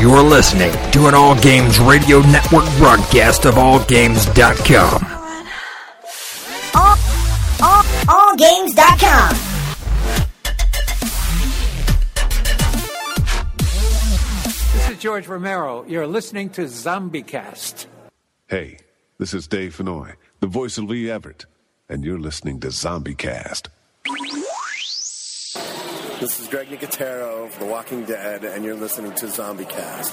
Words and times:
You're 0.00 0.22
listening 0.22 0.72
to 0.92 1.08
an 1.08 1.14
All 1.14 1.38
Games 1.38 1.78
Radio 1.78 2.20
Network 2.20 2.64
broadcast 2.78 3.44
of 3.44 3.56
AllGames.com. 3.56 5.04
All, 6.74 6.96
all, 7.60 7.82
allgames.com. 8.32 9.36
This 14.72 14.88
is 14.88 14.98
George 14.98 15.28
Romero. 15.28 15.84
You're 15.86 16.06
listening 16.06 16.48
to 16.50 16.62
ZombieCast. 16.62 17.84
Hey, 18.48 18.78
this 19.18 19.34
is 19.34 19.46
Dave 19.46 19.76
Fennoy, 19.76 20.14
the 20.40 20.46
voice 20.46 20.78
of 20.78 20.84
Lee 20.84 21.10
Everett, 21.10 21.44
and 21.90 22.06
you're 22.06 22.18
listening 22.18 22.58
to 22.60 22.68
ZombieCast. 22.68 23.68
This 26.20 26.38
is 26.38 26.48
Greg 26.48 26.68
Nicotero 26.68 27.46
of 27.46 27.58
The 27.58 27.64
Walking 27.64 28.04
Dead, 28.04 28.44
and 28.44 28.62
you're 28.62 28.74
listening 28.74 29.12
to 29.12 29.24
ZombieCast. 29.24 30.12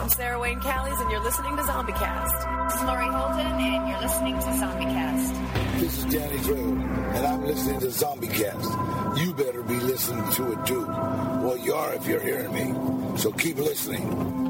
I'm 0.00 0.08
Sarah 0.08 0.38
Wayne 0.38 0.60
Callies, 0.60 1.00
and 1.00 1.10
you're 1.10 1.24
listening 1.24 1.56
to 1.56 1.62
ZombieCast. 1.64 2.68
This 2.68 2.76
is 2.76 2.86
Laurie 2.86 3.08
Holden, 3.08 3.40
and 3.40 3.88
you're 3.88 4.00
listening 4.00 4.34
to 4.38 4.44
ZombieCast. 4.44 5.80
This 5.80 5.98
is 5.98 6.04
Danny 6.04 6.36
Trejo, 6.36 7.16
and 7.16 7.26
I'm 7.26 7.44
listening 7.44 7.80
to 7.80 7.86
ZombieCast. 7.86 9.18
You 9.18 9.34
better 9.34 9.64
be 9.64 9.74
listening 9.74 10.30
to 10.34 10.52
it 10.52 10.64
too. 10.64 10.86
Well, 10.86 11.58
you 11.58 11.74
are 11.74 11.94
if 11.94 12.06
you're 12.06 12.20
hearing 12.20 12.52
me. 12.52 13.18
So 13.18 13.32
keep 13.32 13.56
listening. 13.56 14.49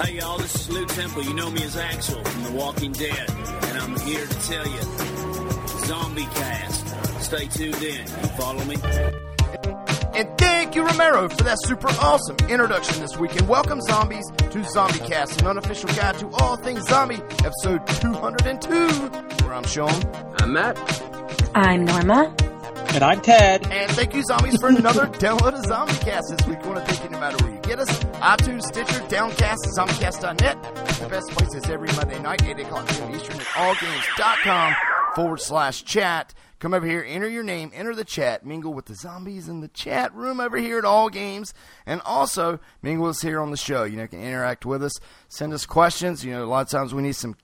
Hey 0.00 0.14
y'all, 0.14 0.38
this 0.38 0.54
is 0.54 0.70
Lew 0.70 0.86
Temple. 0.86 1.24
You 1.24 1.34
know 1.34 1.50
me 1.50 1.60
as 1.64 1.76
Axel 1.76 2.22
from 2.22 2.44
The 2.44 2.52
Walking 2.52 2.92
Dead, 2.92 3.28
and 3.28 3.78
I'm 3.78 3.98
here 3.98 4.24
to 4.24 4.34
tell 4.46 4.64
you, 4.64 4.80
Zombie 5.86 6.22
Cast. 6.22 7.20
Stay 7.20 7.46
tuned 7.48 7.82
in. 7.82 8.06
You 8.06 8.28
follow 8.38 8.64
me? 8.64 8.76
And 10.14 10.38
thank 10.38 10.76
you, 10.76 10.86
Romero, 10.86 11.28
for 11.28 11.42
that 11.42 11.58
super 11.64 11.88
awesome 12.00 12.36
introduction 12.48 13.00
this 13.00 13.16
week. 13.16 13.34
And 13.40 13.48
welcome, 13.48 13.80
zombies, 13.80 14.24
to 14.36 14.62
Zombie 14.68 15.00
Cast, 15.00 15.40
an 15.40 15.48
unofficial 15.48 15.88
guide 15.90 16.16
to 16.20 16.30
all 16.34 16.56
things 16.56 16.86
zombie, 16.86 17.20
episode 17.44 17.84
202, 17.84 18.88
where 19.44 19.52
I'm 19.52 19.64
Sean. 19.64 20.00
I'm 20.38 20.52
Matt. 20.52 20.78
I'm 21.56 21.84
Norma. 21.84 22.32
And 22.94 23.04
I'm 23.04 23.20
Ted. 23.20 23.66
And 23.70 23.90
thank 23.92 24.14
you, 24.14 24.22
zombies, 24.24 24.56
for 24.58 24.68
another 24.68 25.06
download 25.06 25.54
of 25.58 25.64
Zombie 25.66 25.92
Cast 25.94 26.34
this 26.36 26.46
week. 26.48 26.60
We 26.62 26.68
want 26.70 26.84
to 26.84 26.92
thank 26.92 27.04
you 27.04 27.10
no 27.10 27.20
matter 27.20 27.44
where 27.44 27.54
you 27.54 27.60
get 27.60 27.78
us. 27.78 27.88
iTunes, 28.04 28.62
Stitcher, 28.62 29.00
Downcast, 29.08 29.58
ZombieCast.net. 29.76 30.62
The 31.00 31.08
best 31.08 31.30
places 31.30 31.70
every 31.70 31.88
Monday 31.92 32.18
night, 32.18 32.42
8 32.42 32.60
o'clock 32.60 32.88
p.m. 32.88 33.14
Eastern 33.14 33.36
at 33.36 33.46
allgames.com 33.46 34.74
forward 35.14 35.40
slash 35.40 35.84
chat. 35.84 36.34
Come 36.58 36.74
over 36.74 36.86
here, 36.86 37.04
enter 37.06 37.28
your 37.28 37.44
name, 37.44 37.70
enter 37.72 37.94
the 37.94 38.04
chat, 38.04 38.44
mingle 38.44 38.74
with 38.74 38.86
the 38.86 38.96
zombies 38.96 39.48
in 39.48 39.60
the 39.60 39.68
chat 39.68 40.12
room 40.12 40.40
over 40.40 40.56
here 40.56 40.78
at 40.78 40.84
All 40.84 41.08
Games, 41.08 41.54
and 41.86 42.00
also 42.04 42.58
mingle 42.82 43.06
with 43.06 43.16
us 43.16 43.22
here 43.22 43.40
on 43.40 43.52
the 43.52 43.56
show. 43.56 43.84
You 43.84 43.96
know, 43.96 44.02
you 44.02 44.08
can 44.08 44.22
interact 44.22 44.66
with 44.66 44.82
us, 44.82 44.92
send 45.28 45.52
us 45.52 45.66
questions. 45.66 46.24
You 46.24 46.32
know, 46.32 46.44
a 46.44 46.46
lot 46.46 46.62
of 46.62 46.70
times 46.70 46.92
we 46.92 47.02
need 47.02 47.14
some 47.14 47.36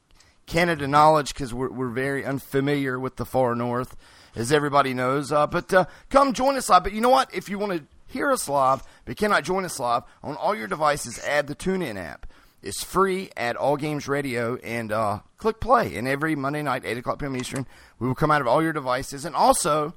Canada 0.47 0.89
knowledge 0.89 1.33
because 1.33 1.55
we're, 1.55 1.71
we're 1.71 1.91
very 1.91 2.25
unfamiliar 2.25 2.99
with 2.99 3.17
the 3.17 3.25
far 3.25 3.55
north, 3.55 3.97
as 4.35 4.53
everybody 4.53 4.95
knows. 4.95 5.33
Uh, 5.33 5.47
but 5.47 5.73
uh, 5.73 5.85
come 6.11 6.33
join 6.33 6.57
us 6.57 6.69
live. 6.69 6.85
But 6.85 6.93
you 6.93 7.01
know 7.01 7.11
what? 7.11 7.35
If 7.35 7.49
you 7.49 7.59
want 7.59 7.73
to 7.73 7.85
hear 8.07 8.31
us 8.31 8.49
live 8.49 8.83
but 9.05 9.17
cannot 9.17 9.45
join 9.45 9.65
us 9.65 9.79
live, 9.79 10.05
on 10.23 10.37
all 10.37 10.55
your 10.55 10.69
devices, 10.69 11.19
add 11.27 11.47
the 11.47 11.55
TuneIn 11.55 11.97
app. 11.97 12.27
It's 12.63 12.83
free 12.83 13.31
at 13.37 13.57
All 13.57 13.77
Games 13.77 14.09
Radio 14.09 14.57
and 14.57 14.91
uh, 14.91 15.21
click 15.37 15.61
play. 15.61 15.97
And 15.97 16.09
every 16.09 16.35
Monday 16.35 16.63
night, 16.63 16.83
8 16.87 16.97
o'clock 16.97 17.19
p.m. 17.19 17.37
Eastern, 17.37 17.67
we 17.99 18.07
will 18.07 18.15
come 18.15 18.31
out 18.31 18.41
of 18.41 18.47
all 18.47 18.63
your 18.63 18.73
devices. 18.73 19.27
And 19.27 19.37
also, 19.37 19.95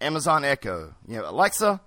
Amazon 0.00 0.42
Echo. 0.42 0.94
You 1.06 1.18
know, 1.18 1.28
Alexa, 1.28 1.80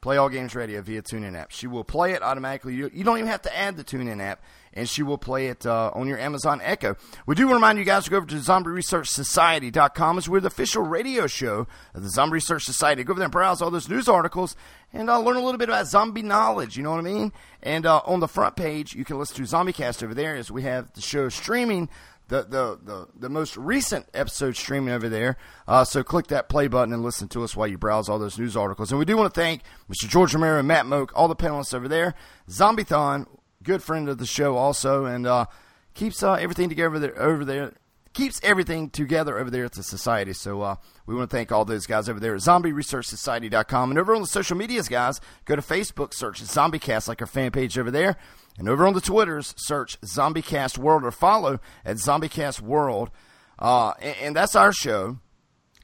play 0.00 0.16
All 0.16 0.30
Games 0.30 0.54
Radio 0.54 0.80
via 0.80 1.02
TuneIn 1.02 1.36
app. 1.36 1.50
She 1.50 1.66
will 1.66 1.84
play 1.84 2.12
it 2.12 2.22
automatically. 2.22 2.74
You, 2.74 2.90
you 2.94 3.04
don't 3.04 3.18
even 3.18 3.30
have 3.30 3.42
to 3.42 3.56
add 3.56 3.76
the 3.76 3.84
TuneIn 3.84 4.22
app, 4.22 4.42
and 4.74 4.88
she 4.88 5.02
will 5.02 5.18
play 5.18 5.46
it 5.46 5.64
uh, 5.64 5.90
on 5.94 6.06
your 6.06 6.18
Amazon 6.18 6.60
Echo. 6.62 6.96
We 7.26 7.34
do 7.34 7.46
want 7.46 7.52
to 7.52 7.54
remind 7.56 7.78
you 7.78 7.84
guys 7.84 8.04
to 8.04 8.10
go 8.10 8.18
over 8.18 8.26
to 8.26 8.34
ZombieResearchSociety.com. 8.34 10.18
as 10.18 10.28
we're 10.28 10.40
the 10.40 10.48
official 10.48 10.82
radio 10.82 11.26
show 11.26 11.66
of 11.94 12.02
the 12.02 12.10
Zombie 12.10 12.34
Research 12.34 12.64
Society. 12.64 13.04
Go 13.04 13.12
over 13.12 13.20
there 13.20 13.26
and 13.26 13.32
browse 13.32 13.62
all 13.62 13.70
those 13.70 13.88
news 13.88 14.08
articles 14.08 14.56
and 14.92 15.08
uh, 15.08 15.18
learn 15.18 15.36
a 15.36 15.42
little 15.42 15.58
bit 15.58 15.68
about 15.68 15.86
zombie 15.86 16.22
knowledge. 16.22 16.76
You 16.76 16.82
know 16.82 16.90
what 16.90 17.00
I 17.00 17.02
mean? 17.02 17.32
And 17.62 17.86
uh, 17.86 18.02
on 18.04 18.20
the 18.20 18.28
front 18.28 18.56
page, 18.56 18.94
you 18.94 19.04
can 19.04 19.18
listen 19.18 19.36
to 19.36 19.42
ZombieCast 19.42 20.02
over 20.02 20.14
there 20.14 20.36
as 20.36 20.50
we 20.50 20.62
have 20.62 20.92
the 20.92 21.00
show 21.00 21.28
streaming 21.28 21.88
the, 22.28 22.42
the, 22.42 22.78
the, 22.82 23.08
the 23.18 23.28
most 23.28 23.56
recent 23.56 24.06
episode 24.14 24.56
streaming 24.56 24.94
over 24.94 25.08
there. 25.08 25.36
Uh, 25.68 25.84
so 25.84 26.02
click 26.02 26.28
that 26.28 26.48
play 26.48 26.68
button 26.68 26.94
and 26.94 27.02
listen 27.02 27.28
to 27.28 27.44
us 27.44 27.54
while 27.54 27.68
you 27.68 27.76
browse 27.76 28.08
all 28.08 28.18
those 28.18 28.38
news 28.38 28.56
articles. 28.56 28.90
And 28.90 28.98
we 28.98 29.04
do 29.04 29.16
want 29.16 29.32
to 29.32 29.40
thank 29.40 29.62
Mr. 29.90 30.08
George 30.08 30.34
Romero 30.34 30.58
and 30.58 30.68
Matt 30.68 30.86
Mogk, 30.86 31.10
all 31.14 31.28
the 31.28 31.36
panelists 31.36 31.74
over 31.74 31.88
there. 31.88 32.14
Zombiethon, 32.48 33.26
good 33.64 33.82
friend 33.82 34.08
of 34.08 34.18
the 34.18 34.26
show 34.26 34.56
also, 34.56 35.06
and 35.06 35.26
uh, 35.26 35.46
keeps 35.94 36.22
uh, 36.22 36.34
everything 36.34 36.68
together 36.68 36.98
there, 36.98 37.20
over 37.20 37.44
there. 37.44 37.72
Keeps 38.12 38.38
everything 38.44 38.90
together 38.90 39.36
over 39.38 39.50
there 39.50 39.64
at 39.64 39.72
the 39.72 39.82
society. 39.82 40.34
So 40.34 40.62
uh, 40.62 40.76
we 41.04 41.16
want 41.16 41.30
to 41.30 41.36
thank 41.36 41.50
all 41.50 41.64
those 41.64 41.84
guys 41.84 42.08
over 42.08 42.20
there 42.20 42.36
at 42.36 42.42
ZombieResearchSociety.com. 42.42 43.90
And 43.90 43.98
over 43.98 44.14
on 44.14 44.20
the 44.20 44.28
social 44.28 44.56
medias, 44.56 44.86
guys, 44.86 45.20
go 45.46 45.56
to 45.56 45.62
Facebook, 45.62 46.14
search 46.14 46.40
ZombieCast 46.40 47.08
like 47.08 47.20
our 47.20 47.26
fan 47.26 47.50
page 47.50 47.76
over 47.76 47.90
there. 47.90 48.16
And 48.56 48.68
over 48.68 48.86
on 48.86 48.94
the 48.94 49.00
Twitters, 49.00 49.52
search 49.56 50.00
ZombieCast 50.02 50.78
World 50.78 51.02
or 51.02 51.10
follow 51.10 51.58
at 51.84 51.96
ZombieCast 51.96 52.60
World. 52.60 53.10
Uh, 53.58 53.94
and, 54.00 54.16
and, 54.22 54.36
that's 54.36 54.54
our 54.54 54.72
show. 54.72 55.18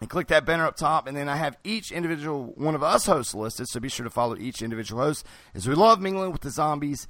And 0.00 0.08
click 0.08 0.28
that 0.28 0.46
banner 0.46 0.66
up 0.66 0.76
top. 0.76 1.08
And 1.08 1.16
then 1.16 1.28
I 1.28 1.34
have 1.34 1.58
each 1.64 1.90
individual 1.90 2.52
one 2.56 2.76
of 2.76 2.82
us 2.84 3.06
hosts 3.06 3.34
listed. 3.34 3.66
So 3.68 3.80
be 3.80 3.88
sure 3.88 4.04
to 4.04 4.10
follow 4.10 4.36
each 4.36 4.62
individual 4.62 5.02
host 5.02 5.26
as 5.52 5.68
we 5.68 5.74
love 5.74 6.00
mingling 6.00 6.30
with 6.30 6.42
the 6.42 6.50
zombies 6.50 7.08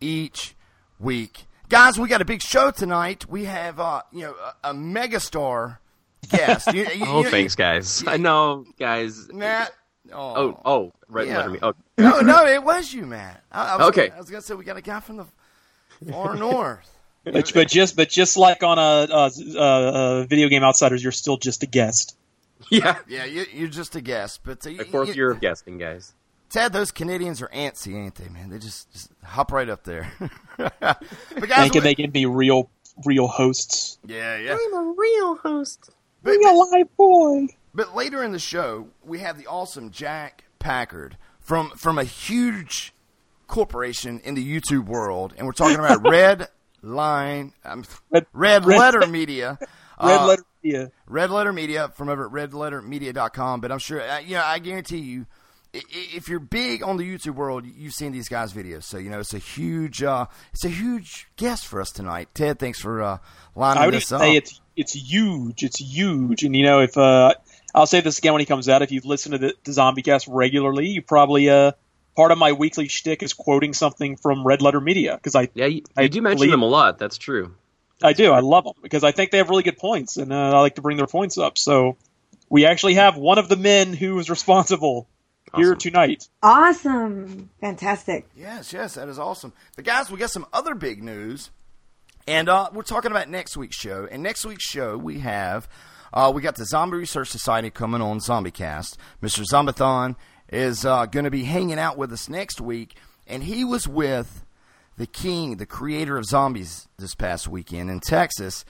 each 0.00 0.54
week. 0.98 1.46
Guys, 1.68 1.98
we 1.98 2.08
got 2.08 2.22
a 2.22 2.24
big 2.24 2.40
show 2.42 2.70
tonight. 2.70 3.28
We 3.28 3.44
have, 3.44 3.78
uh, 3.78 4.02
you 4.12 4.22
know, 4.22 4.34
a, 4.64 4.70
a 4.70 4.74
megastar 4.74 5.78
guest. 6.30 6.72
You, 6.72 6.86
you, 6.86 7.04
oh, 7.06 7.22
you, 7.22 7.30
thanks, 7.30 7.54
guys. 7.54 8.04
I 8.06 8.16
know, 8.16 8.64
guys. 8.78 9.28
Matt. 9.32 9.72
Oh, 10.10 10.16
oh, 10.56 10.60
oh 10.64 10.92
right, 11.08 11.26
yeah. 11.26 11.46
me. 11.48 11.58
Oh. 11.62 11.74
no, 11.98 12.20
no, 12.20 12.46
it 12.46 12.62
was 12.62 12.92
you, 12.92 13.04
Matt. 13.04 13.42
I, 13.52 13.74
I 13.74 13.76
was, 13.76 13.88
okay. 13.88 14.10
I 14.10 14.18
was 14.18 14.30
gonna 14.30 14.40
say 14.40 14.54
we 14.54 14.64
got 14.64 14.78
a 14.78 14.82
guy 14.82 15.00
from 15.00 15.18
the 15.18 15.26
far 16.10 16.34
north. 16.36 16.88
but, 17.24 17.52
but 17.52 17.68
just 17.68 17.94
but 17.94 18.08
just 18.08 18.38
like 18.38 18.62
on 18.62 18.78
a, 18.78 19.06
a, 19.12 19.30
a, 19.58 20.20
a 20.22 20.26
video 20.26 20.48
game 20.48 20.62
outsiders, 20.62 21.02
you're 21.02 21.12
still 21.12 21.36
just 21.36 21.62
a 21.62 21.66
guest. 21.66 22.16
Yeah, 22.70 22.98
yeah, 23.06 23.24
you, 23.24 23.46
you're 23.52 23.68
just 23.68 23.94
a 23.94 24.00
guest. 24.00 24.40
But 24.42 24.66
uh, 24.66 24.70
My 24.70 24.84
fourth 24.84 25.08
you- 25.10 25.14
year 25.14 25.30
of 25.30 25.40
guesting, 25.40 25.78
guys. 25.78 26.12
Ted, 26.50 26.72
those 26.72 26.90
Canadians 26.90 27.42
are 27.42 27.48
antsy, 27.48 27.94
ain't 27.94 28.14
they, 28.14 28.28
man? 28.28 28.48
They 28.48 28.58
just, 28.58 28.90
just 28.92 29.10
hop 29.22 29.52
right 29.52 29.68
up 29.68 29.84
there. 29.84 30.10
but 30.56 30.70
guys, 30.80 30.96
Thinking 31.62 31.82
they 31.82 31.94
can 31.94 32.10
be 32.10 32.26
real 32.26 32.70
real 33.04 33.28
hosts. 33.28 33.98
yeah, 34.06 34.36
yeah. 34.38 34.56
I'm 34.60 34.74
a 34.74 34.94
real 34.96 35.36
host. 35.36 35.90
Real 36.22 36.70
life 36.70 36.86
boy. 36.96 37.46
But 37.74 37.94
later 37.94 38.22
in 38.24 38.32
the 38.32 38.38
show, 38.38 38.88
we 39.04 39.20
have 39.20 39.38
the 39.38 39.46
awesome 39.46 39.90
Jack 39.90 40.44
Packard 40.58 41.16
from 41.40 41.70
from 41.70 41.98
a 41.98 42.04
huge 42.04 42.92
corporation 43.46 44.20
in 44.24 44.34
the 44.34 44.44
YouTube 44.60 44.86
world, 44.86 45.34
and 45.36 45.46
we're 45.46 45.52
talking 45.52 45.76
about 45.78 46.02
Red 46.08 46.48
Line, 46.82 47.52
um, 47.64 47.84
Red, 48.10 48.26
Red- 48.32 48.64
Letter 48.66 49.06
Media. 49.08 49.58
Red 50.00 50.20
Uh, 50.20 50.26
letter 50.26 50.42
media. 50.62 50.90
Red 51.06 51.30
Letter 51.30 51.52
Media 51.52 51.88
from 51.88 52.08
over 52.08 52.26
at 52.26 52.32
redlettermedia.com. 52.32 53.60
But 53.60 53.72
I'm 53.72 53.78
sure, 53.80 54.00
uh, 54.00 54.18
you 54.20 54.34
know, 54.34 54.44
I 54.44 54.60
guarantee 54.60 54.98
you, 54.98 55.20
i- 55.22 55.24
i- 55.24 55.26
if 55.72 56.28
you're 56.28 56.38
big 56.40 56.82
on 56.82 56.96
the 56.96 57.04
YouTube 57.04 57.34
world, 57.34 57.64
you've 57.66 57.92
seen 57.94 58.12
these 58.12 58.28
guys' 58.28 58.52
videos. 58.52 58.84
So 58.84 58.98
you 58.98 59.10
know, 59.10 59.20
it's 59.20 59.34
a 59.34 59.38
huge, 59.38 60.02
uh, 60.02 60.26
it's 60.52 60.64
a 60.64 60.68
huge 60.70 61.28
guest 61.36 61.66
for 61.66 61.80
us 61.80 61.90
tonight. 61.90 62.28
Ted, 62.34 62.58
thanks 62.58 62.80
for 62.80 63.02
uh, 63.02 63.18
lining 63.54 63.82
I 63.82 63.86
would 63.86 63.94
this 63.94 64.10
up. 64.12 64.20
say 64.20 64.36
it's 64.36 64.60
it's 64.76 64.92
huge. 64.94 65.62
It's 65.62 65.78
huge. 65.80 66.42
And 66.44 66.54
you 66.56 66.64
know, 66.64 66.80
if 66.80 66.96
uh, 66.96 67.34
I'll 67.74 67.86
say 67.86 68.00
this 68.00 68.18
again 68.18 68.32
when 68.32 68.40
he 68.40 68.46
comes 68.46 68.68
out, 68.68 68.82
if 68.82 68.92
you've 68.92 69.04
listened 69.04 69.32
to 69.32 69.38
the, 69.38 69.54
the 69.64 69.72
Zombie 69.72 70.02
Cast 70.02 70.26
regularly, 70.28 70.88
you 70.88 71.02
probably 71.02 71.48
uh, 71.50 71.72
part 72.16 72.32
of 72.32 72.38
my 72.38 72.52
weekly 72.52 72.88
shtick 72.88 73.22
is 73.22 73.34
quoting 73.34 73.74
something 73.74 74.16
from 74.16 74.46
Red 74.46 74.62
Letter 74.62 74.80
Media 74.80 75.14
because 75.16 75.34
I 75.34 75.48
Yeah, 75.54 75.66
you, 75.66 75.82
I 75.96 76.02
you 76.02 76.08
do 76.08 76.22
mention 76.22 76.38
believe- 76.38 76.50
them 76.52 76.62
a 76.62 76.66
lot. 76.66 76.98
That's 76.98 77.18
true. 77.18 77.54
I 78.02 78.12
do. 78.12 78.30
I 78.30 78.38
love 78.40 78.62
them 78.62 78.74
because 78.80 79.02
I 79.02 79.10
think 79.10 79.32
they 79.32 79.38
have 79.38 79.50
really 79.50 79.64
good 79.64 79.76
points, 79.76 80.18
and 80.18 80.32
uh, 80.32 80.56
I 80.56 80.60
like 80.60 80.76
to 80.76 80.82
bring 80.82 80.96
their 80.96 81.08
points 81.08 81.36
up. 81.36 81.58
So 81.58 81.96
we 82.48 82.64
actually 82.64 82.94
have 82.94 83.16
one 83.16 83.38
of 83.38 83.48
the 83.48 83.56
men 83.56 83.92
who 83.92 84.18
is 84.20 84.30
responsible 84.30 85.08
here 85.54 85.74
tonight. 85.74 86.28
Awesome. 86.42 87.50
Fantastic. 87.60 88.28
Yes, 88.36 88.72
yes, 88.72 88.94
that 88.94 89.08
is 89.08 89.18
awesome. 89.18 89.52
But 89.76 89.84
guys, 89.84 90.10
we 90.10 90.18
got 90.18 90.30
some 90.30 90.46
other 90.52 90.74
big 90.74 91.02
news, 91.02 91.50
and 92.26 92.48
uh, 92.48 92.70
we're 92.72 92.82
talking 92.82 93.10
about 93.10 93.28
next 93.28 93.56
week's 93.56 93.76
show. 93.76 94.06
And 94.10 94.22
next 94.22 94.44
week's 94.44 94.68
show, 94.68 94.96
we 94.96 95.20
have 95.20 95.68
uh, 96.12 96.32
we 96.34 96.42
got 96.42 96.56
the 96.56 96.64
Zombie 96.64 96.98
Research 96.98 97.28
Society 97.28 97.70
coming 97.70 98.00
on 98.00 98.18
ZombieCast. 98.18 98.96
Mr. 99.22 99.44
Zombathon 99.44 100.16
is 100.50 100.84
uh, 100.84 101.06
going 101.06 101.24
to 101.24 101.30
be 101.30 101.44
hanging 101.44 101.78
out 101.78 101.98
with 101.98 102.12
us 102.12 102.28
next 102.28 102.60
week, 102.60 102.96
and 103.26 103.42
he 103.42 103.64
was 103.64 103.86
with 103.86 104.44
the 104.96 105.06
king, 105.06 105.56
the 105.56 105.66
creator 105.66 106.16
of 106.16 106.24
zombies, 106.24 106.88
this 106.98 107.14
past 107.14 107.46
weekend 107.48 107.90
in 107.90 108.00
Texas. 108.00 108.64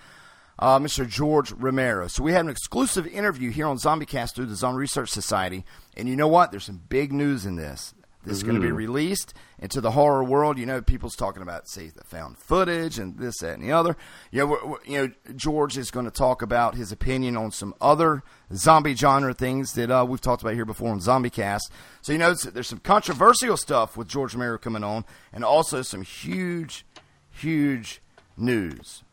Uh, 0.58 0.78
Mr. 0.78 1.08
George 1.08 1.52
Romero. 1.52 2.08
So 2.08 2.22
we 2.24 2.32
had 2.32 2.44
an 2.44 2.50
exclusive 2.50 3.06
interview 3.06 3.50
here 3.50 3.66
on 3.66 3.78
ZombieCast 3.78 4.34
through 4.34 4.46
the 4.46 4.56
Zombie 4.56 4.78
Research 4.80 5.08
Society, 5.10 5.64
and 5.96 6.08
you 6.08 6.16
know 6.16 6.26
what? 6.28 6.50
There's 6.50 6.64
some 6.64 6.82
big 6.88 7.12
news 7.12 7.46
in 7.46 7.54
this. 7.56 7.94
This 8.24 8.38
is 8.38 8.42
going 8.42 8.56
to 8.56 8.60
be 8.60 8.72
released 8.72 9.32
into 9.60 9.80
the 9.80 9.92
horror 9.92 10.22
world. 10.24 10.58
You 10.58 10.66
know, 10.66 10.82
people's 10.82 11.14
talking 11.14 11.40
about, 11.40 11.68
say, 11.68 11.88
the 11.88 12.02
found 12.04 12.36
footage 12.36 12.98
and 12.98 13.16
this, 13.18 13.38
that, 13.38 13.54
and 13.54 13.62
the 13.62 13.70
other. 13.72 13.96
You 14.32 14.40
know, 14.40 14.46
we're, 14.46 14.66
we're- 14.66 14.80
you 14.86 14.98
know 14.98 15.12
George 15.36 15.78
is 15.78 15.90
going 15.92 16.04
to 16.04 16.10
talk 16.10 16.42
about 16.42 16.74
his 16.74 16.90
opinion 16.92 17.36
on 17.36 17.52
some 17.52 17.72
other 17.80 18.22
zombie 18.52 18.94
genre 18.96 19.32
things 19.32 19.72
that 19.74 19.90
uh, 19.90 20.04
we've 20.06 20.20
talked 20.20 20.42
about 20.42 20.54
here 20.54 20.66
before 20.66 20.90
on 20.90 20.98
ZombieCast. 20.98 21.70
So, 22.02 22.12
you 22.12 22.18
know, 22.18 22.34
there's 22.34 22.66
some 22.66 22.80
controversial 22.80 23.56
stuff 23.56 23.96
with 23.96 24.08
George 24.08 24.34
Romero 24.34 24.58
coming 24.58 24.82
on, 24.84 25.04
and 25.32 25.44
also 25.44 25.80
some 25.82 26.02
huge, 26.02 26.84
huge 27.30 28.02
news. 28.36 29.04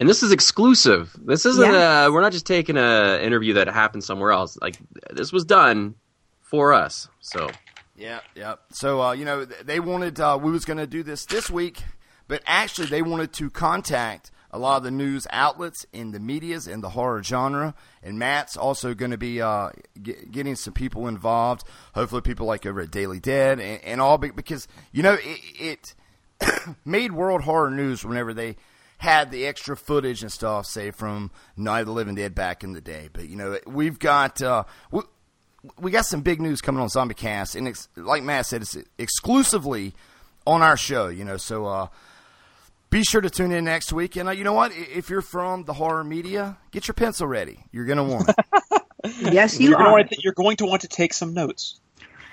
And 0.00 0.08
this 0.08 0.22
is 0.22 0.30
exclusive. 0.30 1.16
This 1.20 1.44
isn't. 1.44 1.72
Yeah. 1.72 2.06
Uh, 2.06 2.12
we're 2.12 2.20
not 2.20 2.32
just 2.32 2.46
taking 2.46 2.76
a 2.76 3.18
interview 3.20 3.54
that 3.54 3.66
happened 3.68 4.04
somewhere 4.04 4.30
else. 4.30 4.56
Like 4.60 4.76
this 5.10 5.32
was 5.32 5.44
done 5.44 5.96
for 6.40 6.72
us. 6.72 7.08
So 7.20 7.50
Yeah, 7.96 8.20
yeah. 8.34 8.56
So 8.70 9.02
uh, 9.02 9.12
you 9.12 9.24
know, 9.24 9.44
they 9.44 9.80
wanted 9.80 10.20
uh, 10.20 10.38
we 10.40 10.52
was 10.52 10.64
going 10.64 10.78
to 10.78 10.86
do 10.86 11.02
this 11.02 11.24
this 11.26 11.50
week, 11.50 11.82
but 12.28 12.42
actually 12.46 12.86
they 12.86 13.02
wanted 13.02 13.32
to 13.34 13.50
contact 13.50 14.30
a 14.50 14.58
lot 14.58 14.78
of 14.78 14.82
the 14.82 14.90
news 14.90 15.26
outlets 15.30 15.84
in 15.92 16.12
the 16.12 16.20
media's 16.20 16.66
in 16.66 16.80
the 16.80 16.90
horror 16.90 17.22
genre, 17.22 17.74
and 18.02 18.18
Matt's 18.18 18.56
also 18.56 18.94
going 18.94 19.10
to 19.10 19.18
be 19.18 19.42
uh, 19.42 19.70
get, 20.02 20.30
getting 20.30 20.56
some 20.56 20.72
people 20.72 21.06
involved. 21.06 21.64
Hopefully, 21.94 22.22
people 22.22 22.46
like 22.46 22.64
over 22.64 22.80
at 22.80 22.90
Daily 22.90 23.20
Dead 23.20 23.60
and, 23.60 23.82
and 23.84 24.00
all, 24.00 24.16
because 24.16 24.68
you 24.92 25.02
know 25.02 25.18
it, 25.20 25.94
it 26.40 26.74
made 26.84 27.12
World 27.12 27.42
Horror 27.42 27.70
News 27.70 28.04
whenever 28.04 28.32
they 28.32 28.56
had 28.98 29.30
the 29.30 29.46
extra 29.46 29.76
footage 29.76 30.22
and 30.22 30.30
stuff, 30.30 30.66
say 30.66 30.90
from 30.90 31.30
Night 31.56 31.80
of 31.80 31.86
the 31.86 31.92
Living 31.92 32.14
Dead 32.14 32.34
back 32.34 32.62
in 32.64 32.72
the 32.72 32.80
day. 32.80 33.08
But 33.12 33.28
you 33.28 33.36
know, 33.36 33.58
we've 33.66 33.98
got 33.98 34.42
uh, 34.42 34.64
we, 34.90 35.00
we 35.80 35.90
got 35.90 36.04
some 36.06 36.20
big 36.20 36.40
news 36.40 36.60
coming 36.60 36.80
on 36.82 36.88
Zombie 36.88 37.14
Cast, 37.14 37.54
and 37.56 37.66
it's, 37.68 37.88
like 37.96 38.22
Matt 38.22 38.46
said, 38.46 38.62
it's 38.62 38.76
exclusively 38.98 39.94
on 40.46 40.62
our 40.62 40.76
show. 40.76 41.08
You 41.08 41.24
know, 41.24 41.36
so 41.36 41.66
uh, 41.66 41.86
be 42.90 43.02
sure 43.02 43.20
to 43.20 43.30
tune 43.30 43.52
in 43.52 43.64
next 43.64 43.92
week. 43.92 44.16
And 44.16 44.28
uh, 44.28 44.32
you 44.32 44.44
know 44.44 44.52
what? 44.52 44.72
If 44.74 45.10
you're 45.10 45.22
from 45.22 45.64
the 45.64 45.74
horror 45.74 46.04
media, 46.04 46.56
get 46.70 46.88
your 46.88 46.94
pencil 46.94 47.26
ready. 47.26 47.64
You're 47.72 47.84
gonna 47.86 48.04
want 48.04 48.28
it. 48.28 48.36
Yes, 49.20 49.60
you 49.60 49.68
you're 49.68 49.78
gonna 49.78 49.90
are. 49.90 49.92
want 49.92 50.10
to, 50.10 50.16
you're 50.24 50.32
going 50.32 50.56
to 50.56 50.66
want 50.66 50.80
to 50.82 50.88
take 50.88 51.14
some 51.14 51.32
notes. 51.32 51.78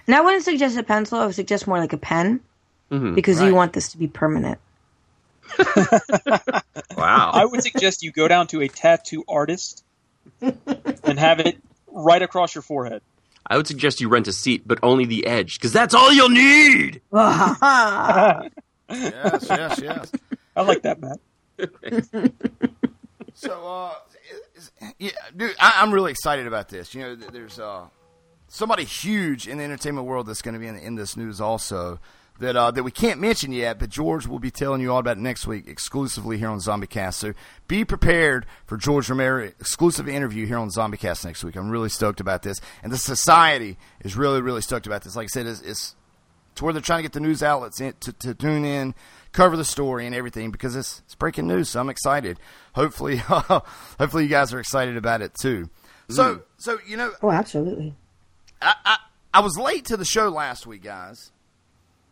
And 0.07 0.15
I 0.15 0.21
wouldn't 0.21 0.43
suggest 0.43 0.75
a 0.77 0.81
pencil. 0.83 1.19
I 1.19 1.27
would 1.27 1.35
suggest 1.35 1.67
more 1.67 1.77
like 1.77 1.93
a 1.93 1.97
pen 1.97 2.39
Mhm. 2.91 3.13
because 3.13 3.39
Right. 3.39 3.47
you 3.47 3.53
want 3.55 3.73
this 3.73 3.89
to 3.89 3.99
be 3.99 4.07
permanent. 4.07 4.57
Wow. 6.97 7.31
I 7.33 7.45
would 7.45 7.61
suggest 7.63 8.03
you 8.03 8.11
go 8.11 8.27
down 8.27 8.47
to 8.47 8.61
a 8.61 8.67
tattoo 8.67 9.23
artist 9.27 9.83
and 10.41 11.19
have 11.19 11.39
it 11.39 11.57
right 11.91 12.21
across 12.21 12.55
your 12.55 12.61
forehead. 12.61 13.01
I 13.47 13.57
would 13.57 13.67
suggest 13.67 14.01
you 14.01 14.09
rent 14.09 14.27
a 14.27 14.33
seat, 14.33 14.63
but 14.67 14.79
only 14.81 15.05
the 15.05 15.25
edge, 15.27 15.59
because 15.59 15.71
that's 15.71 15.93
all 15.93 16.11
you'll 16.11 16.29
need. 16.29 17.01
yes, 17.13 18.49
yes, 18.89 19.79
yes. 19.81 20.11
I 20.55 20.61
like 20.61 20.81
that, 20.83 20.99
Matt. 20.99 21.19
So, 23.37 23.67
uh, 23.67 23.93
is- 24.55 24.71
yeah, 24.97 25.11
dude, 25.35 25.55
I, 25.59 25.73
I'm 25.81 25.93
really 25.93 26.09
excited 26.11 26.47
about 26.47 26.69
this. 26.69 26.95
You 26.95 27.01
know, 27.01 27.15
th- 27.17 27.31
there's 27.31 27.59
uh, 27.59 27.83
somebody 28.47 28.85
huge 28.85 29.45
in 29.45 29.57
the 29.57 29.65
entertainment 29.65 30.07
world 30.07 30.25
that's 30.27 30.41
going 30.41 30.53
to 30.53 30.59
be 30.59 30.67
in, 30.67 30.77
in 30.77 30.95
this 30.95 31.17
news 31.17 31.41
also 31.41 31.99
that 32.39 32.55
uh, 32.55 32.71
that 32.71 32.83
we 32.83 32.91
can't 32.91 33.19
mention 33.19 33.51
yet, 33.51 33.79
but 33.79 33.89
George 33.89 34.27
will 34.27 34.39
be 34.39 34.51
telling 34.51 34.81
you 34.81 34.91
all 34.91 34.99
about 34.99 35.17
next 35.17 35.47
week 35.47 35.67
exclusively 35.67 36.37
here 36.37 36.49
on 36.49 36.59
ZombieCast. 36.59 37.13
So 37.13 37.33
be 37.67 37.85
prepared 37.85 38.45
for 38.65 38.77
George 38.77 39.09
Romero 39.09 39.45
exclusive 39.45 40.07
interview 40.07 40.45
here 40.45 40.57
on 40.57 40.69
ZombieCast 40.69 41.25
next 41.25 41.43
week. 41.43 41.55
I'm 41.55 41.69
really 41.69 41.89
stoked 41.89 42.19
about 42.19 42.43
this, 42.43 42.59
and 42.83 42.91
the 42.91 42.97
society 42.97 43.77
is 44.01 44.17
really, 44.17 44.41
really 44.41 44.61
stoked 44.61 44.85
about 44.87 45.03
this. 45.03 45.15
Like 45.15 45.25
I 45.25 45.27
said, 45.27 45.45
it's, 45.47 45.61
it's 45.61 45.95
to 46.55 46.63
where 46.63 46.73
they're 46.73 46.81
trying 46.81 46.99
to 46.99 47.03
get 47.03 47.13
the 47.13 47.19
news 47.19 47.43
outlets 47.43 47.79
in, 47.81 47.93
to, 48.01 48.13
to 48.13 48.33
tune 48.33 48.65
in, 48.65 48.95
cover 49.31 49.57
the 49.57 49.65
story 49.65 50.05
and 50.05 50.15
everything 50.15 50.51
because 50.51 50.75
it's, 50.75 51.01
it's 51.05 51.15
breaking 51.15 51.47
news. 51.47 51.69
So 51.69 51.79
I'm 51.79 51.89
excited. 51.89 52.39
Hopefully, 52.73 53.17
hopefully 53.17 54.23
you 54.23 54.29
guys 54.29 54.53
are 54.53 54.59
excited 54.59 54.97
about 54.97 55.21
it 55.21 55.33
too. 55.35 55.69
So, 56.09 56.43
so 56.57 56.77
you 56.85 56.97
know, 56.97 57.11
Oh, 57.21 57.31
absolutely. 57.31 57.95
I, 58.61 58.75
I 58.85 58.97
I 59.33 59.39
was 59.41 59.57
late 59.57 59.85
to 59.85 59.97
the 59.97 60.05
show 60.05 60.29
last 60.29 60.65
week, 60.65 60.83
guys. 60.83 61.31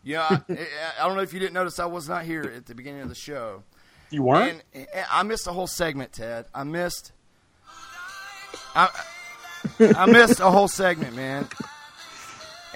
Yeah, 0.04 0.22
I, 0.22 0.34
I, 0.34 0.36
eh, 0.52 0.56
eh, 0.58 0.64
I 1.00 1.06
don't 1.06 1.16
know 1.16 1.22
if 1.22 1.32
you 1.32 1.40
didn't 1.40 1.54
notice 1.54 1.78
I 1.78 1.86
was 1.86 2.08
not 2.08 2.24
here 2.24 2.42
at 2.56 2.66
the 2.66 2.74
beginning 2.74 3.00
of 3.00 3.08
the 3.08 3.14
show. 3.14 3.62
You 4.10 4.22
weren't? 4.22 4.62
And, 4.72 4.86
and 4.94 5.06
I 5.10 5.22
missed 5.22 5.46
a 5.46 5.52
whole 5.52 5.66
segment, 5.66 6.12
Ted. 6.12 6.46
I 6.54 6.62
missed. 6.64 7.12
I, 8.74 8.88
I 9.80 10.06
missed 10.06 10.40
a 10.40 10.50
whole 10.50 10.68
segment, 10.68 11.16
man. 11.16 11.48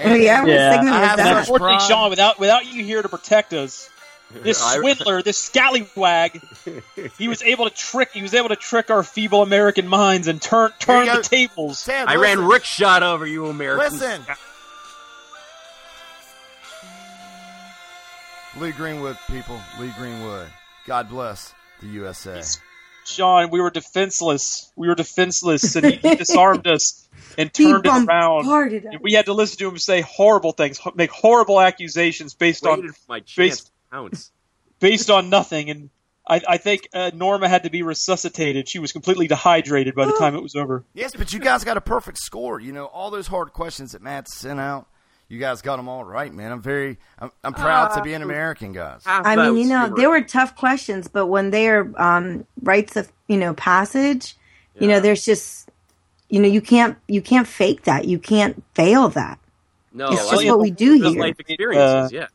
Oh, 0.03 0.15
yeah? 0.15 0.41
What 0.41 0.49
segment 0.49 0.97
I 0.97 1.01
was 1.01 1.09
have 1.09 1.17
that? 1.19 1.25
such 1.25 1.39
Unfortunately, 1.41 1.77
pride. 1.77 1.89
Sean, 1.89 2.11
without 2.11 2.39
without 2.39 2.73
you 2.73 2.85
here 2.85 3.03
to 3.03 3.09
protect 3.09 3.53
us, 3.53 3.91
this 4.31 4.59
swindler, 4.59 5.23
this 5.23 5.39
scallywag, 5.39 6.41
he 7.19 7.29
was 7.29 7.43
able 7.43 7.69
to 7.69 7.75
trick. 7.75 8.11
He 8.13 8.23
was 8.23 8.35
able 8.35 8.49
to 8.49 8.57
trick 8.57 8.91
our 8.91 9.03
feeble 9.03 9.43
American 9.43 9.89
minds 9.89 10.29
and 10.29 10.41
turn 10.41 10.71
turn 10.79 11.07
the 11.07 11.23
tables. 11.23 11.85
Ted, 11.85 12.09
I 12.09 12.17
ran 12.17 12.47
listen. 12.47 12.85
rickshot 12.85 13.03
over 13.03 13.27
you, 13.27 13.47
Americans. 13.47 14.01
Listen. 14.01 14.23
Lee 18.61 18.73
Greenwood, 18.73 19.17
people. 19.31 19.61
Lee 19.79 19.93
Greenwood. 19.97 20.49
God 20.87 21.09
bless 21.09 21.55
the 21.81 21.87
USA. 21.89 22.43
Sean, 23.05 23.51
we 23.51 23.61
were 23.61 23.71
defenseless. 23.71 24.73
We 24.77 24.89
were 24.89 24.95
defenseless, 24.95 25.77
and 25.77 25.87
he, 25.87 25.93
he 25.97 26.17
disarmed 26.17 26.67
us 26.67 27.09
and 27.39 27.51
He 27.57 27.65
turned 27.65 27.87
it 27.87 27.89
around. 27.89 28.47
us. 28.49 28.73
And 28.73 29.01
we 29.01 29.13
had 29.13 29.27
to 29.27 29.33
listen 29.33 29.59
to 29.59 29.69
him 29.69 29.79
say 29.79 30.01
horrible 30.01 30.53
things, 30.53 30.81
make 30.95 31.11
horrible 31.11 31.61
accusations 31.61 32.35
based 32.35 32.67
on 32.67 32.91
my 33.09 33.23
based 33.37 33.71
to 33.93 34.11
based 34.81 35.11
on 35.11 35.31
nothing. 35.31 35.71
And 35.71 35.91
I, 36.27 36.43
I 36.47 36.57
think 36.59 36.89
uh, 36.93 37.11
Norma 37.15 37.49
had 37.49 37.63
to 37.63 37.71
be 37.71 37.83
resuscitated. 37.83 38.69
She 38.69 38.79
was 38.79 38.93
completely 38.93 39.29
dehydrated 39.29 39.95
by 39.95 40.07
the 40.07 40.13
time 40.19 40.35
it 40.35 40.43
was 40.43 40.55
over. 40.57 40.85
Yes, 40.95 41.15
but 41.17 41.33
you 41.33 41.39
guys 41.39 41.65
got 41.65 41.77
a 41.77 41.81
perfect 41.81 42.19
score. 42.19 42.61
You 42.61 42.73
know, 42.73 42.87
all 42.87 43.11
those 43.11 43.29
hard 43.29 43.53
questions 43.53 43.93
that 43.93 44.03
Matt 44.03 44.29
sent 44.29 44.61
out, 44.61 44.89
You 45.29 45.39
guys 45.39 45.61
got 45.61 45.77
them 45.77 45.89
all 45.89 46.05
right, 46.05 46.33
man. 46.33 46.53
I'm 46.53 46.63
very, 46.63 46.97
I'm, 47.19 47.31
I'm 47.45 47.53
proud 47.53 47.95
to 47.95 48.03
be 48.03 48.15
Uh, 48.15 48.17
an 48.17 48.23
American, 48.23 48.73
guys. 48.73 49.03
I 49.05 49.37
mean, 49.37 49.57
you 49.59 49.69
know, 49.69 49.93
they 49.95 50.07
were 50.07 50.23
tough 50.23 50.57
questions, 50.57 51.07
but 51.07 51.27
when 51.27 51.51
they're 51.51 51.93
um, 52.01 52.47
rites 52.63 52.97
of 52.97 53.13
you 53.27 53.37
know 53.37 53.53
passage, 53.53 54.37
you 54.79 54.89
know, 54.89 55.01
there's 55.01 55.25
just 55.27 55.69
you 56.31 56.41
know 56.41 56.49
you 56.49 56.63
can't 56.63 56.97
you 57.09 57.21
can't 57.21 57.47
fake 57.47 57.83
that. 57.83 58.07
You 58.07 58.19
can't 58.19 58.63
fail 58.75 59.11
that. 59.11 59.39
No, 59.93 60.11
It's 60.13 60.21
I 60.23 60.31
just 60.31 60.43
mean, 60.43 60.49
what 60.51 60.61
we 60.61 60.71
do 60.71 60.93
here. 60.95 61.21
life 61.21 61.39
experiences, 61.41 61.85
Uh, 61.85 62.09
yeah. 62.13 62.27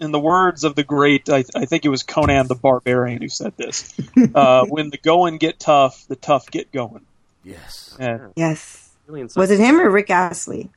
In 0.00 0.12
the 0.12 0.20
words 0.20 0.62
of 0.62 0.74
the 0.76 0.84
great, 0.84 1.28
I, 1.28 1.44
I 1.56 1.64
think 1.64 1.84
it 1.84 1.88
was 1.88 2.02
Conan 2.04 2.46
the 2.46 2.54
Barbarian 2.54 3.20
who 3.20 3.28
said 3.28 3.52
this: 3.56 3.92
uh, 4.34 4.64
"When 4.68 4.88
the 4.90 4.98
going 4.98 5.36
get 5.38 5.58
tough, 5.58 6.06
the 6.08 6.16
tough 6.16 6.50
get 6.50 6.70
going." 6.72 7.04
Yes. 7.44 7.94
And 7.98 8.32
Yes. 8.36 8.90
Was 9.08 9.50
it 9.50 9.58
him 9.58 9.80
or 9.80 9.90
Rick 9.90 10.08
Astley? 10.10 10.70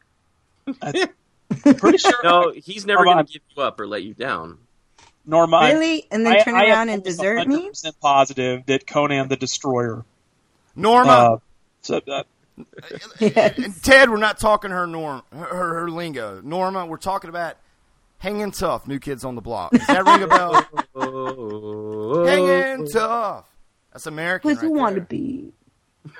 Pretty 1.78 1.98
sure. 1.98 2.14
No, 2.24 2.52
he's 2.56 2.86
never 2.86 3.04
going 3.04 3.18
to 3.18 3.24
give 3.32 3.42
you 3.56 3.64
up 3.64 3.80
or 3.80 3.88
let 3.88 4.04
you 4.04 4.14
down. 4.14 4.58
Norma, 5.26 5.58
I- 5.58 5.72
Really? 5.74 6.08
And 6.12 6.26
then 6.26 6.34
I- 6.34 6.44
turn 6.44 6.56
I 6.56 6.64
am 6.66 6.70
around 6.72 6.90
and 6.90 7.02
almost 7.02 7.18
desert 7.20 7.48
me? 7.48 7.70
100% 7.70 8.00
positive 8.02 8.66
that 8.66 8.88
Conan 8.88 9.28
the 9.28 9.36
Destroyer. 9.38 10.04
Norma. 10.76 11.10
Uh, 11.12 11.38
said 11.82 12.04
that. 12.08 12.28
And 13.20 13.84
Ted, 13.84 14.10
we're 14.10 14.18
not 14.18 14.38
talking 14.40 14.72
her 14.72 14.86
norm, 14.86 15.24
her, 15.32 15.46
her, 15.46 15.74
her 15.82 15.90
lingo. 15.90 16.42
Norma, 16.44 16.86
we're 16.86 16.98
talking 16.98 17.30
about 17.30 17.56
hanging 18.20 18.52
tough. 18.52 18.88
New 18.88 19.00
kids 19.00 19.24
on 19.26 19.36
the 19.36 19.42
block. 19.42 19.72
Does 19.72 19.88
that 19.88 20.06
ring 20.06 20.24
a 20.24 20.28
bell? 20.28 22.26
hanging 22.26 22.88
tough. 22.88 23.48
That's 23.94 24.06
American. 24.06 24.50
What 24.52 24.58
right 24.58 24.64
you 24.64 24.72
want 24.74 24.96
to 24.96 25.02
be? 25.02 25.54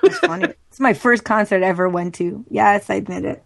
It's 0.02 0.18
funny. 0.18 0.48
it's 0.68 0.80
my 0.80 0.94
first 0.94 1.24
concert 1.24 1.62
I 1.62 1.66
ever 1.66 1.88
went 1.88 2.14
to. 2.16 2.44
Yes, 2.50 2.88
I 2.90 2.94
admit 2.94 3.24
it. 3.24 3.42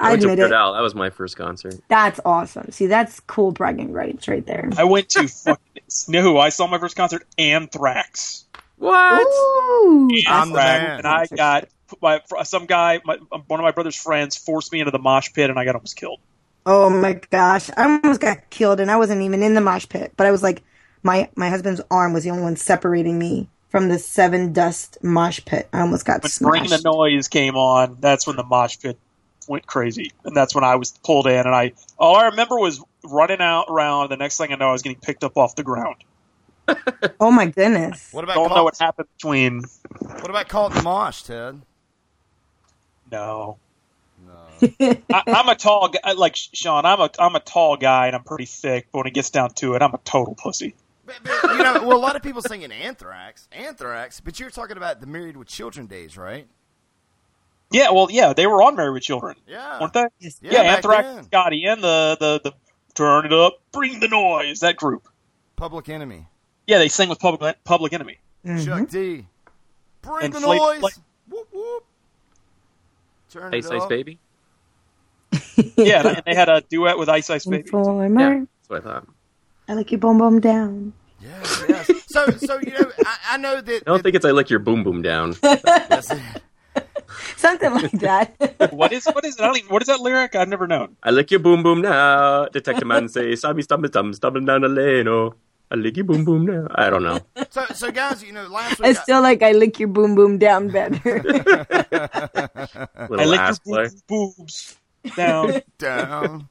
I 0.00 0.08
I 0.08 0.10
went 0.10 0.22
to 0.22 0.30
admit 0.30 0.46
it. 0.46 0.52
Al. 0.52 0.74
That 0.74 0.80
was 0.80 0.94
my 0.94 1.10
first 1.10 1.36
concert. 1.36 1.74
That's 1.88 2.20
awesome. 2.24 2.70
See, 2.70 2.86
that's 2.86 3.20
cool 3.20 3.52
bragging 3.52 3.92
rights 3.92 4.28
right 4.28 4.44
there. 4.46 4.70
I 4.76 4.84
went 4.84 5.08
to 5.10 5.28
fucking. 5.28 5.82
You 6.06 6.12
know 6.12 6.22
who 6.22 6.38
I 6.38 6.50
saw 6.50 6.66
my 6.66 6.78
first 6.78 6.96
concert? 6.96 7.24
Anthrax. 7.38 8.44
What? 8.76 9.26
Ooh, 9.26 10.08
I'm 10.26 10.52
the 10.52 10.60
Anthrax, 10.60 10.82
man. 10.82 10.98
and 10.98 11.06
I 11.06 11.26
got 11.26 11.68
my 12.02 12.20
some 12.44 12.66
guy, 12.66 13.00
my, 13.04 13.16
one 13.46 13.60
of 13.60 13.64
my 13.64 13.72
brother's 13.72 13.96
friends, 13.96 14.36
forced 14.36 14.72
me 14.72 14.80
into 14.80 14.90
the 14.90 14.98
mosh 14.98 15.32
pit, 15.32 15.50
and 15.50 15.58
I 15.58 15.64
got 15.64 15.74
almost 15.74 15.96
killed. 15.96 16.20
Oh 16.66 16.90
my 16.90 17.14
gosh, 17.30 17.70
I 17.76 17.84
almost 17.84 18.20
got 18.20 18.50
killed, 18.50 18.80
and 18.80 18.90
I 18.90 18.96
wasn't 18.96 19.22
even 19.22 19.42
in 19.42 19.54
the 19.54 19.60
mosh 19.60 19.88
pit. 19.88 20.12
But 20.16 20.26
I 20.26 20.30
was 20.30 20.42
like, 20.42 20.62
my 21.02 21.30
my 21.34 21.48
husband's 21.48 21.80
arm 21.90 22.12
was 22.12 22.24
the 22.24 22.30
only 22.30 22.42
one 22.42 22.56
separating 22.56 23.18
me 23.18 23.48
from 23.68 23.88
the 23.88 23.96
Sevendust 23.96 25.02
mosh 25.02 25.40
pit. 25.44 25.68
I 25.72 25.80
almost 25.80 26.04
got 26.04 26.22
When 26.22 26.50
Bring 26.50 26.68
the 26.68 26.80
Noise 26.84 27.28
came 27.28 27.56
on, 27.56 27.96
that's 28.00 28.26
when 28.26 28.36
the 28.36 28.44
mosh 28.44 28.78
pit 28.78 28.98
went 29.48 29.66
crazy, 29.66 30.12
and 30.24 30.36
that's 30.36 30.54
when 30.54 30.64
I 30.64 30.76
was 30.76 30.92
pulled 31.04 31.26
in, 31.26 31.38
and 31.38 31.54
I 31.54 31.72
all 31.98 32.16
I 32.16 32.26
remember 32.26 32.58
was 32.58 32.82
running 33.04 33.40
out 33.40 33.66
around. 33.68 34.10
The 34.10 34.16
next 34.16 34.36
thing 34.36 34.52
I 34.52 34.56
know, 34.56 34.68
I 34.68 34.72
was 34.72 34.82
getting 34.82 35.00
picked 35.00 35.24
up 35.24 35.36
off 35.36 35.54
the 35.56 35.64
ground. 35.64 35.96
Oh 37.20 37.30
my 37.30 37.46
goodness! 37.46 38.12
What 38.12 38.24
about 38.24 38.34
Don't 38.34 38.50
know 38.50 38.62
what 38.62 38.76
happened 38.78 39.08
between. 39.16 39.62
what 40.00 40.28
about 40.28 40.48
Colton 40.48 40.84
Mosh, 40.84 41.22
Ted? 41.22 41.62
No. 43.10 43.56
I, 44.60 45.22
I'm 45.26 45.48
a 45.48 45.54
tall 45.54 45.88
guy, 45.88 46.12
like 46.12 46.36
Sean. 46.36 46.84
I'm 46.84 47.00
a 47.00 47.10
I'm 47.18 47.34
a 47.34 47.40
tall 47.40 47.76
guy 47.76 48.06
and 48.06 48.16
I'm 48.16 48.24
pretty 48.24 48.44
thick, 48.44 48.88
but 48.92 48.98
when 48.98 49.06
it 49.06 49.14
gets 49.14 49.30
down 49.30 49.50
to 49.54 49.74
it, 49.74 49.82
I'm 49.82 49.94
a 49.94 50.00
total 50.04 50.34
pussy. 50.34 50.74
You 51.08 51.58
know, 51.58 51.84
well, 51.86 51.96
a 51.96 51.98
lot 51.98 52.16
of 52.16 52.22
people 52.22 52.42
singing 52.42 52.70
Anthrax, 52.70 53.48
Anthrax, 53.50 54.20
but 54.20 54.38
you're 54.38 54.50
talking 54.50 54.76
about 54.76 55.00
the 55.00 55.06
Married 55.06 55.36
with 55.36 55.48
Children 55.48 55.86
days, 55.86 56.16
right? 56.18 56.46
Yeah, 57.70 57.90
well, 57.90 58.08
yeah, 58.10 58.32
they 58.32 58.46
were 58.46 58.62
on 58.62 58.76
Married 58.76 58.92
with 58.94 59.02
Children, 59.02 59.36
Yeah. 59.46 59.80
weren't 59.80 59.92
they? 59.92 60.06
Yeah, 60.20 60.30
Yeah, 60.42 60.60
Anthrax, 60.62 61.04
then. 61.06 61.24
Scotty, 61.24 61.64
and 61.66 61.82
the, 61.82 62.16
the 62.18 62.40
the 62.42 62.52
Turn 62.94 63.26
It 63.26 63.32
Up, 63.32 63.58
Bring 63.72 64.00
the 64.00 64.08
Noise. 64.08 64.60
That 64.60 64.76
group. 64.76 65.06
Public 65.56 65.88
Enemy. 65.88 66.26
Yeah, 66.66 66.78
they 66.78 66.88
sing 66.88 67.08
with 67.08 67.18
Public 67.18 67.62
Public 67.64 67.92
Enemy. 67.92 68.18
Mm-hmm. 68.46 68.64
Chuck 68.64 68.88
D. 68.88 69.26
Bring 70.02 70.24
And 70.26 70.32
the 70.34 70.40
Fla- 70.40 70.56
noise. 70.56 70.80
Fla- 70.80 70.90
whoop, 71.28 71.48
whoop. 71.52 71.84
Turn 73.30 73.54
Ice 73.54 73.66
it 73.66 73.72
Ice 73.74 73.82
up. 73.82 73.88
Baby? 73.90 74.18
yeah, 75.76 76.06
and 76.08 76.22
they 76.24 76.34
had 76.34 76.48
a 76.48 76.62
duet 76.62 76.98
with 76.98 77.08
Ice 77.10 77.28
Ice 77.28 77.44
Baby. 77.44 77.62
Informer, 77.64 78.06
Yeah, 78.20 78.38
that's 78.40 78.68
what 78.70 78.80
I 78.80 78.84
thought. 78.84 79.08
I 79.68 79.74
like 79.74 79.90
your 79.90 80.00
boom 80.00 80.16
boom 80.18 80.40
down. 80.40 80.94
Yes, 81.20 81.64
yes. 81.68 81.90
So, 82.06 82.26
so 82.30 82.58
you 82.60 82.70
know, 82.70 82.90
I, 83.04 83.16
I 83.32 83.36
know 83.36 83.60
that. 83.60 83.82
I 83.86 83.90
don't 83.90 84.02
think 84.02 84.14
it's 84.14 84.24
I 84.24 84.30
like 84.30 84.48
your 84.48 84.60
boom 84.60 84.82
boom 84.84 85.02
down. 85.02 85.34
Something 87.36 87.72
like 87.74 87.92
that. 87.92 88.70
what 88.72 88.92
is 88.92 89.06
what 89.06 89.24
is 89.24 89.36
it? 89.36 89.42
I 89.42 89.46
don't 89.46 89.56
even, 89.58 89.70
what 89.70 89.82
is 89.82 89.88
that 89.88 90.00
lyric? 90.00 90.34
I've 90.34 90.48
never 90.48 90.66
known. 90.66 90.96
I 91.02 91.10
lick 91.10 91.30
your 91.30 91.40
boom 91.40 91.62
boom 91.62 91.82
now. 91.82 92.46
Detective 92.46 92.86
man 92.86 93.08
say, 93.08 93.34
"Sammy 93.36 93.62
stumbling, 93.62 93.90
stumbling, 93.92 94.14
stumbling 94.14 94.44
down 94.44 94.62
the 94.62 94.68
lane." 94.68 95.08
Oh, 95.08 95.34
I 95.70 95.76
lick 95.76 95.96
your 95.96 96.04
boom 96.04 96.24
boom 96.24 96.46
now. 96.46 96.66
I 96.74 96.90
don't 96.90 97.02
know. 97.02 97.20
So, 97.50 97.64
so 97.72 97.90
guys, 97.90 98.22
you 98.22 98.32
know, 98.32 98.46
last 98.48 98.78
week 98.78 98.86
I 98.86 98.90
week. 98.90 98.98
still 98.98 99.22
like 99.22 99.42
I 99.42 99.52
lick 99.52 99.78
your 99.78 99.88
boom 99.88 100.14
boom 100.14 100.38
down 100.38 100.68
better. 100.68 101.22
Little 103.08 103.20
I 103.20 103.24
lick 103.24 103.40
ass 103.40 103.60
your 103.64 103.76
play. 103.76 103.88
boobs, 104.06 104.76
boobs 105.02 105.16
down. 105.16 105.62
down. 105.78 106.48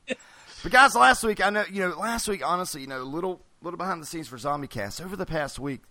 But 0.63 0.71
guys, 0.71 0.95
last 0.95 1.23
week 1.23 1.45
I 1.45 1.51
know 1.51 1.65
you 1.71 1.81
know 1.81 1.99
last 1.99 2.27
week 2.27 2.41
honestly 2.43 2.81
you 2.81 2.87
know 2.87 3.03
little 3.03 3.41
little 3.61 3.77
behind 3.77 4.01
the 4.01 4.07
scenes 4.07 4.27
for 4.27 4.37
Zombie 4.37 4.67
Cast 4.67 5.01
over 5.01 5.15
the 5.15 5.25
past 5.25 5.59
week 5.59 5.81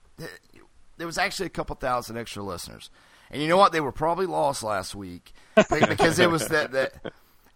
there 0.97 1.07
was 1.07 1.19
actually 1.19 1.47
a 1.47 1.51
couple 1.51 1.77
thousand 1.77 2.17
extra 2.17 2.43
listeners, 2.43 2.91
and 3.31 3.43
you 3.43 3.49
know 3.49 3.57
what 3.57 3.73
they 3.73 3.81
were 3.81 3.93
probably 3.93 4.27
lost 4.27 4.63
last 4.63 4.95
week 4.95 5.33
because 5.55 6.19
it 6.19 6.31
was 6.31 6.49
that 6.49 6.73
that 6.73 7.13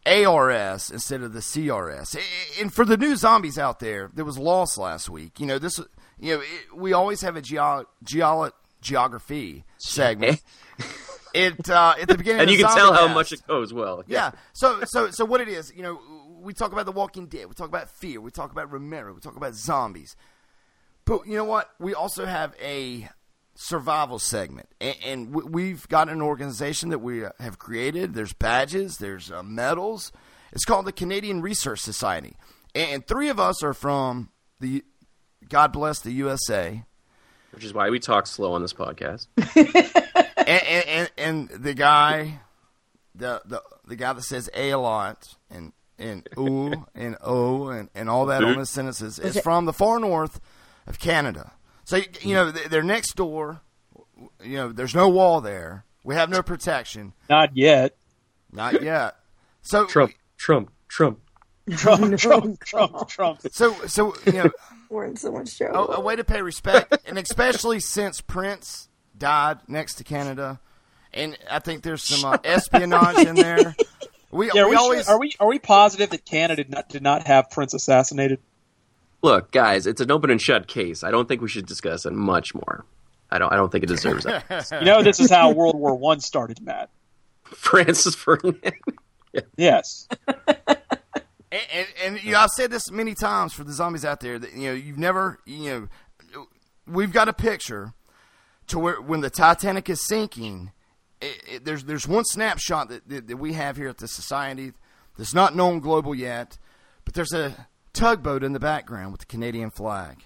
ARS 0.06 0.90
instead 0.90 1.22
of 1.22 1.32
the 1.32 1.40
CRS. 1.40 2.16
And 2.60 2.72
for 2.72 2.84
the 2.84 2.96
new 2.96 3.16
zombies 3.16 3.58
out 3.58 3.80
there, 3.80 4.10
that 4.14 4.24
was 4.24 4.38
lost 4.38 4.78
last 4.78 5.08
week. 5.10 5.40
You 5.40 5.46
know 5.46 5.58
this 5.58 5.78
you 6.18 6.36
know 6.36 6.40
it, 6.40 6.76
we 6.76 6.92
always 6.92 7.20
have 7.22 7.36
a 7.36 7.42
geo- 7.42 7.86
geolo- 8.04 8.52
geography 8.80 9.64
segment. 9.78 10.42
It 11.32 11.70
uh, 11.70 11.94
at 12.00 12.08
the 12.08 12.16
beginning, 12.18 12.40
And 12.40 12.50
you 12.50 12.58
can 12.58 12.74
tell 12.74 12.92
how 12.92 13.06
much 13.06 13.32
it 13.32 13.46
goes 13.46 13.72
well. 13.72 14.02
Yeah. 14.08 14.32
So 14.52 14.80
so 14.84 15.12
so 15.12 15.24
what 15.24 15.40
it 15.40 15.46
is, 15.46 15.72
you 15.76 15.82
know, 15.82 16.00
we 16.40 16.52
talk 16.52 16.72
about 16.72 16.86
The 16.86 16.92
Walking 16.92 17.26
Dead, 17.26 17.46
we 17.46 17.54
talk 17.54 17.68
about 17.68 17.88
Fear, 17.88 18.20
we 18.20 18.32
talk 18.32 18.50
about 18.50 18.72
Romero, 18.72 19.12
we 19.14 19.20
talk 19.20 19.36
about 19.36 19.54
zombies. 19.54 20.16
But 21.04 21.28
you 21.28 21.36
know 21.36 21.44
what? 21.44 21.70
We 21.78 21.94
also 21.94 22.26
have 22.26 22.54
a 22.60 23.08
survival 23.62 24.18
segment, 24.18 24.68
and, 24.80 24.96
and 25.04 25.34
we- 25.34 25.44
we've 25.44 25.86
got 25.88 26.08
an 26.08 26.22
organization 26.22 26.88
that 26.88 27.00
we 27.00 27.24
uh, 27.24 27.30
have 27.40 27.58
created. 27.58 28.14
There's 28.14 28.32
badges, 28.32 28.96
there's 28.96 29.30
uh, 29.30 29.42
medals. 29.42 30.12
It's 30.52 30.64
called 30.64 30.86
the 30.86 30.92
Canadian 30.92 31.42
Research 31.42 31.80
Society, 31.80 32.36
and 32.74 33.06
three 33.06 33.28
of 33.28 33.38
us 33.38 33.62
are 33.62 33.74
from 33.74 34.30
the 34.60 34.82
God 35.48 35.72
bless 35.72 36.00
the 36.00 36.12
USA. 36.12 36.84
Which 37.52 37.64
is 37.64 37.74
why 37.74 37.90
we 37.90 37.98
talk 37.98 38.26
slow 38.26 38.52
on 38.54 38.62
this 38.62 38.72
podcast. 38.72 39.26
and, 39.36 40.46
and, 40.46 40.86
and, 40.86 41.10
and 41.18 41.48
the 41.50 41.74
guy, 41.74 42.40
the, 43.14 43.42
the 43.44 43.62
the 43.86 43.96
guy 43.96 44.12
that 44.12 44.22
says 44.22 44.48
a 44.54 44.70
a 44.70 44.78
lot 44.78 45.34
and 45.50 45.72
and 45.98 46.28
ooh 46.38 46.86
and 46.94 47.16
oh 47.22 47.68
and, 47.68 47.88
and 47.94 48.08
all 48.08 48.26
that 48.26 48.42
on 48.44 48.56
his 48.58 48.70
sentences 48.70 49.18
is 49.18 49.38
from 49.40 49.66
the 49.66 49.72
far 49.72 49.98
north 49.98 50.40
of 50.86 50.98
Canada. 50.98 51.52
So 51.84 51.96
you, 51.96 52.04
you 52.22 52.34
know 52.34 52.50
they- 52.50 52.68
they're 52.68 52.82
next 52.82 53.14
door. 53.16 53.60
You 54.44 54.56
know, 54.56 54.72
there's 54.72 54.94
no 54.94 55.08
wall 55.08 55.40
there. 55.40 55.84
We 56.04 56.14
have 56.14 56.28
no 56.30 56.42
protection. 56.42 57.12
Not 57.28 57.56
yet. 57.56 57.96
Not 58.52 58.82
yet. 58.82 59.16
So 59.62 59.86
Trump, 59.86 60.12
Trump, 60.36 60.70
Trump. 60.88 61.20
Trump, 61.70 62.18
Trump, 62.18 62.60
Trump, 62.64 63.08
Trump. 63.08 63.40
So 63.52 63.72
so 63.86 64.14
you 64.26 64.32
know 64.32 64.50
We're 64.88 65.04
in 65.04 65.16
so 65.16 65.30
much 65.30 65.52
a, 65.54 65.56
trouble. 65.68 65.92
a 65.92 66.00
way 66.00 66.16
to 66.16 66.24
pay 66.24 66.42
respect, 66.42 66.96
and 67.06 67.16
especially 67.18 67.78
since 67.80 68.20
Prince 68.20 68.88
died 69.16 69.58
next 69.68 69.94
to 69.96 70.04
Canada, 70.04 70.58
and 71.12 71.38
I 71.48 71.60
think 71.60 71.82
there's 71.82 72.02
some 72.02 72.28
uh, 72.30 72.38
espionage 72.44 73.18
in 73.26 73.36
there. 73.36 73.74
We, 74.32 74.48
Yeah, 74.54 74.62
are 74.62 74.66
we 74.66 74.70
we, 74.70 74.76
always 74.76 75.06
sure, 75.06 75.14
are 75.16 75.18
we 75.18 75.32
are 75.40 75.48
we 75.48 75.58
positive 75.58 76.10
that 76.10 76.24
Canada 76.24 76.62
did 76.62 76.70
not 76.70 76.88
did 76.88 77.02
not 77.02 77.26
have 77.26 77.50
Prince 77.50 77.74
assassinated? 77.74 78.38
Look, 79.22 79.52
guys, 79.52 79.86
it's 79.86 80.00
an 80.00 80.10
open 80.10 80.30
and 80.30 80.40
shut 80.40 80.66
case. 80.66 81.04
I 81.04 81.10
don't 81.10 81.28
think 81.28 81.42
we 81.42 81.48
should 81.48 81.66
discuss 81.66 82.06
it 82.06 82.12
much 82.12 82.54
more. 82.54 82.84
I 83.30 83.38
don't. 83.38 83.52
I 83.52 83.56
don't 83.56 83.70
think 83.70 83.84
it 83.84 83.88
deserves 83.88 84.24
that. 84.24 84.68
You 84.80 84.86
know, 84.86 85.02
this 85.02 85.20
is 85.20 85.30
how 85.30 85.52
World 85.52 85.76
War 85.76 85.94
One 85.94 86.20
started, 86.20 86.60
Matt. 86.62 86.90
Francis 87.44 88.14
Ferdinand. 88.14 88.74
Yes. 89.56 90.08
And, 90.26 91.62
and, 91.72 91.86
and 92.04 92.24
you 92.24 92.32
know, 92.32 92.40
I've 92.40 92.50
said 92.50 92.72
this 92.72 92.90
many 92.90 93.14
times 93.14 93.52
for 93.52 93.62
the 93.62 93.72
zombies 93.72 94.04
out 94.04 94.18
there 94.18 94.40
that 94.40 94.54
you 94.54 94.68
know 94.68 94.72
you've 94.74 94.98
never 94.98 95.38
you 95.46 95.88
know 96.34 96.46
we've 96.84 97.12
got 97.12 97.28
a 97.28 97.32
picture 97.32 97.94
to 98.66 98.80
where 98.80 99.00
when 99.00 99.20
the 99.20 99.30
Titanic 99.30 99.88
is 99.88 100.04
sinking, 100.04 100.72
it, 101.20 101.42
it, 101.46 101.64
there's 101.64 101.84
there's 101.84 102.08
one 102.08 102.24
snapshot 102.24 102.88
that, 102.88 103.08
that 103.08 103.28
that 103.28 103.36
we 103.36 103.52
have 103.52 103.76
here 103.76 103.88
at 103.88 103.98
the 103.98 104.08
society 104.08 104.72
that's 105.16 105.32
not 105.32 105.54
known 105.54 105.78
global 105.78 106.12
yet, 106.12 106.58
but 107.04 107.14
there's 107.14 107.32
a 107.32 107.68
tugboat 107.92 108.42
in 108.42 108.52
the 108.52 108.60
background 108.60 109.12
with 109.12 109.20
the 109.20 109.26
Canadian 109.26 109.70
flag. 109.70 110.24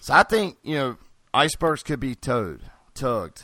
so 0.00 0.14
I 0.14 0.22
think 0.22 0.56
you 0.62 0.74
know 0.76 0.96
icebergs 1.32 1.82
could 1.82 2.00
be 2.00 2.14
towed, 2.14 2.62
tugged, 2.94 3.42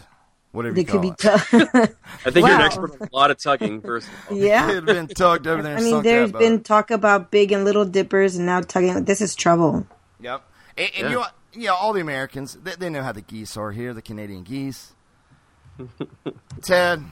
whatever 0.53 0.75
They 0.75 0.81
you 0.83 0.87
could 0.87 0.93
call 0.93 1.01
be. 1.03 1.11
tugged. 1.17 1.95
I 2.25 2.31
think 2.31 2.47
you're 2.47 2.57
an 2.57 2.61
expert 2.63 2.93
on 3.01 3.09
a 3.13 3.17
lot 3.17 3.31
of 3.31 3.39
tugging. 3.39 3.81
First, 3.83 4.09
of 4.09 4.33
all. 4.33 4.39
yeah. 4.39 4.71
It 4.71 4.75
had 4.77 4.87
been 4.87 5.07
tugged 5.09 5.47
over 5.47 5.63
there. 5.63 5.75
I 5.75 5.77
and 5.77 5.85
mean, 5.85 5.93
sunk 5.95 6.05
there's 6.05 6.33
that 6.33 6.39
been 6.39 6.63
talk 6.63 6.91
about 6.91 7.31
big 7.31 7.53
and 7.53 7.65
little 7.65 7.85
dippers, 7.85 8.37
and 8.37 8.47
now 8.47 8.61
tugging. 8.61 9.05
This 9.05 9.21
is 9.21 9.35
trouble. 9.35 9.87
Yep. 10.21 10.43
And, 10.79 10.91
and 10.97 11.03
Yeah. 11.05 11.09
you 11.11 11.15
know, 11.17 11.27
yeah, 11.53 11.71
all 11.71 11.93
the 11.93 12.01
Americans, 12.01 12.57
they, 12.63 12.75
they 12.77 12.89
know 12.89 13.03
how 13.03 13.13
the 13.13 13.21
geese 13.23 13.57
are 13.57 13.73
here, 13.73 13.93
the 13.93 14.03
Canadian 14.03 14.43
geese. 14.45 14.93
Ted, 16.63 17.03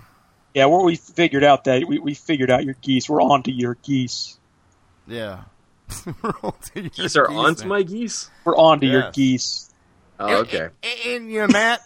Yeah, 0.55 0.67
well, 0.67 0.85
we 0.85 0.97
figured 0.97 1.43
out 1.45 1.65
that 1.65 1.87
we, 1.89 1.99
we 1.99 2.15
figured 2.15 2.51
out 2.51 2.65
your 2.65 2.75
geese. 2.81 3.09
We're 3.09 3.23
on 3.23 3.43
to 3.45 3.51
your 3.53 3.77
geese. 3.83 4.39
yeah. 5.07 5.41
Geese 6.75 7.17
are 7.17 7.29
onto 7.29 7.67
my 7.67 7.83
geese. 7.83 8.31
We're 8.45 8.57
on 8.57 8.81
to 8.81 8.87
your 8.87 9.11
geese. 9.13 9.71
Oh, 10.21 10.39
okay. 10.39 10.69
And, 10.83 11.01
and, 11.07 11.31
you 11.31 11.41
know, 11.41 11.49
Matt, 11.49 11.81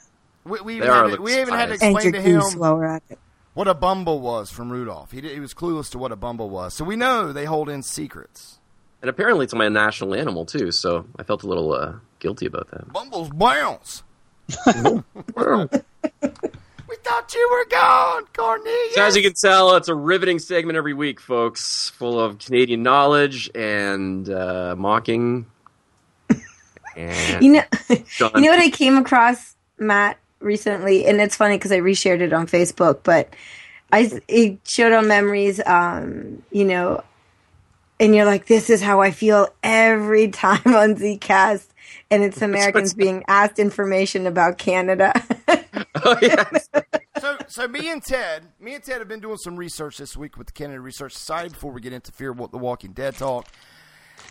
we, 0.45 0.61
we, 0.61 0.77
even 0.77 0.89
had 0.89 1.11
to, 1.11 1.21
we 1.21 1.41
even 1.41 1.55
had 1.55 1.67
to 1.67 1.75
explain 1.75 2.13
to 2.13 2.21
him 2.21 2.41
goose 2.41 2.57
while 2.57 2.77
we're 2.77 2.87
at 2.87 3.03
it. 3.11 3.19
what 3.55 3.69
a 3.69 3.75
bumble 3.75 4.21
was 4.21 4.51
from 4.51 4.71
Rudolph. 4.71 5.13
He, 5.13 5.21
did, 5.21 5.33
he 5.33 5.41
was 5.41 5.55
clueless 5.55 5.91
to 5.91 5.99
what 5.99 6.13
a 6.13 6.17
bumble 6.17 6.51
was. 6.51 6.75
So 6.75 6.85
we 6.85 6.97
know 6.97 7.33
they 7.33 7.45
hold 7.45 7.69
in 7.69 7.83
secrets. 7.83 8.59
And 9.03 9.09
apparently, 9.09 9.45
it's 9.45 9.55
my 9.55 9.69
national 9.69 10.15
animal 10.15 10.47
too. 10.47 10.73
So 10.73 11.07
I 11.19 11.25
felt 11.25 11.43
a 11.43 11.47
little 11.47 11.73
uh, 11.73 11.95
guilty 12.21 12.47
about 12.47 12.71
that. 12.71 12.93
Bumbles 12.93 13.31
bounce. 13.31 14.03
We 17.03 17.11
thought 17.11 17.35
you 17.35 17.49
were 17.51 17.65
gone, 17.65 18.25
Cornelius. 18.33 18.95
So 18.95 19.03
as 19.03 19.17
you 19.17 19.23
can 19.23 19.33
tell, 19.33 19.75
it's 19.75 19.89
a 19.89 19.95
riveting 19.95 20.39
segment 20.39 20.77
every 20.77 20.95
week, 20.95 21.21
folks, 21.21 21.91
full 21.91 22.21
of 22.21 22.39
Canadian 22.39 22.83
knowledge 22.83 23.51
and 23.55 24.29
uh, 24.29 24.77
mocking. 24.77 25.47
And 26.97 27.43
You 27.43 27.53
know, 27.55 27.65
John- 28.17 28.33
you 28.35 28.43
know 28.43 28.51
what 28.51 28.59
I 28.61 28.69
came 28.69 28.99
across, 28.99 29.57
Matt, 29.79 30.19
recently, 30.41 31.07
and 31.07 31.21
it's 31.23 31.35
funny 31.35 31.57
because 31.57 31.73
I 31.73 31.79
reshared 31.79 32.21
it 32.21 32.35
on 32.35 32.47
Facebook, 32.47 33.01
but 33.03 33.35
I 33.91 34.21
it 34.29 34.59
showed 34.65 34.93
on 34.93 35.09
memories, 35.09 35.61
um, 35.65 36.43
you 36.53 36.67
know, 36.67 37.03
and 37.99 38.15
you're 38.15 38.27
like, 38.27 38.47
this 38.47 38.69
is 38.69 38.83
how 38.83 39.01
I 39.01 39.11
feel 39.11 39.49
every 39.63 40.29
time 40.29 40.61
on 40.67 40.97
Zcast, 40.97 41.67
and 42.11 42.23
it's 42.23 42.43
Americans 42.43 42.93
being 42.93 43.25
asked 43.27 43.59
information 43.59 44.27
about 44.27 44.59
Canada. 44.59 45.15
oh, 46.05 46.17
yes. 46.23 46.69
so, 47.21 47.37
so 47.49 47.69
me 47.69 47.91
and 47.91 48.03
Ted, 48.03 48.45
me 48.61 48.75
and 48.75 48.83
Ted 48.85 48.99
have 48.99 49.09
been 49.09 49.21
doing 49.21 49.37
some 49.39 49.57
research 49.57 49.99
this 49.99 50.17
week 50.17 50.37
with 50.37 50.47
the 50.49 50.53
Canada 50.53 50.81
Research 50.81 51.13
Society 51.15 51.51
before 51.51 51.73
we 51.73 51.81
get 51.81 51.93
into 51.93 52.13
Fear 52.13 52.33
What 52.33 52.53
the 52.53 52.59
Walking 52.59 52.93
Dead 52.93 53.15
talk. 53.17 53.47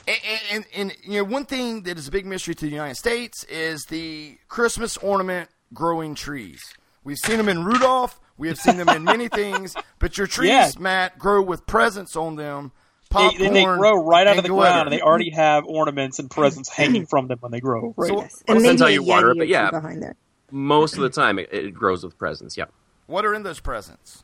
And, 0.08 0.18
and, 0.52 0.66
and 0.76 0.96
you 1.04 1.18
know, 1.18 1.24
one 1.24 1.46
thing 1.46 1.84
that 1.84 1.98
is 1.98 2.08
a 2.08 2.12
big 2.12 2.26
mystery 2.26 2.56
to 2.56 2.66
the 2.66 2.72
United 2.72 2.96
States 2.96 3.44
is 3.46 3.86
the 3.86 4.38
Christmas 4.48 4.98
ornament 4.98 5.50
growing 5.74 6.16
trees. 6.16 6.62
We've 7.04 7.18
seen 7.18 7.38
them 7.38 7.50
in 7.50 7.64
Rudolph. 7.64 8.20
We 8.38 8.48
have 8.48 8.58
seen 8.58 8.78
them 8.78 8.90
in 8.90 9.04
many 9.04 9.28
things, 9.30 9.76
but 10.00 10.18
your 10.18 10.26
trees, 10.28 10.50
Yeah. 10.50 10.72
Matt, 10.80 11.20
grow 11.20 11.42
with 11.42 11.68
presents 11.68 12.16
on 12.16 12.36
them. 12.36 12.72
They, 13.12 13.16
Popcorn 13.16 13.54
they, 13.54 13.60
they 13.60 13.66
grow 13.66 14.04
right 14.06 14.26
out 14.26 14.38
of 14.38 14.44
the 14.44 14.50
glitter. 14.50 14.72
ground, 14.72 14.88
and 14.88 14.94
they 14.98 15.02
already 15.02 15.32
have 15.32 15.66
ornaments 15.66 16.18
and 16.18 16.32
presents 16.32 16.70
hanging 16.70 17.06
from 17.06 17.28
them 17.28 17.40
when 17.42 17.52
they 17.52 17.60
grow. 17.60 17.94
Right? 17.98 18.10
So- 18.10 18.20
and 18.48 18.60
Depends 18.60 18.64
maybe 18.64 18.80
how 18.80 18.88
you 18.88 19.04
water 19.04 19.32
it, 19.32 19.36
Yeti 19.36 19.40
but 19.40 19.48
yeah. 19.50 19.70
behind 19.70 20.02
there. 20.02 20.16
Most 20.52 20.96
of 20.96 21.02
the 21.02 21.10
time, 21.10 21.40
it, 21.40 21.50
it 21.52 21.74
grows 21.74 22.04
with 22.04 22.18
presents. 22.18 22.58
Yeah. 22.58 22.66
What 23.08 23.26
are 23.26 23.34
in 23.34 23.44
those 23.44 23.60
presents? 23.60 24.24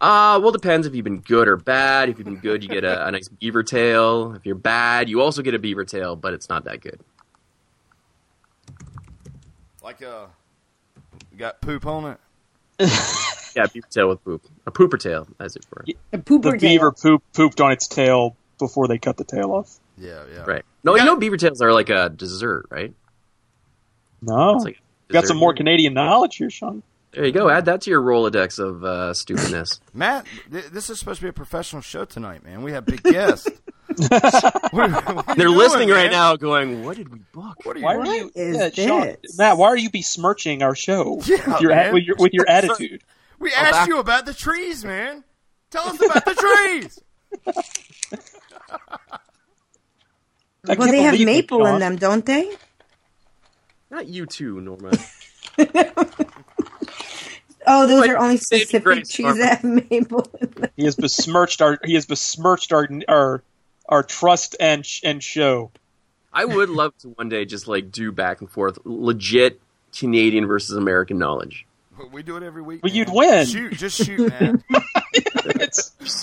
Uh, 0.00 0.38
well, 0.40 0.52
depends 0.52 0.86
if 0.86 0.94
you've 0.94 1.04
been 1.04 1.20
good 1.20 1.48
or 1.48 1.56
bad. 1.56 2.08
If 2.08 2.18
you've 2.18 2.24
been 2.26 2.36
good, 2.36 2.62
you 2.62 2.68
get 2.68 2.84
a, 2.84 3.06
a 3.06 3.10
nice 3.10 3.28
beaver 3.28 3.62
tail. 3.62 4.34
If 4.34 4.46
you're 4.46 4.54
bad, 4.54 5.08
you 5.08 5.20
also 5.20 5.42
get 5.42 5.54
a 5.54 5.58
beaver 5.58 5.84
tail, 5.84 6.14
but 6.14 6.34
it's 6.34 6.48
not 6.48 6.64
that 6.64 6.80
good. 6.80 7.00
Like 9.82 10.02
uh, 10.02 10.26
got 11.36 11.60
poop 11.60 11.86
on 11.86 12.16
it. 12.78 12.88
Yeah, 13.56 13.66
beaver 13.72 13.88
tail 13.90 14.08
with 14.10 14.22
poop. 14.22 14.42
A 14.66 14.70
pooper 14.70 15.00
tail, 15.00 15.26
as 15.40 15.56
it 15.56 15.66
were. 15.70 15.84
A 16.12 16.18
pooper 16.18 16.52
The 16.52 16.58
beaver 16.58 16.92
poop, 16.92 17.24
pooped 17.34 17.60
on 17.60 17.72
its 17.72 17.88
tail 17.88 18.36
before 18.58 18.86
they 18.86 18.98
cut 18.98 19.16
the 19.16 19.24
tail 19.24 19.50
off. 19.50 19.80
Yeah, 19.96 20.22
yeah. 20.32 20.44
Right. 20.44 20.64
No, 20.84 20.94
you 20.94 21.04
know 21.04 21.16
beaver 21.16 21.36
tails 21.36 21.60
are 21.60 21.72
like 21.72 21.88
a 21.88 22.08
dessert, 22.08 22.66
right? 22.70 22.92
No, 24.22 24.54
It's 24.56 24.64
like 24.64 24.76
a 24.76 24.87
got 25.08 25.26
some 25.26 25.36
more 25.36 25.54
Canadian 25.54 25.94
knowledge 25.94 26.36
here, 26.36 26.50
Sean. 26.50 26.82
There 27.12 27.24
you 27.24 27.32
go. 27.32 27.48
Add 27.48 27.64
that 27.64 27.80
to 27.82 27.90
your 27.90 28.02
Rolodex 28.02 28.58
of 28.58 28.84
uh, 28.84 29.14
stupidness. 29.14 29.80
Matt, 29.94 30.26
th- 30.52 30.66
this 30.66 30.90
is 30.90 30.98
supposed 30.98 31.20
to 31.20 31.24
be 31.26 31.30
a 31.30 31.32
professional 31.32 31.80
show 31.80 32.04
tonight, 32.04 32.44
man. 32.44 32.62
We 32.62 32.72
have 32.72 32.84
big 32.84 33.02
guests. 33.02 33.48
What 33.98 34.12
are- 34.22 35.14
what 35.14 35.28
are 35.28 35.34
They're 35.34 35.48
you 35.48 35.56
listening 35.56 35.88
doing, 35.88 35.98
right 35.98 36.10
now, 36.12 36.36
going, 36.36 36.84
"What 36.84 36.98
did 36.98 37.08
we 37.08 37.18
book?" 37.32 37.56
What 37.64 37.74
are 37.74 37.78
you 37.80 37.84
Why 37.86 37.94
doing? 37.94 38.06
are 38.08 38.14
you, 38.16 38.30
is 38.34 38.56
yeah, 38.78 38.86
Sean. 38.86 39.16
Matt? 39.38 39.56
Why 39.56 39.66
are 39.68 39.76
you 39.76 39.90
besmirching 39.90 40.62
our 40.62 40.74
show 40.76 41.20
Yeah, 41.24 41.36
with, 41.48 41.60
your, 41.62 41.92
with 41.92 42.04
your 42.04 42.16
with 42.18 42.32
your 42.34 42.48
attitude? 42.48 43.02
We 43.40 43.52
asked 43.54 43.72
back- 43.72 43.88
you 43.88 43.98
about 43.98 44.26
the 44.26 44.34
trees, 44.34 44.84
man. 44.84 45.24
Tell 45.70 45.84
us 45.88 45.96
about 46.04 46.24
the 46.26 46.34
trees. 46.34 47.00
Well, 50.66 50.76
they 50.88 51.02
have 51.02 51.12
believe 51.14 51.22
it, 51.28 51.32
maple 51.32 51.66
in 51.66 51.78
them, 51.80 51.96
don't 51.96 52.24
they? 52.26 52.50
Not 53.90 54.06
you 54.08 54.26
too, 54.26 54.60
Norma. 54.60 54.92
Oh, 57.70 57.86
those 57.86 58.00
Like, 58.00 58.10
are 58.10 58.16
only 58.16 58.38
specific 58.38 58.82
grace, 58.82 59.10
trees 59.10 59.26
Barbara. 59.26 59.42
that 59.44 59.60
have 59.60 59.90
maple. 59.90 60.26
He 60.76 60.84
has 60.84 60.96
besmirched 60.96 61.60
our 61.60 61.78
he 61.84 61.94
has 61.94 62.06
besmirched 62.06 62.72
our 62.72 62.88
our 63.08 63.42
our 63.86 64.02
trust 64.02 64.56
and 64.58 64.86
sh- 64.86 65.02
and 65.04 65.22
show. 65.22 65.70
I 66.32 66.46
would 66.46 66.70
love 66.70 66.96
to 66.98 67.08
one 67.10 67.28
day 67.28 67.44
just 67.44 67.68
like 67.68 67.90
do 67.92 68.10
back 68.10 68.40
and 68.40 68.48
forth, 68.50 68.78
legit 68.84 69.60
Canadian 69.94 70.46
versus 70.46 70.76
American 70.78 71.18
knowledge. 71.18 71.66
we 72.10 72.22
do 72.22 72.38
it 72.38 72.42
every 72.42 72.62
week. 72.62 72.82
Well, 72.82 72.90
man. 72.90 72.96
you'd 72.96 73.10
win. 73.12 73.46
Shoot, 73.46 73.72
just 73.74 74.02
shoot, 74.02 74.30
man. 74.30 74.64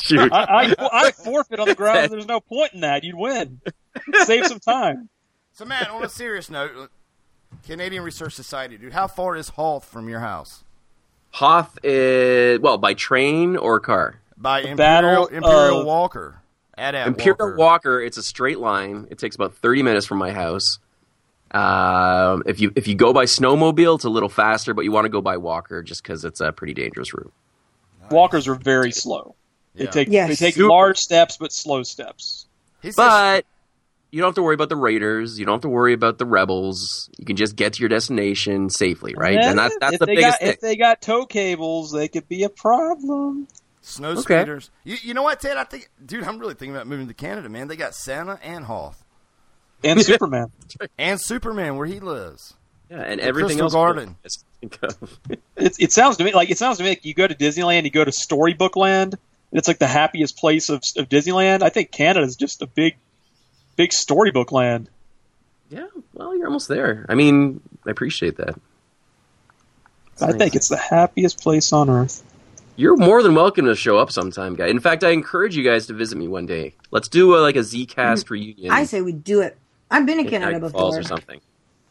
Shoot. 0.01 0.31
I, 0.33 0.73
I, 0.73 0.75
I 0.79 1.11
forfeit 1.11 1.59
on 1.59 1.67
the 1.67 1.75
ground. 1.75 2.11
There's 2.11 2.25
no 2.27 2.39
point 2.39 2.73
in 2.73 2.79
that. 2.81 3.03
You'd 3.03 3.15
win. 3.15 3.59
Save 4.23 4.47
some 4.47 4.59
time. 4.59 5.09
so, 5.53 5.65
man, 5.65 5.87
on 5.91 6.03
a 6.03 6.09
serious 6.09 6.49
note, 6.49 6.89
Canadian 7.63 8.03
Research 8.03 8.33
Society, 8.33 8.77
dude, 8.77 8.93
how 8.93 9.07
far 9.07 9.35
is 9.35 9.49
Hoth 9.49 9.85
from 9.85 10.07
your 10.09 10.19
house? 10.19 10.63
Hoth 11.31 11.77
is 11.83 12.59
well 12.59 12.77
by 12.77 12.93
train 12.93 13.57
or 13.57 13.79
car. 13.79 14.19
By 14.37 14.61
The 14.61 14.69
Imperial 14.69 15.27
Imperial 15.27 15.79
of- 15.81 15.85
Walker. 15.85 16.41
At 16.77 16.93
at 16.93 17.07
Imperial 17.07 17.35
Walker. 17.39 17.57
Walker. 17.57 18.01
it's 18.01 18.17
a 18.17 18.23
straight 18.23 18.59
line. 18.59 19.07
It 19.09 19.17
takes 19.17 19.35
about 19.35 19.55
thirty 19.55 19.81
minutes 19.81 20.05
from 20.05 20.17
my 20.17 20.31
house. 20.31 20.79
Um, 21.51 22.43
if 22.45 22.59
you 22.59 22.73
if 22.75 22.87
you 22.87 22.95
go 22.95 23.13
by 23.13 23.25
snowmobile, 23.25 23.95
it's 23.95 24.03
a 24.03 24.09
little 24.09 24.27
faster, 24.29 24.73
but 24.73 24.81
you 24.83 24.91
want 24.91 25.05
to 25.05 25.09
go 25.09 25.21
by 25.21 25.37
Walker 25.37 25.81
just 25.81 26.03
because 26.03 26.25
it's 26.25 26.41
a 26.41 26.51
pretty 26.51 26.73
dangerous 26.73 27.13
route. 27.13 27.31
Walkers 28.11 28.47
are 28.49 28.55
very 28.55 28.91
slow. 28.91 29.35
They 29.73 29.85
take 29.87 30.09
Yes. 30.09 30.27
they 30.29 30.35
take 30.35 30.55
Super- 30.55 30.67
large 30.69 30.97
steps 30.97 31.37
but 31.37 31.51
slow 31.53 31.83
steps. 31.83 32.45
He 32.81 32.89
says- 32.89 32.95
But 32.97 33.45
you 34.15 34.21
don't 34.21 34.29
have 34.29 34.35
to 34.35 34.43
worry 34.43 34.53
about 34.55 34.69
the 34.69 34.77
raiders. 34.77 35.37
You 35.37 35.45
don't 35.45 35.55
have 35.55 35.61
to 35.63 35.67
worry 35.67 35.91
about 35.91 36.19
the 36.19 36.25
rebels. 36.25 37.09
You 37.17 37.25
can 37.25 37.35
just 37.35 37.57
get 37.57 37.73
to 37.73 37.81
your 37.81 37.89
destination 37.89 38.69
safely, 38.69 39.13
right? 39.13 39.33
Yeah, 39.33 39.49
and 39.49 39.59
that's 39.59 39.75
that's 39.81 39.97
the 39.99 40.05
biggest 40.05 40.25
got, 40.25 40.39
thing. 40.39 40.49
If 40.51 40.61
they 40.61 40.77
got 40.77 41.01
tow 41.01 41.25
cables, 41.25 41.91
they 41.91 42.07
could 42.07 42.29
be 42.29 42.43
a 42.43 42.49
problem. 42.49 43.49
Snow 43.81 44.11
Okay. 44.11 44.21
speeders. 44.39 44.71
You, 44.85 44.95
you 45.01 45.13
know 45.13 45.21
what, 45.21 45.41
Ted? 45.41 45.57
I 45.57 45.65
think, 45.65 45.89
dude, 46.05 46.23
I'm 46.23 46.39
really 46.39 46.53
thinking 46.53 46.73
about 46.73 46.87
moving 46.87 47.09
to 47.09 47.13
Canada, 47.13 47.49
man. 47.49 47.67
They 47.67 47.75
got 47.75 47.93
Santa 47.93 48.39
and 48.41 48.63
Hoth 48.63 49.03
And 49.83 50.01
Superman. 50.05 50.47
and 50.97 51.19
Superman 51.19 51.75
where 51.75 51.85
he 51.85 51.99
lives. 51.99 52.53
Yeah, 52.89 53.01
and 53.01 53.19
The 53.19 53.25
everything 53.25 53.57
Crystal 53.57 53.65
else. 53.65 53.73
Garden. 53.73 54.15
Just 54.23 54.45
think 54.61 54.79
of. 54.81 55.19
It, 55.29 55.75
it 55.77 55.91
sounds 55.91 56.15
to 56.17 56.23
me 56.23 56.33
like 56.33 56.49
it 56.49 56.57
sounds 56.57 56.77
to 56.77 56.83
me 56.83 56.89
like 56.89 57.03
you 57.03 57.13
go 57.13 57.27
to 57.27 57.35
Disneyland, 57.35 57.83
you 57.83 57.91
go 57.91 58.05
to 58.05 58.13
Storybook 58.13 58.77
Land, 58.77 59.13
and 59.51 59.59
it's 59.59 59.67
like 59.67 59.79
the 59.79 59.87
happiest 59.87 60.37
place 60.37 60.69
of, 60.69 60.77
of 60.95 61.09
Disneyland. 61.09 61.61
I 61.63 61.69
think 61.69 61.91
Canada 61.91 62.25
is 62.25 62.35
just 62.37 62.61
a 62.61 62.67
big, 62.67 62.95
big 63.75 63.93
storybook 63.93 64.51
land. 64.51 64.89
Yeah, 65.69 65.87
well, 66.13 66.35
you're 66.35 66.47
almost 66.47 66.67
there. 66.67 67.05
I 67.09 67.15
mean, 67.15 67.61
I 67.85 67.91
appreciate 67.91 68.37
that. 68.37 68.55
I 70.21 70.31
think 70.31 70.55
it's 70.55 70.69
the 70.69 70.77
happiest 70.77 71.41
place 71.41 71.73
on 71.73 71.89
earth. 71.89 72.23
You're 72.77 72.97
more 72.97 73.23
than 73.23 73.35
welcome 73.35 73.65
to 73.65 73.75
show 73.75 73.97
up 73.97 74.11
sometime, 74.11 74.55
guy. 74.55 74.67
In 74.67 74.79
fact, 74.79 75.03
I 75.03 75.11
encourage 75.11 75.55
you 75.55 75.63
guys 75.63 75.87
to 75.87 75.93
visit 75.93 76.17
me 76.17 76.27
one 76.27 76.45
day. 76.45 76.75
Let's 76.91 77.07
do 77.07 77.35
a, 77.35 77.39
like 77.39 77.55
a 77.55 77.59
Zcast 77.59 77.87
mm-hmm. 77.95 78.33
reunion. 78.33 78.71
I 78.71 78.83
say 78.83 79.01
we 79.01 79.13
do 79.13 79.41
it. 79.41 79.57
I've 79.89 80.05
been 80.05 80.17
to 80.17 80.23
in 80.23 80.29
Canada 80.29 80.51
Niagara 80.51 80.69
Falls 80.69 80.97
before. 80.97 80.99
or 80.99 81.03
something. 81.03 81.41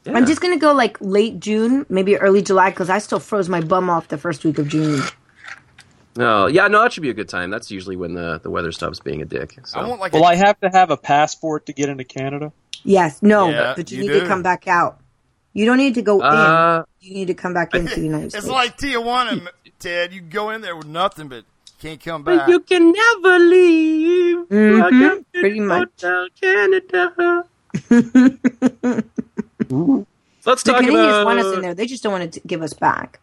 I'm 0.06 0.26
just 0.26 0.42
gonna 0.42 0.58
go 0.58 0.74
like 0.74 0.98
late 1.00 1.40
June, 1.40 1.86
maybe 1.88 2.16
early 2.18 2.42
July, 2.42 2.68
because 2.68 2.90
I 2.90 2.98
still 2.98 3.20
froze 3.20 3.48
my 3.48 3.62
bum 3.62 3.88
off 3.88 4.08
the 4.08 4.18
first 4.18 4.44
week 4.44 4.58
of 4.58 4.68
June. 4.68 5.00
Oh, 6.18 6.46
yeah, 6.46 6.68
no, 6.68 6.82
that 6.82 6.92
should 6.92 7.02
be 7.02 7.10
a 7.10 7.14
good 7.14 7.28
time. 7.28 7.50
That's 7.50 7.70
usually 7.70 7.96
when 7.96 8.14
the, 8.14 8.38
the 8.42 8.50
weather 8.50 8.70
stops 8.72 9.00
being 9.00 9.20
a 9.22 9.24
dick. 9.24 9.58
So. 9.66 9.80
I 9.80 9.86
want 9.88 10.00
like 10.00 10.12
Will 10.12 10.22
a, 10.22 10.26
I 10.28 10.34
have 10.36 10.60
to 10.60 10.68
have 10.70 10.90
a 10.90 10.96
passport 10.96 11.66
to 11.66 11.72
get 11.72 11.88
into 11.88 12.04
Canada? 12.04 12.52
Yes, 12.84 13.22
no, 13.22 13.48
Yeah, 13.50 13.74
but 13.76 13.90
you, 13.90 13.96
you 13.98 14.02
need 14.04 14.12
do. 14.14 14.20
to 14.20 14.26
come 14.26 14.42
back 14.42 14.68
out. 14.68 15.00
You 15.54 15.64
don't 15.66 15.78
need 15.78 15.94
to 15.94 16.02
go 16.02 16.20
Uh, 16.20 16.84
in. 17.02 17.08
You 17.08 17.14
need 17.14 17.26
to 17.28 17.34
come 17.34 17.52
back 17.54 17.74
into 17.74 17.94
the 17.94 18.00
United 18.02 18.30
States. 18.32 18.44
It's 18.44 18.52
like 18.52 18.76
Tijuana, 18.78 19.48
Ted. 19.78 20.12
You 20.12 20.20
go 20.20 20.50
in 20.50 20.60
there 20.60 20.76
with 20.76 20.86
nothing, 20.86 21.28
but 21.28 21.44
can't 21.80 22.00
come 22.02 22.22
But 22.22 22.38
back. 22.38 22.48
you 22.48 22.60
can 22.60 22.92
never 22.92 23.38
leave. 23.38 24.36
Mhm, 24.48 25.24
pretty 25.32 25.60
much. 25.60 25.88
Hotel 26.00 26.28
Canada. 26.40 27.44
Let's 30.46 30.62
talk 30.62 30.64
about. 30.64 30.64
the 30.64 30.72
talk 30.72 30.80
Canadians 30.80 31.08
about. 31.08 31.24
want 31.26 31.38
us 31.40 31.54
in 31.56 31.62
there. 31.62 31.74
They 31.74 31.86
just 31.86 32.02
don't 32.02 32.12
want 32.12 32.32
to 32.32 32.40
give 32.46 32.62
us 32.62 32.72
back. 32.72 33.20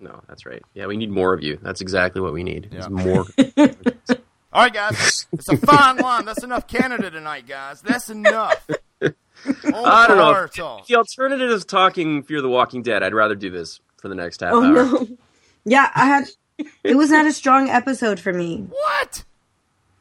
No, 0.00 0.20
that's 0.28 0.46
right. 0.46 0.62
Yeah, 0.74 0.86
we 0.86 0.96
need 0.96 1.10
more 1.10 1.32
of 1.34 1.42
you. 1.42 1.58
That's 1.62 1.80
exactly 1.80 2.20
what 2.20 2.32
we 2.32 2.44
need. 2.44 2.68
Yeah. 2.72 2.78
Is 2.80 2.88
more. 2.88 3.24
All 4.52 4.62
right, 4.62 4.72
guys. 4.72 5.26
It's 5.32 5.48
a 5.48 5.56
fine 5.56 5.96
line. 5.98 6.24
That's 6.24 6.42
enough 6.44 6.66
Canada 6.66 7.10
tonight, 7.10 7.46
guys. 7.46 7.80
That's 7.82 8.08
enough. 8.08 8.66
I 9.02 10.06
don't 10.08 10.16
know. 10.16 10.46
Talk. 10.46 10.86
the 10.86 10.96
alternative 10.96 11.50
is 11.50 11.64
talking 11.64 12.22
Fear 12.22 12.42
the 12.42 12.48
Walking 12.48 12.82
Dead, 12.82 13.02
I'd 13.02 13.14
rather 13.14 13.34
do 13.34 13.50
this 13.50 13.80
for 14.00 14.08
the 14.08 14.14
next 14.14 14.40
half 14.40 14.52
Oh 14.54 14.64
hour. 14.64 14.72
no. 14.74 15.08
Yeah, 15.64 15.90
I 15.94 16.06
had. 16.06 16.28
It 16.82 16.96
was 16.96 17.10
not 17.10 17.26
a 17.26 17.32
strong 17.32 17.68
episode 17.68 18.18
for 18.18 18.32
me. 18.32 18.66
What? 18.68 19.24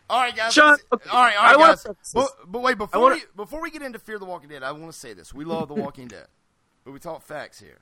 All 0.09 0.21
right, 0.21 0.35
guys. 0.35 0.53
Sean, 0.53 0.71
let's- 0.71 0.83
okay, 0.93 1.09
all 1.09 1.23
right, 1.23 1.35
all 1.37 1.61
I 1.63 1.67
guys. 1.67 1.85
But, 2.13 2.29
but 2.47 2.61
wait, 2.61 2.77
before 2.77 3.01
wanna- 3.01 3.15
we 3.15 3.21
before 3.35 3.61
we 3.61 3.69
get 3.69 3.81
into 3.81 3.99
Fear 3.99 4.19
the 4.19 4.25
Walking 4.25 4.49
Dead, 4.49 4.63
I 4.63 4.71
want 4.71 4.91
to 4.91 4.97
say 4.97 5.13
this: 5.13 5.33
we 5.33 5.43
love 5.45 5.67
The 5.67 5.73
Walking 5.75 6.07
Dead, 6.07 6.27
but 6.85 6.93
we 6.93 6.99
talk 6.99 7.21
facts 7.21 7.59
here. 7.59 7.79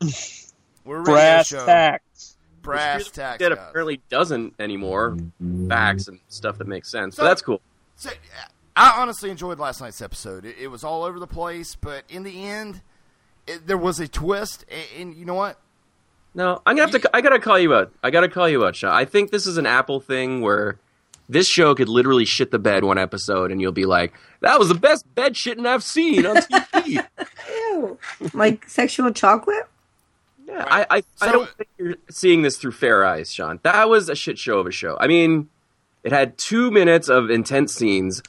We're 0.84 0.96
a 0.96 1.00
radio 1.00 1.14
Brass 1.14 1.46
show. 1.48 1.66
tacks. 1.66 2.36
Brass 2.62 3.10
tacks, 3.10 3.38
Dead 3.38 3.50
guys. 3.50 3.58
apparently 3.68 4.00
doesn't 4.08 4.54
anymore. 4.58 5.16
Facts 5.68 6.08
and 6.08 6.18
stuff 6.28 6.58
that 6.58 6.66
makes 6.66 6.90
sense. 6.90 7.16
So 7.16 7.24
that's 7.24 7.42
cool. 7.42 7.60
So, 7.96 8.10
I 8.76 9.00
honestly 9.00 9.30
enjoyed 9.30 9.58
last 9.58 9.80
night's 9.80 10.00
episode. 10.00 10.44
It, 10.44 10.56
it 10.58 10.68
was 10.68 10.82
all 10.82 11.04
over 11.04 11.18
the 11.20 11.26
place, 11.26 11.74
but 11.74 12.04
in 12.08 12.22
the 12.22 12.44
end, 12.44 12.80
it, 13.46 13.66
there 13.66 13.76
was 13.76 14.00
a 14.00 14.08
twist. 14.08 14.64
And, 14.70 15.00
and 15.10 15.14
you 15.14 15.24
know 15.26 15.34
what? 15.34 15.58
No, 16.34 16.60
I'm 16.66 16.76
gonna 16.76 16.90
have 16.90 17.00
to. 17.02 17.10
I 17.16 17.20
gotta 17.20 17.38
call 17.38 17.58
you 17.58 17.74
out. 17.74 17.92
I 18.02 18.10
gotta 18.10 18.28
call 18.28 18.48
you 18.48 18.64
out, 18.64 18.74
Sean. 18.74 18.90
I 18.92 19.04
think 19.04 19.30
this 19.30 19.46
is 19.46 19.56
an 19.58 19.66
Apple 19.66 20.00
thing 20.00 20.40
where 20.40 20.78
this 21.28 21.46
show 21.46 21.74
could 21.76 21.88
literally 21.88 22.24
shit 22.24 22.50
the 22.50 22.58
bed 22.58 22.82
one 22.82 22.98
episode, 22.98 23.52
and 23.52 23.60
you'll 23.60 23.70
be 23.72 23.84
like, 23.84 24.14
"That 24.40 24.58
was 24.58 24.68
the 24.68 24.74
best 24.74 25.04
bed 25.14 25.34
shitting 25.34 25.64
I've 25.66 25.84
seen 25.84 26.26
on 26.26 26.36
TV." 26.36 27.06
Ew. 27.48 27.98
Like 28.32 28.68
sexual 28.68 29.12
chocolate? 29.12 29.68
Yeah, 30.46 30.64
I, 30.68 30.86
I, 30.98 31.02
I 31.22 31.32
don't 31.32 31.48
think 31.48 31.68
you're 31.78 31.96
seeing 32.10 32.42
this 32.42 32.58
through 32.58 32.72
fair 32.72 33.04
eyes, 33.04 33.32
Sean. 33.32 33.60
That 33.62 33.88
was 33.88 34.08
a 34.08 34.14
shit 34.14 34.38
show 34.38 34.58
of 34.58 34.66
a 34.66 34.70
show. 34.70 34.96
I 35.00 35.06
mean, 35.06 35.48
it 36.02 36.12
had 36.12 36.36
two 36.36 36.70
minutes 36.70 37.08
of 37.08 37.30
intense 37.30 37.74
scenes, 37.74 38.22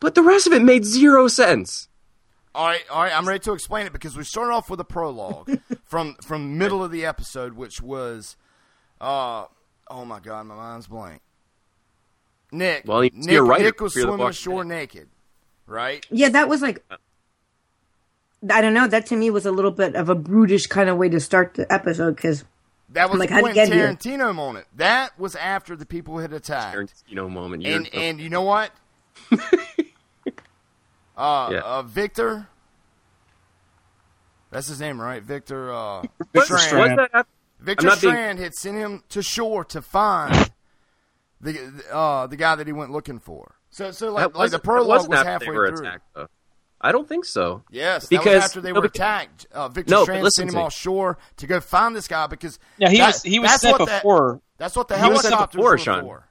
but 0.00 0.14
the 0.14 0.22
rest 0.22 0.46
of 0.46 0.52
it 0.52 0.62
made 0.62 0.84
zero 0.84 1.28
sense. 1.28 1.88
All 2.54 2.66
right, 2.66 2.82
all 2.90 3.02
right. 3.02 3.16
I'm 3.16 3.26
ready 3.26 3.40
to 3.40 3.52
explain 3.52 3.86
it 3.86 3.92
because 3.92 4.16
we 4.16 4.24
started 4.24 4.52
off 4.52 4.70
with 4.70 4.78
a 4.80 4.84
prologue 4.84 5.58
from 5.84 6.14
from 6.22 6.56
middle 6.58 6.82
of 6.84 6.90
the 6.90 7.04
episode, 7.04 7.54
which 7.54 7.80
was, 7.80 8.36
uh, 9.00 9.46
oh 9.88 10.04
my 10.04 10.20
god, 10.20 10.46
my 10.46 10.54
mind's 10.54 10.86
blank. 10.86 11.20
Nick, 12.52 12.84
Well, 12.86 13.00
he's 13.00 13.12
Nick, 13.12 13.30
your 13.30 13.44
writer 13.44 13.64
Nick 13.64 13.80
was 13.80 13.92
swimming 13.92 14.18
Walking 14.18 14.28
ashore 14.28 14.64
naked, 14.64 15.08
right? 15.66 16.06
Yeah, 16.10 16.28
that 16.30 16.48
was 16.48 16.62
like. 16.62 16.84
I 18.50 18.60
don't 18.60 18.74
know. 18.74 18.86
That 18.86 19.06
to 19.06 19.16
me 19.16 19.30
was 19.30 19.46
a 19.46 19.50
little 19.52 19.70
bit 19.70 19.94
of 19.94 20.08
a 20.08 20.14
brutish 20.14 20.66
kind 20.66 20.88
of 20.88 20.96
way 20.96 21.08
to 21.08 21.20
start 21.20 21.54
the 21.54 21.70
episode 21.72 22.16
because 22.16 22.44
That 22.90 23.10
was 23.10 23.18
like, 23.18 23.28
the 23.28 23.34
how'd 23.36 23.46
he 23.48 23.52
Quentin 23.52 23.70
get 23.98 24.02
here? 24.04 24.32
Moment. 24.32 24.66
That 24.76 25.18
was 25.18 25.34
after 25.36 25.76
the 25.76 25.86
people 25.86 26.18
had 26.18 26.32
attacked. 26.32 26.76
Tarantino 27.08 27.30
moment. 27.30 27.62
You're- 27.62 27.74
And 27.76 27.94
and 27.94 28.20
you 28.20 28.28
know 28.30 28.42
what? 28.42 28.70
uh, 31.16 31.50
Yeah. 31.52 31.60
uh, 31.60 31.82
Victor. 31.82 32.48
That's 34.50 34.68
his 34.68 34.80
name, 34.80 35.00
right? 35.00 35.22
Victor. 35.22 35.72
Uh, 35.72 36.02
Was- 36.34 36.46
Strand. 36.46 36.96
was 36.96 37.08
that- 37.12 37.26
Victor 37.60 37.88
I'm 37.88 37.98
being- 37.98 38.12
Strand 38.12 38.38
had 38.38 38.54
sent 38.54 38.76
him 38.76 39.02
to 39.08 39.22
shore 39.22 39.64
to 39.66 39.80
find 39.82 40.50
the 41.40 41.72
uh, 41.90 42.26
the 42.26 42.36
guy 42.36 42.54
that 42.56 42.66
he 42.66 42.72
went 42.72 42.90
looking 42.90 43.18
for. 43.18 43.54
So 43.70 43.90
so 43.90 44.12
like, 44.12 44.34
like 44.36 44.50
the 44.50 44.58
prologue 44.58 44.88
wasn't 44.88 45.10
was 45.10 45.18
after 45.20 45.30
halfway 45.30 45.54
through. 45.70 45.78
attacked, 45.86 46.04
though. 46.14 46.28
I 46.84 46.92
don't 46.92 47.08
think 47.08 47.24
so. 47.24 47.62
Yes, 47.70 48.06
because 48.06 48.24
that 48.26 48.34
was 48.34 48.44
after 48.44 48.60
they 48.60 48.68
no, 48.70 48.74
were 48.76 48.82
because- 48.82 48.96
attacked. 49.00 49.46
Uh, 49.52 49.68
Victor 49.68 49.90
No, 49.90 50.02
Strand 50.04 50.22
listen 50.22 50.42
sent 50.42 50.50
him 50.50 50.54
to 50.54 50.58
me. 50.60 50.64
offshore 50.66 51.18
to 51.38 51.46
go 51.46 51.60
find 51.60 51.96
this 51.96 52.06
guy 52.06 52.26
because 52.26 52.58
Yeah, 52.78 52.90
he 52.90 52.98
that- 52.98 53.06
was 53.06 53.22
he 53.22 53.38
was 53.38 53.50
that's 53.50 53.62
sent 53.62 53.78
what 53.78 53.86
the- 53.86 53.94
before. 53.96 54.40
that's 54.58 54.76
what 54.76 54.88
the 54.88 54.98
He 54.98 55.08
was 55.08 55.22
sent 55.22 55.32
helicopters 55.34 55.56
before, 55.58 55.70
were 55.70 55.78
Sean. 55.78 56.02
for. 56.04 56.28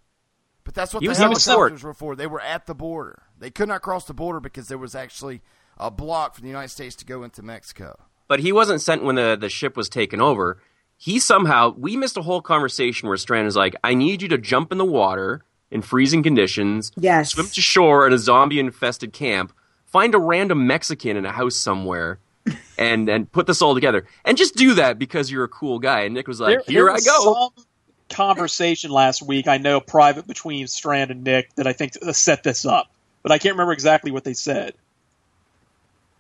But 0.64 0.74
that's 0.76 0.94
what 0.94 1.02
He 1.02 1.08
the 1.08 1.12
was 1.12 1.18
sent 1.18 1.34
before. 1.34 1.54
helicopters 1.54 1.84
were 1.84 1.94
for. 1.94 2.16
They 2.16 2.28
were 2.28 2.40
at 2.40 2.68
the 2.68 2.76
border. 2.76 3.24
They 3.38 3.50
could 3.52 3.68
not 3.68 3.82
cross 3.82 4.06
the 4.06 4.14
border 4.14 4.40
because 4.40 4.68
there 4.70 4.78
was 4.78 4.96
actually 4.96 5.42
a 5.78 5.90
block 5.92 6.36
for 6.36 6.42
the 6.42 6.48
United 6.48 6.70
States 6.70 6.96
to 6.98 7.06
go 7.06 7.24
into 7.24 7.42
Mexico. 7.44 8.00
But 8.28 8.40
he 8.40 8.52
wasn't 8.54 8.80
sent 8.82 9.04
when 9.04 9.16
the, 9.16 9.36
the 9.40 9.50
ship 9.50 9.76
was 9.76 9.90
taken 9.90 10.22
over. 10.22 10.62
He 10.96 11.20
somehow 11.20 11.74
we 11.78 11.98
missed 11.98 12.16
a 12.16 12.22
whole 12.22 12.42
conversation 12.42 13.08
where 13.10 13.18
Strand 13.18 13.48
is 13.48 13.56
like, 13.58 13.76
"I 13.84 13.94
need 13.96 14.22
you 14.22 14.28
to 14.30 14.38
jump 14.38 14.72
in 14.72 14.78
the 14.78 14.86
water 14.86 15.44
in 15.72 15.82
freezing 15.82 16.22
conditions, 16.24 16.92
Yes. 16.96 17.32
swim 17.32 17.48
to 17.48 17.60
shore 17.62 18.06
in 18.08 18.14
a 18.14 18.18
zombie 18.20 18.60
infested 18.60 19.12
camp, 19.12 19.52
find 19.94 20.14
a 20.14 20.20
random 20.20 20.68
Mexican 20.68 21.16
in 21.16 21.26
a 21.26 21.32
house 21.32 21.56
somewhere, 21.56 22.20
and 22.78 23.08
and 23.08 23.32
put 23.32 23.48
this 23.48 23.62
all 23.62 23.74
together, 23.74 24.06
and 24.26 24.38
just 24.38 24.56
do 24.56 24.74
that 24.74 25.00
because 25.00 25.32
you're 25.32 25.46
a 25.46 25.50
cool 25.50 25.80
guy." 25.80 26.02
And 26.02 26.14
Nick 26.14 26.28
was 26.28 26.42
like, 26.42 26.50
There- 26.50 26.64
"Here 26.68 26.84
there 26.84 26.90
I 26.90 26.96
was 26.96 27.06
go." 27.06 27.34
Some 27.56 27.66
conversation 28.10 28.92
last 28.92 29.22
week, 29.22 29.48
I 29.48 29.58
know, 29.58 29.80
private 29.80 30.28
between 30.28 30.68
Strand 30.68 31.10
and 31.10 31.24
Nick, 31.24 31.56
that 31.56 31.66
I 31.68 31.74
think 31.74 31.94
set 32.12 32.44
this 32.44 32.66
up, 32.66 32.92
but 33.22 33.32
I 33.32 33.38
can't 33.38 33.54
remember 33.54 33.72
exactly 33.72 34.12
what 34.12 34.24
they 34.26 34.34
said. 34.34 34.74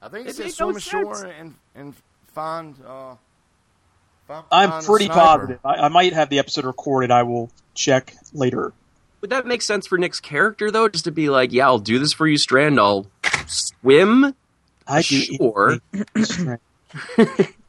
I 0.02 0.08
think 0.10 0.28
It 0.28 0.32
it 0.32 0.36
said 0.36 0.52
swim 0.52 0.70
no 0.72 0.76
ashore 0.78 1.26
and 1.26 1.56
and 1.76 1.94
find. 2.34 2.76
Uh, 2.88 3.16
find 4.28 4.46
I'm 4.52 4.84
pretty 4.84 5.08
positive. 5.08 5.60
I, 5.66 5.74
I 5.76 5.88
might 5.90 6.14
have 6.14 6.30
the 6.30 6.40
episode 6.40 6.66
recorded. 6.66 7.12
I 7.12 7.24
will 7.24 7.50
check 7.74 8.16
later. 8.34 8.74
Would 9.22 9.30
that 9.30 9.46
make 9.46 9.62
sense 9.62 9.88
for 9.88 9.98
Nick's 9.98 10.20
character 10.20 10.72
though? 10.72 10.90
Just 10.90 11.06
to 11.06 11.12
be 11.12 11.30
like, 11.30 11.54
"Yeah, 11.54 11.68
I'll 11.68 11.80
do 11.80 12.00
this 12.00 12.12
for 12.12 12.28
you, 12.28 12.38
Strand. 12.38 12.80
I'll 12.80 13.06
swim." 13.54 14.34
I 14.88 15.02
sure. 15.02 15.80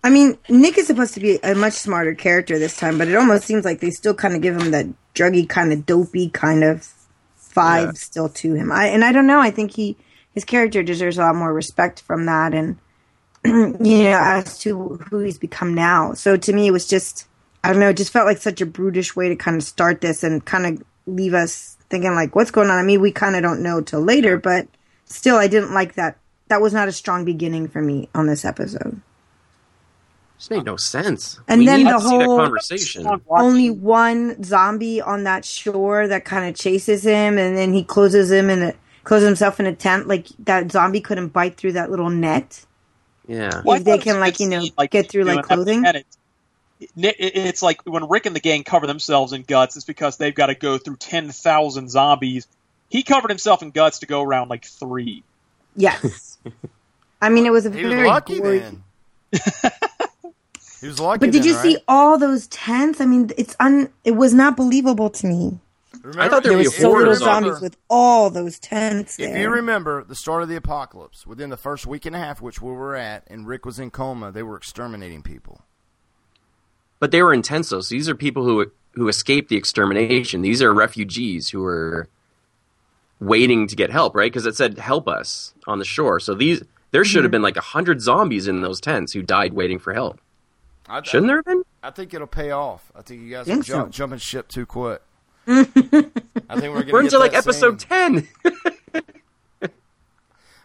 I 0.05 0.11
mean, 0.11 0.37
Nick 0.49 0.77
is 0.77 0.87
supposed 0.87 1.14
to 1.14 1.20
be 1.20 1.38
a 1.42 1.55
much 1.55 1.73
smarter 1.75 2.14
character 2.14 2.59
this 2.59 2.77
time, 2.77 2.99
but 2.99 3.09
it 3.09 3.16
almost 3.16 3.44
seems 3.44 3.64
like 3.64 3.81
they 3.81 3.90
still 3.90 4.14
kind 4.14 4.35
of 4.35 4.42
give 4.42 4.57
him 4.61 4.70
that 4.73 4.87
druggy, 5.14 5.49
kind 5.49 5.73
of 5.73 5.87
dopey 5.87 6.29
kind 6.29 6.62
of 6.64 6.87
vibe 7.55 7.87
Yeah. 7.87 7.92
still 7.94 8.29
to 8.29 8.55
him. 8.55 8.70
I 8.73 8.87
and 8.88 9.05
I 9.05 9.12
don't 9.12 9.27
know. 9.27 9.40
I 9.40 9.51
think 9.51 9.73
he 9.73 9.97
his 10.35 10.44
character 10.44 10.83
deserves 10.83 11.16
a 11.18 11.23
lot 11.23 11.37
more 11.37 11.53
respect 11.55 12.03
from 12.03 12.27
that, 12.27 12.53
and 12.53 12.77
you 13.44 14.05
know, 14.05 14.18
as 14.20 14.59
to 14.61 14.99
who 15.09 15.20
he's 15.20 15.38
become 15.38 15.73
now. 15.75 16.12
So 16.14 16.37
to 16.37 16.53
me, 16.53 16.66
it 16.66 16.73
was 16.73 16.87
just 16.88 17.27
I 17.62 17.70
don't 17.70 17.81
know. 17.81 17.90
It 17.90 17.97
just 17.97 18.12
felt 18.12 18.27
like 18.27 18.38
such 18.38 18.61
a 18.61 18.66
brutish 18.66 19.14
way 19.16 19.29
to 19.29 19.37
kind 19.37 19.57
of 19.57 19.62
start 19.62 20.01
this 20.01 20.23
and 20.23 20.44
kind 20.44 20.66
of 20.66 20.83
leave 21.07 21.33
us 21.33 21.79
thinking 21.88 22.14
like, 22.14 22.35
what's 22.35 22.51
going 22.51 22.68
on? 22.68 22.79
I 22.79 22.83
mean, 22.83 23.01
we 23.01 23.12
kind 23.12 23.37
of 23.37 23.42
don't 23.42 23.62
know 23.62 23.81
till 23.81 24.01
later, 24.03 24.37
but 24.37 24.66
still, 25.07 25.37
I 25.37 25.49
didn't 25.49 25.73
like 25.75 25.95
that. 25.95 26.19
That 26.49 26.61
was 26.61 26.73
not 26.73 26.88
a 26.88 26.93
strong 26.93 27.25
beginning 27.25 27.69
for 27.69 27.81
me 27.81 28.09
on 28.14 28.27
this 28.27 28.45
episode. 28.45 29.01
Just 30.38 30.51
made 30.51 30.64
no 30.64 30.77
sense. 30.77 31.38
And 31.49 31.61
We 31.61 31.67
then 31.67 31.85
need 31.85 31.87
the 31.88 31.93
to 31.93 32.01
see 32.01 32.19
that 32.19 32.25
whole 32.27 32.38
conversation. 32.38 33.07
only 33.31 33.71
one 33.71 34.43
zombie 34.43 35.01
on 35.01 35.25
that 35.25 35.45
shore 35.45 36.07
that 36.09 36.25
kind 36.25 36.49
of 36.49 36.55
chases 36.61 37.05
him, 37.05 37.38
and 37.38 37.57
then 37.57 37.73
he 37.73 37.85
closes 37.85 38.31
him 38.31 38.51
in 38.51 38.62
a 38.62 38.75
closes 39.05 39.27
himself 39.29 39.61
in 39.61 39.67
a 39.67 39.75
tent. 39.75 40.09
Like 40.09 40.27
that 40.40 40.71
zombie 40.73 41.01
couldn't 41.01 41.29
bite 41.29 41.57
through 41.57 41.73
that 41.73 41.90
little 41.90 42.11
net. 42.11 42.64
Yeah. 43.27 43.62
Well, 43.64 43.77
if 43.79 43.85
they 43.85 43.99
can, 43.99 44.21
like 44.21 44.38
you 44.40 44.49
know, 44.49 44.61
scene, 44.61 44.73
like, 44.77 44.90
get 44.90 45.09
through 45.11 45.25
like 45.25 45.45
clothing. 45.47 45.87
and 45.87 45.97
it- 45.99 46.07
Nick- 46.97 47.17
it- 47.19 47.37
It's 47.37 47.62
like 47.62 47.81
when 47.85 48.07
Rick 48.09 48.27
and 48.27 48.37
the 48.37 48.40
gang 48.40 48.64
cover 48.64 48.87
themselves 48.87 49.33
in 49.33 49.43
guts, 49.43 49.77
it's 49.77 49.87
because 49.87 50.19
they've 50.19 50.35
got 50.35 50.47
to 50.47 50.55
go 50.55 50.77
through 50.77 50.97
10,000 50.97 51.88
zombies. 51.88 52.47
He 52.88 53.03
covered 53.03 53.31
himself 53.31 53.62
in 53.62 53.70
guts 53.70 54.01
to 54.01 54.07
go 54.07 54.23
around 54.23 54.49
like 54.51 54.64
three. 54.64 55.23
Yes, 55.77 56.38
I 57.23 57.29
mean 57.31 57.47
it 57.47 57.51
was 57.51 57.66
a 57.66 57.70
He 57.70 57.85
was 57.85 57.92
very 57.94 58.07
lucky 58.09 58.38
gory. 58.40 58.59
then. 58.61 58.85
he 60.81 60.87
was 60.87 61.01
lucky. 61.01 61.18
But 61.20 61.33
did 61.33 61.42
then, 61.42 61.49
you 61.49 61.55
see 61.55 61.79
all 61.88 62.18
those 62.18 62.47
tents? 62.49 63.01
I 63.01 63.07
mean, 63.07 63.31
it's 63.37 63.57
un. 63.59 63.90
It 64.05 64.12
was 64.12 64.35
not 64.35 64.57
believable 64.57 65.11
to 65.11 65.27
me. 65.27 65.59
I 66.18 66.29
thought 66.29 66.42
there 66.42 66.53
There 66.53 66.59
was 66.59 66.77
so 66.77 66.90
little 66.90 67.05
hordes 67.07 67.20
of 67.23 67.25
zombies 67.25 67.61
with 67.62 67.77
all 67.88 68.29
those 68.29 68.59
tents 68.59 69.18
If 69.18 69.31
there. 69.31 69.40
you 69.40 69.49
remember 69.49 70.05
the 70.05 70.14
start 70.14 70.42
of 70.42 70.51
the 70.51 70.57
apocalypse, 70.57 71.27
within 71.27 71.49
the 71.49 71.57
first 71.57 71.87
week 71.87 72.05
and 72.05 72.14
a 72.14 72.18
half, 72.18 72.42
which 72.42 72.61
we 72.61 72.70
were 72.73 72.94
at, 72.94 73.25
and 73.29 73.47
Rick 73.47 73.64
was 73.64 73.79
in 73.79 73.90
coma, 73.90 74.31
they 74.31 74.42
were 74.42 74.57
exterminating 74.57 75.23
people. 75.23 75.62
But 77.01 77.11
they 77.11 77.23
were 77.23 77.35
intensos. 77.35 77.88
These 77.88 78.09
are 78.09 78.14
people 78.14 78.44
who 78.44 78.70
who 78.92 79.09
escaped 79.09 79.49
the 79.49 79.57
extermination. 79.57 80.42
These 80.42 80.62
are 80.62 80.73
refugees 80.75 81.49
who 81.51 81.61
were 81.62 82.09
waiting 83.20 83.66
to 83.68 83.77
get 83.77 83.90
help, 83.90 84.14
right? 84.14 84.31
Because 84.31 84.46
it 84.46 84.57
said 84.57 84.79
"help 84.79 85.09
us" 85.09 85.55
on 85.66 85.79
the 85.79 85.85
shore. 85.85 86.20
So 86.20 86.35
these 86.35 86.62
there 86.90 87.05
should 87.05 87.24
have 87.24 87.31
been 87.31 87.42
like 87.42 87.57
a 87.57 87.61
hundred 87.62 88.00
zombies 88.00 88.46
in 88.48 88.61
those 88.62 88.81
tents 88.81 89.12
who 89.12 89.22
died 89.22 89.53
waiting 89.53 89.79
for 89.79 89.92
help. 89.94 90.20
I, 90.88 91.03
Shouldn't 91.03 91.29
there 91.29 91.37
have 91.37 91.44
been? 91.46 91.62
I 91.83 91.90
think 91.90 92.12
it'll 92.12 92.27
pay 92.27 92.50
off. 92.50 92.92
I 92.94 93.00
think 93.03 93.22
you 93.22 93.31
guys 93.31 93.46
Think 93.46 93.62
are 93.62 93.64
jump, 93.64 93.94
so. 93.94 93.96
jumping 93.98 94.18
ship 94.18 94.48
too 94.48 94.66
quick. 94.66 95.00
I 95.46 95.64
think 95.64 95.74
we're 96.48 96.83
going 96.83 96.92
We're 96.92 97.00
into 97.03 97.18
like 97.18 97.35
episode 97.35 97.79
ten. 97.79 98.29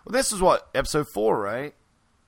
Well, 0.05 0.13
this 0.13 0.31
is 0.31 0.41
what 0.41 0.67
episode 0.73 1.07
four, 1.07 1.39
right? 1.39 1.73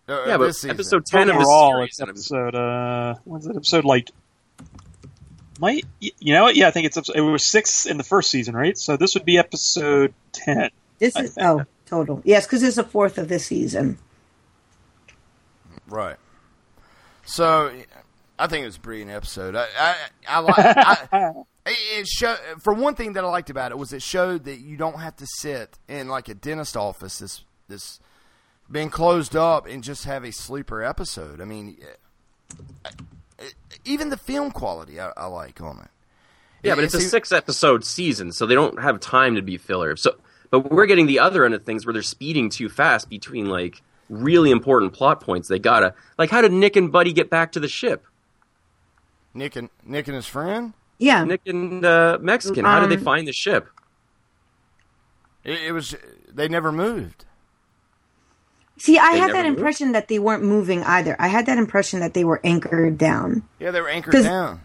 Uh, 0.08 0.26
Yeah, 0.28 0.38
but 0.38 0.48
this 0.48 0.64
episode 0.66 1.06
10 1.06 1.22
of 1.22 1.28
the 1.28 1.34
Overall, 1.42 1.72
series. 1.78 1.90
it's 1.90 2.02
episode, 2.02 2.54
uh, 2.56 3.16
when's 3.24 3.48
it 3.48 3.56
episode 3.56 3.86
like? 3.86 4.10
Might 5.62 5.86
you 6.00 6.34
know 6.34 6.42
what? 6.42 6.56
Yeah, 6.56 6.68
I 6.68 6.72
think 6.72 6.88
it's 6.88 6.98
it 7.14 7.22
was 7.22 7.46
six 7.46 7.86
in 7.86 7.98
the 7.98 8.04
first 8.04 8.32
season, 8.32 8.56
right? 8.56 8.76
So 8.76 8.98
this 8.98 9.14
would 9.14 9.26
be 9.26 9.38
episode 9.38 10.12
ten. 10.32 10.72
This 10.98 11.16
is 11.16 11.38
oh 11.40 11.66
total 11.86 12.20
yes, 12.26 12.48
because 12.48 12.64
it's 12.64 12.78
the 12.78 12.84
fourth 12.84 13.20
of 13.20 13.28
this 13.28 13.46
season. 13.46 14.00
Right. 15.88 16.18
So, 17.26 17.72
I 18.40 18.48
think 18.48 18.64
it 18.64 18.66
was 18.66 18.78
a 18.78 18.80
brilliant 18.80 19.12
episode. 19.12 19.56
I, 19.56 19.68
I, 19.80 19.96
I, 20.28 20.42
li- 20.42 20.54
I 21.14 21.34
it 21.68 22.08
show 22.08 22.36
for 22.60 22.74
one 22.74 22.96
thing 22.96 23.14
that 23.14 23.24
I 23.24 23.28
liked 23.28 23.52
about 23.52 23.72
it 23.72 23.78
was 23.78 23.94
it 23.94 24.02
showed 24.02 24.46
that 24.46 24.62
you 24.62 24.78
don't 24.78 25.00
have 25.00 25.16
to 25.18 25.28
sit 25.28 25.78
in 25.88 26.08
like 26.08 26.28
a 26.28 26.34
dentist 26.34 26.76
office 26.76 27.20
this 27.20 27.44
this 27.68 28.00
being 28.72 28.90
closed 28.90 29.36
up 29.36 29.68
and 29.68 29.84
just 29.84 30.06
have 30.06 30.24
a 30.24 30.32
sleeper 30.32 30.82
episode. 30.82 31.40
I 31.40 31.46
mean, 31.46 31.78
even 33.86 34.10
the 34.10 34.18
film 34.18 34.52
quality 34.52 35.00
I, 35.00 35.12
I 35.18 35.26
like 35.28 35.62
on 35.62 35.80
it. 35.80 35.90
Yeah, 36.64 36.76
but 36.76 36.84
it's 36.84 36.94
a 36.94 37.02
six 37.02 37.32
episode 37.32 37.84
season, 37.84 38.32
so 38.32 38.46
they 38.46 38.54
don't 38.54 38.80
have 38.80 39.00
time 39.00 39.36
to 39.36 39.42
be 39.42 39.58
filler. 39.58 39.96
So, 39.96 40.16
but 40.52 40.72
we're 40.72 40.86
getting 40.86 41.08
the 41.08 41.20
other 41.20 41.44
end 41.44 41.54
of 41.56 41.64
things 41.64 41.86
where 41.86 41.94
they're 41.94 42.04
speeding 42.04 42.50
too 42.52 42.70
fast 42.70 43.10
between 43.10 43.48
like 43.48 43.82
really 44.10 44.52
important 44.52 44.94
plot 44.94 45.22
points. 45.22 45.48
They 45.48 45.58
gotta 45.60 45.96
like, 46.20 46.30
how 46.30 46.42
did 46.42 46.52
Nick 46.52 46.76
and 46.76 46.92
Buddy 46.92 47.14
get 47.14 47.30
back 47.30 47.54
to 47.54 47.60
the 47.60 47.68
ship? 47.68 48.06
Nick 49.34 49.56
and 49.56 49.70
Nick 49.84 50.08
and 50.08 50.16
his 50.16 50.28
friend. 50.28 50.74
Yeah, 51.00 51.24
Nick 51.24 51.42
and 51.48 51.84
uh, 51.84 52.20
Mexican. 52.22 52.64
How 52.66 52.80
did 52.80 52.90
they 52.92 52.98
Um, 52.98 53.04
find 53.04 53.28
the 53.28 53.34
ship? 53.34 53.68
It, 55.44 55.60
it 55.62 55.72
was 55.72 55.96
they 56.32 56.48
never 56.48 56.72
moved. 56.72 57.26
See, 58.82 58.98
I 58.98 59.12
had 59.12 59.32
that 59.34 59.46
moved? 59.46 59.58
impression 59.60 59.92
that 59.92 60.08
they 60.08 60.18
weren't 60.18 60.44
moving 60.44 60.82
either. 60.84 61.16
I 61.20 61.28
had 61.28 61.46
that 61.46 61.58
impression 61.60 62.00
that 62.00 62.14
they 62.16 62.24
were 62.24 62.42
anchored 62.44 62.98
down. 62.98 63.44
Yeah, 63.60 63.72
they 63.72 63.80
were 63.82 63.90
anchored 63.90 64.14
'Cause- 64.14 64.24
down. 64.26 64.62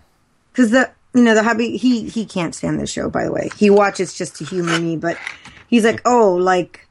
Because 0.52 0.70
the 0.70 0.90
you 1.14 1.22
know 1.22 1.34
the 1.34 1.42
hubby 1.42 1.76
he 1.76 2.08
he 2.08 2.24
can't 2.24 2.54
stand 2.54 2.80
the 2.80 2.86
show. 2.86 3.10
By 3.10 3.24
the 3.24 3.32
way, 3.32 3.50
he 3.58 3.68
watches 3.68 4.14
just 4.14 4.36
to 4.36 4.44
humor 4.44 4.78
me, 4.78 4.96
but 4.96 5.18
he's 5.68 5.84
like, 5.84 6.00
oh, 6.06 6.32
like 6.34 6.88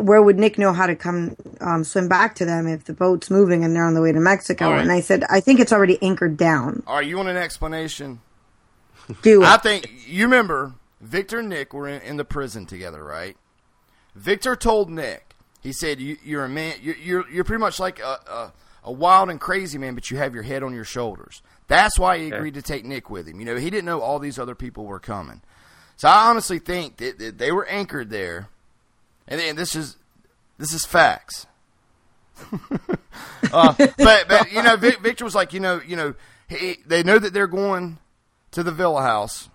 where 0.00 0.22
would 0.22 0.38
Nick 0.38 0.56
know 0.56 0.72
how 0.72 0.86
to 0.86 0.94
come 0.94 1.36
um, 1.60 1.82
swim 1.84 2.08
back 2.08 2.36
to 2.36 2.44
them 2.44 2.66
if 2.68 2.84
the 2.84 2.92
boat's 2.92 3.28
moving 3.28 3.64
and 3.64 3.74
they're 3.74 3.84
on 3.84 3.94
the 3.94 4.00
way 4.00 4.12
to 4.12 4.20
Mexico? 4.20 4.70
Right. 4.70 4.80
And 4.80 4.92
I 4.92 5.00
said, 5.00 5.24
I 5.28 5.40
think 5.40 5.58
it's 5.60 5.72
already 5.72 5.98
anchored 6.02 6.36
down. 6.36 6.82
All 6.86 6.96
right, 6.96 7.06
you 7.06 7.16
want 7.16 7.28
an 7.28 7.36
explanation? 7.36 8.20
Do 9.22 9.42
it. 9.42 9.46
I 9.46 9.56
think 9.56 9.90
you 10.06 10.24
remember 10.24 10.74
Victor 11.00 11.40
and 11.40 11.48
Nick 11.48 11.74
were 11.74 11.88
in, 11.88 12.00
in 12.02 12.16
the 12.18 12.24
prison 12.24 12.66
together, 12.66 13.02
right? 13.04 13.36
Victor 14.14 14.54
told 14.54 14.88
Nick, 14.90 15.29
he 15.60 15.72
said, 15.72 16.00
you, 16.00 16.16
"You're 16.24 16.44
a 16.44 16.48
man. 16.48 16.74
You're, 16.82 16.96
you're 16.96 17.30
you're 17.30 17.44
pretty 17.44 17.60
much 17.60 17.78
like 17.80 18.00
a, 18.00 18.18
a 18.30 18.52
a 18.84 18.92
wild 18.92 19.28
and 19.30 19.40
crazy 19.40 19.78
man, 19.78 19.94
but 19.94 20.10
you 20.10 20.16
have 20.16 20.34
your 20.34 20.42
head 20.42 20.62
on 20.62 20.74
your 20.74 20.84
shoulders." 20.84 21.42
That's 21.68 21.98
why 21.98 22.18
he 22.18 22.26
Okay. 22.26 22.36
agreed 22.36 22.54
to 22.54 22.62
take 22.62 22.84
Nick 22.84 23.10
with 23.10 23.28
him. 23.28 23.38
You 23.38 23.46
know, 23.46 23.56
he 23.56 23.70
didn't 23.70 23.84
know 23.84 24.00
all 24.00 24.18
these 24.18 24.38
other 24.38 24.54
people 24.56 24.86
were 24.86 24.98
coming. 24.98 25.40
So 25.96 26.08
I 26.08 26.28
honestly 26.30 26.58
think 26.58 26.96
that, 26.96 27.18
that 27.18 27.38
they 27.38 27.52
were 27.52 27.66
anchored 27.66 28.10
there, 28.10 28.48
and, 29.28 29.40
and 29.40 29.56
this 29.56 29.76
is 29.76 29.96
this 30.58 30.72
is 30.72 30.84
facts. 30.84 31.46
uh, 33.52 33.74
but 33.98 34.28
but 34.28 34.52
you 34.52 34.62
know, 34.62 34.76
Vic, 34.76 35.00
Victor 35.00 35.24
was 35.24 35.34
like, 35.34 35.52
you 35.52 35.60
know, 35.60 35.80
you 35.86 35.96
know, 35.96 36.14
he, 36.48 36.76
they 36.86 37.02
know 37.02 37.18
that 37.18 37.32
they're 37.32 37.46
going 37.46 37.98
to 38.52 38.62
the 38.62 38.72
Villa 38.72 39.02
House 39.02 39.48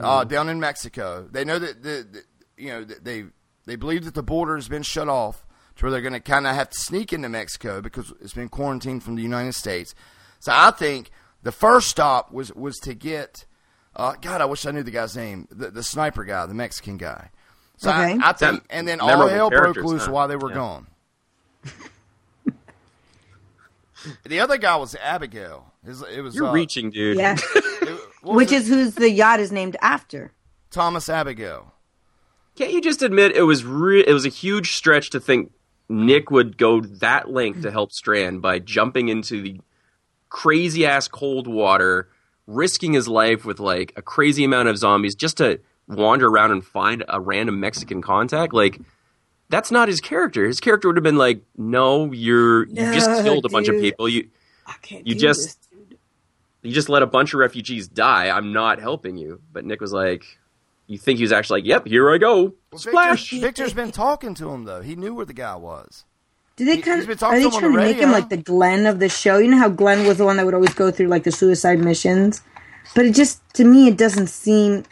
uh, 0.00 0.24
down 0.24 0.48
in 0.48 0.60
Mexico. 0.60 1.26
They 1.30 1.44
know 1.44 1.58
that 1.58 1.82
the, 1.82 2.06
the 2.10 2.22
you 2.56 2.68
know 2.68 2.84
that 2.84 3.04
they 3.04 3.24
they 3.70 3.76
believe 3.76 4.04
that 4.04 4.14
the 4.14 4.22
border 4.22 4.56
has 4.56 4.66
been 4.66 4.82
shut 4.82 5.08
off 5.08 5.46
to 5.76 5.84
where 5.84 5.92
they're 5.92 6.00
going 6.00 6.12
to 6.12 6.18
kind 6.18 6.44
of 6.44 6.56
have 6.56 6.70
to 6.70 6.76
sneak 6.80 7.12
into 7.12 7.28
Mexico 7.28 7.80
because 7.80 8.12
it's 8.20 8.32
been 8.32 8.48
quarantined 8.48 9.04
from 9.04 9.14
the 9.14 9.22
United 9.22 9.54
States. 9.54 9.94
So 10.40 10.50
I 10.52 10.72
think 10.72 11.12
the 11.44 11.52
first 11.52 11.86
stop 11.88 12.32
was 12.32 12.52
was 12.52 12.78
to 12.80 12.94
get. 12.94 13.46
Uh, 13.94 14.14
God, 14.20 14.40
I 14.40 14.46
wish 14.46 14.66
I 14.66 14.72
knew 14.72 14.82
the 14.82 14.90
guy's 14.90 15.14
name. 15.16 15.46
The, 15.52 15.70
the 15.70 15.84
sniper 15.84 16.24
guy, 16.24 16.46
the 16.46 16.54
Mexican 16.54 16.96
guy. 16.96 17.30
So 17.76 17.90
Okay. 17.90 18.18
I, 18.20 18.32
think, 18.32 18.38
Them- 18.38 18.62
and 18.70 18.88
then 18.88 18.98
all 19.00 19.28
hell 19.28 19.50
broke 19.50 19.76
loose 19.76 20.06
huh? 20.06 20.12
while 20.12 20.26
they 20.26 20.34
were 20.36 20.48
Yeah. 20.50 20.54
gone. 20.56 20.86
the 24.24 24.40
other 24.40 24.58
guy 24.58 24.74
was 24.76 24.96
Abigail. 24.96 25.72
It 25.84 25.90
was, 25.90 26.02
it 26.02 26.20
was 26.22 26.34
You're 26.34 26.48
uh, 26.48 26.52
reaching, 26.52 26.90
dude. 26.90 27.18
Yeah, 27.18 27.36
what 28.22 28.34
was 28.34 28.36
which 28.36 28.52
it? 28.52 28.62
is 28.62 28.68
who's 28.68 28.94
the 28.96 29.10
yacht 29.10 29.38
is 29.38 29.52
named 29.52 29.76
after. 29.80 30.32
Thomas 30.70 31.08
Abigail. 31.08 31.72
Can't 32.60 32.74
you 32.74 32.82
just 32.82 33.00
admit 33.00 33.34
it 33.34 33.44
was 33.44 33.64
re- 33.64 34.04
it 34.06 34.12
was 34.12 34.26
a 34.26 34.28
huge 34.28 34.74
stretch 34.74 35.08
to 35.10 35.18
think 35.18 35.50
Nick 35.88 36.30
would 36.30 36.58
go 36.58 36.82
that 36.82 37.30
length 37.30 37.62
to 37.62 37.70
help 37.70 37.90
Strand 37.90 38.42
by 38.42 38.58
jumping 38.58 39.08
into 39.08 39.40
the 39.40 39.62
crazy 40.28 40.84
ass 40.84 41.08
cold 41.08 41.46
water, 41.46 42.10
risking 42.46 42.92
his 42.92 43.08
life 43.08 43.46
with 43.46 43.60
like 43.60 43.94
a 43.96 44.02
crazy 44.02 44.44
amount 44.44 44.68
of 44.68 44.76
zombies 44.76 45.14
just 45.14 45.38
to 45.38 45.58
wander 45.88 46.28
around 46.28 46.50
and 46.50 46.62
find 46.62 47.02
a 47.08 47.18
random 47.18 47.60
Mexican 47.60 48.02
contact? 48.02 48.52
Like 48.52 48.78
that's 49.48 49.70
not 49.70 49.88
his 49.88 50.02
character. 50.02 50.46
His 50.46 50.60
character 50.60 50.88
would 50.88 50.98
have 50.98 51.02
been 51.02 51.16
like, 51.16 51.40
"No, 51.56 52.12
you're 52.12 52.68
you 52.68 52.74
just 52.74 53.22
killed 53.22 53.46
a 53.46 53.48
bunch 53.48 53.68
of 53.68 53.76
people. 53.76 54.06
You 54.06 54.28
I 54.66 54.74
can't 54.82 55.06
you 55.06 55.14
just 55.14 55.66
this. 55.70 55.98
you 56.60 56.72
just 56.72 56.90
let 56.90 57.02
a 57.02 57.06
bunch 57.06 57.32
of 57.32 57.40
refugees 57.40 57.88
die. 57.88 58.28
I'm 58.28 58.52
not 58.52 58.80
helping 58.80 59.16
you." 59.16 59.40
But 59.50 59.64
Nick 59.64 59.80
was 59.80 59.94
like, 59.94 60.39
"You 60.90 60.98
think 60.98 61.18
he 61.18 61.22
was 61.24 61.32
actually 61.32 61.60
like, 61.60 61.68
yep, 61.68 61.86
here 61.86 62.10
I 62.10 62.18
go." 62.18 62.54
Well, 62.72 62.78
Splash. 62.78 63.30
Victor, 63.30 63.46
Victor's 63.46 63.74
been 63.74 63.92
talking 63.92 64.34
to 64.34 64.50
him 64.50 64.64
though. 64.64 64.82
He 64.82 64.96
knew 64.96 65.14
where 65.14 65.24
the 65.24 65.32
guy 65.32 65.54
was. 65.54 66.04
Do 66.56 66.64
they 66.64 66.76
He- 66.76 66.82
kind 66.82 66.98
he's 66.98 67.06
been 67.06 67.16
of 67.16 67.22
are 67.22 67.36
they 67.38 67.44
to 67.44 67.50
trying 67.50 67.72
the 67.72 67.78
to 67.78 67.84
make 67.84 67.96
him 67.96 68.10
like 68.10 68.28
the 68.28 68.36
Glenn 68.36 68.86
of 68.86 68.98
the 68.98 69.08
show? 69.08 69.38
You 69.38 69.48
know 69.50 69.58
how 69.58 69.68
Glenn 69.68 70.06
was 70.06 70.18
the 70.18 70.24
one 70.24 70.36
that 70.36 70.44
would 70.44 70.54
always 70.54 70.74
go 70.74 70.90
through 70.90 71.06
like 71.06 71.24
the 71.24 71.32
suicide 71.32 71.78
missions, 71.78 72.42
but 72.94 73.06
it 73.06 73.14
just 73.14 73.40
to 73.54 73.64
me 73.64 73.86
it 73.88 73.96
doesn't 73.96 74.26
seem 74.26 74.84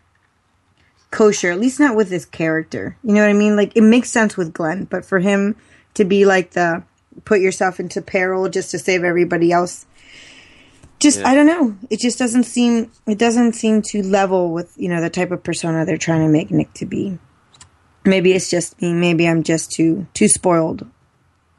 kosher. 1.11 1.50
At 1.50 1.61
least 1.61 1.80
not 1.80 1.96
with 1.96 2.11
this 2.11 2.24
character. 2.24 2.96
You 3.02 3.14
know 3.14 3.20
what 3.20 3.30
I 3.30 3.34
mean? 3.34 3.56
Like 3.56 3.76
it 3.76 3.82
makes 3.82 4.08
sense 4.08 4.37
with 4.37 4.52
Glenn, 4.52 4.84
but 4.84 5.04
for 5.04 5.18
him 5.18 5.56
to 5.94 6.04
be 6.04 6.24
like 6.24 6.52
the 6.52 6.84
put 7.24 7.40
yourself 7.40 7.80
into 7.80 8.00
peril 8.00 8.48
just 8.48 8.70
to 8.70 8.78
save 8.78 9.04
everybody 9.04 9.52
else. 9.52 9.84
Just 10.98 11.20
Yeah. 11.20 11.28
I 11.28 11.34
don't 11.34 11.46
know. 11.46 11.76
It 11.90 12.00
just 12.00 12.18
doesn't 12.18 12.44
seem 12.44 12.90
it 13.06 13.18
doesn't 13.18 13.52
seem 13.54 13.82
to 13.90 14.02
level 14.02 14.52
with 14.52 14.72
you 14.76 14.88
know 14.88 15.00
the 15.00 15.11
type 15.11 15.30
of 15.30 15.42
persona 15.42 15.84
they're 15.84 15.96
trying 15.96 16.22
to 16.26 16.28
make 16.28 16.50
Nick 16.50 16.72
to 16.74 16.87
be. 16.87 17.18
Maybe 18.04 18.32
it's 18.32 18.50
just 18.50 18.80
me. 18.80 18.92
Maybe 18.92 19.28
I'm 19.28 19.42
just 19.42 19.70
too 19.70 20.06
too 20.14 20.28
spoiled 20.28 20.87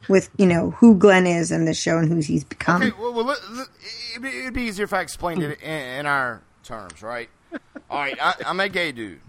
with 0.08 0.30
you 0.38 0.46
know 0.46 0.72
who 0.72 0.96
Glenn 0.96 1.28
is 1.28 1.52
in 1.52 1.66
the 1.66 1.74
show 1.74 1.98
and 1.98 2.10
who 2.12 2.18
he's 2.20 2.44
become. 2.44 2.82
Okay, 2.82 2.92
well, 3.00 3.14
well 3.14 3.26
let, 3.26 3.38
let- 3.52 3.68
it'd, 4.16 4.54
be, 4.54 4.62
easier 4.64 4.86
if 4.86 4.94
I 4.94 5.02
explained 5.02 5.44
it 5.44 5.62
in, 5.62 5.70
in 6.00 6.06
our 6.06 6.42
terms, 6.64 7.02
right? 7.04 7.30
All 7.90 8.00
right, 8.00 8.18
I, 8.22 8.36
I'm 8.46 8.60
a 8.60 8.68
gay 8.70 8.92
dude, 8.92 9.22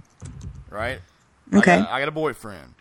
right? 0.70 1.00
I 1.52 1.56
Okay. 1.58 1.78
got, 1.78 1.88
I 1.90 1.98
got 2.00 2.08
a 2.08 2.12
boyfriend. 2.12 2.74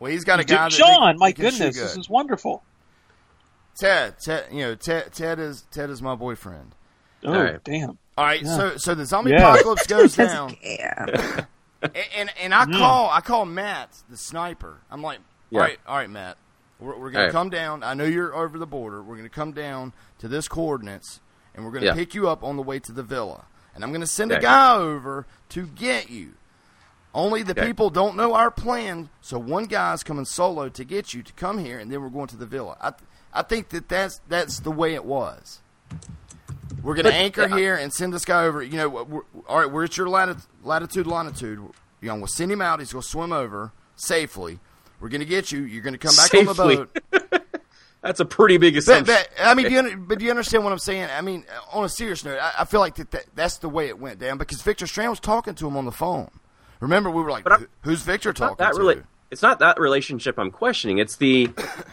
Well, 0.00 0.10
he's 0.10 0.24
got 0.24 0.40
a 0.40 0.44
Dude, 0.44 0.56
guy. 0.56 0.64
That 0.64 0.72
Sean, 0.72 1.14
that 1.14 1.18
my 1.18 1.32
can 1.32 1.44
goodness, 1.46 1.76
good. 1.76 1.84
this 1.84 1.96
is 1.96 2.08
wonderful. 2.08 2.62
Ted. 3.76 4.14
Ted, 4.20 4.46
you 4.52 4.60
know, 4.60 4.74
Ted. 4.74 5.12
Ted 5.12 5.38
is 5.38 5.62
Ted 5.70 5.90
is 5.90 6.00
my 6.02 6.14
boyfriend. 6.14 6.74
Oh, 7.24 7.32
All 7.34 7.42
right. 7.42 7.62
damn. 7.64 7.98
All 8.16 8.24
right, 8.24 8.42
Yeah. 8.42 8.56
so 8.56 8.76
so 8.76 8.94
the 8.94 9.06
zombie 9.06 9.30
Yeah. 9.32 9.52
apocalypse 9.52 9.86
goes 9.86 10.14
down, 10.16 10.56
yeah. 10.62 11.44
and 11.82 11.96
and, 12.16 12.30
and 12.40 12.54
I 12.54 12.64
Mm. 12.66 12.78
call 12.78 13.10
I 13.10 13.20
call 13.20 13.44
Matt 13.46 13.90
the 14.08 14.16
sniper. 14.16 14.78
I'm 14.90 15.02
like, 15.02 15.18
Yeah. 15.50 15.60
all 15.60 15.66
right, 15.66 15.78
all 15.86 15.96
right, 15.96 16.10
Matt, 16.10 16.36
we're, 16.78 16.98
we're 16.98 17.10
gonna 17.10 17.18
All 17.18 17.24
right. 17.26 17.32
come 17.32 17.50
down. 17.50 17.82
I 17.82 17.94
know 17.94 18.04
you're 18.04 18.34
over 18.34 18.58
the 18.58 18.66
border. 18.66 19.02
We're 19.02 19.16
gonna 19.16 19.28
come 19.28 19.52
down 19.52 19.92
to 20.18 20.28
this 20.28 20.46
coordinates, 20.48 21.20
and 21.54 21.64
we're 21.64 21.72
gonna 21.72 21.86
Yeah. 21.86 21.94
pick 21.94 22.14
you 22.14 22.28
up 22.28 22.44
on 22.44 22.56
the 22.56 22.62
way 22.62 22.78
to 22.80 22.92
the 22.92 23.02
villa. 23.02 23.44
And 23.74 23.82
I'm 23.82 23.92
gonna 23.92 24.06
send 24.06 24.30
a 24.30 24.38
guy 24.40 24.76
over 24.76 25.26
to 25.50 25.66
get 25.66 26.08
you. 26.10 26.34
Only 27.12 27.42
the 27.44 27.52
Okay. 27.52 27.66
people 27.66 27.90
don't 27.90 28.16
know 28.16 28.34
our 28.34 28.50
plan, 28.50 29.08
so 29.20 29.38
one 29.38 29.64
guy's 29.66 30.02
coming 30.02 30.24
solo 30.24 30.68
to 30.68 30.84
get 30.84 31.14
you 31.14 31.22
to 31.22 31.32
come 31.34 31.58
here, 31.58 31.78
and 31.78 31.90
then 31.90 32.00
we're 32.02 32.08
going 32.08 32.26
to 32.28 32.36
the 32.36 32.46
villa. 32.46 32.76
I, 32.80 32.92
I 33.34 33.42
think 33.42 33.70
that 33.70 33.88
that's 33.88 34.20
that's 34.28 34.60
the 34.60 34.70
way 34.70 34.94
it 34.94 35.04
was. 35.04 35.60
We're 36.82 36.94
going 36.94 37.06
to 37.06 37.14
anchor 37.14 37.48
yeah. 37.48 37.56
here 37.56 37.74
and 37.76 37.92
send 37.92 38.12
this 38.12 38.24
guy 38.24 38.44
over. 38.44 38.62
You 38.62 38.76
know, 38.76 38.88
we're, 38.88 39.22
all 39.48 39.58
right, 39.60 39.70
we're 39.70 39.84
at 39.84 39.96
your 39.96 40.06
lati- 40.06 40.44
latitude, 40.62 41.06
longitude. 41.06 41.58
You 42.02 42.08
know, 42.08 42.16
we'll 42.16 42.26
send 42.26 42.52
him 42.52 42.60
out. 42.60 42.80
He's 42.80 42.92
going 42.92 43.02
to 43.02 43.08
swim 43.08 43.32
over 43.32 43.72
safely. 43.96 44.58
We're 45.00 45.08
going 45.08 45.20
to 45.22 45.26
get 45.26 45.50
you. 45.50 45.62
You're 45.62 45.82
going 45.82 45.94
to 45.94 45.98
come 45.98 46.14
back 46.14 46.30
Safely. 46.30 46.76
on 46.76 46.88
the 47.10 47.20
boat. 47.32 47.42
That's 48.02 48.20
a 48.20 48.26
pretty 48.26 48.58
big 48.58 48.76
assumption. 48.76 49.06
but 49.06 49.28
I 49.40 49.54
mean, 49.54 49.66
do 49.68 49.72
you, 49.72 49.96
but 49.96 50.18
do 50.18 50.26
you 50.26 50.30
understand 50.30 50.62
what 50.62 50.72
I'm 50.74 50.78
saying? 50.78 51.08
I 51.10 51.22
mean, 51.22 51.44
on 51.72 51.84
a 51.84 51.88
serious 51.88 52.22
note, 52.22 52.38
I, 52.38 52.52
I 52.60 52.64
feel 52.66 52.80
like 52.80 52.96
that, 52.96 53.10
that 53.12 53.24
that's 53.34 53.56
the 53.58 53.68
way 53.70 53.88
it 53.88 53.98
went 53.98 54.18
down 54.18 54.36
because 54.36 54.60
Victor 54.60 54.86
Strand 54.86 55.08
was 55.10 55.20
talking 55.20 55.54
to 55.54 55.66
him 55.66 55.76
on 55.78 55.86
the 55.86 55.92
phone. 55.92 56.30
Remember, 56.80 57.10
we 57.10 57.22
were 57.22 57.30
like, 57.30 57.44
But 57.44 57.52
I- 57.54 57.56
"Who- 57.56 57.66
"Who's 57.82 58.02
Victor 58.02 58.34
talking 58.34 58.56
that 58.58 58.74
to?" 58.74 58.78
rela- 58.80 59.04
it's 59.34 59.42
not 59.42 59.58
that 59.58 59.80
relationship 59.80 60.38
I'm 60.38 60.52
questioning. 60.52 60.98
It's 60.98 61.16
the 61.16 61.50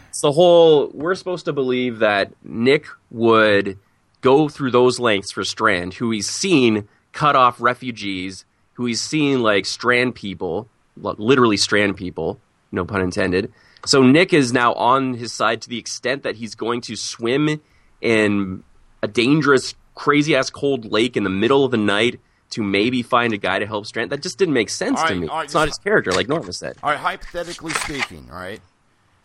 it's 0.09 0.21
the 0.21 0.31
whole 0.31 0.91
we're 0.93 1.15
supposed 1.15 1.45
to 1.45 1.53
believe 1.53 1.97
that 1.97 2.31
Nick 2.43 2.85
would 3.09 3.79
go 4.21 4.47
through 4.47 4.69
those 4.69 4.99
lengths 4.99 5.31
for 5.31 5.43
Strand, 5.43 5.95
who 5.95 6.11
he's 6.11 6.29
seen 6.29 6.87
cut 7.13 7.35
off 7.35 7.59
refugees, 7.59 8.45
who 8.73 8.85
he's 8.85 9.01
seen 9.01 9.41
like 9.41 9.65
strand 9.65 10.13
people, 10.13 10.69
literally 10.95 11.57
strand 11.57 11.97
people, 11.97 12.39
no 12.71 12.85
pun 12.85 13.01
intended. 13.01 13.51
So 13.87 14.03
Nick 14.03 14.33
is 14.33 14.53
now 14.53 14.73
on 14.73 15.15
his 15.15 15.33
side 15.33 15.63
to 15.63 15.69
the 15.69 15.79
extent 15.79 16.21
that 16.21 16.35
he's 16.35 16.53
going 16.53 16.81
to 16.81 16.95
swim 16.95 17.59
in 18.01 18.63
a 19.01 19.07
dangerous, 19.07 19.73
crazy 19.95 20.35
ass 20.35 20.51
cold 20.51 20.91
lake 20.91 21.17
in 21.17 21.23
the 21.23 21.31
middle 21.31 21.65
of 21.65 21.71
the 21.71 21.77
night 21.77 22.19
to 22.51 22.61
maybe 22.61 23.01
find 23.01 23.33
a 23.33 23.37
guy 23.37 23.59
to 23.59 23.65
help 23.65 23.85
Strand. 23.85 24.11
That 24.11 24.21
just 24.21 24.37
didn't 24.37 24.53
make 24.53 24.69
sense 24.69 24.99
All 24.99 25.07
to 25.07 25.15
me. 25.15 25.27
all 25.27 25.37
right, 25.37 25.45
it's 25.45 25.53
not 25.53 25.67
his 25.67 25.77
character, 25.77 26.11
like 26.11 26.27
Norma 26.27 26.53
said. 26.53 26.77
All 26.83 26.91
right, 26.91 26.99
hypothetically 26.99 27.73
speaking, 27.73 28.29
all 28.31 28.37
right, 28.37 28.61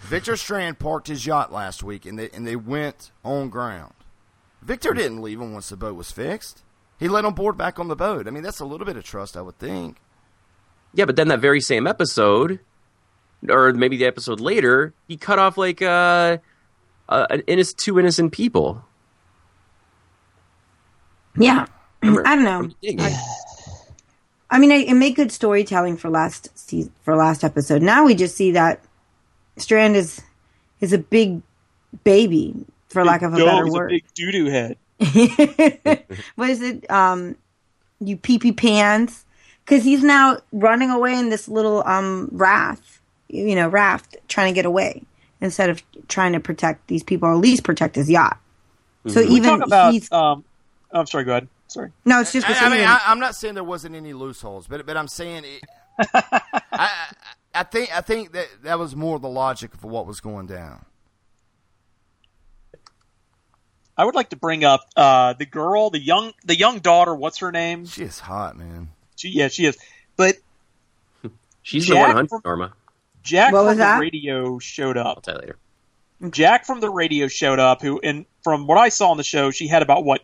Victor 0.01 0.37
Strand 0.37 0.79
parked 0.79 1.09
his 1.09 1.27
yacht 1.27 1.53
last 1.53 1.83
week, 1.83 2.07
and 2.07 2.19
they 2.19 2.31
and 2.31 2.47
they 2.47 2.57
went 2.57 3.11
on 3.25 3.51
ground. 3.51 3.93
Victor 4.63 4.95
didn't 4.95 5.23
leave 5.23 5.41
him 5.41 5.53
once 5.53 5.69
the 5.69 5.77
boat 5.77 5.97
was 5.97 6.11
fixed. 6.11 6.63
He 6.99 7.09
let 7.09 7.25
him 7.25 7.35
board 7.35 7.57
back 7.57 7.79
on 7.79 7.89
the 7.89 7.97
boat. 7.97 8.27
I 8.27 8.31
mean, 8.31 8.43
that's 8.43 8.61
a 8.61 8.65
little 8.65 8.87
bit 8.87 8.97
of 8.97 9.05
trust, 9.05 9.37
I 9.37 9.43
would 9.43 9.59
think. 9.59 9.99
Yeah, 10.95 11.05
but 11.05 11.17
then 11.17 11.29
that 11.29 11.41
very 11.41 11.61
same 11.61 11.87
episode, 11.87 12.61
or 13.49 13.73
maybe 13.73 13.97
the 13.97 14.07
episode 14.07 14.41
later, 14.41 14.95
he 15.07 15.17
cut 15.17 15.39
off 15.39 15.59
like 15.59 15.83
uh, 15.83 16.39
uh 17.09 17.27
an 17.31 17.43
innocent, 17.47 17.79
two 17.79 17.99
innocent 17.99 18.33
people. 18.33 18.85
Yeah, 21.39 21.67
I 22.03 22.37
don't 22.37 22.45
know. 22.45 22.71
I, 22.99 23.21
I 24.51 24.59
mean, 24.59 24.71
it, 24.71 24.89
it 24.89 24.95
made 24.95 25.17
good 25.17 25.33
storytelling 25.33 25.97
for 25.97 26.09
last 26.09 26.57
season, 26.57 26.93
for 27.03 27.17
last 27.17 27.43
episode. 27.43 27.83
Now 27.83 28.05
we 28.05 28.15
just 28.15 28.37
see 28.37 28.53
that 28.53 28.81
Strand 29.57 29.97
is 29.97 30.23
is 30.81 30.93
a 30.93 30.99
big 30.99 31.43
baby, 32.05 32.55
for 32.89 33.05
lack 33.05 33.23
of 33.23 33.33
a 33.33 33.37
better 33.37 33.71
word. 33.71 33.91
a 33.91 33.95
big 33.95 34.05
doo 34.15 34.31
doo 34.31 34.47
head. 34.47 34.77
what 36.37 36.51
is 36.51 36.63
it? 36.63 36.91
Um, 36.91 37.37
you 38.01 38.17
pee 38.17 38.39
pee 38.39 38.53
pants. 38.53 39.25
Because 39.65 39.83
he's 39.83 40.05
now 40.05 40.39
running 40.53 40.91
away 40.91 41.19
in 41.19 41.29
this 41.29 41.49
little 41.49 41.83
um 41.87 42.29
raft, 42.31 43.01
you 43.29 43.57
know, 43.57 43.69
raft, 43.69 44.17
trying 44.29 44.53
to 44.53 44.55
get 44.55 44.65
away 44.65 45.03
instead 45.41 45.71
of 45.71 45.83
trying 46.09 46.33
to 46.35 46.41
protect 46.41 46.87
these 46.87 47.03
people 47.03 47.29
or 47.29 47.33
at 47.33 47.39
least 47.39 47.65
protect 47.65 47.97
his 47.97 48.09
yacht. 48.09 48.39
So 49.09 49.21
we 49.21 49.27
even 49.37 49.59
talk 49.59 49.67
about. 49.67 49.93
he's 49.93 50.11
Um, 50.13 50.45
I'm 50.93 51.07
sorry. 51.07 51.25
Go 51.25 51.33
ahead. 51.33 51.49
Sorry. 51.69 51.91
no, 52.05 52.21
it's 52.21 52.33
just 52.33 52.49
I, 52.49 52.67
I 52.67 52.69
mean, 52.71 52.85
I, 52.87 53.01
I'm 53.07 53.19
not 53.19 53.35
saying 53.35 53.55
there 53.55 53.65
wasn't 53.65 53.95
any 53.97 54.13
loose 54.13 54.41
holes, 54.41 54.67
but 54.69 54.87
but 54.87 54.97
I'm 54.97 55.09
saying 55.09 55.45
it, 55.45 55.63
I, 56.15 56.41
I 56.73 56.91
I 57.55 57.63
think 57.65 57.97
I 57.97 58.01
think 58.01 58.33
that 58.33 58.47
that 58.63 58.79
was 58.79 58.95
more 58.95 59.19
the 59.19 59.29
logic 59.29 59.75
of 59.75 59.83
what 59.85 60.07
was 60.07 60.21
going 60.21 60.47
down. 60.47 60.85
I 63.99 64.05
would 64.05 64.15
like 64.15 64.29
to 64.31 64.37
bring 64.37 64.63
up 64.65 64.83
uh, 64.95 65.33
the 65.33 65.47
girl, 65.47 65.89
the 65.91 65.99
young, 65.99 66.33
the 66.45 66.55
young 66.57 66.81
daughter. 66.81 67.15
What's 67.15 67.39
her 67.39 67.51
name? 67.51 67.87
She 67.87 68.03
is 68.03 68.19
hot, 68.21 68.57
man. 68.57 68.91
She, 69.17 69.31
yeah, 69.31 69.49
she 69.49 69.65
is. 69.65 69.79
But 70.17 70.37
She's 71.63 71.87
Jack 71.87 71.95
the 71.95 72.01
one 72.01 72.11
hundred, 72.13 72.29
from- 72.29 72.43
Norma. 72.45 72.73
Jack 73.23 73.53
What 73.53 73.61
from 73.61 73.67
was 73.67 73.77
the 73.79 73.85
that? 73.85 73.99
radio 74.01 74.59
showed 74.59 74.97
up. 74.99 75.07
I'll 75.17 75.21
tell 75.23 75.35
you 75.37 75.41
later. 76.21 76.31
Jack 76.31 76.65
from 76.67 76.81
the 76.81 76.91
radio 76.91 77.27
showed 77.27 77.59
up. 77.59 77.81
Who, 77.83 77.99
and 78.01 78.27
from 78.45 78.67
what 78.67 78.79
I 78.79 78.91
saw 78.91 79.11
on 79.11 79.17
the 79.17 79.25
show, 79.25 79.51
she 79.51 79.67
had 79.67 79.83
about 79.83 80.05
what 80.05 80.23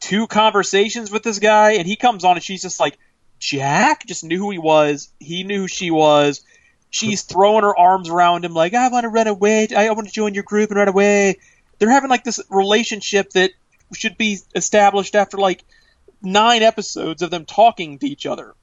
two 0.00 0.26
conversations 0.26 1.10
with 1.10 1.22
this 1.22 1.38
guy, 1.38 1.72
and 1.72 1.86
he 1.86 1.96
comes 1.96 2.24
on 2.24 2.36
and 2.36 2.42
she's 2.42 2.62
just 2.62 2.80
like, 2.80 2.98
Jack 3.38 4.06
just 4.06 4.24
knew 4.24 4.38
who 4.38 4.50
he 4.50 4.58
was. 4.58 5.12
He 5.20 5.44
knew 5.44 5.62
who 5.62 5.68
she 5.68 5.90
was. 5.90 6.42
She's 6.90 7.22
throwing 7.22 7.62
her 7.62 7.76
arms 7.76 8.08
around 8.08 8.44
him 8.44 8.54
like, 8.54 8.74
I 8.74 8.88
want 8.88 9.04
to 9.04 9.08
run 9.08 9.26
away. 9.26 9.68
I 9.76 9.90
want 9.90 10.08
to 10.08 10.14
join 10.14 10.34
your 10.34 10.42
group 10.42 10.70
and 10.70 10.78
run 10.78 10.88
away. 10.88 11.38
They're 11.78 11.90
having 11.90 12.10
like 12.10 12.24
this 12.24 12.40
relationship 12.50 13.30
that 13.30 13.52
should 13.94 14.18
be 14.18 14.38
established 14.54 15.14
after 15.14 15.36
like 15.36 15.64
nine 16.22 16.62
episodes 16.62 17.22
of 17.22 17.30
them 17.30 17.44
talking 17.44 17.98
to 17.98 18.06
each 18.06 18.26
other. 18.26 18.54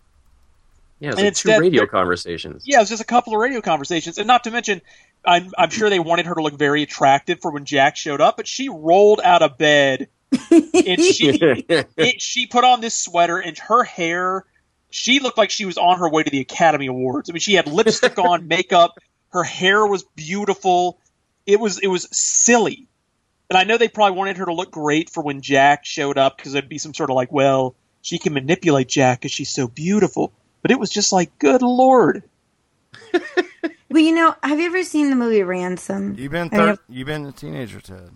Yeah, 1.00 1.10
it's 1.10 1.18
And 1.18 1.24
like 1.24 1.28
instead 1.28 1.58
two 1.58 1.62
radio 1.62 1.86
conversations. 1.86 2.64
Yeah, 2.66 2.78
it 2.78 2.82
was 2.82 2.90
just 2.90 3.02
a 3.02 3.06
couple 3.06 3.34
of 3.34 3.40
radio 3.40 3.62
conversations, 3.62 4.18
and 4.18 4.28
not 4.28 4.46
to 4.46 4.52
mention, 4.52 4.82
I'm 5.26 5.52
I'm 5.58 5.70
sure 5.70 5.90
they 5.90 6.00
wanted 6.00 6.26
her 6.26 6.36
to 6.36 6.42
look 6.42 6.58
very 6.58 6.84
attractive 6.84 7.42
for 7.42 7.52
when 7.52 7.66
Jack 7.66 7.98
showed 7.98 8.22
up, 8.22 8.38
but 8.38 8.48
she 8.48 8.70
rolled 8.70 9.20
out 9.22 9.42
of 9.42 9.58
bed 9.58 10.08
and 10.32 11.02
she 11.02 11.30
it, 11.70 12.22
she 12.22 12.48
put 12.48 12.64
on 12.64 12.82
this 12.82 12.96
sweater 12.96 13.38
and 13.38 13.58
her 13.58 13.84
hair. 13.84 14.46
She 14.90 15.20
looked 15.20 15.38
like 15.38 15.50
she 15.50 15.66
was 15.66 15.78
on 15.78 16.00
her 16.00 16.10
way 16.10 16.24
to 16.24 16.30
the 16.30 16.40
Academy 16.40 16.88
Awards. 16.88 17.30
I 17.30 17.34
mean, 17.34 17.42
she 17.42 17.54
had 17.54 17.68
lipstick 17.68 18.18
on, 18.18 18.48
makeup. 18.48 18.98
Her 19.30 19.44
hair 19.44 19.86
was 19.86 20.04
beautiful. 20.16 21.00
It 21.46 21.60
was 21.60 21.80
it 21.80 21.88
was 21.88 22.08
silly, 22.12 22.88
and 23.50 23.58
I 23.58 23.64
know 23.64 23.78
they 23.78 23.90
probably 23.90 24.18
wanted 24.18 24.38
her 24.38 24.46
to 24.46 24.54
look 24.54 24.72
great 24.72 25.10
for 25.10 25.22
when 25.22 25.42
Jack 25.42 25.86
showed 25.86 26.18
up 26.18 26.38
because 26.38 26.54
there'd 26.54 26.70
be 26.70 26.78
some 26.78 26.94
sort 26.94 27.10
of 27.10 27.16
like, 27.16 27.32
well, 27.32 27.76
she 28.02 28.18
can 28.18 28.34
manipulate 28.34 28.88
Jack 28.88 29.20
because 29.20 29.32
she's 29.32 29.50
so 29.50 29.68
beautiful. 29.68 30.32
But 30.62 30.72
it 30.72 30.80
was 30.80 30.90
just 30.90 31.12
like, 31.12 31.38
good 31.38 31.62
lord. 31.62 32.24
Well, 33.96 34.04
you 34.04 34.14
know, 34.14 34.36
have 34.44 34.60
you 34.60 34.66
ever 34.66 34.84
seen 34.84 35.10
the 35.10 35.16
movie 35.16 35.42
Ransom? 35.42 36.16
You've 36.18 36.34
been 36.34 36.50
I 36.52 36.58
mean, 36.58 36.76
thir- 36.76 36.82
you've 36.90 37.08
been 37.08 37.26
a 37.28 37.32
teenager, 37.32 37.80
Ted. 37.80 38.10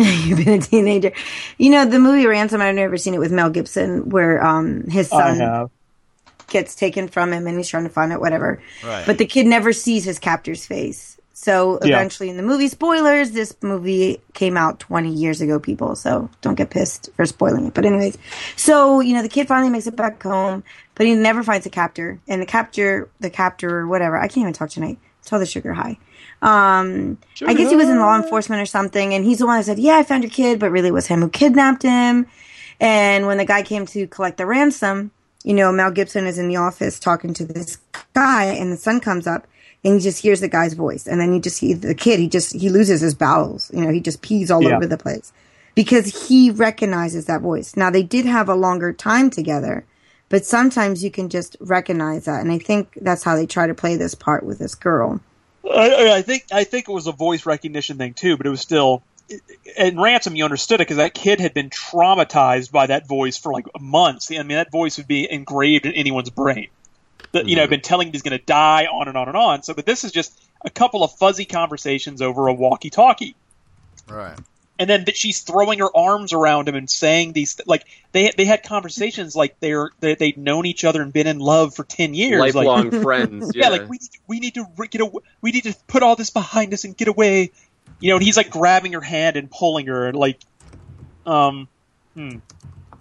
You've 0.26 0.44
been 0.44 0.58
a 0.60 0.62
teenager. 0.62 1.12
You 1.58 1.70
know, 1.70 1.84
the 1.84 1.98
movie 1.98 2.26
Ransom, 2.26 2.60
I've 2.60 2.74
never 2.74 2.96
seen 2.96 3.14
it 3.14 3.18
with 3.18 3.32
Mel 3.32 3.50
Gibson, 3.50 4.08
where 4.10 4.42
um 4.44 4.84
his 4.88 5.08
son 5.08 5.38
gets 6.48 6.74
taken 6.74 7.08
from 7.08 7.32
him 7.32 7.46
and 7.46 7.56
he's 7.56 7.68
trying 7.68 7.84
to 7.84 7.90
find 7.90 8.12
out 8.12 8.20
whatever. 8.20 8.60
Right. 8.84 9.04
But 9.06 9.18
the 9.18 9.26
kid 9.26 9.46
never 9.46 9.72
sees 9.72 10.04
his 10.04 10.18
captor's 10.18 10.66
face. 10.66 11.16
So 11.32 11.78
Yeah. 11.82 11.94
eventually 11.96 12.28
in 12.28 12.36
the 12.36 12.42
movie, 12.42 12.68
spoilers, 12.68 13.30
this 13.30 13.54
movie 13.62 14.20
came 14.34 14.56
out 14.56 14.78
20 14.80 15.10
years 15.12 15.40
ago, 15.40 15.58
people. 15.58 15.96
So 15.96 16.28
don't 16.42 16.56
get 16.56 16.70
pissed 16.70 17.08
for 17.16 17.24
spoiling 17.24 17.66
it. 17.66 17.74
But 17.74 17.84
anyways, 17.86 18.18
so, 18.56 19.00
you 19.00 19.14
know, 19.14 19.22
the 19.22 19.28
kid 19.28 19.48
finally 19.48 19.70
makes 19.70 19.86
it 19.86 19.96
back 19.96 20.22
home, 20.22 20.64
but 20.96 21.06
he 21.06 21.14
never 21.14 21.42
finds 21.42 21.64
the 21.64 21.70
captor. 21.70 22.18
And 22.28 22.42
the 22.42 22.46
captor, 22.46 23.08
the 23.20 23.30
captor 23.30 23.78
or 23.78 23.86
whatever, 23.86 24.18
I 24.18 24.26
can't 24.28 24.38
even 24.38 24.52
talk 24.52 24.70
tonight. 24.70 24.98
Tell 25.24 25.38
the 25.38 25.46
sugar 25.46 25.72
high. 25.72 25.98
Um, 26.42 27.18
I 27.46 27.54
guess 27.54 27.70
he 27.70 27.76
was 27.76 27.88
in 27.88 27.98
law 27.98 28.16
enforcement 28.16 28.62
or 28.62 28.66
something, 28.66 29.12
and 29.14 29.24
he's 29.24 29.38
the 29.38 29.46
one 29.46 29.58
that 29.58 29.64
said, 29.64 29.78
"Yeah, 29.78 29.96
I 29.96 30.02
found 30.02 30.22
your 30.22 30.30
kid," 30.30 30.58
but 30.58 30.70
really 30.70 30.88
it 30.88 30.94
was 30.94 31.06
him 31.06 31.20
who 31.20 31.28
kidnapped 31.28 31.82
him. 31.82 32.26
And 32.80 33.26
when 33.26 33.36
the 33.36 33.44
guy 33.44 33.62
came 33.62 33.84
to 33.86 34.06
collect 34.06 34.38
the 34.38 34.46
ransom, 34.46 35.10
you 35.44 35.52
know, 35.52 35.70
Mel 35.70 35.90
Gibson 35.90 36.26
is 36.26 36.38
in 36.38 36.48
the 36.48 36.56
office 36.56 36.98
talking 36.98 37.34
to 37.34 37.44
this 37.44 37.78
guy, 38.14 38.44
and 38.44 38.72
the 38.72 38.76
son 38.78 39.00
comes 39.00 39.26
up, 39.26 39.46
and 39.84 39.94
he 39.94 40.00
just 40.00 40.22
hears 40.22 40.40
the 40.40 40.48
guy's 40.48 40.72
voice, 40.72 41.06
and 41.06 41.20
then 41.20 41.34
you 41.34 41.40
just 41.40 41.58
see 41.58 41.74
the 41.74 41.94
kid. 41.94 42.18
He 42.20 42.28
just 42.28 42.54
he 42.54 42.70
loses 42.70 43.00
his 43.02 43.14
bowels. 43.14 43.70
You 43.74 43.82
know, 43.82 43.90
he 43.92 44.00
just 44.00 44.22
pees 44.22 44.50
all 44.50 44.62
Yeah. 44.62 44.76
over 44.76 44.86
the 44.86 44.96
place 44.98 45.32
because 45.74 46.28
he 46.28 46.50
recognizes 46.50 47.26
that 47.26 47.42
voice. 47.42 47.76
Now 47.76 47.90
they 47.90 48.02
did 48.02 48.24
have 48.24 48.48
a 48.48 48.54
longer 48.54 48.92
time 48.94 49.28
together, 49.28 49.84
but 50.30 50.46
sometimes 50.46 51.04
you 51.04 51.10
can 51.10 51.28
just 51.28 51.56
recognize 51.60 52.24
that, 52.24 52.40
and 52.40 52.50
I 52.50 52.58
think 52.58 52.98
that's 53.02 53.24
how 53.24 53.36
they 53.36 53.46
try 53.46 53.66
to 53.66 53.74
play 53.74 53.96
this 53.96 54.14
part 54.14 54.42
with 54.44 54.58
this 54.58 54.74
girl. 54.74 55.20
I, 55.64 56.12
I- 56.16 56.22
think 56.22 56.46
I 56.52 56.64
think 56.64 56.88
it 56.88 56.92
was 56.92 57.06
a 57.06 57.12
voice 57.12 57.46
recognition 57.46 57.98
thing 57.98 58.14
too, 58.14 58.36
but 58.36 58.46
it 58.46 58.50
was 58.50 58.60
still. 58.60 59.02
In 59.76 60.00
ransom, 60.00 60.34
you 60.34 60.42
understood 60.42 60.80
it 60.80 60.88
because 60.88 60.96
that 60.96 61.14
kid 61.14 61.38
had 61.38 61.54
been 61.54 61.70
traumatized 61.70 62.72
by 62.72 62.86
that 62.86 63.06
voice 63.06 63.36
for 63.36 63.52
like 63.52 63.66
months. 63.80 64.28
I 64.32 64.38
mean, 64.38 64.48
that 64.48 64.72
voice 64.72 64.96
would 64.96 65.06
be 65.06 65.30
engraved 65.30 65.86
in 65.86 65.92
anyone's 65.92 66.30
brain. 66.30 66.66
That 67.30 67.46
you 67.46 67.54
know, 67.54 67.62
mm-hmm. 67.62 67.70
been 67.70 67.80
telling 67.80 68.08
him 68.08 68.12
he's 68.12 68.22
going 68.22 68.36
to 68.36 68.44
die, 68.44 68.86
on 68.86 69.06
and 69.06 69.16
on 69.16 69.28
and 69.28 69.36
on. 69.36 69.62
So, 69.62 69.72
but 69.72 69.86
this 69.86 70.02
is 70.02 70.10
just 70.10 70.36
a 70.64 70.70
couple 70.70 71.04
of 71.04 71.12
fuzzy 71.12 71.44
conversations 71.44 72.22
over 72.22 72.48
a 72.48 72.52
walkie-talkie. 72.52 73.36
Right. 74.08 74.36
And 74.80 74.90
then 74.90 75.04
that 75.04 75.16
she's 75.16 75.40
throwing 75.42 75.78
her 75.78 75.96
arms 75.96 76.32
around 76.32 76.66
him 76.66 76.74
and 76.74 76.88
saying 76.88 77.32
these 77.34 77.60
like 77.66 77.84
they 78.12 78.32
they 78.36 78.46
had 78.46 78.62
conversations 78.62 79.36
like 79.36 79.60
they're 79.60 79.90
they, 80.00 80.14
they'd 80.14 80.38
known 80.38 80.66
each 80.66 80.84
other 80.84 81.02
and 81.02 81.12
been 81.12 81.26
in 81.26 81.38
love 81.38 81.74
for 81.74 81.84
10 81.84 82.14
years 82.14 82.40
Lifelong 82.40 82.90
like, 82.90 83.02
friends, 83.04 83.52
yeah. 83.54 83.64
yeah. 83.64 83.68
like 83.68 83.88
we 83.88 83.98
need, 83.98 84.10
to, 84.10 84.18
we 84.26 84.40
need 84.40 84.54
to 84.54 84.66
get 84.88 85.00
away, 85.02 85.22
we 85.42 85.52
need 85.52 85.64
to 85.64 85.76
put 85.86 86.02
all 86.02 86.16
this 86.16 86.30
behind 86.30 86.72
us 86.72 86.84
and 86.84 86.96
get 86.96 87.08
away 87.08 87.52
you 88.00 88.08
know 88.08 88.16
and 88.16 88.24
he's 88.24 88.36
like 88.36 88.50
grabbing 88.50 88.94
her 88.94 89.02
hand 89.02 89.36
and 89.36 89.50
pulling 89.50 89.86
her 89.86 90.06
and 90.06 90.16
like 90.16 90.40
um 91.26 91.68
hmm. 92.14 92.38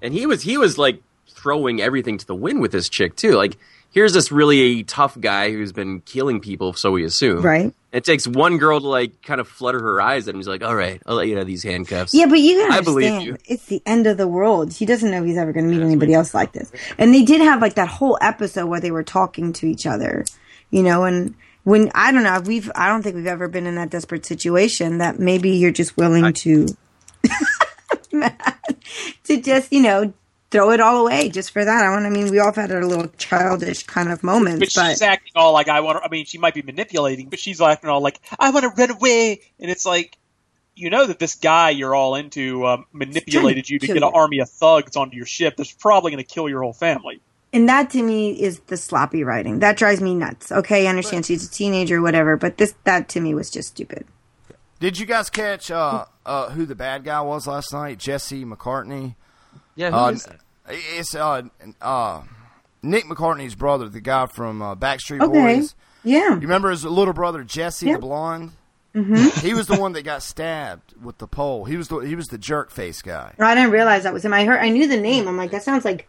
and 0.01 0.13
he 0.13 0.25
was 0.25 0.43
he 0.43 0.57
was 0.57 0.77
like 0.77 1.01
throwing 1.39 1.81
everything 1.81 2.17
to 2.17 2.27
the 2.27 2.35
wind 2.35 2.61
with 2.61 2.71
this 2.71 2.89
chick 2.89 3.15
too. 3.15 3.31
Like 3.31 3.57
here's 3.91 4.13
this 4.13 4.31
really 4.31 4.83
tough 4.83 5.19
guy 5.19 5.51
who's 5.51 5.71
been 5.71 6.01
killing 6.01 6.39
people, 6.39 6.73
so 6.73 6.91
we 6.91 7.03
assume. 7.03 7.41
Right. 7.41 7.73
It 7.91 8.03
takes 8.03 8.27
one 8.27 8.59
girl 8.59 8.79
to 8.79 8.87
like 8.87 9.23
kind 9.23 9.41
of 9.41 9.47
flutter 9.47 9.79
her 9.79 9.99
eyes 9.99 10.27
at 10.27 10.35
him. 10.35 10.39
He's 10.39 10.47
like, 10.47 10.63
"All 10.63 10.75
right, 10.75 11.01
I'll 11.07 11.15
let 11.15 11.27
you 11.27 11.37
have 11.37 11.47
these 11.47 11.63
handcuffs." 11.63 12.13
Yeah, 12.13 12.27
but 12.27 12.39
you 12.39 12.59
gotta 12.59 12.73
I 12.73 12.81
believe 12.81 13.11
understand, 13.11 13.39
you. 13.47 13.53
it's 13.53 13.65
the 13.65 13.81
end 13.85 14.05
of 14.05 14.17
the 14.17 14.27
world. 14.27 14.73
He 14.73 14.85
doesn't 14.85 15.09
know 15.09 15.17
if 15.17 15.25
he's 15.25 15.37
ever 15.37 15.51
going 15.51 15.67
to 15.67 15.75
meet 15.75 15.83
anybody 15.83 16.13
else 16.13 16.33
like 16.33 16.51
this. 16.51 16.71
And 16.99 17.13
they 17.13 17.23
did 17.23 17.41
have 17.41 17.61
like 17.61 17.75
that 17.75 17.87
whole 17.87 18.17
episode 18.21 18.67
where 18.67 18.79
they 18.79 18.91
were 18.91 19.03
talking 19.03 19.53
to 19.53 19.65
each 19.65 19.87
other, 19.87 20.23
you 20.69 20.83
know, 20.83 21.03
and 21.03 21.33
when 21.63 21.91
I 21.95 22.11
don't 22.11 22.23
know, 22.23 22.39
we've 22.41 22.71
I 22.75 22.87
don't 22.87 23.01
think 23.01 23.15
we've 23.15 23.27
ever 23.27 23.47
been 23.47 23.65
in 23.65 23.75
that 23.75 23.89
desperate 23.89 24.25
situation 24.25 24.99
that 24.99 25.19
maybe 25.19 25.51
you're 25.51 25.71
just 25.71 25.97
willing 25.97 26.31
to 26.33 26.67
to 29.23 29.41
just 29.41 29.71
you 29.73 29.81
know 29.81 30.13
throw 30.51 30.71
it 30.71 30.79
all 30.79 31.05
away 31.05 31.29
just 31.29 31.51
for 31.51 31.63
that. 31.63 31.85
I 31.85 31.89
want. 31.89 32.05
I 32.05 32.09
mean, 32.09 32.29
we 32.29 32.39
all 32.39 32.53
had 32.53 32.71
our 32.71 32.83
little 32.83 33.07
childish 33.17 33.83
kind 33.83 34.11
of 34.11 34.23
moments, 34.23 34.59
but 34.59 34.81
but, 34.81 34.89
she's 34.89 35.01
acting 35.01 35.33
all 35.35 35.53
like 35.53 35.67
I 35.67 35.81
want 35.81 35.99
to, 35.99 36.03
I 36.03 36.09
mean 36.09 36.25
she 36.25 36.37
might 36.37 36.53
be 36.53 36.61
manipulating 36.61 37.29
but 37.29 37.39
she's 37.39 37.61
acting 37.61 37.89
all 37.89 38.01
like 38.01 38.19
I 38.39 38.51
want 38.51 38.63
to 38.63 38.69
run 38.69 38.91
away 38.91 39.41
and 39.59 39.69
it's 39.69 39.85
like 39.85 40.17
you 40.75 40.89
know 40.89 41.05
that 41.05 41.19
this 41.19 41.35
guy 41.35 41.71
you're 41.71 41.95
all 41.95 42.15
into 42.15 42.65
um, 42.65 42.85
manipulated 42.91 43.69
you 43.69 43.79
to 43.79 43.87
kill 43.87 43.95
get 43.95 44.03
an 44.03 44.09
you. 44.09 44.15
army 44.15 44.39
of 44.39 44.49
thugs 44.49 44.95
onto 44.95 45.17
your 45.17 45.25
ship 45.25 45.55
that's 45.57 45.71
probably 45.71 46.11
going 46.11 46.23
to 46.23 46.29
kill 46.29 46.49
your 46.49 46.63
whole 46.63 46.73
family 46.73 47.21
and 47.51 47.67
that 47.67 47.89
to 47.91 48.01
me 48.01 48.31
is 48.31 48.59
the 48.67 48.77
sloppy 48.77 49.23
writing. 49.23 49.59
That 49.59 49.75
drives 49.75 50.01
me 50.01 50.13
nuts. 50.13 50.51
Okay, 50.51 50.85
I 50.85 50.89
understand 50.89 51.25
she's 51.25 51.47
a 51.47 51.49
teenager, 51.49 51.97
or 51.97 52.01
whatever, 52.01 52.37
but 52.37 52.57
this 52.57 52.75
that 52.83 53.09
to 53.09 53.19
me 53.19 53.33
was 53.33 53.49
just 53.49 53.69
stupid. 53.69 54.05
Did 54.79 54.99
you 54.99 55.05
guys 55.05 55.29
catch 55.29 55.71
uh, 55.71 56.05
uh, 56.25 56.51
who 56.51 56.65
the 56.65 56.75
bad 56.75 57.03
guy 57.03 57.21
was 57.21 57.47
last 57.47 57.73
night? 57.73 57.97
Jesse 57.97 58.45
McCartney. 58.45 59.15
Yeah, 59.79 59.91
who 59.91 59.97
uh, 59.97 60.09
is 60.11 60.23
that? 60.25 60.39
It's 60.69 61.15
uh, 61.15 61.43
uh, 61.81 62.21
Nick 62.83 63.05
McCartney's 63.05 63.55
brother, 63.55 63.87
the 63.87 64.01
guy 64.01 64.25
from 64.25 64.61
uh, 64.61 64.75
Backstreet 64.75 65.21
Okay. 65.21 65.55
Boys. 65.57 65.73
Yeah. 66.03 66.29
You 66.33 66.41
remember 66.41 66.69
his 66.69 66.83
little 66.83 67.13
brother 67.13 67.43
Jesse, 67.43 67.85
Yeah. 67.87 67.93
the 67.93 67.99
blonde? 67.99 68.51
Mhm. 68.93 69.41
He 69.41 69.53
was 69.53 69.67
the 69.67 69.77
one 69.79 69.93
that 69.93 70.01
got 70.03 70.21
stabbed 70.23 70.95
with 71.01 71.17
the 71.19 71.27
pole. 71.27 71.63
He 71.65 71.77
was 71.77 71.87
the 71.87 71.99
he 71.99 72.15
was 72.15 72.27
the 72.27 72.37
jerk 72.37 72.71
face 72.71 73.01
guy. 73.01 73.33
I 73.39 73.55
didn't 73.55 73.71
realize 73.71 74.03
that 74.03 74.13
was 74.13 74.25
him. 74.25 74.33
I 74.33 74.43
heard, 74.45 74.59
I 74.59 74.69
knew 74.69 74.87
the 74.87 74.99
name. 74.99 75.27
I'm 75.27 75.37
like, 75.37 75.51
that 75.51 75.63
sounds 75.63 75.85
like 75.85 76.07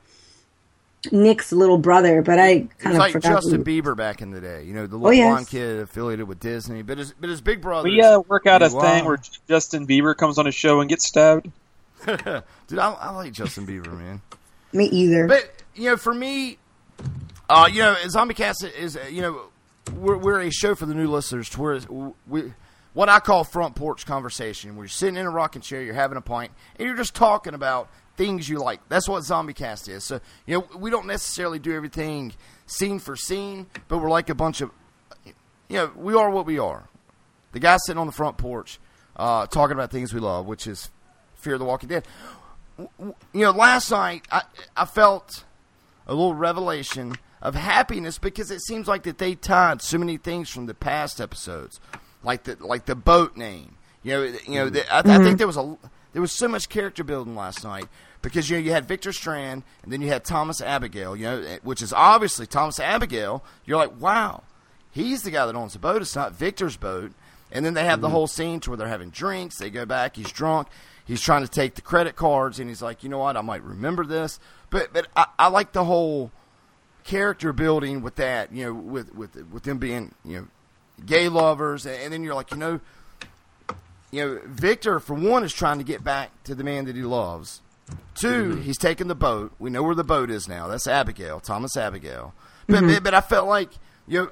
Nick's 1.12 1.52
little 1.52 1.78
brother, 1.78 2.22
but 2.22 2.38
I 2.38 2.48
He 2.52 2.60
kind 2.60 2.70
was 2.86 2.94
of 2.94 2.98
like 2.98 3.12
forgot. 3.12 3.28
Justin 3.42 3.64
who- 3.64 3.64
Bieber 3.64 3.96
back 3.96 4.20
in 4.22 4.30
the 4.30 4.40
day. 4.40 4.64
You 4.64 4.74
know, 4.74 4.86
the 4.86 4.96
Oh, 4.96 5.00
little 5.00 5.12
yes. 5.14 5.30
blonde 5.32 5.48
kid 5.48 5.78
affiliated 5.80 6.26
with 6.28 6.40
Disney. 6.40 6.82
But 6.82 6.98
his 6.98 7.12
but 7.18 7.30
his 7.30 7.40
big 7.40 7.60
brother. 7.62 7.88
We 7.88 8.00
uh, 8.02 8.20
work 8.20 8.46
out 8.46 8.62
a 8.62 8.68
thing 8.70 9.04
where 9.04 9.18
Justin 9.48 9.86
Bieber 9.86 10.16
comes 10.16 10.38
on 10.38 10.46
a 10.46 10.52
show 10.52 10.80
and 10.80 10.88
gets 10.88 11.06
stabbed. 11.06 11.50
Dude, 12.66 12.78
I, 12.78 12.92
I 12.92 13.10
like 13.10 13.32
Justin 13.32 13.66
Bieber, 13.66 13.96
man. 13.96 14.20
Me 14.72 14.86
either. 14.86 15.26
But 15.26 15.50
you 15.74 15.90
know, 15.90 15.96
for 15.96 16.14
me, 16.14 16.58
uh, 17.48 17.68
you 17.70 17.82
know, 17.82 17.96
Zombie 18.08 18.34
Cast 18.34 18.64
is 18.64 18.96
uh, 18.96 19.04
you 19.10 19.22
know 19.22 19.42
we're, 19.94 20.16
we're 20.16 20.40
a 20.40 20.50
show 20.50 20.74
for 20.74 20.86
the 20.86 20.94
new 20.94 21.08
listeners 21.08 21.48
to 21.50 21.60
where 21.60 21.80
we 22.26 22.52
what 22.92 23.08
I 23.08 23.20
call 23.20 23.44
front 23.44 23.74
porch 23.74 24.06
conversation, 24.06 24.76
where 24.76 24.84
you're 24.84 24.88
sitting 24.88 25.16
in 25.16 25.26
a 25.26 25.30
rocking 25.30 25.62
chair, 25.62 25.82
you're 25.82 25.94
having 25.94 26.18
a 26.18 26.22
pint, 26.22 26.52
and 26.76 26.86
you're 26.86 26.96
just 26.96 27.14
talking 27.14 27.54
about 27.54 27.88
things 28.16 28.48
you 28.48 28.58
like. 28.58 28.80
That's 28.88 29.08
what 29.08 29.22
Zombie 29.22 29.54
Cast 29.54 29.88
is. 29.88 30.04
So 30.04 30.20
you 30.46 30.58
know, 30.58 30.78
we 30.78 30.90
don't 30.90 31.06
necessarily 31.06 31.58
do 31.58 31.74
everything 31.74 32.32
scene 32.66 32.98
for 32.98 33.16
scene, 33.16 33.66
but 33.88 33.98
we're 33.98 34.10
like 34.10 34.28
a 34.30 34.34
bunch 34.34 34.60
of 34.60 34.70
you 35.70 35.76
know, 35.76 35.92
we 35.96 36.14
are 36.14 36.30
what 36.30 36.46
we 36.46 36.58
are. 36.58 36.88
The 37.52 37.60
guy 37.60 37.76
sitting 37.78 37.98
on 37.98 38.06
the 38.06 38.12
front 38.12 38.36
porch, 38.36 38.78
uh, 39.16 39.46
talking 39.46 39.72
about 39.72 39.90
things 39.90 40.12
we 40.12 40.20
love, 40.20 40.46
which 40.46 40.66
is 40.66 40.90
Fear 41.40 41.58
the 41.58 41.64
Walking 41.64 41.88
Dead. 41.88 42.06
You 42.78 43.14
know, 43.34 43.50
last 43.50 43.90
night 43.90 44.24
I 44.32 44.42
I 44.76 44.84
felt 44.86 45.44
a 46.06 46.14
little 46.14 46.34
revelation 46.34 47.14
of 47.42 47.54
happiness 47.54 48.18
because 48.18 48.50
it 48.50 48.60
seems 48.62 48.88
like 48.88 49.02
that 49.02 49.18
they 49.18 49.34
tied 49.34 49.82
so 49.82 49.98
many 49.98 50.16
things 50.16 50.48
from 50.50 50.66
the 50.66 50.74
past 50.74 51.20
episodes, 51.20 51.80
like 52.22 52.44
the 52.44 52.56
like 52.60 52.86
the 52.86 52.94
boat 52.94 53.36
name. 53.36 53.76
You 54.02 54.12
know, 54.12 54.22
you 54.46 54.54
know. 54.54 54.70
The, 54.70 54.94
I, 54.94 55.00
I 55.00 55.02
Mm-hmm. 55.02 55.24
think 55.24 55.38
there 55.38 55.46
was 55.46 55.58
a 55.58 55.76
there 56.12 56.22
was 56.22 56.32
so 56.32 56.48
much 56.48 56.68
character 56.70 57.04
building 57.04 57.34
last 57.36 57.64
night 57.64 57.86
because 58.22 58.48
you 58.48 58.56
know 58.56 58.62
you 58.62 58.72
had 58.72 58.88
Victor 58.88 59.12
Strand 59.12 59.62
and 59.82 59.92
then 59.92 60.00
you 60.00 60.08
had 60.08 60.24
Thomas 60.24 60.62
Abigail. 60.62 61.14
You 61.14 61.24
know, 61.24 61.58
which 61.62 61.82
is 61.82 61.92
obviously 61.92 62.46
Thomas 62.46 62.80
Abigail. 62.80 63.44
You're 63.66 63.76
like, 63.76 64.00
wow, 64.00 64.42
he's 64.90 65.22
the 65.22 65.30
guy 65.30 65.44
that 65.44 65.54
owns 65.54 65.74
the 65.74 65.78
boat. 65.80 66.00
It's 66.00 66.16
not 66.16 66.32
Victor's 66.32 66.78
boat. 66.78 67.12
And 67.52 67.64
then 67.64 67.74
they 67.74 67.84
have 67.84 68.00
the 68.00 68.06
Mm-hmm. 68.06 68.14
whole 68.14 68.26
scene 68.28 68.60
to 68.60 68.70
where 68.70 68.76
they're 68.76 68.86
having 68.88 69.10
drinks. 69.10 69.58
They 69.58 69.70
go 69.70 69.84
back. 69.84 70.14
He's 70.16 70.30
drunk. 70.30 70.68
He's 71.10 71.20
trying 71.20 71.42
to 71.42 71.50
take 71.50 71.74
the 71.74 71.80
credit 71.82 72.14
cards, 72.14 72.60
and 72.60 72.68
he's 72.68 72.80
like, 72.80 73.02
you 73.02 73.08
know 73.08 73.18
what? 73.18 73.36
I 73.36 73.40
might 73.40 73.64
remember 73.64 74.06
this. 74.06 74.38
But 74.70 74.92
but 74.92 75.08
I, 75.16 75.26
I 75.40 75.48
like 75.48 75.72
the 75.72 75.84
whole 75.84 76.30
character 77.02 77.52
building 77.52 78.00
with 78.00 78.14
that. 78.14 78.52
You 78.52 78.66
know, 78.66 78.72
with 78.74 79.12
with 79.12 79.34
with 79.50 79.64
them 79.64 79.78
being 79.78 80.14
you 80.24 80.36
know 80.38 80.46
gay 81.04 81.28
lovers, 81.28 81.84
and, 81.84 81.96
and 82.00 82.12
then 82.12 82.22
you're 82.22 82.34
like, 82.36 82.52
you 82.52 82.58
know, 82.58 82.78
you 84.12 84.24
know, 84.24 84.40
Victor 84.46 85.00
for 85.00 85.14
one 85.14 85.42
is 85.42 85.52
trying 85.52 85.78
to 85.78 85.84
get 85.84 86.04
back 86.04 86.30
to 86.44 86.54
the 86.54 86.62
man 86.62 86.84
that 86.84 86.94
he 86.94 87.02
loves. 87.02 87.60
2 88.14 88.56
he's 88.56 88.78
taking 88.78 89.08
the 89.08 89.14
boat. 89.16 89.50
We 89.58 89.68
know 89.68 89.82
where 89.82 89.96
the 89.96 90.04
boat 90.04 90.30
is 90.30 90.46
now. 90.46 90.68
That's 90.68 90.86
Abigail, 90.86 91.40
Thomas 91.40 91.76
Abigail. 91.76 92.34
But 92.68 92.84
Mhm. 92.84 93.02
but, 93.02 93.14
I 93.14 93.20
felt 93.20 93.48
like 93.48 93.70
you 94.06 94.20
know. 94.20 94.30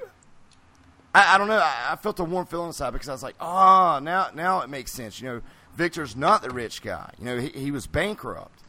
I, 1.13 1.35
I 1.35 1.37
don't 1.37 1.47
know. 1.49 1.57
I, 1.57 1.89
I 1.91 1.95
felt 1.97 2.19
a 2.19 2.23
warm 2.23 2.45
feeling 2.45 2.67
inside 2.67 2.91
because 2.91 3.09
I 3.09 3.13
was 3.13 3.23
like, 3.23 3.35
ah, 3.41 3.99
now 3.99 4.29
now 4.33 4.61
it 4.61 4.69
makes 4.69 4.93
sense. 4.93 5.19
You 5.19 5.27
know, 5.27 5.41
Victor's 5.79 6.15
not 6.15 6.41
the 6.43 6.49
rich 6.51 6.81
guy. 6.81 7.11
You 7.19 7.25
know, 7.25 7.37
he, 7.39 7.47
he 7.49 7.71
was 7.71 7.87
bankrupt. 7.87 8.59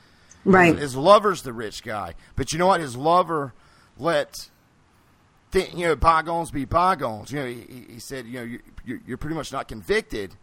Right. 0.45 0.73
His, 0.75 0.81
his 0.95 0.97
lover's 0.97 1.43
the 1.43 1.53
rich 1.53 1.83
guy, 1.83 2.15
but 2.37 2.53
you 2.53 2.59
know 2.59 2.69
what? 2.69 2.81
His 2.81 2.97
lover 2.97 3.53
let 3.99 4.49
th- 5.53 5.75
you 5.75 5.87
know 5.87 5.97
bygones 5.97 6.51
be 6.51 6.65
bygones. 6.65 7.31
You 7.33 7.41
know, 7.41 7.47
he, 7.47 7.55
he- 7.69 7.93
he 7.95 7.99
said, 7.99 8.27
you 8.27 8.35
know, 8.39 8.45
you, 8.45 8.61
you're, 8.87 9.01
you're 9.07 9.17
pretty 9.19 9.37
much 9.37 9.53
not 9.53 9.69
convicted, 9.69 10.35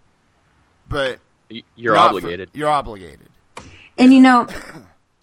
but 0.90 1.20
Y- 1.50 1.64
You're 1.78 1.96
not 1.96 2.12
for- 2.12 2.18
obligated. 2.18 2.50
you're 2.54 2.70
obligated. 2.70 3.30
And 3.98 4.14
you 4.14 4.20
know, 4.20 4.46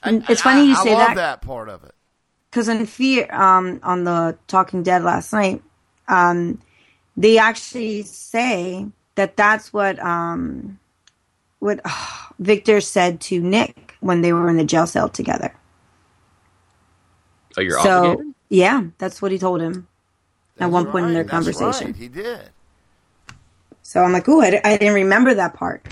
it's 0.05 0.41
funny 0.41 0.65
you 0.67 0.75
I, 0.75 0.83
say 0.83 0.93
I 0.95 0.99
love 0.99 1.09
that 1.09 1.17
that 1.17 1.43
part 1.43 1.69
of 1.69 1.85
it. 1.85 1.95
because 2.51 2.67
in 2.67 2.87
Fear, 2.87 3.33
um, 3.33 3.79
on 3.83 4.05
the 4.05 4.37
Talking 4.49 4.83
Dead 4.83 5.03
last 5.05 5.33
night, 5.35 5.63
um, 6.09 6.61
they 7.17 7.37
actually 7.39 8.03
say 8.03 8.87
that 9.17 9.37
that's 9.37 9.73
what 9.73 9.99
um, 10.01 10.79
what 11.65 11.81
Victor 12.39 12.81
said 12.81 13.21
to 13.23 13.41
Nick 13.41 13.97
when 14.01 14.21
they 14.21 14.33
were 14.33 14.49
in 14.49 14.57
the 14.57 14.65
jail 14.65 14.87
cell 14.87 15.09
together. 15.09 15.53
Oh, 17.57 17.63
you're 17.63 17.81
so 17.81 18.13
obligated. 18.13 18.35
yeah, 18.51 18.85
that's 18.99 19.23
what 19.23 19.33
he 19.33 19.39
told 19.39 19.61
him 19.61 19.89
at 20.59 20.71
one 20.71 20.87
point 20.87 21.07
in 21.07 21.15
their 21.15 21.25
That's 21.25 21.31
conversation. 21.31 21.89
right, 21.89 21.97
he 21.97 22.09
did. 22.09 22.51
So 23.83 24.03
I'm 24.03 24.13
like, 24.13 24.29
ooh, 24.29 24.41
I, 24.43 24.61
I 24.65 24.77
didn't 24.77 24.95
remember 24.95 25.35
that 25.35 25.55
part. 25.55 25.87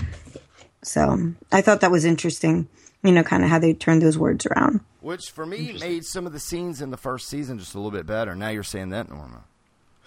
So 0.83 1.33
I 1.51 1.61
thought 1.61 1.81
that 1.81 1.91
was 1.91 2.05
interesting. 2.05 2.67
You 3.03 3.11
know, 3.11 3.23
kind 3.23 3.43
of 3.43 3.49
how 3.49 3.59
they 3.59 3.73
turned 3.73 4.01
those 4.01 4.17
words 4.17 4.45
around. 4.45 4.79
Which 5.01 5.31
for 5.31 5.45
me 5.45 5.77
made 5.79 6.05
some 6.05 6.25
of 6.25 6.31
the 6.31 6.39
scenes 6.39 6.81
in 6.81 6.89
the 6.91 6.97
first 6.97 7.27
season 7.27 7.59
just 7.59 7.73
a 7.73 7.77
little 7.77 7.91
bit 7.91 8.05
better. 8.05 8.33
Now 8.35 8.49
you're 8.49 8.63
saying 8.63 8.89
that, 8.89 9.09
Norma. 9.09 9.43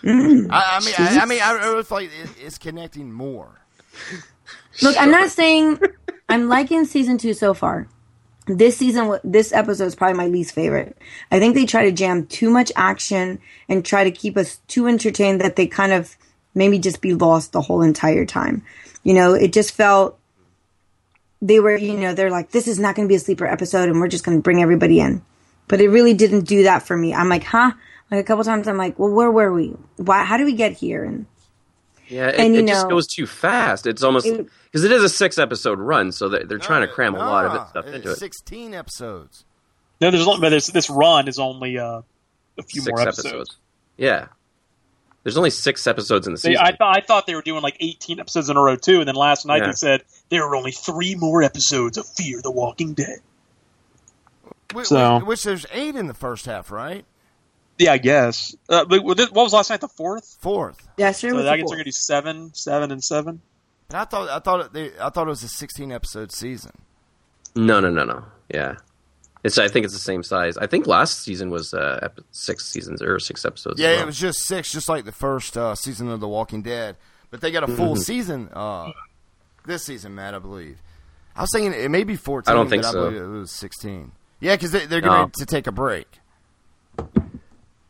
Mm. 0.02 0.50
I, 0.50 0.76
I 0.76 0.84
mean, 0.84 0.94
I, 0.98 1.18
I 1.22 1.26
mean, 1.26 1.40
I 1.42 1.52
really 1.52 1.82
feel 1.82 1.98
like 1.98 2.10
it, 2.10 2.30
it's 2.42 2.56
connecting 2.56 3.12
more. 3.12 3.60
Look, 4.82 4.96
I'm 4.98 5.10
not 5.10 5.30
saying 5.30 5.80
I'm 6.28 6.48
liking 6.48 6.84
season 6.84 7.18
two 7.18 7.34
so 7.34 7.54
far. 7.54 7.88
This 8.46 8.76
season, 8.76 9.18
this 9.24 9.52
episode 9.52 9.86
is 9.86 9.96
probably 9.96 10.16
my 10.16 10.28
least 10.28 10.54
favorite. 10.54 10.96
I 11.32 11.40
think 11.40 11.54
they 11.54 11.66
try 11.66 11.84
to 11.84 11.92
jam 11.92 12.26
too 12.26 12.48
much 12.48 12.70
action 12.76 13.40
and 13.68 13.84
try 13.84 14.04
to 14.04 14.10
keep 14.10 14.36
us 14.36 14.58
too 14.68 14.86
entertained 14.86 15.40
that 15.40 15.56
they 15.56 15.66
kind 15.66 15.92
of 15.92 16.16
maybe 16.54 16.78
just 16.78 17.00
be 17.00 17.14
lost 17.14 17.52
the 17.52 17.60
whole 17.60 17.82
entire 17.82 18.24
time. 18.24 18.62
You 19.02 19.14
know, 19.14 19.34
it 19.34 19.52
just 19.52 19.72
felt 19.72 20.18
they 21.42 21.60
were, 21.60 21.76
you 21.76 21.94
know, 21.94 22.14
they're 22.14 22.30
like, 22.30 22.50
this 22.50 22.68
is 22.68 22.78
not 22.78 22.94
going 22.94 23.06
to 23.06 23.12
be 23.12 23.16
a 23.16 23.20
sleeper 23.20 23.46
episode 23.46 23.88
and 23.88 24.00
we're 24.00 24.08
just 24.08 24.24
going 24.24 24.38
to 24.38 24.42
bring 24.42 24.62
everybody 24.62 25.00
in. 25.00 25.22
But 25.68 25.80
it 25.80 25.88
really 25.88 26.14
didn't 26.14 26.44
do 26.44 26.62
that 26.62 26.82
for 26.84 26.96
me. 26.96 27.12
I'm 27.12 27.28
like, 27.28 27.44
huh? 27.44 27.72
Like 28.10 28.20
a 28.20 28.24
couple 28.24 28.44
times 28.44 28.68
I'm 28.68 28.78
like, 28.78 28.98
well, 28.98 29.10
where 29.10 29.30
were 29.30 29.52
we? 29.52 29.74
Why, 29.96 30.24
how 30.24 30.36
do 30.36 30.44
we 30.44 30.54
get 30.54 30.72
here? 30.72 31.04
And 31.04 31.26
Yeah, 32.08 32.28
it, 32.28 32.38
And, 32.38 32.54
you 32.54 32.60
it 32.60 32.68
just 32.68 32.88
goes 32.88 33.06
too 33.06 33.26
fast. 33.26 33.86
It's 33.86 34.02
almost 34.02 34.26
It- 34.26 34.48
because 34.64 34.84
it 34.84 34.92
is 34.92 35.02
a 35.02 35.08
six 35.08 35.38
episode 35.38 35.78
run, 35.80 36.12
so 36.12 36.28
they're, 36.28 36.44
they're 36.44 36.58
trying 36.58 36.82
to 36.82 36.88
cram 36.92 37.14
a 37.14 37.18
lot 37.18 37.44
of 37.46 37.52
Ah, 37.52 37.64
it 37.64 37.68
stuff 37.70 37.86
into 37.86 38.10
it. 38.12 38.16
Sixteen 38.16 38.74
episodes. 38.74 39.44
No, 40.00 40.10
there's 40.10 40.26
only- 40.26 40.40
but 40.40 40.50
this 40.50 40.66
this 40.68 40.88
run 40.90 41.26
is 41.28 41.38
only 41.38 41.78
uh, 41.78 42.02
a 42.58 42.62
few 42.62 42.82
Six 42.82 42.90
more 42.92 43.00
episodes. 43.00 43.56
Yeah, 43.96 44.26
there's 45.22 45.36
only 45.38 45.50
six 45.50 45.86
episodes 45.86 46.26
in 46.26 46.34
the 46.34 46.40
They, 46.40 46.50
season. 46.50 46.64
I 46.64 46.72
thought 46.72 46.96
I 46.96 47.00
thought 47.00 47.26
they 47.26 47.34
were 47.34 47.42
doing 47.42 47.62
like 47.62 47.76
18 47.80 48.20
episodes 48.20 48.48
in 48.50 48.56
a 48.56 48.60
row 48.62 48.76
too, 48.76 49.00
and 49.00 49.08
then 49.08 49.14
last 49.16 49.46
night 49.46 49.62
Yeah. 49.62 49.66
they 49.68 49.72
said 49.72 50.02
there 50.28 50.46
were 50.46 50.54
only 50.54 50.72
three 50.72 51.14
more 51.14 51.42
episodes 51.42 51.96
of 51.98 52.06
Fear 52.06 52.42
the 52.42 52.50
Walking 52.50 52.92
Dead. 52.94 53.18
Wh- 54.74 54.82
So- 54.82 55.20
wh- 55.20 55.26
which 55.26 55.42
there's 55.44 55.66
eight 55.72 55.96
in 55.96 56.06
the 56.06 56.14
first 56.14 56.46
half, 56.46 56.70
right? 56.70 57.04
Yeah, 57.78 57.92
I 57.92 57.98
guess. 57.98 58.54
Uh, 58.68 58.84
but 58.86 59.02
what 59.04 59.18
what 59.18 59.32
was 59.34 59.52
last 59.52 59.70
night? 59.70 59.80
The 59.80 59.88
fourth. 59.88 60.38
Fourth. 60.40 60.88
Yesterday 60.96 61.30
So 61.32 61.36
was 61.36 61.46
I 61.46 61.50
the 61.50 61.56
guess 61.56 61.62
fourth. 61.62 61.70
they're 61.70 61.76
gonna 61.76 61.84
do 61.84 61.92
seven, 61.92 62.54
seven, 62.54 62.90
and 62.90 63.04
seven. 63.04 63.40
And 63.90 63.98
I 63.98 64.04
thought 64.04 64.28
I 64.30 64.38
thought 64.38 64.60
it, 64.66 64.72
they, 64.72 64.90
I 65.00 65.10
thought 65.10 65.26
it 65.26 65.30
was 65.30 65.42
a 65.42 65.48
16 65.48 65.92
episode 65.92 66.32
season. 66.32 66.72
no, 67.54 67.80
no, 67.80 67.90
no, 67.90 68.04
no. 68.04 68.24
Yeah, 68.52 68.76
it's. 69.44 69.58
I 69.58 69.68
think 69.68 69.84
it's 69.84 69.92
the 69.94 70.00
same 70.00 70.22
size. 70.22 70.56
I 70.56 70.66
think 70.66 70.86
last 70.86 71.20
season 71.22 71.50
was 71.50 71.74
uh, 71.74 71.98
ep- 72.02 72.20
six 72.30 72.66
seasons 72.66 73.02
or 73.02 73.18
six 73.18 73.44
episodes. 73.44 73.80
Yeah, 73.80 73.92
well. 73.92 74.02
it 74.02 74.06
was 74.06 74.18
just 74.18 74.40
six, 74.44 74.72
just 74.72 74.88
like 74.88 75.04
the 75.04 75.12
first 75.12 75.56
uh, 75.58 75.74
season 75.74 76.08
of 76.08 76.20
The 76.20 76.28
Walking 76.28 76.62
Dead. 76.62 76.96
But 77.30 77.40
they 77.40 77.50
got 77.50 77.64
a 77.64 77.66
full 77.68 77.94
Mhm. 77.96 77.98
season 77.98 78.48
uh, 78.52 78.92
this 79.66 79.84
season, 79.84 80.14
Matt. 80.14 80.34
I 80.34 80.38
believe. 80.38 80.78
I 81.34 81.42
was 81.42 81.50
thinking 81.52 81.72
it 81.74 81.90
may 81.90 82.04
be 82.04 82.16
14. 82.16 82.50
I 82.50 82.54
don't 82.56 82.68
think 82.70 82.82
but 82.84 82.92
so. 82.92 83.06
I 83.08 83.10
believe 83.10 83.22
it 83.22 83.26
was 83.26 83.50
16. 83.50 84.12
Yeah, 84.40 84.54
because 84.54 84.70
they, 84.70 84.86
they're 84.86 85.00
going 85.00 85.22
No. 85.22 85.30
to 85.38 85.44
take 85.46 85.66
a 85.66 85.72
break. 85.72 86.06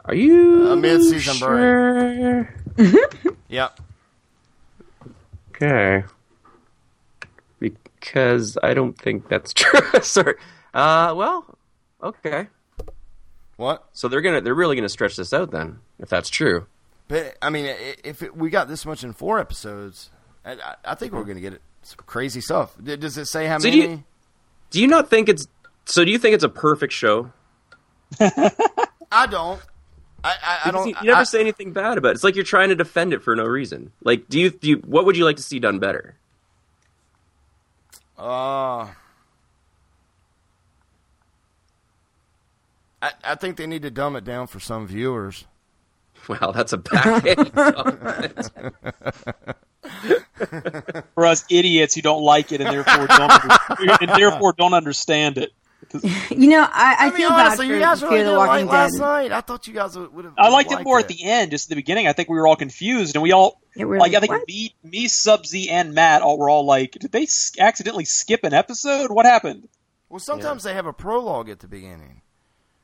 Are 0.07 0.15
you 0.15 0.69
A 0.71 0.77
mid-season 0.77 1.35
sure? 1.35 2.55
Yep. 3.49 3.81
Okay. 5.51 6.05
Because 7.59 8.59
I 8.63 8.75
don't 8.75 8.97
think 8.97 9.29
that's 9.29 9.53
true. 9.55 9.81
Sorry. 10.03 10.35
Uh, 10.75 11.15
well, 11.17 11.59
okay. 12.03 12.49
What? 13.57 13.87
So 13.93 14.09
they're 14.09 14.21
gonna 14.21 14.41
they're 14.43 14.55
really 14.55 14.77
gonna 14.77 14.89
stretch 14.89 15.17
this 15.17 15.33
out 15.33 15.51
then, 15.51 15.79
if 15.99 16.09
that's 16.09 16.29
true. 16.29 16.67
But 17.09 17.37
I 17.41 17.51
mean, 17.51 17.65
if 18.05 18.23
it, 18.23 18.37
we 18.37 18.51
got 18.51 18.69
this 18.69 18.85
much 18.85 19.03
in 19.03 19.13
four 19.13 19.39
episodes, 19.39 20.11
I, 20.45 20.53
I- 20.53 20.75
I 20.85 20.95
think 20.95 21.13
we're 21.13 21.25
going 21.25 21.37
to 21.37 21.41
get 21.41 21.55
it, 21.55 21.63
some 21.83 21.99
crazy 22.05 22.41
stuff. 22.41 22.77
Does 22.83 23.17
it 23.17 23.27
say 23.27 23.47
how 23.47 23.59
So 23.59 23.69
many? 23.69 23.81
do 23.81 23.89
you, 23.89 24.05
do 24.71 24.81
you 24.81 24.87
not 24.89 25.09
think 25.09 25.29
it's 25.29 25.47
so? 25.87 26.05
Do 26.05 26.11
you 26.11 26.19
think 26.19 26.35
it's 26.35 26.45
a 26.45 26.49
perfect 26.49 26.93
show? 26.93 27.33
I 28.21 29.27
don't. 29.31 29.61
I, 30.27 30.35
I, 30.43 30.59
I 30.65 30.71
don't. 30.73 30.89
You, 30.89 30.95
you 31.03 31.07
never 31.09 31.21
I- 31.21 31.25
say 31.25 31.41
anything 31.41 31.73
bad 31.73 31.99
about 31.99 32.09
it. 32.11 32.13
It's 32.17 32.25
like 32.25 32.35
you're 32.35 32.45
trying 32.45 32.71
to 32.71 32.75
defend 32.75 33.13
it 33.13 33.23
for 33.23 33.37
no 33.37 33.45
reason. 33.45 33.93
Like, 34.03 34.29
do 34.29 34.41
you 34.41 34.51
do 34.51 34.69
you, 34.69 34.77
what 34.79 35.05
would 35.07 35.17
you 35.17 35.25
like 35.25 35.37
to 35.37 35.43
see 35.43 35.59
done 35.59 35.79
better? 35.79 36.17
Uh, 38.19 38.89
I, 43.03 43.13
I 43.23 43.35
think 43.37 43.57
they 43.57 43.67
need 43.67 43.83
to 43.83 43.91
dumb 43.91 44.17
it 44.17 44.25
down 44.25 44.47
for 44.47 44.61
some 44.61 44.87
viewers. 44.87 45.45
Well, 46.29 46.51
that's 46.53 46.73
a 46.73 46.79
backhand 46.79 47.53
compliment. 47.55 48.51
For 51.15 51.25
us 51.25 51.45
idiots 51.49 51.95
who 51.95 52.03
don't 52.03 52.23
like 52.25 52.51
it 52.51 52.61
and 52.61 52.69
therefore 52.69 53.07
don't 53.07 53.43
and 54.01 54.11
therefore 54.11 54.53
don't 54.59 54.75
understand 54.75 55.39
it. 55.39 55.53
You 56.31 56.49
know, 56.51 56.63
I, 56.63 56.67
I, 56.73 56.97
I 56.99 57.05
mean, 57.09 57.17
feel 57.17 57.29
honestly, 57.31 57.67
bad 57.67 57.71
for 57.71 57.75
you 57.75 57.81
guys 57.81 58.01
Fear 58.01 58.11
really 58.11 58.23
the 58.25 58.37
Walking 58.37 58.67
like 58.67 58.73
last 58.75 58.99
night. 58.99 59.33
I 59.33 59.41
thought 59.41 59.67
you 59.67 59.75
guys 59.75 59.97
would 59.97 60.25
have. 60.25 60.35
I 60.37 60.49
liked 60.49 60.73
it 60.73 60.83
more 60.83 60.99
at 60.99 61.09
the 61.09 61.25
end, 61.25 61.51
just 61.51 61.67
at 61.67 61.69
the 61.71 61.77
beginning. 61.77 62.07
I 62.09 62.13
think 62.13 62.29
we 62.29 62.37
were 62.37 62.47
all 62.47 62.57
confused, 62.57 63.15
and 63.17 63.23
we 63.23 63.33
all 63.33 63.61
Yeah, 63.75 63.85
we're 63.85 63.99
like. 63.99 64.15
I 64.15 64.21
think 64.21 64.33
what? 64.33 64.47
me, 64.49 64.75
me, 64.85 65.09
Sub 65.09 65.47
Z, 65.47 65.69
and 65.71 65.95
Matt 65.95 66.23
all 66.23 66.39
were 66.39 66.51
all 66.51 66.65
like, 66.67 66.93
"Did 66.93 67.13
they 67.13 67.23
s- 67.23 67.53
accidentally 67.59 68.05
skip 68.05 68.45
an 68.45 68.53
episode? 68.53 69.11
What 69.11 69.25
happened?" 69.27 69.69
Well, 70.09 70.21
sometimes 70.21 70.63
they 70.63 70.75
have 70.75 70.87
a 70.87 70.93
prologue 70.93 71.49
at 71.49 71.61
the 71.61 71.69
beginning. 71.69 72.23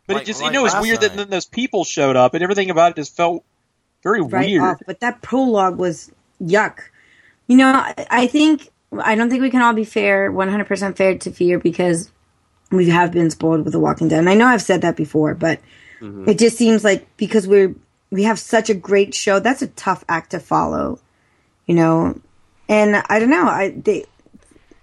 But 0.07 0.15
Like- 0.15 0.23
it 0.23 0.27
just 0.27 0.41
like 0.43 0.51
you 0.51 0.55
know 0.55 0.61
it 0.61 0.65
was 0.65 0.75
last 0.75 0.83
weird 0.83 1.01
that 1.03 1.17
then 1.17 1.31
those 1.31 1.47
people 1.47 1.85
showed 1.85 2.17
up, 2.17 2.35
and 2.35 2.43
everything 2.43 2.71
about 2.71 2.93
it 2.93 2.97
just 2.97 3.17
felt 3.17 3.45
very 4.03 4.21
right 4.23 4.47
weird. 4.47 4.63
off. 4.63 4.79
But 4.87 5.01
that 5.01 5.23
prologue 5.23 5.79
was 5.79 6.11
yuck. 6.43 6.79
You 7.47 7.57
know, 7.57 7.69
I, 7.69 7.95
I 8.11 8.27
think 8.27 8.71
I 9.01 9.15
don't 9.15 9.31
think 9.31 9.41
we 9.43 9.51
can 9.51 9.63
all 9.63 9.73
be 9.73 9.85
fair, 9.85 10.31
one 10.33 10.49
hundred 10.49 10.67
percent 10.67 10.97
fair 10.97 11.17
to 11.17 11.31
Fear 11.31 11.59
because 11.61 12.11
we 12.77 12.89
have 12.89 13.13
been 13.13 13.31
spoiled 13.31 13.65
with 13.65 13.73
The 13.73 13.81
Walking 13.81 14.09
Dead. 14.09 14.19
And 14.19 14.29
I 14.29 14.35
know 14.35 14.47
I've 14.47 14.63
said 14.63 14.83
that 14.83 14.97
before, 14.97 15.35
but 15.35 15.61
Mm-hmm. 16.01 16.29
it 16.31 16.37
just 16.41 16.57
seems 16.57 16.83
like 16.83 17.07
because 17.17 17.47
we're 17.47 17.77
we 18.11 18.25
have 18.25 18.37
such 18.41 18.69
a 18.69 18.75
great 18.75 19.15
show, 19.15 19.39
that's 19.39 19.63
a 19.63 19.69
tough 19.69 20.03
act 20.09 20.33
to 20.33 20.41
follow. 20.41 20.99
You 21.67 21.77
know, 21.77 22.21
and 22.69 22.97
I 23.09 23.21
don't 23.21 23.31
know. 23.31 23.45
I 23.47 23.71
they 23.71 24.07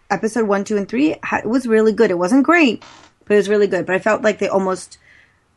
episode 0.09 0.47
one, 0.47 0.63
two, 0.63 0.77
and 0.77 0.87
three 0.87 1.11
it 1.33 1.45
was 1.45 1.67
really 1.67 1.91
good. 1.91 2.09
It 2.09 2.17
wasn't 2.17 2.43
great, 2.45 2.83
but 3.25 3.33
it 3.33 3.37
was 3.37 3.49
really 3.49 3.67
good. 3.67 3.85
But 3.85 3.95
I 3.95 3.99
felt 3.99 4.21
like 4.21 4.39
they 4.39 4.47
almost 4.47 4.97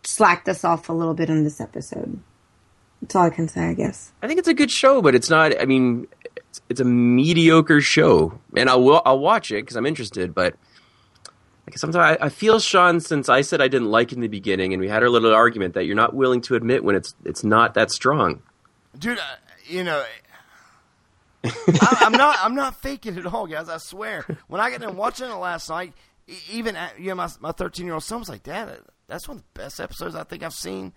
slacked 0.03 0.49
us 0.49 0.65
off 0.65 0.89
a 0.89 0.93
little 0.93 1.15
bit 1.15 1.31
in 1.31 1.45
this 1.45 1.61
episode. 1.61 2.19
That's 3.01 3.15
all 3.15 3.27
I 3.27 3.31
can 3.31 3.47
say, 3.49 3.69
I 3.69 3.75
guess. 3.75 4.11
I 4.21 4.27
think 4.27 4.41
it's 4.41 4.49
a 4.49 4.55
good 4.55 4.71
show, 4.71 5.01
but 5.01 5.15
it's 5.15 5.31
not. 5.31 5.61
I 5.61 5.65
mean, 5.65 6.09
it's, 6.37 6.61
it's 6.69 6.81
a 6.81 6.85
mediocre 6.85 7.81
show, 7.81 8.39
and 8.57 8.69
I 8.69 8.75
will. 8.75 9.01
I'll 9.07 9.21
watch 9.21 9.53
it 9.53 9.63
because 9.63 9.77
I'm 9.77 9.87
interested. 9.87 10.35
But 10.35 10.55
like 11.67 11.79
sometimes 11.79 12.19
I, 12.21 12.27
I 12.27 12.29
feel 12.29 12.59
Sean, 12.59 13.01
since 13.01 13.29
I 13.29 13.43
said 13.43 13.61
I 13.61 13.69
didn't 13.69 13.91
like 13.91 14.13
it 14.13 14.17
in 14.17 14.21
the 14.21 14.29
beginning, 14.29 14.73
and 14.73 14.81
we 14.81 14.89
had 14.89 15.03
our 15.03 15.09
little 15.09 15.33
argument 15.35 15.75
that 15.75 15.85
you're 15.85 15.97
not 15.97 16.15
willing 16.15 16.41
to 16.43 16.55
admit 16.55 16.85
when 16.85 16.97
it's 16.97 17.15
it's 17.25 17.45
not 17.45 17.75
that 17.75 17.91
strong. 17.91 18.43
dude. 18.99 19.19
Uh, 19.19 19.23
you 19.67 19.85
know, 19.85 20.05
I, 21.45 21.97
I'm 22.01 22.13
not. 22.13 22.37
I'm 22.43 22.55
not 22.55 22.81
faking 22.83 23.17
it 23.17 23.27
at 23.27 23.33
all, 23.33 23.47
guys. 23.47 23.69
I 23.69 23.79
swear. 23.79 24.27
When 24.49 24.61
I 24.61 24.71
got 24.71 24.83
in 24.83 24.97
watching 24.97 25.31
it 25.31 25.35
last 25.35 25.69
night, 25.71 25.93
even 26.51 26.77
at, 26.77 26.99
you 26.99 27.09
know, 27.09 27.15
my 27.15 27.29
my 27.41 27.53
13 27.53 27.87
year 27.87 27.95
old 27.95 28.03
son 28.03 28.19
was 28.19 28.29
like, 28.29 28.43
"Dad, 28.43 28.79
that's 29.07 29.29
one 29.29 29.39
of 29.39 29.43
the 29.43 29.61
best 29.61 29.81
episodes 29.81 30.15
I 30.15 30.25
think 30.25 30.43
I've 30.43 30.53
seen 30.53 30.93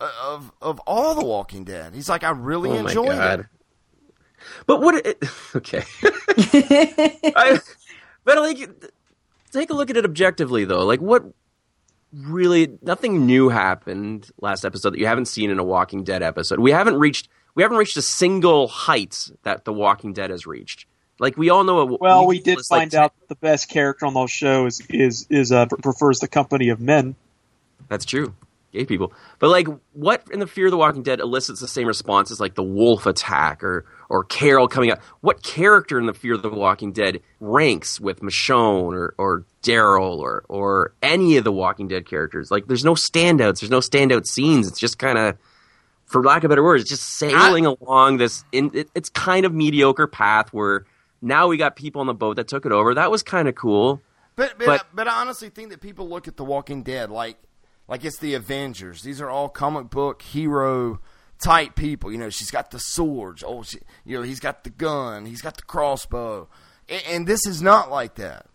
uh, 0.00 0.10
of 0.24 0.50
of 0.62 0.80
all 0.80 1.14
the 1.14 1.24
Walking 1.24 1.64
Dead." 1.64 1.94
He's 1.94 2.08
like, 2.08 2.24
"I 2.24 2.30
really 2.30 2.70
oh 2.70 2.82
my 2.82 2.88
enjoyed 2.90 3.08
god! 3.08 3.40
it." 3.40 3.46
But 4.66 4.80
what? 4.80 5.06
It, 5.06 5.22
okay. 5.56 5.82
I, 7.36 7.60
but 8.24 8.38
like, 8.38 8.70
take 9.52 9.70
a 9.70 9.74
look 9.74 9.90
at 9.90 9.96
it 9.96 10.04
objectively, 10.04 10.64
though. 10.64 10.84
Like, 10.84 11.00
what 11.00 11.24
really? 12.12 12.78
Nothing 12.82 13.26
new 13.26 13.48
happened 13.48 14.30
last 14.40 14.64
episode 14.64 14.90
that 14.90 14.98
you 14.98 15.06
haven't 15.06 15.26
seen 15.26 15.50
in 15.50 15.58
a 15.58 15.64
Walking 15.64 16.04
Dead 16.04 16.22
episode. 16.22 16.60
We 16.60 16.70
haven't 16.70 16.98
reached. 16.98 17.28
We 17.54 17.62
haven't 17.62 17.78
reached 17.78 17.96
a 17.96 18.02
single 18.02 18.68
height 18.68 19.30
that 19.42 19.64
the 19.64 19.72
Walking 19.72 20.12
Dead 20.12 20.30
has 20.30 20.46
reached. 20.46 20.86
Like 21.18 21.36
we 21.36 21.48
all 21.50 21.64
know. 21.64 21.78
A, 21.80 21.86
Well, 21.86 22.26
we 22.26 22.40
did 22.40 22.58
it's 22.58 22.70
like 22.70 22.82
find 22.82 22.94
out 22.94 23.12
the 23.28 23.36
best 23.36 23.68
character 23.68 24.06
on 24.06 24.14
those 24.14 24.30
shows 24.30 24.80
is 24.90 25.26
is 25.30 25.52
uh, 25.52 25.66
prefers 25.66 26.20
the 26.20 26.28
company 26.28 26.68
of 26.68 26.80
men. 26.80 27.14
That's 27.88 28.04
true. 28.04 28.34
Gay 28.72 28.84
people. 28.84 29.12
But 29.38 29.48
like 29.48 29.68
what 29.92 30.24
in 30.30 30.40
the 30.40 30.46
Fear 30.46 30.66
of 30.66 30.72
the 30.72 30.76
Walking 30.76 31.02
Dead 31.02 31.20
elicits 31.20 31.60
the 31.60 31.68
same 31.68 31.86
response 31.86 32.30
as 32.30 32.40
like 32.40 32.54
the 32.54 32.62
wolf 32.62 33.06
attack 33.06 33.64
or 33.64 33.86
or 34.08 34.24
Carol 34.24 34.68
coming 34.68 34.90
up. 34.90 35.00
What 35.20 35.42
character 35.42 35.98
in 35.98 36.06
the 36.06 36.14
Fear 36.14 36.34
of 36.34 36.42
the 36.42 36.50
Walking 36.50 36.92
Dead 36.92 37.20
ranks 37.40 38.00
with 38.00 38.20
Michonne 38.20 38.94
or, 38.94 39.14
or 39.18 39.44
Daryl 39.62 40.18
or 40.18 40.44
or 40.48 40.92
any 41.02 41.36
of 41.36 41.44
the 41.44 41.52
Walking 41.52 41.88
Dead 41.88 42.06
characters? 42.06 42.50
Like 42.50 42.66
there's 42.66 42.84
no 42.84 42.94
standouts, 42.94 43.60
there's 43.60 43.70
no 43.70 43.80
standout 43.80 44.26
scenes. 44.26 44.68
It's 44.68 44.78
just 44.78 44.98
kind 44.98 45.18
of 45.18 45.36
for 46.06 46.22
lack 46.22 46.44
of 46.44 46.50
better 46.50 46.62
words, 46.62 46.82
it's 46.82 46.90
just 46.90 47.04
sailing 47.04 47.66
along 47.66 48.18
this 48.18 48.44
in 48.52 48.70
it, 48.74 48.88
it's 48.94 49.08
kind 49.08 49.44
of 49.44 49.52
mediocre 49.52 50.06
path 50.06 50.52
where 50.52 50.84
now 51.20 51.48
we 51.48 51.56
got 51.56 51.74
people 51.74 52.00
on 52.00 52.06
the 52.06 52.14
boat 52.14 52.36
that 52.36 52.46
took 52.46 52.64
it 52.66 52.72
over. 52.72 52.94
That 52.94 53.10
was 53.10 53.22
kind 53.24 53.48
of 53.48 53.54
cool. 53.56 54.00
But 54.36 54.58
but, 54.58 54.66
But- 54.66 54.86
but 54.94 55.08
I 55.08 55.20
honestly 55.20 55.48
think 55.48 55.70
that 55.70 55.80
people 55.80 56.08
look 56.08 56.28
at 56.28 56.36
The 56.36 56.44
Walking 56.44 56.82
Dead 56.82 57.10
like 57.10 57.38
like 57.88 58.04
it's 58.04 58.18
the 58.18 58.34
Avengers. 58.34 59.02
These 59.02 59.20
are 59.20 59.30
all 59.30 59.48
comic 59.48 59.90
book 59.90 60.22
hero 60.22 61.00
type 61.40 61.74
people. 61.74 62.10
You 62.12 62.18
know, 62.18 62.30
she's 62.30 62.50
got 62.50 62.70
the 62.70 62.78
swords. 62.78 63.42
Oh, 63.46 63.62
she, 63.62 63.78
you 64.04 64.16
know, 64.16 64.22
he's 64.22 64.40
got 64.40 64.64
the 64.64 64.70
gun. 64.70 65.26
He's 65.26 65.42
got 65.42 65.56
the 65.56 65.62
crossbow. 65.62 66.48
And, 66.88 67.02
and 67.08 67.26
this 67.26 67.46
is 67.46 67.62
not 67.62 67.90
like 67.90 68.16
that. 68.16 68.46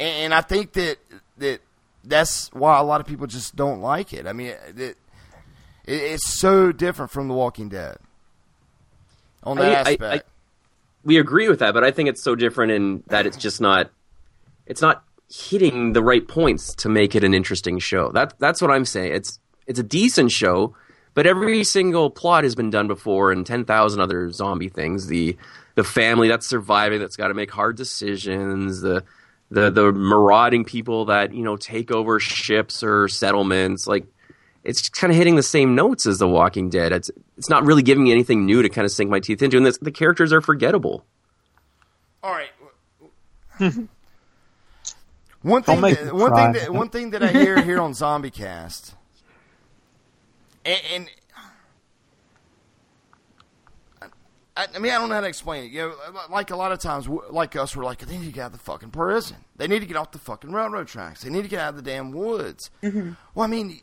And, 0.00 0.08
and 0.26 0.34
I 0.34 0.40
think 0.40 0.72
that 0.74 0.98
that 1.38 1.60
that's 2.04 2.52
why 2.52 2.78
a 2.78 2.82
lot 2.84 3.00
of 3.00 3.06
people 3.06 3.26
just 3.26 3.56
don't 3.56 3.80
like 3.80 4.12
it. 4.12 4.26
I 4.26 4.32
mean, 4.32 4.48
it, 4.48 4.78
it, 4.78 4.96
it's 5.86 6.28
so 6.28 6.72
different 6.72 7.10
from 7.10 7.28
The 7.28 7.34
Walking 7.34 7.68
Dead 7.68 7.96
on 9.42 9.56
that 9.58 9.66
I- 9.66 9.90
I- 9.90 9.92
aspect. 9.92 10.26
I- 10.26 10.30
we 11.06 11.18
agree 11.18 11.50
with 11.50 11.58
that, 11.58 11.74
but 11.74 11.84
I 11.84 11.90
think 11.90 12.08
it's 12.08 12.22
so 12.22 12.34
different 12.34 12.72
in 12.72 13.02
that 13.08 13.26
it's 13.26 13.36
just 13.36 13.60
not 13.60 13.90
it's 14.64 14.80
not 14.80 15.04
hitting 15.30 15.92
the 15.92 16.02
right 16.02 16.26
points 16.26 16.74
to 16.76 16.88
make 16.88 17.14
it 17.14 17.22
an 17.24 17.34
interesting 17.34 17.78
show. 17.78 18.10
That 18.12 18.32
that's 18.38 18.62
what 18.62 18.70
I'm 18.70 18.86
saying. 18.86 19.12
It's 19.14 19.38
it's 19.66 19.78
a 19.78 19.82
decent 19.82 20.30
show, 20.32 20.74
but 21.14 21.26
every 21.26 21.64
single 21.64 22.10
plot 22.10 22.44
has 22.44 22.54
been 22.54 22.70
done 22.70 22.88
before 22.88 23.32
and 23.32 23.46
10,000 23.46 24.00
other 24.00 24.30
zombie 24.30 24.68
things. 24.68 25.06
The 25.06 25.36
the 25.76 25.84
family 25.84 26.28
that's 26.28 26.46
surviving 26.46 27.00
that's 27.00 27.16
got 27.16 27.28
to 27.28 27.34
make 27.34 27.50
hard 27.50 27.76
decisions, 27.76 28.80
the 28.80 29.04
the 29.50 29.70
the 29.70 29.92
marauding 29.92 30.64
people 30.64 31.06
that, 31.06 31.32
you 31.34 31.42
know, 31.42 31.56
take 31.56 31.90
over 31.90 32.20
ships 32.20 32.82
or 32.82 33.08
settlements 33.08 33.86
like 33.86 34.06
it's 34.64 34.88
kind 34.88 35.10
of 35.10 35.16
hitting 35.16 35.36
the 35.36 35.42
same 35.42 35.74
notes 35.74 36.06
as 36.06 36.18
The 36.18 36.28
Walking 36.28 36.70
Dead. 36.70 36.92
It's 36.92 37.10
it's 37.36 37.50
not 37.50 37.64
really 37.64 37.82
giving 37.82 38.04
me 38.04 38.12
anything 38.12 38.46
new 38.46 38.62
to 38.62 38.68
kind 38.68 38.84
of 38.84 38.90
sink 38.90 39.10
my 39.10 39.20
teeth 39.20 39.42
into, 39.42 39.56
and 39.56 39.66
this, 39.66 39.78
the 39.78 39.90
characters 39.90 40.32
are 40.32 40.40
forgettable. 40.40 41.04
All 42.22 42.32
right. 42.32 42.50
One 45.42 45.62
thing, 45.62 45.82
that, 45.82 46.14
one 46.14 46.30
cry. 46.30 46.52
thing, 46.52 46.62
that, 46.62 46.72
one 46.72 46.88
thing 46.88 47.10
that 47.10 47.22
I 47.22 47.30
hear 47.30 47.60
here 47.60 47.78
on 47.78 47.92
ZombieCast, 47.92 48.94
and, 50.64 50.80
and 50.92 51.10
I, 54.56 54.66
I 54.74 54.78
mean, 54.78 54.92
I 54.92 54.98
don't 54.98 55.08
know 55.08 55.16
how 55.16 55.20
to 55.20 55.26
explain 55.26 55.64
it. 55.64 55.72
You 55.72 55.80
know, 55.80 55.94
like 56.30 56.50
a 56.50 56.56
lot 56.56 56.72
of 56.72 56.78
times, 56.78 57.08
like 57.08 57.56
us, 57.56 57.74
we're 57.74 57.84
like, 57.84 57.98
they 57.98 58.16
need 58.16 58.26
to 58.26 58.32
get 58.32 58.42
out 58.42 58.46
of 58.46 58.52
the 58.52 58.58
fucking 58.58 58.90
prison. 58.90 59.38
They 59.56 59.66
need 59.66 59.80
to 59.80 59.86
get 59.86 59.96
off 59.96 60.12
the 60.12 60.18
fucking 60.18 60.52
railroad 60.52 60.86
tracks. 60.86 61.22
They 61.22 61.30
need 61.30 61.42
to 61.42 61.48
get 61.48 61.60
out 61.60 61.70
of 61.70 61.76
the 61.76 61.82
damn 61.82 62.12
woods. 62.12 62.70
Mm-hmm. 62.82 63.12
Well, 63.34 63.44
I 63.44 63.48
mean, 63.48 63.80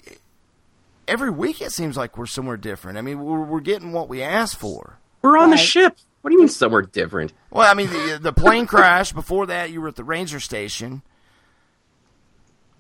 every 1.08 1.30
week 1.30 1.62
it 1.62 1.72
seems 1.72 1.98
like 1.98 2.18
we're 2.18 2.26
somewhere 2.26 2.58
different. 2.58 2.98
I 2.98 3.02
mean, 3.02 3.20
we're, 3.20 3.44
we're 3.44 3.60
getting 3.60 3.92
what 3.92 4.08
we 4.08 4.22
asked 4.22 4.58
for. 4.58 4.98
We're 5.22 5.38
on 5.38 5.50
the 5.50 5.58
ship. 5.58 5.98
What 6.22 6.30
do 6.30 6.36
you 6.36 6.40
mean 6.40 6.50
somewhere 6.50 6.84
different? 6.84 7.34
Well, 7.50 7.70
I 7.70 7.74
mean, 7.74 7.88
the, 7.88 8.20
the 8.22 8.34
plane 8.34 8.66
crash. 8.68 9.12
Before 9.12 9.46
that, 9.48 9.72
you 9.72 9.82
were 9.82 9.90
at 9.90 9.96
the 9.96 10.04
ranger 10.04 10.40
station. 10.40 11.02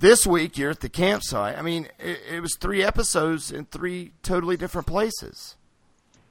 This 0.01 0.25
week, 0.27 0.57
you're 0.57 0.71
at 0.71 0.79
the 0.81 0.89
campsite. 0.89 1.57
I 1.57 1.61
mean, 1.61 1.87
it, 1.99 2.19
it 2.29 2.41
was 2.41 2.55
three 2.55 2.83
episodes 2.83 3.51
in 3.51 3.65
three 3.65 4.11
totally 4.23 4.57
different 4.57 4.87
places. 4.87 5.55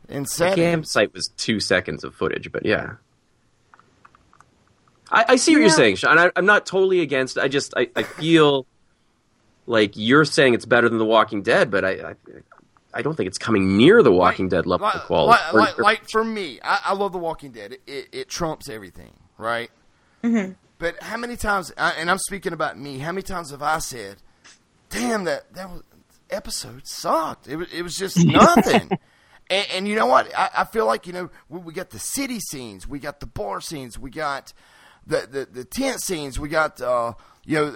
In 0.08 0.24
The 0.24 0.52
campsite 0.56 1.14
was 1.14 1.28
two 1.36 1.60
seconds 1.60 2.02
of 2.02 2.14
footage, 2.14 2.50
but 2.50 2.66
yeah. 2.66 2.94
I, 5.10 5.24
I 5.28 5.36
see 5.36 5.54
what 5.54 5.60
you're 5.60 5.70
saying, 5.70 5.96
Sean. 5.96 6.18
I, 6.18 6.30
I'm 6.36 6.46
not 6.46 6.66
totally 6.66 7.00
against. 7.00 7.38
I 7.38 7.46
just 7.48 7.72
I, 7.76 7.88
I 7.96 8.02
feel 8.02 8.66
like 9.66 9.92
you're 9.96 10.24
saying 10.24 10.54
it's 10.54 10.66
better 10.66 10.88
than 10.88 10.98
The 10.98 11.04
Walking 11.04 11.42
Dead, 11.42 11.70
but 11.70 11.84
I 11.84 11.90
I, 11.90 12.14
I 12.92 13.02
don't 13.02 13.14
think 13.16 13.28
it's 13.28 13.38
coming 13.38 13.76
near 13.76 14.02
The 14.02 14.12
Walking 14.12 14.48
Dead 14.48 14.66
level 14.66 14.88
of 14.88 15.00
quality. 15.02 15.40
like, 15.44 15.54
Or- 15.54 15.58
like, 15.60 15.78
or- 15.78 15.82
like 15.82 16.08
for 16.10 16.24
me, 16.24 16.58
I, 16.62 16.80
I 16.86 16.94
love 16.94 17.12
The 17.12 17.18
Walking 17.18 17.52
Dead. 17.52 17.72
It, 17.74 17.80
it, 17.86 18.08
it 18.12 18.28
trumps 18.28 18.68
everything, 18.68 19.12
right? 19.38 19.70
Mm-hmm. 20.24 20.52
But 20.80 21.00
how 21.02 21.16
many 21.18 21.36
times, 21.36 21.70
and 21.76 22.10
I'm 22.10 22.18
speaking 22.18 22.52
about 22.52 22.76
me, 22.78 22.98
how 22.98 23.12
many 23.12 23.22
times 23.22 23.50
have 23.52 23.62
I 23.62 23.78
said, 23.78 24.16
damn, 24.88 25.22
that, 25.24 25.52
that 25.54 25.70
was, 25.70 25.82
episode 26.30 26.86
sucked. 26.86 27.46
It, 27.46 27.56
was- 27.56 27.72
it 27.72 27.82
was 27.82 27.94
just 27.96 28.16
nothing. 28.24 28.90
and, 29.50 29.66
and 29.74 29.86
you 29.88 29.94
know 29.94 30.06
what? 30.06 30.34
I, 30.36 30.50
I 30.58 30.64
feel 30.64 30.86
like, 30.86 31.06
you 31.06 31.12
know, 31.12 31.30
we, 31.48 31.58
we 31.60 31.72
got 31.72 31.90
the 31.90 31.98
city 31.98 32.40
scenes, 32.40 32.88
we 32.88 32.98
got 32.98 33.20
the 33.20 33.26
bar 33.26 33.60
scenes, 33.60 33.98
we 33.98 34.10
got 34.10 34.52
the, 35.06 35.28
the, 35.30 35.44
the 35.52 35.64
tent 35.64 36.00
scenes, 36.02 36.40
we 36.40 36.48
got, 36.48 36.80
uh, 36.80 37.12
you 37.44 37.56
know, 37.56 37.74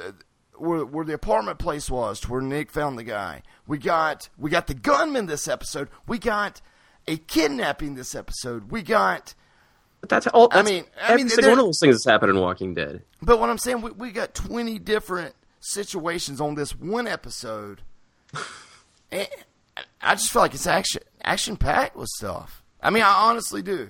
where, 0.57 0.85
where 0.87 1.05
the 1.05 1.15
apartment 1.15 1.59
place 1.59 1.91
was, 1.91 2.21
to 2.21 2.31
where 2.33 2.41
Nick 2.41 2.71
found 2.71 2.97
the 2.99 3.05
guy. 3.05 3.43
We 3.67 3.77
got 3.79 4.29
we 4.39 4.51
got 4.51 4.67
the 4.69 4.75
gunman 4.75 5.27
this 5.27 5.49
episode. 5.49 5.89
We 6.07 6.19
got 6.19 6.61
a 7.09 7.17
kidnapping 7.17 7.97
this 7.97 8.15
episode. 8.15 8.71
We 8.71 8.83
got 8.83 9.35
but 10.05 10.11
that's 10.11 10.27
all. 10.27 10.49
I 10.53 10.61
mean- 10.61 10.85
I 11.03 11.13
every 11.13 11.23
mean, 11.23 11.31
single 11.31 11.53
one 11.53 11.59
of 11.61 11.65
those 11.65 11.81
things 11.81 11.95
that's 11.95 12.05
happened 12.05 12.29
in 12.29 12.39
Walking 12.39 12.75
Dead. 12.75 13.01
But 13.23 13.41
what 13.41 13.49
I'm 13.49 13.57
saying, 13.57 13.81
we, 13.81 13.91
we 13.93 14.11
got 14.13 14.35
20 14.35 14.79
different 14.79 15.35
situations 15.61 16.43
on 16.43 16.57
this 16.57 16.77
one 16.79 17.07
episode. 17.07 17.81
and, 19.11 19.27
I 20.03 20.15
just 20.15 20.31
feel 20.31 20.43
like 20.43 20.53
it's 20.53 20.67
action 20.67 21.01
action 21.23 21.57
packed 21.57 21.97
with 21.97 22.09
stuff. 22.09 22.63
I 22.83 22.91
mean, 22.91 23.03
I 23.03 23.29
honestly 23.31 23.63
do. 23.63 23.89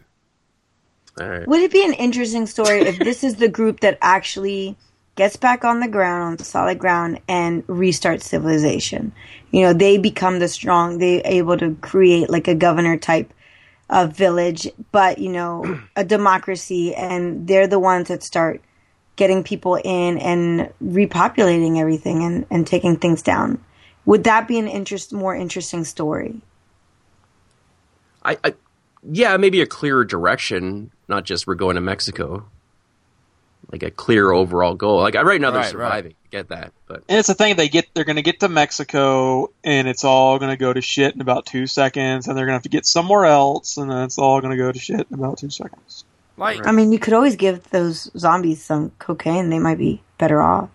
All 1.20 1.28
right. 1.28 1.48
Would 1.48 1.60
it 1.60 1.72
be 1.72 1.84
an 1.84 1.94
interesting 1.94 2.46
story 2.46 2.82
if 2.82 3.00
this 3.00 3.24
is 3.24 3.34
the 3.34 3.48
group 3.48 3.80
that 3.80 3.98
actually 4.00 4.76
gets 5.16 5.34
back 5.34 5.64
on 5.64 5.80
the 5.80 5.88
ground, 5.88 6.22
on 6.22 6.38
solid 6.38 6.78
ground, 6.78 7.20
and 7.28 7.66
restarts 7.66 8.22
civilization? 8.22 9.12
You 9.50 9.62
know, 9.62 9.72
they 9.72 9.98
become 9.98 10.38
the 10.38 10.48
strong, 10.48 10.98
they 10.98 11.22
able 11.22 11.58
to 11.58 11.74
create 11.80 12.30
like 12.30 12.46
a 12.46 12.54
governor 12.54 12.96
type 12.96 13.34
of 13.90 14.16
village, 14.16 14.68
but 14.92 15.18
you 15.18 15.30
know, 15.30 15.80
a 15.96 16.04
democracy, 16.04 16.94
and 16.94 17.46
they're 17.46 17.66
the 17.66 17.78
ones 17.78 18.08
that 18.08 18.22
start 18.22 18.60
getting 19.16 19.44
people 19.44 19.76
in 19.76 20.18
and 20.18 20.72
repopulating 20.82 21.78
everything 21.78 22.24
and, 22.24 22.46
and 22.50 22.66
taking 22.66 22.96
things 22.96 23.22
down. 23.22 23.62
Would 24.06 24.24
that 24.24 24.48
be 24.48 24.58
an 24.58 24.68
interest 24.68 25.12
more 25.12 25.34
interesting 25.34 25.84
story? 25.84 26.40
I, 28.24 28.38
I 28.42 28.54
yeah, 29.02 29.36
maybe 29.36 29.60
a 29.60 29.66
clearer 29.66 30.04
direction, 30.04 30.90
not 31.08 31.24
just 31.24 31.46
we're 31.46 31.54
going 31.54 31.76
to 31.76 31.80
Mexico. 31.80 32.46
Like 33.74 33.82
a 33.82 33.90
clear 33.90 34.30
overall 34.30 34.74
goal. 34.76 35.00
Like 35.00 35.16
I 35.16 35.22
right 35.22 35.40
now 35.40 35.50
they're 35.50 35.62
Right, 35.62 35.64
right. 35.64 35.72
surviving. 35.72 36.12
I 36.12 36.28
Get 36.30 36.48
that, 36.50 36.72
but 36.86 37.02
And 37.08 37.18
it's 37.18 37.26
the 37.26 37.34
thing 37.34 37.56
they 37.56 37.68
get. 37.68 37.86
They're 37.92 38.04
going 38.04 38.14
to 38.16 38.22
get 38.22 38.38
to 38.40 38.48
Mexico, 38.48 39.50
and 39.64 39.88
it's 39.88 40.04
all 40.04 40.38
going 40.38 40.52
to 40.52 40.56
go 40.56 40.72
to 40.72 40.80
shit 40.80 41.12
in 41.12 41.20
about 41.20 41.44
two 41.44 41.66
seconds, 41.66 42.28
and 42.28 42.36
they're 42.38 42.44
going 42.44 42.52
to 42.52 42.58
have 42.58 42.62
to 42.62 42.68
get 42.68 42.86
somewhere 42.86 43.24
else, 43.24 43.76
and 43.78 43.90
then 43.90 44.04
it's 44.04 44.16
all 44.16 44.40
going 44.40 44.52
to 44.52 44.56
go 44.56 44.70
to 44.70 44.78
shit 44.78 45.08
in 45.10 45.14
about 45.14 45.38
two 45.38 45.50
seconds. 45.50 46.04
Like 46.36 46.64
I 46.68 46.70
mean, 46.70 46.92
you 46.92 47.00
could 47.00 47.14
always 47.14 47.34
give 47.34 47.68
those 47.70 48.10
zombies 48.16 48.64
some 48.64 48.92
cocaine; 49.00 49.50
they 49.50 49.58
might 49.58 49.78
be 49.78 50.02
better 50.18 50.40
off. 50.40 50.70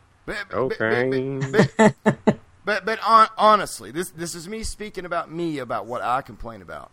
okay. 0.54 1.40
But 2.66 2.86
but 2.86 3.00
on, 3.08 3.28
honestly, 3.38 3.92
this 3.92 4.10
this 4.12 4.36
is 4.36 4.50
me 4.50 4.64
speaking 4.64 5.06
about 5.06 5.32
me 5.32 5.60
about 5.60 5.86
what 5.86 6.02
I 6.02 6.22
complain 6.22 6.62
about. 6.62 6.92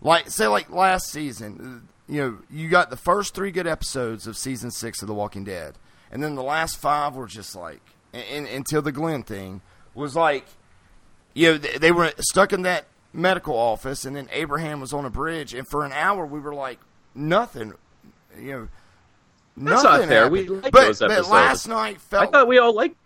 Like 0.00 0.30
say 0.30 0.46
like 0.48 0.70
last 0.70 1.10
season, 1.10 1.88
you 2.12 2.20
know, 2.20 2.38
you 2.50 2.68
got 2.68 2.90
the 2.90 2.96
first 2.96 3.34
three 3.34 3.50
good 3.50 3.66
episodes 3.66 4.26
of 4.26 4.36
season 4.36 4.70
six 4.70 5.00
of 5.00 5.08
The 5.08 5.14
Walking 5.14 5.44
Dead, 5.44 5.78
and 6.10 6.22
then 6.22 6.34
the 6.34 6.42
last 6.42 6.76
five 6.76 7.14
were 7.14 7.26
just 7.26 7.56
like, 7.56 7.80
and, 8.12 8.46
until 8.46 8.82
the 8.82 8.92
Glenn 8.92 9.22
thing 9.22 9.62
was 9.94 10.14
like, 10.14 10.44
you 11.32 11.52
know, 11.52 11.58
they, 11.58 11.78
they 11.78 11.90
were 11.90 12.12
stuck 12.18 12.52
in 12.52 12.62
that 12.62 12.84
medical 13.14 13.56
office, 13.56 14.04
and 14.04 14.14
then 14.14 14.28
Abraham 14.30 14.78
was 14.78 14.92
on 14.92 15.06
a 15.06 15.10
bridge, 15.10 15.54
and 15.54 15.66
for 15.66 15.86
an 15.86 15.92
hour 15.92 16.26
we 16.26 16.38
were 16.38 16.54
like 16.54 16.78
nothing, 17.14 17.72
you 18.38 18.52
know. 18.52 18.68
That's 19.56 19.82
nothing 19.82 20.00
not 20.00 20.08
fair. 20.08 20.22
happened. 20.24 20.32
We 20.32 20.48
like 20.48 20.72
but, 20.72 20.86
those 20.86 20.98
but 20.98 21.28
last 21.30 21.66
night 21.66 21.98
felt 21.98 22.28
I 22.28 22.30
thought 22.30 22.48
we 22.48 22.58
all 22.58 22.74
liked. 22.74 22.96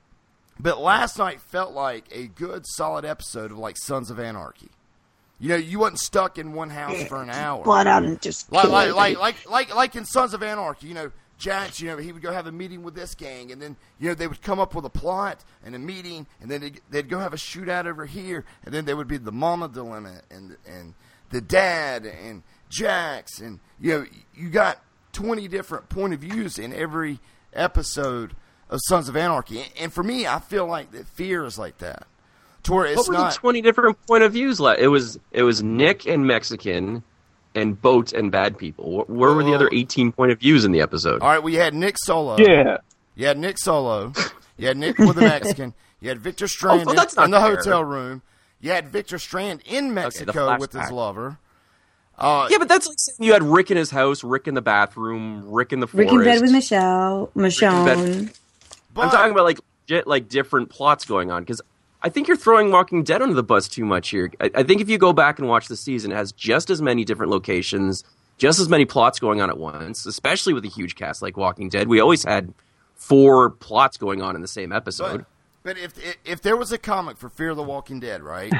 but 0.58 0.80
last 0.80 1.16
night 1.16 1.40
felt 1.40 1.72
like 1.74 2.06
a 2.10 2.26
good, 2.26 2.64
solid 2.66 3.04
episode 3.04 3.52
of 3.52 3.58
like 3.58 3.76
Sons 3.76 4.10
of 4.10 4.18
Anarchy. 4.18 4.70
You 5.38 5.50
know, 5.50 5.56
you 5.56 5.80
wasn't 5.80 6.00
stuck 6.00 6.38
in 6.38 6.54
one 6.54 6.70
house 6.70 7.02
for 7.04 7.22
an 7.22 7.30
hour. 7.30 7.62
Blood 7.62 7.86
out 7.86 8.04
and 8.04 8.20
just 8.22 8.50
like 8.50 8.68
like, 8.68 8.94
like 8.94 9.18
like 9.18 9.50
like 9.50 9.74
like 9.74 9.96
in 9.96 10.04
Sons 10.04 10.32
of 10.32 10.42
Anarchy. 10.42 10.86
You 10.86 10.94
know, 10.94 11.12
Jax. 11.36 11.80
You 11.80 11.88
know, 11.88 11.98
he 11.98 12.10
would 12.10 12.22
go 12.22 12.32
have 12.32 12.46
a 12.46 12.52
meeting 12.52 12.82
with 12.82 12.94
this 12.94 13.14
gang, 13.14 13.52
and 13.52 13.60
then 13.60 13.76
you 13.98 14.08
know 14.08 14.14
they 14.14 14.26
would 14.26 14.40
come 14.40 14.58
up 14.58 14.74
with 14.74 14.86
a 14.86 14.90
plot 14.90 15.44
and 15.64 15.74
a 15.74 15.78
meeting, 15.78 16.26
and 16.40 16.50
then 16.50 16.62
they'd, 16.62 16.80
they'd 16.90 17.08
go 17.10 17.18
have 17.18 17.34
a 17.34 17.36
shootout 17.36 17.86
over 17.86 18.06
here, 18.06 18.44
and 18.64 18.72
then 18.72 18.86
there 18.86 18.96
would 18.96 19.08
be 19.08 19.18
the 19.18 19.32
mama 19.32 19.68
dilemma 19.68 20.20
and 20.30 20.56
and 20.66 20.94
the 21.30 21.42
dad 21.42 22.06
and 22.06 22.42
Jax, 22.70 23.38
and 23.38 23.60
you 23.78 23.92
know 23.92 24.06
you 24.34 24.48
got 24.48 24.80
twenty 25.12 25.48
different 25.48 25.90
point 25.90 26.14
of 26.14 26.20
views 26.20 26.58
in 26.58 26.72
every 26.72 27.20
episode 27.52 28.34
of 28.70 28.80
Sons 28.88 29.08
of 29.10 29.16
Anarchy, 29.16 29.64
and 29.78 29.92
for 29.92 30.02
me, 30.02 30.26
I 30.26 30.38
feel 30.38 30.66
like 30.66 30.92
that 30.92 31.06
fear 31.06 31.44
is 31.44 31.58
like 31.58 31.76
that. 31.78 32.06
To 32.66 32.72
where 32.72 32.86
it's 32.86 32.96
what 32.98 33.08
were 33.08 33.14
not. 33.14 33.32
the 33.32 33.38
twenty 33.38 33.62
different 33.62 34.04
point 34.06 34.22
of 34.22 34.32
views? 34.32 34.60
Like 34.60 34.78
it 34.78 34.88
was 34.88 35.18
it 35.32 35.42
was 35.42 35.62
Nick 35.62 36.06
and 36.06 36.26
Mexican, 36.26 37.02
and 37.54 37.80
boat 37.80 38.12
and 38.12 38.30
bad 38.30 38.58
people. 38.58 39.02
Wh- 39.04 39.10
Where 39.10 39.32
were 39.32 39.42
the 39.42 39.54
other 39.54 39.68
eighteen 39.72 40.12
point 40.12 40.30
of 40.32 40.38
views 40.40 40.64
in 40.64 40.72
the 40.72 40.80
episode? 40.80 41.22
All 41.22 41.28
right, 41.28 41.42
we 41.42 41.54
had 41.54 41.74
Nick 41.74 41.96
Solo. 41.98 42.36
Yeah. 42.38 42.78
You 43.14 43.26
had 43.26 43.38
Nick 43.38 43.58
Solo. 43.58 44.12
You 44.58 44.66
had 44.68 44.76
Nick 44.76 44.98
with 44.98 45.14
the 45.16 45.20
Mexican. 45.22 45.74
You 46.00 46.10
had 46.10 46.18
Victor 46.20 46.46
Strand 46.48 46.80
Oh, 46.86 46.92
in, 46.92 46.98
in 46.98 47.30
the 47.30 47.40
fair. 47.40 47.56
hotel 47.56 47.82
room. 47.84 48.22
You 48.60 48.70
had 48.72 48.88
Victor 48.90 49.18
Strand 49.18 49.62
in 49.64 49.94
Mexico 49.94 50.56
with 50.58 50.72
his 50.72 50.90
lover. 50.90 51.38
Uh, 52.18 52.48
yeah, 52.50 52.56
but 52.58 52.68
that's 52.68 52.86
like 52.86 52.96
saying 52.98 53.26
you 53.26 53.32
had 53.34 53.42
Rick 53.42 53.70
in 53.70 53.76
his 53.76 53.90
house, 53.90 54.24
Rick 54.24 54.48
in 54.48 54.54
the 54.54 54.62
bathroom, 54.62 55.50
Rick 55.50 55.72
in 55.72 55.80
the 55.80 55.86
Rick 55.92 56.10
in 56.10 56.24
bed 56.24 56.40
with 56.40 56.50
Michelle, 56.50 57.30
Michonne. 57.36 58.34
I'm 58.96 59.10
talking 59.10 59.32
about 59.32 59.44
like 59.44 59.60
legit, 59.88 60.06
like 60.06 60.28
different 60.28 60.70
plots 60.70 61.04
going 61.04 61.30
on 61.30 61.42
because 61.42 61.60
I 62.06 62.08
think 62.08 62.28
you're 62.28 62.36
throwing 62.36 62.70
Walking 62.70 63.02
Dead 63.02 63.20
under 63.20 63.34
the 63.34 63.42
bus 63.42 63.66
too 63.66 63.84
much 63.84 64.10
here. 64.10 64.30
I, 64.40 64.48
I 64.54 64.62
think 64.62 64.80
if 64.80 64.88
you 64.88 64.96
go 64.96 65.12
back 65.12 65.40
and 65.40 65.48
watch 65.48 65.66
the 65.66 65.74
season, 65.74 66.12
it 66.12 66.14
has 66.14 66.30
just 66.30 66.70
as 66.70 66.80
many 66.80 67.04
different 67.04 67.32
locations, 67.32 68.04
just 68.38 68.60
as 68.60 68.68
many 68.68 68.84
plots 68.84 69.18
going 69.18 69.40
on 69.40 69.50
at 69.50 69.58
once. 69.58 70.06
Especially 70.06 70.54
with 70.54 70.64
a 70.64 70.68
huge 70.68 70.94
cast 70.94 71.20
like 71.20 71.36
Walking 71.36 71.68
Dead, 71.68 71.88
we 71.88 71.98
always 71.98 72.22
had 72.22 72.54
four 72.94 73.50
plots 73.50 73.96
going 73.96 74.22
on 74.22 74.36
in 74.36 74.40
the 74.40 74.46
same 74.46 74.70
episode. 74.70 75.26
But 75.64 75.78
if, 75.78 75.98
if 75.98 76.16
if 76.24 76.42
there 76.42 76.56
was 76.56 76.70
a 76.70 76.78
comic 76.78 77.16
for 77.16 77.28
Fear 77.28 77.50
of 77.50 77.56
the 77.56 77.64
Walking 77.64 77.98
Dead, 77.98 78.22
right? 78.22 78.52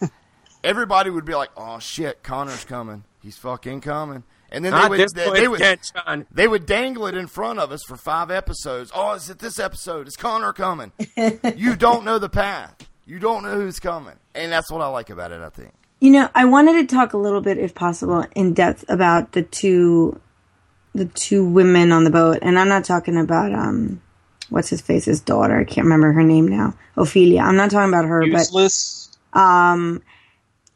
everybody 0.64 1.10
would 1.10 1.26
be 1.26 1.34
like, 1.34 1.50
"Oh 1.58 1.80
shit, 1.80 2.22
Connor's 2.22 2.64
coming. 2.64 3.04
He's 3.22 3.36
fucking 3.36 3.82
coming." 3.82 4.24
And 4.50 4.64
then 4.64 4.72
they 4.72 4.78
Not 4.78 4.90
would 4.90 5.00
they, 5.14 5.30
they 5.30 5.48
would 5.48 5.60
yet, 5.60 5.92
they 6.30 6.48
would 6.48 6.64
dangle 6.64 7.06
it 7.06 7.16
in 7.16 7.26
front 7.26 7.58
of 7.58 7.70
us 7.70 7.82
for 7.82 7.96
five 7.96 8.30
episodes. 8.30 8.90
Oh, 8.94 9.12
is 9.12 9.28
it 9.28 9.40
this 9.40 9.58
episode? 9.58 10.08
Is 10.08 10.16
Connor 10.16 10.54
coming? 10.54 10.92
you 11.56 11.76
don't 11.76 12.04
know 12.04 12.18
the 12.18 12.30
path. 12.30 12.76
You 13.06 13.18
don't 13.18 13.42
know 13.42 13.54
who's 13.54 13.78
coming, 13.78 14.14
and 14.34 14.50
that's 14.50 14.70
what 14.70 14.80
I 14.80 14.86
like 14.86 15.10
about 15.10 15.32
it. 15.32 15.40
I 15.40 15.50
think. 15.50 15.72
You 16.00 16.10
know, 16.10 16.28
I 16.34 16.44
wanted 16.44 16.74
to 16.86 16.94
talk 16.94 17.12
a 17.12 17.18
little 17.18 17.40
bit, 17.40 17.58
if 17.58 17.74
possible, 17.74 18.26
in 18.34 18.52
depth 18.52 18.84
about 18.88 19.32
the 19.32 19.42
two, 19.42 20.20
the 20.94 21.06
two 21.06 21.46
women 21.46 21.92
on 21.92 22.04
the 22.04 22.10
boat, 22.10 22.38
and 22.42 22.58
I'm 22.58 22.68
not 22.68 22.84
talking 22.84 23.16
about 23.16 23.52
um, 23.52 24.02
what's 24.48 24.68
his 24.68 24.80
face's 24.80 25.20
daughter. 25.20 25.58
I 25.58 25.64
can't 25.64 25.84
remember 25.84 26.12
her 26.12 26.22
name 26.22 26.48
now. 26.48 26.74
Ofelia. 26.96 27.42
I'm 27.42 27.56
not 27.56 27.70
talking 27.70 27.88
about 27.88 28.04
her, 28.04 28.24
Useless. 28.24 29.16
but 29.32 29.40
um, 29.40 30.02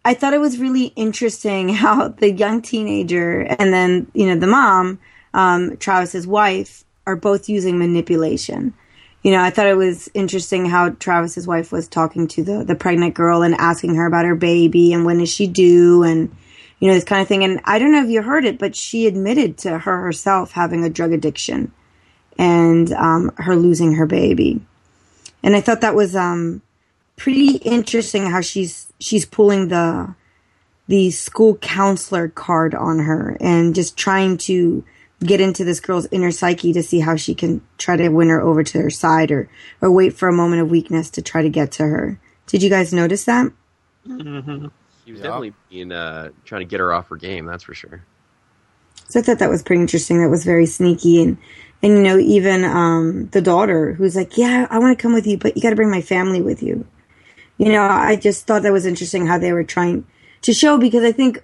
I 0.05 0.15
thought 0.15 0.35
it 0.35 0.41
was 0.41 0.59
really 0.59 0.87
interesting 0.97 1.69
how 1.75 2.09
the 2.09 2.33
young 2.33 2.63
teenager 2.63 3.41
and 3.41 3.73
then 3.73 4.11
you 4.15 4.27
know 4.27 4.39
the 4.39 4.47
mom, 4.47 4.99
um, 5.35 5.77
Travis's 5.79 6.27
wife, 6.27 6.85
are 7.07 7.17
both 7.17 7.49
using 7.49 7.79
manipulation. 7.79 8.75
You 9.29 9.35
know, 9.35 9.43
I 9.43 9.51
thought 9.51 9.67
it 9.67 9.77
was 9.77 10.09
interesting 10.15 10.65
how 10.65 10.89
Travis's 10.89 11.47
wife 11.47 11.71
was 11.71 11.87
talking 11.87 12.29
to 12.29 12.43
the 12.43 12.65
the 12.65 12.75
pregnant 12.75 13.13
girl 13.13 13.43
and 13.43 13.55
asking 13.57 13.97
her 13.97 14.07
about 14.07 14.25
her 14.25 14.35
baby 14.35 14.95
and 14.95 15.05
when 15.05 15.21
is 15.21 15.29
she 15.29 15.47
due 15.47 16.03
and 16.03 16.35
you 16.81 16.89
know 16.89 16.95
this 16.95 17.05
kind 17.05 17.21
of 17.21 17.29
thing. 17.29 17.45
And 17.45 17.61
I 17.67 17.79
don't 17.79 17.93
know 17.93 18.03
if 18.03 18.09
you 18.09 18.23
heard 18.23 18.47
it, 18.47 18.59
but 18.59 18.75
she 18.75 19.07
admitted 19.07 19.59
to 19.59 19.81
her 19.81 20.01
herself 20.01 20.53
having 20.53 20.83
a 20.83 20.89
drug 20.89 21.13
addiction 21.13 21.73
and 22.39 22.91
um, 22.95 23.31
her 23.37 23.55
losing 23.55 23.97
her 23.97 24.07
baby. 24.07 24.63
And 25.43 25.55
I 25.55 25.61
thought 25.61 25.83
that 25.83 25.95
was 25.95 26.17
um, 26.17 26.63
pretty 27.17 27.57
interesting 27.57 28.31
how 28.31 28.41
she's 28.41 28.91
she's 28.99 29.27
pulling 29.27 29.69
the 29.69 30.15
the 30.87 31.11
school 31.11 31.57
counselor 31.57 32.29
card 32.29 32.75
on 32.75 33.01
her 33.01 33.37
and 33.43 33.75
just 33.75 33.95
trying 33.95 34.39
to 34.39 34.85
get 35.21 35.41
into 35.41 35.65
this 35.65 35.81
girl's 35.81 36.07
inner 36.11 36.31
psyche 36.31 36.73
to 36.73 36.83
see 36.83 37.01
how 37.01 37.17
she 37.17 37.35
can 37.35 37.61
try 37.77 37.97
to 37.97 38.09
win 38.09 38.29
her 38.29 38.41
over 38.41 38.63
to 38.63 38.83
her 38.83 38.91
side 38.91 39.31
or 39.31 39.49
or 39.81 39.91
wait 39.91 40.15
for 40.15 40.29
a 40.29 40.33
moment 40.33 40.63
of 40.63 40.71
weakness 40.71 41.11
to 41.11 41.23
try 41.23 41.43
to 41.43 41.49
get 41.49 41.73
to 41.73 41.83
her. 41.85 42.21
Did 42.47 42.63
you 42.63 42.71
guys 42.71 42.93
notice 42.93 43.25
that? 43.25 43.53
Mm-hmm. 44.07 44.67
He 45.05 45.13
was 45.13 45.21
definitely 45.21 45.55
being 45.71 45.91
uh, 45.91 46.31
trying 46.45 46.61
to 46.61 46.67
get 46.67 46.81
her 46.81 46.93
off 46.93 47.09
her 47.09 47.17
game. 47.17 47.47
That's 47.47 47.65
for 47.65 47.75
sure. 47.75 48.05
So 49.09 49.21
I 49.21 49.23
thought 49.23 49.39
that 49.39 49.49
was 49.49 49.63
pretty 49.63 49.81
interesting. 49.81 50.21
That 50.21 50.29
was 50.29 50.45
very 50.45 50.67
sneaky 50.67 51.23
and 51.23 51.39
and 51.83 51.95
you 51.95 52.03
know 52.03 52.19
even 52.19 52.65
um 52.65 53.29
the 53.29 53.41
daughter 53.41 53.95
who's 53.95 54.15
like, 54.15 54.37
"Yeah, 54.37 54.67
I 54.71 54.79
want 54.79 54.97
to 54.97 55.03
come 55.03 55.15
with 55.15 55.27
you, 55.27 55.39
but 55.39 55.57
you 55.57 55.63
got 55.63 55.71
to 55.71 55.77
bring 55.77 55.91
my 55.91 56.03
family 56.03 56.43
with 56.43 56.63
you." 56.63 56.87
You 57.57 57.73
know, 57.73 57.83
I 57.83 58.17
just 58.17 58.47
thought 58.47 58.63
that 58.63 58.73
was 58.73 58.87
interesting 58.87 59.27
how 59.27 59.39
they 59.39 59.53
were 59.53 59.65
trying 59.65 60.07
to 60.43 60.53
show 60.53 60.79
because 60.79 61.03
I 61.03 61.13
think 61.13 61.43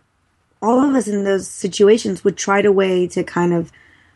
all 0.65 0.81
of 0.81 0.95
us 0.95 1.07
in 1.07 1.25
those 1.25 1.47
situations 1.47 2.25
would 2.25 2.37
try 2.37 2.63
to 2.63 2.73
way 2.73 3.07
to 3.09 3.23
kind 3.23 3.53
of 3.53 3.71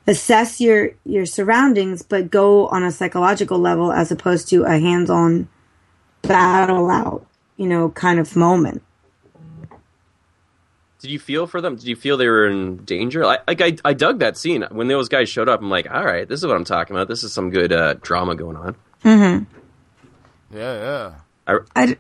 assess 0.07 0.61
your 0.61 0.93
your 1.05 1.27
surroundings 1.27 2.03
but 2.03 2.31
go 2.31 2.67
on 2.69 2.83
a 2.83 2.91
psychological 2.91 3.59
level 3.59 3.93
as 3.93 4.11
opposed 4.11 4.49
to 4.49 4.65
a 4.65 4.79
hands-on 4.79 5.47
battle 6.23 6.89
out, 6.91 7.27
you 7.59 7.67
know, 7.69 7.91
kind 7.91 8.19
of 8.19 8.35
moment. 8.35 8.83
Did 11.01 11.11
you 11.13 11.19
feel 11.21 11.47
for 11.47 11.61
them? 11.61 11.77
Did 11.77 11.87
you 11.87 11.95
feel 11.95 12.17
they 12.17 12.27
were 12.27 12.49
in 12.49 12.79
danger? 12.79 13.25
I, 13.25 13.39
like 13.47 13.61
I, 13.61 13.77
I 13.85 13.93
dug 13.93 14.19
that 14.19 14.37
scene 14.37 14.65
when 14.71 14.89
those 14.89 15.09
guys 15.09 15.29
showed 15.29 15.49
up. 15.49 15.61
I'm 15.61 15.71
like, 15.71 15.89
all 15.89 16.05
right, 16.05 16.27
this 16.29 16.41
is 16.41 16.47
what 16.47 16.57
I'm 16.57 16.65
talking 16.65 16.97
about. 16.97 17.07
This 17.07 17.23
is 17.23 17.33
some 17.33 17.51
good 17.51 17.73
uh, 17.73 17.95
drama 18.03 18.35
going 18.35 18.57
on. 18.57 18.75
Mhm. 19.05 19.47
Yeah, 20.53 20.75
yeah. 20.75 21.15
I, 21.47 21.59
I, 21.77 21.97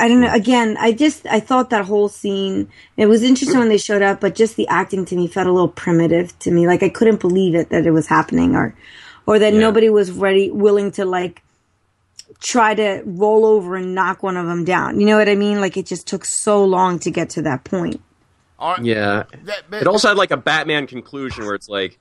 I 0.00 0.08
don't 0.08 0.20
know. 0.20 0.32
Again, 0.32 0.76
I 0.78 0.92
just 0.92 1.26
I 1.26 1.40
thought 1.40 1.70
that 1.70 1.84
whole 1.84 2.08
scene. 2.08 2.68
It 2.96 3.06
was 3.06 3.22
interesting 3.22 3.58
when 3.58 3.68
they 3.68 3.78
showed 3.78 4.02
up, 4.02 4.20
but 4.20 4.34
just 4.34 4.56
the 4.56 4.66
acting 4.68 5.04
to 5.06 5.16
me 5.16 5.26
felt 5.26 5.46
a 5.46 5.52
little 5.52 5.68
primitive 5.68 6.36
to 6.40 6.50
me. 6.50 6.66
Like 6.66 6.82
I 6.82 6.88
couldn't 6.88 7.20
believe 7.20 7.54
it 7.54 7.68
that 7.68 7.86
it 7.86 7.90
was 7.90 8.06
happening, 8.06 8.56
or 8.56 8.74
or 9.26 9.38
that 9.38 9.52
nobody 9.54 9.90
was 9.90 10.10
ready, 10.10 10.50
willing 10.50 10.90
to 10.92 11.04
like 11.04 11.42
try 12.40 12.74
to 12.74 13.02
roll 13.04 13.44
over 13.44 13.76
and 13.76 13.94
knock 13.94 14.22
one 14.22 14.36
of 14.36 14.46
them 14.46 14.64
down. 14.64 14.98
You 14.98 15.06
know 15.06 15.18
what 15.18 15.28
I 15.28 15.34
mean? 15.34 15.60
Like 15.60 15.76
it 15.76 15.86
just 15.86 16.06
took 16.06 16.24
so 16.24 16.64
long 16.64 16.98
to 17.00 17.10
get 17.10 17.30
to 17.30 17.42
that 17.42 17.64
point. 17.64 18.00
Yeah. 18.82 19.24
it 19.72 19.86
also 19.86 20.08
had 20.08 20.16
like 20.16 20.30
a 20.30 20.36
Batman 20.36 20.86
conclusion 20.86 21.44
where 21.44 21.54
it's 21.54 21.68
like, 21.68 21.98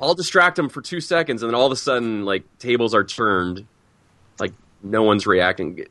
I'll 0.00 0.14
distract 0.14 0.58
him 0.58 0.68
for 0.68 0.82
two 0.82 1.00
seconds, 1.00 1.42
and 1.42 1.50
then 1.50 1.54
all 1.54 1.66
of 1.66 1.72
a 1.72 1.76
sudden, 1.76 2.24
like 2.24 2.44
tables 2.58 2.94
are 2.94 3.04
turned, 3.04 3.66
like 4.38 4.52
no 4.82 5.02
one's 5.02 5.26
reacting. 5.26 5.84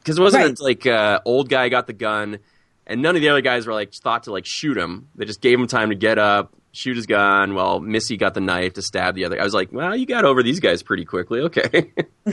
Because 0.00 0.18
it 0.18 0.22
wasn't 0.22 0.44
Right. 0.44 0.60
like 0.60 0.86
uh, 0.86 1.20
old 1.24 1.48
guy 1.48 1.68
got 1.68 1.86
the 1.86 1.92
gun, 1.92 2.38
and 2.86 3.02
none 3.02 3.14
of 3.16 3.22
the 3.22 3.28
other 3.28 3.40
guys 3.42 3.66
were 3.66 3.72
like 3.74 3.92
thought 3.94 4.24
to 4.24 4.32
like 4.32 4.44
shoot 4.46 4.76
him. 4.76 5.08
They 5.14 5.24
just 5.24 5.40
gave 5.40 5.58
him 5.60 5.66
time 5.66 5.90
to 5.90 5.94
get 5.94 6.18
up, 6.18 6.52
shoot 6.72 6.96
his 6.96 7.06
gun, 7.06 7.54
while 7.54 7.80
Missy 7.80 8.16
got 8.16 8.34
the 8.34 8.40
knife 8.40 8.74
to 8.74 8.82
stab 8.82 9.14
the 9.14 9.24
other. 9.26 9.40
I 9.40 9.44
was 9.44 9.54
like, 9.54 9.70
well, 9.72 9.94
you 9.94 10.06
got 10.06 10.24
over 10.24 10.42
these 10.42 10.58
guys 10.60 10.82
pretty 10.82 11.04
quickly. 11.04 11.40
Okay. 11.40 11.92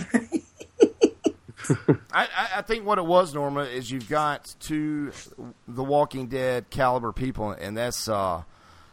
I, 2.13 2.24
I, 2.24 2.49
I 2.57 2.61
think 2.61 2.86
what 2.86 2.97
it 2.97 3.05
was, 3.05 3.34
Norma, 3.34 3.63
is 3.63 3.91
you've 3.91 4.07
got 4.07 4.55
two 4.59 5.11
The 5.68 5.84
Walking 5.84 6.28
Dead 6.28 6.70
caliber 6.70 7.11
people, 7.11 7.51
and 7.51 7.76
that's 7.76 8.07
uh, 8.07 8.43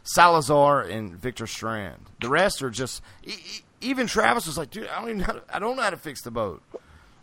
Salazar 0.02 0.80
and 0.82 1.14
Victor 1.14 1.46
Strand. 1.46 2.00
The 2.20 2.28
rest 2.28 2.62
are 2.62 2.70
just. 2.70 3.02
E- 3.24 3.30
e- 3.32 3.60
even 3.80 4.06
Travis 4.06 4.46
was 4.46 4.56
like, 4.58 4.70
"Dude, 4.70 4.88
I 4.88 4.98
don't 4.98 5.10
even 5.10 5.18
know 5.18 5.24
how 5.26 5.32
to, 5.34 5.42
I 5.52 5.58
don't 5.58 5.76
know 5.76 5.82
how 5.82 5.90
to 5.90 5.96
fix 5.98 6.22
the 6.22 6.30
boat. 6.30 6.62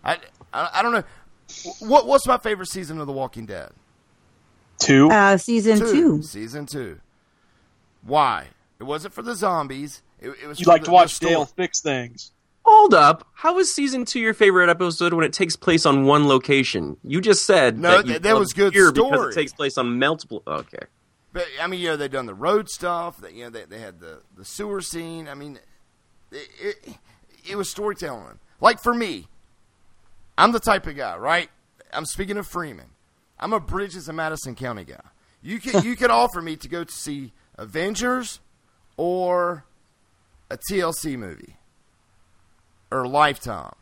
I, 0.04 0.20
I, 0.54 0.70
I 0.76 0.82
don't 0.84 0.92
know. 0.94 1.04
What 1.80 2.08
What's 2.08 2.28
my 2.28 2.38
favorite 2.38 2.68
season 2.68 3.00
of 3.00 3.08
The 3.08 3.14
Walking 3.14 3.46
Dead? 3.46 3.72
Two. 4.80 5.10
Uh, 5.12 5.38
season 5.38 5.80
two. 5.80 6.22
Season 6.24 6.66
two. 6.66 7.00
Why? 8.04 8.48
It 8.80 8.84
wasn't 8.84 9.14
for 9.14 9.22
the 9.22 9.36
zombies. 9.36 10.02
It, 10.20 10.30
it 10.44 10.48
was. 10.48 10.60
You 10.60 10.66
like 10.66 10.82
the, 10.82 10.86
to 10.88 10.92
watch. 10.92 11.20
Dale 11.20 11.46
fix 11.46 11.82
things. 11.82 12.32
Hold 12.64 12.94
up. 12.94 13.28
How 13.34 13.58
is 13.60 13.74
season 13.74 14.06
two 14.06 14.20
your 14.20 14.34
favorite 14.34 14.70
episode 14.70 15.14
when 15.14 15.26
it 15.26 15.34
takes 15.34 15.56
place 15.56 15.86
on 15.86 16.06
one 16.06 16.28
location? 16.28 16.98
You 17.04 17.20
just 17.22 17.46
said 17.46 17.78
No, 17.80 17.98
that 17.98 18.06
th- 18.06 18.22
that 18.22 18.38
was 18.38 18.54
good 18.54 18.74
Fear 18.74 18.92
because 18.92 19.08
story. 19.14 19.32
it 19.32 19.36
takes 19.36 19.54
place 19.54 19.78
on 19.78 19.98
multiple. 19.98 20.44
Okay. 20.46 20.86
But 21.34 21.46
I 21.62 21.68
mean, 21.68 21.80
you 21.80 21.88
know, 21.88 21.98
they 21.98 22.08
done 22.08 22.26
the 22.28 22.36
road 22.36 22.70
stuff. 22.70 23.18
That 23.22 23.34
you 23.34 23.46
know, 23.46 23.50
they, 23.50 23.66
they 23.66 23.80
had 23.80 24.00
the, 24.00 24.22
the 24.38 24.46
sewer 24.46 24.82
scene. 24.82 25.28
I 25.28 25.34
mean, 25.34 25.60
it, 26.32 26.48
it 26.60 26.96
it 27.50 27.56
was 27.56 27.70
storytelling. 27.70 28.40
Like 28.60 28.82
for 28.82 28.94
me, 28.94 29.28
I'm 30.42 30.52
the 30.52 30.60
type 30.60 30.88
of 30.88 30.96
guy, 30.96 31.18
right? 31.18 31.52
I'm 31.94 32.06
speaking 32.06 32.36
of 32.38 32.48
Freeman. 32.48 32.88
I'm 33.40 33.54
a 33.54 33.60
Bridges 33.60 34.08
and 34.08 34.18
Madison 34.18 34.56
County 34.56 34.84
guy. 34.84 35.04
You 35.44 35.60
could 35.60 35.84
you 35.84 35.96
could 35.96 36.10
offer 36.10 36.42
me 36.42 36.56
to 36.56 36.68
go 36.68 36.84
to 36.84 36.92
see 36.92 37.32
Avengers 37.60 38.40
or 38.98 39.66
a 40.50 40.58
TLC 40.58 41.16
movie 41.16 41.58
or 42.90 43.08
Lifetime, 43.08 43.76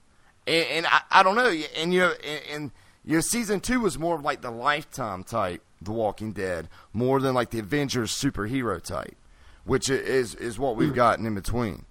and, 0.46 0.66
and 0.66 0.86
I, 0.88 1.02
I 1.10 1.24
don't 1.24 1.38
know. 1.38 1.50
And 1.78 1.94
you 1.94 2.02
know, 2.02 2.14
and, 2.26 2.42
and 2.52 2.72
you 3.06 3.16
know, 3.16 3.22
season 3.22 3.62
two 3.62 3.80
was 3.80 3.98
more 3.98 4.16
of 4.16 4.24
like 4.24 4.42
the 4.42 4.52
Lifetime 4.52 5.24
type, 5.24 5.62
The 5.82 5.94
Walking 5.94 6.34
Dead, 6.34 6.68
more 6.92 7.22
than 7.22 7.34
like 7.34 7.52
the 7.52 7.60
Avengers 7.60 8.12
superhero 8.12 8.84
type, 8.84 9.16
which 9.64 9.90
is 9.90 10.36
is 10.36 10.60
what 10.60 10.76
we've 10.76 10.90
hmm. 10.90 10.96
gotten 10.96 11.26
in 11.26 11.36
between. 11.36 11.86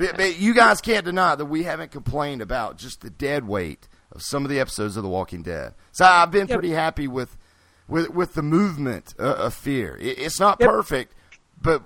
But, 0.00 0.16
but 0.16 0.38
you 0.38 0.54
guys 0.54 0.80
can't 0.80 1.04
deny 1.04 1.34
that 1.34 1.44
we 1.44 1.64
haven't 1.64 1.90
complained 1.90 2.40
about 2.40 2.78
just 2.78 3.02
the 3.02 3.10
dead 3.10 3.46
weight 3.46 3.86
of 4.12 4.22
some 4.22 4.44
of 4.44 4.50
the 4.50 4.58
episodes 4.60 4.96
of 4.96 5.02
The 5.02 5.08
Walking 5.08 5.42
Dead. 5.42 5.74
So 5.92 6.04
I've 6.04 6.30
been 6.30 6.46
pretty 6.46 6.70
happy 6.70 7.06
with 7.08 7.36
with 7.88 8.10
with 8.10 8.34
the 8.34 8.42
movement 8.42 9.14
uh, 9.18 9.34
of 9.34 9.54
fear. 9.54 9.96
It, 10.00 10.18
it's 10.18 10.40
not 10.40 10.58
perfect, 10.60 11.14
but 11.60 11.82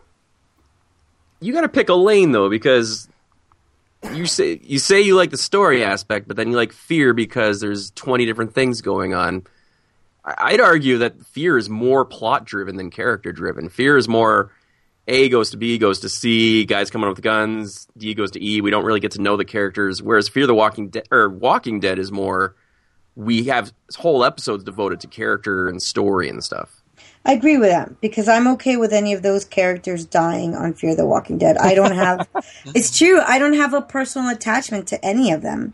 You 1.40 1.52
got 1.52 1.62
to 1.62 1.68
pick 1.68 1.88
a 1.88 1.94
lane 1.94 2.32
though, 2.32 2.48
because 2.50 3.08
you 4.12 4.26
say 4.26 4.60
you 4.62 4.78
say 4.78 5.00
you 5.00 5.16
like 5.16 5.30
the 5.30 5.38
story 5.38 5.82
aspect, 5.84 6.28
but 6.28 6.36
then 6.36 6.50
you 6.50 6.56
like 6.56 6.72
fear 6.72 7.14
because 7.14 7.60
there's 7.60 7.90
20 7.92 8.26
different 8.26 8.54
things 8.54 8.80
going 8.82 9.14
on. 9.14 9.44
I'd 10.24 10.60
argue 10.60 10.98
that 10.98 11.20
fear 11.26 11.58
is 11.58 11.68
more 11.68 12.04
plot 12.06 12.44
driven 12.46 12.76
than 12.76 12.90
character 12.90 13.30
driven. 13.32 13.68
Fear 13.68 13.98
is 13.98 14.08
more 14.08 14.50
A 15.06 15.28
goes 15.28 15.50
to 15.50 15.56
B 15.56 15.78
goes 15.78 16.00
to 16.00 16.08
C, 16.08 16.64
guys 16.64 16.90
coming 16.90 17.08
up 17.08 17.16
with 17.16 17.24
guns. 17.24 17.86
D 17.96 18.14
goes 18.14 18.30
to 18.32 18.44
E. 18.44 18.60
We 18.60 18.70
don't 18.70 18.84
really 18.84 19.00
get 19.00 19.12
to 19.12 19.22
know 19.22 19.36
the 19.36 19.44
characters. 19.44 20.02
Whereas 20.02 20.28
Fear 20.28 20.46
the 20.46 20.54
Walking 20.54 20.88
Dead 20.88 21.06
or 21.10 21.28
Walking 21.28 21.80
Dead 21.80 21.98
is 21.98 22.10
more 22.10 22.54
we 23.16 23.44
have 23.44 23.72
whole 23.96 24.24
episodes 24.24 24.64
devoted 24.64 25.00
to 25.00 25.06
character 25.06 25.68
and 25.68 25.80
story 25.80 26.28
and 26.28 26.42
stuff. 26.42 26.82
I 27.24 27.32
agree 27.32 27.56
with 27.56 27.70
that 27.70 28.00
because 28.00 28.28
I'm 28.28 28.46
okay 28.48 28.76
with 28.76 28.92
any 28.92 29.14
of 29.14 29.22
those 29.22 29.44
characters 29.44 30.04
dying 30.04 30.54
on 30.54 30.74
Fear 30.74 30.96
the 30.96 31.06
Walking 31.06 31.38
Dead. 31.38 31.56
I 31.56 31.74
don't 31.74 31.94
have, 31.94 32.28
it's 32.66 32.96
true, 32.96 33.20
I 33.20 33.38
don't 33.38 33.54
have 33.54 33.72
a 33.72 33.80
personal 33.80 34.28
attachment 34.28 34.88
to 34.88 35.02
any 35.04 35.32
of 35.32 35.40
them, 35.40 35.72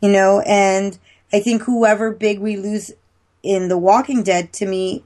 you 0.00 0.10
know, 0.10 0.40
and 0.46 0.98
I 1.32 1.40
think 1.40 1.62
whoever 1.62 2.12
big 2.12 2.38
we 2.38 2.56
lose 2.56 2.92
in 3.42 3.68
The 3.68 3.76
Walking 3.76 4.22
Dead 4.22 4.52
to 4.54 4.66
me, 4.66 5.04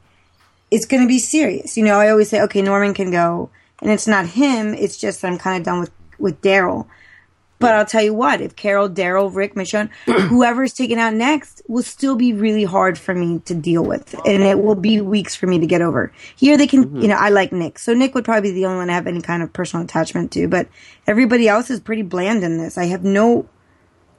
it's 0.71 0.87
going 0.87 1.03
to 1.03 1.09
be 1.09 1.19
serious. 1.19 1.77
You 1.77 1.85
know, 1.85 1.99
I 1.99 2.11
always 2.11 2.29
say, 2.29 2.41
okay, 2.43 2.63
Norman 2.63 2.95
can 2.95 3.11
go, 3.11 3.51
and 3.81 3.91
it's 3.91 4.07
not 4.07 4.27
him, 4.27 4.75
it's 4.75 4.97
just 4.97 5.25
I'm 5.25 5.39
kind 5.39 5.59
of 5.59 5.65
done 5.65 5.81
with, 5.81 5.91
with 6.19 6.41
Daryl. 6.41 6.87
But 7.61 7.75
I'll 7.75 7.85
tell 7.85 8.03
you 8.03 8.15
what, 8.15 8.41
if 8.41 8.57
Carol, 8.57 8.89
Daryl, 8.89 9.33
Rick, 9.33 9.55
Michonne, 9.55 9.91
whoever's 10.07 10.73
taken 10.73 10.99
out 10.99 11.13
next 11.13 11.61
will 11.69 11.83
still 11.83 12.17
be 12.17 12.33
really 12.33 12.65
hard 12.65 12.99
for 12.99 13.15
me 13.15 13.41
to 13.41 13.55
deal 13.55 13.85
with. 13.85 14.15
And 14.25 14.43
it 14.43 14.63
will 14.63 14.75
be 14.75 15.03
weeks 15.03 15.37
for 15.37 15.47
me 15.47 15.59
to 15.59 15.67
get 15.67 15.83
over. 15.83 16.11
Here 16.37 16.57
they 16.57 16.67
can, 16.67 16.87
mm-hmm. 16.87 17.03
you 17.03 17.09
know, 17.09 17.17
I 17.17 17.29
like 17.29 17.53
Nick. 17.53 17.79
So 17.79 17.93
Nick 17.93 18.15
would 18.15 18.25
probably 18.25 18.51
be 18.51 18.55
the 18.55 18.65
only 18.65 18.79
one 18.79 18.89
I 18.89 18.95
have 18.95 19.07
any 19.07 19.21
kind 19.21 19.43
of 19.43 19.53
personal 19.53 19.85
attachment 19.85 20.33
to. 20.33 20.49
But 20.49 20.69
everybody 21.07 21.49
else 21.49 21.69
is 21.69 21.81
pretty 21.81 22.01
bland 22.01 22.43
in 22.43 22.57
this. 22.57 22.79
I 22.79 22.87
have 22.87 23.05
no, 23.05 23.47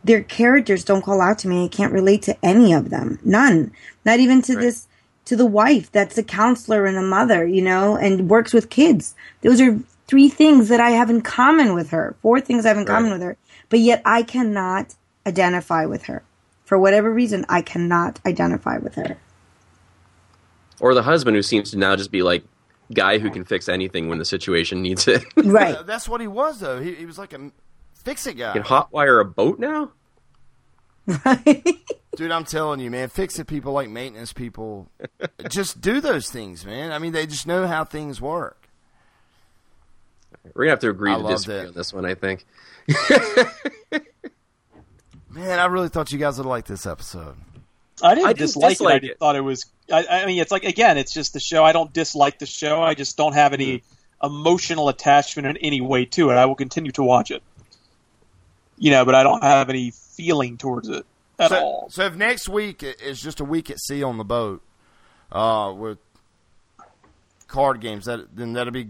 their 0.03 0.21
characters 0.21 0.83
don't 0.83 1.01
call 1.01 1.19
out 1.19 1.39
to 1.39 1.47
me. 1.47 1.65
I 1.65 1.67
can't 1.67 1.93
relate 1.93 2.21
to 2.23 2.45
any 2.45 2.73
of 2.73 2.91
them. 2.91 3.17
None. 3.25 3.71
Not 4.05 4.19
even 4.19 4.43
to 4.43 4.55
this, 4.55 4.87
to 5.25 5.35
the 5.35 5.45
wife 5.45 5.91
that's 5.91 6.17
a 6.17 6.23
counselor 6.23 6.85
and 6.85 6.97
a 6.97 7.01
mother, 7.01 7.45
you 7.45 7.61
know, 7.61 7.95
and 7.95 8.29
works 8.29 8.53
with 8.53 8.69
kids. 8.69 9.15
Those 9.41 9.61
are 9.61 9.79
three 10.07 10.29
things 10.29 10.67
that 10.69 10.79
I 10.79 10.91
have 10.91 11.09
in 11.09 11.21
common 11.21 11.73
with 11.73 11.91
her. 11.91 12.15
Four 12.21 12.41
things 12.41 12.65
I 12.65 12.69
have 12.69 12.77
in 12.77 12.85
common 12.85 13.11
with 13.11 13.21
her. 13.21 13.37
But 13.69 13.79
yet 13.79 14.01
I 14.05 14.23
cannot 14.23 14.95
identify 15.25 15.85
with 15.85 16.03
her. 16.03 16.23
For 16.65 16.77
whatever 16.77 17.11
reason, 17.11 17.45
I 17.49 17.61
cannot 17.61 18.19
identify 18.25 18.77
with 18.77 18.95
her. 18.95 19.17
Or 20.79 20.93
the 20.93 21.03
husband 21.03 21.35
who 21.35 21.43
seems 21.43 21.71
to 21.71 21.77
now 21.77 21.95
just 21.95 22.11
be 22.11 22.23
like 22.23 22.43
guy 22.93 23.19
who 23.19 23.29
can 23.29 23.45
fix 23.45 23.69
anything 23.69 24.09
when 24.09 24.17
the 24.17 24.25
situation 24.25 24.81
needs 24.81 25.07
it. 25.07 25.23
Right. 25.37 25.85
that's 25.85 26.09
what 26.09 26.21
he 26.21 26.27
was 26.27 26.59
though. 26.59 26.81
He, 26.81 26.95
he 26.95 27.05
was 27.05 27.17
like 27.17 27.33
a 27.33 27.51
fix 27.93 28.27
it 28.27 28.33
guy. 28.33 28.53
Can 28.53 28.63
hotwire 28.63 29.21
a 29.21 29.25
boat 29.25 29.59
now? 29.59 29.91
Dude, 32.15 32.31
I'm 32.31 32.45
telling 32.45 32.79
you, 32.79 32.91
man, 32.91 33.09
fix 33.09 33.39
it 33.39 33.47
people 33.47 33.73
like 33.73 33.89
maintenance 33.89 34.33
people 34.33 34.89
just 35.49 35.79
do 35.81 36.01
those 36.01 36.29
things, 36.29 36.65
man. 36.65 36.91
I 36.91 36.99
mean, 36.99 37.13
they 37.13 37.25
just 37.25 37.47
know 37.47 37.67
how 37.67 37.85
things 37.85 38.19
work. 38.19 38.67
We're 40.53 40.63
gonna 40.63 40.71
have 40.71 40.79
to 40.79 40.89
agree 40.89 41.11
I 41.11 41.17
to 41.17 41.27
disagree 41.27 41.55
it. 41.55 41.67
on 41.67 41.73
this 41.73 41.93
one. 41.93 42.05
I 42.05 42.15
think. 42.15 42.45
Man, 45.29 45.59
I 45.59 45.65
really 45.65 45.87
thought 45.89 46.11
you 46.11 46.17
guys 46.17 46.37
would 46.37 46.47
like 46.47 46.65
this 46.65 46.85
episode. 46.85 47.35
I 48.03 48.15
didn't, 48.15 48.27
I 48.27 48.33
didn't 48.33 48.47
dislike, 48.47 48.71
dislike 48.71 49.03
it. 49.03 49.11
I 49.11 49.15
thought 49.19 49.35
it 49.35 49.41
was. 49.41 49.65
I, 49.91 50.05
I 50.05 50.25
mean, 50.25 50.39
it's 50.41 50.51
like 50.51 50.63
again, 50.63 50.97
it's 50.97 51.13
just 51.13 51.33
the 51.33 51.39
show. 51.39 51.63
I 51.63 51.71
don't 51.71 51.93
dislike 51.93 52.39
the 52.39 52.45
show. 52.45 52.81
I 52.81 52.95
just 52.95 53.15
don't 53.15 53.33
have 53.33 53.53
any 53.53 53.77
mm-hmm. 53.77 54.25
emotional 54.25 54.89
attachment 54.89 55.47
in 55.47 55.57
any 55.57 55.79
way 55.79 56.05
to 56.05 56.31
it. 56.31 56.33
I 56.33 56.45
will 56.45 56.55
continue 56.55 56.91
to 56.93 57.03
watch 57.03 57.31
it. 57.31 57.43
You 58.81 58.89
know, 58.89 59.05
but 59.05 59.13
I 59.13 59.21
don't 59.21 59.43
have 59.43 59.69
any 59.69 59.91
feeling 59.91 60.57
towards 60.57 60.89
it 60.89 61.05
at 61.37 61.51
so, 61.51 61.59
all. 61.59 61.89
So 61.91 62.03
if 62.05 62.15
next 62.15 62.49
week 62.49 62.81
is 62.81 63.21
just 63.21 63.39
a 63.39 63.45
week 63.45 63.69
at 63.69 63.79
sea 63.79 64.01
on 64.01 64.17
the 64.17 64.23
boat, 64.23 64.63
uh, 65.31 65.71
with 65.77 65.99
card 67.47 67.79
games, 67.79 68.05
that 68.05 68.35
then 68.35 68.53
that'll 68.53 68.73
be 68.73 68.89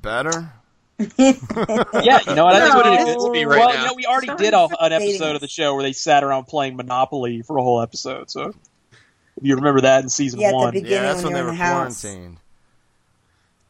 better. 0.00 0.52
yeah, 0.98 1.08
you 1.18 2.34
know 2.34 2.44
what? 2.46 2.54
I 2.54 2.60
think 2.60 2.74
what 2.74 2.86
it 2.86 2.94
No. 2.94 3.06
is. 3.06 3.08
It's 3.14 3.28
me 3.28 3.44
right 3.44 3.58
well, 3.58 3.68
now. 3.68 3.82
you 3.82 3.88
know, 3.88 3.94
we 3.94 4.06
already 4.06 4.26
Sorry 4.28 4.38
did 4.38 4.54
a, 4.54 4.68
an 4.80 4.92
episode 4.92 5.34
of 5.34 5.42
the 5.42 5.48
show 5.48 5.74
where 5.74 5.82
they 5.82 5.92
sat 5.92 6.24
around 6.24 6.44
playing 6.44 6.76
Monopoly 6.76 7.42
for 7.42 7.58
a 7.58 7.62
whole 7.62 7.82
episode. 7.82 8.30
So, 8.30 8.54
if 8.90 9.42
you 9.42 9.56
remember 9.56 9.82
that 9.82 10.02
in 10.02 10.08
season 10.08 10.40
Yeah, 10.40 10.48
at 10.48 10.50
the 10.52 10.56
one, 10.56 10.74
yeah, 10.76 11.02
that's 11.02 11.22
when 11.22 11.32
when 11.32 11.34
they 11.34 11.42
were 11.42 11.52
the 11.52 11.58
quarantined. 11.58 12.38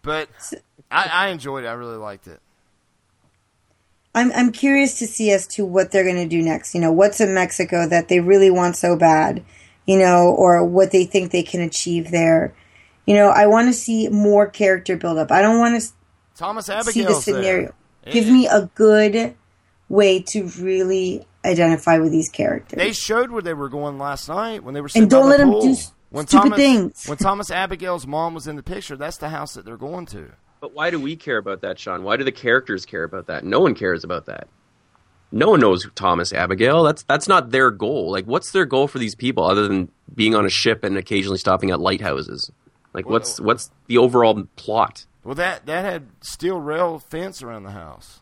But 0.02 0.28
I, 0.90 1.08
I 1.12 1.28
enjoyed 1.28 1.64
it. 1.64 1.66
I 1.66 1.72
really 1.72 1.96
liked 1.98 2.28
it. 2.28 2.40
I'm 4.14 4.32
I'm 4.32 4.52
curious 4.52 4.98
to 4.98 5.06
see 5.06 5.30
as 5.30 5.46
to 5.48 5.64
what 5.64 5.92
they're 5.92 6.04
going 6.04 6.16
to 6.16 6.28
do 6.28 6.42
next. 6.42 6.74
You 6.74 6.80
know, 6.80 6.92
what's 6.92 7.20
in 7.20 7.34
Mexico 7.34 7.86
that 7.88 8.08
they 8.08 8.20
really 8.20 8.50
want 8.50 8.76
so 8.76 8.96
bad, 8.96 9.42
you 9.86 9.98
know, 9.98 10.28
or 10.30 10.64
what 10.64 10.90
they 10.90 11.04
think 11.04 11.30
they 11.30 11.42
can 11.42 11.60
achieve 11.60 12.10
there. 12.10 12.54
You 13.06 13.14
know, 13.14 13.28
I 13.28 13.46
want 13.46 13.68
to 13.68 13.72
see 13.72 14.08
more 14.08 14.46
character 14.46 14.96
build 14.96 15.18
up. 15.18 15.30
I 15.30 15.42
don't 15.42 15.58
want 15.58 15.80
to 15.80 15.88
Thomas 16.36 16.66
see 16.66 17.02
the 17.04 17.14
scenario. 17.14 17.72
there. 18.04 18.12
Give 18.12 18.26
me 18.26 18.46
a 18.46 18.70
good 18.74 19.34
way 19.88 20.20
to 20.22 20.44
really 20.58 21.26
identify 21.44 21.98
with 21.98 22.12
these 22.12 22.28
characters. 22.28 22.78
They 22.78 22.92
showed 22.92 23.30
where 23.30 23.42
they 23.42 23.54
were 23.54 23.68
going 23.68 23.98
last 23.98 24.28
night 24.28 24.62
when 24.64 24.74
they 24.74 24.80
were 24.80 24.88
sitting 24.88 25.02
And 25.04 25.10
don't 25.10 25.28
by 25.28 25.36
the 25.36 25.38
let 25.38 25.40
'em 25.40 25.50
pool. 25.50 25.60
do 25.62 25.76
when 26.10 26.26
stupid 26.26 26.42
Thomas, 26.44 26.56
things. 26.56 27.04
When 27.06 27.18
Thomas 27.18 27.50
Abigail's 27.50 28.06
mom 28.06 28.34
was 28.34 28.46
in 28.46 28.56
the 28.56 28.62
picture, 28.62 28.96
that's 28.96 29.16
the 29.18 29.28
house 29.28 29.54
that 29.54 29.64
they're 29.64 29.76
going 29.76 30.06
to. 30.06 30.32
But 30.60 30.74
why 30.74 30.90
do 30.90 31.00
we 31.00 31.16
care 31.16 31.38
about 31.38 31.62
that, 31.62 31.78
Sean? 31.78 32.02
Why 32.02 32.16
do 32.16 32.24
the 32.24 32.32
characters 32.32 32.84
care 32.84 33.02
about 33.04 33.26
that? 33.28 33.44
No 33.44 33.60
one 33.60 33.74
cares 33.74 34.04
about 34.04 34.26
that. 34.26 34.46
no 35.32 35.48
one 35.50 35.60
knows 35.60 35.86
Thomas 35.94 36.32
Abigail. 36.32 36.82
That's 36.82 37.02
that's 37.04 37.28
not 37.28 37.50
their 37.50 37.70
goal. 37.70 38.10
Like, 38.10 38.26
what's 38.26 38.50
their 38.52 38.66
goal 38.66 38.86
for 38.88 38.98
these 38.98 39.14
people 39.14 39.44
other 39.44 39.66
than 39.66 39.90
being 40.14 40.34
on 40.34 40.44
a 40.44 40.50
ship 40.50 40.84
and 40.84 40.96
occasionally 40.98 41.38
stopping 41.38 41.70
at 41.70 41.80
lighthouses? 41.80 42.50
Like, 42.92 43.08
what's 43.08 43.40
what's 43.40 43.70
the 43.86 43.98
overall 43.98 44.44
plot? 44.56 45.06
Well, 45.24 45.34
that 45.36 45.66
that 45.66 45.84
had 45.84 46.08
steel 46.20 46.58
rail 46.60 46.98
fence 46.98 47.42
around 47.42 47.62
the 47.62 47.70
house. 47.70 48.20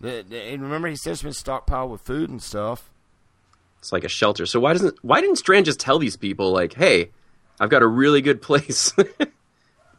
The, 0.00 0.24
the, 0.28 0.40
and 0.40 0.62
remember, 0.62 0.88
he 0.88 0.96
said 0.96 1.12
it's 1.12 1.22
been 1.22 1.32
stockpiled 1.32 1.90
with 1.90 2.00
food 2.02 2.30
and 2.30 2.42
stuff. 2.42 2.90
It's 3.80 3.92
like 3.92 4.04
a 4.04 4.08
shelter. 4.08 4.46
So 4.46 4.60
why 4.60 4.72
doesn't 4.72 4.96
why 5.02 5.20
didn't 5.20 5.36
Strand 5.36 5.66
just 5.66 5.80
tell 5.80 5.98
these 5.98 6.16
people 6.16 6.52
like, 6.52 6.74
"Hey, 6.74 7.10
I've 7.60 7.70
got 7.70 7.82
a 7.82 7.86
really 7.86 8.20
good 8.20 8.42
place." 8.42 8.92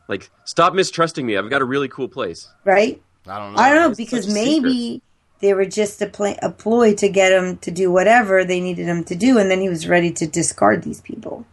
like, 0.09 0.29
stop 0.43 0.73
mistrusting 0.73 1.25
me. 1.25 1.37
I've 1.37 1.49
got 1.49 1.61
a 1.61 1.65
really 1.65 1.87
cool 1.87 2.09
place. 2.09 2.49
right? 2.65 3.01
I 3.27 3.37
don't 3.37 3.53
know. 3.53 3.59
I 3.59 3.69
don't 3.69 3.81
know 3.83 3.89
It's 3.91 3.97
because 3.97 4.33
maybe 4.33 5.01
they 5.39 5.53
were 5.53 5.65
just 5.65 6.01
a, 6.01 6.07
pla 6.07 6.33
a 6.41 6.49
ploy 6.49 6.93
to 6.95 7.07
get 7.07 7.31
him 7.31 7.57
to 7.59 7.71
do 7.71 7.91
whatever 7.91 8.43
they 8.43 8.59
needed 8.59 8.87
him 8.87 9.03
to 9.05 9.15
do, 9.15 9.37
and 9.37 9.49
then 9.49 9.61
he 9.61 9.69
was 9.69 9.87
ready 9.87 10.11
to 10.13 10.27
discard 10.27 10.83
these 10.83 10.99
people. 10.99 11.45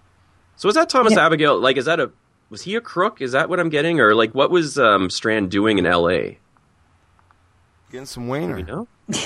So 0.56 0.68
is 0.68 0.74
that 0.74 0.88
Thomas 0.88 1.12
Yeah. 1.12 1.26
Abigail? 1.26 1.60
Like, 1.60 1.76
is 1.76 1.84
that 1.84 2.00
a 2.00 2.10
was 2.48 2.62
he 2.62 2.76
a 2.76 2.80
crook? 2.80 3.20
Is 3.20 3.32
that 3.32 3.48
what 3.48 3.60
I'm 3.60 3.68
getting, 3.68 4.00
or 4.00 4.14
like 4.14 4.34
what 4.34 4.50
was 4.50 4.78
um, 4.78 5.10
Strand 5.10 5.50
doing 5.50 5.78
in 5.78 5.84
L.A.? 5.86 6.38
Getting 7.90 8.06
some 8.06 8.28
wiener. 8.28 8.58
You 8.58 8.64
know? 8.64 8.88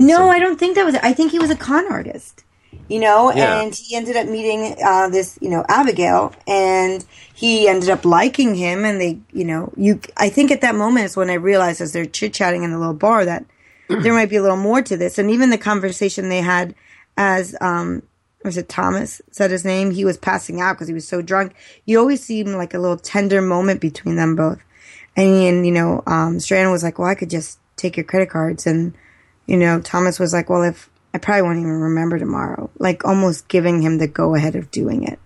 No, 0.00 0.28
I 0.28 0.38
don't 0.38 0.58
think 0.58 0.74
that 0.74 0.84
was. 0.84 0.94
I 0.96 1.12
think 1.12 1.30
he 1.32 1.38
was 1.38 1.50
a 1.50 1.56
con 1.56 1.90
artist. 1.90 2.44
You 2.88 3.00
know, 3.00 3.32
Yeah. 3.32 3.60
and 3.60 3.74
he 3.74 3.96
ended 3.96 4.16
up 4.16 4.26
meeting 4.26 4.76
uh, 4.82 5.08
this, 5.08 5.38
you 5.42 5.50
know, 5.50 5.64
Abigail, 5.68 6.32
and 6.46 7.04
he 7.34 7.68
ended 7.68 7.90
up 7.90 8.04
liking 8.04 8.54
him. 8.54 8.84
And 8.84 9.00
they, 9.00 9.18
you 9.32 9.44
know, 9.44 9.72
you. 9.76 10.00
I 10.16 10.28
think 10.30 10.50
at 10.50 10.60
that 10.62 10.74
moment 10.74 11.06
is 11.06 11.16
when 11.16 11.28
I 11.30 11.34
realized, 11.34 11.80
as 11.80 11.92
they're 11.92 12.06
chit 12.06 12.32
chatting 12.32 12.62
in 12.64 12.70
the 12.70 12.78
little 12.78 12.94
bar, 12.94 13.24
that 13.26 13.44
there 13.88 14.12
might 14.14 14.30
be 14.30 14.36
a 14.36 14.42
little 14.42 14.56
more 14.56 14.80
to 14.82 14.96
this. 14.96 15.18
And 15.18 15.30
even 15.30 15.50
the 15.50 15.58
conversation 15.58 16.28
they 16.28 16.40
had, 16.40 16.74
as 17.16 17.54
um, 17.60 18.02
was 18.44 18.56
it 18.56 18.68
Thomas 18.68 19.20
said 19.32 19.50
his 19.50 19.64
name? 19.64 19.90
He 19.90 20.04
was 20.04 20.16
passing 20.16 20.60
out 20.60 20.74
because 20.74 20.88
he 20.88 20.94
was 20.94 21.06
so 21.08 21.20
drunk. 21.20 21.54
You 21.84 21.98
always 21.98 22.22
seem 22.22 22.52
like 22.52 22.72
a 22.74 22.78
little 22.78 22.98
tender 22.98 23.42
moment 23.42 23.80
between 23.80 24.16
them 24.16 24.34
both. 24.36 24.60
And, 25.16 25.26
and 25.28 25.66
you 25.66 25.72
know, 25.72 26.02
um, 26.06 26.38
Strand 26.40 26.70
was 26.70 26.82
like, 26.82 26.98
"Well, 26.98 27.08
I 27.08 27.14
could 27.14 27.30
just 27.30 27.58
take 27.76 27.96
your 27.96 28.04
credit 28.04 28.30
cards," 28.30 28.66
and 28.66 28.94
you 29.46 29.56
know, 29.56 29.80
Thomas 29.80 30.18
was 30.18 30.32
like, 30.32 30.48
"Well, 30.48 30.62
if 30.62 30.88
I 31.14 31.18
probably 31.18 31.42
won't 31.42 31.58
even 31.58 31.80
remember 31.80 32.18
tomorrow," 32.18 32.70
like 32.78 33.04
almost 33.04 33.48
giving 33.48 33.82
him 33.82 33.98
the 33.98 34.06
go 34.08 34.34
ahead 34.34 34.56
of 34.56 34.70
doing 34.70 35.04
it. 35.04 35.18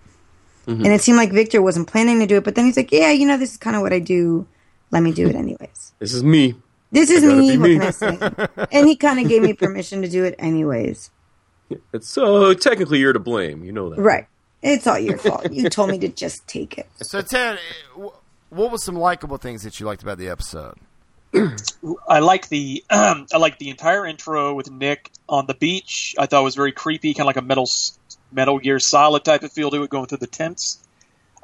Mhm. 0.67 0.85
And 0.85 0.87
it 0.87 1.01
seemed 1.01 1.17
like 1.17 1.31
Victor 1.31 1.61
wasn't 1.61 1.87
planning 1.87 2.19
to 2.19 2.25
do 2.25 2.37
it, 2.37 2.43
but 2.43 2.55
then 2.55 2.65
he's 2.65 2.77
like, 2.77 2.91
"Yeah, 2.91 3.11
you 3.11 3.27
know, 3.27 3.37
this 3.37 3.51
is 3.51 3.57
kind 3.57 3.75
of 3.75 3.81
what 3.81 3.91
I 3.93 3.99
do. 3.99 4.45
Let 4.91 5.03
me 5.03 5.11
do 5.11 5.27
it 5.27 5.35
anyways. 5.35 5.91
This 5.99 6.13
is 6.13 6.23
me. 6.23 6.55
This 6.91 7.09
is 7.09 7.23
me. 7.23 7.57
What 7.57 7.69
me. 7.69 7.77
can 7.79 7.81
I 7.87 7.91
say?" 7.91 8.17
and 8.71 8.87
he 8.87 8.95
kind 8.95 9.19
of 9.19 9.27
gave 9.27 9.41
me 9.41 9.53
permission 9.65 10.01
to 10.03 10.07
do 10.09 10.23
it 10.23 10.35
anyways. 10.39 11.09
It's 11.91 12.07
so 12.07 12.53
technically 12.53 12.99
you're 12.99 13.13
to 13.13 13.19
blame. 13.19 13.63
You 13.63 13.71
know 13.71 13.89
that, 13.89 13.99
Right? 13.99 14.27
It's 14.61 14.87
all 14.87 14.97
your 14.97 15.17
fault. 15.17 15.51
You 15.51 15.69
told 15.69 15.89
me 15.89 15.97
to 15.99 16.07
just 16.07 16.47
take 16.47 16.77
it. 16.77 16.87
So, 17.01 17.21
Ted, 17.21 17.59
what 18.49 18.71
was 18.71 18.81
some 18.83 18.95
likable 18.95 19.37
things 19.37 19.63
that 19.63 19.79
you 19.79 19.85
liked 19.85 20.03
about 20.03 20.17
the 20.17 20.29
episode? 20.29 20.75
I 22.07 22.19
like 22.19 22.47
the 22.49 22.83
I 22.89 23.37
like 23.37 23.57
the 23.57 23.69
entire 23.69 24.05
intro 24.05 24.53
with 24.53 24.69
Nick 24.69 25.11
on 25.27 25.45
the 25.47 25.53
beach. 25.53 26.15
I 26.17 26.25
thought 26.25 26.41
it 26.41 26.43
was 26.43 26.55
very 26.55 26.71
creepy, 26.71 27.13
kind 27.13 27.21
of 27.21 27.27
like 27.27 27.37
a 27.37 27.41
metal 27.41 27.67
Metal 28.31 28.59
Gear 28.59 28.79
Solid 28.79 29.23
type 29.23 29.43
of 29.43 29.51
feel 29.51 29.71
to 29.71 29.83
it, 29.83 29.89
going 29.89 30.07
through 30.07 30.19
the 30.19 30.27
tents. 30.27 30.79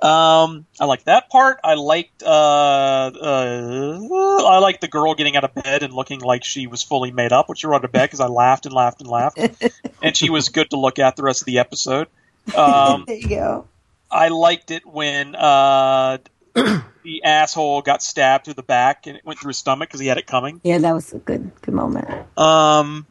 Um, 0.02 0.66
I 0.80 0.86
like 0.86 1.04
that 1.06 1.30
part. 1.30 1.60
I 1.64 1.74
liked 1.74 2.24
uh, 2.24 2.30
uh, 2.30 4.00
I 4.46 4.60
liked 4.60 4.82
the 4.82 4.88
girl 4.88 5.14
getting 5.14 5.36
out 5.36 5.44
of 5.44 5.54
bed 5.54 5.84
and 5.84 5.94
looking 5.94 6.22
like 6.22 6.46
she 6.46 6.68
was 6.68 6.82
fully 6.82 7.12
made 7.12 7.34
up 7.34 7.50
when 7.50 7.58
she 7.58 7.68
went 7.68 7.82
out 7.82 7.86
of 7.86 7.92
bed 7.92 8.06
because 8.06 8.22
I 8.22 8.28
laughed 8.28 8.66
and 8.66 8.74
laughed 8.74 9.02
and 9.02 9.10
laughed, 9.10 9.40
and 10.02 10.16
she 10.16 10.30
was 10.30 10.50
good 10.50 10.70
to 10.70 10.80
look 10.80 11.00
at 11.00 11.16
the 11.18 11.24
rest 11.24 11.42
of 11.42 11.46
the 11.46 11.60
episode. 11.60 12.08
Um, 12.56 13.04
there 13.06 13.16
you 13.16 13.30
go. 13.30 13.68
I 14.10 14.30
liked 14.30 14.72
it 14.72 14.84
when 14.84 15.36
uh, 15.36 16.18
the 17.04 17.24
asshole 17.24 17.82
got 17.82 18.02
stabbed 18.04 18.46
through 18.46 18.56
the 18.56 18.64
back 18.64 19.08
and 19.08 19.18
it 19.18 19.26
went 19.26 19.40
through 19.40 19.50
his 19.50 19.58
stomach 19.58 19.90
because 19.90 20.00
he 20.00 20.08
had 20.08 20.18
it 20.18 20.28
coming. 20.28 20.62
Yeah, 20.64 20.78
that 20.80 20.94
was 20.94 21.14
a 21.14 21.20
good 21.20 21.52
good 21.62 21.74
moment. 21.74 22.08
Um, 22.38 23.06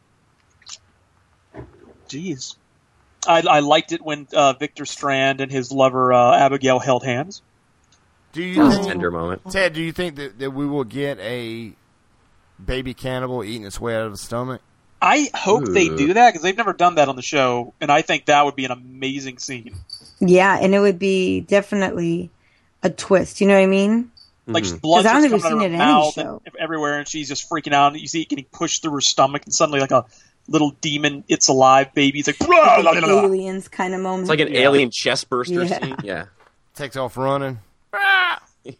jeez, 2.08 2.56
I, 3.26 3.42
I 3.48 3.60
liked 3.60 3.92
it 3.92 4.02
when 4.02 4.26
uh, 4.32 4.54
Victor 4.54 4.84
Strand 4.84 5.40
and 5.40 5.50
his 5.50 5.72
lover 5.72 6.12
uh, 6.12 6.36
Abigail 6.36 6.78
held 6.78 7.04
hands. 7.04 7.42
Do 8.32 8.42
you 8.42 8.56
That 8.56 8.64
was 8.64 8.74
a 8.74 8.78
think, 8.78 8.88
tender 8.88 9.10
moment. 9.10 9.42
Ted? 9.50 9.72
Do 9.72 9.82
you 9.82 9.92
think 9.92 10.16
that, 10.16 10.38
that 10.38 10.50
we 10.50 10.66
will 10.66 10.84
get 10.84 11.18
a 11.20 11.72
baby 12.62 12.94
cannibal 12.94 13.42
eating 13.42 13.64
its 13.64 13.80
way 13.80 13.96
out 13.96 14.02
of 14.02 14.12
the 14.12 14.18
stomach? 14.18 14.60
I 15.00 15.30
hope 15.32 15.64
they 15.66 15.88
do 15.88 16.14
that 16.14 16.30
because 16.30 16.42
they've 16.42 16.56
never 16.56 16.72
done 16.72 16.96
that 16.96 17.08
on 17.08 17.14
the 17.14 17.22
show, 17.22 17.72
and 17.80 17.90
I 17.90 18.02
think 18.02 18.26
that 18.26 18.44
would 18.44 18.56
be 18.56 18.64
an 18.64 18.72
amazing 18.72 19.38
scene. 19.38 19.76
Yeah, 20.18 20.58
and 20.60 20.74
it 20.74 20.80
would 20.80 20.98
be 20.98 21.40
definitely 21.40 22.30
a 22.82 22.90
twist. 22.90 23.40
You 23.40 23.48
know 23.48 23.54
what 23.54 23.62
I 23.62 23.66
mean? 23.66 24.10
Like 24.46 24.64
Mm-hmm. 24.64 24.76
blood 24.78 25.04
I 25.06 25.20
don't 25.20 25.22
just 25.30 25.34
ever 25.34 25.42
coming 25.42 25.58
out 25.58 25.58
seen 25.58 25.58
of 25.58 25.62
it 25.62 25.62
her 25.62 25.74
in 25.74 25.80
any 25.80 25.92
mouth 25.92 26.14
show. 26.14 26.42
and 26.46 26.56
everywhere, 26.58 26.98
and 26.98 27.06
she's 27.08 27.28
just 27.28 27.50
freaking 27.50 27.72
out. 27.74 27.98
You 28.00 28.08
see 28.08 28.22
it 28.22 28.28
getting 28.30 28.46
pushed 28.46 28.82
through 28.82 28.92
her 28.94 29.00
stomach, 29.02 29.44
and 29.44 29.52
suddenly 29.52 29.80
like 29.80 29.90
a 29.90 30.06
little 30.48 30.70
demon, 30.80 31.22
it's 31.28 31.48
alive 31.48 31.92
baby. 31.92 32.20
It's 32.20 32.28
like 32.28 32.38
blah, 32.38 32.80
blah, 32.80 32.92
blah, 32.92 33.00
blah. 33.02 33.24
aliens 33.24 33.68
kind 33.68 33.94
of 33.94 34.00
moment. 34.00 34.22
It's 34.22 34.30
like 34.30 34.40
an 34.40 34.52
Yeah. 34.52 34.60
alien 34.60 34.90
chest 34.90 35.28
burster 35.28 35.64
Yeah. 35.64 35.78
scene. 35.84 35.96
Yeah. 36.02 36.24
Takes 36.74 36.96
off 36.96 37.16
running. 37.18 37.58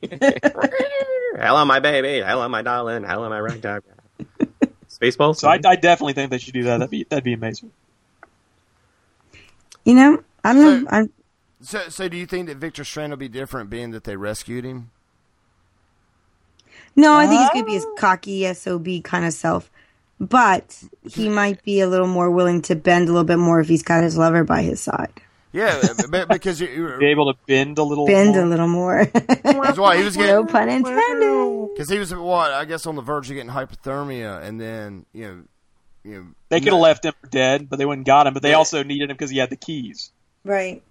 Hello, 0.03 1.65
my 1.65 1.81
baby. 1.81 2.23
Hello, 2.25 2.49
my 2.49 2.63
darling. 2.63 3.05
Hello, 3.05 3.29
my 3.29 3.39
ragdoll. 3.41 3.81
Spaceballs. 4.91 5.37
So 5.37 5.49
I, 5.49 5.61
I 5.65 5.77
definitely 5.77 6.15
think 6.15 6.31
they 6.31 6.39
should 6.39 6.55
do 6.55 6.65
that. 6.65 6.79
That'd 6.79 6.91
be 6.91 7.05
that'd 7.05 7.25
be 7.25 7.33
amazing. 7.35 7.71
You 9.85 9.95
know, 9.95 10.23
I 10.45 10.53
don't 10.55 10.85
know. 10.85 10.89
I'm, 10.91 11.11
So, 11.61 11.89
so 11.89 12.09
do 12.09 12.17
you 12.17 12.27
think 12.27 12.47
that 12.49 12.57
Victor 12.59 12.85
Strand 12.85 13.11
will 13.11 13.17
be 13.19 13.29
different, 13.29 13.71
being 13.71 13.91
that 13.91 14.05
they 14.05 14.17
rescued 14.17 14.65
him? 14.65 14.91
no, 16.95 17.15
I 17.15 17.27
think 17.27 17.41
he's 17.41 17.51
gonna 17.51 17.65
be 17.65 17.73
his 17.75 17.85
uh. 17.85 17.95
cocky 17.97 18.55
sob 18.55 18.87
kind 19.05 19.25
of 19.25 19.33
self, 19.33 19.71
but 20.21 20.83
he 21.05 21.29
might 21.29 21.63
be 21.65 21.81
a 21.81 21.89
little 21.89 22.07
more 22.07 22.31
willing 22.31 22.63
to 22.63 22.77
bend 22.77 23.09
a 23.09 23.13
little 23.13 23.25
bit 23.25 23.39
more 23.39 23.61
if 23.61 23.69
he's 23.69 23.83
got 23.83 24.03
his 24.03 24.17
lover 24.17 24.45
by 24.45 24.63
his 24.63 24.81
side. 24.81 25.13
Yeah, 25.53 25.81
b- 26.11 26.25
because 26.29 26.61
you, 26.61 26.69
you 26.69 26.99
Be 26.99 27.07
able 27.07 27.33
to 27.33 27.39
bend 27.47 27.79
a 27.79 27.83
little. 27.83 28.07
Bend 28.07 28.35
more. 28.35 28.43
a 28.43 28.47
little 28.47 28.69
more. 28.69 29.05
That's 29.15 29.79
why 29.79 29.97
he 29.97 30.05
was 30.05 30.17
getting 30.17 30.35
no 30.35 30.45
pun 30.45 30.69
intended. 30.69 31.69
because 31.75 31.89
he 31.89 31.99
was 31.99 32.15
what 32.15 32.53
I 32.53 32.65
guess 32.65 32.87
on 32.87 32.97
the 32.97 33.03
verge 33.03 33.31
of 33.31 33.35
getting 33.35 33.51
hypothermia, 33.51 34.43
and 34.43 34.61
then 34.61 35.07
you 35.13 35.27
know, 35.27 35.43
you 36.05 36.19
know, 36.19 36.27
They 36.51 36.61
could 36.61 36.73
have 36.73 36.83
left 36.83 37.05
him 37.05 37.15
for 37.21 37.29
dead, 37.29 37.69
but 37.69 37.79
they 37.79 37.87
wouldn't 37.87 38.07
got 38.07 38.27
him. 38.27 38.35
But 38.35 38.43
they 38.43 38.55
also 38.55 38.83
needed 38.83 39.11
him 39.11 39.17
because 39.17 39.31
he 39.31 39.39
had 39.39 39.51
the 39.51 39.57
keys. 39.57 40.13
Right. 40.45 40.83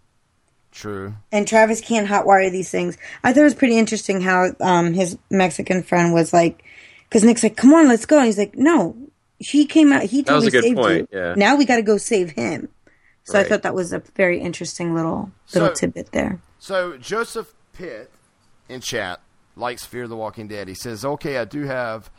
True. 0.71 1.15
and 1.31 1.47
Travis 1.47 1.81
can't 1.81 2.07
hotwire 2.07 2.51
these 2.51 2.69
things. 2.69 2.97
I 3.23 3.33
thought 3.33 3.41
it 3.41 3.43
was 3.45 3.55
pretty 3.55 3.77
interesting 3.77 4.21
how 4.21 4.51
um, 4.59 4.93
his 4.93 5.17
Mexican 5.31 5.81
friend 5.83 6.13
was 6.13 6.33
like, 6.33 6.63
because 7.09 7.23
Nick's 7.23 7.41
like, 7.43 7.57
"Come 7.57 7.73
on, 7.73 7.87
let's 7.87 8.05
go," 8.05 8.17
and 8.17 8.25
he's 8.27 8.37
like, 8.37 8.55
"No." 8.55 8.95
He 9.39 9.65
came 9.65 9.93
out. 9.93 10.03
He 10.03 10.23
That 10.23 10.33
was 10.33 10.45
totally 10.45 10.61
saved 10.61 10.77
point, 10.77 11.09
you. 11.11 11.19
yeah. 11.19 11.33
Now 11.35 11.55
we 11.55 11.65
got 11.65 11.75
to 11.77 11.81
go 11.83 11.97
save 11.97 12.31
him. 12.31 12.69
So 13.23 13.37
I 13.39 13.43
thought 13.43 13.61
that 13.63 13.75
was 13.75 13.91
a 13.93 13.99
very 14.15 14.39
interesting 14.39 14.93
little 14.95 15.31
little 15.53 15.69
So- 15.69 15.75
tidbit 15.75 16.11
there. 16.11 16.39
So 16.59 16.97
Joseph 16.97 17.53
Pitt 17.73 18.09
in 18.69 18.81
chat 18.81 19.19
likes 19.55 19.85
Fear 19.85 20.07
the 20.07 20.15
Walking 20.15 20.47
Dead. 20.47 20.67
He 20.67 20.73
says, 20.75 21.03
"Okay, 21.05 21.37
I 21.37 21.45
do 21.45 21.63
have 21.65 22.09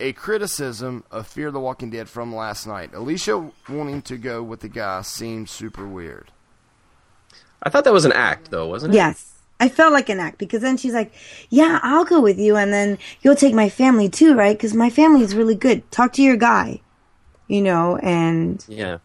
a 0.00 0.12
criticism 0.12 1.04
of 1.10 1.26
Fear 1.26 1.50
the 1.50 1.60
Walking 1.60 1.90
Dead 1.90 2.08
from 2.08 2.34
last 2.34 2.66
night. 2.66 2.94
Alicia 2.94 3.50
wanting 3.68 4.02
to 4.02 4.16
go 4.16 4.42
with 4.42 4.60
the 4.60 4.68
guy 4.68 5.02
seemed 5.02 5.48
super 5.48 5.86
weird. 5.86 6.30
I 7.62 7.70
thought 7.70 7.84
that 7.84 7.92
was 7.92 8.04
an 8.04 8.12
act, 8.12 8.50
though, 8.50 8.66
wasn't 8.68 8.94
it? 8.94 8.96
Yes. 8.96 9.24
I 9.60 9.68
felt 9.68 9.92
like 9.92 10.08
an 10.08 10.20
act 10.20 10.38
because 10.38 10.62
then 10.62 10.76
she's 10.76 10.94
like, 10.94 11.12
"Yeah, 11.50 11.80
I'll 11.82 12.04
go 12.04 12.20
with 12.20 12.38
you, 12.38 12.54
and 12.56 12.72
then 12.72 12.96
you'll 13.22 13.34
take 13.34 13.54
my 13.54 13.68
family 13.68 14.08
too, 14.08 14.34
right? 14.36 14.56
Because 14.56 14.72
my 14.72 14.88
family 14.88 15.22
is 15.22 15.34
really 15.34 15.56
good. 15.56 15.90
Talk 15.90 16.12
to 16.12 16.22
your 16.22 16.36
guy, 16.36 16.80
you 17.48 17.60
know." 17.62 17.96
And 17.96 18.64
Yeah. 18.68 18.98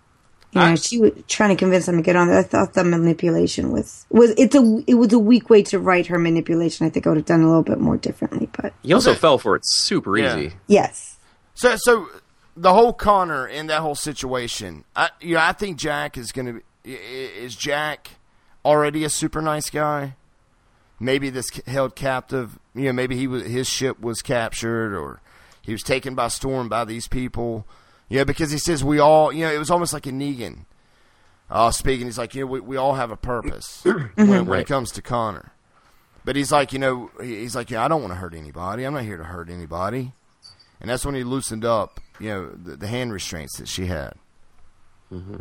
you 0.51 0.61
know, 0.61 0.75
she 0.75 0.99
was 0.99 1.11
trying 1.27 1.49
to 1.49 1.55
convince 1.55 1.87
him 1.87 1.95
to 1.97 2.03
get 2.03 2.15
on. 2.15 2.27
there. 2.27 2.37
I 2.37 2.43
thought 2.43 2.73
the 2.75 2.83
manipulation 2.83 3.71
was 3.71 4.05
was 4.11 4.29
it's 4.37 4.53
a 4.53 4.83
it 4.85 4.93
was 4.93 5.11
a 5.11 5.17
weak 5.17 5.49
way 5.49 5.63
to 5.63 5.79
write 5.79 6.05
her 6.05 6.19
manipulation. 6.19 6.85
I 6.85 6.91
think 6.91 7.07
I 7.07 7.09
would 7.09 7.17
have 7.17 7.25
done 7.25 7.41
a 7.41 7.47
little 7.47 7.63
bit 7.63 7.79
more 7.79 7.97
differently, 7.97 8.47
but 8.61 8.73
He 8.83 8.93
also 8.93 9.15
fell 9.15 9.39
for 9.39 9.55
it 9.55 9.65
super 9.65 10.15
Yeah. 10.19 10.37
easy. 10.37 10.53
yes, 10.67 11.17
So, 11.55 11.75
so 11.77 12.07
the 12.55 12.71
whole 12.71 12.93
Connor 12.93 13.47
in 13.47 13.65
that 13.67 13.81
whole 13.81 13.95
situation, 13.95 14.83
I, 14.95 15.09
you 15.19 15.33
know, 15.33 15.41
I 15.41 15.53
think 15.53 15.77
Jack 15.77 16.15
is 16.15 16.31
going 16.31 16.45
to. 16.45 16.61
Is 16.85 17.55
Jack 17.55 18.09
already 18.65 19.03
a 19.03 19.09
super 19.09 19.41
nice 19.41 19.69
guy? 19.69 20.15
Maybe 20.99 21.29
this 21.29 21.49
held 21.67 21.95
captive. 21.95 22.59
You 22.73 22.85
know, 22.85 22.93
maybe 22.93 23.15
he 23.17 23.27
was 23.27 23.45
his 23.45 23.67
ship 23.67 23.99
was 23.99 24.21
captured, 24.21 24.95
or 24.95 25.21
he 25.61 25.71
was 25.71 25.83
taken 25.83 26.15
by 26.15 26.29
storm 26.29 26.69
by 26.69 26.85
these 26.85 27.07
people. 27.07 27.67
Yeah, 28.09 28.23
because 28.23 28.51
he 28.51 28.57
says 28.57 28.83
we 28.83 28.99
all. 28.99 29.31
You 29.31 29.45
know, 29.45 29.53
it 29.53 29.57
was 29.57 29.71
almost 29.71 29.93
like 29.93 30.05
a 30.05 30.11
Negan 30.11 30.65
uh, 31.49 31.71
speaking. 31.71 32.05
He's 32.05 32.17
like, 32.17 32.35
you 32.35 32.41
know, 32.41 32.47
we, 32.47 32.59
we 32.59 32.77
all 32.77 32.95
have 32.95 33.11
a 33.11 33.17
purpose 33.17 33.83
when, 34.15 34.45
when 34.45 34.59
it 34.59 34.67
comes 34.67 34.91
to 34.91 35.01
Connor. 35.01 35.51
But 36.25 36.37
he's 36.37 36.53
like, 36.53 36.71
you 36.71 36.79
know, 36.79 37.11
he's 37.21 37.55
like, 37.55 37.69
yeah, 37.69 37.83
I 37.83 37.89
don't 37.89 38.01
want 38.01 38.13
to 38.13 38.17
hurt 38.17 38.33
anybody. 38.33 38.85
I'm 38.85 38.93
not 38.93 39.03
here 39.03 39.17
to 39.17 39.25
hurt 39.25 39.49
anybody. 39.49 40.13
And 40.79 40.89
that's 40.89 41.05
when 41.05 41.15
he 41.15 41.23
loosened 41.23 41.65
up 41.65 41.99
you 42.19 42.29
know 42.29 42.49
the, 42.49 42.75
the 42.77 42.87
hand 42.87 43.13
restraints 43.13 43.57
that 43.57 43.67
she 43.67 43.87
had. 43.87 44.13
Mm-hmm. 45.11 45.39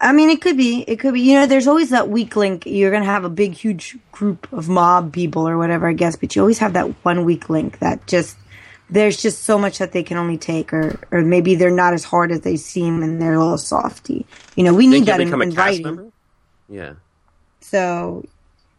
I 0.00 0.12
mean, 0.12 0.30
it 0.30 0.40
could 0.40 0.56
be. 0.56 0.84
It 0.86 1.00
could 1.00 1.14
be. 1.14 1.20
You 1.22 1.34
know, 1.34 1.46
there's 1.46 1.66
always 1.66 1.90
that 1.90 2.08
weak 2.08 2.36
link. 2.36 2.66
You're 2.66 2.90
going 2.90 3.02
to 3.02 3.08
have 3.08 3.24
a 3.24 3.30
big, 3.30 3.54
huge 3.54 3.96
group 4.12 4.52
of 4.52 4.68
mob 4.68 5.12
people 5.12 5.48
or 5.48 5.58
whatever, 5.58 5.88
I 5.88 5.92
guess, 5.92 6.14
but 6.14 6.36
you 6.36 6.42
always 6.42 6.58
have 6.58 6.74
that 6.74 7.04
one 7.04 7.24
weak 7.24 7.50
link 7.50 7.80
that 7.80 8.06
just, 8.06 8.36
there's 8.88 9.20
just 9.20 9.42
so 9.42 9.58
much 9.58 9.78
that 9.78 9.90
they 9.90 10.04
can 10.04 10.16
only 10.16 10.38
take, 10.38 10.72
or, 10.72 11.00
or 11.10 11.22
maybe 11.22 11.56
they're 11.56 11.70
not 11.70 11.94
as 11.94 12.04
hard 12.04 12.30
as 12.30 12.42
they 12.42 12.56
seem 12.56 13.02
and 13.02 13.20
they're 13.20 13.34
a 13.34 13.38
little 13.40 13.58
softy. 13.58 14.24
You 14.54 14.64
know, 14.64 14.72
we 14.72 14.86
need 14.86 15.06
that 15.06 15.20
in, 15.20 15.42
in 15.42 15.54
writing. 15.54 16.12
Yeah. 16.68 16.94
So, 17.60 18.24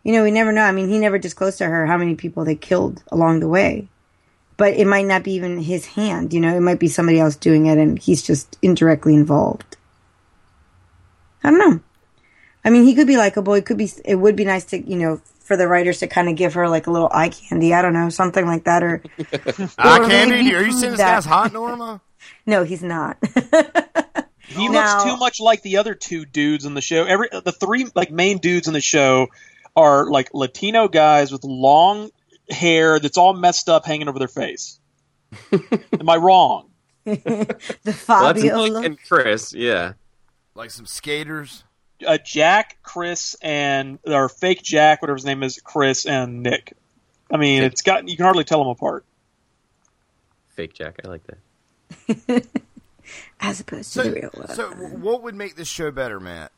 you 0.03 0.13
know, 0.13 0.23
we 0.23 0.31
never 0.31 0.53
know. 0.53 0.63
I 0.63 0.71
mean, 0.71 0.87
he 0.87 0.99
never 0.99 1.17
disclosed 1.17 1.57
to 1.57 1.65
her 1.65 1.85
how 1.85 1.97
many 1.97 2.15
people 2.15 2.45
they 2.45 2.55
killed 2.55 3.03
along 3.11 3.41
the 3.41 3.49
way. 3.49 3.89
But 4.55 4.73
it 4.73 4.87
might 4.87 5.05
not 5.05 5.23
be 5.23 5.33
even 5.33 5.59
his 5.59 5.85
hand, 5.85 6.33
you 6.33 6.39
know, 6.39 6.55
it 6.55 6.61
might 6.61 6.79
be 6.79 6.87
somebody 6.87 7.19
else 7.19 7.35
doing 7.35 7.67
it 7.67 7.77
and 7.77 7.99
he's 7.99 8.21
just 8.21 8.57
indirectly 8.61 9.13
involved. 9.13 9.68
I 11.43 11.49
don't 11.51 11.59
know. 11.59 11.79
I 12.65 12.69
mean, 12.69 12.83
he 12.85 12.93
could 12.95 13.07
be 13.07 13.17
likable. 13.17 13.53
It 13.53 13.65
could 13.65 13.77
be, 13.77 13.89
it 14.05 14.15
would 14.15 14.35
be 14.35 14.45
nice 14.45 14.65
to, 14.65 14.77
you 14.79 14.97
know, 14.97 15.21
for 15.39 15.55
the 15.57 15.67
writers 15.67 15.99
to 15.99 16.07
kind 16.07 16.29
of 16.29 16.35
give 16.35 16.53
her 16.55 16.67
like 16.69 16.87
a 16.87 16.91
little 16.91 17.09
eye 17.11 17.29
candy. 17.29 17.73
I 17.73 17.81
don't 17.81 17.93
know, 17.93 18.09
something 18.09 18.45
like 18.45 18.65
that. 18.65 18.83
Or, 18.83 19.01
Eye 19.77 19.99
candy? 20.07 20.53
Are 20.53 20.61
you 20.61 20.67
prove 20.67 20.73
saying 20.75 20.91
this 20.91 20.97
that- 20.99 21.15
guy's 21.15 21.25
hot, 21.25 21.53
Norma? 21.53 22.01
No, 22.45 22.63
he's 22.63 22.83
not. 22.83 23.17
He 24.41 24.67
Now- 24.67 24.95
looks 24.97 25.03
too 25.03 25.17
much 25.17 25.39
like 25.39 25.61
the 25.61 25.77
other 25.77 25.93
two 25.93 26.25
dudes 26.25 26.65
in 26.65 26.73
the 26.73 26.81
show. 26.81 27.05
Every 27.05 27.29
the 27.31 27.51
three 27.51 27.85
like 27.95 28.09
main 28.11 28.39
dudes 28.39 28.67
in 28.67 28.73
the 28.73 28.81
show 28.81 29.27
are 29.75 30.09
like 30.09 30.33
Latino 30.33 30.87
guys 30.87 31.31
with 31.31 31.43
long 31.43 32.09
hair 32.49 32.99
that's 32.99 33.17
all 33.19 33.33
messed 33.33 33.69
up 33.69 33.85
hanging 33.85 34.07
over 34.09 34.17
their 34.17 34.27
face. 34.27 34.79
Am 35.51 36.09
I 36.09 36.15
wrong? 36.15 36.71
the 37.05 37.21
Well, 37.25 37.45
that's 37.83 37.97
Fabio 37.99 38.63
Nick 38.63 38.73
look. 38.73 38.85
and 38.85 38.97
Chris. 39.07 39.53
Yeah. 39.53 39.93
Like 40.59 40.71
some 40.71 40.85
skaters. 40.85 41.63
Uh, 42.05 42.17
Jack, 42.23 42.77
Chris, 42.83 43.35
and 43.41 43.97
or 44.05 44.27
fake 44.27 44.61
Jack, 44.61 45.01
whatever 45.01 45.15
his 45.15 45.23
name 45.25 45.41
is, 45.41 45.59
Chris 45.63 46.05
and 46.05 46.43
Nick. 46.43 46.73
I 47.31 47.37
mean, 47.37 47.63
it's 47.63 47.81
got 47.81 48.07
you 48.09 48.17
can 48.17 48.25
hardly 48.25 48.43
tell 48.43 48.59
them 48.59 48.67
apart. 48.67 49.05
Fake 50.49 50.73
Jack. 50.73 50.99
I 51.05 51.07
like 51.07 51.21
that. 51.27 52.45
As 53.39 53.61
opposed 53.61 53.89
So, 53.89 54.03
to 54.03 54.09
the 54.09 54.15
real 54.15 54.29
one. 54.33 54.47
so 54.49 54.69
what 54.71 55.23
would 55.23 55.33
make 55.35 55.55
this 55.55 55.69
show 55.69 55.91
better, 55.91 56.19
Matt? 56.19 56.51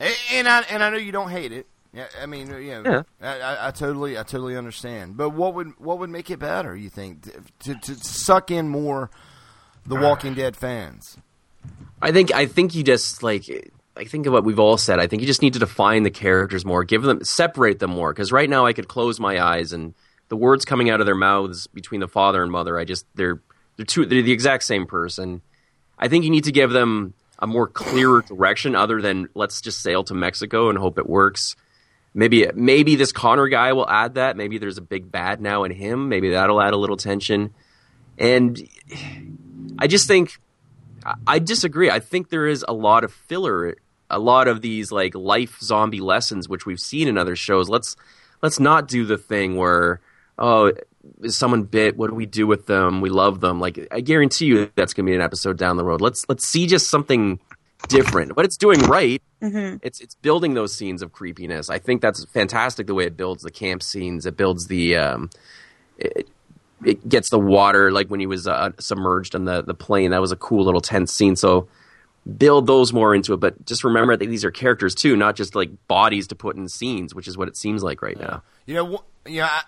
And, 0.00 0.14
and 0.32 0.48
I 0.48 0.60
and 0.62 0.82
I 0.82 0.90
know 0.90 0.96
you 0.96 1.12
don't 1.12 1.30
hate 1.30 1.52
it. 1.52 1.66
Yeah, 1.92 2.06
I 2.20 2.26
mean, 2.26 2.48
you 2.48 2.82
know, 2.82 2.90
Yeah. 2.90 3.02
I, 3.22 3.40
I, 3.40 3.68
I 3.68 3.70
totally, 3.70 4.18
I 4.18 4.24
totally 4.24 4.56
understand. 4.56 5.16
But 5.16 5.30
what 5.30 5.54
would 5.54 5.74
what 5.78 5.98
would 6.00 6.10
make 6.10 6.28
it 6.30 6.40
better? 6.40 6.74
You 6.74 6.90
think 6.90 7.22
to, 7.22 7.40
to, 7.60 7.74
to 7.76 7.94
suck 7.94 8.50
in 8.50 8.68
more 8.68 9.10
the 9.86 9.94
Walking 9.94 10.34
Dead 10.34 10.56
fans? 10.56 11.16
I 12.00 12.12
think 12.12 12.32
I 12.32 12.46
think 12.46 12.74
you 12.74 12.82
just 12.82 13.22
like 13.22 13.48
I 13.96 14.04
think 14.04 14.26
of 14.26 14.32
what 14.32 14.44
we've 14.44 14.58
all 14.58 14.76
said. 14.76 14.98
I 14.98 15.06
think 15.06 15.22
you 15.22 15.26
just 15.26 15.42
need 15.42 15.54
to 15.54 15.58
define 15.58 16.02
the 16.02 16.10
characters 16.10 16.64
more, 16.64 16.84
give 16.84 17.02
them 17.02 17.24
separate 17.24 17.78
them 17.78 17.90
more. 17.90 18.12
Because 18.12 18.32
right 18.32 18.48
now 18.48 18.66
I 18.66 18.72
could 18.72 18.88
close 18.88 19.18
my 19.18 19.42
eyes 19.42 19.72
and 19.72 19.94
the 20.28 20.36
words 20.36 20.64
coming 20.64 20.90
out 20.90 21.00
of 21.00 21.06
their 21.06 21.14
mouths 21.14 21.66
between 21.68 22.00
the 22.00 22.08
father 22.08 22.42
and 22.42 22.50
mother, 22.50 22.78
I 22.78 22.84
just 22.84 23.06
they're 23.14 23.40
they're 23.76 23.86
two 23.86 24.04
they're 24.04 24.22
the 24.22 24.32
exact 24.32 24.64
same 24.64 24.86
person. 24.86 25.40
I 25.98 26.08
think 26.08 26.24
you 26.24 26.30
need 26.30 26.44
to 26.44 26.52
give 26.52 26.70
them 26.70 27.14
a 27.38 27.46
more 27.46 27.66
clearer 27.66 28.22
direction 28.22 28.74
other 28.74 29.00
than 29.00 29.28
let's 29.34 29.60
just 29.60 29.80
sail 29.80 30.04
to 30.04 30.14
Mexico 30.14 30.68
and 30.68 30.78
hope 30.78 30.98
it 30.98 31.08
works. 31.08 31.56
Maybe 32.12 32.48
maybe 32.54 32.96
this 32.96 33.12
Connor 33.12 33.48
guy 33.48 33.72
will 33.72 33.88
add 33.88 34.14
that. 34.14 34.36
Maybe 34.36 34.58
there's 34.58 34.78
a 34.78 34.82
big 34.82 35.10
bad 35.10 35.40
now 35.40 35.64
in 35.64 35.70
him. 35.70 36.08
Maybe 36.08 36.30
that'll 36.30 36.60
add 36.60 36.72
a 36.72 36.78
little 36.78 36.96
tension. 36.96 37.54
And 38.18 38.68
I 39.78 39.86
just 39.86 40.08
think 40.08 40.38
I- 41.26 41.38
disagree. 41.38 41.90
I 41.90 42.00
think 42.00 42.28
there 42.30 42.46
is 42.46 42.64
a 42.68 42.72
lot 42.74 43.04
of 43.04 43.12
filler, 43.12 43.76
a 44.10 44.18
lot 44.18 44.48
of 44.48 44.60
these 44.62 44.90
like 44.92 45.14
life 45.14 45.58
zombie 45.60 46.00
lessons 46.00 46.48
which 46.48 46.66
we've 46.66 46.80
seen 46.80 47.08
in 47.08 47.18
other 47.18 47.36
shows. 47.36 47.68
Let's 47.68 47.96
let's 48.42 48.60
not 48.60 48.88
do 48.88 49.04
the 49.04 49.18
thing 49.18 49.56
where 49.56 50.00
oh 50.38 50.72
is 51.22 51.36
someone 51.36 51.62
bit? 51.62 51.96
What 51.96 52.10
do 52.10 52.16
we 52.16 52.26
do 52.26 52.46
with 52.46 52.66
them? 52.66 53.00
We 53.00 53.10
love 53.10 53.40
them. 53.40 53.60
Like 53.60 53.86
I 53.92 54.00
guarantee 54.00 54.46
you 54.46 54.70
that's 54.74 54.92
going 54.92 55.06
to 55.06 55.10
be 55.10 55.14
an 55.14 55.22
episode 55.22 55.56
down 55.56 55.76
the 55.76 55.84
road. 55.84 56.00
Let's 56.00 56.24
let's 56.28 56.46
see 56.46 56.66
just 56.66 56.88
something 56.90 57.38
different. 57.88 58.34
But 58.34 58.44
it's 58.44 58.56
doing 58.56 58.80
right. 58.80 59.22
Mhm. 59.42 59.78
It's 59.82 60.00
it's 60.00 60.14
building 60.16 60.54
those 60.54 60.74
scenes 60.74 61.02
of 61.02 61.12
creepiness. 61.12 61.70
I 61.70 61.78
think 61.78 62.00
that's 62.02 62.24
fantastic 62.26 62.86
the 62.86 62.94
way 62.94 63.04
it 63.04 63.16
builds 63.16 63.42
the 63.42 63.50
camp 63.50 63.82
scenes. 63.82 64.26
It 64.26 64.36
builds 64.36 64.66
the 64.66 64.96
um, 64.96 65.30
it, 65.98 66.28
it 66.84 67.08
gets 67.08 67.30
the 67.30 67.38
water 67.38 67.90
like 67.90 68.08
when 68.08 68.20
he 68.20 68.26
was 68.26 68.46
uh, 68.46 68.70
submerged 68.78 69.34
on 69.34 69.44
the 69.44 69.62
the 69.62 69.74
plane. 69.74 70.10
That 70.10 70.20
was 70.20 70.32
a 70.32 70.36
cool 70.36 70.64
little 70.64 70.80
tense 70.80 71.12
scene. 71.12 71.36
So 71.36 71.68
build 72.36 72.66
those 72.66 72.92
more 72.92 73.14
into 73.14 73.32
it. 73.32 73.40
But 73.40 73.64
just 73.66 73.84
remember 73.84 74.16
that 74.16 74.26
these 74.26 74.44
are 74.44 74.50
characters 74.50 74.94
too, 74.94 75.16
not 75.16 75.36
just 75.36 75.54
like 75.54 75.70
bodies 75.88 76.26
to 76.28 76.34
put 76.34 76.56
in 76.56 76.68
scenes, 76.68 77.14
which 77.14 77.28
is 77.28 77.36
what 77.38 77.48
it 77.48 77.56
seems 77.56 77.82
like 77.82 78.02
right 78.02 78.18
now. 78.18 78.42
You 78.66 78.74
know, 78.74 78.96
wh- 78.96 79.30
know, 79.30 79.44
I, 79.44 79.62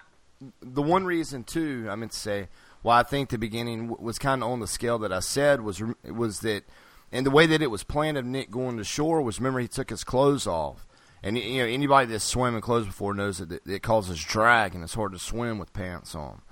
the 0.61 0.82
one 0.82 1.04
reason 1.04 1.44
too, 1.44 1.86
I 1.90 1.94
meant 1.94 2.12
to 2.12 2.18
say, 2.18 2.48
why 2.82 3.00
I 3.00 3.02
think 3.02 3.30
the 3.30 3.38
beginning 3.38 3.88
w- 3.88 4.04
was 4.04 4.18
kind 4.18 4.42
of 4.42 4.50
on 4.50 4.61
the 4.61 4.66
scale 4.66 4.98
that 4.98 5.12
I 5.12 5.20
said 5.20 5.61
was 5.61 5.82
was 6.04 6.40
that, 6.40 6.64
and 7.11 7.24
the 7.24 7.30
way 7.30 7.46
that 7.46 7.62
it 7.62 7.70
was 7.70 7.84
planned 7.84 8.18
of 8.18 8.24
Nick 8.24 8.50
going 8.50 8.76
to 8.76 8.84
shore 8.84 9.20
was 9.22 9.38
remember 9.38 9.61
he 9.61 9.68
took 9.68 9.90
his 9.90 10.04
clothes 10.04 10.46
off, 10.46 10.86
and 11.22 11.36
you 11.38 11.59
know 11.59 11.68
anybody 11.68 12.06
that's 12.06 12.24
swam 12.24 12.54
in 12.54 12.61
clothes 12.61 12.86
before 12.86 13.14
knows 13.14 13.38
that 13.38 13.66
it 13.66 13.82
causes 13.82 14.22
drag 14.22 14.74
and 14.74 14.84
it's 14.84 14.94
hard 14.94 15.12
to 15.12 15.18
swim 15.18 15.59
with 15.59 15.72
pants 15.72 16.14
on. 16.14 16.42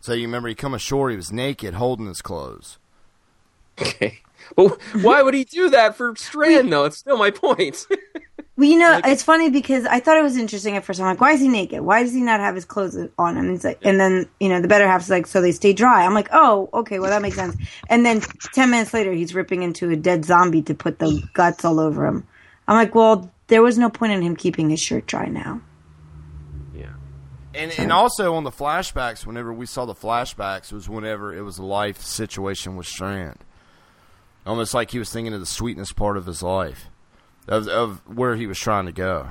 So 0.00 0.12
you 0.12 0.26
remember 0.26 0.48
he 0.48 0.54
come 0.54 0.74
ashore, 0.74 1.10
he 1.10 1.16
was 1.16 1.32
naked, 1.32 1.74
holding 1.74 2.06
his 2.06 2.22
clothes. 2.22 2.78
Okay, 3.80 4.20
but 4.56 4.80
why 5.02 5.22
would 5.22 5.34
he 5.34 5.44
do 5.44 5.70
that 5.70 5.96
for 5.96 6.14
Strand 6.16 6.72
though? 6.72 6.84
It's 6.84 6.98
still 6.98 7.16
my 7.16 7.30
point. 7.30 7.86
Well, 8.58 8.68
you 8.68 8.76
know, 8.76 9.00
it's 9.04 9.22
funny 9.22 9.50
because 9.50 9.86
I 9.86 10.00
thought 10.00 10.16
it 10.16 10.22
was 10.24 10.36
interesting 10.36 10.76
at 10.76 10.84
first. 10.84 10.98
I'm 10.98 11.06
like, 11.06 11.20
why 11.20 11.30
is 11.30 11.40
he 11.40 11.46
naked? 11.46 11.80
Why 11.82 12.02
does 12.02 12.12
he 12.12 12.20
not 12.20 12.40
have 12.40 12.56
his 12.56 12.64
clothes 12.64 12.98
on 13.16 13.36
him? 13.36 13.46
And, 13.46 13.54
it's 13.54 13.62
like, 13.62 13.78
and 13.82 14.00
then, 14.00 14.28
you 14.40 14.48
know, 14.48 14.60
the 14.60 14.66
better 14.66 14.88
half's 14.88 15.08
like, 15.08 15.28
so 15.28 15.40
they 15.40 15.52
stay 15.52 15.72
dry. 15.72 16.04
I'm 16.04 16.12
like, 16.12 16.28
oh, 16.32 16.68
okay, 16.74 16.98
well, 16.98 17.08
that 17.10 17.22
makes 17.22 17.36
sense. 17.36 17.56
And 17.88 18.04
then 18.04 18.20
10 18.20 18.68
minutes 18.68 18.92
later, 18.92 19.12
he's 19.12 19.32
ripping 19.32 19.62
into 19.62 19.90
a 19.90 19.96
dead 19.96 20.24
zombie 20.24 20.62
to 20.62 20.74
put 20.74 20.98
the 20.98 21.22
guts 21.34 21.64
all 21.64 21.78
over 21.78 22.04
him. 22.04 22.26
I'm 22.66 22.74
like, 22.74 22.96
well, 22.96 23.30
there 23.46 23.62
was 23.62 23.78
no 23.78 23.90
point 23.90 24.10
in 24.10 24.22
him 24.22 24.34
keeping 24.34 24.70
his 24.70 24.80
shirt 24.80 25.06
dry 25.06 25.26
now. 25.26 25.60
And 27.58 27.72
and 27.78 27.92
also 27.92 28.34
on 28.34 28.44
the 28.44 28.52
flashbacks, 28.52 29.26
whenever 29.26 29.52
we 29.52 29.66
saw 29.66 29.84
the 29.84 29.94
flashbacks, 29.94 30.72
was 30.72 30.88
whenever 30.88 31.34
it 31.34 31.42
was 31.42 31.58
a 31.58 31.64
life 31.64 32.00
situation 32.00 32.76
with 32.76 32.86
Strand. 32.86 33.38
Almost 34.46 34.74
like 34.74 34.92
he 34.92 34.98
was 34.98 35.12
thinking 35.12 35.34
of 35.34 35.40
the 35.40 35.46
sweetness 35.46 35.92
part 35.92 36.16
of 36.16 36.26
his 36.26 36.42
life, 36.42 36.86
of 37.48 37.66
of 37.66 38.00
where 38.06 38.36
he 38.36 38.46
was 38.46 38.58
trying 38.58 38.86
to 38.86 38.92
go. 38.92 39.30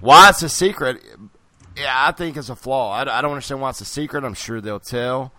Why 0.00 0.28
it's 0.28 0.42
a 0.42 0.48
secret? 0.48 1.02
Yeah, 1.76 1.92
I 1.94 2.12
think 2.12 2.36
it's 2.36 2.48
a 2.48 2.56
flaw. 2.56 2.92
I, 2.92 3.00
I 3.00 3.20
don't 3.22 3.32
understand 3.32 3.60
why 3.60 3.70
it's 3.70 3.80
a 3.80 3.86
secret. 3.86 4.24
I'm 4.24 4.34
sure 4.34 4.60
they'll 4.60 4.78
tell 4.78 5.32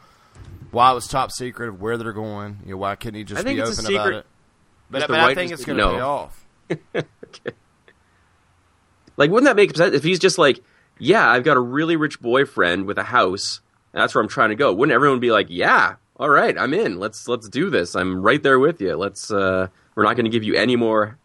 why 0.72 0.92
it 0.92 0.96
was 0.96 1.08
top 1.08 1.32
secret 1.32 1.70
of 1.70 1.82
where 1.82 1.98
they're 1.98 2.12
going. 2.12 2.60
You 2.66 2.72
know, 2.72 2.78
why 2.78 2.96
couldn't 2.96 3.16
he 3.16 3.24
just 3.24 3.46
be 3.46 3.62
open 3.62 3.86
about 3.86 4.14
it? 4.14 4.26
But, 4.90 5.08
but 5.08 5.20
I 5.20 5.34
think 5.34 5.52
it's 5.52 5.64
going 5.64 5.78
to 5.78 5.84
know. 5.86 6.30
pay 6.70 6.80
off. 7.00 7.06
Like, 9.16 9.30
wouldn't 9.30 9.46
that 9.46 9.56
make 9.56 9.76
sense 9.76 9.96
if 9.96 10.04
he's 10.04 10.20
just 10.20 10.38
like, 10.38 10.64
yeah, 11.04 11.30
I've 11.30 11.44
got 11.44 11.58
a 11.58 11.62
really 11.62 11.96
rich 11.96 12.20
boyfriend 12.22 12.86
with 12.86 12.98
a 12.98 13.04
house. 13.04 13.60
And 13.94 14.02
that's 14.02 14.16
where 14.16 14.24
I'm 14.24 14.30
trying 14.30 14.50
to 14.50 14.56
go. 14.56 14.74
Wouldn't 14.74 14.94
everyone 14.94 15.20
be 15.20 15.32
like, 15.32 15.48
yeah, 15.50 15.96
all 16.18 16.30
right, 16.30 16.58
I'm 16.58 16.74
in. 16.74 17.00
Let's 17.00 17.28
let's 17.28 17.50
do 17.50 17.70
this. 17.70 17.96
I'm 17.96 18.22
right 18.22 18.42
there 18.42 18.60
with 18.60 18.82
you. 18.82 18.96
Let's. 18.96 19.32
uh 19.32 19.68
We're 19.96 20.04
not 20.04 20.16
going 20.16 20.26
to 20.26 20.32
give 20.32 20.44
you 20.44 20.56
any 20.56 20.76
more 20.76 21.18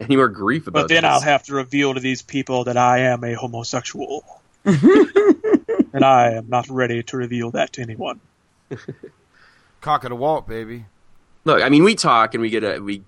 any 0.00 0.16
more 0.16 0.28
grief 0.28 0.66
about. 0.66 0.82
But 0.82 0.88
then 0.88 1.02
this. 1.02 1.10
I'll 1.10 1.20
have 1.20 1.44
to 1.44 1.54
reveal 1.54 1.94
to 1.94 2.00
these 2.00 2.22
people 2.22 2.64
that 2.64 2.76
I 2.76 2.98
am 2.98 3.24
a 3.24 3.34
homosexual. 3.34 4.24
and 4.64 6.04
I 6.04 6.32
am 6.32 6.48
not 6.48 6.68
ready 6.68 7.02
to 7.04 7.16
reveal 7.16 7.50
that 7.52 7.72
to 7.74 7.82
anyone. 7.82 8.20
Cock 9.80 10.04
of 10.04 10.10
the 10.10 10.16
walk, 10.16 10.48
baby. 10.48 10.86
Look, 11.44 11.62
I 11.62 11.68
mean, 11.68 11.84
we 11.84 11.94
talk 11.94 12.34
and 12.34 12.42
we 12.42 12.50
get 12.50 12.64
a 12.64 12.80
we 12.80 13.04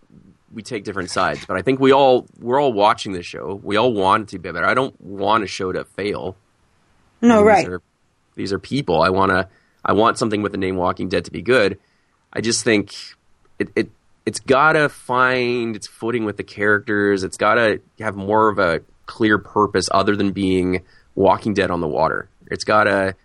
we 0.53 0.63
take 0.63 0.85
different 0.85 1.11
sides, 1.11 1.45
but 1.47 1.57
I 1.57 1.63
think 1.63 1.81
we 1.81 1.93
all 1.93 2.27
we're 2.41 2.61
all 2.61 2.73
watching 2.73 3.13
the 3.13 3.23
show. 3.23 3.61
We 3.63 3.77
all 3.77 3.93
want 3.93 4.25
it 4.25 4.29
to 4.31 4.39
be 4.39 4.51
better. 4.51 4.67
I 4.67 4.75
don't 4.75 4.99
want 5.01 5.45
a 5.45 5.47
show 5.47 5.73
to 5.73 5.85
fail. 5.85 6.37
No, 7.21 7.39
These 7.39 7.47
right. 7.47 7.69
are- 7.69 7.83
these 8.37 8.53
are 8.53 8.59
people. 8.61 9.03
I 9.03 9.11
want 9.11 9.31
to. 9.33 9.49
I 9.85 9.93
want 9.93 10.17
something 10.19 10.43
with 10.43 10.53
the 10.53 10.59
name 10.59 10.77
Walking 10.77 11.09
Dead 11.09 11.25
to 11.25 11.33
be 11.33 11.43
good. 11.43 11.79
I 12.33 12.41
just 12.41 12.63
think 12.65 12.95
it 13.59 13.69
it 13.75 13.91
it's 14.27 14.39
gotta 14.41 14.89
find 14.89 15.75
its 15.75 15.87
footing 15.89 16.25
with 16.25 16.37
the 16.37 16.45
characters. 16.45 17.25
It's 17.25 17.37
gotta 17.37 17.81
have 17.99 18.15
more 18.15 18.49
of 18.49 18.59
a 18.59 18.81
clear 19.07 19.39
purpose 19.39 19.89
other 19.91 20.15
than 20.15 20.33
being 20.33 20.83
Walking 21.15 21.55
Dead 21.55 21.71
on 21.71 21.81
the 21.81 21.89
water. 21.89 22.29
It's 22.51 22.65
gotta 22.65 23.17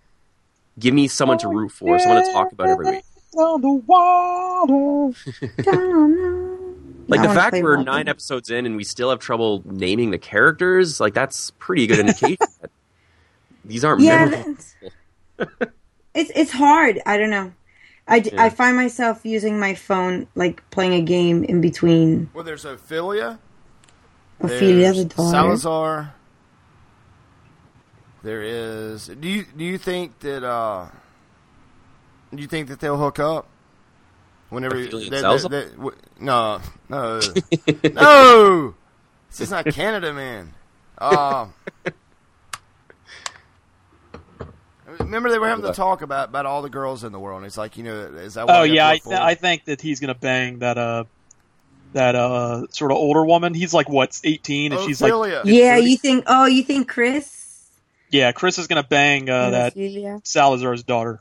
give 0.78 0.94
me 0.94 1.06
someone 1.06 1.38
to 1.38 1.48
root 1.48 1.70
for, 1.70 1.98
someone 2.00 2.24
to 2.24 2.32
talk 2.32 2.50
about 2.52 2.68
every 2.68 2.90
week. 2.90 3.04
On 3.36 3.60
the 3.60 3.74
water. 3.86 5.12
Like 7.08 7.20
I 7.20 7.26
the 7.28 7.34
fact 7.34 7.56
we're 7.62 7.76
Walking 7.76 7.84
nine 7.84 8.08
episodes 8.08 8.50
in 8.50 8.66
and 8.66 8.76
we 8.76 8.84
still 8.84 9.10
have 9.10 9.18
trouble 9.18 9.62
naming 9.64 10.10
the 10.10 10.18
characters, 10.18 11.00
like 11.00 11.14
that's 11.14 11.50
pretty 11.52 11.86
good 11.86 11.98
indication. 11.98 12.36
that 12.60 12.70
these 13.64 13.84
aren't 13.84 14.00
Yeah, 14.00 14.26
memorable. 14.26 14.54
It's 16.14 16.30
it's 16.34 16.52
hard. 16.52 17.00
I 17.06 17.16
don't 17.18 17.30
know. 17.30 17.52
I 18.06 18.22
I 18.38 18.50
find 18.50 18.76
myself 18.76 19.24
using 19.24 19.58
my 19.58 19.74
phone, 19.74 20.28
like 20.36 20.68
playing 20.70 20.94
a 20.94 21.02
game 21.02 21.42
in 21.44 21.60
between. 21.60 22.30
Well, 22.32 22.44
there's 22.44 22.64
Ofelia. 22.64 23.38
Ofelia, 24.40 24.82
there's 24.82 24.96
the 24.98 25.04
daughter. 25.06 25.30
Salazar. 25.30 26.14
There 28.22 28.42
is. 28.42 29.08
Do 29.08 29.28
you 29.28 29.44
do 29.56 29.64
you 29.64 29.76
think 29.76 30.20
that? 30.20 30.44
uh 30.44 30.86
Do 32.32 32.40
you 32.40 32.48
think 32.48 32.68
that 32.68 32.80
they'll 32.80 32.96
hook 32.98 33.18
up? 33.18 33.48
Whenever 34.50 34.76
Ofelia 34.76 35.02
and 35.02 35.10
they- 35.12 35.20
they- 35.48 35.70
w- 35.76 35.96
no, 36.20 36.60
no, 36.88 37.20
no. 37.92 38.74
This 39.30 39.40
is 39.40 39.50
not 39.50 39.64
Canada, 39.66 40.12
man. 40.12 40.52
Uh, 40.96 41.46
remember 44.98 45.30
they 45.30 45.38
were 45.38 45.48
having 45.48 45.64
the 45.64 45.72
talk 45.72 46.02
about 46.02 46.28
about 46.28 46.46
all 46.46 46.62
the 46.62 46.68
girls 46.70 47.04
in 47.04 47.12
the 47.12 47.18
world. 47.18 47.38
And 47.38 47.46
it's 47.46 47.56
like 47.58 47.76
you 47.76 47.84
know, 47.84 48.00
is 48.00 48.34
that? 48.34 48.46
What 48.46 48.56
Oh 48.56 48.62
yeah, 48.62 48.88
I, 48.88 48.98
th- 48.98 49.16
I 49.16 49.34
think 49.34 49.64
that 49.64 49.80
he's 49.80 50.00
gonna 50.00 50.14
bang 50.14 50.60
that 50.60 50.78
uh 50.78 51.04
that 51.94 52.14
uh 52.14 52.66
sort 52.70 52.90
of 52.92 52.96
older 52.98 53.24
woman. 53.24 53.54
He's 53.54 53.74
like 53.74 53.88
what 53.88 54.18
eighteen, 54.24 54.72
and 54.72 54.82
she's 54.82 55.00
like 55.00 55.12
Ofelia. 55.12 55.42
Yeah, 55.44 55.76
you 55.76 55.96
think? 55.96 56.24
Oh, 56.26 56.46
you 56.46 56.62
think 56.62 56.88
Chris? 56.88 57.68
yeah. 58.10 58.32
Chris 58.32 58.58
is 58.58 58.66
gonna 58.66 58.82
bang 58.84 59.28
uh, 59.28 59.50
that 59.50 59.72
Salazar's 60.24 60.82
daughter. 60.82 61.20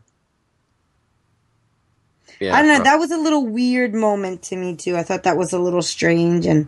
Yeah, 2.43 2.55
I 2.55 2.59
don't 2.59 2.67
know. 2.69 2.75
pro- 2.75 2.83
That 2.85 2.99
was 2.99 3.11
a 3.11 3.17
little 3.17 3.45
weird 3.47 3.93
moment 3.93 4.41
to 4.43 4.55
me 4.55 4.75
too. 4.75 4.95
I 4.95 5.03
thought 5.03 5.23
that 5.23 5.37
was 5.37 5.53
a 5.53 5.59
little 5.59 5.81
strange. 5.81 6.45
And 6.45 6.67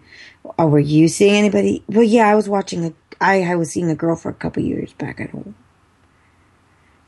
oh, 0.58 0.68
were 0.68 0.80
you 0.80 1.08
seeing 1.08 1.36
anybody? 1.36 1.84
Well, 1.88 2.04
yeah, 2.04 2.28
I 2.28 2.36
was 2.36 2.48
watching 2.50 2.86
a. 2.86 2.94
I, 3.22 3.44
I 3.44 3.56
was 3.56 3.72
seeing 3.72 3.90
a 3.90 3.96
girl 3.96 4.16
for 4.16 4.30
a 4.30 4.34
couple 4.34 4.62
years 4.64 4.92
back 4.94 5.22
at 5.22 5.30
home. 5.30 5.56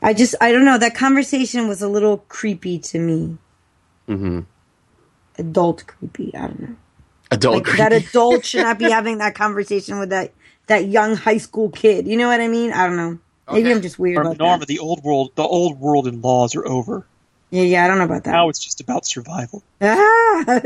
I 0.00 0.14
just, 0.14 0.34
I 0.40 0.52
don't 0.52 0.64
know. 0.64 0.78
That 0.78 0.94
conversation 0.94 1.68
was 1.68 1.82
a 1.82 1.88
little 1.88 2.18
creepy 2.28 2.78
to 2.78 2.98
me. 2.98 3.36
Mm-hmm. 4.08 4.40
Adult 5.38 5.86
creepy. 5.86 6.34
I 6.34 6.46
don't 6.46 6.60
know. 6.60 6.76
Adult 7.30 7.66
like 7.66 7.76
that 7.76 7.92
adult 8.10 8.44
should 8.44 8.62
not 8.62 8.78
be 8.78 8.90
having 8.90 9.18
that 9.18 9.34
conversation 9.34 9.98
with 9.98 10.10
that 10.10 10.32
that 10.66 10.86
young 10.86 11.16
high 11.16 11.38
school 11.38 11.70
kid. 11.70 12.06
You 12.06 12.16
know 12.16 12.28
what 12.28 12.40
I 12.40 12.48
mean? 12.48 12.72
I 12.72 12.86
don't 12.86 12.96
know. 12.96 13.18
Maybe 13.50 13.70
I'm 13.72 13.80
just 13.82 13.98
weird 13.98 14.16
Norma, 14.16 14.30
about 14.30 14.38
Norma, 14.38 14.66
the 14.66 14.78
old 14.78 15.02
world, 15.02 15.32
the 15.34 15.42
old 15.42 15.80
world 15.80 16.06
and 16.06 16.22
laws 16.22 16.54
are 16.54 16.66
over. 16.66 17.06
Yeah, 17.50 17.62
yeah, 17.62 17.84
I 17.84 17.88
don't 17.88 17.98
know 17.98 18.04
about 18.04 18.24
that. 18.24 18.32
Now 18.32 18.48
it's 18.48 18.58
just 18.58 18.80
about 18.80 19.06
survival. 19.06 19.62
Ah! 19.80 20.60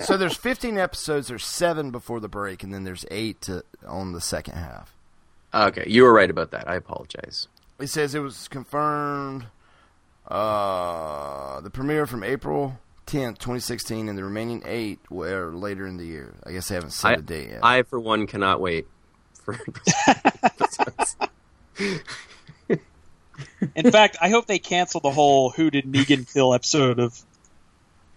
So 0.00 0.16
there's 0.16 0.36
15 0.36 0.78
episodes. 0.78 1.28
There's 1.28 1.44
seven 1.44 1.90
before 1.90 2.18
the 2.18 2.28
break, 2.28 2.62
and 2.62 2.72
then 2.72 2.84
there's 2.84 3.04
eight 3.10 3.42
to, 3.42 3.62
on 3.86 4.12
the 4.12 4.20
second 4.20 4.54
half. 4.54 4.94
Okay, 5.52 5.84
you 5.86 6.02
were 6.02 6.12
right 6.12 6.30
about 6.30 6.50
that. 6.52 6.68
I 6.68 6.76
apologize. 6.76 7.48
It 7.78 7.88
says 7.88 8.14
it 8.14 8.20
was 8.20 8.48
confirmed. 8.48 9.46
Uh, 10.26 11.60
the 11.60 11.70
premiere 11.70 12.06
from 12.06 12.22
April 12.22 12.78
10th, 13.06 13.38
2016, 13.38 14.08
and 14.08 14.16
the 14.16 14.24
remaining 14.24 14.62
eight 14.64 14.98
were 15.10 15.52
later 15.52 15.86
in 15.86 15.96
the 15.96 16.04
year. 16.04 16.34
I 16.46 16.52
guess 16.52 16.68
they 16.68 16.74
haven't 16.74 16.90
set 16.90 17.10
I, 17.10 17.14
a 17.14 17.22
date 17.22 17.50
yet. 17.50 17.64
I, 17.64 17.82
for 17.82 17.98
one, 17.98 18.26
cannot 18.26 18.60
wait 18.60 18.86
for. 19.42 19.58
In 23.74 23.90
fact, 23.92 24.16
I 24.20 24.30
hope 24.30 24.46
they 24.46 24.58
cancel 24.58 25.00
the 25.00 25.10
whole 25.10 25.50
"Who 25.50 25.70
did 25.70 25.84
Negan 25.84 26.32
kill?" 26.32 26.54
episode 26.54 26.98
of 26.98 27.18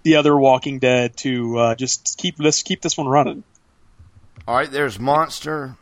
the 0.03 0.15
other 0.15 0.35
Walking 0.37 0.79
Dead 0.79 1.15
to 1.17 1.57
uh, 1.57 1.75
just 1.75 2.17
keep 2.17 2.37
this 2.37 2.63
keep 2.63 2.81
this 2.81 2.97
one 2.97 3.07
running. 3.07 3.43
All 4.47 4.55
right, 4.55 4.71
there's 4.71 4.99
Monster. 4.99 5.75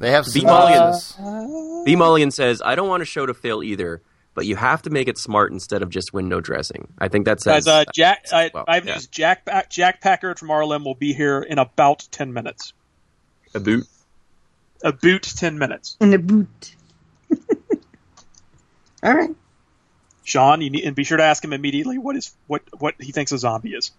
They 0.00 0.12
have 0.12 0.26
B. 0.26 0.40
synopsis. 0.40 1.18
Mulligan, 1.18 1.84
B. 1.84 1.96
Mulligan 1.96 2.30
says, 2.30 2.62
"I 2.64 2.74
don't 2.76 2.88
want 2.88 3.02
a 3.02 3.06
show 3.06 3.26
to 3.26 3.34
fail 3.34 3.62
either, 3.64 4.00
but 4.34 4.46
you 4.46 4.54
have 4.54 4.82
to 4.82 4.90
make 4.90 5.08
it 5.08 5.18
smart 5.18 5.50
instead 5.50 5.82
of 5.82 5.90
just 5.90 6.12
window 6.12 6.40
dressing." 6.40 6.86
I 6.98 7.08
think 7.08 7.24
that 7.24 7.40
says 7.40 7.64
Guys, 7.64 7.66
uh, 7.66 7.90
Jack, 7.92 8.26
I, 8.32 8.50
well, 8.54 8.64
I 8.68 8.76
have 8.76 8.86
yeah. 8.86 8.94
news. 8.94 9.08
Jack 9.08 9.44
Pa- 9.44 9.64
Jack 9.68 10.00
Packard 10.00 10.38
from 10.38 10.48
RLM 10.48 10.84
will 10.84 10.94
be 10.94 11.12
here 11.12 11.40
in 11.40 11.58
about 11.58 12.06
ten 12.12 12.32
minutes. 12.32 12.72
a 13.54 13.60
boot. 13.60 13.86
A 14.84 14.92
boot, 14.92 15.24
ten 15.24 15.58
minutes. 15.58 15.96
In 16.00 16.10
the 16.10 16.18
boot. 16.18 16.76
All 19.02 19.14
right. 19.14 19.30
Sean, 20.24 20.60
you 20.60 20.70
need, 20.70 20.84
and 20.84 20.94
be 20.96 21.04
sure 21.04 21.16
to 21.16 21.22
ask 21.24 21.42
him 21.44 21.52
immediately 21.52 21.96
what 21.98 22.16
is 22.16 22.34
what 22.46 22.62
what 22.78 22.94
he 23.00 23.12
thinks 23.12 23.32
a 23.32 23.38
zombie 23.38 23.70
is. 23.74 23.92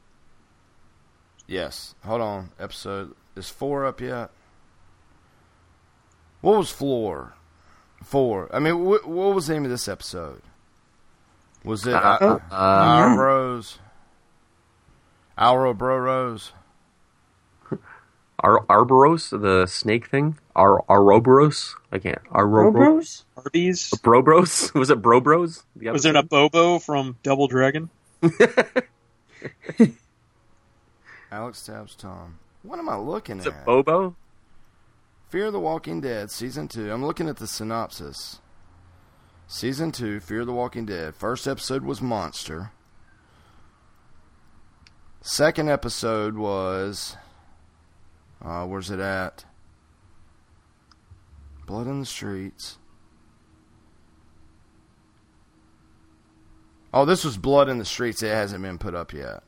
Yes. 1.47 1.95
Hold 2.03 2.21
on. 2.21 2.49
Episode 2.59 3.15
is 3.35 3.49
four 3.49 3.85
up 3.85 3.99
yet? 4.01 4.29
What 6.41 6.57
was 6.57 6.69
floor? 6.69 7.33
Four. 8.03 8.49
I 8.53 8.59
mean, 8.59 8.75
wh- 8.75 9.07
what 9.07 9.33
was 9.35 9.47
the 9.47 9.53
name 9.53 9.65
of 9.65 9.71
this 9.71 9.87
episode? 9.87 10.41
Was 11.63 11.85
it 11.85 11.93
Uh, 11.93 12.17
uh, 12.21 12.39
uh, 12.51 12.55
Our 12.55 13.15
Bros? 13.15 13.79
Our 15.37 15.73
Bro 15.73 15.97
Rose? 15.97 16.51
Ar- 18.39 18.65
Arboros, 18.67 19.29
the 19.41 19.65
snake 19.67 20.07
thing. 20.07 20.37
Ar- 20.55 20.83
Aroboros. 20.89 21.73
I 21.91 21.99
can't. 21.99 22.23
Arobro- 22.31 22.73
Robros? 22.73 23.23
Arby's. 23.37 23.89
Brobros. 24.03 24.73
Was 24.79 24.89
it 24.89 25.01
Brobros? 25.01 25.63
The 25.75 25.89
Was 25.91 26.05
it 26.05 26.15
a 26.15 26.23
Bobo 26.23 26.79
from 26.79 27.17
Double 27.23 27.47
Dragon? 27.47 27.89
Alex 31.31 31.59
stabs 31.59 31.95
Tom. 31.95 32.39
What 32.63 32.79
am 32.79 32.89
I 32.89 32.97
looking 32.97 33.39
Is 33.39 33.45
it 33.45 33.53
at? 33.53 33.65
Bobo? 33.65 34.15
Fear 35.29 35.51
the 35.51 35.59
Walking 35.59 36.01
Dead, 36.01 36.31
Season 36.31 36.67
2. 36.67 36.91
I'm 36.91 37.05
looking 37.05 37.29
at 37.29 37.37
the 37.37 37.45
synopsis. 37.47 38.39
Season 39.47 39.91
2, 39.91 40.19
Fear 40.21 40.43
the 40.45 40.53
Walking 40.53 40.85
Dead. 40.85 41.15
First 41.15 41.47
episode 41.47 41.83
was 41.83 42.01
Monster. 42.01 42.71
Second 45.21 45.69
episode 45.69 46.35
was. 46.35 47.15
Uh, 48.43 48.65
where's 48.65 48.89
it 48.89 48.99
at? 48.99 49.45
Blood 51.65 51.87
in 51.87 51.99
the 51.99 52.05
Streets. 52.05 52.77
Oh, 56.93 57.05
this 57.05 57.23
was 57.23 57.37
Blood 57.37 57.69
in 57.69 57.77
the 57.77 57.85
Streets. 57.85 58.23
It 58.23 58.29
hasn't 58.29 58.63
been 58.63 58.77
put 58.77 58.95
up 58.95 59.13
yet. 59.13 59.43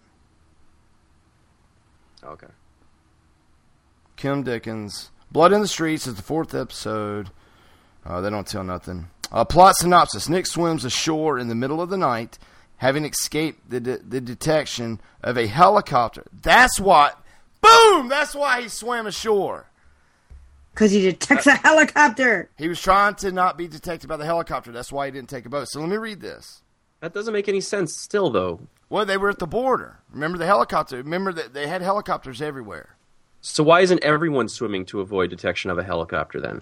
Okay. 2.23 2.47
Kim 4.15 4.43
Dickens. 4.43 5.09
Blood 5.31 5.53
in 5.53 5.61
the 5.61 5.67
Streets 5.67 6.05
is 6.05 6.15
the 6.15 6.21
fourth 6.21 6.53
episode. 6.53 7.31
Uh, 8.05 8.21
they 8.21 8.29
don't 8.29 8.45
tell 8.45 8.63
nothing. 8.63 9.07
Uh, 9.31 9.45
plot 9.45 9.75
synopsis 9.75 10.27
Nick 10.27 10.45
swims 10.45 10.83
ashore 10.85 11.39
in 11.39 11.47
the 11.47 11.55
middle 11.55 11.81
of 11.81 11.89
the 11.89 11.97
night, 11.97 12.37
having 12.77 13.05
escaped 13.05 13.69
the, 13.69 13.79
de- 13.79 13.97
the 13.99 14.21
detection 14.21 14.99
of 15.23 15.37
a 15.37 15.47
helicopter. 15.47 16.25
That's 16.41 16.79
what. 16.79 17.17
Boom! 17.61 18.07
That's 18.09 18.33
why 18.35 18.61
he 18.61 18.67
swam 18.69 19.07
ashore. 19.07 19.67
Because 20.73 20.91
he 20.91 21.01
detects 21.01 21.47
a 21.47 21.55
helicopter. 21.55 22.49
He 22.57 22.67
was 22.67 22.81
trying 22.81 23.15
to 23.15 23.31
not 23.31 23.57
be 23.57 23.67
detected 23.67 24.07
by 24.07 24.17
the 24.17 24.25
helicopter. 24.25 24.71
That's 24.71 24.91
why 24.91 25.05
he 25.07 25.11
didn't 25.11 25.29
take 25.29 25.45
a 25.45 25.49
boat. 25.49 25.67
So 25.69 25.79
let 25.79 25.89
me 25.89 25.97
read 25.97 26.21
this. 26.21 26.61
That 27.01 27.13
doesn't 27.13 27.33
make 27.33 27.49
any 27.49 27.61
sense. 27.61 27.95
Still, 27.97 28.29
though. 28.29 28.61
Well, 28.89 29.05
they 29.05 29.17
were 29.17 29.29
at 29.29 29.39
the 29.39 29.47
border. 29.47 29.99
Remember 30.11 30.37
the 30.37 30.45
helicopter? 30.45 30.97
Remember 30.97 31.33
that 31.33 31.53
they 31.53 31.67
had 31.67 31.81
helicopters 31.81 32.41
everywhere. 32.41 32.95
So 33.41 33.63
why 33.63 33.81
isn't 33.81 34.03
everyone 34.03 34.49
swimming 34.49 34.85
to 34.87 35.01
avoid 35.01 35.29
detection 35.29 35.71
of 35.71 35.77
a 35.77 35.83
helicopter 35.83 36.39
then? 36.39 36.61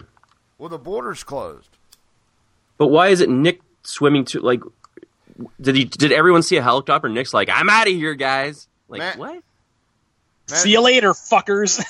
Well, 0.58 0.68
the 0.70 0.78
border's 0.78 1.22
closed. 1.22 1.76
But 2.78 2.88
why 2.88 3.08
is 3.08 3.20
it 3.20 3.28
Nick 3.28 3.60
swimming 3.82 4.24
to 4.26 4.40
like? 4.40 4.62
Did 5.60 5.76
he? 5.76 5.84
Did 5.84 6.12
everyone 6.12 6.42
see 6.42 6.56
a 6.56 6.62
helicopter? 6.62 7.08
Nick's 7.08 7.34
like, 7.34 7.50
"I'm 7.50 7.68
out 7.68 7.86
of 7.86 7.92
here, 7.92 8.14
guys." 8.14 8.68
Like 8.88 8.98
Matt- 9.00 9.18
what? 9.18 9.42
See 10.56 10.70
you 10.72 10.80
later, 10.80 11.12
fuckers. 11.12 11.82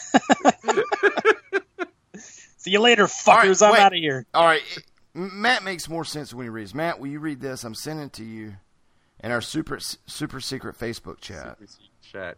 See 2.59 2.71
you 2.73 2.81
later, 2.81 3.05
fuckers. 3.07 3.65
I'm 3.65 3.73
wait. 3.73 3.81
out 3.81 3.93
of 3.93 3.99
here. 3.99 4.27
All 4.35 4.45
right, 4.45 4.63
Matt 5.15 5.65
makes 5.65 5.89
more 5.89 6.05
sense 6.05 6.35
when 6.35 6.45
he 6.45 6.51
reads. 6.51 6.75
Matt, 6.75 7.01
will 7.01 7.09
you 7.09 7.19
read 7.21 7.41
this? 7.41 7.65
I'm 7.65 7.75
sending 7.75 8.07
it 8.07 8.13
to 8.15 8.25
you 8.25 8.57
in 9.23 9.31
our 9.33 9.41
super 9.41 9.79
super 10.07 10.41
secret 10.41 10.79
Facebook 10.79 11.21
chat. 11.21 11.59
Chat. 12.03 12.37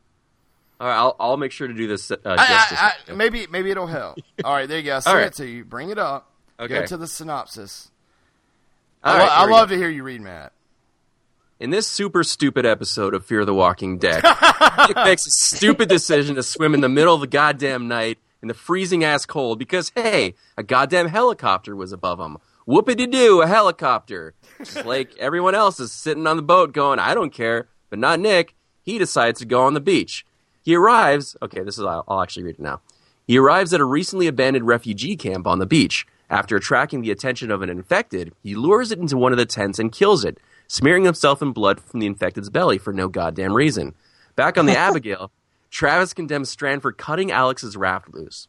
All 0.81 0.87
right, 0.89 0.97
I'll 0.97 1.17
I'll 1.19 1.37
make 1.37 1.53
sure 1.53 1.67
to 1.69 1.75
do 1.75 1.87
this. 1.89 2.11
Uh, 2.11 2.17
I- 2.25 2.47
justice. 2.47 2.79
I- 2.81 2.95
I- 3.09 3.15
maybe 3.15 3.47
maybe 3.51 3.71
it'll 3.71 3.87
help. 3.87 4.19
All 4.45 4.53
right, 4.53 4.69
there 4.69 4.79
you 4.79 4.85
go. 4.85 4.97
I 4.97 5.01
sent 5.01 5.17
right. 5.17 5.27
it 5.27 5.35
to 5.35 5.47
you. 5.47 5.65
Bring 5.65 5.91
it 5.91 5.99
up. 5.99 6.31
Okay. 6.61 6.75
Get 6.75 6.89
to 6.89 6.97
the 6.97 7.09
synopsis. 7.09 7.91
All 9.03 9.15
I, 9.15 9.19
right, 9.19 9.27
lo- 9.27 9.33
I 9.35 9.47
love 9.59 9.69
go. 9.69 9.75
to 9.75 9.81
hear 9.81 9.91
you 9.91 10.05
read, 10.05 10.21
Matt. 10.21 10.53
In 11.63 11.71
this 11.71 11.87
super 11.87 12.25
stupid 12.25 12.67
episode 12.67 13.15
of 13.15 13.25
Fear 13.25 13.45
the 13.45 13.55
Walking 13.55 13.97
Dead, 13.97 14.25
Nick 14.89 14.97
makes 14.97 15.25
a 15.29 15.31
stupid 15.31 15.89
decision 15.89 16.35
to 16.35 16.43
swim 16.43 16.75
in 16.75 16.81
the 16.81 16.89
middle 16.89 17.15
of 17.15 17.21
the 17.21 17.29
goddamn 17.29 17.87
night 17.87 18.19
in 18.43 18.49
the 18.49 18.53
freezing 18.53 19.05
ass 19.05 19.27
cold 19.27 19.61
because, 19.61 19.93
hey, 19.95 20.35
a 20.57 20.65
goddamn 20.65 21.07
helicopter 21.07 21.77
was 21.77 21.93
above 21.93 22.19
him. 22.19 22.39
Whoopity 22.67 23.09
doo, 23.09 23.43
a 23.43 23.47
helicopter. 23.47 24.35
Just 24.59 24.85
like 24.85 25.17
everyone 25.19 25.55
else 25.55 25.79
is 25.79 25.93
sitting 25.93 26.27
on 26.27 26.37
the 26.37 26.43
boat 26.43 26.73
going, 26.73 26.99
I 26.99 27.15
don't 27.15 27.33
care. 27.33 27.69
But 27.91 28.01
not 28.01 28.19
Nick. 28.19 28.57
He 28.83 28.99
decides 28.99 29.39
to 29.39 29.47
go 29.47 29.63
on 29.63 29.75
the 29.75 29.81
beach. 29.81 30.27
He 30.63 30.75
arrives. 30.75 31.37
Okay, 31.43 31.63
this 31.63 31.79
is, 31.79 31.85
I'll, 31.85 32.03
I'll 32.09 32.23
actually 32.23 32.43
read 32.43 32.57
it 32.57 32.61
now. 32.61 32.81
He 33.25 33.39
arrives 33.39 33.73
at 33.73 33.81
a 33.81 33.85
recently 33.85 34.27
abandoned 34.27 34.67
refugee 34.67 35.15
camp 35.15 35.47
on 35.47 35.61
the 35.61 35.67
beach. 35.67 36.09
After 36.29 36.57
attracting 36.57 37.03
the 37.03 37.13
attention 37.13 37.53
of 37.53 37.63
an 37.63 37.71
infected, 37.71 38.33
he 38.43 38.57
lures 38.57 38.91
it 38.91 38.99
into 38.99 39.17
one 39.17 39.31
of 39.31 39.39
the 39.39 39.47
tents 39.47 39.79
and 39.79 39.93
kills 39.93 40.25
it. 40.25 40.39
Smearing 40.67 41.05
himself 41.05 41.43
in 41.43 41.53
blood 41.53 41.81
from 41.81 42.01
the 42.01 42.07
infected's 42.07 42.51
belly 42.51 42.79
for 42.79 42.93
no 42.93 43.09
goddamn 43.09 43.53
reason. 43.53 43.95
Back 44.37 44.57
on 44.57 44.67
the 44.67 44.77
Abigail, 44.77 45.31
Travis 45.71 46.15
condemns 46.15 46.51
Strand 46.51 46.83
for 46.83 46.93
cutting 46.93 47.31
Alex's 47.31 47.77
raft 47.77 48.13
loose. 48.13 48.49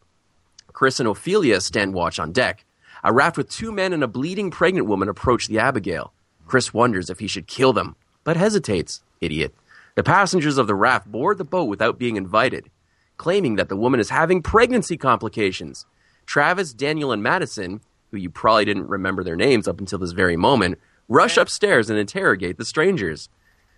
Chris 0.71 0.99
and 0.99 1.07
Ofelia 1.07 1.61
stand 1.61 1.93
watch 1.93 2.19
on 2.19 2.31
deck. 2.31 2.65
A 3.03 3.13
raft 3.13 3.37
with 3.37 3.49
two 3.49 3.71
men 3.71 3.93
and 3.93 4.03
a 4.03 4.07
bleeding 4.07 4.49
pregnant 4.49 4.87
woman 4.87 5.09
approach 5.09 5.47
the 5.47 5.59
Abigail. 5.59 6.13
Chris 6.45 6.73
wonders 6.73 7.09
if 7.09 7.19
he 7.19 7.27
should 7.27 7.47
kill 7.47 7.73
them, 7.73 7.95
but 8.23 8.37
hesitates. 8.37 9.01
Idiot. 9.21 9.53
The 9.95 10.03
passengers 10.03 10.57
of 10.57 10.67
the 10.67 10.75
raft 10.75 11.11
board 11.11 11.37
the 11.37 11.43
boat 11.43 11.65
without 11.65 11.99
being 11.99 12.15
invited, 12.15 12.69
claiming 13.17 13.55
that 13.55 13.69
the 13.69 13.75
woman 13.77 13.99
is 13.99 14.09
having 14.09 14.41
pregnancy 14.41 14.97
complications. 14.97 15.85
Travis, 16.25 16.73
Daniel, 16.73 17.11
and 17.11 17.21
Madison, 17.21 17.81
who 18.11 18.17
you 18.17 18.29
probably 18.29 18.65
didn't 18.65 18.87
remember 18.87 19.23
their 19.23 19.35
names 19.35 19.67
up 19.67 19.79
until 19.79 19.99
this 19.99 20.11
very 20.11 20.35
moment, 20.35 20.79
rush 21.09 21.37
upstairs 21.37 21.89
and 21.89 21.97
interrogate 21.99 22.57
the 22.57 22.65
strangers. 22.65 23.29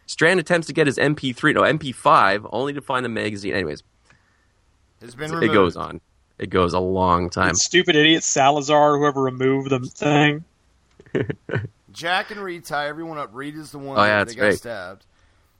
Strand 0.08 0.40
attempts 0.40 0.68
to 0.68 0.74
get 0.74 0.86
his 0.88 0.98
MP3, 0.98 1.54
no, 1.56 1.62
MP5, 1.62 2.48
only 2.52 2.74
to 2.74 2.82
find 2.82 3.04
the 3.04 3.10
magazine. 3.10 3.54
Anyways, 3.54 3.82
It's 5.02 5.16
been 5.16 5.32
it 5.32 5.36
removed. 5.36 5.54
goes 5.54 5.76
on. 5.76 6.02
It 6.38 6.50
goes 6.50 6.74
a 6.74 6.80
long 6.80 7.30
time. 7.30 7.56
Stupid 7.56 7.96
idiot 7.96 8.24
Salazar, 8.24 8.98
whoever 8.98 9.22
removed 9.22 9.70
the 9.72 9.80
thing. 9.80 10.44
Jack 11.92 12.32
and 12.32 12.42
Reed 12.42 12.66
tie 12.66 12.88
everyone 12.88 13.18
up. 13.18 13.30
Reed 13.34 13.56
is 13.56 13.72
the 13.72 13.80
one 13.80 13.98
Oh, 13.98 14.04
yeah, 14.04 14.24
that 14.24 14.36
got 14.36 14.44
right. 14.44 14.58
stabbed. 14.58 15.06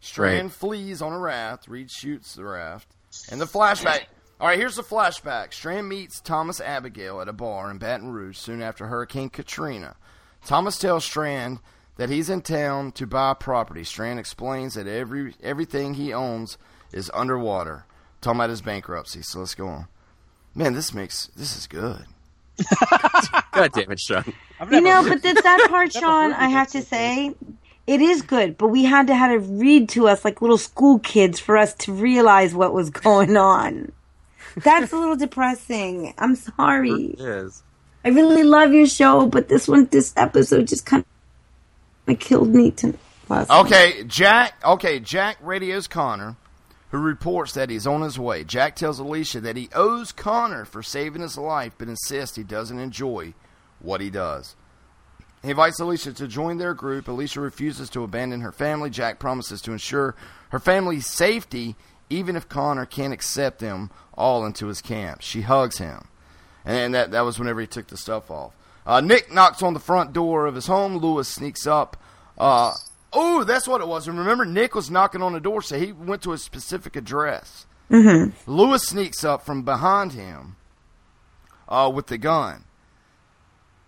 Strand 0.02 0.44
Right. 0.50 0.52
flees 0.52 1.02
on 1.02 1.14
a 1.14 1.20
raft. 1.20 1.68
Reed 1.68 1.90
shoots 1.90 2.36
the 2.36 2.44
raft. 2.44 2.90
And 3.32 3.40
the 3.40 3.46
flashback. 3.46 4.04
All 4.40 4.48
right, 4.50 4.60
here's 4.60 4.76
the 4.76 4.84
flashback. 4.84 5.54
Strand 5.54 5.88
meets 5.88 6.20
Thomas 6.20 6.60
Abigail 6.60 7.22
at 7.22 7.30
a 7.30 7.34
bar 7.34 7.72
in 7.72 7.78
Baton 7.78 8.12
Rouge 8.12 8.38
soon 8.38 8.62
after 8.62 8.88
Hurricane 8.88 9.30
Katrina. 9.30 9.96
Thomas 10.46 10.78
tells 10.78 11.04
Strand 11.04 11.60
that 11.98 12.10
he's 12.10 12.30
in 12.30 12.42
town 12.42 12.92
to 12.94 13.08
buy 13.08 13.34
property. 13.34 13.84
Strand 13.84 14.20
explains 14.20 14.76
that 14.76 14.88
every 14.88 15.34
everything 15.42 15.96
he 15.96 16.14
owns 16.14 16.58
is 16.94 17.12
underwater. 17.14 17.86
Talking 18.22 18.40
about 18.40 18.50
his 18.50 18.62
bankruptcy. 18.62 19.22
So 19.22 19.40
let's 19.40 19.56
go 19.56 19.68
on. 19.68 19.88
Man, 20.54 20.74
this 20.74 20.94
makes 20.94 21.28
this 21.36 21.58
is 21.58 21.68
good. 21.68 22.06
God 23.52 23.72
damn 23.74 23.92
it, 23.92 24.00
Sean. 24.00 24.34
You 24.72 24.82
know, 24.82 25.08
but 25.08 25.22
that, 25.22 25.44
that 25.44 25.68
part, 25.70 25.92
Sean, 25.92 26.32
I 26.32 26.48
have 26.48 26.70
to 26.70 26.82
say, 26.82 27.36
it 27.88 28.02
is 28.02 28.22
good. 28.22 28.58
But 28.58 28.70
we 28.70 28.86
had 28.86 29.08
to 29.08 29.16
have 29.16 29.32
it 29.32 29.46
read 29.50 29.90
to 29.90 30.08
us 30.08 30.24
like 30.24 30.42
little 30.42 30.58
school 30.58 31.00
kids 31.00 31.40
for 31.40 31.58
us 31.58 31.74
to 31.76 31.94
realize 31.94 32.56
what 32.56 32.74
was 32.74 32.90
going 32.90 33.36
on. 33.36 33.92
That's 34.56 34.94
a 34.94 34.98
little 34.98 35.18
depressing. 35.18 36.14
I'm 36.18 36.36
sorry. 36.36 37.16
Yes. 37.18 37.62
I 38.06 38.10
really 38.10 38.44
love 38.44 38.72
your 38.72 38.86
show, 38.86 39.26
but 39.26 39.50
this 39.50 39.68
one, 39.68 39.88
this 39.88 40.14
episode 40.16 40.68
just 40.68 40.86
kind 40.86 41.04
of 42.08 42.20
killed 42.20 42.54
me. 42.54 42.70
To 42.70 42.94
last 43.28 43.50
night. 43.50 43.62
Okay, 43.62 44.04
Jack. 44.04 44.54
Okay, 44.64 45.00
Jack 45.00 45.38
radios 45.42 45.88
Connor, 45.88 46.36
who 46.92 47.00
reports 47.00 47.54
that 47.54 47.72
he's 47.72 47.88
on 47.88 48.04
his 48.04 48.20
way. 48.20 48.44
Jack 48.44 48.76
tells 48.76 49.00
Alicia 49.00 49.42
that 49.42 49.58
he 49.58 49.70
owes 49.74 50.12
Connor 50.12 50.66
for 50.66 50.84
saving 50.84 51.24
his 51.24 51.36
life, 51.36 51.74
but 51.80 51.88
insists 51.88 52.36
he 52.36 52.44
doesn't 52.44 52.78
enjoy 52.78 53.34
what 53.80 54.02
he 54.02 54.12
does. 54.12 54.56
He 55.42 55.50
invites 55.50 55.80
Alicia 55.80 56.14
to 56.14 56.28
join 56.28 56.60
their 56.60 56.76
group. 56.76 57.08
Alicia 57.08 57.42
refuses 57.42 57.90
to 57.90 58.04
abandon 58.04 58.42
her 58.42 58.52
family. 58.52 58.92
Jack 58.92 59.18
promises 59.18 59.62
to 59.64 59.72
ensure 59.72 60.16
her 60.50 60.60
family's 60.60 61.08
safety, 61.08 61.76
even 62.12 62.36
if 62.36 62.48
Connor 62.48 62.86
can't 62.86 63.14
accept 63.14 63.58
them 63.58 63.90
all 64.14 64.46
into 64.46 64.68
his 64.68 64.82
camp. 64.82 65.22
She 65.22 65.42
hugs 65.42 65.80
him. 65.80 66.08
And 66.66 66.94
that, 66.96 67.12
that 67.12 67.22
was 67.22 67.38
whenever 67.38 67.62
he 67.62 67.68
took 67.68 67.88
the 67.88 67.98
stuff 67.98 68.32
off. 68.32 68.54
Uh, 68.86 69.02
Nick 69.02 69.32
knocks 69.32 69.62
on 69.64 69.74
the 69.74 69.80
front 69.80 70.14
door 70.14 70.46
of 70.46 70.56
his 70.56 70.68
home. 70.68 70.98
Lewis 70.98 71.28
sneaks 71.28 71.66
up. 71.68 71.98
Uh, 72.38 72.72
oh, 73.14 73.44
that's 73.44 73.68
what 73.68 73.82
it 73.82 73.88
was. 73.88 74.08
And 74.08 74.18
remember, 74.18 74.46
Nick 74.46 74.76
was 74.76 74.90
knocking 74.92 75.22
on 75.22 75.34
the 75.34 75.40
door, 75.40 75.62
so 75.62 75.78
he 75.78 75.92
went 75.92 76.22
to 76.24 76.34
a 76.34 76.38
specific 76.38 76.96
address. 76.96 77.66
Mhm. 77.90 78.34
Lewis 78.48 78.84
sneaks 78.84 79.24
up 79.24 79.46
from 79.46 79.62
behind 79.64 80.14
him 80.14 80.56
uh, 81.70 81.92
with 81.94 82.08
the 82.08 82.18
gun. 82.18 82.64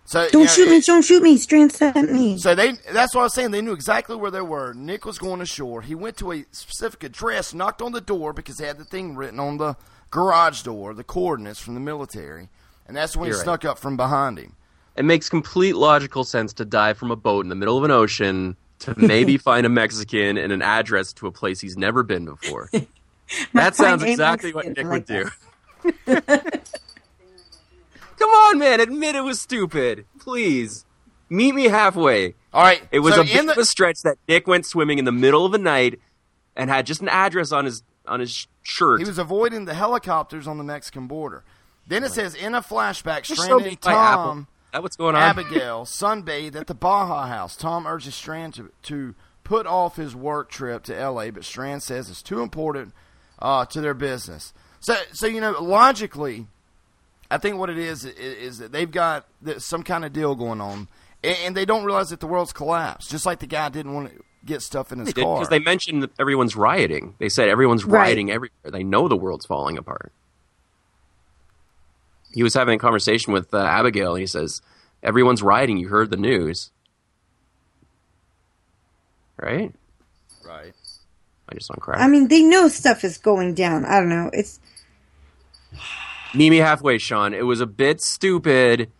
So 0.04 0.22
Don't 0.30 0.32
you 0.32 0.40
know, 0.40 0.46
shoot 0.46 0.70
me! 0.70 0.80
Don't 0.80 1.02
shoot 1.04 1.22
me! 1.22 1.36
Strand 1.36 1.72
sent 1.72 2.10
me. 2.10 2.38
so 2.38 2.54
they 2.54 2.72
that's 2.92 3.14
what 3.14 3.20
I 3.20 3.24
was 3.24 3.34
saying. 3.34 3.50
They 3.50 3.60
knew 3.60 3.72
exactly 3.74 4.16
where 4.16 4.30
they 4.30 4.40
were. 4.40 4.72
Nick 4.72 5.04
was 5.04 5.18
going 5.18 5.42
ashore. 5.42 5.82
He 5.82 5.94
went 5.94 6.16
to 6.18 6.32
a 6.32 6.46
specific 6.50 7.04
address, 7.04 7.52
knocked 7.52 7.82
on 7.82 7.92
the 7.92 8.00
door 8.00 8.32
because 8.32 8.56
they 8.56 8.66
had 8.66 8.78
the 8.78 8.86
thing 8.86 9.16
written 9.16 9.38
on 9.38 9.58
the 9.58 9.76
garage 10.10 10.62
door, 10.62 10.94
the 10.94 11.04
coordinates 11.04 11.60
from 11.60 11.74
the 11.74 11.80
military, 11.80 12.48
and 12.88 12.96
that's 12.96 13.16
when 13.16 13.26
You're 13.26 13.36
he 13.36 13.38
right. 13.38 13.44
snuck 13.44 13.64
up 13.64 13.78
from 13.78 13.96
behind 13.96 14.38
him. 14.38 14.54
It 14.96 15.04
makes 15.04 15.28
complete 15.28 15.76
logical 15.76 16.24
sense 16.24 16.52
to 16.54 16.64
dive 16.64 16.98
from 16.98 17.10
a 17.12 17.16
boat 17.16 17.44
in 17.44 17.48
the 17.48 17.54
middle 17.54 17.78
of 17.78 17.84
an 17.84 17.90
ocean 17.92 18.56
to 18.80 18.94
maybe 18.98 19.36
find 19.38 19.64
a 19.64 19.68
Mexican 19.68 20.36
and 20.36 20.52
an 20.52 20.62
address 20.62 21.12
to 21.14 21.26
a 21.28 21.32
place 21.32 21.60
he's 21.60 21.76
never 21.76 22.02
been 22.02 22.24
before. 22.24 22.68
that 23.52 23.76
sounds 23.76 24.02
ain't 24.02 24.12
exactly 24.12 24.52
what 24.52 24.66
Mexican. 24.66 25.04
Nick 25.06 25.10
I 25.10 25.24
would 25.84 26.04
like 26.04 26.52
do. 26.54 26.58
Come 28.18 28.30
on, 28.30 28.58
man, 28.58 28.80
admit 28.80 29.14
it 29.14 29.20
was 29.22 29.40
stupid. 29.40 30.04
Please. 30.18 30.84
Meet 31.30 31.54
me 31.54 31.64
halfway. 31.66 32.34
All 32.52 32.62
right. 32.62 32.82
It 32.90 33.00
was 33.00 33.14
so 33.14 33.20
a 33.20 33.24
bit 33.24 33.46
the- 33.46 33.52
of 33.52 33.58
a 33.58 33.64
stretch 33.64 34.02
that 34.02 34.16
Nick 34.26 34.46
went 34.46 34.66
swimming 34.66 34.98
in 34.98 35.04
the 35.04 35.12
middle 35.12 35.44
of 35.44 35.52
the 35.52 35.58
night 35.58 36.00
and 36.56 36.70
had 36.70 36.86
just 36.86 37.00
an 37.02 37.08
address 37.08 37.52
on 37.52 37.64
his 37.66 37.82
on 38.06 38.20
his 38.20 38.48
shirt. 38.62 39.00
He 39.00 39.04
was 39.06 39.18
avoiding 39.18 39.66
the 39.66 39.74
helicopters 39.74 40.48
on 40.48 40.56
the 40.58 40.64
Mexican 40.64 41.06
border. 41.06 41.44
Then 41.88 42.04
it 42.04 42.12
says 42.12 42.34
in 42.34 42.54
a 42.54 42.60
flashback, 42.62 43.22
Just 43.22 43.42
Strand 43.42 43.66
and. 43.66 43.80
Tom, 43.80 44.46
That 44.72 44.82
what's 44.82 44.96
going 44.96 45.16
on? 45.16 45.22
Abigail 45.22 45.84
sunbathe 45.86 46.54
at 46.54 46.66
the 46.66 46.74
Baja 46.74 47.26
House. 47.26 47.56
Tom 47.56 47.86
urges 47.86 48.14
Strand 48.14 48.54
to, 48.54 48.70
to 48.84 49.14
put 49.42 49.66
off 49.66 49.96
his 49.96 50.14
work 50.14 50.50
trip 50.50 50.84
to 50.84 50.96
L.A., 50.96 51.30
but 51.30 51.44
Strand 51.44 51.82
says 51.82 52.10
it's 52.10 52.22
too 52.22 52.40
important 52.42 52.92
uh, 53.40 53.64
to 53.66 53.80
their 53.80 53.94
business. 53.94 54.52
So, 54.80 54.94
so 55.12 55.26
you 55.26 55.40
know, 55.40 55.52
logically, 55.62 56.46
I 57.30 57.38
think 57.38 57.56
what 57.56 57.70
it 57.70 57.78
is 57.78 58.04
is, 58.04 58.14
is 58.16 58.58
that 58.58 58.70
they've 58.72 58.90
got 58.90 59.26
some 59.58 59.82
kind 59.82 60.04
of 60.04 60.12
deal 60.12 60.34
going 60.34 60.60
on, 60.60 60.88
and, 61.24 61.36
and 61.46 61.56
they 61.56 61.64
don't 61.64 61.84
realize 61.84 62.10
that 62.10 62.20
the 62.20 62.26
world's 62.26 62.52
collapsed. 62.52 63.10
Just 63.10 63.24
like 63.26 63.38
the 63.38 63.46
guy 63.46 63.70
didn't 63.70 63.94
want 63.94 64.10
to 64.14 64.22
get 64.44 64.62
stuff 64.62 64.92
in 64.92 64.98
his 65.00 65.12
car. 65.14 65.36
because 65.38 65.48
they 65.48 65.58
mentioned 65.58 66.02
that 66.02 66.10
everyone's 66.18 66.54
rioting. 66.56 67.14
They 67.18 67.28
said 67.28 67.48
everyone's 67.48 67.84
Right. 67.84 68.00
rioting 68.02 68.30
everywhere. 68.30 68.70
They 68.70 68.84
know 68.84 69.08
the 69.08 69.16
world's 69.16 69.46
falling 69.46 69.76
apart. 69.78 70.12
He 72.32 72.42
was 72.42 72.54
having 72.54 72.76
a 72.76 72.78
conversation 72.78 73.32
with 73.32 73.52
uh, 73.54 73.58
Abigail, 73.58 74.14
and 74.14 74.20
he 74.20 74.26
says, 74.26 74.62
"Everyone's 75.02 75.42
rioting. 75.42 75.78
You 75.78 75.88
heard 75.88 76.10
the 76.10 76.16
news, 76.16 76.70
right?" 79.36 79.72
Right. 80.44 80.72
I 81.50 81.54
just 81.54 81.70
want 81.70 81.76
to 81.76 81.80
cry. 81.80 81.98
I 81.98 82.08
mean, 82.08 82.28
they 82.28 82.42
know 82.42 82.68
stuff 82.68 83.04
is 83.04 83.18
going 83.18 83.54
down. 83.54 83.84
I 83.84 84.00
don't 84.00 84.08
know. 84.08 84.30
It's 84.32 84.60
Meet 86.34 86.50
me 86.50 86.58
halfway, 86.58 86.98
Sean. 86.98 87.32
It 87.32 87.46
was 87.46 87.60
a 87.60 87.66
bit 87.66 88.00
stupid 88.00 88.90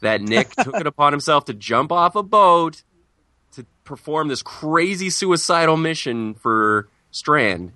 that 0.00 0.20
Nick 0.20 0.50
took 0.62 0.76
it 0.76 0.86
upon 0.86 1.12
himself 1.12 1.46
to 1.46 1.54
jump 1.54 1.90
off 1.90 2.14
a 2.14 2.22
boat 2.22 2.82
to 3.52 3.64
perform 3.84 4.28
this 4.28 4.42
crazy 4.42 5.08
suicidal 5.10 5.76
mission 5.76 6.34
for 6.34 6.88
Strand. 7.10 7.72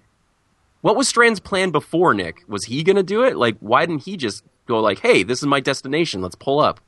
What 0.82 0.96
was 0.96 1.08
Strand's 1.08 1.40
plan 1.40 1.70
before 1.70 2.14
Nick? 2.14 2.44
Was 2.48 2.64
he 2.64 2.82
going 2.82 2.96
to 2.96 3.02
do 3.02 3.24
it? 3.24 3.36
Like, 3.36 3.56
why 3.60 3.86
didn't 3.86 4.04
he 4.04 4.16
just 4.16 4.44
go 4.66 4.80
like, 4.80 5.00
"Hey, 5.00 5.22
this 5.22 5.38
is 5.40 5.46
my 5.46 5.60
destination. 5.60 6.20
Let's 6.22 6.34
pull 6.34 6.60
up." 6.60 6.80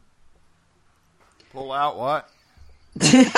Pull 1.52 1.72
out 1.72 1.98
what? 1.98 2.30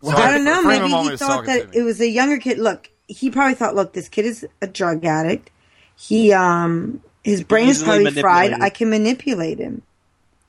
What? 0.00 0.16
I 0.16 0.30
don't 0.32 0.44
know. 0.44 0.62
Maybe 0.62 0.86
he 0.86 1.16
thought 1.16 1.46
that 1.46 1.74
it 1.74 1.82
was 1.82 2.00
a 2.00 2.08
younger 2.08 2.38
kid. 2.38 2.58
Look, 2.58 2.88
he 3.08 3.30
probably 3.30 3.54
thought, 3.54 3.74
look, 3.74 3.92
this 3.92 4.08
kid 4.08 4.24
is 4.24 4.46
a 4.62 4.68
drug 4.68 5.04
addict. 5.04 5.50
He, 5.96 6.32
um, 6.32 7.02
his 7.24 7.42
brain 7.42 7.68
is 7.68 7.82
probably 7.82 8.12
fried. 8.12 8.52
I 8.52 8.70
can 8.70 8.90
manipulate 8.90 9.58
him 9.58 9.82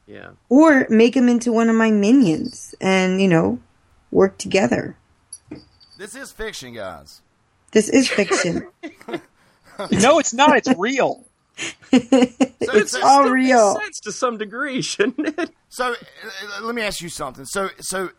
Yeah. 0.05 0.31
or 0.49 0.85
make 0.89 1.15
him 1.15 1.29
into 1.29 1.51
one 1.51 1.69
of 1.69 1.75
my 1.75 1.89
minions 1.89 2.75
and, 2.79 3.19
you 3.19 3.27
know, 3.27 3.59
work 4.11 4.37
together. 4.37 4.95
This 5.97 6.13
is 6.13 6.31
fiction, 6.31 6.73
guys. 6.75 7.21
This 7.71 7.89
is 7.89 8.07
fiction. 8.07 8.67
no, 9.91 10.19
it's 10.19 10.33
not. 10.33 10.55
It's 10.57 10.69
real. 10.77 11.23
It's 11.91 12.95
all 12.95 13.29
real. 13.29 13.75
sense 13.75 13.99
to 14.01 14.11
some 14.11 14.37
degree, 14.37 14.81
shouldn't 14.83 15.39
it? 15.39 15.51
So 15.69 15.91
uh, 15.93 16.61
let 16.63 16.75
me 16.75 16.81
ask 16.81 17.01
you 17.01 17.09
something. 17.09 17.45
So 17.45 17.69
so 17.79 18.09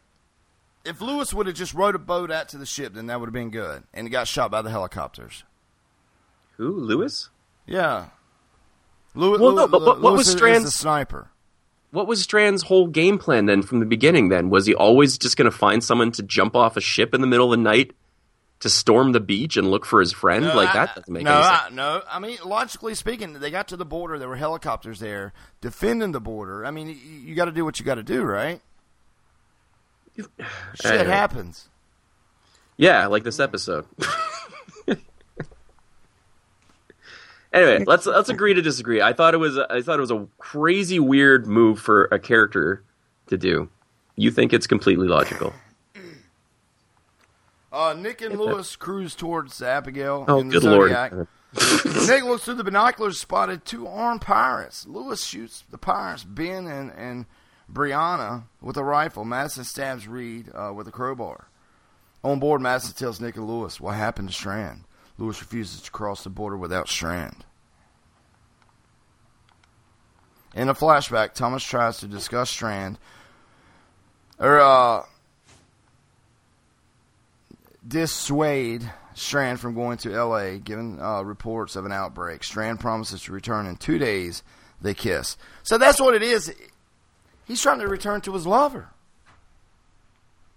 if 0.84 1.00
Lewis 1.00 1.32
would 1.34 1.46
have 1.46 1.56
just 1.56 1.74
rowed 1.74 1.94
a 1.94 1.98
boat 1.98 2.30
out 2.30 2.48
to 2.50 2.58
the 2.58 2.66
ship, 2.66 2.94
then 2.94 3.06
that 3.06 3.20
would 3.20 3.26
have 3.26 3.34
been 3.34 3.50
good, 3.50 3.82
and 3.92 4.06
he 4.06 4.10
got 4.10 4.26
shot 4.28 4.50
by 4.50 4.62
the 4.62 4.70
helicopters. 4.70 5.44
Who, 6.56 6.70
Lewis? 6.72 7.28
Yeah. 7.66 8.06
Lewis, 9.14 9.40
Well, 9.40 9.54
no, 9.54 9.68
but 9.68 9.82
what- 9.82 10.00
what 10.00 10.12
was 10.14 10.30
Strand's- 10.30 10.64
the 10.64 10.70
sniper? 10.70 11.30
What 11.90 12.06
was 12.06 12.20
Strand's 12.22 12.64
whole 12.64 12.86
game 12.86 13.16
plan 13.16 13.46
then 13.46 13.62
from 13.62 13.80
the 13.80 13.86
beginning? 13.86 14.28
Then 14.28 14.50
was 14.50 14.66
he 14.66 14.74
always 14.74 15.16
just 15.16 15.36
going 15.38 15.50
to 15.50 15.56
find 15.56 15.82
someone 15.82 16.12
to 16.12 16.22
jump 16.22 16.54
off 16.54 16.76
a 16.76 16.80
ship 16.82 17.14
in 17.14 17.20
the 17.22 17.26
middle 17.26 17.50
of 17.52 17.58
the 17.58 17.62
night 17.62 17.92
to 18.60 18.68
storm 18.68 19.12
the 19.12 19.20
beach 19.20 19.56
and 19.56 19.70
look 19.70 19.84
for 19.86 20.00
his 20.00 20.12
friend? 20.12 20.44
No, 20.44 20.54
like 20.56 20.70
I- 20.70 20.72
that 20.86 20.94
doesn't 20.96 21.12
make 21.12 21.24
no, 21.24 21.34
any 21.34 21.42
sense. 21.44 21.62
I, 21.66 21.68
no. 21.70 22.02
I 22.10 22.18
mean, 22.18 22.38
logically 22.44 22.94
speaking, 22.94 23.34
they 23.34 23.50
got 23.50 23.68
to 23.68 23.76
the 23.76 23.84
border. 23.84 24.18
There 24.18 24.28
were 24.28 24.36
helicopters 24.36 25.00
there 25.00 25.32
defending 25.60 26.12
the 26.12 26.20
border. 26.20 26.64
I 26.66 26.70
mean, 26.70 26.88
you, 26.88 26.94
you 26.94 27.34
got 27.34 27.44
to 27.46 27.52
do 27.52 27.64
what 27.64 27.78
you 27.78 27.84
got 27.84 27.96
to 27.96 28.02
do, 28.02 28.22
right? 28.22 28.60
Shit 30.16 30.30
Anyway. 30.84 31.04
happens. 31.06 31.68
Yeah, 32.76 33.06
like 33.06 33.24
this 33.24 33.38
episode. 33.40 33.86
anyway, 37.52 37.84
let's 37.86 38.06
let's 38.06 38.28
agree 38.28 38.54
to 38.54 38.62
disagree. 38.62 39.00
I 39.02 39.12
thought 39.12 39.34
it 39.34 39.38
was 39.38 39.58
I 39.58 39.82
thought 39.82 39.98
it 39.98 40.00
was 40.00 40.10
a 40.10 40.26
crazy 40.38 40.98
weird 41.00 41.46
move 41.46 41.78
for 41.80 42.04
a 42.06 42.18
character 42.18 42.82
to 43.28 43.36
do. 43.36 43.68
You 44.16 44.30
think 44.30 44.52
it's 44.52 44.66
completely 44.66 45.06
logical. 45.08 45.52
Uh, 47.78 47.94
Nick 47.94 48.22
and 48.22 48.36
Lewis 48.36 48.74
cruise 48.74 49.14
towards 49.14 49.62
Abigail 49.62 50.24
Oh, 50.26 50.40
in 50.40 50.48
the 50.48 50.58
good 50.58 50.64
lord. 50.64 50.90
Zodiac. 50.90 51.12
Nick 52.08 52.24
looks 52.24 52.42
through 52.44 52.54
the 52.56 52.64
binoculars, 52.64 53.20
spotted 53.20 53.64
two 53.64 53.86
armed 53.86 54.20
pirates. 54.20 54.84
Lewis 54.84 55.22
shoots 55.24 55.62
the 55.70 55.78
pirates, 55.78 56.24
Ben 56.24 56.66
and, 56.66 56.90
and 56.96 57.26
Brianna, 57.72 58.42
with 58.60 58.76
a 58.76 58.82
rifle. 58.82 59.24
Madison 59.24 59.62
stabs 59.62 60.08
Reed 60.08 60.50
uh, 60.52 60.72
with 60.74 60.88
a 60.88 60.90
crowbar. 60.90 61.46
On 62.24 62.40
board, 62.40 62.60
Madison 62.60 62.96
tells 62.96 63.20
Nick 63.20 63.36
and 63.36 63.46
Lewis 63.46 63.80
what 63.80 63.94
happened 63.94 64.28
to 64.28 64.34
Strand. 64.34 64.82
Lewis 65.16 65.40
refuses 65.40 65.80
to 65.82 65.90
cross 65.92 66.24
the 66.24 66.30
border 66.30 66.56
without 66.56 66.88
Strand. 66.88 67.44
In 70.52 70.68
a 70.68 70.74
flashback, 70.74 71.32
Thomas 71.34 71.62
tries 71.62 71.98
to 71.98 72.08
discuss 72.08 72.50
Strand, 72.50 72.98
or 74.40 74.58
uh, 74.60 75.02
dissuade 77.88 78.90
Strand 79.14 79.58
from 79.58 79.74
going 79.74 79.98
to 79.98 80.14
L.A. 80.14 80.58
Given 80.58 81.00
uh, 81.00 81.22
reports 81.22 81.74
of 81.74 81.84
an 81.86 81.90
outbreak, 81.92 82.44
Strand 82.44 82.78
promises 82.78 83.22
to 83.24 83.32
return 83.32 83.66
in 83.66 83.76
two 83.76 83.98
days. 83.98 84.42
They 84.80 84.94
kiss. 84.94 85.36
So 85.64 85.76
that's 85.78 86.00
what 86.00 86.14
it 86.14 86.22
is. 86.22 86.54
He's 87.46 87.60
trying 87.60 87.80
to 87.80 87.88
return 87.88 88.20
to 88.22 88.32
his 88.34 88.46
lover. 88.46 88.90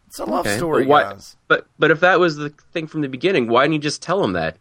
It's 0.07 0.19
a 0.19 0.25
love 0.25 0.45
Okay, 0.45 0.57
story, 0.57 0.83
but 0.83 0.89
why- 0.89 1.03
guys. 1.03 1.37
But 1.47 1.67
but 1.79 1.89
if 1.89 2.01
that 2.01 2.19
was 2.19 2.35
the 2.35 2.49
thing 2.73 2.85
from 2.87 3.01
the 3.01 3.07
beginning, 3.07 3.47
why 3.47 3.63
didn't 3.63 3.73
you 3.75 3.79
just 3.79 4.01
tell 4.01 4.23
him 4.23 4.33
that? 4.33 4.57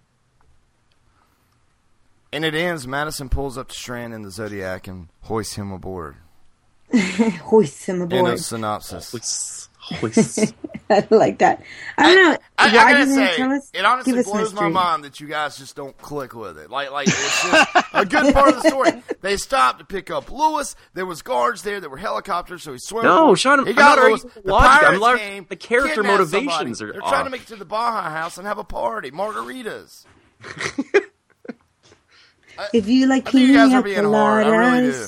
And 2.32 2.44
it 2.44 2.54
ends. 2.54 2.86
Madison 2.86 3.28
pulls 3.28 3.58
up 3.58 3.68
to 3.68 3.74
Strand 3.74 4.14
in 4.14 4.22
the 4.22 4.30
Zodiac 4.30 4.86
and 4.86 5.08
hoists 5.22 5.56
him 5.56 5.72
aboard. 5.72 6.16
Hoist 6.94 7.86
him 7.86 8.02
In 8.02 8.12
a 8.12 8.16
aboard. 8.20 8.38
synopsis. 8.40 9.59
I 10.90 11.06
like 11.10 11.38
that. 11.38 11.62
I 11.98 12.14
don't 12.14 12.24
know. 12.32 12.38
I, 12.58 12.68
I 12.68 12.72
Why 12.84 12.92
gotta 12.92 13.06
say, 13.06 13.36
tell 13.36 13.52
us? 13.52 13.70
it 13.74 13.84
honestly 13.84 14.12
Give 14.12 14.20
us 14.20 14.30
blows 14.30 14.54
my 14.54 14.68
mind 14.68 15.04
that 15.04 15.20
you 15.20 15.26
guys 15.26 15.56
just 15.58 15.74
don't 15.76 15.96
click 15.98 16.34
with 16.34 16.58
it. 16.58 16.70
Like, 16.70 16.90
like 16.92 17.08
it's 17.08 17.42
just 17.42 17.86
a 17.92 18.04
good 18.06 18.32
part 18.34 18.48
of 18.54 18.62
the 18.62 18.68
story. 18.68 19.02
They 19.20 19.36
stopped 19.36 19.80
to 19.80 19.84
pick 19.84 20.10
up 20.10 20.30
Lewis. 20.30 20.76
There 20.94 21.06
was 21.06 21.22
guards 21.22 21.62
there. 21.62 21.80
There 21.80 21.90
were 21.90 21.96
helicopters, 21.96 22.62
so 22.62 22.72
he 22.72 22.78
swam. 22.78 23.04
No, 23.04 23.22
aboard. 23.24 23.38
Sean, 23.40 23.64
he 23.64 23.70
I'm 23.70 23.76
got 23.76 23.98
not 23.98 24.06
Lewis. 24.08 24.22
The 24.22 24.42
logic. 24.44 24.80
Pirates 24.80 25.00
lar- 25.00 25.18
came, 25.18 25.46
the 25.48 25.56
character 25.56 26.02
motivations 26.02 26.78
somebody. 26.78 26.84
are 26.84 26.92
They're 26.92 27.00
trying 27.10 27.24
to 27.24 27.30
make 27.30 27.42
it 27.42 27.48
to 27.48 27.56
the 27.56 27.64
Baja 27.64 28.10
House 28.10 28.38
and 28.38 28.46
have 28.46 28.58
a 28.58 28.64
party, 28.64 29.10
margaritas. 29.10 30.04
If 32.74 32.88
you 32.88 33.06
like 33.06 33.26
I 33.28 33.30
think 33.30 33.48
you 33.48 33.54
guys 33.54 33.72
are 33.72 33.82
being 33.82 34.04
hard. 34.04 34.46
I 34.46 34.50
really 34.50 34.90
do. 34.92 35.06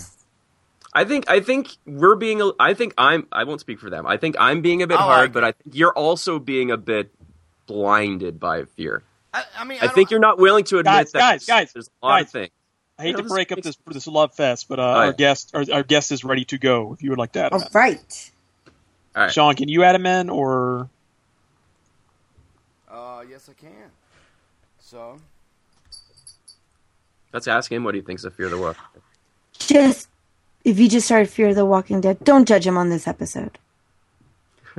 Coladas. 0.94 1.00
I 1.00 1.04
think 1.04 1.30
I 1.30 1.40
think 1.40 1.68
we're 1.86 2.16
being. 2.16 2.40
a- 2.40 2.52
I 2.60 2.74
think 2.74 2.94
I'm. 2.98 3.26
I 3.32 3.44
won't 3.44 3.60
speak 3.60 3.80
for 3.80 3.90
them. 3.90 4.06
I 4.06 4.16
think 4.16 4.36
I'm 4.38 4.60
being 4.62 4.82
a 4.82 4.86
bit 4.86 4.98
I 4.98 5.04
like 5.04 5.14
hard, 5.16 5.32
but 5.32 5.44
I 5.44 5.52
think 5.52 5.74
you're 5.76 5.92
also 5.92 6.38
being 6.38 6.70
a 6.70 6.76
bit 6.76 7.12
blinded 7.66 8.38
by 8.40 8.64
fear. 8.64 9.02
I, 9.34 9.44
I 9.58 9.64
mean, 9.64 9.78
I, 9.80 9.88
think 9.88 10.10
you're 10.10 10.20
not 10.20 10.38
willing 10.38 10.64
to 10.64 10.76
admit 10.78 10.92
Guys, 10.92 11.12
that 11.12 11.18
guys, 11.18 11.46
guys, 11.46 11.72
there's 11.72 11.88
a 12.02 12.06
lot 12.06 12.18
guys. 12.18 12.24
of 12.26 12.30
things. 12.32 12.50
I 12.98 13.02
hate 13.04 13.08
You 13.08 13.16
know, 13.16 13.22
to 13.22 13.28
break 13.30 13.50
up 13.52 13.56
makes- 13.58 13.66
this 13.68 13.78
this 13.86 14.06
love 14.06 14.34
fest, 14.34 14.66
but 14.68 14.78
uh, 14.78 14.82
Oh, 14.82 14.86
our 15.06 15.12
guest 15.14 15.52
our, 15.54 15.64
our 15.72 15.82
guest 15.82 16.12
is 16.12 16.22
ready 16.24 16.44
to 16.46 16.58
go. 16.58 16.92
If 16.92 17.02
you 17.02 17.10
would 17.10 17.18
like 17.18 17.32
to 17.32 17.40
add, 17.44 17.52
him 17.52 17.60
All 17.60 17.66
in. 17.66 17.68
right. 17.72 18.30
All 19.16 19.22
right. 19.22 19.32
Sean, 19.32 19.54
can 19.54 19.68
you 19.68 19.84
add 19.84 19.94
him 19.94 20.04
in 20.06 20.28
or? 20.28 20.90
Uh, 22.90 23.24
yes, 23.28 23.48
I 23.48 23.54
can. 23.54 23.70
So, 24.80 25.16
Let's 27.32 27.48
ask 27.48 27.72
him 27.72 27.84
what 27.84 27.94
he 27.94 28.02
thinks 28.02 28.24
of 28.24 28.34
Fear 28.34 28.50
the 28.50 28.58
Wolf. 28.58 28.78
Just 29.58 30.08
if 30.64 30.78
you 30.78 30.88
just 30.88 31.06
started 31.06 31.28
Fear 31.28 31.48
of 31.48 31.56
the 31.56 31.64
Walking 31.64 32.00
Dead, 32.00 32.22
don't 32.24 32.46
judge 32.46 32.66
him 32.66 32.76
on 32.76 32.88
this 32.88 33.06
episode, 33.08 33.58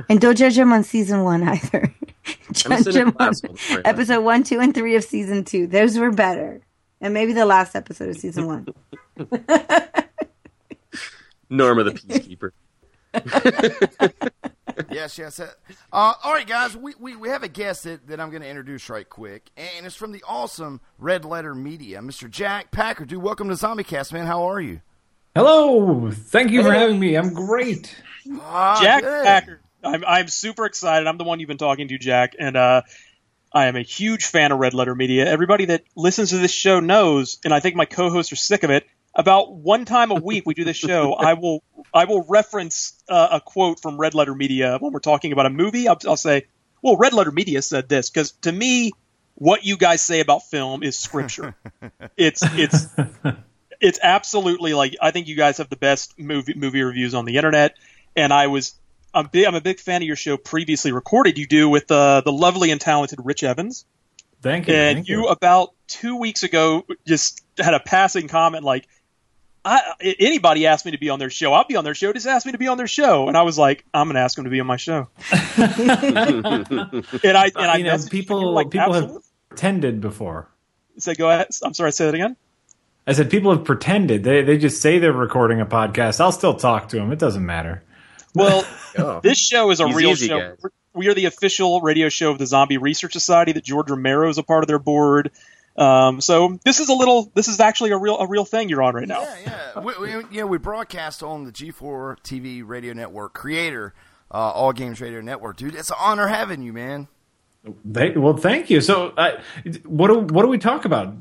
and 0.08 0.20
don't 0.20 0.36
judge 0.36 0.58
him 0.58 0.72
on 0.72 0.84
season 0.84 1.24
one 1.24 1.42
either. 1.42 1.94
judge 2.52 2.94
him 2.94 3.14
on 3.18 3.34
one. 3.34 3.82
Episode 3.84 4.22
one, 4.22 4.42
two, 4.42 4.60
and 4.60 4.74
three 4.74 4.96
of 4.96 5.04
season 5.04 5.44
two. 5.44 5.66
Those 5.66 5.98
were 5.98 6.10
better, 6.10 6.60
and 7.00 7.12
maybe 7.12 7.32
the 7.32 7.46
last 7.46 7.74
episode 7.74 8.08
of 8.10 8.16
season 8.16 8.46
one. 8.46 8.66
Norma 11.50 11.84
the 11.84 11.92
Peacekeeper. 11.92 12.50
yes, 14.90 15.18
yes. 15.18 15.38
Uh, 15.40 15.50
all 15.92 16.32
right, 16.32 16.46
guys, 16.46 16.76
we, 16.76 16.94
we, 16.98 17.14
we 17.14 17.28
have 17.28 17.42
a 17.42 17.48
guest 17.48 17.84
that, 17.84 18.06
that 18.08 18.18
I'm 18.18 18.30
going 18.30 18.42
to 18.42 18.48
introduce 18.48 18.88
right 18.88 19.08
quick, 19.08 19.50
and 19.56 19.86
it's 19.86 19.94
from 19.94 20.12
the 20.12 20.24
awesome 20.26 20.80
Red 20.98 21.24
Letter 21.24 21.54
Media, 21.54 22.00
Mr. 22.00 22.28
Jack 22.28 22.70
Packard. 22.72 23.08
Dude, 23.08 23.22
welcome 23.22 23.48
to 23.48 23.54
ZombieCast, 23.54 24.12
man. 24.12 24.26
How 24.26 24.42
are 24.42 24.60
you? 24.60 24.80
Hello. 25.34 26.12
Thank 26.12 26.52
you 26.52 26.62
for 26.62 26.72
having 26.72 27.00
me. 27.00 27.16
I'm 27.16 27.34
great. 27.34 27.94
Ah, 28.40 28.80
Jack 28.80 29.02
good. 29.02 29.24
Packard. 29.24 29.60
I'm 29.82 30.04
I'm 30.04 30.28
super 30.28 30.64
excited. 30.64 31.08
I'm 31.08 31.18
the 31.18 31.24
one 31.24 31.40
you've 31.40 31.48
been 31.48 31.58
talking 31.58 31.88
to, 31.88 31.98
Jack, 31.98 32.36
and 32.38 32.56
uh, 32.56 32.82
I 33.52 33.66
am 33.66 33.74
a 33.74 33.82
huge 33.82 34.26
fan 34.26 34.52
of 34.52 34.60
Red 34.60 34.74
Letter 34.74 34.94
Media. 34.94 35.26
Everybody 35.26 35.66
that 35.66 35.82
listens 35.96 36.30
to 36.30 36.38
this 36.38 36.52
show 36.52 36.78
knows, 36.78 37.38
and 37.44 37.52
I 37.52 37.58
think 37.58 37.74
my 37.74 37.84
co-hosts 37.84 38.32
are 38.32 38.36
sick 38.36 38.62
of 38.62 38.70
it. 38.70 38.86
About 39.12 39.52
one 39.52 39.84
time 39.84 40.12
a 40.12 40.14
week 40.14 40.44
we 40.46 40.54
do 40.54 40.64
this 40.64 40.76
show. 40.76 41.14
I 41.14 41.34
will 41.34 41.64
I 41.92 42.04
will 42.04 42.24
reference 42.28 43.00
uh, 43.08 43.28
a 43.32 43.40
quote 43.40 43.80
from 43.80 43.98
Red 43.98 44.14
Letter 44.14 44.34
Media 44.34 44.78
when 44.78 44.92
we're 44.92 45.00
talking 45.00 45.32
about 45.32 45.46
a 45.46 45.50
movie. 45.50 45.88
I'll, 45.88 45.98
I'll 46.06 46.16
say, 46.16 46.46
"Well, 46.80 46.96
Red 46.96 47.12
Letter 47.12 47.32
Media 47.32 47.60
said 47.60 47.88
this," 47.88 48.08
because 48.08 48.32
to 48.42 48.52
me, 48.52 48.92
what 49.34 49.64
you 49.64 49.76
guys 49.76 50.00
say 50.00 50.20
about 50.20 50.44
film 50.44 50.84
is 50.84 50.96
scripture. 50.96 51.56
it's 52.16 52.42
it's 52.54 52.86
it's 53.84 53.98
absolutely 54.02 54.72
like 54.72 54.96
I 55.00 55.10
think 55.10 55.28
you 55.28 55.36
guys 55.36 55.58
have 55.58 55.68
the 55.68 55.76
best 55.76 56.18
movie 56.18 56.54
movie 56.54 56.82
reviews 56.82 57.14
on 57.14 57.26
the 57.26 57.36
internet, 57.36 57.76
and 58.16 58.32
I 58.32 58.46
was 58.46 58.74
I'm 59.12 59.26
big 59.26 59.46
I'm 59.46 59.54
a 59.54 59.60
big 59.60 59.78
fan 59.78 60.00
of 60.00 60.06
your 60.06 60.16
show 60.16 60.38
previously 60.38 60.90
recorded. 60.90 61.36
You 61.36 61.46
do 61.46 61.68
with 61.68 61.90
uh, 61.90 62.22
the 62.24 62.32
lovely 62.32 62.70
and 62.70 62.80
talented 62.80 63.18
Rich 63.22 63.44
Evans, 63.44 63.84
Thank 64.40 64.68
you. 64.68 64.74
and 64.74 64.96
thank 64.96 65.08
you 65.08 65.26
about 65.26 65.74
two 65.86 66.16
weeks 66.16 66.42
ago 66.42 66.86
just 67.06 67.44
had 67.58 67.74
a 67.74 67.80
passing 67.80 68.26
comment 68.28 68.64
like. 68.64 68.88
I, 69.66 69.94
anybody 70.20 70.66
asked 70.66 70.84
me 70.84 70.90
to 70.90 70.98
be 70.98 71.08
on 71.08 71.18
their 71.18 71.30
show, 71.30 71.54
I'll 71.54 71.64
be 71.64 71.76
on 71.76 71.84
their 71.84 71.94
show. 71.94 72.12
Just 72.12 72.26
ask 72.26 72.44
me 72.44 72.52
to 72.52 72.58
be 72.58 72.68
on 72.68 72.76
their 72.76 72.86
show, 72.86 73.28
and 73.28 73.34
I 73.34 73.44
was 73.44 73.56
like, 73.56 73.82
I'm 73.94 74.08
going 74.08 74.16
to 74.16 74.20
ask 74.20 74.36
them 74.36 74.44
to 74.44 74.50
be 74.50 74.60
on 74.60 74.66
my 74.66 74.76
show. 74.76 75.08
and 75.32 75.48
I 77.24 77.50
and 77.56 77.56
I 77.56 77.76
you 77.78 77.84
know, 77.84 77.96
people 78.10 78.52
like, 78.52 78.68
people 78.68 78.92
have 78.92 79.04
absolutely. 79.04 79.22
pretended 79.48 80.02
before. 80.02 80.50
Say, 80.98 81.14
go 81.14 81.30
ahead. 81.30 81.48
I'm 81.62 81.72
sorry. 81.72 81.92
Say 81.92 82.04
that 82.04 82.12
again. 82.12 82.36
I 83.06 83.12
said 83.12 83.30
people 83.30 83.54
have 83.54 83.64
pretended. 83.64 84.24
They 84.24 84.42
they 84.42 84.56
just 84.58 84.80
say 84.80 84.98
they're 84.98 85.12
recording 85.12 85.60
a 85.60 85.66
podcast. 85.66 86.20
I'll 86.20 86.32
still 86.32 86.54
talk 86.54 86.88
to 86.88 86.96
them. 86.96 87.12
It 87.12 87.18
doesn't 87.18 87.44
matter. 87.44 87.82
Well, 88.34 88.64
Oh. 88.98 89.20
this 89.20 89.38
show 89.38 89.70
is 89.72 89.80
a 89.80 89.88
He's 89.88 89.96
real 89.96 90.14
show. 90.14 90.38
guys. 90.38 90.64
We 90.94 91.08
are 91.08 91.14
the 91.14 91.24
official 91.24 91.80
radio 91.80 92.08
show 92.08 92.30
of 92.30 92.38
the 92.38 92.46
Zombie 92.46 92.78
Research 92.78 93.12
Society. 93.12 93.50
That 93.52 93.64
George 93.64 93.90
Romero 93.90 94.28
is 94.28 94.38
a 94.38 94.44
part 94.44 94.62
of 94.62 94.68
their 94.68 94.78
board. 94.78 95.32
Um, 95.76 96.20
so 96.20 96.58
this 96.64 96.78
is 96.78 96.88
a 96.88 96.92
little. 96.94 97.30
This 97.34 97.48
is 97.48 97.58
actually 97.58 97.90
a 97.90 97.96
real 97.98 98.16
a 98.18 98.28
real 98.28 98.44
thing 98.44 98.68
you're 98.68 98.82
on 98.82 98.94
right 98.94 99.08
now. 99.08 99.22
Yeah, 99.44 99.80
we, 99.80 99.92
we, 100.00 100.10
you 100.30 100.40
know, 100.40 100.46
we 100.46 100.58
broadcast 100.58 101.22
on 101.24 101.44
the 101.44 101.50
G4 101.50 102.18
TV 102.22 102.62
radio 102.64 102.92
network, 102.92 103.34
creator, 103.34 103.92
uh, 104.30 104.36
All 104.36 104.72
Games 104.72 105.00
Radio 105.00 105.20
Network. 105.20 105.56
Dude, 105.56 105.74
it's 105.74 105.90
an 105.90 105.96
honor 105.98 106.28
having 106.28 106.62
you, 106.62 106.72
man. 106.72 107.08
They, 107.84 108.10
well, 108.10 108.36
thank 108.36 108.70
you. 108.70 108.80
So, 108.80 109.08
uh, 109.16 109.40
what 109.84 110.06
do 110.08 110.20
what 110.20 110.42
do 110.42 110.48
we 110.48 110.58
talk 110.58 110.84
about? 110.84 111.12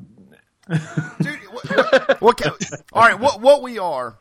What 2.19 2.37
ca- 2.37 2.55
all 2.93 3.01
right, 3.01 3.19
what 3.19 3.41
what 3.41 3.61
we 3.61 3.77
are, 3.79 4.17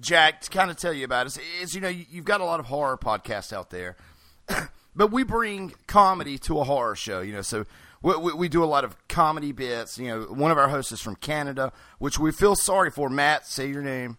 Jack, 0.00 0.40
to 0.42 0.50
kind 0.50 0.70
of 0.70 0.76
tell 0.76 0.92
you 0.92 1.04
about 1.04 1.26
is, 1.26 1.38
is 1.60 1.74
you 1.74 1.80
know 1.80 1.88
you, 1.88 2.04
you've 2.10 2.24
got 2.24 2.40
a 2.40 2.44
lot 2.44 2.60
of 2.60 2.66
horror 2.66 2.96
podcasts 2.96 3.52
out 3.52 3.70
there, 3.70 3.96
but 4.96 5.10
we 5.10 5.22
bring 5.22 5.74
comedy 5.86 6.38
to 6.38 6.60
a 6.60 6.64
horror 6.64 6.94
show. 6.96 7.20
You 7.20 7.34
know, 7.34 7.42
so 7.42 7.66
we, 8.02 8.16
we, 8.16 8.32
we 8.32 8.48
do 8.48 8.64
a 8.64 8.66
lot 8.66 8.84
of 8.84 8.96
comedy 9.08 9.52
bits. 9.52 9.98
You 9.98 10.08
know, 10.08 10.20
one 10.22 10.50
of 10.50 10.58
our 10.58 10.68
hosts 10.68 10.92
is 10.92 11.00
from 11.00 11.16
Canada, 11.16 11.72
which 11.98 12.18
we 12.18 12.32
feel 12.32 12.56
sorry 12.56 12.90
for. 12.90 13.08
Matt, 13.10 13.46
say 13.46 13.68
your 13.68 13.82
name. 13.82 14.18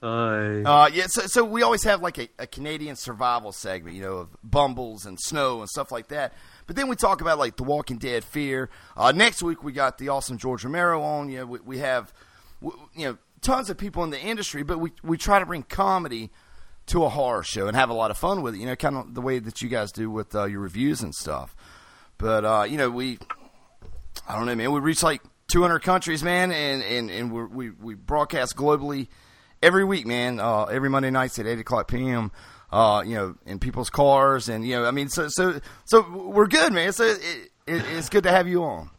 Hi. 0.00 0.62
Uh, 0.62 0.88
yeah, 0.92 1.06
so, 1.08 1.22
so 1.26 1.44
we 1.44 1.62
always 1.62 1.82
have 1.84 2.00
like 2.00 2.18
a, 2.18 2.28
a 2.38 2.46
Canadian 2.46 2.94
survival 2.94 3.50
segment, 3.52 3.96
you 3.96 4.02
know, 4.02 4.18
of 4.18 4.36
bumbles 4.44 5.06
and 5.06 5.18
snow 5.20 5.60
and 5.60 5.68
stuff 5.68 5.90
like 5.90 6.08
that. 6.08 6.32
But 6.66 6.76
then 6.76 6.88
we 6.88 6.96
talk 6.96 7.20
about 7.20 7.38
like 7.38 7.56
The 7.56 7.62
Walking 7.64 7.98
Dead, 7.98 8.24
Fear. 8.24 8.70
Uh, 8.96 9.12
next 9.12 9.42
week 9.42 9.62
we 9.62 9.72
got 9.72 9.98
the 9.98 10.08
awesome 10.08 10.38
George 10.38 10.64
Romero 10.64 11.02
on. 11.02 11.28
You 11.28 11.38
know, 11.38 11.46
we, 11.46 11.58
we 11.60 11.78
have 11.78 12.12
w- 12.62 12.88
you 12.94 13.06
know 13.06 13.18
tons 13.40 13.70
of 13.70 13.78
people 13.78 14.02
in 14.04 14.10
the 14.10 14.20
industry, 14.20 14.62
but 14.62 14.78
we 14.78 14.92
we 15.02 15.16
try 15.16 15.38
to 15.38 15.46
bring 15.46 15.62
comedy 15.62 16.30
to 16.86 17.04
a 17.04 17.08
horror 17.08 17.42
show 17.42 17.66
and 17.66 17.76
have 17.76 17.90
a 17.90 17.94
lot 17.94 18.10
of 18.10 18.18
fun 18.18 18.42
with 18.42 18.54
it. 18.54 18.58
You 18.58 18.66
know, 18.66 18.76
kind 18.76 18.96
of 18.96 19.14
the 19.14 19.20
way 19.20 19.38
that 19.38 19.62
you 19.62 19.68
guys 19.68 19.92
do 19.92 20.10
with 20.10 20.34
uh, 20.34 20.44
your 20.44 20.60
reviews 20.60 21.02
and 21.02 21.14
stuff. 21.14 21.54
But 22.18 22.44
uh, 22.44 22.66
you 22.68 22.76
know, 22.78 22.90
we 22.90 23.18
I 24.28 24.36
don't 24.36 24.46
know, 24.46 24.54
man. 24.54 24.72
We 24.72 24.80
reach 24.80 25.02
like 25.02 25.22
200 25.48 25.80
countries, 25.80 26.22
man, 26.22 26.50
and 26.50 26.82
and 26.82 27.10
and 27.10 27.32
we 27.32 27.70
we 27.70 27.94
broadcast 27.94 28.56
globally 28.56 29.08
every 29.62 29.84
week, 29.84 30.06
man. 30.06 30.40
Uh, 30.40 30.64
every 30.64 30.90
Monday 30.90 31.10
nights 31.10 31.38
at 31.38 31.46
8 31.46 31.60
o'clock 31.60 31.88
p.m. 31.88 32.32
Uh, 32.76 33.02
you 33.02 33.14
know, 33.14 33.34
in 33.46 33.58
people's 33.58 33.88
cars, 33.88 34.50
and 34.50 34.66
you 34.66 34.76
know, 34.76 34.84
I 34.84 34.90
mean, 34.90 35.08
so 35.08 35.28
so 35.28 35.60
so 35.86 36.02
we're 36.10 36.46
good, 36.46 36.72
man. 36.74 36.92
So 36.92 37.04
it, 37.04 37.18
it, 37.66 37.82
it's 37.96 38.10
good 38.10 38.24
to 38.24 38.30
have 38.30 38.46
you 38.46 38.64
on. 38.64 38.90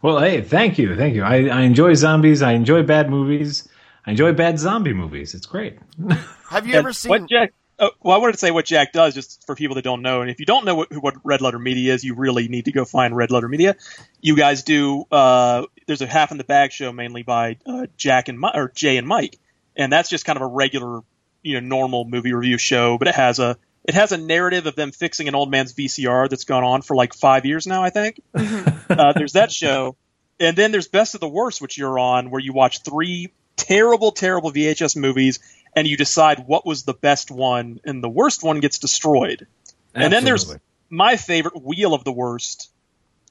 Well, 0.00 0.20
hey, 0.20 0.40
thank 0.40 0.78
you, 0.78 0.96
thank 0.96 1.14
you. 1.14 1.22
I, 1.22 1.48
I 1.48 1.60
enjoy 1.62 1.94
zombies. 1.94 2.40
I 2.40 2.52
enjoy 2.52 2.82
bad 2.82 3.10
movies. 3.10 3.68
I 4.06 4.12
enjoy 4.12 4.32
bad 4.32 4.58
zombie 4.58 4.92
movies. 4.92 5.34
It's 5.34 5.46
great. 5.46 5.78
Have 6.50 6.66
you 6.66 6.74
ever 6.74 6.92
seen? 6.92 7.10
what 7.10 7.28
Jack? 7.28 7.52
Uh, 7.78 7.90
well, 8.02 8.16
I 8.16 8.18
wanted 8.20 8.32
to 8.32 8.38
say 8.38 8.50
what 8.50 8.64
Jack 8.64 8.92
does, 8.92 9.14
just 9.14 9.44
for 9.44 9.54
people 9.54 9.74
that 9.74 9.82
don't 9.82 10.00
know. 10.00 10.22
And 10.22 10.30
if 10.30 10.40
you 10.40 10.46
don't 10.46 10.64
know 10.64 10.74
what, 10.76 10.96
what 10.96 11.14
Red 11.24 11.42
Letter 11.42 11.58
Media 11.58 11.92
is, 11.92 12.04
you 12.04 12.14
really 12.14 12.48
need 12.48 12.64
to 12.64 12.72
go 12.72 12.86
find 12.86 13.14
Red 13.14 13.30
Letter 13.30 13.48
Media. 13.48 13.76
You 14.22 14.36
guys 14.36 14.62
do. 14.62 15.04
Uh, 15.10 15.66
there's 15.86 16.00
a 16.00 16.06
half 16.06 16.30
in 16.30 16.38
the 16.38 16.44
bag 16.44 16.72
show 16.72 16.92
mainly 16.92 17.22
by 17.22 17.58
uh, 17.66 17.86
Jack 17.98 18.28
and 18.28 18.40
Mi- 18.40 18.52
or 18.54 18.70
Jay 18.74 18.96
and 18.96 19.06
Mike, 19.06 19.38
and 19.76 19.92
that's 19.92 20.08
just 20.08 20.24
kind 20.24 20.36
of 20.36 20.42
a 20.42 20.46
regular, 20.46 21.00
you 21.42 21.60
know, 21.60 21.66
normal 21.66 22.04
movie 22.04 22.32
review 22.32 22.58
show. 22.58 22.98
But 22.98 23.08
it 23.08 23.14
has 23.14 23.38
a 23.38 23.56
it 23.84 23.94
has 23.94 24.12
a 24.12 24.18
narrative 24.18 24.66
of 24.66 24.74
them 24.74 24.90
fixing 24.90 25.28
an 25.28 25.34
old 25.34 25.50
man's 25.50 25.72
VCR 25.72 26.28
that's 26.28 26.44
gone 26.44 26.64
on 26.64 26.82
for 26.82 26.96
like 26.96 27.14
five 27.14 27.46
years 27.46 27.66
now, 27.66 27.82
I 27.82 27.90
think. 27.90 28.20
uh, 28.34 29.12
there's 29.14 29.34
that 29.34 29.52
show, 29.52 29.96
and 30.40 30.56
then 30.56 30.72
there's 30.72 30.88
Best 30.88 31.14
of 31.14 31.20
the 31.20 31.28
Worst, 31.28 31.60
which 31.60 31.78
you're 31.78 31.98
on, 31.98 32.30
where 32.30 32.40
you 32.40 32.52
watch 32.52 32.82
three 32.82 33.32
terrible, 33.56 34.12
terrible 34.12 34.52
VHS 34.52 34.96
movies, 34.96 35.40
and 35.74 35.86
you 35.86 35.96
decide 35.96 36.46
what 36.46 36.66
was 36.66 36.84
the 36.84 36.94
best 36.94 37.30
one, 37.30 37.80
and 37.84 38.02
the 38.02 38.08
worst 38.08 38.42
one 38.42 38.60
gets 38.60 38.78
destroyed. 38.78 39.46
And 39.94 40.12
then 40.12 40.24
there's 40.24 40.54
my 40.90 41.16
favorite 41.16 41.62
Wheel 41.62 41.94
of 41.94 42.04
the 42.04 42.12
Worst, 42.12 42.70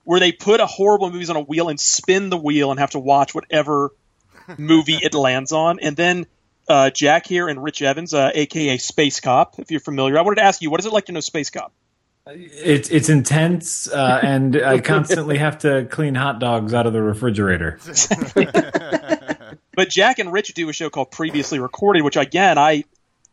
where 0.03 0.19
they 0.19 0.31
put 0.31 0.59
a 0.59 0.65
horrible 0.65 1.11
movies 1.11 1.29
on 1.29 1.35
a 1.35 1.41
wheel 1.41 1.69
and 1.69 1.79
spin 1.79 2.29
the 2.29 2.37
wheel 2.37 2.71
and 2.71 2.79
have 2.79 2.91
to 2.91 2.99
watch 2.99 3.35
whatever 3.35 3.91
movie 4.57 4.99
it 5.01 5.13
lands 5.13 5.51
on. 5.51 5.79
And 5.79 5.95
then 5.95 6.25
uh, 6.67 6.89
Jack 6.89 7.27
here 7.27 7.47
and 7.47 7.61
Rich 7.61 7.81
Evans, 7.81 8.13
uh, 8.13 8.31
aka 8.33 8.77
Space 8.77 9.19
Cop, 9.19 9.59
if 9.59 9.71
you're 9.71 9.79
familiar. 9.79 10.17
I 10.17 10.21
wanted 10.21 10.37
to 10.37 10.43
ask 10.43 10.61
you, 10.61 10.69
what 10.69 10.79
is 10.79 10.85
it 10.85 10.93
like 10.93 11.05
to 11.05 11.11
know 11.11 11.19
Space 11.19 11.49
Cop? 11.49 11.71
It's 12.27 12.89
it's 12.89 13.09
intense, 13.09 13.87
uh, 13.87 14.19
and 14.23 14.55
I 14.55 14.79
constantly 14.79 15.37
have 15.37 15.59
to 15.59 15.85
clean 15.85 16.15
hot 16.15 16.39
dogs 16.39 16.73
out 16.73 16.87
of 16.87 16.93
the 16.93 17.01
refrigerator. 17.03 17.79
But 19.75 19.89
Jack 19.89 20.19
and 20.19 20.31
Rich 20.31 20.53
do 20.53 20.69
a 20.69 20.73
show 20.73 20.89
called 20.89 21.11
Previously 21.11 21.59
Recorded, 21.59 22.03
which 22.03 22.15
again 22.15 22.57
I, 22.57 22.85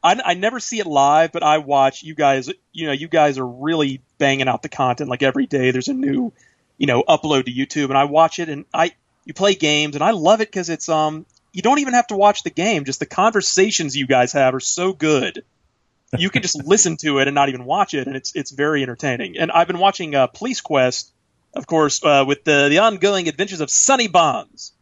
I 0.02 0.20
I 0.24 0.34
never 0.34 0.58
see 0.60 0.80
it 0.80 0.86
live, 0.86 1.32
but 1.32 1.42
I 1.42 1.58
watch. 1.58 2.02
You 2.02 2.14
guys, 2.14 2.50
you 2.72 2.86
know, 2.86 2.92
you 2.92 3.08
guys 3.08 3.38
are 3.38 3.46
really 3.46 4.02
banging 4.18 4.48
out 4.48 4.62
the 4.62 4.68
content. 4.68 5.08
Like 5.08 5.22
every 5.22 5.46
day, 5.46 5.70
there's 5.70 5.88
a 5.88 5.94
new, 5.94 6.32
you 6.78 6.86
know, 6.86 7.04
upload 7.04 7.44
to 7.44 7.52
YouTube, 7.52 7.86
and 7.86 7.98
I 7.98 8.04
watch 8.04 8.40
it, 8.40 8.48
and 8.48 8.64
I 8.74 8.92
you 9.24 9.34
play 9.34 9.54
games, 9.54 9.94
and 9.94 10.02
I 10.02 10.10
love 10.10 10.40
it 10.40 10.48
because 10.48 10.68
it's 10.68 10.88
um 10.88 11.26
you 11.52 11.62
don't 11.62 11.78
even 11.78 11.94
have 11.94 12.06
to 12.08 12.16
watch 12.16 12.42
the 12.42 12.50
game; 12.50 12.84
just 12.84 13.00
the 13.00 13.06
conversations 13.06 13.96
you 13.96 14.06
guys 14.06 14.32
have 14.32 14.54
are 14.54 14.60
so 14.60 14.92
good. 14.92 15.44
You 16.16 16.30
can 16.30 16.42
just 16.42 16.62
listen 16.64 16.96
to 16.98 17.18
it 17.18 17.28
and 17.28 17.34
not 17.34 17.48
even 17.48 17.64
watch 17.64 17.94
it, 17.94 18.06
and 18.06 18.16
it's 18.16 18.34
it's 18.34 18.50
very 18.50 18.82
entertaining. 18.82 19.38
And 19.38 19.50
I've 19.50 19.66
been 19.66 19.78
watching 19.78 20.14
uh, 20.14 20.26
Police 20.26 20.60
Quest, 20.60 21.12
of 21.54 21.66
course, 21.66 22.02
uh, 22.04 22.24
with 22.26 22.44
the 22.44 22.68
the 22.68 22.78
ongoing 22.78 23.28
adventures 23.28 23.60
of 23.60 23.70
Sonny 23.70 24.08
Bonds 24.08 24.72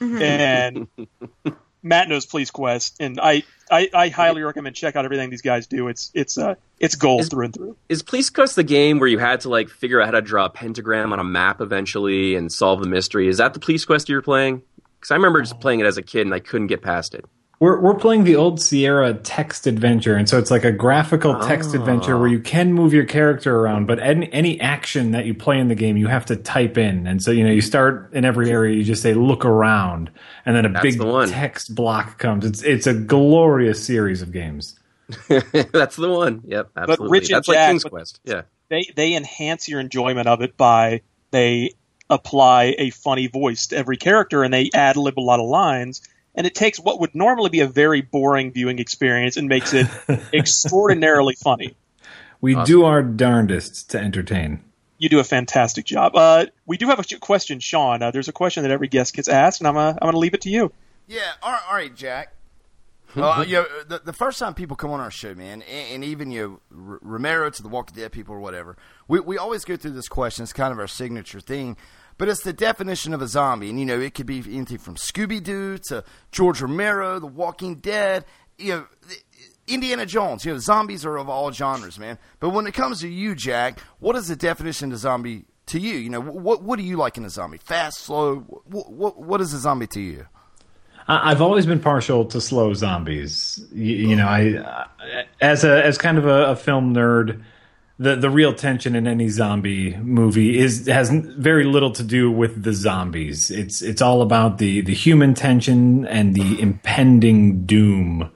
and 0.00 0.86
Matt 1.82 2.08
knows 2.08 2.24
Police 2.24 2.50
Quest, 2.50 2.96
and 2.98 3.20
I, 3.20 3.42
I, 3.70 3.90
I 3.92 4.08
highly 4.08 4.42
recommend 4.42 4.74
check 4.74 4.96
out 4.96 5.04
everything 5.04 5.28
these 5.28 5.42
guys 5.42 5.66
do. 5.66 5.88
It's 5.88 6.10
it's 6.14 6.38
uh 6.38 6.54
it's 6.80 6.94
gold 6.96 7.28
through 7.28 7.44
and 7.44 7.54
through. 7.54 7.76
Is 7.88 8.02
Police 8.02 8.30
Quest 8.30 8.56
the 8.56 8.64
game 8.64 8.98
where 8.98 9.08
you 9.08 9.18
had 9.18 9.40
to 9.40 9.50
like 9.50 9.68
figure 9.68 10.00
out 10.00 10.06
how 10.06 10.12
to 10.12 10.22
draw 10.22 10.46
a 10.46 10.50
pentagram 10.50 11.12
on 11.12 11.20
a 11.20 11.24
map 11.24 11.60
eventually 11.60 12.36
and 12.36 12.50
solve 12.50 12.80
the 12.80 12.88
mystery? 12.88 13.28
Is 13.28 13.36
that 13.36 13.52
the 13.52 13.60
Police 13.60 13.84
Quest 13.84 14.08
you're 14.08 14.22
playing? 14.22 14.62
Because 15.04 15.10
I 15.12 15.16
remember 15.16 15.42
just 15.42 15.60
playing 15.60 15.80
it 15.80 15.86
as 15.86 15.98
a 15.98 16.02
kid 16.02 16.22
and 16.22 16.32
I 16.34 16.38
couldn't 16.40 16.68
get 16.68 16.80
past 16.80 17.14
it. 17.14 17.26
We're 17.60 17.78
we're 17.78 17.94
playing 17.94 18.24
the 18.24 18.36
old 18.36 18.58
Sierra 18.58 19.12
text 19.12 19.66
adventure, 19.66 20.16
and 20.16 20.26
so 20.26 20.38
it's 20.38 20.50
like 20.50 20.64
a 20.64 20.72
graphical 20.72 21.38
text 21.40 21.70
Oh. 21.74 21.78
adventure 21.78 22.18
where 22.18 22.26
you 22.28 22.40
can 22.40 22.72
move 22.72 22.94
your 22.94 23.04
character 23.04 23.54
around, 23.54 23.86
but 23.86 23.98
any, 24.00 24.32
any 24.32 24.58
action 24.60 25.10
that 25.10 25.26
you 25.26 25.34
play 25.34 25.58
in 25.58 25.68
the 25.68 25.74
game, 25.74 25.98
you 25.98 26.06
have 26.06 26.24
to 26.26 26.36
type 26.36 26.78
in. 26.78 27.06
And 27.06 27.22
so 27.22 27.30
you 27.30 27.44
know, 27.44 27.50
you 27.52 27.60
start 27.60 28.10
in 28.14 28.24
every 28.24 28.50
area, 28.50 28.74
you 28.74 28.82
just 28.82 29.02
say 29.02 29.12
"look 29.12 29.44
around," 29.44 30.10
and 30.46 30.56
then 30.56 30.64
a 30.64 30.70
That's 30.70 30.82
big 30.82 30.98
the 30.98 31.04
one. 31.06 31.28
text 31.28 31.74
block 31.74 32.18
comes. 32.18 32.46
It's 32.46 32.62
it's 32.62 32.86
a 32.86 32.94
glorious 32.94 33.84
series 33.84 34.22
of 34.22 34.32
games. 34.32 34.78
That's 35.28 35.96
the 35.96 36.08
one. 36.10 36.40
Yep, 36.46 36.70
absolutely. 36.76 37.08
Rich 37.10 37.28
and 37.28 37.36
That's 37.36 37.48
like 37.48 37.56
Jack, 37.56 37.70
King's 37.70 37.84
Quest. 37.84 38.20
Yeah. 38.24 38.42
They 38.70 38.90
they 38.96 39.14
enhance 39.14 39.68
your 39.68 39.80
enjoyment 39.80 40.26
of 40.28 40.40
it 40.40 40.56
by 40.56 41.02
they 41.30 41.74
apply 42.10 42.74
a 42.78 42.90
funny 42.90 43.26
voice 43.26 43.68
to 43.68 43.76
every 43.76 43.96
character, 43.96 44.42
and 44.42 44.52
they 44.52 44.70
ad 44.74 44.96
lib 44.96 45.18
a 45.18 45.20
lot 45.20 45.40
of 45.40 45.46
lines. 45.46 46.02
And 46.34 46.46
it 46.46 46.54
takes 46.54 46.80
what 46.80 47.00
would 47.00 47.14
normally 47.14 47.50
be 47.50 47.60
a 47.60 47.66
very 47.66 48.00
boring 48.00 48.52
viewing 48.52 48.80
experience 48.80 49.36
and 49.36 49.48
makes 49.48 49.72
it 49.72 49.86
extraordinarily 50.32 51.34
funny. 51.36 51.76
We 52.40 52.62
do 52.64 52.84
our 52.84 53.02
darndest 53.02 53.90
to 53.90 53.98
entertain. 53.98 54.62
You 54.98 55.08
do 55.08 55.18
a 55.18 55.24
fantastic 55.24 55.86
job. 55.86 56.14
Uh, 56.14 56.46
we 56.66 56.76
do 56.76 56.88
have 56.88 56.98
a 56.98 57.18
question, 57.18 57.60
Sean. 57.60 58.02
Uh, 58.02 58.10
there's 58.10 58.28
a 58.28 58.32
question 58.32 58.64
that 58.64 58.72
every 58.72 58.88
guest 58.88 59.14
gets 59.14 59.28
asked, 59.28 59.60
and 59.60 59.68
I'm 59.68 59.76
uh, 59.76 59.90
I'm 59.90 59.98
going 60.00 60.12
to 60.12 60.18
leave 60.18 60.34
it 60.34 60.42
to 60.42 60.50
you. 60.50 60.72
Yeah, 61.06 61.20
all 61.42 61.52
right, 61.52 61.62
all 61.68 61.74
right 61.74 61.94
Jack. 61.94 62.34
Uh, 63.16 63.44
you 63.46 63.54
know, 63.54 63.66
the, 63.88 64.00
the 64.04 64.12
first 64.12 64.38
time 64.38 64.54
people 64.54 64.76
come 64.76 64.90
on 64.90 65.00
our 65.00 65.10
show, 65.10 65.34
man, 65.34 65.62
and, 65.62 65.92
and 65.92 66.04
even 66.04 66.30
you, 66.30 66.60
know, 66.70 66.92
R- 66.92 66.98
Romero 67.02 67.50
to 67.50 67.62
the 67.62 67.68
Walking 67.68 67.96
Dead 67.96 68.12
people 68.12 68.34
or 68.34 68.40
whatever, 68.40 68.76
we, 69.08 69.20
we 69.20 69.38
always 69.38 69.64
go 69.64 69.76
through 69.76 69.92
this 69.92 70.08
question. 70.08 70.42
It's 70.42 70.52
kind 70.52 70.72
of 70.72 70.78
our 70.78 70.86
signature 70.86 71.40
thing, 71.40 71.76
but 72.18 72.28
it's 72.28 72.42
the 72.42 72.52
definition 72.52 73.14
of 73.14 73.22
a 73.22 73.28
zombie. 73.28 73.70
And, 73.70 73.78
you 73.78 73.86
know, 73.86 74.00
it 74.00 74.14
could 74.14 74.26
be 74.26 74.38
anything 74.38 74.78
from 74.78 74.96
Scooby 74.96 75.42
Doo 75.42 75.78
to 75.88 76.04
George 76.32 76.60
Romero, 76.60 77.18
The 77.18 77.26
Walking 77.26 77.76
Dead, 77.76 78.24
you 78.58 78.72
know, 78.72 78.86
Indiana 79.66 80.06
Jones. 80.06 80.44
You 80.44 80.52
know, 80.52 80.58
zombies 80.58 81.04
are 81.04 81.16
of 81.16 81.28
all 81.28 81.52
genres, 81.52 81.98
man. 81.98 82.18
But 82.40 82.50
when 82.50 82.66
it 82.66 82.74
comes 82.74 83.00
to 83.00 83.08
you, 83.08 83.34
Jack, 83.34 83.80
what 83.98 84.16
is 84.16 84.28
the 84.28 84.36
definition 84.36 84.90
of 84.90 84.96
a 84.96 84.98
zombie 84.98 85.44
to 85.66 85.78
you? 85.78 85.94
You 85.94 86.10
know, 86.10 86.20
what, 86.20 86.62
what 86.62 86.78
do 86.78 86.84
you 86.84 86.96
like 86.96 87.16
in 87.16 87.24
a 87.24 87.30
zombie? 87.30 87.58
Fast, 87.58 87.98
slow? 88.00 88.36
What, 88.36 88.92
what, 88.92 89.18
what 89.20 89.40
is 89.40 89.54
a 89.54 89.58
zombie 89.58 89.86
to 89.88 90.00
you? 90.00 90.26
I- 91.08 91.30
I've 91.30 91.42
always 91.42 91.66
been 91.66 91.80
partial 91.80 92.24
to 92.26 92.40
slow 92.40 92.74
zombies. 92.74 93.64
You, 93.72 93.94
you 94.08 94.16
know, 94.16 94.26
I 94.26 94.86
as 95.40 95.64
a 95.64 95.84
as 95.84 95.98
kind 95.98 96.18
of 96.18 96.26
a, 96.26 96.46
a 96.52 96.56
film 96.56 96.94
nerd, 96.94 97.42
the 97.98 98.16
the 98.16 98.30
real 98.30 98.54
tension 98.54 98.94
in 98.96 99.06
any 99.06 99.28
zombie 99.28 99.96
movie 99.96 100.58
is 100.58 100.86
has 100.86 101.10
very 101.10 101.64
little 101.64 101.90
to 101.92 102.02
do 102.02 102.30
with 102.30 102.62
the 102.62 102.72
zombies. 102.72 103.50
It's 103.50 103.82
it's 103.82 104.02
all 104.02 104.22
about 104.22 104.58
the 104.58 104.80
the 104.80 104.94
human 104.94 105.34
tension 105.34 106.06
and 106.06 106.34
the 106.34 106.60
impending 106.60 107.66
doom 107.66 108.30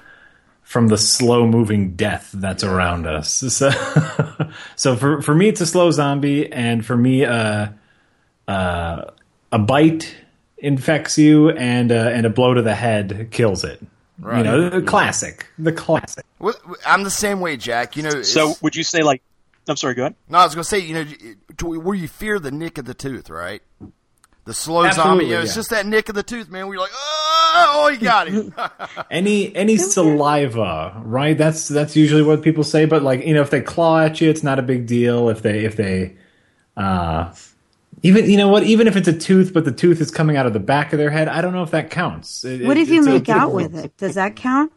from 0.62 0.88
the 0.88 0.98
slow 0.98 1.46
moving 1.46 1.92
death 1.96 2.30
that's 2.34 2.62
around 2.62 3.06
us. 3.06 3.42
So, 3.50 3.70
so 4.76 4.96
for 4.96 5.22
for 5.22 5.34
me, 5.34 5.48
it's 5.48 5.62
a 5.62 5.66
slow 5.66 5.90
zombie, 5.90 6.52
and 6.52 6.84
for 6.84 6.96
me, 6.96 7.24
uh, 7.24 7.68
uh, 8.46 9.04
a 9.50 9.58
bite 9.58 10.14
infects 10.58 11.18
you, 11.18 11.50
and 11.50 11.92
uh, 11.92 12.10
and 12.12 12.26
a 12.26 12.30
blow 12.30 12.54
to 12.54 12.62
the 12.62 12.74
head 12.74 13.28
kills 13.30 13.64
it. 13.64 13.80
Right. 14.20 14.38
You 14.38 14.44
know, 14.44 14.68
the 14.68 14.82
classic, 14.82 15.46
the 15.58 15.72
classic. 15.72 16.24
Well, 16.40 16.54
I'm 16.84 17.04
the 17.04 17.10
same 17.10 17.40
way, 17.40 17.56
Jack. 17.56 17.96
You 17.96 18.02
know, 18.02 18.22
So, 18.22 18.54
would 18.62 18.74
you 18.74 18.82
say 18.82 19.02
like? 19.02 19.22
I'm 19.68 19.76
sorry. 19.76 19.94
Go 19.94 20.02
ahead. 20.02 20.14
no, 20.28 20.38
I 20.38 20.44
was 20.44 20.54
going 20.54 20.62
to 20.62 20.68
say, 20.68 20.78
you 20.78 20.94
know, 20.94 21.78
where 21.78 21.94
you 21.94 22.08
fear 22.08 22.38
the 22.38 22.50
nick 22.50 22.78
of 22.78 22.86
the 22.86 22.94
tooth, 22.94 23.28
right? 23.28 23.62
The 24.46 24.54
slow 24.54 24.80
zombie, 24.84 24.88
Absolutely, 24.98 25.26
you 25.26 25.32
know, 25.34 25.40
it's 25.42 25.50
yeah. 25.50 25.54
just 25.56 25.70
that 25.70 25.84
nick 25.84 26.08
of 26.08 26.14
the 26.14 26.22
tooth, 26.22 26.48
man. 26.48 26.66
Where 26.66 26.76
you're 26.76 26.82
like, 26.82 26.92
oh, 26.94 27.72
oh 27.74 27.88
you 27.90 27.98
got 27.98 28.28
him. 28.28 28.54
Any 29.10 29.54
any 29.54 29.76
saliva, 29.76 31.02
right? 31.04 31.36
That's 31.36 31.68
that's 31.68 31.94
usually 31.96 32.22
what 32.22 32.40
people 32.42 32.64
say. 32.64 32.86
But 32.86 33.02
like 33.02 33.26
you 33.26 33.34
know, 33.34 33.42
if 33.42 33.50
they 33.50 33.60
claw 33.60 34.00
at 34.00 34.22
you, 34.22 34.30
it's 34.30 34.42
not 34.42 34.58
a 34.58 34.62
big 34.62 34.86
deal. 34.86 35.28
If 35.28 35.42
they 35.42 35.66
if 35.66 35.76
they, 35.76 36.16
uh, 36.78 37.34
even 38.02 38.30
you 38.30 38.36
know 38.36 38.48
what, 38.48 38.62
even 38.64 38.86
if 38.86 38.96
it's 38.96 39.08
a 39.08 39.12
tooth, 39.18 39.52
but 39.52 39.64
the 39.64 39.72
tooth 39.72 40.00
is 40.00 40.10
coming 40.10 40.36
out 40.36 40.46
of 40.46 40.52
the 40.52 40.60
back 40.60 40.92
of 40.92 40.98
their 40.98 41.10
head, 41.10 41.28
I 41.28 41.40
don't 41.40 41.52
know 41.52 41.62
if 41.62 41.70
that 41.72 41.90
counts. 41.90 42.44
It- 42.44 42.66
What 42.66 42.76
if 42.76 42.88
you 42.88 43.02
make 43.02 43.28
out 43.28 43.52
with 43.52 43.74
it? 43.76 43.96
Does 43.96 44.14
that 44.14 44.36
count? 44.36 44.72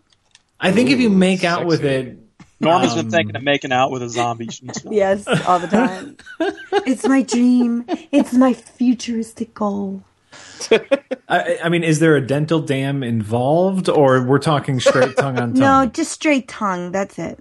I 0.60 0.72
think 0.72 0.89
if 0.89 0.99
you 0.99 1.10
make 1.10 1.43
out 1.43 1.65
with 1.65 1.84
it, 1.84 2.18
Norman's 2.60 2.93
um, 2.93 2.99
been 2.99 3.10
thinking 3.11 3.35
of 3.35 3.41
making 3.43 3.72
out 3.72 3.89
with 3.91 4.03
a 4.03 4.10
zombie. 4.10 4.49
Yes, 4.91 5.26
all 5.48 5.57
the 5.57 5.68
time. 5.68 6.18
it's 6.85 7.07
my 7.07 7.23
dream. 7.23 7.85
It's 8.11 8.34
my 8.34 8.53
futuristic 8.53 9.53
goal. 9.56 10.03
I, 11.27 11.57
I 11.64 11.69
mean, 11.69 11.84
is 11.84 11.99
there 11.99 12.15
a 12.15 12.26
dental 12.26 12.60
dam 12.60 13.03
involved, 13.03 13.89
or 13.89 14.23
we're 14.23 14.39
talking 14.39 14.80
straight 14.80 15.18
tongue 15.18 15.39
on 15.39 15.53
tongue? 15.56 15.60
No, 15.60 15.85
just 15.91 16.11
straight 16.11 16.48
tongue. 16.48 16.91
That's 16.91 17.18
it. 17.18 17.39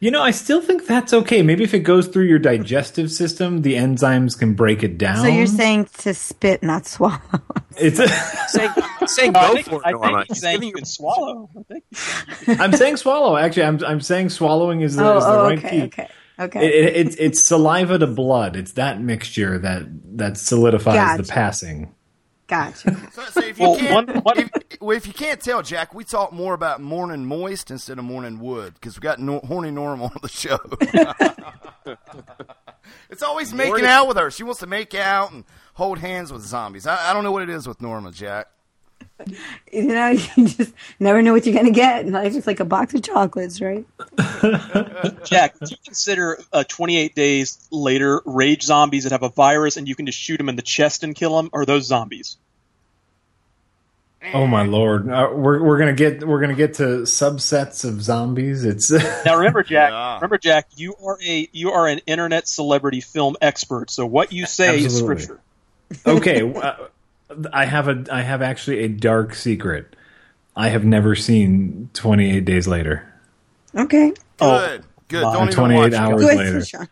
You 0.00 0.10
know, 0.10 0.22
I 0.22 0.30
still 0.32 0.60
think 0.60 0.86
that's 0.86 1.12
okay. 1.12 1.42
Maybe 1.42 1.62
if 1.64 1.72
it 1.74 1.80
goes 1.80 2.08
through 2.08 2.24
your 2.24 2.38
digestive 2.38 3.10
system, 3.10 3.62
the 3.62 3.74
enzymes 3.74 4.38
can 4.38 4.54
break 4.54 4.82
it 4.82 4.98
down. 4.98 5.18
So 5.18 5.26
you're 5.28 5.46
saying 5.46 5.88
to 5.98 6.12
spit, 6.14 6.62
not 6.62 6.86
swallow. 6.86 7.18
it's 7.78 7.98
a, 8.00 8.08
saying, 8.48 8.70
saying 9.06 9.36
I 9.36 9.46
go 9.48 9.54
think- 9.54 9.66
for 9.68 9.86
I 9.86 9.90
it, 9.90 9.92
think 9.92 10.02
Norma. 10.02 10.18
he's 10.20 10.28
He's 10.28 10.40
saying 10.40 10.62
you 10.62 10.68
you 10.68 10.74
can 10.74 10.84
swallow. 10.84 11.50
I 11.58 11.62
think. 12.44 12.60
I'm 12.60 12.72
saying 12.72 12.96
swallow. 12.96 13.36
Actually, 13.36 13.64
I'm 13.64 13.84
I'm 13.84 14.00
saying 14.00 14.30
swallowing 14.30 14.80
is 14.80 14.96
the, 14.96 15.04
Oh, 15.04 15.18
is 15.18 15.24
the 15.24 15.30
oh, 15.30 15.42
right 15.44 15.58
okay, 15.58 15.70
key. 15.70 15.82
okay, 15.84 16.08
okay. 16.40 16.66
It, 16.66 16.74
it, 16.86 17.06
it's 17.06 17.16
it's 17.16 17.40
saliva 17.42 17.98
to 17.98 18.06
blood. 18.06 18.56
It's 18.56 18.72
that 18.72 19.00
mixture 19.00 19.58
that 19.58 19.82
that 20.18 20.36
solidifies 20.38 20.94
Gotcha. 20.94 21.22
the 21.22 21.28
passing. 21.32 21.94
Gotcha. 22.48 22.96
so, 23.12 23.22
so 23.24 23.40
if 23.42 23.58
you 23.58 23.64
Well, 23.68 23.76
can't, 23.78 24.06
one- 24.08 24.22
one- 24.22 24.38
if, 24.38 24.50
if 24.80 25.06
you 25.06 25.12
can't 25.12 25.40
tell, 25.40 25.62
Jack, 25.62 25.94
we 25.94 26.04
talk 26.04 26.32
more 26.32 26.54
about 26.54 26.80
morning 26.80 27.24
moist 27.26 27.70
instead 27.72 27.98
of 27.98 28.04
morning 28.04 28.38
wood 28.38 28.74
because 28.74 28.96
we 28.96 29.00
got 29.02 29.18
no, 29.18 29.40
horny 29.40 29.70
Norm 29.72 30.00
on 30.02 30.12
the 30.22 30.28
show. 30.28 30.58
it's 33.10 33.22
always 33.22 33.52
making 33.52 33.70
Morning- 33.72 33.86
out 33.86 34.08
with 34.08 34.16
her. 34.16 34.30
She 34.30 34.44
wants 34.44 34.60
to 34.60 34.66
make 34.66 34.94
out 34.94 35.32
and 35.32 35.44
hold 35.74 35.98
hands 35.98 36.32
with 36.32 36.42
zombies. 36.42 36.86
I, 36.86 37.10
I 37.10 37.12
don't 37.12 37.24
know 37.24 37.32
what 37.32 37.42
it 37.42 37.50
is 37.50 37.66
with 37.66 37.80
Norma, 37.80 38.12
Jack. 38.12 38.46
You 39.72 39.82
know, 39.82 40.08
you 40.36 40.48
just 40.48 40.72
never 41.00 41.22
know 41.22 41.32
what 41.32 41.46
you're 41.46 41.54
gonna 41.54 41.70
get. 41.70 42.06
in 42.06 42.12
Life 42.12 42.34
is 42.34 42.46
like 42.46 42.60
a 42.60 42.64
box 42.64 42.94
of 42.94 43.02
chocolates, 43.02 43.60
right? 43.60 43.86
Jack, 45.24 45.58
do 45.58 45.70
you 45.70 45.76
consider 45.84 46.38
uh, 46.52 46.64
28 46.64 47.14
days 47.14 47.66
later 47.70 48.20
rage 48.24 48.62
zombies 48.62 49.04
that 49.04 49.12
have 49.12 49.22
a 49.22 49.28
virus 49.30 49.76
and 49.76 49.88
you 49.88 49.94
can 49.94 50.06
just 50.06 50.18
shoot 50.18 50.36
them 50.36 50.48
in 50.48 50.56
the 50.56 50.62
chest 50.62 51.02
and 51.02 51.14
kill 51.14 51.36
them? 51.36 51.50
Or 51.52 51.62
are 51.62 51.66
those 51.66 51.86
zombies? 51.86 52.36
Oh 54.34 54.46
my 54.46 54.64
lord, 54.64 55.08
uh, 55.08 55.28
we're 55.32 55.62
we're 55.62 55.78
gonna 55.78 55.92
get 55.92 56.26
we're 56.26 56.40
gonna 56.40 56.54
get 56.54 56.74
to 56.74 57.02
subsets 57.02 57.84
of 57.84 58.02
zombies. 58.02 58.64
It's 58.64 58.90
Now 59.24 59.36
remember, 59.36 59.62
Jack. 59.62 60.20
Remember, 60.20 60.38
Jack. 60.38 60.68
You 60.76 60.94
are 61.04 61.18
a 61.24 61.48
you 61.52 61.70
are 61.70 61.86
an 61.86 62.00
internet 62.06 62.48
celebrity 62.48 63.00
film 63.00 63.36
expert. 63.40 63.90
So 63.90 64.04
what 64.04 64.32
you 64.32 64.46
say 64.46 64.80
is 64.80 64.98
scripture. 64.98 65.40
okay. 66.04 66.52
uh, 66.52 66.88
I 67.52 67.64
have 67.64 67.88
a 67.88 68.04
I 68.10 68.22
have 68.22 68.42
actually 68.42 68.80
a 68.84 68.88
dark 68.88 69.34
secret. 69.34 69.96
I 70.54 70.68
have 70.68 70.84
never 70.84 71.14
seen 71.14 71.90
Twenty 71.92 72.36
Eight 72.36 72.44
Days 72.44 72.66
Later. 72.68 73.12
Okay. 73.74 74.12
Good, 74.38 74.84
good. 75.08 75.24
Or 75.24 75.32
Don't 75.32 75.42
even 75.48 75.54
28 75.54 75.78
watch 75.78 75.92
hours 75.94 76.20
Good 76.22 76.36
later. 76.36 76.60
for 76.64 76.88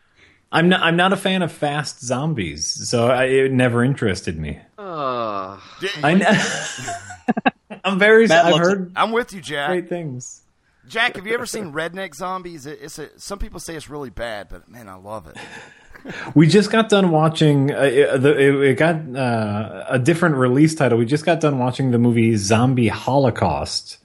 I'm 0.53 0.69
not 0.69 0.83
I'm 0.83 0.97
not 0.97 1.13
a 1.13 1.17
fan 1.17 1.43
of 1.43 1.51
fast 1.51 2.01
zombies, 2.01 2.67
so 2.89 3.09
I, 3.09 3.25
it 3.25 3.53
never 3.53 3.83
interested 3.83 4.39
me. 4.39 4.61
Uh, 4.79 5.59
I 6.03 6.15
know. 6.15 7.81
I'm 7.85 7.99
very. 7.99 8.29
Matt 8.29 8.47
I've 8.47 8.59
heard 8.59 8.93
I'm 8.95 9.11
with 9.11 9.33
you, 9.33 9.41
Jack. 9.41 9.69
great 9.69 9.89
things. 9.89 10.43
Jack, 10.87 11.17
have 11.17 11.27
you 11.27 11.35
ever 11.35 11.47
seen 11.47 11.73
Redneck 11.73 12.15
Zombies? 12.15 12.67
It, 12.67 12.79
it's 12.83 12.99
a, 12.99 13.09
some 13.19 13.39
people 13.39 13.59
say 13.59 13.75
it's 13.75 13.89
really 13.89 14.11
bad, 14.11 14.49
but 14.51 14.69
man, 14.69 14.87
I 14.89 14.95
love 14.97 15.27
it. 15.27 15.37
We 16.35 16.47
just 16.47 16.71
got 16.71 16.89
done 16.89 17.11
watching. 17.11 17.73
Uh, 17.73 17.81
it, 17.81 18.23
the, 18.23 18.39
it, 18.39 18.71
it 18.71 18.75
got 18.75 18.97
uh, 19.17 19.87
a 19.89 19.99
different 19.99 20.37
release 20.37 20.75
title. 20.75 20.99
We 20.99 21.07
just 21.07 21.25
got 21.25 21.41
done 21.41 21.59
watching 21.59 21.91
the 21.93 21.99
movie 21.99 22.37
Zombie 22.37 22.89
Holocaust, 22.89 23.99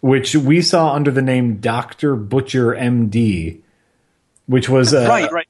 which 0.00 0.34
we 0.34 0.62
saw 0.62 0.94
under 0.94 1.10
the 1.10 1.22
name 1.22 1.56
Doctor 1.56 2.16
Butcher 2.16 2.72
MD, 2.72 3.60
which 4.46 4.68
was 4.68 4.94
uh, 4.94 5.06
right, 5.08 5.30
right. 5.30 5.48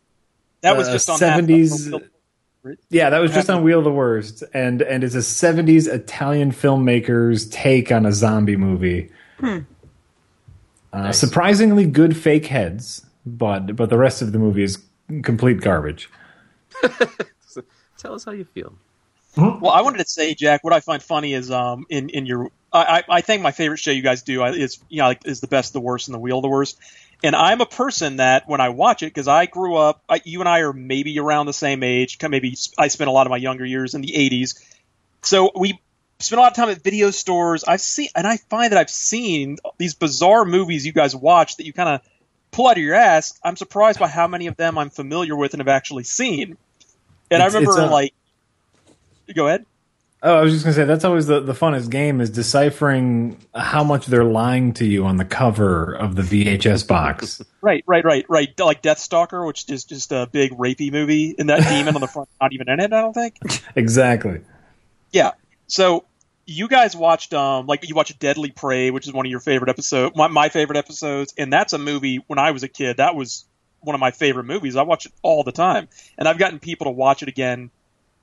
That 0.62 0.76
was 0.76 0.89
uh, 0.89 0.93
just 0.93 1.10
on 1.10 1.18
70s 1.18 1.90
That. 1.90 2.10
Yeah, 2.89 3.10
that 3.10 3.18
was 3.18 3.32
just 3.32 3.51
on 3.51 3.62
Wheel 3.62 3.78
of 3.78 3.85
the 3.85 3.93
Worst, 3.93 4.43
and 4.55 4.81
and 4.81 5.05
it's 5.05 5.14
a 5.14 5.18
'70s 5.18 5.86
Italian 5.86 6.51
filmmaker's 6.51 7.47
take 7.51 7.93
on 7.93 8.06
a 8.06 8.12
zombie 8.12 8.56
movie. 8.56 9.10
Hmm. 9.39 9.59
Uh, 10.90 11.12
Surprisingly 11.12 11.85
good 11.85 12.16
fake 12.16 12.47
heads, 12.47 13.05
but 13.26 13.76
but 13.76 13.90
the 13.90 13.98
rest 13.98 14.22
of 14.22 14.32
the 14.32 14.39
movie 14.39 14.62
is 14.62 14.78
complete 15.22 15.60
garbage. 15.60 16.10
tell 17.98 18.14
us 18.14 18.24
how 18.24 18.32
you 18.32 18.44
feel. 18.44 18.74
Well, 19.36 19.70
I 19.70 19.82
wanted 19.82 19.98
to 19.98 20.09
say, 20.09 20.35
Jack, 20.35 20.62
what 20.62 20.72
I 20.72 20.81
find 20.81 21.02
funny 21.02 21.32
is 21.35 21.51
um 21.51 21.86
in 21.89 22.09
in 22.10 22.26
your 22.26 22.51
I 22.72 22.98
I 23.09 23.16
I 23.16 23.20
think 23.20 23.43
my 23.43 23.51
favorite 23.51 23.78
show 23.78 23.90
you 23.90 24.02
guys 24.02 24.22
do 24.22 24.44
is 24.44 24.78
you 24.89 24.98
know 24.98 25.09
like, 25.09 25.26
is 25.26 25.40
the 25.40 25.48
best, 25.48 25.72
the 25.72 25.81
worst, 25.81 26.09
and 26.09 26.14
the 26.14 26.18
wheel 26.18 26.40
the 26.40 26.48
worst. 26.48 26.78
And 27.22 27.35
I'm 27.35 27.60
a 27.60 27.66
person 27.66 28.16
that 28.16 28.48
when 28.48 28.60
I 28.60 28.68
watch 28.68 29.02
it, 29.02 29.06
because 29.06 29.28
I 29.28 29.47
grew 29.47 29.76
up, 29.76 30.02
I, 30.09 30.20
you 30.24 30.40
and 30.40 30.48
I 30.48 30.60
are 30.60 30.72
maybe 30.72 31.18
around 31.18 31.47
the 31.47 31.55
same 31.55 31.82
age. 31.82 32.18
Maybe 32.20 32.56
I 32.76 32.89
spent 32.89 33.09
a 33.09 33.12
lot 33.12 33.26
of 33.26 33.31
my 33.31 33.39
younger 33.39 33.64
years 33.64 33.94
in 33.94 34.02
the 34.02 34.12
'80s, 34.12 34.62
so 35.22 35.51
we 35.56 35.81
spent 36.20 36.39
a 36.39 36.43
lot 36.43 36.52
of 36.52 36.56
time 36.56 36.68
at 36.68 36.82
video 36.82 37.10
stores. 37.10 37.64
I've 37.64 37.81
seen, 37.81 38.09
and 38.14 38.26
I 38.26 38.36
find 38.36 38.72
that 38.72 38.78
I've 38.78 38.90
seen 38.90 39.59
these 39.78 39.94
bizarre 39.94 40.44
movies 40.44 40.86
you 40.86 40.93
guys 40.93 41.14
watch 41.16 41.56
that 41.56 41.66
you 41.66 41.72
kind 41.72 41.89
of 41.89 42.01
pull 42.55 42.68
out 42.68 42.76
of 42.76 42.82
your 42.82 42.94
ass. 42.94 43.39
I'm 43.43 43.56
surprised 43.56 43.98
by 43.98 44.09
how 44.09 44.28
many 44.28 44.47
of 44.47 44.56
them 44.56 44.78
I'm 44.78 44.90
familiar 44.90 45.36
with 45.36 45.55
and 45.55 45.60
have 45.60 45.68
actually 45.68 46.05
seen. 46.05 46.56
And 47.31 47.43
I 47.43 47.47
remember, 47.47 47.72
a- 47.78 47.86
uh, 47.86 47.90
like, 47.90 48.14
go 49.35 49.48
ahead. 49.48 49.66
Oh, 50.22 50.36
I 50.39 50.40
was 50.40 50.55
just 50.55 50.64
gonna 50.64 50.74
say 50.74 50.85
that's 50.85 51.05
always 51.05 51.26
the, 51.26 51.40
the 51.40 51.52
funnest 51.52 51.90
game 51.90 52.22
is 52.22 52.31
deciphering 52.31 53.36
how 53.55 53.85
much 53.85 54.06
they're 54.06 54.24
lying 54.24 54.72
to 54.74 54.86
you 54.86 55.05
on 55.05 55.18
the 55.18 55.24
cover 55.26 55.93
of 55.93 56.16
the 56.16 56.22
VHS 56.22 56.86
box. 56.89 57.43
Right, 57.64 57.82
right, 57.86 58.05
right, 58.05 58.26
right. 58.28 58.60
Like 58.60 58.82
Deathstalker, 58.82 59.47
which 59.47 59.70
is 59.70 59.85
just 59.85 60.12
a 60.12 60.28
big 60.31 60.51
rapey 60.52 60.93
movie, 60.93 61.35
and 61.39 61.48
that 61.48 61.66
demon 61.66 61.94
on 61.94 62.02
the 62.02 62.06
front 62.06 62.28
not 62.39 62.52
even 62.52 62.68
in 62.68 62.78
it. 62.78 62.93
I 62.93 63.01
don't 63.01 63.14
think. 63.14 63.36
exactly. 63.74 64.43
Yeah. 65.12 65.31
So 65.66 66.05
you 66.47 66.69
guys 66.69 66.95
watched, 66.95 67.33
um, 67.35 67.66
like 67.66 67.89
you 67.89 67.95
watched 67.95 68.19
Deadly 68.19 68.51
Prey, 68.51 68.91
which 68.91 69.07
is 69.07 69.12
one 69.12 69.27
of 69.27 69.31
your 69.31 69.41
favorite 69.41 69.71
episodes, 69.71 70.15
my, 70.16 70.29
my 70.29 70.49
favorite 70.49 70.77
episodes, 70.77 71.35
and 71.39 71.53
that's 71.53 71.73
a 71.73 71.79
movie. 71.79 72.23
When 72.27 72.39
I 72.39 72.51
was 72.51 72.62
a 72.62 72.69
kid, 72.69 72.99
that 72.99 73.15
was 73.15 73.45
one 73.81 73.95
of 73.95 74.01
my 74.01 74.11
favorite 74.11 74.45
movies. 74.45 74.77
I 74.77 74.83
watch 74.83 75.07
it 75.07 75.12
all 75.23 75.43
the 75.43 75.53
time, 75.53 75.89
and 76.19 76.29
I've 76.29 76.39
gotten 76.39 76.59
people 76.59 76.87
to 76.87 76.91
watch 76.91 77.23
it 77.23 77.29
again 77.29 77.71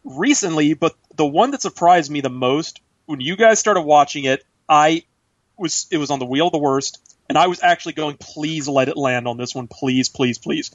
recently. 0.04 0.74
But 0.74 0.96
the 1.16 1.26
one 1.26 1.52
that 1.52 1.62
surprised 1.62 2.12
me 2.12 2.22
the 2.22 2.30
most 2.30 2.82
when 3.06 3.20
you 3.20 3.36
guys 3.36 3.60
started 3.60 3.82
watching 3.82 4.26
it, 4.26 4.46
I 4.70 5.04
was 5.58 5.88
it 5.92 5.98
was 5.98 6.12
on 6.12 6.20
the 6.20 6.26
wheel 6.26 6.48
of 6.48 6.54
the 6.54 6.60
worst, 6.60 7.16
and 7.28 7.38
I 7.38 7.48
was 7.48 7.62
actually 7.62 7.94
going, 7.94 8.18
please 8.18 8.68
let 8.68 8.88
it 8.88 8.98
land 8.98 9.28
on 9.28 9.38
this 9.38 9.56
one, 9.56 9.68
please, 9.68 10.10
please, 10.10 10.38
please, 10.38 10.72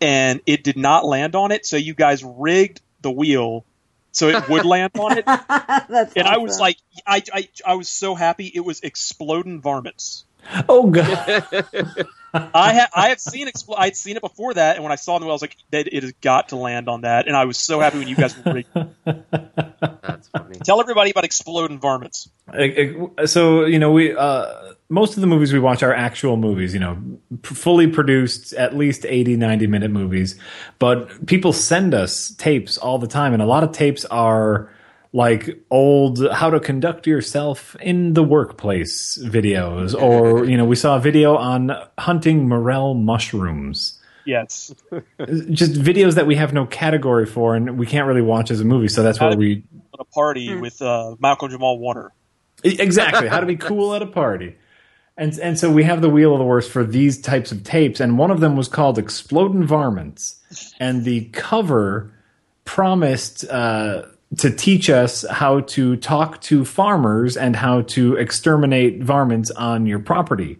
and 0.00 0.40
it 0.46 0.62
did 0.62 0.76
not 0.76 1.04
land 1.04 1.34
on 1.34 1.52
it. 1.52 1.66
So 1.66 1.76
you 1.76 1.94
guys 1.94 2.22
rigged 2.22 2.80
the 3.00 3.10
wheel 3.10 3.64
so 4.12 4.28
it 4.28 4.48
would 4.48 4.64
land 4.64 4.92
on 4.98 5.18
it. 5.18 5.24
And 6.16 6.28
I 6.28 6.38
was 6.38 6.60
like, 6.60 6.78
I, 7.06 7.22
I, 7.32 7.48
I 7.66 7.74
was 7.74 7.88
so 7.88 8.14
happy. 8.14 8.46
It 8.54 8.60
was 8.60 8.80
exploding 8.80 9.60
varmints. 9.60 10.24
Oh 10.68 10.90
god. 10.90 11.44
I 12.34 12.72
have 12.72 12.90
I 12.94 13.08
have 13.10 13.20
seen 13.20 13.46
expl- 13.46 13.74
I'd 13.76 13.96
seen 13.96 14.16
it 14.16 14.22
before 14.22 14.54
that, 14.54 14.76
and 14.76 14.82
when 14.82 14.92
I 14.92 14.96
saw 14.96 15.12
it 15.12 15.16
in 15.16 15.20
the 15.20 15.26
wheel, 15.26 15.32
I 15.32 15.34
was 15.34 15.42
like, 15.42 15.56
that 15.70 15.94
it 15.94 16.02
has 16.02 16.12
got 16.22 16.48
to 16.48 16.56
land 16.56 16.88
on 16.88 17.02
that. 17.02 17.26
And 17.26 17.36
I 17.36 17.44
was 17.44 17.58
so 17.58 17.78
happy 17.80 17.98
when 17.98 18.08
you 18.08 18.16
guys 18.16 18.34
were. 18.38 18.64
That's 19.04 20.28
funny. 20.28 20.58
Tell 20.60 20.80
everybody 20.80 21.10
about 21.10 21.24
exploding 21.24 21.78
varmints. 21.78 22.30
So 23.26 23.64
you 23.66 23.78
know 23.78 23.92
we 23.92 24.16
uh, 24.16 24.72
most 24.88 25.16
of 25.16 25.20
the 25.20 25.26
movies 25.26 25.52
we 25.52 25.58
watch 25.58 25.82
are 25.82 25.92
actual 25.92 26.36
movies 26.36 26.74
you 26.74 26.80
know 26.80 26.98
p- 27.42 27.54
fully 27.54 27.86
produced 27.86 28.52
at 28.54 28.76
least 28.76 29.06
80 29.06 29.36
90 29.36 29.66
minute 29.66 29.90
movies 29.90 30.38
but 30.78 31.26
people 31.26 31.52
send 31.52 31.94
us 31.94 32.30
tapes 32.32 32.76
all 32.76 32.98
the 32.98 33.06
time 33.06 33.32
and 33.32 33.42
a 33.42 33.46
lot 33.46 33.62
of 33.64 33.72
tapes 33.72 34.04
are 34.06 34.70
like 35.12 35.62
old 35.70 36.26
how 36.32 36.48
to 36.50 36.58
conduct 36.58 37.06
yourself 37.06 37.76
in 37.80 38.14
the 38.14 38.22
workplace 38.22 39.18
videos 39.24 39.94
or 40.00 40.44
you 40.44 40.56
know 40.56 40.64
we 40.64 40.76
saw 40.76 40.96
a 40.96 41.00
video 41.00 41.36
on 41.36 41.70
hunting 41.98 42.48
morel 42.48 42.94
mushrooms 42.94 43.98
Yes. 44.24 44.72
just 45.50 45.72
videos 45.74 46.14
that 46.14 46.26
we 46.26 46.36
have 46.36 46.52
no 46.52 46.66
category 46.66 47.26
for 47.26 47.54
and 47.56 47.78
we 47.78 47.86
can't 47.86 48.06
really 48.06 48.22
watch 48.22 48.50
as 48.50 48.60
a 48.60 48.64
movie 48.64 48.88
so 48.88 49.02
that's 49.02 49.20
where 49.20 49.36
we 49.36 49.64
At 49.94 50.00
a 50.00 50.04
party 50.04 50.54
with 50.54 50.80
uh, 50.80 51.16
Malcolm 51.18 51.50
Jamal 51.50 51.78
Warner. 51.78 52.12
Exactly. 52.64 53.28
How 53.28 53.40
to 53.40 53.46
be 53.46 53.56
cool 53.56 53.94
at 53.94 54.02
a 54.02 54.06
party. 54.06 54.56
And 55.16 55.38
and 55.40 55.58
so 55.58 55.70
we 55.70 55.84
have 55.84 56.00
the 56.00 56.08
wheel 56.08 56.32
of 56.32 56.38
the 56.38 56.44
worst 56.44 56.70
for 56.70 56.84
these 56.84 57.20
types 57.20 57.52
of 57.52 57.64
tapes, 57.64 58.00
and 58.00 58.16
one 58.16 58.30
of 58.30 58.40
them 58.40 58.56
was 58.56 58.68
called 58.68 58.98
Exploding 58.98 59.66
Varmints. 59.66 60.40
And 60.80 61.04
the 61.04 61.26
cover 61.26 62.10
promised 62.64 63.44
uh, 63.50 64.04
to 64.38 64.50
teach 64.50 64.88
us 64.88 65.24
how 65.28 65.60
to 65.60 65.96
talk 65.96 66.40
to 66.42 66.64
farmers 66.64 67.36
and 67.36 67.54
how 67.54 67.82
to 67.82 68.16
exterminate 68.16 69.02
varmints 69.02 69.50
on 69.50 69.86
your 69.86 69.98
property. 69.98 70.58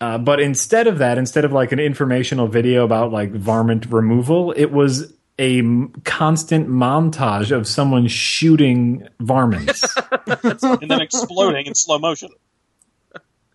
Uh, 0.00 0.18
but 0.18 0.40
instead 0.40 0.86
of 0.86 0.98
that, 0.98 1.16
instead 1.16 1.44
of 1.44 1.52
like 1.52 1.72
an 1.72 1.78
informational 1.78 2.48
video 2.48 2.84
about 2.84 3.12
like 3.12 3.30
varmint 3.32 3.86
removal, 3.86 4.52
it 4.52 4.72
was 4.72 5.14
a 5.38 5.60
m- 5.60 5.92
constant 6.04 6.68
montage 6.68 7.52
of 7.52 7.66
someone 7.66 8.06
shooting 8.08 9.08
varmints. 9.20 9.96
and 10.42 10.90
then 10.90 11.00
exploding 11.00 11.66
in 11.66 11.74
slow 11.74 11.98
motion. 11.98 12.30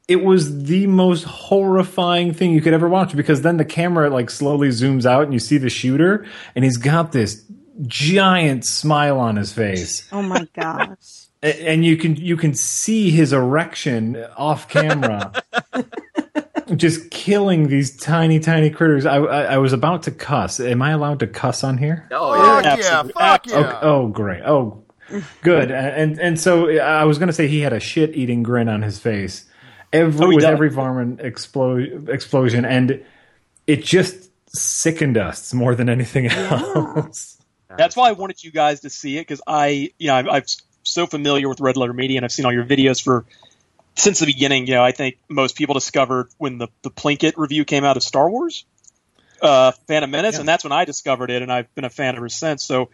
it 0.07 0.23
was 0.23 0.63
the 0.63 0.87
most 0.87 1.23
horrifying 1.23 2.33
thing 2.33 2.51
you 2.51 2.61
could 2.61 2.73
ever 2.73 2.87
watch 2.87 3.15
because 3.15 3.41
then 3.41 3.57
the 3.57 3.65
camera 3.65 4.09
like 4.09 4.29
slowly 4.29 4.69
zooms 4.69 5.05
out 5.05 5.23
and 5.23 5.33
you 5.33 5.39
see 5.39 5.57
the 5.57 5.69
shooter 5.69 6.25
and 6.55 6.63
he's 6.63 6.77
got 6.77 7.11
this 7.11 7.43
giant 7.85 8.65
smile 8.65 9.19
on 9.19 9.35
his 9.35 9.53
face 9.53 10.07
oh 10.11 10.21
my 10.21 10.47
gosh. 10.55 10.97
And 11.43 11.85
you 11.85 11.97
can 11.97 12.15
you 12.15 12.35
can 12.35 12.55
see 12.55 13.11
his 13.11 13.31
erection 13.31 14.17
off 14.35 14.67
camera 14.67 15.31
just 16.75 17.11
killing 17.11 17.67
these 17.67 17.95
tiny 17.95 18.39
tiny 18.39 18.71
critters 18.71 19.05
I, 19.05 19.17
I 19.17 19.43
i 19.53 19.57
was 19.59 19.71
about 19.71 20.01
to 20.03 20.11
cuss 20.11 20.59
am 20.59 20.81
i 20.81 20.89
allowed 20.91 21.19
to 21.19 21.27
cuss 21.27 21.63
on 21.63 21.77
here 21.77 22.07
Oh 22.11 22.33
Fuck 22.35 22.63
yeah. 22.65 22.77
yeah, 22.77 23.03
fuck 23.03 23.45
yeah. 23.47 23.53
Oh, 23.55 23.59
okay. 23.61 23.77
Oh, 23.83 24.07
great. 24.07 24.41
Oh, 24.45 24.83
good. 25.43 25.69
And 25.71 26.19
and 26.19 26.39
so 26.39 26.69
I 26.79 27.03
was 27.05 27.17
going 27.19 27.27
to 27.27 27.33
say 27.33 27.47
he 27.47 27.59
had 27.61 27.71
a 27.71 27.79
shit 27.79 28.15
eating 28.17 28.41
grin 28.43 28.67
on 28.67 28.81
his 28.81 28.97
face 28.99 29.45
every 29.93 30.25
Oh, 30.25 30.29
with 30.29 30.39
does. 30.41 30.51
every 30.51 30.69
varmint 30.69 31.19
explo- 31.19 32.09
explosion, 32.09 32.65
and 32.65 33.03
it 33.67 33.83
just 33.83 34.31
sickened 34.49 35.17
us 35.17 35.53
more 35.53 35.75
than 35.75 35.87
anything 35.87 36.25
else. 36.27 37.36
That's 37.77 37.95
why 37.95 38.09
I 38.09 38.11
wanted 38.13 38.43
you 38.43 38.51
guys 38.51 38.81
to 38.81 38.89
see 38.89 39.17
it 39.17 39.21
because 39.21 39.41
I, 39.47 39.91
you 39.97 40.07
know, 40.07 40.15
I've, 40.15 40.27
I've 40.27 40.45
so 40.83 41.05
familiar 41.05 41.47
with 41.49 41.59
Red 41.59 41.77
Letter 41.77 41.93
Media, 41.93 42.17
and 42.17 42.25
I've 42.25 42.31
seen 42.31 42.45
all 42.45 42.53
your 42.53 42.65
videos 42.65 43.01
for 43.03 43.25
since 43.95 44.19
the 44.19 44.25
beginning. 44.25 44.67
You 44.67 44.75
know, 44.75 44.83
I 44.83 44.91
think 44.91 45.17
most 45.29 45.55
people 45.55 45.73
discovered 45.73 46.29
when 46.37 46.57
the 46.57 46.67
the 46.81 46.91
Plinkett 46.91 47.33
review 47.37 47.65
came 47.65 47.83
out 47.83 47.97
of 47.97 48.03
Star 48.03 48.29
Wars, 48.29 48.65
uh, 49.41 49.71
Phantom 49.87 50.09
Menace, 50.09 50.35
Yeah. 50.35 50.39
and 50.41 50.49
that's 50.49 50.63
when 50.63 50.71
I 50.73 50.85
discovered 50.85 51.29
it, 51.29 51.41
and 51.41 51.51
I've 51.51 51.73
been 51.75 51.85
a 51.85 51.89
fan 51.89 52.15
ever 52.15 52.29
since. 52.29 52.63
So 52.63 52.89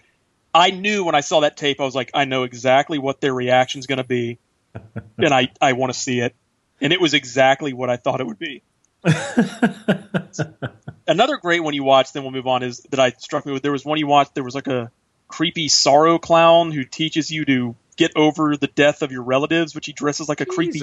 I 0.54 0.72
knew 0.72 1.04
when 1.04 1.16
I 1.16 1.22
saw 1.22 1.42
that 1.42 1.58
tape, 1.58 1.80
I 1.80 1.84
was 1.86 1.96
like, 1.96 2.12
I 2.14 2.26
know 2.26 2.44
exactly 2.44 3.00
what 3.00 3.22
their 3.22 3.34
reaction 3.34 3.80
is 3.80 3.88
going 3.88 3.98
to 3.98 4.04
be, 4.04 4.40
and 5.18 5.34
I 5.34 5.50
I 5.62 5.74
want 5.74 5.94
to 5.94 6.00
see 6.00 6.20
it, 6.20 6.36
and 6.82 6.92
it 6.94 7.00
was 7.00 7.14
exactly 7.14 7.74
what 7.74 7.90
I 7.90 7.98
thought 7.98 8.22
it 8.22 8.28
would 8.28 8.40
be. 8.40 8.64
Another 11.08 11.38
great 11.38 11.62
one 11.64 11.74
you 11.74 11.84
watched, 11.84 12.14
then 12.14 12.24
we'll 12.24 12.32
move 12.32 12.48
on, 12.48 12.64
is 12.64 12.80
that 12.92 13.00
I 13.00 13.12
struck 13.12 13.46
me 13.46 13.54
with. 13.54 13.62
There 13.64 13.72
was 13.72 13.86
one 13.86 13.98
you 14.00 14.08
watched. 14.08 14.36
There 14.36 14.44
was 14.44 14.56
like 14.56 14.68
a 14.68 14.92
creepy 15.28 15.68
sorrow 15.68 16.18
clown 16.20 16.72
who 16.72 16.84
teaches 16.86 17.30
you 17.32 17.46
to 17.46 17.76
get 17.98 18.12
over 18.16 18.56
the 18.58 18.68
death 18.68 19.02
of 19.02 19.12
your 19.12 19.24
relatives, 19.24 19.76
which 19.76 19.86
he 19.86 19.94
dresses 19.94 20.28
like 20.30 20.42
a 20.42 20.46
creepy 20.46 20.80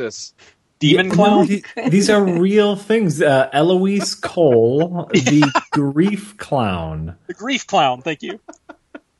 demon 0.79 1.07
Yeah, 1.09 1.13
clown. 1.15 1.39
no, 1.39 1.45
the- 1.47 1.65
these 1.89 2.11
are 2.11 2.23
real 2.23 2.77
things. 2.77 3.21
Uh, 3.23 3.49
Eloise 3.53 4.15
Cole, 4.15 5.09
the 5.13 5.51
grief 5.73 6.37
clown, 6.37 7.17
the 7.27 7.35
grief 7.35 7.67
clown. 7.67 8.03
Thank 8.03 8.23
you. 8.23 8.41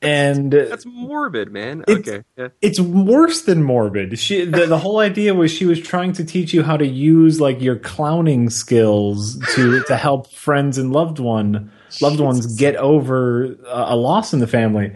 And 0.01 0.53
uh, 0.53 0.65
That's 0.65 0.85
morbid, 0.85 1.51
man. 1.51 1.83
It's- 1.87 2.07
okay. 2.07 2.23
Yeah. 2.37 2.47
it's 2.61 2.79
worse 2.79 3.41
than 3.43 3.63
morbid. 3.63 4.17
She 4.17 4.45
the, 4.45 4.65
the 4.65 4.77
whole 4.79 4.99
idea 4.99 5.33
was 5.33 5.51
she 5.51 5.65
was 5.65 5.79
trying 5.79 6.13
to 6.13 6.25
teach 6.25 6.53
you 6.53 6.63
how 6.63 6.77
to 6.77 6.85
use 6.85 7.39
like 7.39 7.61
your 7.61 7.77
clowning 7.77 8.49
skills 8.49 9.37
to 9.55 9.83
to 9.83 9.95
help 9.97 10.31
friends 10.31 10.77
and 10.77 10.91
loved 10.91 11.19
one 11.19 11.71
loved 12.01 12.19
ones 12.19 12.55
get 12.55 12.75
over 12.75 13.45
a, 13.67 13.93
a 13.93 13.95
loss 13.95 14.33
in 14.33 14.39
the 14.39 14.47
family. 14.47 14.91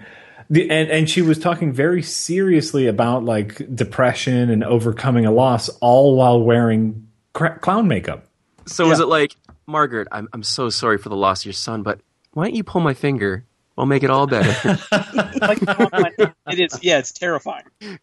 The, 0.50 0.70
and 0.70 0.90
and 0.90 1.10
she 1.10 1.22
was 1.22 1.40
talking 1.40 1.74
very 1.74 2.04
seriously 2.04 2.88
about 2.88 3.24
like 3.24 3.76
depression 3.76 4.50
and 4.50 4.64
overcoming 4.64 5.26
a 5.26 5.32
loss, 5.32 5.70
all 5.82 6.16
while 6.16 6.42
wearing 6.42 7.08
cra- 7.34 7.58
clown 7.60 7.88
makeup. 7.88 8.26
So 8.68 8.92
is 8.92 9.00
it 9.00 9.08
like, 9.08 9.36
Margaret, 9.68 10.08
I'm, 10.12 10.28
I'm 10.34 10.44
so 10.44 10.70
sorry 10.70 10.98
for 10.98 11.10
the 11.10 11.16
loss 11.16 11.42
of 11.42 11.46
your 11.46 11.54
son, 11.54 11.84
but 11.84 12.00
why 12.34 12.46
don't 12.46 12.56
you 12.56 12.64
pull 12.64 12.82
my 12.82 12.94
finger? 12.94 13.46
I'll 13.78 13.86
make 13.86 14.04
it 14.04 14.10
all 14.10 14.28
better. 14.28 14.78
It 16.48 16.60
is. 16.60 16.80
Yeah, 16.84 17.00
it's 17.00 17.12
terrifying. 17.12 17.64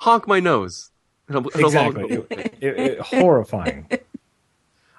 Honk 0.00 0.28
my 0.28 0.40
nose. 0.40 0.90
It'll- 1.28 1.46
it'll 1.48 1.66
Exactly. 1.66 2.08
go 2.16 2.26
It- 2.30 2.54
it- 2.60 2.78
it- 2.78 3.00
horrifying. 3.00 3.86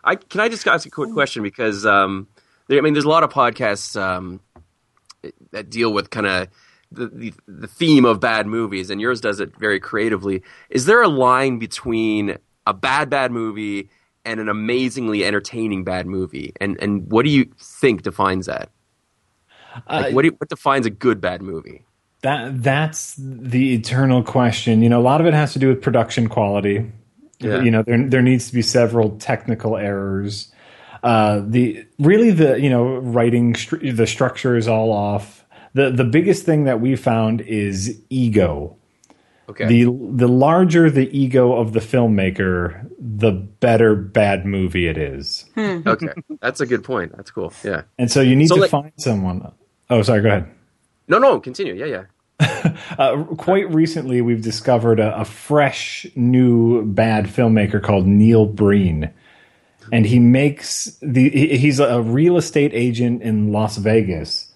I 0.04 0.16
can 0.16 0.42
I 0.42 0.50
just 0.50 0.68
ask 0.68 0.88
a 0.88 0.90
quick 0.90 1.12
question 1.14 1.44
because 1.44 1.86
um, 1.86 2.28
there, 2.68 2.78
I 2.78 2.82
mean, 2.82 2.94
there's 2.94 3.06
a 3.06 3.10
lot 3.10 3.24
of 3.24 3.32
podcasts 3.32 4.00
um, 4.00 4.40
that 5.52 5.70
deal 5.70 5.92
with 5.94 6.10
kind 6.10 6.26
of 6.26 6.48
the, 6.92 7.08
the 7.08 7.34
the 7.48 7.68
theme 7.68 8.06
of 8.06 8.20
bad 8.20 8.48
movies, 8.48 8.90
and 8.90 9.02
yours 9.02 9.20
does 9.22 9.40
it 9.40 9.56
very 9.58 9.80
creatively. 9.80 10.42
Is 10.70 10.86
there 10.86 11.02
a 11.02 11.08
line 11.10 11.60
between 11.60 12.38
a 12.66 12.74
bad 12.74 13.10
bad 13.10 13.32
movie 13.32 13.90
and 14.26 14.40
an 14.40 14.50
amazingly 14.50 15.26
entertaining 15.26 15.84
bad 15.84 16.08
movie? 16.08 16.54
And 16.62 16.78
and 16.82 17.10
what 17.12 17.26
do 17.26 17.32
you 17.32 17.50
think 17.60 18.04
defines 18.04 18.46
that? 18.46 18.70
Like, 19.88 20.06
Uh, 20.08 20.12
what 20.12 20.22
do 20.24 20.28
you, 20.30 20.36
what 20.38 20.50
defines 20.50 20.86
a 20.86 20.90
good 20.90 21.22
bad 21.22 21.42
movie? 21.42 21.84
That 22.22 22.62
that's 22.64 23.16
the 23.18 23.74
eternal 23.76 24.24
question. 24.24 24.82
You 24.84 24.90
know, 24.90 25.00
a 25.00 25.04
lot 25.04 25.22
of 25.22 25.28
it 25.28 25.34
has 25.34 25.54
to 25.54 25.60
do 25.60 25.70
with 25.70 25.82
production 25.82 26.28
quality. 26.28 26.92
Yeah. 27.40 27.62
You 27.62 27.72
know, 27.72 27.84
there 27.84 28.08
there 28.10 28.22
needs 28.22 28.48
to 28.50 28.54
be 28.54 28.62
several 28.62 29.12
technical 29.18 29.78
errors. 29.78 30.52
Uh, 31.02 31.42
the 31.48 31.86
really 31.98 32.32
the 32.32 32.60
you 32.60 32.70
know 32.70 32.98
writing 32.98 33.54
stru- 33.54 33.96
the 33.96 34.06
structure 34.06 34.58
is 34.58 34.68
all 34.68 34.92
off. 34.92 35.46
The 35.76 35.92
the 35.92 36.04
biggest 36.04 36.46
thing 36.46 36.66
that 36.66 36.82
we 36.82 36.98
found 36.98 37.40
is 37.42 38.02
ego. 38.10 38.76
Okay. 39.48 39.66
The 39.68 39.86
the 39.86 40.28
larger 40.28 40.90
the 40.92 41.08
ego 41.18 41.54
of 41.54 41.72
the 41.72 41.80
filmmaker, 41.80 42.86
the 43.00 43.32
better 43.32 43.96
bad 43.96 44.46
movie 44.46 44.88
it 44.88 44.98
is. 44.98 45.46
okay, 45.58 46.08
that's 46.42 46.60
a 46.60 46.66
good 46.66 46.84
point. 46.84 47.16
That's 47.16 47.32
cool. 47.32 47.54
Yeah. 47.64 47.84
And 47.98 48.12
so 48.12 48.20
you 48.22 48.36
need 48.36 48.50
So, 48.50 48.56
to 48.56 48.62
like- 48.62 48.70
find 48.72 48.92
someone. 48.98 49.54
Oh, 49.90 50.02
sorry. 50.02 50.22
Go 50.22 50.30
ahead. 50.30 50.50
No, 51.08 51.18
no, 51.18 51.40
continue. 51.40 51.74
Yeah, 51.74 51.86
yeah. 51.86 52.04
Uh, 52.98 53.24
quite 53.38 53.70
recently, 53.74 54.20
we've 54.22 54.42
discovered 54.42 55.00
a, 55.00 55.22
a 55.22 55.24
fresh, 55.24 56.06
new 56.16 56.84
bad 56.84 57.26
filmmaker 57.26 57.82
called 57.82 58.06
Neil 58.06 58.46
Breen, 58.46 59.12
and 59.94 60.06
he 60.06 60.20
makes 60.20 60.98
the. 61.02 61.30
He's 61.30 61.80
a 61.80 62.02
real 62.02 62.36
estate 62.36 62.72
agent 62.74 63.22
in 63.22 63.54
Las 63.54 63.78
Vegas, 63.78 64.49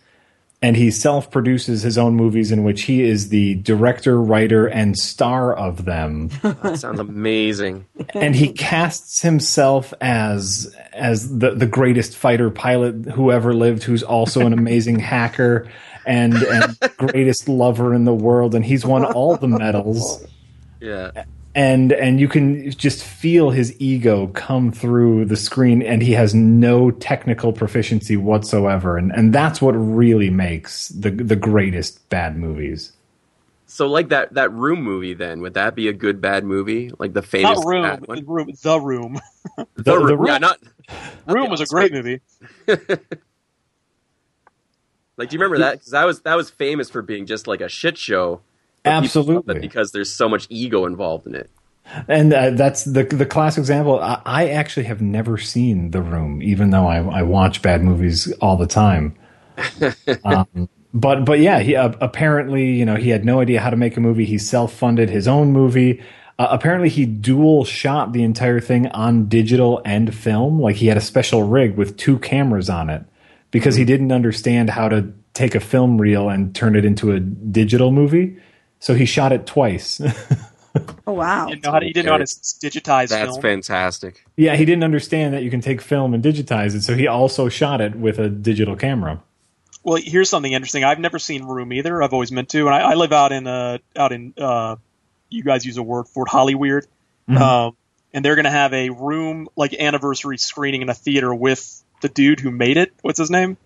and 0.64 0.78
he 0.78 0.90
self-produces 0.92 1.82
his 1.82 1.98
own 1.98 2.16
movies, 2.16 2.50
in 2.50 2.64
which 2.64 2.84
he 2.84 3.02
is 3.04 3.28
the 3.28 3.56
director, 3.56 4.20
writer, 4.20 4.66
and 4.66 4.98
star 4.98 5.54
of 5.54 5.84
them. 5.84 6.30
That 6.64 6.80
sounds 6.80 7.00
amazing. 7.02 7.86
and 8.14 8.34
he 8.34 8.54
casts 8.54 9.22
himself 9.22 9.94
as 10.00 10.74
as 10.94 11.38
the 11.38 11.52
the 11.52 11.66
greatest 11.66 12.16
fighter 12.16 12.50
pilot 12.50 13.06
who 13.14 13.32
ever 13.32 13.54
lived, 13.54 13.84
who's 13.84 14.04
also 14.04 14.46
an 14.46 14.54
amazing 14.54 15.00
hacker 15.14 15.70
and 16.06 16.34
and 16.34 16.78
greatest 16.98 17.50
lover 17.50 17.94
in 17.94 18.06
the 18.06 18.14
world, 18.14 18.56
and 18.56 18.64
he's 18.64 18.86
won 18.86 19.04
all 19.04 19.36
the 19.36 19.50
medals. 19.50 20.26
Yeah. 20.80 21.26
And 21.56 21.92
and 21.94 22.20
you 22.20 22.28
can 22.28 22.72
just 22.72 23.04
feel 23.04 23.52
his 23.52 23.80
ego 23.80 24.28
come 24.28 24.72
through 24.72 25.26
the 25.26 25.38
screen, 25.38 25.82
and 25.84 26.02
he 26.02 26.14
has 26.14 26.34
no 26.34 26.90
technical 26.92 27.54
proficiency 27.54 28.18
whatsoever, 28.18 28.98
and 28.98 29.12
and 29.12 29.34
that's 29.34 29.62
what 29.62 29.74
really 29.74 30.30
makes 30.32 30.90
the 30.90 31.12
the 31.12 31.36
greatest 31.36 32.08
bad 32.10 32.38
movies. 32.38 32.94
So, 33.68 33.88
like 33.88 34.10
that 34.10 34.34
that 34.36 34.52
Room 34.52 34.82
movie, 34.84 35.14
then 35.14 35.42
would 35.42 35.54
that 35.56 35.76
be 35.76 35.88
a 35.88 35.94
good 35.94 36.22
bad 36.22 36.44
movie? 36.44 36.92
Like 37.00 37.14
the 37.14 37.22
famous 37.24 37.60
Not 37.60 37.66
room, 37.66 37.82
bad 37.82 38.08
one? 38.08 38.18
the 38.18 38.24
room, 38.26 38.50
the 38.64 38.80
room. 38.80 39.20
The, 39.58 39.72
The- 40.00 40.00
the 40.00 40.18
Room, 40.18 40.28
yeah, 40.28 40.38
not 40.40 40.60
Room 41.28 41.50
was 41.50 41.62
a 41.62 41.66
great 41.68 41.92
movie. 41.94 42.22
like. 42.68 42.88
Do 45.30 45.36
you 45.36 45.40
remember 45.40 45.60
that? 45.60 45.74
Because 45.74 45.92
that 45.92 46.06
was 46.06 46.22
that 46.22 46.36
was 46.36 46.50
famous 46.50 46.90
for 46.90 47.02
being 47.02 47.26
just 47.26 47.48
like 47.48 47.62
a 47.62 47.70
shit 47.70 47.98
show. 47.98 48.42
But 48.84 49.02
people 49.02 49.22
love 49.24 49.38
Absolutely. 49.38 49.60
because 49.60 49.92
there's 49.92 50.12
so 50.12 50.28
much 50.30 50.48
ego 50.50 50.86
involved 50.86 51.28
in 51.28 51.36
it. 51.36 51.50
And 52.08 52.34
uh, 52.34 52.52
that's 52.52 52.86
the 52.86 53.04
the 53.04 53.26
classic 53.26 53.60
example. 53.60 54.00
I, 54.00 54.22
I 54.26 54.50
actually 54.50 54.86
have 54.86 55.02
never 55.02 55.38
seen 55.38 55.92
The 55.92 56.02
Room, 56.02 56.42
even 56.42 56.70
though 56.70 56.88
I, 56.88 56.98
I 56.98 57.22
watch 57.24 57.62
bad 57.62 57.84
movies 57.84 58.32
all 58.42 58.58
the 58.58 58.68
time. 58.68 59.16
um, 60.24 60.70
but 60.94 61.26
but 61.26 61.40
yeah, 61.40 61.60
he 61.60 61.76
uh, 61.76 61.94
apparently 62.00 62.72
you 62.72 62.86
know 62.86 62.96
he 62.96 63.10
had 63.10 63.26
no 63.26 63.40
idea 63.42 63.60
how 63.60 63.70
to 63.70 63.76
make 63.76 63.98
a 63.98 64.00
movie. 64.00 64.26
He 64.26 64.38
self 64.38 64.74
funded 64.74 65.10
his 65.10 65.28
own 65.28 65.52
movie. 65.52 66.02
Uh, 66.40 66.48
apparently, 66.50 66.90
he 66.90 67.06
dual 67.06 67.64
shot 67.64 68.14
the 68.14 68.24
entire 68.24 68.60
thing 68.60 68.88
on 68.88 69.28
digital 69.28 69.82
and 69.86 70.16
film. 70.16 70.60
Like 70.60 70.78
he 70.78 70.88
had 70.88 70.98
a 70.98 71.02
special 71.02 71.44
rig 71.44 71.76
with 71.78 71.98
two 71.98 72.18
cameras 72.20 72.70
on 72.70 72.90
it 72.90 73.04
because 73.52 73.76
he 73.76 73.86
didn't 73.86 74.12
understand 74.12 74.70
how 74.70 74.90
to 74.90 75.14
take 75.34 75.54
a 75.54 75.60
film 75.60 76.00
reel 76.00 76.30
and 76.30 76.56
turn 76.56 76.76
it 76.76 76.86
into 76.86 77.12
a 77.12 77.20
digital 77.20 77.92
movie. 77.92 78.38
So 78.84 78.94
he 78.96 79.06
shot 79.06 79.32
it 79.32 79.46
twice. 79.46 80.02
Oh 81.06 81.14
wow! 81.14 81.46
He 81.46 81.52
didn't 81.52 81.66
know 81.66 81.72
how 81.72 81.80
to, 81.80 81.86
he 81.86 81.94
didn't 81.94 82.06
know 82.08 82.12
how 82.14 82.18
to 82.18 82.24
digitize 82.26 83.10
That's 83.10 83.30
film. 83.32 83.42
fantastic. 83.44 84.26
Yeah, 84.36 84.56
he 84.56 84.66
didn't 84.66 84.84
understand 84.84 85.36
that 85.36 85.44
you 85.44 85.52
can 85.52 85.62
take 85.62 85.82
film 85.82 86.16
and 86.16 86.24
digitize 86.24 86.74
it, 86.74 86.82
so 86.82 86.96
he 86.96 87.06
also 87.06 87.48
shot 87.48 87.80
it 87.80 87.96
with 87.96 88.18
a 88.18 88.28
digital 88.28 88.76
camera. 88.76 89.22
Well, 89.84 90.02
here's 90.04 90.30
something 90.30 90.52
interesting. 90.52 90.84
I've 90.84 90.98
never 90.98 91.20
seen 91.20 91.44
Room 91.46 91.72
either. 91.74 92.02
I've 92.02 92.14
always 92.14 92.32
meant 92.32 92.50
to, 92.50 92.66
and 92.66 92.74
I, 92.74 92.80
I 92.92 92.94
live 92.96 93.14
out 93.14 93.32
in 93.32 93.46
uh 93.46 93.78
out 93.96 94.14
in 94.14 94.34
uh, 94.36 94.78
you 95.30 95.44
guys 95.44 95.64
use 95.64 95.78
a 95.78 95.84
word 95.84 96.08
for 96.08 96.26
it, 96.26 96.30
Hollyweird, 96.32 96.88
Mhm. 97.30 97.38
um, 97.40 97.78
and 98.12 98.26
they're 98.26 98.36
going 98.36 98.46
to 98.46 98.50
have 98.52 98.74
a 98.74 98.90
Room 98.90 99.50
like 99.56 99.76
anniversary 99.76 100.40
screening 100.40 100.82
in 100.82 100.90
a 100.90 100.96
theater 100.96 101.32
with 101.36 101.84
the 102.02 102.10
dude 102.10 102.40
who 102.40 102.50
made 102.50 102.78
it. 102.78 102.92
What's 103.04 103.20
his 103.20 103.30
name? 103.30 103.58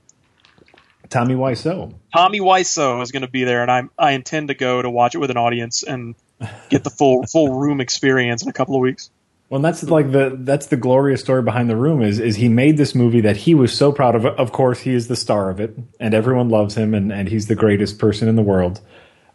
Tommy 1.09 1.35
Wiseau. 1.35 1.93
Tommy 2.13 2.39
Wiseau 2.39 3.01
is 3.01 3.11
going 3.11 3.21
to 3.21 3.29
be 3.29 3.43
there, 3.43 3.61
and 3.61 3.71
I'm 3.71 3.89
I 3.97 4.11
intend 4.11 4.49
to 4.49 4.53
go 4.53 4.81
to 4.81 4.89
watch 4.89 5.15
it 5.15 5.19
with 5.19 5.31
an 5.31 5.37
audience 5.37 5.83
and 5.83 6.15
get 6.69 6.83
the 6.83 6.89
full 6.89 7.23
full 7.31 7.59
Room 7.59 7.81
experience 7.81 8.43
in 8.43 8.49
a 8.49 8.53
couple 8.53 8.75
of 8.75 8.81
weeks. 8.81 9.09
Well, 9.49 9.61
that's 9.61 9.83
like 9.83 10.11
the 10.11 10.35
that's 10.39 10.67
the 10.67 10.75
glorious 10.75 11.21
story 11.21 11.41
behind 11.41 11.69
the 11.69 11.77
room 11.77 12.01
is 12.01 12.19
is 12.19 12.35
he 12.35 12.49
made 12.49 12.77
this 12.77 12.93
movie 12.93 13.21
that 13.21 13.37
he 13.37 13.55
was 13.55 13.73
so 13.73 13.91
proud 13.93 14.15
of. 14.15 14.25
Of 14.25 14.51
course, 14.51 14.81
he 14.81 14.93
is 14.93 15.07
the 15.07 15.15
star 15.15 15.49
of 15.49 15.59
it, 15.59 15.77
and 15.99 16.13
everyone 16.13 16.49
loves 16.49 16.75
him, 16.75 16.93
and, 16.93 17.13
and 17.13 17.29
he's 17.29 17.47
the 17.47 17.55
greatest 17.55 17.97
person 17.97 18.27
in 18.27 18.35
the 18.35 18.43
world. 18.43 18.81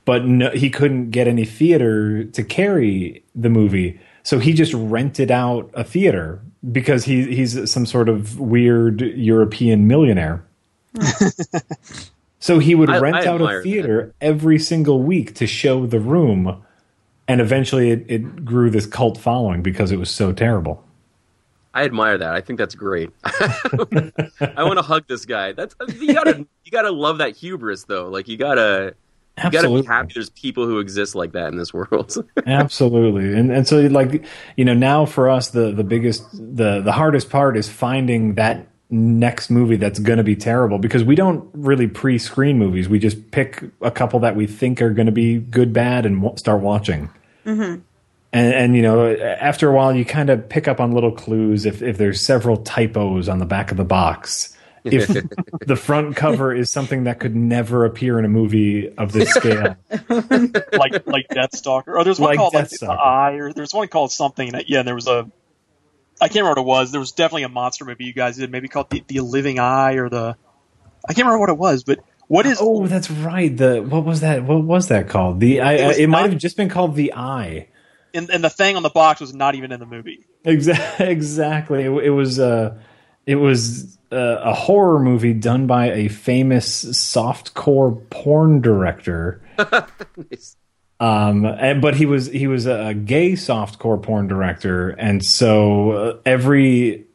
But 0.05 0.27
no, 0.27 0.51
he 0.51 0.69
couldn't 0.69 1.11
get 1.11 1.29
any 1.29 1.47
theater 1.47 2.25
to 2.25 2.45
carry 2.45 3.25
the 3.35 3.49
movie, 3.49 4.01
so 4.23 4.39
he 4.39 4.53
just 4.53 4.75
rented 4.75 5.31
out 5.31 5.71
a 5.73 5.85
theater 5.85 6.43
because 6.71 7.05
he 7.05 7.35
he's 7.35 7.73
some 7.73 7.87
sort 7.87 8.11
of 8.11 8.39
weird 8.39 9.01
European 9.01 9.87
millionaire. 9.87 10.45
so 12.39 12.59
he 12.59 12.75
would 12.75 12.91
I- 12.91 12.99
rent 12.99 13.17
I 13.17 13.27
out 13.27 13.41
a 13.41 13.63
theater 13.63 14.15
every 14.21 14.59
single 14.59 15.03
week 15.03 15.35
to 15.37 15.47
show 15.47 15.87
the 15.87 16.01
room 16.01 16.63
and 17.29 17.41
eventually 17.41 17.91
it, 17.91 18.05
it 18.09 18.45
grew 18.45 18.69
this 18.71 18.87
cult 18.87 19.17
following 19.19 19.63
because 19.63 19.93
it 19.93 19.97
was 19.99 20.11
so 20.11 20.33
terrible. 20.33 20.85
I 21.75 21.85
admire 21.85 22.19
that. 22.19 22.35
I 22.35 22.43
think 22.43 22.59
that's 22.59 22.75
great. 22.75 23.11
I 23.25 24.11
want 24.59 24.77
to 24.79 24.83
hug 24.83 25.07
this 25.09 25.25
guy. 25.25 25.53
That's 25.53 25.75
you 25.99 26.13
gotta 26.13 26.47
you 26.65 26.71
gotta 26.71 26.91
love 26.91 27.19
that 27.19 27.35
hubris 27.37 27.85
though. 27.85 28.09
Like 28.09 28.29
you 28.29 28.37
gotta 28.37 28.95
You 29.39 29.45
gotta 29.45 29.57
Absolutely. 29.57 29.81
be 29.83 29.87
happy 29.87 30.11
there's 30.13 30.29
people 30.29 30.67
who 30.67 30.81
exist 30.81 31.15
like 31.15 31.33
that 31.33 31.49
in 31.49 31.57
this 31.57 31.73
world. 31.73 32.15
Absolutely, 32.47 33.33
and 33.33 33.51
and 33.51 33.67
so 33.67 33.81
like 33.81 34.27
you 34.59 34.67
know 34.67 34.75
now 34.75 35.07
for 35.07 35.31
us 35.31 35.49
the 35.49 35.73
the 35.73 35.85
biggest 35.85 36.25
the 36.33 36.83
the 36.83 36.93
hardest 36.93 37.31
part 37.31 37.57
is 37.57 37.71
finding 37.71 38.35
that 38.35 38.67
next 38.93 39.51
movie 39.51 39.77
that's 39.77 39.99
going 39.99 40.19
to 40.19 40.23
be 40.23 40.37
terrible 40.37 40.79
because 40.79 41.03
we 41.03 41.15
don't 41.15 41.49
really 41.55 41.87
pre-screen 41.87 42.59
movies. 42.59 42.89
We 42.89 42.99
just 42.99 43.31
pick 43.31 43.65
a 43.81 43.91
couple 43.91 44.21
that 44.21 44.37
we 44.37 44.47
think 44.47 44.83
are 44.83 44.91
going 44.91 45.07
to 45.07 45.13
be 45.13 45.39
good, 45.39 45.73
bad, 45.73 46.05
and 46.07 46.21
w- 46.21 46.37
start 46.37 46.61
watching. 46.61 47.09
Mm-hmm. 47.47 47.81
And, 48.35 48.55
and 48.55 48.77
you 48.77 48.83
know, 48.83 49.15
after 49.15 49.69
a 49.69 49.73
while, 49.73 49.95
you 49.95 50.05
kind 50.05 50.31
of 50.31 50.49
pick 50.49 50.69
up 50.69 50.79
on 50.79 50.93
little 50.93 51.13
clues. 51.13 51.67
If 51.67 51.83
if 51.83 51.99
there's 51.99 52.21
several 52.21 52.59
typos 52.59 53.29
on 53.29 53.39
the 53.39 53.47
back 53.47 53.71
of 53.71 53.77
the 53.77 53.85
box, 53.85 54.57
if 54.85 55.09
the 55.67 55.77
front 55.77 56.17
cover 56.17 56.55
is 56.55 56.71
something 56.71 57.05
that 57.05 57.21
could 57.21 57.37
never 57.37 57.85
appear 57.85 58.19
in 58.19 58.25
a 58.25 58.29
movie 58.29 58.89
of 58.97 59.13
this 59.13 59.31
scale, 59.31 59.77
like 60.09 61.07
like 61.07 61.29
Deathstalker. 61.31 61.89
Or 61.89 62.05
there's 62.05 62.21
one 62.21 62.31
Like 62.31 62.39
called 62.39 62.55
like 62.55 62.71
the 62.71 62.91
Eye, 62.91 63.35
or 63.35 63.53
there's 63.53 63.75
one 63.75 63.89
called 63.89 64.13
something. 64.13 64.53
That, 64.53 64.69
yeah, 64.69 64.81
and 64.81 64.89
there 64.89 64.95
was 64.95 65.09
a. 65.09 65.31
I 66.23 66.29
can't 66.29 66.45
remember 66.45 66.63
what 66.63 66.67
it 66.67 66.81
was. 66.81 66.93
There 66.93 67.01
was 67.01 67.13
definitely 67.13 67.43
a 67.43 67.49
monster 67.49 67.85
movie 67.85 68.05
you 68.05 68.13
guys 68.15 68.37
did, 68.37 68.51
maybe 68.51 68.69
called 68.69 68.89
the, 68.91 69.03
the 69.09 69.21
Living 69.21 69.59
Eye 69.59 69.95
or 69.95 70.09
the. 70.09 70.37
I 71.09 71.13
can't 71.15 71.27
remember 71.27 71.41
what 71.41 71.49
it 71.51 71.59
was, 71.59 71.83
but 71.85 71.99
what 72.29 72.47
is? 72.47 72.59
Oh, 72.61 72.87
that's 72.87 73.11
right. 73.11 73.55
The 73.55 73.83
what 73.83 74.05
was 74.05 74.21
that? 74.21 74.45
What 74.45 74.63
was 74.65 74.89
that 74.89 75.09
called? 75.09 75.41
The 75.41 75.61
I, 75.61 75.73
It 75.73 75.87
was 75.89 75.99
it, 75.99 76.07
might 76.09 76.21
not- 76.23 76.31
have 76.31 76.39
just 76.39 76.57
been 76.57 76.69
called 76.69 76.95
the 76.95 77.13
Eye. 77.15 77.69
And, 78.15 78.31
and 78.31 78.45
the 78.45 78.51
thing 78.51 78.77
on 78.77 78.83
the 78.83 78.91
box 78.91 79.21
was 79.23 79.35
not 79.35 79.55
even 79.55 79.73
in 79.73 79.81
the 79.81 79.87
movie. 79.87 80.27
Exactly. 80.45 81.07
Exactly. 81.11 81.83
It, 81.85 81.91
it 81.91 82.11
was 82.11 82.39
uh, 82.39 82.79
it 83.27 83.37
was 83.37 83.99
uh, 84.13 84.17
a 84.43 84.53
horror 84.55 85.01
movie 85.01 85.33
done 85.35 85.67
by 85.67 85.91
a 85.93 86.09
famous 86.09 86.85
softcore 86.85 88.09
porn 88.11 88.61
director. 88.61 89.41
Um, 91.03 91.45
and, 91.45 91.83
but 91.83 91.97
he 91.97 92.07
was 92.07 92.29
he 92.29 92.47
was 92.47 92.67
a 92.67 92.95
gay 92.95 93.33
softcore 93.33 94.01
porn 94.01 94.29
director, 94.29 94.91
and 94.91 95.25
so 95.25 95.91
uh, 95.91 96.19
every 96.25 97.07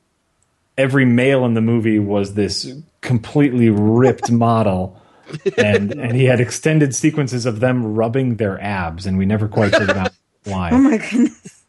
every 0.77 1.05
male 1.05 1.45
in 1.45 1.53
the 1.53 1.61
movie 1.61 1.97
was 1.97 2.33
this 2.33 2.69
completely 2.99 3.69
ripped 3.69 4.29
model, 4.29 5.01
and 5.57 5.93
and 5.93 6.17
he 6.17 6.25
had 6.25 6.41
extended 6.41 6.93
sequences 6.93 7.45
of 7.45 7.61
them 7.61 7.95
rubbing 7.95 8.35
their 8.35 8.61
abs, 8.61 9.05
and 9.05 9.17
we 9.17 9.25
never 9.25 9.47
quite 9.47 9.71
figured 9.71 9.95
out 9.95 10.11
why. 10.43 10.71
Oh 10.73 10.79
my 10.79 10.97
goodness. 10.97 11.63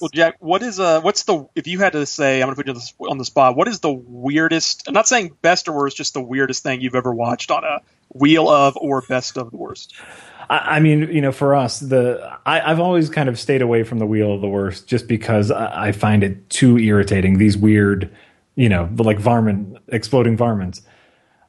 Well, 0.00 0.08
Jack, 0.14 0.36
what 0.38 0.62
is 0.62 0.80
uh, 0.80 1.02
what's 1.02 1.24
the 1.24 1.46
if 1.54 1.66
you 1.66 1.78
had 1.78 1.92
to 1.92 2.06
say, 2.06 2.40
I'm 2.40 2.46
going 2.46 2.56
to 2.56 2.62
put 2.62 2.66
you 2.68 2.72
on 2.72 2.78
the, 2.78 3.10
on 3.10 3.18
the 3.18 3.26
spot. 3.26 3.54
What 3.54 3.68
is 3.68 3.80
the 3.80 3.92
weirdest? 3.92 4.88
I'm 4.88 4.94
not 4.94 5.06
saying 5.06 5.36
best 5.42 5.68
or 5.68 5.72
worst, 5.76 5.98
just 5.98 6.14
the 6.14 6.22
weirdest 6.22 6.62
thing 6.62 6.80
you've 6.80 6.94
ever 6.94 7.12
watched 7.12 7.50
on 7.50 7.64
a 7.64 7.80
wheel 8.14 8.48
of 8.48 8.78
or 8.78 9.02
best 9.02 9.36
of 9.36 9.50
the 9.50 9.58
worst. 9.58 9.94
I, 10.50 10.76
I 10.76 10.80
mean, 10.80 11.10
you 11.12 11.20
know, 11.20 11.32
for 11.32 11.54
us, 11.54 11.80
the 11.80 12.38
I, 12.46 12.60
I've 12.70 12.80
always 12.80 13.08
kind 13.10 13.28
of 13.28 13.38
stayed 13.38 13.62
away 13.62 13.82
from 13.82 13.98
the 13.98 14.06
wheel 14.06 14.32
of 14.34 14.40
the 14.40 14.48
worst, 14.48 14.86
just 14.86 15.06
because 15.08 15.50
I, 15.50 15.88
I 15.88 15.92
find 15.92 16.22
it 16.24 16.48
too 16.50 16.78
irritating. 16.78 17.38
These 17.38 17.56
weird, 17.56 18.10
you 18.54 18.68
know, 18.68 18.88
like 18.96 19.18
varmint, 19.18 19.78
exploding 19.88 20.36
varmints. 20.36 20.82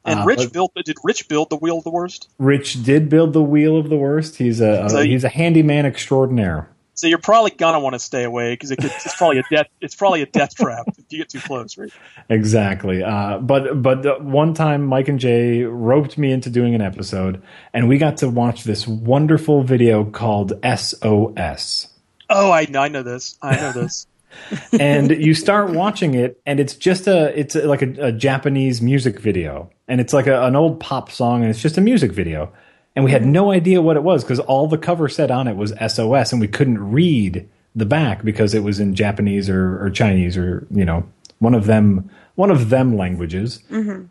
And 0.04 0.20
Uh, 0.20 0.24
Rich 0.24 0.52
built 0.52 0.72
did 0.84 0.96
Rich 1.04 1.28
build 1.28 1.50
the 1.50 1.56
wheel 1.56 1.78
of 1.78 1.84
the 1.84 1.90
worst? 1.90 2.28
Rich 2.38 2.82
did 2.84 3.08
build 3.10 3.32
the 3.34 3.42
wheel 3.42 3.76
of 3.76 3.90
the 3.90 3.96
worst. 3.96 4.36
He's 4.36 4.60
a, 4.60 4.88
So 4.88 5.00
you- 5.00 5.10
he's 5.12 5.24
a 5.24 5.28
handyman 5.28 5.84
extraordinaire. 5.84 6.68
So 7.00 7.06
you're 7.06 7.16
probably 7.16 7.52
gonna 7.52 7.80
want 7.80 7.94
to 7.94 7.98
stay 7.98 8.24
away 8.24 8.52
because 8.52 8.72
it 8.72 8.84
it's 8.84 9.16
probably 9.16 9.38
a 9.38 9.42
death. 9.50 9.68
It's 9.80 9.94
probably 9.94 10.20
a 10.20 10.26
death 10.26 10.54
trap 10.54 10.84
if 10.86 11.04
you 11.08 11.16
get 11.16 11.30
too 11.30 11.40
close, 11.40 11.78
right? 11.78 11.90
Exactly. 12.28 13.02
Uh, 13.02 13.38
but 13.38 13.80
but 13.80 14.22
one 14.22 14.52
time 14.52 14.84
Mike 14.84 15.08
and 15.08 15.18
Jay 15.18 15.62
roped 15.62 16.18
me 16.18 16.30
into 16.30 16.50
doing 16.50 16.74
an 16.74 16.82
episode, 16.82 17.42
and 17.72 17.88
we 17.88 17.96
got 17.96 18.18
to 18.18 18.28
watch 18.28 18.64
this 18.64 18.86
wonderful 18.86 19.62
video 19.62 20.04
called 20.04 20.52
SOS. 20.62 21.88
Oh, 22.28 22.52
I 22.52 22.66
know, 22.66 22.82
I 22.82 22.88
know 22.88 23.02
this. 23.02 23.38
I 23.40 23.56
know 23.56 23.72
this. 23.72 24.06
and 24.78 25.10
you 25.10 25.32
start 25.32 25.70
watching 25.70 26.14
it 26.14 26.38
and 26.44 26.60
it's 26.60 26.74
just 26.74 27.08
a 27.08 27.36
it's 27.36 27.56
like 27.56 27.82
a, 27.82 27.90
a 27.98 28.12
japanese 28.12 28.80
music 28.80 29.18
video 29.18 29.68
and 29.88 30.00
it's 30.00 30.12
like 30.12 30.28
a, 30.28 30.44
an 30.44 30.54
old 30.54 30.78
pop 30.78 31.10
song 31.10 31.40
and 31.40 31.50
it's 31.50 31.60
just 31.60 31.76
a 31.76 31.80
music 31.80 32.12
video 32.12 32.52
and 32.96 33.04
we 33.04 33.10
had 33.12 33.24
no 33.24 33.50
idea 33.52 33.80
what 33.80 33.96
it 33.96 34.02
was 34.02 34.24
because 34.24 34.40
all 34.40 34.66
the 34.66 34.78
cover 34.78 35.08
said 35.08 35.30
on 35.30 35.46
it 35.48 35.56
was 35.56 35.72
sos 35.88 36.32
and 36.32 36.40
we 36.40 36.48
couldn't 36.48 36.92
read 36.92 37.48
the 37.74 37.86
back 37.86 38.24
because 38.24 38.52
it 38.54 38.64
was 38.64 38.80
in 38.80 38.94
japanese 38.94 39.48
or, 39.48 39.84
or 39.84 39.90
chinese 39.90 40.36
or 40.36 40.66
you 40.70 40.84
know 40.84 41.04
one 41.38 41.54
of 41.54 41.66
them 41.66 42.10
one 42.34 42.50
of 42.50 42.68
them 42.70 42.96
languages 42.96 43.62
Mm-hmm. 43.70 44.04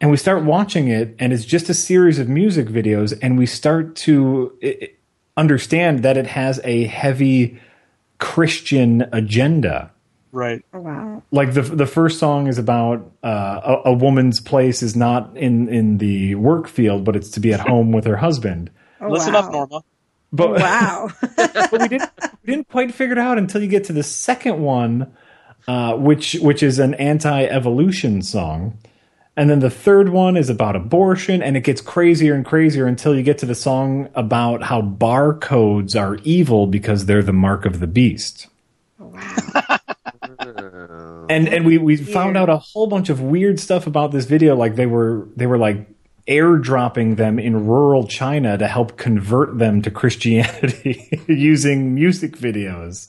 and 0.00 0.10
we 0.10 0.16
start 0.16 0.44
watching 0.44 0.88
it 0.88 1.14
and 1.18 1.32
it's 1.32 1.44
just 1.44 1.68
a 1.68 1.74
series 1.74 2.18
of 2.18 2.28
music 2.28 2.66
videos 2.68 3.18
and 3.22 3.38
we 3.38 3.46
start 3.46 3.96
to 3.96 4.52
understand 5.36 6.02
that 6.02 6.16
it 6.16 6.26
has 6.26 6.60
a 6.64 6.84
heavy 6.84 7.58
christian 8.18 9.08
agenda 9.12 9.90
Right. 10.34 10.64
Oh, 10.74 10.80
wow. 10.80 11.22
like 11.30 11.54
the 11.54 11.62
the 11.62 11.86
first 11.86 12.18
song 12.18 12.48
is 12.48 12.58
about 12.58 13.08
uh, 13.22 13.78
a, 13.84 13.90
a 13.90 13.92
woman's 13.92 14.40
place 14.40 14.82
is 14.82 14.96
not 14.96 15.36
in 15.36 15.68
in 15.68 15.98
the 15.98 16.34
work 16.34 16.66
field 16.66 17.04
but 17.04 17.14
it's 17.14 17.30
to 17.30 17.40
be 17.40 17.52
at 17.52 17.60
home 17.68 17.92
with 17.92 18.04
her 18.04 18.16
husband 18.16 18.70
Oh, 19.00 19.08
Listen 19.10 19.34
wow. 19.34 19.40
up, 19.40 19.52
Norma. 19.52 19.84
but 20.32 20.50
Wow. 20.60 21.08
but 21.36 21.72
we 21.72 21.88
didn't 21.88 22.10
we 22.44 22.52
didn't 22.54 22.68
quite 22.68 22.92
figure 22.92 23.12
it 23.12 23.18
out 23.18 23.38
until 23.38 23.62
you 23.62 23.68
get 23.68 23.84
to 23.84 23.92
the 23.92 24.02
second 24.02 24.60
one, 24.60 25.14
uh, 25.68 25.94
which 25.94 26.34
which 26.42 26.62
is 26.62 26.78
an 26.80 26.94
anti-evolution 26.94 28.22
song, 28.22 28.76
and 29.36 29.48
then 29.50 29.60
the 29.60 29.70
third 29.70 30.08
one 30.08 30.36
is 30.36 30.48
about 30.50 30.74
abortion, 30.74 31.42
and 31.42 31.56
it 31.56 31.60
gets 31.64 31.80
crazier 31.80 32.34
and 32.34 32.44
crazier 32.44 32.86
until 32.86 33.14
you 33.14 33.22
get 33.22 33.38
to 33.38 33.46
the 33.46 33.54
song 33.54 34.08
about 34.14 34.62
how 34.64 34.80
barcodes 34.82 35.94
are 36.00 36.16
evil 36.24 36.66
because 36.66 37.06
they're 37.06 37.22
the 37.22 37.32
mark 37.32 37.64
of 37.66 37.78
the 37.80 37.86
beast. 37.86 38.48
and 40.44 41.48
and 41.48 41.64
we 41.64 41.78
we 41.78 41.96
found 41.96 42.36
out 42.36 42.48
a 42.48 42.58
whole 42.58 42.86
bunch 42.86 43.08
of 43.08 43.20
weird 43.20 43.58
stuff 43.58 43.86
about 43.86 44.12
this 44.12 44.24
video 44.24 44.54
like 44.54 44.76
they 44.76 44.86
were 44.86 45.28
they 45.36 45.46
were 45.46 45.58
like 45.58 45.88
airdropping 46.26 47.16
them 47.16 47.38
in 47.38 47.66
rural 47.66 48.06
China 48.06 48.56
to 48.56 48.66
help 48.66 48.96
convert 48.96 49.58
them 49.58 49.82
to 49.82 49.90
Christianity 49.90 51.20
using 51.28 51.94
music 51.94 52.36
videos. 52.36 53.08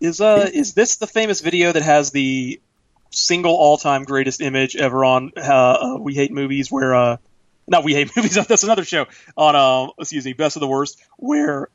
Is 0.00 0.20
uh 0.20 0.48
is 0.52 0.74
this 0.74 0.96
the 0.96 1.06
famous 1.06 1.40
video 1.40 1.72
that 1.72 1.82
has 1.82 2.10
the 2.10 2.60
single 3.10 3.54
all 3.54 3.76
time 3.76 4.04
greatest 4.04 4.40
image 4.40 4.76
ever 4.76 5.04
on 5.04 5.32
uh, 5.36 5.40
uh, 5.42 5.98
We 6.00 6.14
Hate 6.14 6.32
Movies 6.32 6.70
where 6.70 6.94
uh 6.94 7.16
not 7.66 7.84
We 7.84 7.94
Hate 7.94 8.14
Movies 8.16 8.34
that's 8.48 8.64
another 8.64 8.84
show 8.84 9.06
on 9.36 9.56
uh 9.56 9.92
excuse 9.98 10.24
me 10.24 10.32
Best 10.32 10.56
of 10.56 10.60
the 10.60 10.66
Worst 10.66 11.00
where 11.16 11.68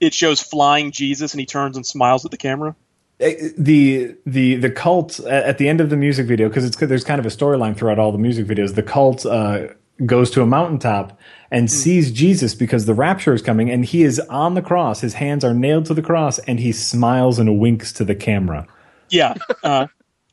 it 0.00 0.14
shows 0.14 0.40
flying 0.40 0.92
Jesus 0.92 1.32
and 1.32 1.40
he 1.40 1.46
turns 1.46 1.76
and 1.76 1.86
smiles 1.86 2.24
at 2.24 2.30
the 2.30 2.36
camera. 2.36 2.76
Eh, 3.20 3.50
The 3.56 4.16
the 4.26 4.56
the 4.56 4.70
cult 4.70 5.20
at 5.20 5.44
at 5.44 5.58
the 5.58 5.68
end 5.68 5.80
of 5.80 5.90
the 5.90 5.96
music 5.96 6.26
video 6.26 6.48
because 6.48 6.64
it's 6.64 6.76
there's 6.76 7.04
kind 7.04 7.20
of 7.20 7.26
a 7.26 7.30
storyline 7.30 7.76
throughout 7.76 7.98
all 7.98 8.12
the 8.12 8.18
music 8.18 8.46
videos. 8.46 8.74
The 8.74 8.82
cult 8.82 9.24
uh, 9.24 9.68
goes 10.04 10.30
to 10.32 10.42
a 10.42 10.46
mountaintop 10.46 11.18
and 11.50 11.70
sees 11.70 12.10
Jesus 12.10 12.54
because 12.54 12.86
the 12.86 12.94
rapture 12.94 13.32
is 13.32 13.42
coming, 13.42 13.70
and 13.70 13.84
he 13.84 14.02
is 14.02 14.18
on 14.18 14.54
the 14.54 14.62
cross. 14.62 15.00
His 15.00 15.14
hands 15.14 15.44
are 15.44 15.54
nailed 15.54 15.86
to 15.86 15.94
the 15.94 16.02
cross, 16.02 16.40
and 16.40 16.58
he 16.58 16.72
smiles 16.72 17.38
and 17.38 17.60
winks 17.60 17.92
to 17.94 18.04
the 18.04 18.14
camera. 18.16 18.66
Yeah, 19.10 19.34
uh, 19.62 19.86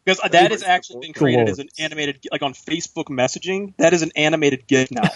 because 0.04 0.20
that 0.32 0.50
has 0.50 0.64
actually 0.64 1.02
been 1.02 1.14
created 1.14 1.50
as 1.50 1.60
an 1.60 1.70
animated, 1.78 2.26
like 2.32 2.42
on 2.42 2.54
Facebook 2.54 3.06
messaging. 3.06 3.76
That 3.78 3.94
is 3.94 4.02
an 4.02 4.12
animated 4.16 4.66
GIF 4.66 4.90
now. 4.90 5.08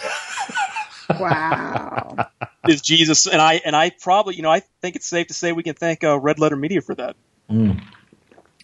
wow. 1.18 2.28
Is 2.68 2.82
Jesus 2.82 3.26
and 3.26 3.40
I 3.40 3.60
and 3.64 3.74
I 3.74 3.90
probably 3.90 4.36
you 4.36 4.42
know 4.42 4.50
I 4.50 4.60
think 4.82 4.96
it's 4.96 5.06
safe 5.06 5.28
to 5.28 5.34
say 5.34 5.52
we 5.52 5.62
can 5.62 5.74
thank 5.74 6.04
uh, 6.04 6.18
Red 6.18 6.38
Letter 6.38 6.56
Media 6.56 6.80
for 6.80 6.94
that. 6.94 7.16
Mm. 7.50 7.82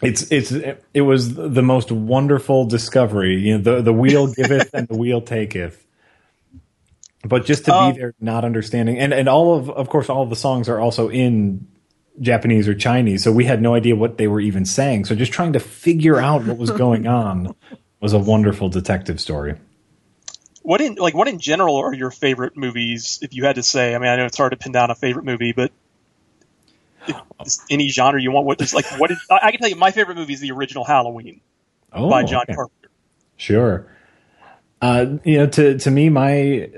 It's 0.03 0.33
it's 0.33 0.51
it 0.51 1.03
was 1.03 1.35
the 1.35 1.63
most 1.63 1.93
wonderful 1.93 2.65
discovery. 2.65 3.37
You 3.37 3.59
know, 3.59 3.63
the 3.63 3.83
the 3.83 3.93
wheel 3.93 4.27
giveth 4.27 4.75
and 4.75 4.89
the 4.89 4.97
wheel 4.97 5.21
taketh. 5.21 5.87
But 7.25 7.47
just 7.47 7.67
to 7.67 7.75
Um, 7.75 7.93
be 7.93 8.01
there, 8.01 8.15
not 8.21 8.45
understanding, 8.45 8.99
and 8.99 9.15
and 9.15 9.29
all 9.29 9.55
of 9.57 9.71
of 9.71 9.89
course 9.89 10.09
all 10.09 10.23
of 10.25 10.31
the 10.31 10.37
songs 10.37 10.69
are 10.69 10.81
also 10.81 11.09
in 11.09 11.69
Japanese 12.21 12.67
or 12.67 12.75
Chinese, 12.75 13.23
so 13.23 13.31
we 13.31 13.45
had 13.45 13.63
no 13.63 13.75
idea 13.75 13.95
what 13.95 14.19
they 14.19 14.27
were 14.27 14.41
even 14.41 14.65
saying. 14.65 15.05
So 15.05 15.15
just 15.15 15.33
trying 15.33 15.53
to 15.53 15.61
figure 15.61 16.19
out 16.19 16.45
what 16.45 16.59
was 16.59 16.73
going 16.73 17.07
on 17.07 17.55
was 18.01 18.13
a 18.13 18.19
wonderful 18.19 18.69
detective 18.69 19.21
story. 19.21 19.55
What 20.63 20.81
in 20.81 20.97
like 20.97 21.15
what 21.15 21.29
in 21.29 21.39
general 21.39 21.77
are 21.77 21.95
your 21.95 22.11
favorite 22.11 22.57
movies? 22.57 23.21
If 23.23 23.35
you 23.35 23.45
had 23.45 23.55
to 23.55 23.63
say, 23.63 23.95
I 23.95 23.99
mean, 23.99 24.09
I 24.09 24.17
know 24.17 24.27
it's 24.27 24.37
hard 24.37 24.51
to 24.51 24.57
pin 24.57 24.73
down 24.73 24.91
a 24.91 24.97
favorite 24.97 25.25
movie, 25.25 25.53
but 25.53 25.71
any 27.71 27.89
genre 27.89 28.21
you 28.21 28.31
want, 28.33 28.47
what 28.47 28.61
is 28.61 28.73
like 28.75 28.87
what 28.99 29.11
is? 29.11 29.19
I 29.31 29.39
I 29.43 29.51
can 29.51 29.61
tell 29.61 29.69
you, 29.71 29.77
my 29.77 29.91
favorite 29.91 30.17
movie 30.17 30.33
is 30.35 30.41
the 30.41 30.51
original 30.53 30.85
Halloween 30.85 31.41
Oh, 31.93 32.09
by 32.09 32.23
John 32.25 32.43
okay. 32.45 32.55
Carpenter. 32.55 32.91
Sure. 33.37 33.87
Uh, 34.81 35.17
you 35.25 35.39
know, 35.39 35.47
to 35.47 35.79
to 35.79 35.91
me, 35.91 36.09
my 36.09 36.71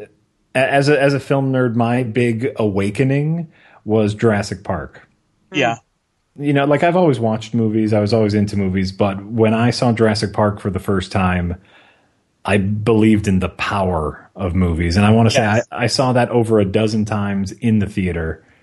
as 0.54 0.88
a 0.88 1.00
as 1.00 1.14
a 1.14 1.20
film 1.20 1.52
nerd, 1.52 1.74
my 1.74 2.02
big 2.02 2.52
awakening 2.56 3.50
was 3.84 4.14
Jurassic 4.14 4.62
Park. 4.64 5.08
Yeah, 5.52 5.76
You 6.36 6.52
know, 6.52 6.64
like 6.64 6.82
I've 6.82 6.96
always 6.96 7.20
watched 7.20 7.54
movies, 7.54 7.92
I 7.92 8.00
was 8.00 8.12
always 8.12 8.34
into 8.34 8.56
movies, 8.56 8.90
but 8.92 9.24
when 9.24 9.54
I 9.54 9.70
saw 9.70 9.92
Jurassic 9.92 10.32
Park 10.32 10.58
for 10.60 10.68
the 10.70 10.80
first 10.80 11.12
time, 11.12 11.60
I 12.44 12.56
believed 12.56 13.28
in 13.28 13.38
the 13.38 13.48
power 13.50 14.28
of 14.34 14.54
movies, 14.54 14.96
and 14.96 15.06
I 15.06 15.10
want 15.12 15.30
to 15.30 15.34
Yes. 15.34 15.64
say 15.64 15.68
I, 15.70 15.84
I 15.84 15.86
saw 15.86 16.12
that 16.14 16.30
over 16.30 16.58
a 16.58 16.64
dozen 16.64 17.04
times 17.04 17.52
in 17.52 17.78
the 17.78 17.86
theater, 17.86 18.44
It 18.44 18.44
was 18.44 18.44
good. 18.44 18.53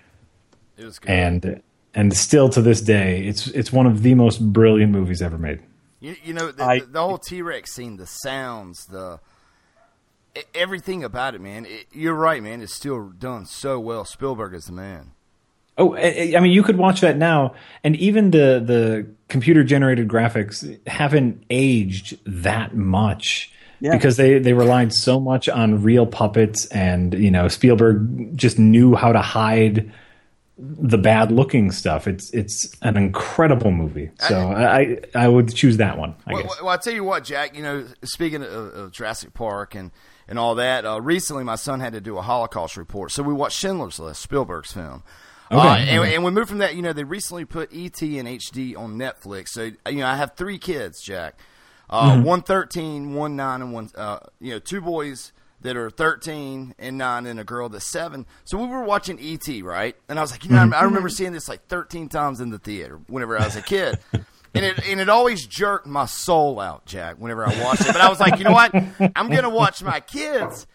And 1.06 1.62
and 1.94 2.16
still 2.16 2.48
to 2.50 2.62
this 2.62 2.80
day, 2.80 3.24
it's 3.26 3.46
it's 3.48 3.72
one 3.72 3.86
of 3.86 4.02
the 4.02 4.14
most 4.14 4.52
brilliant 4.52 4.92
movies 4.92 5.20
ever 5.22 5.38
made. 5.38 5.60
You, 6.00 6.16
you 6.24 6.32
know, 6.34 6.50
the, 6.50 6.64
I- 6.64 6.78
the, 6.80 6.86
the 6.86 7.00
whole 7.00 7.18
T 7.18 7.42
Rex 7.42 7.72
scene, 7.74 7.96
the 7.96 8.06
sounds, 8.06 8.86
the 8.86 9.20
everything 10.54 11.04
about 11.04 11.34
it, 11.34 11.40
man. 11.40 11.66
It, 11.66 11.86
you're 11.92 12.14
right, 12.14 12.42
man. 12.42 12.62
It's 12.62 12.74
still 12.74 13.10
done 13.10 13.46
so 13.46 13.78
well. 13.78 14.04
Spielberg 14.04 14.54
is 14.54 14.64
the 14.64 14.72
man. 14.72 15.12
Oh, 15.78 15.94
I 15.94 16.34
I 16.36 16.40
mean, 16.40 16.52
you 16.52 16.62
could 16.62 16.76
watch 16.76 17.00
that 17.00 17.16
now, 17.16 17.54
and 17.82 17.96
even 17.96 18.30
the 18.30 18.62
the 18.64 19.06
computer 19.28 19.64
generated 19.64 20.08
graphics 20.08 20.78
haven't 20.86 21.44
aged 21.48 22.18
that 22.26 22.74
much 22.76 23.50
Yeah. 23.80 23.92
because 23.92 24.16
they 24.18 24.38
they 24.38 24.52
relied 24.52 24.92
so 24.92 25.18
much 25.18 25.48
on 25.48 25.82
real 25.82 26.06
puppets, 26.06 26.66
and 26.66 27.14
you 27.14 27.30
know 27.30 27.48
Spielberg 27.48 28.36
just 28.36 28.58
knew 28.58 28.94
how 28.94 29.12
to 29.12 29.20
hide 29.22 29.90
the 30.64 30.98
bad 30.98 31.32
looking 31.32 31.72
stuff. 31.72 32.06
It's 32.06 32.30
it's 32.30 32.70
an 32.82 32.96
incredible 32.96 33.72
movie, 33.72 34.10
so 34.20 34.38
I 34.50 34.78
I, 34.78 34.98
I 35.14 35.28
would 35.28 35.52
choose 35.54 35.78
that 35.78 35.98
one. 35.98 36.14
I 36.26 36.34
Well, 36.34 36.42
guess. 36.42 36.62
well, 36.62 36.68
I 36.70 36.76
tell 36.76 36.92
you 36.94 37.02
what, 37.04 37.24
Jack. 37.24 37.56
You 37.56 37.62
know, 37.62 37.86
speaking 38.04 38.42
of, 38.42 38.50
of 38.52 38.92
Jurassic 38.92 39.34
Park 39.34 39.74
and 39.74 39.90
and 40.28 40.38
all 40.38 40.54
that, 40.54 40.84
uh, 40.86 41.00
recently 41.00 41.42
my 41.44 41.56
son 41.56 41.80
had 41.80 41.92
to 41.94 42.00
do 42.00 42.16
a 42.16 42.22
Holocaust 42.22 42.76
report, 42.76 43.10
so 43.10 43.22
we 43.22 43.34
watched 43.34 43.58
Schindler's 43.58 43.98
List, 43.98 44.22
Spielberg's 44.22 44.72
film. 44.72 45.02
Okay. 45.50 45.60
Uh, 45.68 45.76
and, 45.76 46.04
and 46.14 46.24
we 46.24 46.30
moved 46.30 46.48
from 46.48 46.58
that. 46.58 46.76
You 46.76 46.82
know, 46.82 46.92
they 46.92 47.04
recently 47.04 47.44
put 47.44 47.70
ET 47.74 48.00
in 48.00 48.26
HD 48.26 48.76
on 48.78 48.94
Netflix. 48.96 49.48
So 49.48 49.70
you 49.88 49.98
know, 49.98 50.06
I 50.06 50.16
have 50.16 50.34
three 50.36 50.58
kids, 50.58 51.02
Jack. 51.02 51.38
Uh, 51.90 52.12
Mhm. 52.12 52.22
One 52.24 52.42
thirteen, 52.42 53.14
one 53.14 53.36
nine, 53.36 53.60
and 53.62 53.72
one. 53.72 53.90
Uh, 53.96 54.20
you 54.40 54.52
know, 54.52 54.58
two 54.60 54.80
boys 54.80 55.32
that 55.62 55.76
are 55.76 55.90
thirteen 55.90 56.74
and 56.78 56.98
nine, 56.98 57.26
and 57.26 57.40
a 57.40 57.44
girl 57.44 57.68
that's 57.68 57.90
seven. 57.90 58.26
So 58.44 58.58
we 58.58 58.66
were 58.66 58.84
watching 58.84 59.18
ET, 59.20 59.62
right? 59.62 59.96
And 60.08 60.18
I 60.18 60.22
was 60.22 60.30
like, 60.30 60.44
you 60.44 60.50
know, 60.50 60.58
I- 60.58 60.62
I 60.62 60.66
mm-hmm. 60.66 60.84
remember 60.86 61.08
seeing 61.08 61.32
this 61.32 61.48
like 61.48 61.66
thirteen 61.66 62.08
times 62.08 62.40
in 62.40 62.50
the 62.50 62.58
theater 62.58 63.00
whenever 63.06 63.38
I 63.38 63.44
was 63.44 63.56
a 63.56 63.62
kid. 63.62 63.98
And 64.54 64.66
it, 64.66 64.86
and 64.86 65.00
it 65.00 65.08
always 65.08 65.46
jerked 65.46 65.86
my 65.86 66.04
soul 66.04 66.60
out, 66.60 66.84
Jack, 66.84 67.16
whenever 67.16 67.46
I 67.46 67.58
watched 67.62 67.86
it. 67.86 67.92
But 67.92 68.02
I 68.02 68.10
was 68.10 68.20
like, 68.20 68.38
you 68.38 68.44
know 68.44 68.52
what? 68.52 68.74
I'm 69.16 69.30
going 69.30 69.44
to 69.44 69.48
watch 69.48 69.82
my 69.82 70.00
kids. 70.00 70.66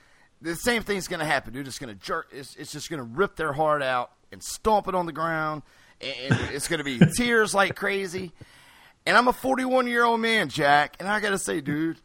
The 0.42 0.56
same 0.56 0.82
thing's 0.82 1.08
going 1.08 1.20
to 1.20 1.28
happen, 1.28 1.54
dude. 1.54 1.68
It's 1.68 1.78
going 1.78 1.96
to 1.96 2.04
jerk. 2.04 2.30
It's, 2.32 2.56
it's 2.56 2.72
just 2.72 2.90
going 2.90 2.98
to 3.00 3.04
rip 3.04 3.36
their 3.36 3.54
heart 3.54 3.84
out 3.84 4.12
and 4.32 4.42
stomp 4.42 4.88
it 4.88 4.96
on 4.96 5.06
the 5.06 5.12
ground. 5.12 5.62
And 6.02 6.32
and 6.32 6.52
it's 6.52 6.68
going 6.68 6.80
to 6.80 6.84
be 6.84 7.00
tears 7.18 7.54
like 7.54 7.76
crazy. 7.76 8.32
And 9.06 9.16
I'm 9.16 9.28
a 9.28 9.34
41 9.34 9.88
year 9.88 10.04
old 10.04 10.20
man, 10.20 10.50
Jack. 10.50 10.98
And 11.00 11.08
I 11.08 11.20
got 11.20 11.30
to 11.30 11.40
say, 11.40 11.62
dude, 11.62 11.98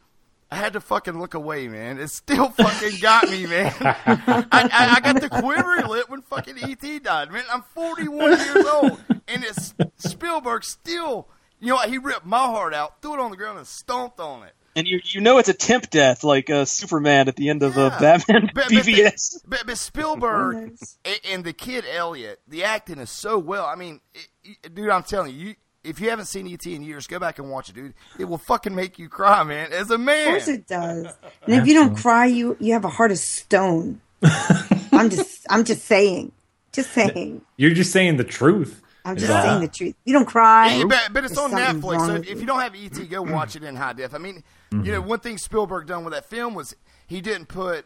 I 0.53 0.57
had 0.57 0.73
to 0.73 0.81
fucking 0.81 1.19
look 1.19 1.33
away, 1.33 1.67
man. 1.67 1.99
It 1.99 2.09
still 2.09 2.49
fucking 2.49 2.99
got 3.01 3.27
me, 3.27 3.47
man. 3.47 3.73
I, 3.81 4.45
I, 4.51 4.93
I 4.97 4.99
got 4.99 5.19
the 5.19 5.27
quivering 5.29 5.87
lit 5.87 6.09
when 6.09 6.21
fucking 6.21 6.57
ET 6.61 7.03
died, 7.03 7.31
man. 7.31 7.43
I'm 7.51 7.63
41 7.73 8.31
years 8.39 8.65
old, 8.67 8.99
and 9.27 9.43
it's 9.43 9.73
Spielberg 9.97 10.63
still. 10.63 11.27
You 11.59 11.69
know 11.69 11.75
what? 11.75 11.89
He 11.89 11.97
ripped 11.97 12.25
my 12.27 12.37
heart 12.45 12.75
out, 12.75 13.01
threw 13.01 13.15
it 13.15 13.19
on 13.19 13.31
the 13.31 13.37
ground, 13.37 13.57
and 13.57 13.65
stomped 13.65 14.19
on 14.19 14.43
it. 14.43 14.53
And 14.75 14.87
you 14.87 14.99
you 15.03 15.21
know 15.21 15.37
it's 15.39 15.49
a 15.49 15.53
temp 15.55 15.89
death, 15.89 16.23
like 16.23 16.49
uh, 16.51 16.65
Superman 16.65 17.27
at 17.27 17.35
the 17.35 17.49
end 17.49 17.63
of 17.63 17.77
uh, 17.77 17.89
Batman 17.99 18.49
But, 18.53 18.65
but, 18.69 18.71
BVS. 18.71 19.41
but, 19.47 19.63
but 19.65 19.77
Spielberg 19.77 20.55
and, 21.05 21.19
and 21.31 21.43
the 21.43 21.53
kid 21.53 21.83
Elliot, 21.91 22.41
the 22.47 22.63
acting 22.63 22.99
is 22.99 23.09
so 23.09 23.37
well. 23.39 23.65
I 23.65 23.75
mean, 23.75 24.01
it, 24.13 24.27
it- 24.63 24.75
dude, 24.75 24.89
I'm 24.89 25.03
telling 25.03 25.33
you, 25.35 25.47
you, 25.49 25.55
if 25.83 25.99
you 25.99 26.09
haven't 26.09 26.25
seen 26.25 26.51
ET 26.51 26.65
in 26.65 26.81
years, 26.81 27.07
go 27.07 27.19
back 27.19 27.39
and 27.39 27.49
watch 27.49 27.69
it, 27.69 27.75
dude. 27.75 27.93
It 28.17 28.25
will 28.25 28.37
fucking 28.37 28.73
make 28.73 28.97
you 28.97 29.09
cry, 29.09 29.43
man. 29.43 29.73
As 29.73 29.91
a 29.91 29.97
man, 29.97 30.27
Of 30.27 30.31
course 30.33 30.47
it 30.47 30.67
does. 30.67 31.07
And 31.45 31.55
if 31.55 31.67
you 31.67 31.73
don't 31.73 31.95
cry, 31.95 32.25
you 32.25 32.57
you 32.59 32.73
have 32.73 32.85
a 32.85 32.89
heart 32.89 33.11
of 33.11 33.17
stone. 33.17 34.01
I'm 34.23 35.09
just 35.09 35.45
I'm 35.49 35.63
just 35.63 35.85
saying, 35.85 36.31
just 36.71 36.91
saying. 36.91 37.41
You're 37.57 37.73
just 37.73 37.91
saying 37.91 38.17
the 38.17 38.23
truth. 38.23 38.81
I'm 39.05 39.17
just 39.17 39.29
Yeah. 39.29 39.43
saying 39.43 39.61
the 39.61 39.67
truth. 39.67 39.95
You 40.05 40.13
don't 40.13 40.25
cry. 40.25 40.75
Yeah, 40.75 40.85
but, 40.85 41.09
but 41.11 41.25
it's 41.25 41.37
on 41.37 41.51
Netflix. 41.51 42.05
So 42.05 42.15
if 42.15 42.29
you. 42.29 42.39
you 42.39 42.45
don't 42.45 42.61
have 42.61 42.73
ET, 42.73 42.89
go 43.09 43.23
mm-hmm. 43.23 43.33
watch 43.33 43.55
it 43.55 43.63
in 43.63 43.75
high 43.75 43.93
def. 43.93 44.13
I 44.13 44.17
mean, 44.17 44.43
you 44.71 44.77
know, 44.77 44.99
mm-hmm. 44.99 45.09
one 45.09 45.19
thing 45.19 45.37
Spielberg 45.37 45.87
done 45.87 46.05
with 46.05 46.13
that 46.13 46.25
film 46.25 46.53
was 46.55 46.75
he 47.05 47.19
didn't 47.19 47.47
put 47.47 47.85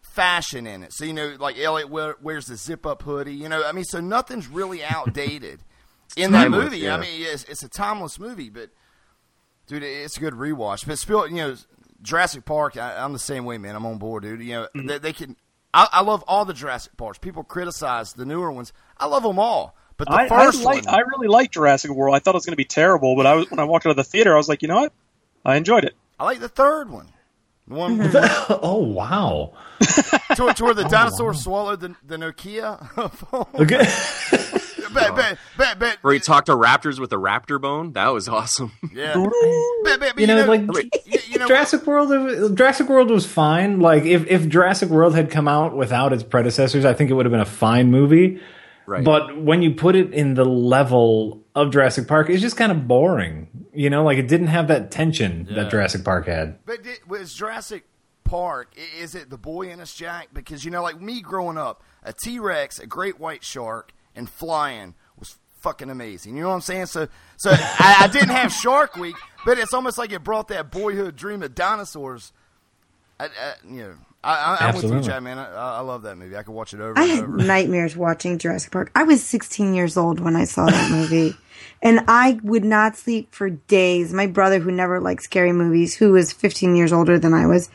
fashion 0.00 0.66
in 0.66 0.82
it. 0.82 0.94
So 0.94 1.04
you 1.04 1.12
know, 1.12 1.36
like 1.38 1.58
Elliot 1.58 1.90
wear, 1.90 2.16
wears 2.22 2.46
the 2.46 2.56
zip 2.56 2.86
up 2.86 3.02
hoodie. 3.02 3.34
You 3.34 3.50
know, 3.50 3.62
I 3.64 3.72
mean, 3.72 3.84
so 3.84 4.00
nothing's 4.00 4.48
really 4.48 4.82
outdated 4.82 5.60
in 6.16 6.32
that 6.32 6.44
Timeless, 6.44 6.64
movie. 6.64 6.78
yeah. 6.78 6.96
I 6.96 7.00
mean, 7.00 7.10
it's, 7.22 7.44
it's 7.44 7.62
a 7.62 7.68
timeless 7.68 8.18
movie, 8.18 8.50
but 8.50 8.70
dude, 9.66 9.82
it's 9.82 10.16
a 10.16 10.20
good 10.20 10.34
rewatch. 10.34 10.86
But 10.86 10.98
Spiel, 10.98 11.26
you 11.28 11.36
know, 11.36 11.56
Jurassic 12.02 12.44
Park, 12.44 12.76
I, 12.76 12.96
I'm 13.02 13.12
the 13.12 13.18
same 13.18 13.44
way, 13.44 13.58
man. 13.58 13.74
I'm 13.74 13.86
on 13.86 13.98
board, 13.98 14.22
dude. 14.22 14.40
You 14.40 14.52
know, 14.52 14.62
mm-hmm. 14.74 14.86
they, 14.86 14.98
they 14.98 15.12
can. 15.12 15.36
I, 15.74 15.88
I 15.92 16.02
love 16.02 16.24
all 16.26 16.44
the 16.44 16.54
Jurassic 16.54 16.96
Parks. 16.96 17.18
People 17.18 17.44
criticize 17.44 18.12
the 18.12 18.24
newer 18.24 18.50
ones. 18.50 18.72
I 18.98 19.06
love 19.06 19.22
them 19.22 19.38
all. 19.38 19.76
But 19.96 20.08
the 20.08 20.14
I, 20.14 20.22
I, 20.24 20.28
first 20.28 20.62
like, 20.62 20.84
one, 20.84 20.94
I 20.94 21.00
really 21.00 21.28
liked 21.28 21.54
Jurassic 21.54 21.90
World. 21.90 22.14
I 22.14 22.18
thought 22.18 22.34
it 22.34 22.36
was 22.36 22.46
going 22.46 22.52
to 22.52 22.56
be 22.56 22.64
terrible, 22.64 23.16
but 23.16 23.26
I 23.26 23.34
was, 23.34 23.50
when 23.50 23.60
I 23.60 23.64
walked 23.64 23.86
out 23.86 23.90
of 23.90 23.96
the 23.96 24.04
theater, 24.04 24.34
I 24.34 24.36
was 24.36 24.48
like, 24.48 24.62
you 24.62 24.68
know 24.68 24.82
what? 24.82 24.92
I 25.44 25.56
enjoyed 25.56 25.84
it. 25.84 25.94
I 26.18 26.24
like 26.24 26.40
the 26.40 26.48
third 26.48 26.90
one. 26.90 27.08
The 27.68 27.74
one 27.74 27.98
mm-hmm. 27.98 28.52
oh 28.62 28.78
wow! 28.78 29.52
to, 29.80 30.52
to 30.54 30.64
where 30.64 30.74
the 30.74 30.84
oh, 30.86 30.88
dinosaur 30.88 31.34
swallowed 31.34 31.80
the, 31.80 31.96
the 32.06 32.16
Nokia 32.16 33.10
phone. 33.10 33.46
Okay. 33.54 33.84
But, 34.96 35.16
but, 35.16 35.38
but, 35.56 35.78
but, 35.78 35.98
Where 36.02 36.14
he 36.14 36.20
talked 36.20 36.46
to 36.46 36.52
raptors 36.52 36.98
with 36.98 37.12
a 37.12 37.16
raptor 37.16 37.60
bone. 37.60 37.92
That 37.92 38.08
was 38.08 38.28
awesome. 38.28 38.72
yeah. 38.92 39.14
But, 39.14 39.30
but, 39.84 40.00
but, 40.00 40.18
you 40.18 40.26
know, 40.26 40.44
like 40.44 40.62
you, 41.06 41.18
you 41.28 41.38
know, 41.38 41.46
Jurassic 41.46 41.86
World. 41.86 42.56
Jurassic 42.56 42.88
World 42.88 43.10
was 43.10 43.26
fine. 43.26 43.80
Like 43.80 44.04
if 44.04 44.26
if 44.26 44.48
Jurassic 44.48 44.88
World 44.88 45.14
had 45.14 45.30
come 45.30 45.48
out 45.48 45.76
without 45.76 46.12
its 46.12 46.22
predecessors, 46.22 46.84
I 46.84 46.92
think 46.94 47.10
it 47.10 47.14
would 47.14 47.26
have 47.26 47.32
been 47.32 47.40
a 47.40 47.44
fine 47.44 47.90
movie. 47.90 48.40
Right. 48.86 49.04
But 49.04 49.42
when 49.42 49.62
you 49.62 49.74
put 49.74 49.96
it 49.96 50.14
in 50.14 50.34
the 50.34 50.44
level 50.44 51.42
of 51.56 51.72
Jurassic 51.72 52.06
Park, 52.06 52.30
it's 52.30 52.40
just 52.40 52.56
kind 52.56 52.70
of 52.70 52.86
boring. 52.86 53.48
You 53.74 53.90
know, 53.90 54.04
like 54.04 54.18
it 54.18 54.28
didn't 54.28 54.46
have 54.46 54.68
that 54.68 54.90
tension 54.90 55.46
Yeah. 55.50 55.62
that 55.62 55.70
Jurassic 55.70 56.04
Park 56.04 56.26
had. 56.26 56.64
But 56.64 56.84
did, 56.84 56.98
was 57.08 57.34
Jurassic 57.34 57.84
Park? 58.22 58.74
Is 58.98 59.14
it 59.14 59.28
the 59.28 59.38
boy 59.38 59.70
in 59.70 59.80
us, 59.80 59.92
Jack? 59.94 60.28
Because 60.32 60.64
you 60.64 60.70
know, 60.70 60.82
like 60.82 61.00
me 61.00 61.20
growing 61.20 61.58
up, 61.58 61.82
a 62.04 62.12
T 62.12 62.38
Rex, 62.38 62.78
a 62.78 62.86
great 62.86 63.18
white 63.18 63.42
shark, 63.42 63.92
and 64.16 64.28
flying 64.28 64.94
was 65.18 65.36
fucking 65.60 65.90
amazing. 65.90 66.36
You 66.36 66.42
know 66.42 66.48
what 66.48 66.54
I'm 66.56 66.60
saying? 66.62 66.86
So, 66.86 67.08
so 67.36 67.50
I, 67.52 67.96
I 68.00 68.08
didn't 68.08 68.30
have 68.30 68.52
Shark 68.52 68.96
Week, 68.96 69.16
but 69.44 69.58
it's 69.58 69.74
almost 69.74 69.98
like 69.98 70.12
it 70.12 70.24
brought 70.24 70.48
that 70.48 70.70
boyhood 70.70 71.16
dream 71.16 71.42
of 71.42 71.54
dinosaurs. 71.54 72.32
I, 73.20 73.26
I, 73.26 73.54
you 73.68 73.82
know, 73.82 73.94
I, 74.24 74.34
I, 74.34 74.66
I'm 74.68 74.74
with 74.74 74.84
you, 74.84 74.94
Absolutely. 74.94 75.20
Man. 75.20 75.38
I, 75.38 75.76
I 75.76 75.80
love 75.80 76.02
that 76.02 76.16
movie. 76.16 76.36
I 76.36 76.42
could 76.42 76.54
watch 76.54 76.74
it 76.74 76.80
over 76.80 76.98
I 76.98 77.02
and 77.02 77.10
had 77.12 77.24
over. 77.24 77.36
nightmares 77.36 77.96
watching 77.96 78.38
Jurassic 78.38 78.72
Park. 78.72 78.90
I 78.94 79.04
was 79.04 79.24
16 79.24 79.74
years 79.74 79.96
old 79.96 80.18
when 80.20 80.34
I 80.34 80.44
saw 80.44 80.66
that 80.66 80.90
movie. 80.90 81.34
And 81.82 82.00
I 82.08 82.40
would 82.42 82.64
not 82.64 82.96
sleep 82.96 83.34
for 83.34 83.50
days. 83.50 84.12
My 84.12 84.26
brother, 84.26 84.58
who 84.58 84.70
never 84.70 84.98
liked 84.98 85.22
scary 85.22 85.52
movies, 85.52 85.94
who 85.94 86.12
was 86.12 86.32
15 86.32 86.74
years 86.74 86.92
older 86.92 87.18
than 87.18 87.34
I 87.34 87.46
was, 87.46 87.68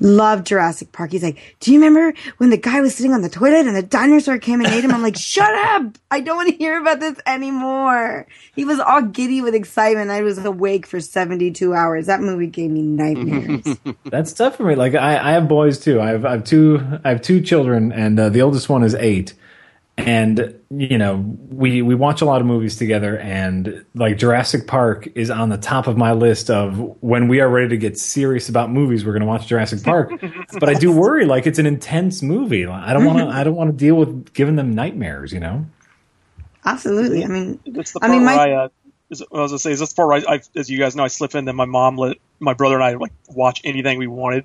loved 0.00 0.46
Jurassic 0.46 0.92
Park. 0.92 1.12
He's 1.12 1.22
like, 1.22 1.56
Do 1.60 1.72
you 1.72 1.78
remember 1.78 2.16
when 2.38 2.50
the 2.50 2.56
guy 2.56 2.80
was 2.80 2.94
sitting 2.94 3.12
on 3.12 3.22
the 3.22 3.28
toilet 3.28 3.66
and 3.66 3.76
the 3.76 3.82
dinosaur 3.82 4.38
came 4.38 4.60
and 4.60 4.68
ate 4.68 4.84
him? 4.84 4.92
I'm 4.92 5.02
like, 5.02 5.16
Shut 5.16 5.52
up! 5.54 5.98
I 6.10 6.20
don't 6.20 6.36
want 6.36 6.50
to 6.50 6.56
hear 6.56 6.80
about 6.80 7.00
this 7.00 7.18
anymore. 7.26 8.26
He 8.54 8.64
was 8.64 8.78
all 8.78 9.02
giddy 9.02 9.40
with 9.40 9.54
excitement. 9.54 10.10
I 10.10 10.22
was 10.22 10.38
awake 10.38 10.86
for 10.86 11.00
72 11.00 11.74
hours. 11.74 12.06
That 12.06 12.20
movie 12.20 12.46
gave 12.46 12.70
me 12.70 12.82
nightmares. 12.82 13.78
That's 14.04 14.32
tough 14.32 14.56
for 14.56 14.64
me. 14.64 14.74
Like 14.74 14.94
I, 14.94 15.30
I 15.30 15.32
have 15.32 15.48
boys 15.48 15.78
too. 15.78 16.00
I 16.00 16.10
have, 16.10 16.24
I 16.24 16.32
have 16.32 16.44
two. 16.44 16.80
I 17.04 17.10
have 17.10 17.22
two 17.22 17.40
children, 17.40 17.92
and 17.92 18.18
uh, 18.18 18.28
the 18.28 18.42
oldest 18.42 18.68
one 18.68 18.82
is 18.82 18.94
eight. 18.94 19.34
And 19.96 20.60
you 20.70 20.98
know, 20.98 21.24
we 21.50 21.80
we 21.80 21.94
watch 21.94 22.20
a 22.20 22.24
lot 22.24 22.40
of 22.40 22.46
movies 22.48 22.76
together, 22.76 23.16
and 23.18 23.84
like 23.94 24.18
Jurassic 24.18 24.66
Park 24.66 25.06
is 25.14 25.30
on 25.30 25.50
the 25.50 25.56
top 25.56 25.86
of 25.86 25.96
my 25.96 26.12
list 26.12 26.50
of 26.50 26.96
when 27.00 27.28
we 27.28 27.40
are 27.40 27.48
ready 27.48 27.68
to 27.68 27.76
get 27.76 27.96
serious 27.96 28.48
about 28.48 28.72
movies. 28.72 29.04
We're 29.04 29.12
going 29.12 29.20
to 29.20 29.26
watch 29.26 29.46
Jurassic 29.46 29.84
Park. 29.84 30.10
but 30.58 30.68
I 30.68 30.74
do 30.74 30.90
worry, 30.90 31.26
like 31.26 31.46
it's 31.46 31.60
an 31.60 31.66
intense 31.66 32.22
movie. 32.22 32.66
I 32.66 32.92
don't 32.92 33.04
want 33.04 33.18
to. 33.18 33.26
I 33.26 33.44
don't 33.44 33.54
want 33.54 33.70
to 33.70 33.76
deal 33.76 33.94
with 33.94 34.34
giving 34.34 34.56
them 34.56 34.74
nightmares. 34.74 35.32
You 35.32 35.40
know. 35.40 35.66
Absolutely. 36.64 37.24
I 37.24 37.28
mean, 37.28 37.60
That's 37.66 37.92
the 37.92 38.00
I 38.02 38.08
part 38.08 38.12
mean, 38.12 38.24
my- 38.24 38.34
I, 38.34 38.50
uh, 38.64 38.68
is, 39.10 39.22
I 39.22 39.26
was 39.30 39.50
gonna 39.52 39.58
say, 39.58 39.72
is 39.72 39.80
this 39.80 39.92
the 39.92 39.96
part 39.96 40.24
I, 40.26 40.34
I, 40.34 40.40
as 40.56 40.70
you 40.70 40.78
guys 40.78 40.96
know, 40.96 41.04
I 41.04 41.08
slip 41.08 41.34
in. 41.34 41.44
Then 41.44 41.56
my 41.56 41.66
mom 41.66 41.96
let 41.96 42.16
my 42.40 42.54
brother 42.54 42.74
and 42.74 42.84
I 42.84 42.94
like 42.94 43.12
watch 43.28 43.60
anything 43.64 43.98
we 43.98 44.06
wanted. 44.06 44.44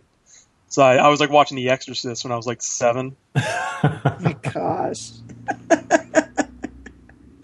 So 0.69 0.81
I, 0.83 0.95
I 0.97 1.07
was 1.09 1.19
like 1.19 1.29
watching 1.31 1.57
The 1.57 1.69
Exorcist 1.69 2.23
when 2.23 2.31
I 2.31 2.35
was 2.35 2.45
like 2.47 2.61
seven. 2.61 3.15
Gosh. 4.53 5.11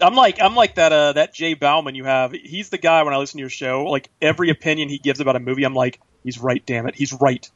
I'm 0.00 0.14
like 0.14 0.40
I'm 0.40 0.54
like 0.54 0.74
that 0.76 0.92
uh 0.92 1.12
that 1.14 1.34
Jay 1.34 1.54
Bauman 1.54 1.94
you 1.94 2.04
have. 2.04 2.32
He's 2.32 2.68
the 2.70 2.78
guy 2.78 3.02
when 3.02 3.14
I 3.14 3.16
listen 3.18 3.38
to 3.38 3.42
your 3.42 3.50
show. 3.50 3.84
Like 3.84 4.10
every 4.22 4.50
opinion 4.50 4.88
he 4.88 4.98
gives 4.98 5.20
about 5.20 5.36
a 5.36 5.40
movie, 5.40 5.64
I'm 5.64 5.74
like, 5.74 6.00
he's 6.22 6.38
right. 6.38 6.64
Damn 6.64 6.86
it, 6.86 6.94
he's 6.94 7.12
right. 7.14 7.50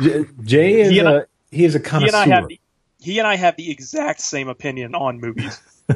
J- 0.00 0.24
Jay 0.42 0.80
is 0.80 0.90
He 0.90 0.98
and 0.98 1.08
I- 1.08 1.12
a 1.12 1.22
he 1.50 1.64
is 1.64 1.74
a 1.74 1.78
He 1.78 2.06
and. 2.08 2.16
I 2.16 2.26
have 2.26 2.48
the, 2.48 2.60
he 3.00 3.18
and 3.18 3.28
I 3.28 3.36
have 3.36 3.56
the 3.56 3.70
exact 3.70 4.20
same 4.20 4.48
opinion 4.48 4.94
on 4.94 5.20
movies. 5.20 5.60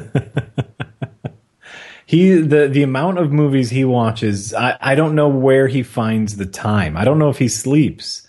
he 2.05 2.35
the 2.35 2.67
the 2.67 2.83
amount 2.83 3.17
of 3.17 3.31
movies 3.33 3.71
he 3.71 3.83
watches, 3.83 4.53
I, 4.53 4.77
I 4.79 4.95
don't 4.95 5.15
know 5.15 5.27
where 5.27 5.67
he 5.67 5.83
finds 5.83 6.37
the 6.37 6.45
time. 6.45 6.95
I 6.95 7.03
don't 7.03 7.19
know 7.19 7.29
if 7.29 7.39
he 7.39 7.47
sleeps. 7.47 8.27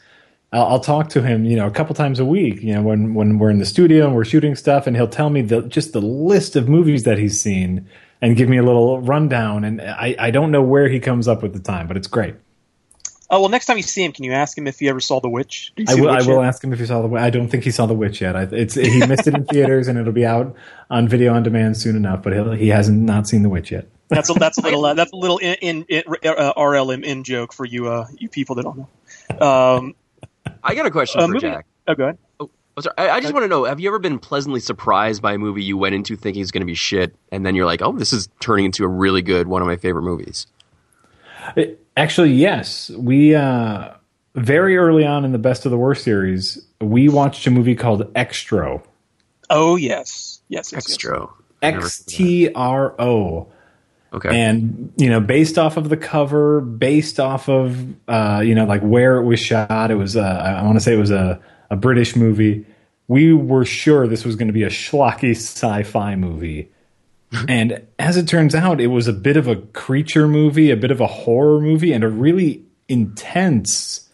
I'll, 0.53 0.67
I'll 0.67 0.81
talk 0.81 1.09
to 1.11 1.23
him, 1.23 1.45
you 1.45 1.57
know, 1.57 1.67
a 1.67 1.71
couple 1.71 1.95
times 1.95 2.19
a 2.19 2.25
week. 2.25 2.63
You 2.63 2.75
know, 2.75 2.83
when 2.83 3.15
when 3.15 3.39
we're 3.39 3.51
in 3.51 3.59
the 3.59 3.67
studio 3.67 4.07
and 4.07 4.15
we're 4.15 4.25
shooting 4.25 4.55
stuff, 4.55 4.87
and 4.87 4.97
he'll 4.97 5.09
tell 5.09 5.31
me 5.31 5.43
the 5.43 5.63
just 5.63 5.93
the 5.93 6.01
list 6.01 6.57
of 6.57 6.69
movies 6.69 7.05
that 7.05 7.19
he's 7.19 7.41
seen 7.41 7.89
and 8.21 8.37
give 8.37 8.49
me 8.49 8.59
a 8.59 8.63
little 8.63 9.01
rundown. 9.01 9.65
And 9.65 9.81
I 9.81 10.17
I 10.19 10.31
don't 10.31 10.51
know 10.51 10.63
where 10.63 10.89
he 10.89 11.01
comes 11.01 11.29
up 11.29 11.43
with 11.43 11.53
the 11.53 11.61
time, 11.61 11.87
but 11.87 11.97
it's 11.97 12.09
great. 12.09 12.35
Oh 13.33 13.41
well, 13.41 13.49
next 13.49 13.67
time 13.67 13.77
you 13.77 13.85
see 13.85 14.05
him, 14.05 14.11
can 14.11 14.25
you 14.25 14.33
ask 14.33 14.59
him 14.59 14.67
if 14.67 14.81
he 14.81 14.89
ever 14.89 14.99
saw 14.99 15.21
The 15.21 15.29
Witch? 15.29 15.73
I 15.87 15.95
will, 15.95 16.07
The 16.07 16.11
I 16.11 16.23
will 16.27 16.43
ask 16.43 16.65
him 16.65 16.73
if 16.73 16.81
he 16.81 16.87
saw 16.87 17.07
the. 17.07 17.15
I 17.15 17.31
don't 17.31 17.49
think 17.49 17.63
he 17.63 17.71
saw 17.71 17.87
the 17.87 17.95
witch 17.95 18.21
yet. 18.21 18.35
I, 18.35 18.43
it's 18.51 18.75
he 18.75 19.07
missed 19.07 19.29
it 19.29 19.35
in 19.35 19.45
theaters, 19.45 19.87
and 19.87 19.97
it'll 19.97 20.13
be 20.13 20.27
out 20.27 20.57
on 20.91 21.07
video 21.07 21.33
on 21.33 21.45
demand 21.45 21.77
soon 21.77 21.95
enough. 21.95 22.25
But 22.25 22.33
he'll, 22.33 22.51
he 22.51 22.69
hasn't 22.69 22.99
not 22.99 23.29
seen 23.29 23.45
the 23.45 23.49
witch 23.49 23.71
yet. 23.71 23.87
That's 24.09 24.29
a 24.31 24.33
that's 24.33 24.59
a 24.59 24.63
little 24.63 24.85
uh, 24.85 24.95
that's 24.95 25.13
a 25.13 25.17
little 25.17 25.39
in, 25.39 25.55
in, 25.61 25.85
in 25.89 26.03
uh, 26.25 26.55
RLM 26.55 27.05
in 27.05 27.23
joke 27.23 27.53
for 27.53 27.65
you 27.65 27.87
uh 27.87 28.09
you 28.19 28.29
people 28.29 28.57
that 28.57 28.65
don't 28.65 28.79
know. 28.79 29.47
Um, 29.47 29.95
I 30.63 30.75
got 30.75 30.87
a 30.87 30.91
question 30.91 31.21
uh, 31.21 31.27
for 31.27 31.33
moving- 31.33 31.51
Jack. 31.53 31.67
Oh, 31.89 31.95
go 31.95 32.05
ahead. 32.05 32.19
Oh, 32.39 32.51
sorry. 32.81 32.95
I, 32.99 33.17
I 33.17 33.21
just 33.21 33.33
want 33.35 33.45
to 33.45 33.49
know: 33.49 33.65
Have 33.65 33.81
you 33.81 33.89
ever 33.89 33.99
been 33.99 34.19
pleasantly 34.19 34.61
surprised 34.61 35.21
by 35.23 35.33
a 35.35 35.39
movie 35.39 35.63
you 35.63 35.77
went 35.77 35.95
into 35.95 36.17
thinking 36.17 36.41
is 36.43 36.51
going 36.51 36.63
to 36.63 36.67
be 36.67 36.75
shit, 36.75 37.15
and 37.33 37.45
then 37.45 37.55
you're 37.55 37.67
like, 37.67 37.83
"Oh, 37.83 37.93
this 37.93 38.13
is 38.13 38.29
turning 38.41 38.65
into 38.67 38.85
a 38.85 38.89
really 38.89 39.23
good 39.23 39.49
one 39.49 39.61
of 39.63 39.67
my 39.69 39.77
favorite 39.77 40.03
movies." 40.03 40.47
Actually, 41.97 42.33
yes, 42.33 42.91
we 42.91 43.35
uh, 43.35 43.95
very 44.35 44.77
early 44.77 45.05
on 45.05 45.25
in 45.25 45.33
the 45.33 45.39
Best 45.39 45.65
of 45.65 45.71
the 45.71 45.79
Worst 45.79 46.05
series, 46.05 46.65
we 46.81 47.09
watched 47.09 47.47
a 47.47 47.51
movie 47.51 47.75
called 47.75 48.13
Xtro. 48.15 48.83
Oh 49.49 49.77
yes, 49.77 50.41
yes, 50.49 50.73
yes, 50.73 50.87
yes. 50.89 50.97
Xtro. 50.97 51.31
X 51.63 52.05
T 52.05 52.51
R 52.55 52.95
O. 53.01 53.49
Okay. 54.13 54.29
And 54.41 54.93
you 54.97 55.09
know, 55.09 55.21
based 55.21 55.59
off 55.59 55.77
of 55.77 55.89
the 55.89 55.97
cover, 55.97 56.61
based 56.61 57.21
off 57.21 57.49
of 57.49 57.79
uh, 58.09 58.43
you 58.45 58.55
know, 58.55 58.65
like 58.65 58.83
where 58.83 59.17
it 59.17 59.25
was 59.25 59.41
shot, 59.41 59.91
it 59.91 59.95
was 59.95 60.17
uh, 60.17 60.21
I 60.21 60.63
want 60.65 60.77
to 60.77 60.81
say 60.81 60.95
it 60.95 60.99
was 60.99 61.11
a 61.11 61.41
a 61.71 61.77
British 61.77 62.17
movie. 62.17 62.67
We 63.07 63.33
were 63.33 63.65
sure 63.65 64.07
this 64.07 64.25
was 64.25 64.37
going 64.37 64.49
to 64.49 64.55
be 64.55 64.63
a 64.63 64.71
schlocky 64.71 65.33
sci-fi 65.33 66.17
movie. 66.17 66.71
and 67.49 67.87
as 67.99 68.17
it 68.17 68.27
turns 68.27 68.55
out, 68.55 68.81
it 68.81 68.89
was 68.89 69.07
a 69.07 69.13
bit 69.13 69.37
of 69.37 69.47
a 69.47 69.57
creature 69.57 70.27
movie, 70.27 70.71
a 70.71 70.77
bit 70.77 70.91
of 70.91 71.01
a 71.01 71.07
horror 71.07 71.61
movie, 71.61 71.93
and 71.93 72.03
a 72.03 72.09
really 72.09 72.65
intense 72.89 74.09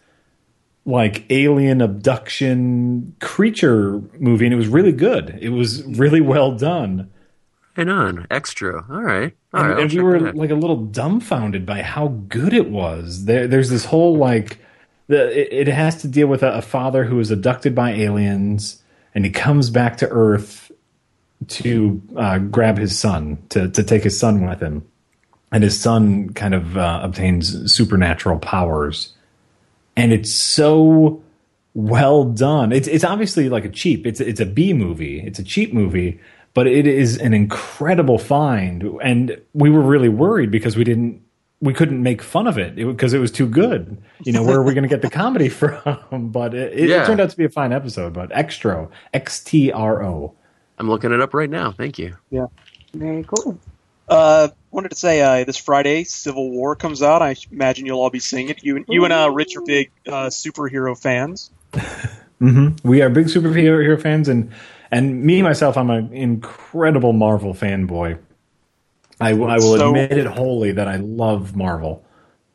like 0.85 1.25
alien 1.29 1.81
abduction 1.81 3.13
creature 3.19 4.01
movie 4.19 4.45
and 4.45 4.53
it 4.53 4.57
was 4.57 4.69
really 4.69 4.93
good. 4.93 5.37
It 5.41 5.49
was 5.49 5.83
really 5.83 6.21
well 6.21 6.55
done. 6.55 7.11
Hang 7.77 7.89
on, 7.89 8.25
extra. 8.31 8.83
All 8.89 9.03
right, 9.03 9.37
all 9.53 9.61
and, 9.61 9.69
right. 9.69 9.83
And 9.83 9.93
we 9.93 10.01
were 10.01 10.33
like 10.33 10.49
a 10.49 10.55
little 10.55 10.83
dumbfounded 10.85 11.63
by 11.63 11.83
how 11.83 12.07
good 12.27 12.51
it 12.51 12.71
was. 12.71 13.25
There, 13.25 13.47
there's 13.47 13.69
this 13.69 13.85
whole 13.85 14.17
like, 14.17 14.57
the, 15.05 15.39
it, 15.39 15.67
it 15.67 15.71
has 15.71 16.01
to 16.01 16.07
deal 16.07 16.25
with 16.25 16.41
a, 16.41 16.53
a 16.53 16.63
father 16.63 17.03
who 17.03 17.19
is 17.19 17.29
abducted 17.29 17.75
by 17.75 17.91
aliens, 17.91 18.81
and 19.13 19.23
he 19.23 19.31
comes 19.31 19.69
back 19.69 19.97
to 19.97 20.09
Earth 20.09 20.71
to 21.49 22.01
uh, 22.15 22.39
grab 22.39 22.79
his 22.79 22.97
son 22.97 23.37
to 23.49 23.69
to 23.69 23.83
take 23.83 24.03
his 24.03 24.19
son 24.19 24.47
with 24.47 24.59
him, 24.59 24.83
and 25.51 25.63
his 25.63 25.79
son 25.79 26.33
kind 26.33 26.55
of 26.55 26.75
uh, 26.77 27.01
obtains 27.03 27.71
supernatural 27.71 28.39
powers, 28.39 29.13
and 29.95 30.11
it's 30.11 30.33
so 30.33 31.21
well 31.75 32.23
done. 32.23 32.71
It's 32.71 32.87
it's 32.87 33.03
obviously 33.03 33.49
like 33.49 33.65
a 33.65 33.69
cheap. 33.69 34.07
It's 34.07 34.19
it's 34.19 34.39
a 34.39 34.47
B 34.47 34.73
movie. 34.73 35.21
It's 35.21 35.37
a 35.37 35.43
cheap 35.43 35.75
movie, 35.75 36.19
but 36.53 36.67
it 36.67 36.87
is 36.87 37.17
an 37.17 37.33
incredible 37.33 38.17
find. 38.17 38.83
And 39.01 39.39
we 39.53 39.69
were 39.69 39.81
really 39.81 40.09
worried 40.09 40.51
because 40.51 40.75
we 40.75 40.83
didn't 40.83 41.21
we 41.59 41.73
couldn't 41.73 42.03
make 42.03 42.21
fun 42.21 42.45
of 42.45 42.59
it 42.59 42.75
because 42.75 43.13
it, 43.13 43.19
was 43.19 43.31
too 43.31 43.47
good. 43.47 43.97
You 44.23 44.31
know, 44.31 44.43
where 44.43 44.57
are 44.57 44.63
we 44.63 44.75
going 44.75 44.83
to 44.83 44.89
get 44.89 45.01
the 45.01 45.09
comedy 45.09 45.49
from? 45.61 45.81
But 46.31 46.53
it, 46.53 46.73
it, 46.77 46.89
Yeah. 46.89 47.01
it 47.03 47.07
turned 47.07 47.19
out 47.19 47.31
to 47.31 47.37
be 47.37 47.45
a 47.45 47.49
fine 47.49 47.73
episode. 47.73 48.13
But 48.13 48.29
Xtro, 48.29 48.89
X 49.13 49.43
T 49.43 49.71
R 49.71 50.03
O. 50.03 50.35
I'm 50.77 50.87
looking 50.87 51.11
it 51.11 51.19
up 51.21 51.33
right 51.33 51.49
now. 51.49 51.71
Thank 51.71 51.97
you. 51.97 52.15
Yeah. 52.29 52.45
Very 52.93 53.23
cool. 53.23 53.57
Uh, 54.07 54.49
wanted 54.71 54.89
to 54.89 54.95
say 54.95 55.21
uh, 55.21 55.43
this 55.43 55.57
Friday, 55.57 56.03
Civil 56.03 56.51
War 56.51 56.75
comes 56.75 57.01
out. 57.01 57.21
I 57.21 57.35
imagine 57.51 57.85
you'll 57.87 57.99
all 57.99 58.09
be 58.11 58.19
seeing 58.19 58.49
it. 58.49 58.63
You, 58.63 58.85
you 58.87 59.03
and 59.03 59.11
uh, 59.11 59.29
Rich 59.31 59.57
are 59.57 59.61
big 59.65 59.91
uh, 60.07 60.27
superhero 60.27 60.97
fans. 60.97 61.51
hmm 62.39 62.69
We 62.83 63.01
are 63.01 63.09
big 63.09 63.25
superhero 63.25 63.99
fans, 64.01 64.29
and 64.29 64.51
and 64.91 65.23
me 65.23 65.41
myself, 65.41 65.77
I'm 65.77 65.89
an 65.89 66.13
incredible 66.13 67.13
Marvel 67.13 67.53
fanboy. 67.53 68.19
I 69.19 69.33
will 69.33 69.59
So- 69.61 69.87
admit 69.89 70.11
it 70.11 70.27
wholly 70.27 70.73
that 70.73 70.87
I 70.87 70.97
love 70.97 71.55
Marvel. 71.55 72.03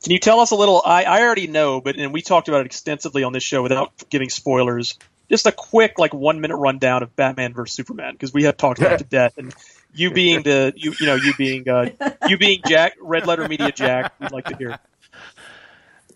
Can 0.02 0.12
you 0.12 0.18
tell 0.18 0.40
us 0.40 0.50
a 0.50 0.56
little? 0.56 0.82
I, 0.84 1.04
I 1.04 1.22
already 1.22 1.46
know, 1.46 1.80
but 1.80 1.96
and 1.96 2.12
we 2.12 2.22
talked 2.22 2.48
about 2.48 2.62
it 2.62 2.66
extensively 2.66 3.22
on 3.22 3.32
this 3.32 3.44
show 3.44 3.62
without 3.62 3.92
giving 4.10 4.30
spoilers. 4.30 4.98
Just 5.30 5.46
a 5.46 5.52
quick, 5.52 5.98
like 5.98 6.12
one 6.12 6.40
minute 6.40 6.56
rundown 6.56 7.04
of 7.04 7.14
Batman 7.14 7.54
versus 7.54 7.76
Superman 7.76 8.12
because 8.12 8.32
we 8.34 8.42
have 8.44 8.56
talked 8.56 8.80
about 8.80 8.94
it 8.94 8.98
to 8.98 9.04
death. 9.04 9.38
And 9.38 9.54
you 9.94 10.10
being 10.12 10.42
the 10.42 10.72
you 10.76 10.92
you 10.98 11.06
know 11.06 11.14
you 11.14 11.32
being 11.38 11.68
uh, 11.68 11.90
you 12.28 12.36
being 12.36 12.60
Jack 12.66 12.94
Red 13.00 13.26
Letter 13.28 13.46
Media 13.48 13.70
Jack, 13.70 14.12
we'd 14.20 14.32
like 14.32 14.46
to 14.46 14.56
hear. 14.56 14.78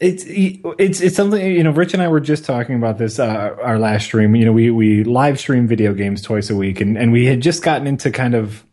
It's 0.01 0.25
it's 0.27 1.01
it's 1.01 1.17
something 1.17 1.41
you 1.41 1.63
know. 1.63 1.71
Rich 1.71 1.95
and 1.95 2.03
I 2.03 2.09
were 2.09 2.21
just 2.21 2.45
talking 2.45 2.77
about 2.77 2.99
this 2.99 3.19
uh, 3.19 3.57
our 3.63 3.79
last 3.79 4.05
stream. 4.05 4.37
You 4.37 4.45
know, 4.45 4.53
we 4.53 4.71
we 4.71 5.05
live 5.05 5.39
stream 5.39 5.67
video 5.67 5.95
games 5.95 6.23
twice 6.23 6.51
a 6.51 6.57
week, 6.57 6.81
and 6.81 6.99
and 6.99 7.13
we 7.13 7.27
had 7.27 7.41
just 7.41 7.63
gotten 7.63 7.87
into 7.87 8.11
kind 8.11 8.35
of 8.35 8.65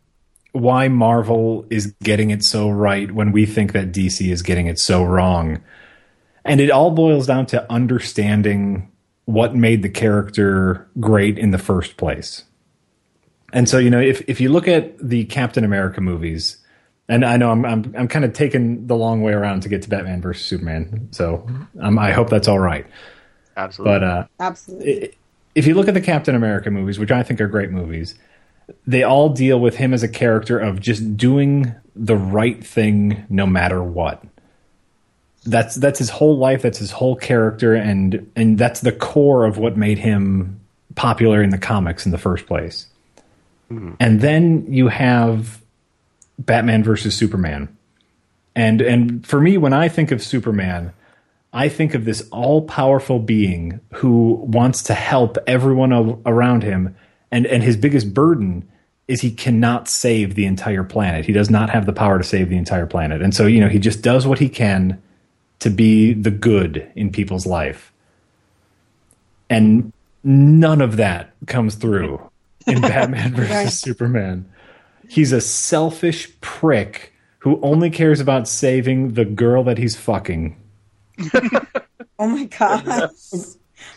why 0.52 0.88
Marvel 0.88 1.66
is 1.68 1.94
getting 2.02 2.30
it 2.30 2.44
so 2.44 2.68
right 2.68 3.10
when 3.10 3.32
we 3.32 3.44
think 3.44 3.72
that 3.72 3.90
DC 3.90 4.30
is 4.30 4.42
getting 4.42 4.66
it 4.66 4.78
so 4.78 5.02
wrong. 5.02 5.60
And 6.44 6.60
it 6.60 6.70
all 6.70 6.90
boils 6.90 7.26
down 7.26 7.46
to 7.46 7.72
understanding 7.72 8.90
what 9.24 9.54
made 9.54 9.82
the 9.82 9.88
character 9.88 10.88
great 11.00 11.38
in 11.38 11.50
the 11.50 11.58
first 11.58 11.96
place. 11.96 12.44
And 13.52 13.68
so, 13.68 13.78
you 13.78 13.90
know, 13.90 14.00
if 14.00 14.22
if 14.28 14.40
you 14.40 14.48
look 14.48 14.68
at 14.68 14.96
the 14.98 15.24
Captain 15.24 15.64
America 15.64 16.00
movies, 16.00 16.58
and 17.08 17.24
I 17.24 17.36
know 17.36 17.50
I'm 17.50 17.64
I'm 17.64 17.94
I'm 17.98 18.08
kind 18.08 18.24
of 18.24 18.32
taking 18.32 18.86
the 18.86 18.96
long 18.96 19.22
way 19.22 19.32
around 19.32 19.62
to 19.62 19.68
get 19.68 19.82
to 19.82 19.88
Batman 19.88 20.20
versus 20.20 20.44
Superman, 20.46 21.08
so 21.12 21.46
um, 21.80 21.98
I 21.98 22.12
hope 22.12 22.30
that's 22.30 22.48
all 22.48 22.58
right. 22.58 22.86
Absolutely. 23.56 23.92
But 23.98 24.04
uh, 24.04 24.26
Absolutely. 24.40 25.04
i- 25.04 25.10
if 25.54 25.66
you 25.68 25.74
look 25.74 25.86
at 25.86 25.94
the 25.94 26.00
Captain 26.00 26.34
America 26.34 26.68
movies, 26.70 26.98
which 26.98 27.12
I 27.12 27.22
think 27.22 27.40
are 27.40 27.46
great 27.46 27.70
movies, 27.70 28.16
they 28.88 29.04
all 29.04 29.28
deal 29.28 29.60
with 29.60 29.76
him 29.76 29.94
as 29.94 30.02
a 30.02 30.08
character 30.08 30.58
of 30.58 30.80
just 30.80 31.16
doing 31.16 31.72
the 31.94 32.16
right 32.16 32.64
thing 32.66 33.24
no 33.28 33.46
matter 33.46 33.80
what. 33.82 34.20
That's 35.46 35.74
that's 35.76 35.98
his 35.98 36.08
whole 36.10 36.38
life. 36.38 36.62
That's 36.62 36.78
his 36.78 36.90
whole 36.90 37.14
character, 37.16 37.74
and 37.74 38.32
and 38.34 38.58
that's 38.58 38.80
the 38.80 38.90
core 38.92 39.44
of 39.44 39.58
what 39.58 39.76
made 39.76 39.98
him 39.98 40.58
popular 40.96 41.42
in 41.42 41.50
the 41.50 41.58
comics 41.58 42.06
in 42.06 42.12
the 42.12 42.18
first 42.18 42.46
place. 42.46 42.86
And 44.00 44.20
then 44.20 44.66
you 44.72 44.88
have 44.88 45.60
Batman 46.38 46.82
versus 46.82 47.14
Superman. 47.14 47.76
And 48.54 48.80
and 48.80 49.26
for 49.26 49.40
me 49.40 49.58
when 49.58 49.72
I 49.72 49.88
think 49.88 50.10
of 50.10 50.22
Superman, 50.22 50.92
I 51.52 51.68
think 51.68 51.94
of 51.94 52.04
this 52.04 52.28
all-powerful 52.30 53.20
being 53.20 53.80
who 53.94 54.34
wants 54.34 54.82
to 54.84 54.94
help 54.94 55.38
everyone 55.46 55.92
around 56.26 56.62
him 56.62 56.96
and 57.30 57.46
and 57.46 57.62
his 57.62 57.76
biggest 57.76 58.14
burden 58.14 58.68
is 59.06 59.20
he 59.20 59.30
cannot 59.30 59.88
save 59.88 60.34
the 60.34 60.46
entire 60.46 60.84
planet. 60.84 61.26
He 61.26 61.32
does 61.32 61.50
not 61.50 61.70
have 61.70 61.84
the 61.86 61.92
power 61.92 62.18
to 62.18 62.24
save 62.24 62.48
the 62.48 62.56
entire 62.56 62.86
planet. 62.86 63.20
And 63.20 63.34
so, 63.34 63.46
you 63.46 63.60
know, 63.60 63.68
he 63.68 63.78
just 63.78 64.00
does 64.02 64.26
what 64.26 64.38
he 64.38 64.48
can 64.48 65.02
to 65.58 65.70
be 65.70 66.14
the 66.14 66.30
good 66.30 66.90
in 66.94 67.10
people's 67.10 67.44
life. 67.44 67.92
And 69.50 69.92
none 70.22 70.80
of 70.80 70.96
that 70.96 71.34
comes 71.46 71.74
through 71.74 72.20
in 72.66 72.80
Batman 72.80 73.34
versus. 73.34 73.78
Superman. 73.78 74.50
He's 75.08 75.32
a 75.32 75.40
selfish 75.40 76.30
prick 76.40 77.12
who 77.38 77.60
only 77.62 77.90
cares 77.90 78.20
about 78.20 78.48
saving 78.48 79.14
the 79.14 79.24
girl 79.24 79.64
that 79.64 79.78
he's 79.78 79.96
fucking. 79.96 80.56
Oh 82.18 82.28
my 82.28 82.44
god. 82.44 83.10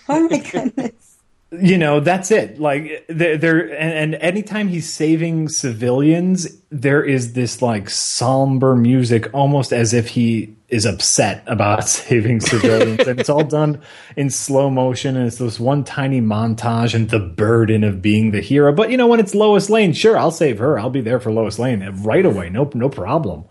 Oh 0.10 0.28
my 0.28 0.38
goodness. 0.40 1.18
You 1.52 1.78
know, 1.78 2.00
that's 2.00 2.32
it. 2.32 2.60
Like 2.60 3.06
there, 3.08 3.38
there 3.38 3.62
and, 3.80 4.14
and 4.14 4.16
anytime 4.16 4.68
he's 4.68 4.92
saving 4.92 5.50
civilians, 5.50 6.48
there 6.70 7.04
is 7.04 7.34
this 7.34 7.62
like 7.62 7.90
somber 7.90 8.76
music, 8.76 9.34
almost 9.34 9.72
as 9.72 9.94
if 9.94 10.10
he 10.10 10.57
is 10.70 10.86
upset 10.86 11.44
about 11.48 11.84
saving 11.88 12.40
civilians, 12.40 13.08
and 13.08 13.20
it's 13.20 13.30
all 13.30 13.44
done 13.44 13.82
in 14.16 14.30
slow 14.30 14.70
motion, 14.70 15.16
and 15.16 15.28
it's 15.28 15.38
this 15.38 15.60
one 15.60 15.84
tiny 15.84 16.22
montage 16.22 16.94
and 16.94 17.10
the 17.10 17.20
burden 17.20 17.84
of 17.84 18.02
being 18.02 18.32
the 18.32 18.42
hero. 18.42 18.74
But 18.74 18.92
you 18.92 18.98
know, 18.98 19.08
when 19.08 19.20
it's 19.20 19.34
Lois 19.34 19.70
Lane, 19.70 19.94
sure, 19.94 20.18
I'll 20.18 20.32
save 20.32 20.60
her. 20.60 20.78
I'll 20.78 20.90
be 20.90 21.02
there 21.02 21.20
for 21.20 21.32
Lois 21.32 21.60
Lane 21.60 21.88
right 22.04 22.26
away. 22.26 22.50
No, 22.50 22.70
no 22.74 22.90
problem. 22.90 23.46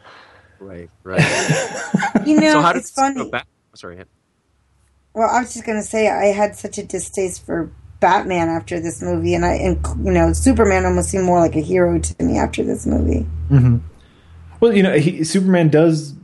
Right, 0.58 0.90
right. 1.02 1.20
You 2.24 2.40
know, 2.40 2.54
so 2.54 2.60
how 2.60 2.70
it's 2.72 2.90
funny. 2.90 3.16
Go 3.16 3.30
back? 3.30 3.46
oh, 3.72 3.76
Sorry. 3.76 4.02
Well, 5.14 5.28
I 5.30 5.40
was 5.40 5.54
just 5.54 5.64
gonna 5.64 5.82
say 5.82 6.08
I 6.08 6.26
had 6.26 6.56
such 6.56 6.76
a 6.78 6.82
distaste 6.82 7.46
for 7.46 7.72
Batman 8.00 8.48
after 8.48 8.80
this 8.80 9.02
movie, 9.02 9.34
and 9.34 9.44
I, 9.44 9.54
and 9.54 9.78
you 10.04 10.12
know, 10.12 10.32
Superman 10.32 10.84
almost 10.84 11.10
seemed 11.10 11.24
more 11.24 11.40
like 11.40 11.56
a 11.56 11.60
hero 11.60 11.98
to 11.98 12.22
me 12.22 12.38
after 12.38 12.62
this 12.62 12.86
movie. 12.86 13.26
Mm-hmm. 13.50 13.78
Well, 14.60 14.74
you 14.74 14.82
know, 14.82 14.96
he, 14.98 15.24
Superman 15.24 15.68
does 15.68 16.15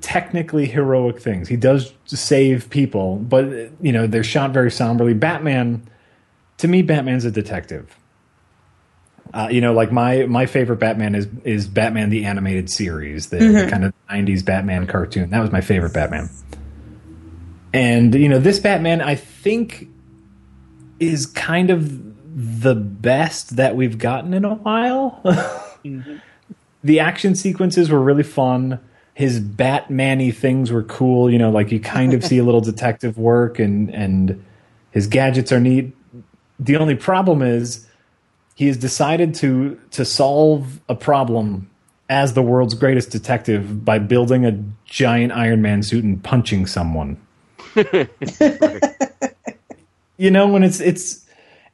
technically 0.00 0.66
heroic 0.66 1.20
things. 1.20 1.48
He 1.48 1.56
does 1.56 1.92
save 2.06 2.70
people, 2.70 3.16
but 3.16 3.44
you 3.80 3.92
know 3.92 4.06
they're 4.06 4.24
shot 4.24 4.52
very 4.52 4.70
somberly. 4.70 5.14
Batman, 5.14 5.82
to 6.58 6.68
me, 6.68 6.82
Batman's 6.82 7.24
a 7.24 7.30
detective. 7.30 7.96
Uh, 9.32 9.48
you 9.50 9.60
know, 9.60 9.72
like 9.72 9.90
my 9.90 10.26
my 10.26 10.46
favorite 10.46 10.78
Batman 10.78 11.14
is 11.14 11.26
is 11.44 11.66
Batman 11.66 12.10
the 12.10 12.24
animated 12.24 12.70
series, 12.70 13.28
the, 13.30 13.38
the 13.38 13.44
Mhm. 13.44 13.70
kind 13.70 13.84
of 13.84 13.92
'90s 14.10 14.44
Batman 14.44 14.86
cartoon. 14.86 15.30
That 15.30 15.40
was 15.40 15.50
my 15.50 15.60
favorite 15.60 15.92
Batman. 15.92 16.28
And 17.72 18.14
you 18.14 18.28
know, 18.28 18.38
this 18.38 18.60
Batman, 18.60 19.00
I 19.00 19.16
think, 19.16 19.88
is 21.00 21.26
kind 21.26 21.70
of 21.70 22.00
the 22.62 22.74
best 22.74 23.56
that 23.56 23.74
we've 23.76 23.98
gotten 23.98 24.32
in 24.34 24.44
a 24.44 24.54
while. 24.54 25.20
the 26.84 27.00
action 27.00 27.34
sequences 27.34 27.90
were 27.90 28.00
really 28.00 28.22
fun. 28.22 28.78
His 29.14 29.40
Batman-y 29.40 30.30
things 30.30 30.70
were 30.70 30.82
cool. 30.82 31.30
You 31.30 31.38
know, 31.38 31.50
like 31.50 31.72
you 31.72 31.80
kind 31.80 32.12
of 32.14 32.24
see 32.24 32.38
a 32.38 32.44
little 32.44 32.60
detective 32.72 33.16
work, 33.16 33.58
and 33.58 33.94
and 33.94 34.44
his 34.90 35.06
gadgets 35.06 35.52
are 35.52 35.60
neat. 35.60 35.94
The 36.58 36.76
only 36.76 36.94
problem 36.94 37.42
is 37.42 37.86
he 38.54 38.66
has 38.66 38.76
decided 38.76 39.34
to 39.36 39.80
to 39.92 40.04
solve 40.04 40.80
a 40.88 40.94
problem 40.94 41.70
as 42.08 42.34
the 42.34 42.42
world's 42.42 42.74
greatest 42.74 43.10
detective 43.10 43.84
by 43.84 43.98
building 43.98 44.44
a 44.44 44.62
giant 44.84 45.32
Iron 45.32 45.62
Man 45.62 45.82
suit 45.82 46.04
and 46.04 46.22
punching 46.22 46.66
someone. 46.66 47.16
you 50.16 50.30
know, 50.30 50.46
when 50.48 50.62
it's 50.62 50.80
it's 50.80 51.26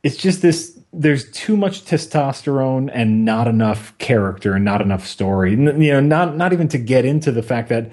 it's 0.03 0.17
just 0.17 0.43
this 0.43 0.80
there's 0.93 1.31
too 1.31 1.57
much 1.57 1.85
testosterone 1.85 2.91
and 2.93 3.25
not 3.25 3.47
enough 3.47 3.97
character 3.99 4.55
and 4.55 4.65
not 4.65 4.81
enough 4.81 5.07
story. 5.07 5.53
N- 5.53 5.81
You 5.81 5.93
know, 5.93 6.01
not 6.01 6.37
not 6.37 6.53
even 6.53 6.69
to 6.69 6.79
get 6.79 7.05
into 7.05 7.31
the 7.33 7.43
fact 7.43 7.69
that 7.69 7.91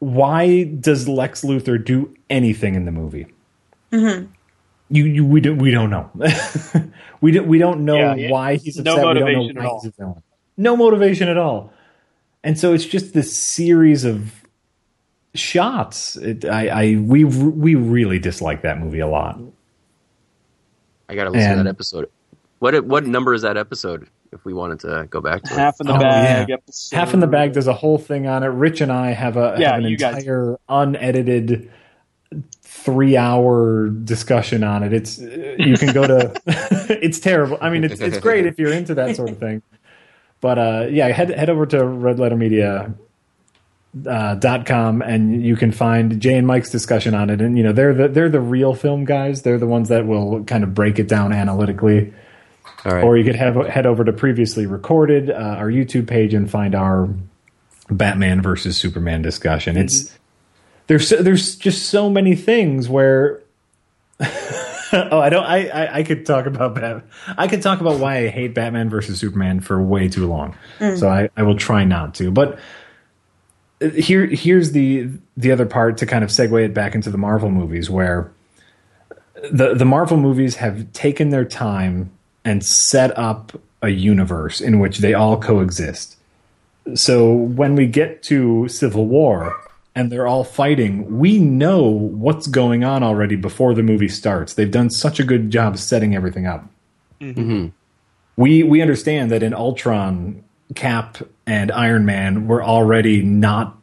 why 0.00 0.64
does 0.64 1.06
Lex 1.08 1.42
Luthor 1.42 1.82
do 1.82 2.14
anything 2.28 2.74
in 2.74 2.84
the 2.84 2.90
movie? 2.92 3.26
Mm-hmm. 3.92 4.26
You, 4.92 5.04
you 5.04 5.24
we 5.24 5.40
don't 5.40 5.58
we 5.58 5.70
don't 5.70 5.90
know. 5.90 6.10
we 7.20 7.30
don't 7.32 7.46
we 7.46 7.58
don't 7.58 7.84
know 7.84 7.96
Yeah, 7.96 8.14
yeah. 8.14 8.30
why 8.30 8.56
he's 8.56 8.76
No 8.78 8.92
upset. 8.94 9.06
we 9.06 9.14
don't 9.14 9.22
motivation 9.22 9.54
know 9.54 9.60
at 9.60 9.64
why 9.64 9.70
all. 9.70 9.80
he's 9.82 9.88
a 9.92 9.94
villain. 9.96 10.22
No 10.56 10.76
motivation 10.76 11.28
at 11.28 11.36
all. 11.38 11.72
And 12.42 12.58
so 12.58 12.72
it's 12.72 12.86
just 12.86 13.12
this 13.12 13.36
series 13.36 14.04
of 14.04 14.32
shots. 15.34 16.16
It, 16.16 16.44
I, 16.44 16.68
I 16.68 16.96
we 16.96 17.24
we 17.24 17.74
really 17.76 18.18
dislike 18.18 18.62
that 18.62 18.80
movie 18.80 18.98
a 19.00 19.06
lot. 19.06 19.38
I 21.10 21.14
gotta 21.14 21.30
listen 21.30 21.56
to 21.56 21.62
that 21.64 21.68
episode. 21.68 22.08
What 22.60 22.84
what 22.84 23.06
number 23.06 23.34
is 23.34 23.42
that 23.42 23.56
episode? 23.56 24.08
If 24.32 24.44
we 24.44 24.52
wanted 24.54 24.78
to 24.80 25.06
go 25.10 25.20
back 25.20 25.42
to 25.42 25.54
Half 25.54 25.80
in 25.80 25.88
the 25.88 25.94
Oh, 25.96 25.98
bag. 25.98 26.48
yeah. 26.48 26.54
episode. 26.54 26.96
Half 26.96 27.14
in 27.14 27.20
the 27.20 27.26
bag 27.26 27.52
There's 27.52 27.66
a 27.66 27.72
whole 27.74 27.98
thing 27.98 28.28
on 28.28 28.44
it. 28.44 28.46
Rich 28.46 28.80
and 28.80 28.92
I 28.92 29.10
have 29.10 29.36
a 29.36 29.56
Yeah, 29.58 29.72
have 29.74 29.80
an 29.84 29.90
you 29.90 29.96
guys- 29.96 30.18
entire 30.18 30.56
unedited 30.68 31.68
three 32.62 33.16
hour 33.16 33.88
discussion 33.88 34.62
on 34.62 34.84
it. 34.84 34.92
It's 34.92 35.18
you 35.18 35.76
can 35.76 35.92
go 35.92 36.06
to. 36.06 36.32
it's 37.02 37.18
terrible. 37.18 37.58
I 37.60 37.70
mean, 37.70 37.82
it's 37.84 38.00
it's 38.00 38.18
great 38.18 38.46
if 38.46 38.58
you're 38.58 38.72
into 38.72 38.94
that 38.94 39.16
sort 39.16 39.30
of 39.30 39.38
thing. 39.38 39.62
But 40.40 40.58
uh, 40.58 40.86
yeah, 40.90 41.08
head 41.08 41.30
head 41.30 41.50
over 41.50 41.66
to 41.66 41.84
Red 41.84 42.18
Letter 42.20 42.36
Media. 42.36 42.94
Uh, 44.06 44.36
dot 44.36 44.66
com 44.66 45.02
and 45.02 45.44
you 45.44 45.56
can 45.56 45.72
find 45.72 46.20
Jay 46.20 46.36
and 46.36 46.46
Mike's 46.46 46.70
discussion 46.70 47.12
on 47.12 47.28
it 47.28 47.40
and 47.40 47.58
you 47.58 47.64
know 47.64 47.72
they're 47.72 47.92
the 47.92 48.06
they're 48.06 48.28
the 48.28 48.40
real 48.40 48.72
film 48.72 49.04
guys 49.04 49.42
they're 49.42 49.58
the 49.58 49.66
ones 49.66 49.88
that 49.88 50.06
will 50.06 50.44
kind 50.44 50.62
of 50.62 50.74
break 50.74 51.00
it 51.00 51.08
down 51.08 51.32
analytically 51.32 52.14
All 52.84 52.92
right. 52.92 53.02
or 53.02 53.16
you 53.16 53.24
could 53.24 53.34
have 53.34 53.56
head 53.66 53.86
over 53.86 54.04
to 54.04 54.12
previously 54.12 54.64
recorded 54.64 55.28
uh, 55.28 55.34
our 55.34 55.68
YouTube 55.68 56.06
page 56.06 56.34
and 56.34 56.48
find 56.48 56.76
our 56.76 57.08
Batman 57.90 58.42
versus 58.42 58.76
Superman 58.76 59.22
discussion. 59.22 59.76
It's 59.76 60.16
there's 60.86 61.08
so, 61.08 61.22
there's 61.22 61.56
just 61.56 61.86
so 61.86 62.08
many 62.08 62.36
things 62.36 62.88
where 62.88 63.42
oh 64.20 65.18
I 65.18 65.28
don't 65.30 65.44
I, 65.44 65.68
I 65.68 65.96
I 65.98 66.02
could 66.04 66.26
talk 66.26 66.46
about 66.46 66.74
Bat 66.74 67.04
I 67.36 67.48
could 67.48 67.62
talk 67.62 67.80
about 67.80 67.98
why 67.98 68.18
I 68.18 68.28
hate 68.28 68.54
Batman 68.54 68.88
versus 68.88 69.18
Superman 69.18 69.60
for 69.60 69.82
way 69.82 70.08
too 70.08 70.26
long. 70.26 70.56
Mm. 70.78 70.98
So 70.98 71.08
I, 71.08 71.28
I 71.36 71.42
will 71.42 71.56
try 71.56 71.84
not 71.84 72.14
to. 72.16 72.30
But 72.30 72.58
here 73.80 74.26
here's 74.26 74.72
the 74.72 75.08
the 75.36 75.52
other 75.52 75.66
part 75.66 75.98
to 75.98 76.06
kind 76.06 76.22
of 76.22 76.30
segue 76.30 76.64
it 76.64 76.74
back 76.74 76.94
into 76.94 77.10
the 77.10 77.18
Marvel 77.18 77.50
movies 77.50 77.88
where 77.88 78.30
the 79.50 79.74
the 79.74 79.84
Marvel 79.84 80.16
movies 80.16 80.56
have 80.56 80.92
taken 80.92 81.30
their 81.30 81.44
time 81.44 82.10
and 82.44 82.64
set 82.64 83.16
up 83.18 83.58
a 83.82 83.88
universe 83.88 84.60
in 84.60 84.78
which 84.78 84.98
they 84.98 85.14
all 85.14 85.40
coexist. 85.40 86.16
So 86.94 87.32
when 87.32 87.74
we 87.74 87.86
get 87.86 88.22
to 88.24 88.68
Civil 88.68 89.06
War 89.06 89.56
and 89.94 90.10
they're 90.10 90.26
all 90.26 90.44
fighting, 90.44 91.18
we 91.18 91.38
know 91.38 91.82
what's 91.82 92.46
going 92.46 92.84
on 92.84 93.02
already 93.02 93.36
before 93.36 93.74
the 93.74 93.82
movie 93.82 94.08
starts. 94.08 94.54
They've 94.54 94.70
done 94.70 94.90
such 94.90 95.20
a 95.20 95.24
good 95.24 95.50
job 95.50 95.78
setting 95.78 96.14
everything 96.14 96.46
up. 96.46 96.68
Mm-hmm. 97.20 97.68
We 98.36 98.62
we 98.62 98.82
understand 98.82 99.30
that 99.30 99.42
in 99.42 99.54
Ultron, 99.54 100.44
Cap 100.74 101.18
and 101.50 101.72
Iron 101.72 102.06
Man 102.06 102.46
were 102.46 102.62
already 102.62 103.22
not 103.22 103.76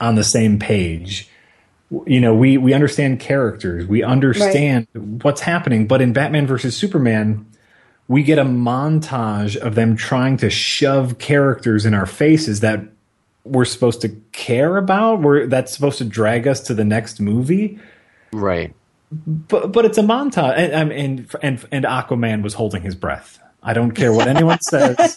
on 0.00 0.14
the 0.14 0.22
same 0.22 0.60
page. 0.60 1.28
You 2.06 2.20
know, 2.20 2.36
we 2.36 2.56
we 2.56 2.72
understand 2.72 3.18
characters, 3.18 3.84
we 3.84 4.04
understand 4.04 4.86
what's 4.94 5.40
happening, 5.40 5.88
but 5.88 6.00
in 6.00 6.12
Batman 6.12 6.46
versus 6.46 6.76
Superman, 6.76 7.46
we 8.06 8.22
get 8.22 8.38
a 8.38 8.44
montage 8.44 9.56
of 9.56 9.74
them 9.74 9.96
trying 9.96 10.36
to 10.36 10.50
shove 10.50 11.18
characters 11.18 11.84
in 11.84 11.94
our 11.94 12.06
faces 12.06 12.60
that 12.60 12.80
we're 13.42 13.64
supposed 13.64 14.02
to 14.02 14.10
care 14.30 14.76
about. 14.76 15.20
We're 15.20 15.48
that's 15.48 15.72
supposed 15.72 15.98
to 15.98 16.04
drag 16.04 16.46
us 16.46 16.60
to 16.60 16.74
the 16.74 16.84
next 16.84 17.18
movie. 17.18 17.80
Right. 18.32 18.72
But 19.10 19.72
but 19.72 19.84
it's 19.84 19.98
a 19.98 20.02
montage, 20.02 20.56
and 20.56 20.72
and 20.72 20.92
and, 20.92 21.36
and, 21.42 21.66
and 21.72 21.84
Aquaman 21.84 22.44
was 22.44 22.54
holding 22.54 22.82
his 22.82 22.94
breath. 22.94 23.40
I 23.62 23.74
don't 23.74 23.92
care 23.92 24.12
what 24.12 24.26
anyone 24.28 24.58
says. 24.62 25.16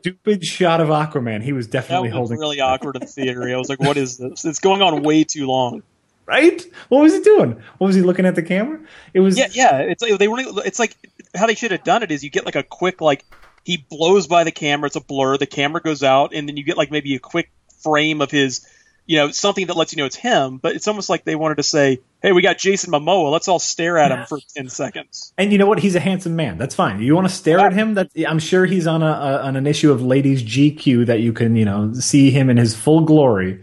Stupid 0.00 0.44
shot 0.44 0.80
of 0.80 0.88
Aquaman, 0.88 1.42
he 1.42 1.52
was 1.52 1.66
That 1.68 1.72
definitely 1.82 2.08
was 2.10 2.16
holding. 2.16 2.38
really 2.38 2.60
awkward 2.60 2.96
in 2.96 3.00
the 3.00 3.06
theater. 3.06 3.42
I 3.48 3.56
was 3.56 3.68
like, 3.68 3.80
"What 3.80 3.96
is 3.96 4.18
this? 4.18 4.44
It's 4.44 4.60
going 4.60 4.82
on 4.82 5.02
way 5.02 5.24
too 5.24 5.46
long." 5.46 5.82
Right? 6.26 6.64
What 6.88 7.02
was 7.02 7.12
he 7.12 7.20
doing? 7.20 7.62
What 7.78 7.86
was 7.88 7.96
he 7.96 8.02
looking 8.02 8.24
at 8.24 8.34
the 8.34 8.42
camera? 8.42 8.80
It 9.12 9.20
was 9.20 9.36
Yeah, 9.36 9.48
yeah. 9.52 9.78
It's 9.80 10.02
like 10.02 10.18
they 10.18 10.28
weren't. 10.28 10.48
It's 10.64 10.78
like 10.78 10.96
how 11.34 11.46
they 11.46 11.54
should 11.54 11.70
have 11.72 11.84
done 11.84 12.02
it 12.02 12.10
is 12.10 12.24
you 12.24 12.30
get 12.30 12.46
like 12.46 12.56
a 12.56 12.62
quick 12.62 13.00
like 13.00 13.24
he 13.64 13.76
blows 13.90 14.26
by 14.26 14.44
the 14.44 14.52
camera. 14.52 14.86
It's 14.86 14.96
a 14.96 15.00
blur. 15.02 15.36
The 15.36 15.46
camera 15.46 15.82
goes 15.82 16.02
out, 16.02 16.32
and 16.34 16.48
then 16.48 16.56
you 16.56 16.64
get 16.64 16.76
like 16.78 16.90
maybe 16.90 17.14
a 17.14 17.18
quick 17.18 17.50
frame 17.82 18.22
of 18.22 18.30
his, 18.30 18.66
you 19.04 19.18
know, 19.18 19.30
something 19.32 19.66
that 19.66 19.76
lets 19.76 19.92
you 19.92 19.98
know 19.98 20.06
it's 20.06 20.16
him. 20.16 20.56
But 20.58 20.76
it's 20.76 20.88
almost 20.88 21.10
like 21.10 21.24
they 21.24 21.34
wanted 21.34 21.56
to 21.56 21.62
say, 21.62 22.00
"Hey, 22.24 22.32
we 22.32 22.42
got 22.42 22.58
Jason 22.58 22.92
Momoa. 22.92 23.30
Let's 23.30 23.46
all 23.48 23.58
stare 23.58 23.98
at 23.98 24.10
him 24.10 24.24
for 24.26 24.38
ten 24.56 24.68
seconds." 24.68 25.32
And 25.38 25.52
you 25.52 25.58
know 25.58 25.66
what? 25.66 25.78
He's 25.78 25.94
a 25.94 26.00
handsome 26.00 26.34
man. 26.34 26.58
That's 26.58 26.74
fine. 26.74 27.00
You 27.00 27.14
want 27.14 27.28
to 27.28 27.34
stare 27.34 27.60
at 27.60 27.72
him? 27.72 27.94
That 27.94 28.10
I'm 28.26 28.38
sure 28.38 28.66
he's 28.66 28.86
on 28.86 29.02
a, 29.02 29.06
a 29.06 29.38
on 29.42 29.56
an 29.56 29.66
issue 29.66 29.92
of 29.92 30.02
Ladies 30.02 30.42
GQ 30.42 31.06
that 31.06 31.20
you 31.20 31.32
can 31.32 31.54
you 31.56 31.64
know 31.64 31.92
see 31.94 32.30
him 32.30 32.48
in 32.50 32.56
his 32.56 32.74
full 32.74 33.02
glory. 33.02 33.62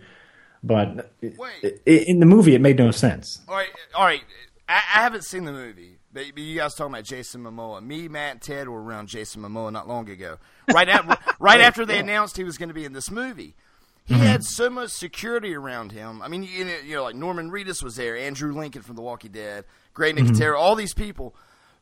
But 0.64 1.12
i- 1.24 1.32
in 1.88 2.20
the 2.20 2.26
movie, 2.26 2.54
it 2.54 2.62
made 2.62 2.78
no 2.78 2.92
sense. 2.92 3.42
All 3.48 3.56
right, 3.56 3.70
all 3.96 4.06
right. 4.06 4.22
I, 4.70 4.76
I 4.76 5.02
haven't 5.02 5.24
seen 5.24 5.46
the 5.46 5.52
movie, 5.52 5.98
but, 6.14 6.24
but 6.36 6.44
you 6.44 6.58
guys 6.60 6.76
talking 6.76 6.94
about 6.94 7.04
Jason 7.06 7.44
Momoa. 7.44 7.82
Me, 7.82 8.08
Matt, 8.08 8.32
and 8.34 8.42
Ted 8.42 8.70
were 8.70 8.82
around 8.82 9.08
Jason 9.08 9.42
Momoa 9.42 9.72
not 9.72 9.88
long 9.88 10.08
ago. 10.10 10.38
Right 10.72 10.88
after, 10.88 11.18
right 11.40 11.60
after 11.62 11.84
they 11.86 11.98
announced 11.98 12.38
he 12.38 12.44
was 12.44 12.58
going 12.60 12.70
to 12.70 12.76
be 12.76 12.86
in 12.86 12.94
this 12.94 13.10
movie, 13.10 13.56
he 14.06 14.16
had 14.16 14.44
so 14.44 14.70
much 14.70 14.90
security 14.92 15.54
around 15.56 15.92
him. 15.92 16.22
I 16.22 16.28
mean, 16.28 16.44
you 16.44 16.66
know, 16.66 16.76
you 16.86 16.96
know, 16.96 17.04
like 17.04 17.16
Norman 17.16 17.50
Reedus 17.52 17.82
was 17.84 17.96
there, 17.96 18.18
Andrew 18.18 18.54
Lincoln 18.54 18.82
from 18.82 18.96
The 18.96 19.02
Walking 19.02 19.32
Dead, 19.32 19.66
Greg 19.94 20.16
Mhm. 20.16 20.30
Nicotero, 20.30 20.58
all 20.58 20.76
these 20.76 20.94
people. 20.94 21.36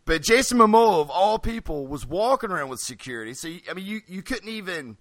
But 0.06 0.22
Jason 0.24 0.58
Momoa, 0.58 1.02
of 1.02 1.10
all 1.10 1.40
people, 1.40 1.88
was 1.88 2.06
walking 2.06 2.52
around 2.52 2.70
with 2.70 2.80
security. 2.80 3.34
So 3.34 3.48
you- 3.48 3.62
I 3.70 3.74
mean, 3.74 3.86
you 3.86 4.02
you 4.08 4.22
couldn't 4.22 4.50
even 4.50 4.98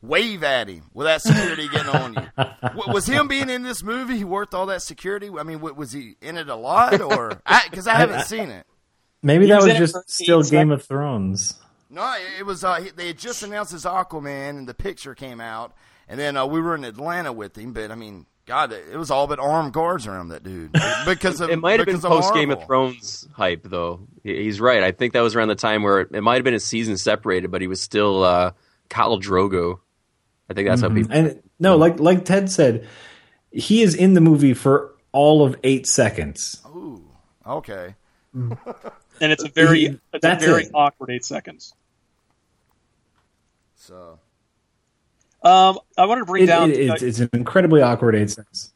wave 0.00 0.42
at 0.42 0.68
him 0.68 0.82
without 0.92 1.22
security 1.22 1.68
getting 1.68 1.88
on 1.90 2.14
you. 2.14 2.44
W- 2.62 2.92
was 2.92 3.06
him 3.06 3.28
being 3.28 3.48
in 3.50 3.62
this 3.62 3.82
movie 3.84 4.24
worth 4.24 4.52
all 4.54 4.66
that 4.66 4.82
security? 4.82 5.28
I 5.28 5.42
mean, 5.44 5.58
w- 5.58 5.74
was 5.74 5.92
he 5.92 6.16
in 6.20 6.36
it 6.36 6.48
a 6.48 6.56
lot, 6.56 7.00
or 7.00 7.40
because 7.70 7.86
I, 7.86 7.94
haven't 7.94 8.24
seen 8.26 8.50
it? 8.50 8.66
Maybe 9.22 9.44
He 9.46 9.50
that 9.52 9.58
was 9.62 9.66
was 9.78 9.92
just 9.92 10.10
still 10.10 10.40
eight 10.44 10.50
Game 10.50 10.70
of 10.72 10.84
Thrones. 10.84 11.54
No, 11.90 12.02
it- 12.14 12.40
it 12.40 12.42
was. 12.46 12.64
Uh, 12.64 12.84
they 12.96 13.08
had 13.08 13.18
just 13.18 13.42
announced 13.42 13.72
his 13.72 13.84
Aquaman, 13.84 14.50
and 14.58 14.68
the 14.68 14.74
picture 14.74 15.14
came 15.14 15.40
out, 15.40 15.72
and 16.12 16.20
then 16.20 16.36
uh, 16.36 16.44
we 16.46 16.60
were 16.60 16.74
in 16.74 16.84
Atlanta 16.84 17.32
with 17.32 17.56
him. 17.56 17.72
But 17.72 17.90
I 17.90 17.94
mean, 17.94 18.26
God, 18.44 18.72
it 18.72 18.96
was 18.98 19.10
all 19.10 19.26
but 19.26 19.38
armed 19.38 19.72
guards 19.72 20.06
around 20.06 20.28
that 20.28 20.42
dude 20.44 20.70
because 21.06 21.40
of 21.40 21.48
it 21.50 21.58
might 21.58 21.80
have 21.80 21.86
been 21.86 22.00
post 22.00 22.34
Game 22.34 22.50
of 22.50 22.62
Thrones 22.66 23.26
hype, 23.34 23.62
though. 23.64 24.06
He's 24.22 24.60
right. 24.60 24.82
I 24.82 24.92
think 24.92 25.14
that 25.14 25.20
was 25.22 25.34
around 25.34 25.48
the 25.48 25.54
time 25.54 25.82
where 25.82 26.00
it 26.00 26.22
might 26.22 26.34
have 26.34 26.44
been 26.44 26.54
a 26.54 26.60
season 26.60 26.98
separated, 26.98 27.50
but 27.50 27.60
he 27.62 27.66
was 27.66 27.80
still 27.80 28.22
uh, 28.22 28.52
Khal 28.90 29.20
Drogo. 29.22 29.80
I 30.50 30.54
think 30.54 30.68
that's 30.68 30.82
how 30.82 30.88
Mhm. 30.90 30.94
people. 30.96 31.12
And 31.12 31.42
no, 31.58 31.76
like 31.76 31.98
like 31.98 32.24
Ted 32.26 32.50
said, 32.50 32.86
he 33.50 33.80
is 33.82 33.94
in 33.94 34.12
the 34.12 34.20
movie 34.20 34.52
for 34.54 34.94
all 35.12 35.44
of 35.46 35.56
eight 35.64 35.86
seconds. 35.86 36.60
Ooh, 36.66 37.02
okay. 37.46 37.94
And 38.34 39.30
it's 39.32 39.44
a 39.44 39.48
very, 39.48 39.98
it's 40.12 40.24
a 40.24 40.36
very 40.36 40.64
it. 40.64 40.70
awkward 40.74 41.10
eight 41.10 41.24
seconds. 41.24 41.74
So, 43.76 44.18
Um, 45.44 45.78
I 45.98 46.06
wanted 46.06 46.20
to 46.20 46.26
bring 46.26 46.44
It- 46.44 46.46
down. 46.46 46.70
it- 46.70 46.78
it's, 46.78 47.02
it's 47.02 47.18
an 47.20 47.30
incredibly 47.32 47.82
awkward 47.82 48.14
eight 48.14 48.30
cents. 48.30 48.72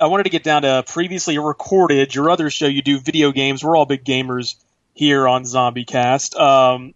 I 0.00 0.06
wanted 0.06 0.24
to 0.24 0.30
get 0.30 0.44
down 0.44 0.62
to 0.62 0.84
previously 0.86 1.38
recorded 1.38 2.14
your 2.14 2.30
other 2.30 2.50
show. 2.50 2.66
You 2.66 2.82
do 2.82 3.00
video 3.00 3.32
games. 3.32 3.64
We're 3.64 3.76
all 3.76 3.84
big 3.86 4.04
gamers 4.04 4.54
here 4.94 5.26
on 5.26 5.44
Zombie 5.44 5.84
Cast. 5.84 6.36
Um, 6.36 6.94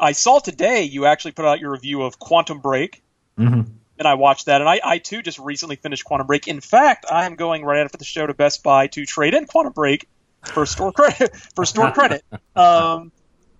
I 0.00 0.12
saw 0.12 0.38
today 0.38 0.84
you 0.84 1.06
actually 1.06 1.32
put 1.32 1.44
out 1.44 1.58
your 1.60 1.72
review 1.72 2.02
of 2.02 2.18
Quantum 2.20 2.60
Break, 2.60 3.02
Mhm. 3.38 3.66
and 3.98 4.08
I 4.08 4.14
watched 4.14 4.46
that. 4.46 4.60
And 4.60 4.70
I, 4.70 4.80
I 4.84 4.98
too 4.98 5.22
just 5.22 5.40
recently 5.40 5.74
finished 5.76 6.04
Quantum 6.04 6.28
Break. 6.28 6.46
In 6.46 6.60
fact, 6.60 7.04
I 7.10 7.26
am 7.26 7.34
going 7.34 7.64
right 7.64 7.84
after 7.84 7.98
the 7.98 8.04
show 8.04 8.26
to 8.28 8.32
Best 8.34 8.62
Buy 8.62 8.86
to 8.88 9.04
trade 9.04 9.34
in 9.34 9.46
Quantum 9.46 9.72
Break 9.72 10.06
for 10.44 10.64
store 10.66 10.92
credit. 10.92 11.34
For 11.56 11.66
store 11.66 11.90
credit. 11.90 12.24
Um, 12.56 13.10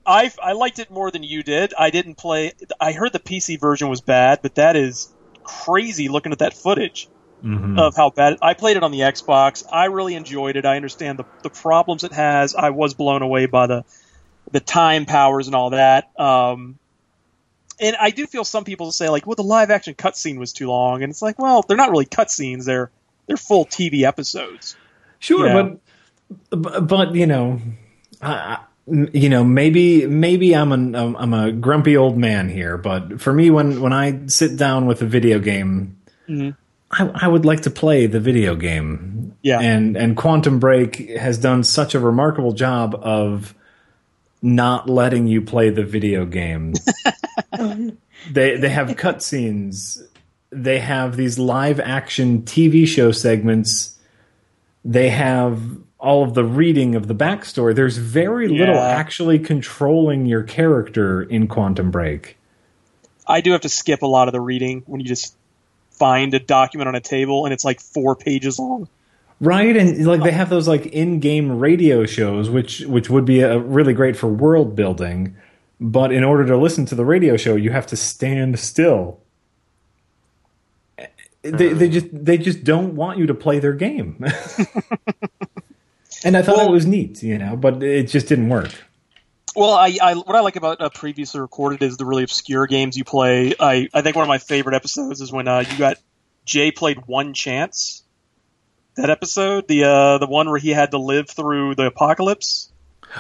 I 0.07 0.31
I 0.43 0.53
liked 0.53 0.79
it 0.79 0.91
more 0.91 1.11
than 1.11 1.23
you 1.23 1.43
did. 1.43 1.75
I 1.79 1.91
didn't 1.91 2.17
play. 2.17 2.53
I 2.81 2.93
heard 2.93 3.13
the 3.13 3.19
PC 3.21 3.61
version 3.61 3.89
was 3.89 4.01
bad, 4.01 4.41
but 4.43 4.55
that 4.57 4.77
is 4.77 5.13
crazy 5.45 6.09
looking 6.09 6.33
at 6.33 6.39
that 6.41 6.55
footage 6.55 7.09
Mhm. 7.45 7.79
of 7.79 7.97
how 7.97 8.11
bad 8.11 8.37
I 8.43 8.55
played 8.55 8.77
it 8.77 8.83
on 8.83 8.93
the 8.93 9.01
Xbox. 9.01 9.65
I 9.71 9.87
really 9.87 10.15
enjoyed 10.15 10.57
it. 10.57 10.67
I 10.67 10.77
understand 10.77 11.19
the, 11.19 11.25
the 11.43 11.49
problems 11.51 12.05
it 12.05 12.13
has. 12.13 12.55
I 12.55 12.71
was 12.71 12.93
blown 12.95 13.23
away 13.23 13.47
by 13.47 13.67
the 13.67 13.85
the 14.53 14.61
time 14.61 15.07
powers 15.07 15.47
and 15.47 15.55
all 15.55 15.71
that. 15.71 16.11
Um, 16.19 16.79
and 17.79 17.97
I 17.99 18.11
do 18.11 18.27
feel 18.27 18.45
some 18.45 18.65
people 18.65 18.93
say 18.93 19.09
like, 19.09 19.27
well, 19.27 19.37
the 19.37 19.43
live 19.43 19.71
action 19.71 19.95
cutscene 19.95 20.39
was 20.39 20.53
too 20.53 20.69
long, 20.69 21.03
and 21.03 21.11
it's 21.11 21.23
like, 21.23 21.39
well, 21.39 21.63
they're 21.67 21.77
not 21.79 21.91
really 21.91 22.05
cutscenes. 22.07 22.65
They're 22.65 22.91
they're 23.27 23.37
full 23.39 23.65
TV 23.65 24.03
episodes. 24.03 24.77
Sure, 25.19 25.47
Yeah. 25.47 25.75
but, 26.51 26.61
but 26.63 26.87
but 26.87 27.15
you 27.15 27.27
know, 27.27 27.61
I, 28.21 28.33
I- 28.33 28.59
you 29.13 29.29
know, 29.29 29.45
maybe 29.45 30.07
maybe 30.07 30.55
I'm 30.55 30.73
an 30.73 30.95
I'm 30.95 31.33
a 31.35 31.53
grumpy 31.53 31.97
old 31.97 32.17
man 32.19 32.49
here, 32.49 32.77
but 32.77 33.21
for 33.21 33.33
me, 33.33 33.51
when 33.51 33.81
when 33.81 33.93
I 33.93 34.27
sit 34.27 34.57
down 34.57 34.87
with 34.87 35.03
a 35.03 35.07
video 35.07 35.39
game, 35.39 35.97
Mhm. 36.29 36.57
I, 36.93 37.11
I 37.15 37.29
would 37.29 37.45
like 37.45 37.61
to 37.63 37.71
play 37.71 38.07
the 38.07 38.21
video 38.21 38.55
game. 38.57 39.35
Yeah. 39.43 39.61
and 39.61 39.97
and 39.97 40.17
Quantum 40.17 40.59
Break 40.59 41.11
has 41.17 41.39
done 41.39 41.63
such 41.65 41.95
a 41.95 42.01
remarkable 42.01 42.53
job 42.53 42.95
of 43.01 43.55
not 44.43 44.89
letting 44.89 45.27
you 45.27 45.41
play 45.43 45.71
the 45.71 45.85
video 45.85 46.25
game. 46.27 46.75
they 48.31 48.57
they 48.57 48.69
have 48.69 48.89
cutscenes. 48.89 50.03
They 50.51 50.81
have 50.81 51.17
these 51.17 51.39
live 51.39 51.79
action 51.81 52.43
TV 52.43 52.87
show 52.87 53.13
segments. 53.13 53.97
They 54.85 55.11
have 55.11 55.61
all 56.01 56.23
of 56.23 56.35
the 56.35 56.45
reading 56.45 56.95
of 56.95 57.07
the 57.07 57.15
backstory. 57.15 57.75
There's 57.75 57.99
very 57.99 58.49
little 58.49 58.79
actually 58.79 59.39
controlling 59.39 60.27
your 60.27 60.43
character 60.43 61.23
in 61.23 61.47
Quantum 61.47 61.91
Break. 61.91 62.37
I 63.27 63.43
do 63.43 63.53
have 63.53 63.61
to 63.61 63.69
skip 63.69 64.03
a 64.03 64.07
lot 64.07 64.27
of 64.27 64.33
the 64.33 64.41
reading 64.41 64.83
when 64.87 65.01
you 65.01 65.07
just 65.07 65.37
find 65.91 66.33
a 66.35 66.41
document 66.41 66.89
on 66.89 66.95
a 66.95 67.01
table 67.01 67.45
and 67.45 67.53
it's 67.53 67.65
like 67.65 67.81
four 67.81 68.17
pages 68.17 68.59
long. 68.59 68.89
Right, 69.43 69.75
and 69.75 70.07
like 70.07 70.23
they 70.23 70.33
have 70.33 70.51
those 70.51 70.69
like 70.69 70.87
in-game 70.87 71.59
radio 71.59 72.05
shows, 72.05 72.51
which 72.51 72.81
which 72.81 73.09
would 73.09 73.25
be 73.25 73.41
a, 73.41 73.59
really 73.59 73.95
great 73.95 74.15
for 74.15 74.27
world 74.27 74.77
building. 74.77 75.35
But 75.81 76.13
in 76.13 76.25
order 76.25 76.45
to 76.47 76.59
listen 76.59 76.85
to 76.87 76.95
the 76.95 77.07
radio 77.07 77.39
show, 77.39 77.57
you 77.57 77.71
have 77.71 77.87
to 77.87 77.97
stand 77.97 78.59
still. 78.59 79.19
They 81.43 81.73
they 81.73 81.87
hmm. 81.87 81.93
just 81.93 82.07
they 82.13 82.37
just 82.37 82.65
don't 82.65 82.95
want 82.97 83.19
you 83.19 83.27
to 83.29 83.35
play 83.35 83.61
their 83.61 83.73
game. 83.73 84.23
and 86.25 86.37
I 86.37 86.43
thought 86.43 86.65
it 86.65 86.71
was 86.71 86.87
neat, 86.87 87.23
you 87.23 87.39
know, 87.39 87.57
but 87.57 87.83
it 87.83 88.05
just 88.05 88.29
didn't 88.29 88.49
work. 88.49 88.73
Well, 89.57 89.73
I, 89.73 89.99
I 90.01 90.15
what 90.15 90.37
I 90.37 90.41
like 90.41 90.57
about 90.57 90.81
uh, 90.81 90.91
previously 90.91 91.41
recorded 91.41 91.83
is 91.83 91.97
the 91.97 92.05
really 92.05 92.23
obscure 92.23 92.67
games 92.67 92.97
you 92.97 93.05
play. 93.05 93.55
I, 93.59 93.89
I 93.93 94.03
think 94.03 94.15
one 94.15 94.23
of 94.23 94.29
my 94.29 94.39
favorite 94.39 94.75
episodes 94.75 95.21
is 95.21 95.33
when 95.33 95.49
uh, 95.49 95.65
you 95.69 95.77
got 95.77 95.97
Jay 96.45 96.71
played 96.71 97.07
One 97.07 97.35
Chance. 97.35 98.05
That 98.97 99.11
episode, 99.11 99.67
the 99.67 99.85
uh, 99.85 100.19
the 100.19 100.27
one 100.27 100.49
where 100.49 100.59
he 100.59 100.71
had 100.71 100.93
to 100.93 100.99
live 100.99 101.29
through 101.29 101.75
the 101.75 101.87
apocalypse. 101.87 102.71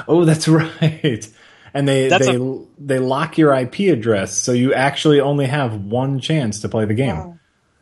Oh, 0.06 0.24
that's 0.24 0.46
right. 0.48 1.28
And 1.72 1.86
they 1.86 2.08
That's 2.08 2.26
they 2.26 2.36
a- 2.36 2.58
they 2.78 2.98
lock 2.98 3.38
your 3.38 3.54
IP 3.54 3.80
address, 3.92 4.36
so 4.36 4.52
you 4.52 4.74
actually 4.74 5.20
only 5.20 5.46
have 5.46 5.74
one 5.84 6.20
chance 6.20 6.60
to 6.60 6.68
play 6.68 6.84
the 6.84 6.94
game. 6.94 7.38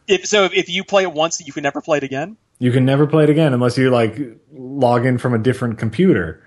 If 0.07 0.27
so, 0.27 0.45
if, 0.45 0.53
if 0.53 0.69
you 0.69 0.85
play 0.85 1.03
it 1.03 1.13
once, 1.13 1.41
you 1.47 1.53
can 1.53 1.63
never 1.63 1.81
play 1.81 1.99
it 1.99 2.05
again. 2.05 2.37
You 2.59 2.73
can 2.73 2.85
never 2.85 3.07
play 3.07 3.25
it 3.25 3.31
again 3.31 3.55
unless 3.55 3.79
you 3.79 3.91
like 3.91 4.19
log 4.53 5.07
in 5.07 5.19
from 5.19 5.35
a 5.35 5.39
different 5.39 5.79
computer. 5.79 6.43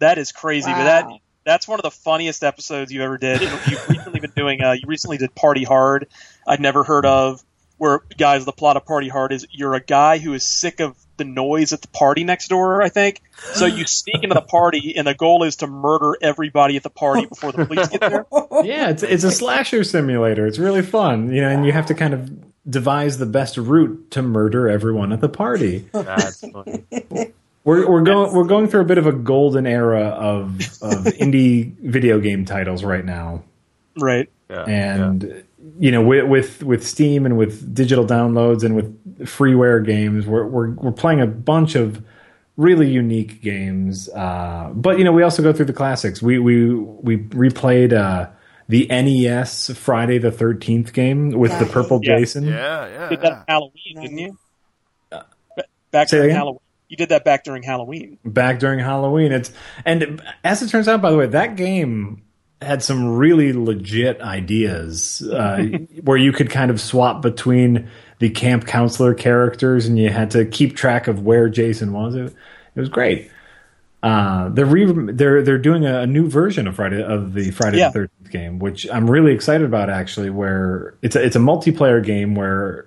That 0.00 0.18
is 0.18 0.32
crazy. 0.32 0.70
But 0.70 0.84
that 0.84 1.08
that's 1.44 1.68
one 1.68 1.78
of 1.78 1.84
the 1.84 1.90
funniest 1.90 2.42
episodes 2.42 2.92
you 2.92 3.02
ever 3.02 3.18
did. 3.18 3.40
You've 3.40 3.88
recently 3.88 4.20
been 4.20 4.32
doing. 4.34 4.62
Uh, 4.62 4.72
you 4.72 4.84
recently 4.86 5.18
did 5.18 5.34
Party 5.34 5.64
Hard. 5.64 6.08
I'd 6.46 6.60
never 6.60 6.84
heard 6.84 7.06
of. 7.06 7.42
Where 7.78 8.02
guys, 8.16 8.44
the 8.44 8.52
plot 8.52 8.76
of 8.76 8.84
Party 8.84 9.08
Hard 9.08 9.32
is 9.32 9.46
you're 9.50 9.74
a 9.74 9.80
guy 9.80 10.18
who 10.18 10.34
is 10.34 10.46
sick 10.46 10.80
of 10.80 10.96
the 11.22 11.30
noise 11.30 11.72
at 11.72 11.80
the 11.82 11.88
party 11.88 12.24
next 12.24 12.48
door. 12.48 12.82
I 12.82 12.88
think 12.88 13.22
so. 13.38 13.66
You 13.66 13.86
sneak 13.86 14.22
into 14.22 14.34
the 14.34 14.42
party, 14.42 14.94
and 14.96 15.06
the 15.06 15.14
goal 15.14 15.44
is 15.44 15.56
to 15.56 15.66
murder 15.66 16.16
everybody 16.20 16.76
at 16.76 16.82
the 16.82 16.90
party 16.90 17.26
before 17.26 17.52
the 17.52 17.66
police 17.66 17.88
get 17.88 18.00
there. 18.00 18.26
yeah, 18.64 18.90
it's 18.90 19.02
it's 19.02 19.24
a 19.24 19.30
slasher 19.30 19.84
simulator. 19.84 20.46
It's 20.46 20.58
really 20.58 20.82
fun, 20.82 21.32
you 21.32 21.40
know, 21.40 21.48
and 21.48 21.64
you 21.64 21.72
have 21.72 21.86
to 21.86 21.94
kind 21.94 22.14
of 22.14 22.30
devise 22.68 23.18
the 23.18 23.26
best 23.26 23.56
route 23.56 24.10
to 24.12 24.22
murder 24.22 24.68
everyone 24.68 25.12
at 25.12 25.20
the 25.20 25.28
party. 25.28 25.88
That's 25.92 26.40
funny. 26.40 26.84
We're 27.64 27.88
we're 27.88 28.02
going 28.02 28.34
we're 28.34 28.44
going 28.44 28.68
through 28.68 28.80
a 28.80 28.86
bit 28.86 28.98
of 28.98 29.06
a 29.06 29.12
golden 29.12 29.66
era 29.66 30.02
of 30.02 30.60
of 30.82 31.04
indie 31.20 31.72
video 31.78 32.18
game 32.18 32.44
titles 32.44 32.82
right 32.82 33.04
now. 33.04 33.44
Right. 33.96 34.28
and 34.48 35.44
you 35.78 35.90
know 35.90 36.02
with, 36.02 36.26
with 36.26 36.62
with 36.62 36.86
Steam 36.86 37.24
and 37.26 37.36
with 37.38 37.74
digital 37.74 38.04
downloads 38.04 38.64
and 38.64 38.74
with 38.76 39.24
freeware 39.26 39.84
games, 39.84 40.26
we're 40.26 40.46
we're 40.46 40.70
we're 40.72 40.92
playing 40.92 41.20
a 41.20 41.26
bunch 41.26 41.74
of 41.74 42.02
really 42.56 42.90
unique 42.90 43.40
games. 43.42 44.08
Uh, 44.10 44.70
but 44.74 44.98
you 44.98 45.04
know, 45.04 45.12
we 45.12 45.22
also 45.22 45.42
go 45.42 45.52
through 45.52 45.66
the 45.66 45.72
classics. 45.72 46.20
We 46.22 46.38
we 46.38 46.74
we 46.74 47.16
replayed 47.18 47.92
uh, 47.92 48.28
the 48.68 48.86
NES 48.88 49.70
Friday 49.76 50.18
the 50.18 50.30
Thirteenth 50.32 50.92
game 50.92 51.30
with 51.30 51.56
the 51.58 51.66
purple 51.66 52.00
Yeah. 52.02 52.16
Jason. 52.18 52.44
Yeah, 52.44 52.86
yeah. 52.88 53.04
You 53.04 53.16
did 53.16 53.20
that 53.22 53.32
on 53.32 53.44
Halloween, 53.48 54.00
didn't 54.00 54.18
you? 54.18 54.38
Ba- 55.10 55.26
Back 55.90 56.08
Say 56.08 56.16
during 56.18 56.30
again? 56.30 56.36
Halloween. 56.38 56.58
You 56.88 56.96
did 56.96 57.08
that 57.08 57.24
back 57.24 57.42
during 57.44 57.62
Halloween. 57.62 58.18
back 58.24 58.58
during 58.58 58.78
Halloween. 58.78 59.32
It's 59.32 59.50
and 59.86 60.20
as 60.44 60.62
it 60.62 60.68
turns 60.68 60.88
out, 60.88 61.00
by 61.00 61.10
the 61.10 61.16
way, 61.16 61.26
that 61.26 61.56
game 61.56 62.22
had 62.64 62.82
some 62.82 63.16
really 63.16 63.52
legit 63.52 64.20
ideas 64.20 65.22
uh, 65.22 65.62
where 66.02 66.16
you 66.16 66.32
could 66.32 66.50
kind 66.50 66.70
of 66.70 66.80
swap 66.80 67.22
between 67.22 67.88
the 68.18 68.30
camp 68.30 68.66
counselor 68.66 69.14
characters, 69.14 69.86
and 69.86 69.98
you 69.98 70.08
had 70.10 70.30
to 70.32 70.44
keep 70.44 70.76
track 70.76 71.08
of 71.08 71.22
where 71.22 71.48
Jason 71.48 71.92
was. 71.92 72.14
It, 72.14 72.34
it 72.74 72.80
was 72.80 72.88
great. 72.88 73.30
Uh, 74.02 74.48
they're 74.48 74.66
re- 74.66 75.12
they're 75.12 75.42
they're 75.42 75.58
doing 75.58 75.84
a, 75.84 76.06
new 76.06 76.28
version 76.28 76.66
of 76.66 76.74
Friday 76.74 77.02
of 77.02 77.34
the 77.34 77.52
Friday 77.52 77.78
Yeah. 77.78 77.88
the 77.88 77.92
Thirteenth 77.92 78.30
game, 78.30 78.58
which 78.58 78.88
I'm 78.90 79.08
really 79.08 79.32
excited 79.32 79.64
about. 79.64 79.90
Actually, 79.90 80.30
where 80.30 80.94
it's 81.02 81.14
a, 81.14 81.24
it's 81.24 81.36
a 81.36 81.40
multiplayer 81.40 82.04
game 82.04 82.34
where 82.34 82.86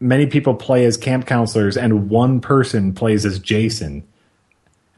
many 0.00 0.26
people 0.26 0.54
play 0.54 0.84
as 0.86 0.96
camp 0.96 1.26
counselors 1.26 1.76
and 1.76 2.08
one 2.08 2.40
person 2.40 2.94
plays 2.94 3.26
as 3.26 3.38
Jason. 3.38 4.06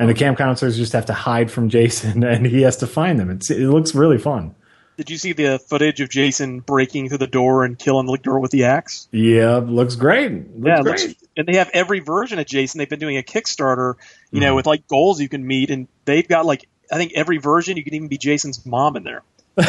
And 0.00 0.08
the 0.08 0.14
camp 0.14 0.38
counselors 0.38 0.76
just 0.76 0.94
have 0.94 1.06
to 1.06 1.12
hide 1.12 1.50
from 1.50 1.68
Jason 1.68 2.24
and 2.24 2.44
he 2.46 2.62
has 2.62 2.78
to 2.78 2.86
find 2.88 3.20
them. 3.20 3.30
It's, 3.30 3.50
it 3.50 3.68
looks 3.68 3.94
really 3.94 4.18
fun. 4.18 4.54
Did 4.96 5.08
you 5.08 5.16
see 5.16 5.32
the 5.32 5.58
footage 5.58 6.00
of 6.00 6.10
Jason 6.10 6.60
breaking 6.60 7.08
through 7.08 7.18
the 7.18 7.26
door 7.26 7.64
and 7.64 7.78
killing 7.78 8.06
the 8.06 8.18
girl 8.18 8.40
with 8.42 8.50
the 8.50 8.64
axe? 8.64 9.08
Yeah, 9.12 9.56
looks 9.56 9.94
great. 9.94 10.32
Looks 10.32 10.66
yeah, 10.66 10.82
great. 10.82 11.00
looks- 11.00 11.14
and 11.36 11.46
they 11.46 11.56
have 11.56 11.70
every 11.72 12.00
version 12.00 12.38
of 12.38 12.44
Jason. 12.46 12.78
They've 12.78 12.88
been 12.88 12.98
doing 12.98 13.16
a 13.16 13.22
Kickstarter, 13.22 13.94
you 14.30 14.36
Mm-hmm. 14.38 14.40
know, 14.40 14.54
with 14.56 14.66
like 14.66 14.88
goals 14.88 15.20
you 15.20 15.28
can 15.28 15.46
meet, 15.46 15.70
and 15.70 15.86
they've 16.04 16.26
got 16.26 16.44
like 16.44 16.68
I 16.92 16.96
think 16.96 17.12
every 17.14 17.38
version 17.38 17.76
you 17.76 17.84
can 17.84 17.94
even 17.94 18.08
be 18.08 18.18
Jason's 18.18 18.66
mom 18.66 18.96
in 18.96 19.04
there. 19.04 19.22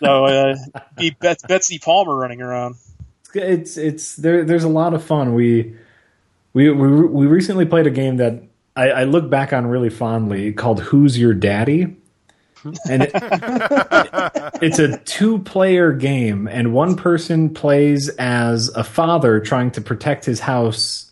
so 0.00 0.24
uh, 0.26 0.56
be 0.96 1.10
Bet- 1.10 1.42
Betsy 1.48 1.78
Palmer 1.78 2.14
running 2.16 2.42
around. 2.42 2.76
it's 3.34 3.76
it's 3.76 4.16
there. 4.16 4.44
There's 4.44 4.64
a 4.64 4.68
lot 4.68 4.92
of 4.94 5.02
fun. 5.04 5.34
We 5.34 5.76
we 6.52 6.70
we 6.70 6.88
we 7.06 7.26
recently 7.26 7.64
played 7.64 7.86
a 7.86 7.90
game 7.90 8.16
that 8.18 8.42
I, 8.76 8.90
I 8.90 9.04
look 9.04 9.28
back 9.28 9.52
on 9.52 9.66
really 9.66 9.90
fondly 9.90 10.52
called 10.52 10.80
Who's 10.80 11.18
Your 11.18 11.34
Daddy, 11.34 11.96
and 12.88 13.02
it, 13.02 13.10
it's 14.62 14.78
a 14.78 14.98
two 14.98 15.40
player 15.40 15.92
game, 15.92 16.46
and 16.48 16.72
one 16.72 16.96
person 16.96 17.52
plays 17.52 18.08
as 18.18 18.68
a 18.70 18.84
father 18.84 19.40
trying 19.40 19.70
to 19.72 19.80
protect 19.80 20.24
his 20.24 20.40
house. 20.40 21.08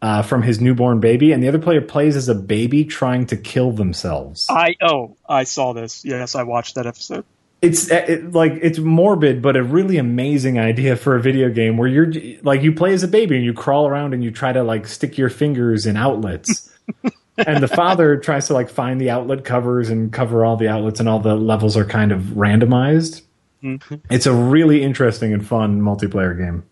Uh, 0.00 0.22
from 0.22 0.42
his 0.42 0.60
newborn 0.60 1.00
baby, 1.00 1.32
and 1.32 1.42
the 1.42 1.48
other 1.48 1.58
player 1.58 1.80
plays 1.80 2.14
as 2.14 2.28
a 2.28 2.34
baby 2.36 2.84
trying 2.84 3.26
to 3.26 3.36
kill 3.36 3.72
themselves. 3.72 4.46
I 4.48 4.76
oh 4.80 5.16
I 5.28 5.42
saw 5.42 5.72
this. 5.72 6.04
Yes, 6.04 6.36
I 6.36 6.44
watched 6.44 6.76
that 6.76 6.86
episode. 6.86 7.24
It's 7.60 7.90
eh, 7.90 8.04
it, 8.08 8.32
like 8.32 8.52
it's 8.62 8.78
morbid 8.78 9.42
but 9.42 9.56
a 9.56 9.62
really 9.62 9.98
amazing 9.98 10.58
idea 10.58 10.94
for 10.96 11.16
a 11.16 11.20
video 11.20 11.50
game 11.50 11.76
where 11.76 11.88
you're 11.88 12.12
like 12.42 12.62
you 12.62 12.72
play 12.72 12.92
as 12.92 13.02
a 13.02 13.08
baby 13.08 13.36
and 13.36 13.44
you 13.44 13.52
crawl 13.52 13.88
around 13.88 14.14
and 14.14 14.22
you 14.22 14.30
try 14.30 14.52
to 14.52 14.62
like 14.62 14.86
stick 14.86 15.18
your 15.18 15.28
fingers 15.28 15.86
in 15.86 15.96
outlets. 15.96 16.72
And 17.46 17.62
the 17.62 17.68
father 17.68 18.16
tries 18.16 18.48
to 18.48 18.52
like 18.52 18.68
find 18.68 19.00
the 19.00 19.10
outlet 19.10 19.44
covers 19.44 19.90
and 19.90 20.12
cover 20.12 20.44
all 20.44 20.56
the 20.56 20.68
outlets 20.68 20.98
and 20.98 21.08
all 21.08 21.20
the 21.20 21.36
levels 21.36 21.76
are 21.76 21.84
kind 21.84 22.10
of 22.10 22.20
randomized. 22.34 23.22
Mm-hmm. 23.62 23.94
It's 24.10 24.26
a 24.26 24.32
really 24.32 24.82
interesting 24.82 25.32
and 25.32 25.46
fun 25.46 25.80
multiplayer 25.80 26.36
game. 26.36 26.64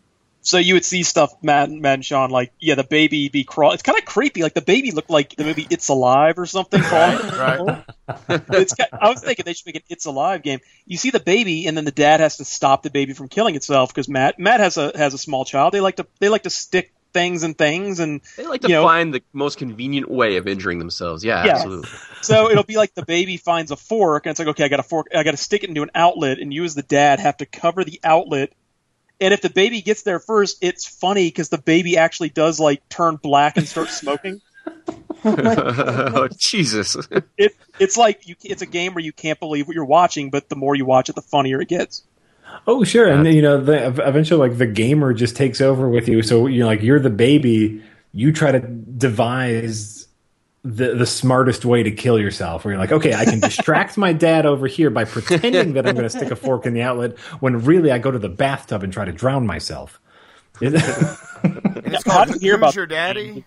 So 0.46 0.58
you 0.58 0.74
would 0.74 0.84
see 0.84 1.02
stuff, 1.02 1.34
Matt, 1.42 1.70
Matt 1.72 1.94
and 1.94 2.04
Sean, 2.04 2.30
like 2.30 2.52
yeah, 2.60 2.76
the 2.76 2.84
baby 2.84 3.28
be 3.28 3.42
crawl. 3.42 3.72
It's 3.72 3.82
kind 3.82 3.98
of 3.98 4.04
creepy. 4.04 4.44
Like 4.44 4.54
the 4.54 4.60
baby 4.62 4.92
looked 4.92 5.10
like 5.10 5.34
the 5.34 5.42
movie 5.42 5.66
It's 5.68 5.88
Alive 5.88 6.38
or 6.38 6.46
something. 6.46 6.80
right. 6.82 7.84
It's, 8.28 8.72
ki- 8.74 8.84
I 8.92 9.08
was 9.08 9.20
thinking 9.22 9.44
they 9.44 9.54
should 9.54 9.66
make 9.66 9.74
an 9.74 9.82
It's 9.88 10.06
Alive 10.06 10.42
game. 10.44 10.60
You 10.86 10.96
see 10.98 11.10
the 11.10 11.18
baby, 11.18 11.66
and 11.66 11.76
then 11.76 11.84
the 11.84 11.90
dad 11.90 12.20
has 12.20 12.36
to 12.36 12.44
stop 12.44 12.84
the 12.84 12.90
baby 12.90 13.12
from 13.12 13.28
killing 13.28 13.56
itself 13.56 13.90
because 13.92 14.08
Matt 14.08 14.38
Matt 14.38 14.60
has 14.60 14.76
a 14.76 14.92
has 14.96 15.14
a 15.14 15.18
small 15.18 15.44
child. 15.44 15.74
They 15.74 15.80
like 15.80 15.96
to 15.96 16.06
they 16.20 16.28
like 16.28 16.44
to 16.44 16.50
stick 16.50 16.92
things 17.12 17.42
and 17.42 17.58
things, 17.58 17.98
and 17.98 18.20
They 18.36 18.46
like 18.46 18.60
to 18.60 18.68
you 18.68 18.74
know, 18.74 18.84
find 18.84 19.12
the 19.12 19.22
most 19.32 19.58
convenient 19.58 20.08
way 20.08 20.36
of 20.36 20.46
injuring 20.46 20.78
themselves. 20.78 21.24
Yeah, 21.24 21.44
Yeah. 21.44 21.52
absolutely. 21.54 21.88
so 22.22 22.50
it'll 22.50 22.62
be 22.62 22.76
like 22.76 22.94
the 22.94 23.04
baby 23.04 23.36
finds 23.36 23.72
a 23.72 23.76
fork, 23.76 24.26
and 24.26 24.30
it's 24.30 24.38
like, 24.38 24.48
okay, 24.48 24.64
I 24.64 24.68
got 24.68 24.78
a 24.80 24.84
fork, 24.84 25.08
I 25.12 25.24
got 25.24 25.32
to 25.32 25.36
stick 25.38 25.64
it 25.64 25.70
into 25.70 25.82
an 25.82 25.90
outlet, 25.94 26.38
and 26.38 26.52
you 26.54 26.62
as 26.62 26.74
the 26.76 26.82
dad 26.82 27.18
have 27.18 27.38
to 27.38 27.46
cover 27.46 27.82
the 27.82 27.98
outlet. 28.04 28.52
And 29.20 29.32
if 29.32 29.40
the 29.40 29.50
baby 29.50 29.80
gets 29.80 30.02
there 30.02 30.20
first, 30.20 30.58
it's 30.60 30.86
funny 30.86 31.28
because 31.28 31.48
the 31.48 31.58
baby 31.58 31.96
actually 31.96 32.28
does 32.28 32.60
like 32.60 32.86
turn 32.88 33.16
black 33.16 33.56
and 33.56 33.66
start 33.66 33.88
smoking. 33.88 34.42
oh, 35.24 36.28
Jesus. 36.36 36.96
It 37.38 37.56
it's 37.78 37.96
like 37.96 38.26
you, 38.28 38.36
it's 38.42 38.62
a 38.62 38.66
game 38.66 38.94
where 38.94 39.04
you 39.04 39.12
can't 39.12 39.38
believe 39.38 39.66
what 39.66 39.74
you're 39.74 39.84
watching, 39.84 40.30
but 40.30 40.48
the 40.48 40.56
more 40.56 40.74
you 40.74 40.84
watch 40.84 41.08
it, 41.08 41.14
the 41.14 41.22
funnier 41.22 41.60
it 41.60 41.68
gets. 41.68 42.02
Oh, 42.66 42.84
sure. 42.84 43.08
And 43.08 43.26
you 43.26 43.42
know, 43.42 43.60
the, 43.60 43.86
eventually, 44.06 44.48
like 44.48 44.58
the 44.58 44.66
gamer 44.66 45.12
just 45.12 45.36
takes 45.36 45.60
over 45.60 45.88
with 45.88 46.08
you. 46.08 46.22
So 46.22 46.46
you're 46.46 46.66
like 46.66 46.82
you're 46.82 47.00
the 47.00 47.10
baby. 47.10 47.82
You 48.12 48.32
try 48.32 48.52
to 48.52 48.60
devise 48.60 49.95
the 50.66 50.94
the 50.94 51.06
smartest 51.06 51.64
way 51.64 51.82
to 51.82 51.90
kill 51.90 52.18
yourself. 52.18 52.64
Where 52.64 52.72
you're 52.72 52.80
like, 52.80 52.92
okay, 52.92 53.14
I 53.14 53.24
can 53.24 53.40
distract 53.40 53.96
my 53.96 54.12
dad 54.12 54.46
over 54.46 54.66
here 54.66 54.90
by 54.90 55.04
pretending 55.04 55.74
that 55.74 55.86
I'm 55.86 55.94
going 55.94 56.08
to 56.08 56.10
stick 56.10 56.30
a 56.30 56.36
fork 56.36 56.66
in 56.66 56.74
the 56.74 56.82
outlet 56.82 57.18
when 57.40 57.64
really 57.64 57.92
I 57.92 57.98
go 57.98 58.10
to 58.10 58.18
the 58.18 58.28
bathtub 58.28 58.82
and 58.82 58.92
try 58.92 59.04
to 59.04 59.12
drown 59.12 59.46
myself. 59.46 60.00
It's 60.60 60.82
How 62.04 62.24
called 62.24 62.28
do 62.28 62.34
you 62.34 62.40
hear 62.40 62.52
Who's 62.54 62.58
about- 62.58 62.74
Your 62.74 62.86
Daddy? 62.86 63.44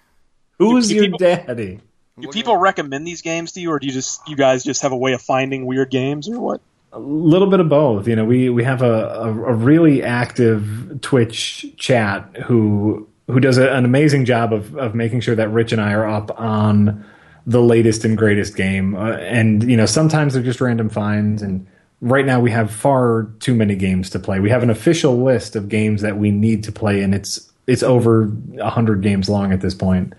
Who's 0.57 0.87
Do 0.89 0.95
your 0.95 1.03
people- 1.05 1.19
daddy? 1.19 1.79
Do 2.19 2.27
people 2.29 2.57
recommend 2.57 3.07
these 3.07 3.21
games 3.21 3.53
to 3.53 3.61
you, 3.61 3.71
or 3.71 3.79
do 3.79 3.87
you 3.87 3.93
just 3.93 4.27
you 4.27 4.35
guys 4.35 4.63
just 4.63 4.81
have 4.81 4.91
a 4.91 4.97
way 4.97 5.13
of 5.13 5.21
finding 5.21 5.65
weird 5.65 5.89
games, 5.89 6.27
or 6.29 6.39
what? 6.39 6.61
A 6.91 6.99
little 6.99 7.47
bit 7.49 7.59
of 7.61 7.69
both. 7.69 8.07
You 8.09 8.15
know, 8.17 8.25
we 8.25 8.49
we 8.49 8.63
have 8.65 8.81
a, 8.81 8.85
a, 9.05 9.27
a 9.29 9.53
really 9.53 10.03
active 10.03 10.99
Twitch 11.01 11.65
chat 11.77 12.35
who 12.45 13.07
who 13.29 13.39
does 13.39 13.57
a, 13.57 13.71
an 13.71 13.85
amazing 13.85 14.25
job 14.25 14.53
of 14.53 14.75
of 14.77 14.95
making 14.95 15.21
sure 15.21 15.35
that 15.35 15.49
Rich 15.49 15.71
and 15.71 15.81
I 15.81 15.93
are 15.93 16.07
up 16.07 16.39
on 16.39 17.05
the 17.45 17.61
latest 17.61 18.05
and 18.05 18.17
greatest 18.17 18.55
game. 18.55 18.95
Uh, 18.95 19.13
and 19.13 19.69
you 19.69 19.77
know, 19.77 19.85
sometimes 19.85 20.33
they're 20.33 20.43
just 20.43 20.61
random 20.61 20.89
finds. 20.89 21.41
And 21.41 21.67
right 22.01 22.25
now, 22.25 22.39
we 22.39 22.51
have 22.51 22.71
far 22.71 23.29
too 23.39 23.55
many 23.55 23.75
games 23.75 24.09
to 24.11 24.19
play. 24.19 24.39
We 24.39 24.49
have 24.49 24.63
an 24.63 24.69
official 24.69 25.23
list 25.23 25.55
of 25.55 25.69
games 25.69 26.01
that 26.01 26.17
we 26.17 26.31
need 26.31 26.63
to 26.65 26.71
play, 26.71 27.01
and 27.01 27.13
it's 27.13 27.51
it's 27.67 27.83
over 27.83 28.31
hundred 28.61 29.01
games 29.01 29.29
long 29.29 29.51
at 29.51 29.61
this 29.61 29.75
point. 29.75 30.13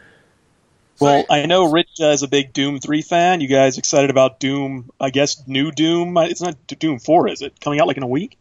Well, 1.00 1.24
I 1.30 1.46
know 1.46 1.70
Rich 1.70 1.98
uh, 2.00 2.08
is 2.08 2.22
a 2.22 2.28
big 2.28 2.52
Doom 2.52 2.78
3 2.78 3.00
fan. 3.00 3.40
You 3.40 3.48
guys 3.48 3.78
excited 3.78 4.10
about 4.10 4.38
Doom, 4.38 4.90
I 5.00 5.08
guess, 5.08 5.48
new 5.48 5.72
Doom? 5.72 6.14
It's 6.18 6.42
not 6.42 6.58
Doom 6.66 6.98
4, 6.98 7.28
is 7.28 7.40
it? 7.40 7.58
Coming 7.58 7.80
out 7.80 7.86
like 7.86 7.96
in 7.96 8.02
a 8.02 8.06
week? 8.06 8.36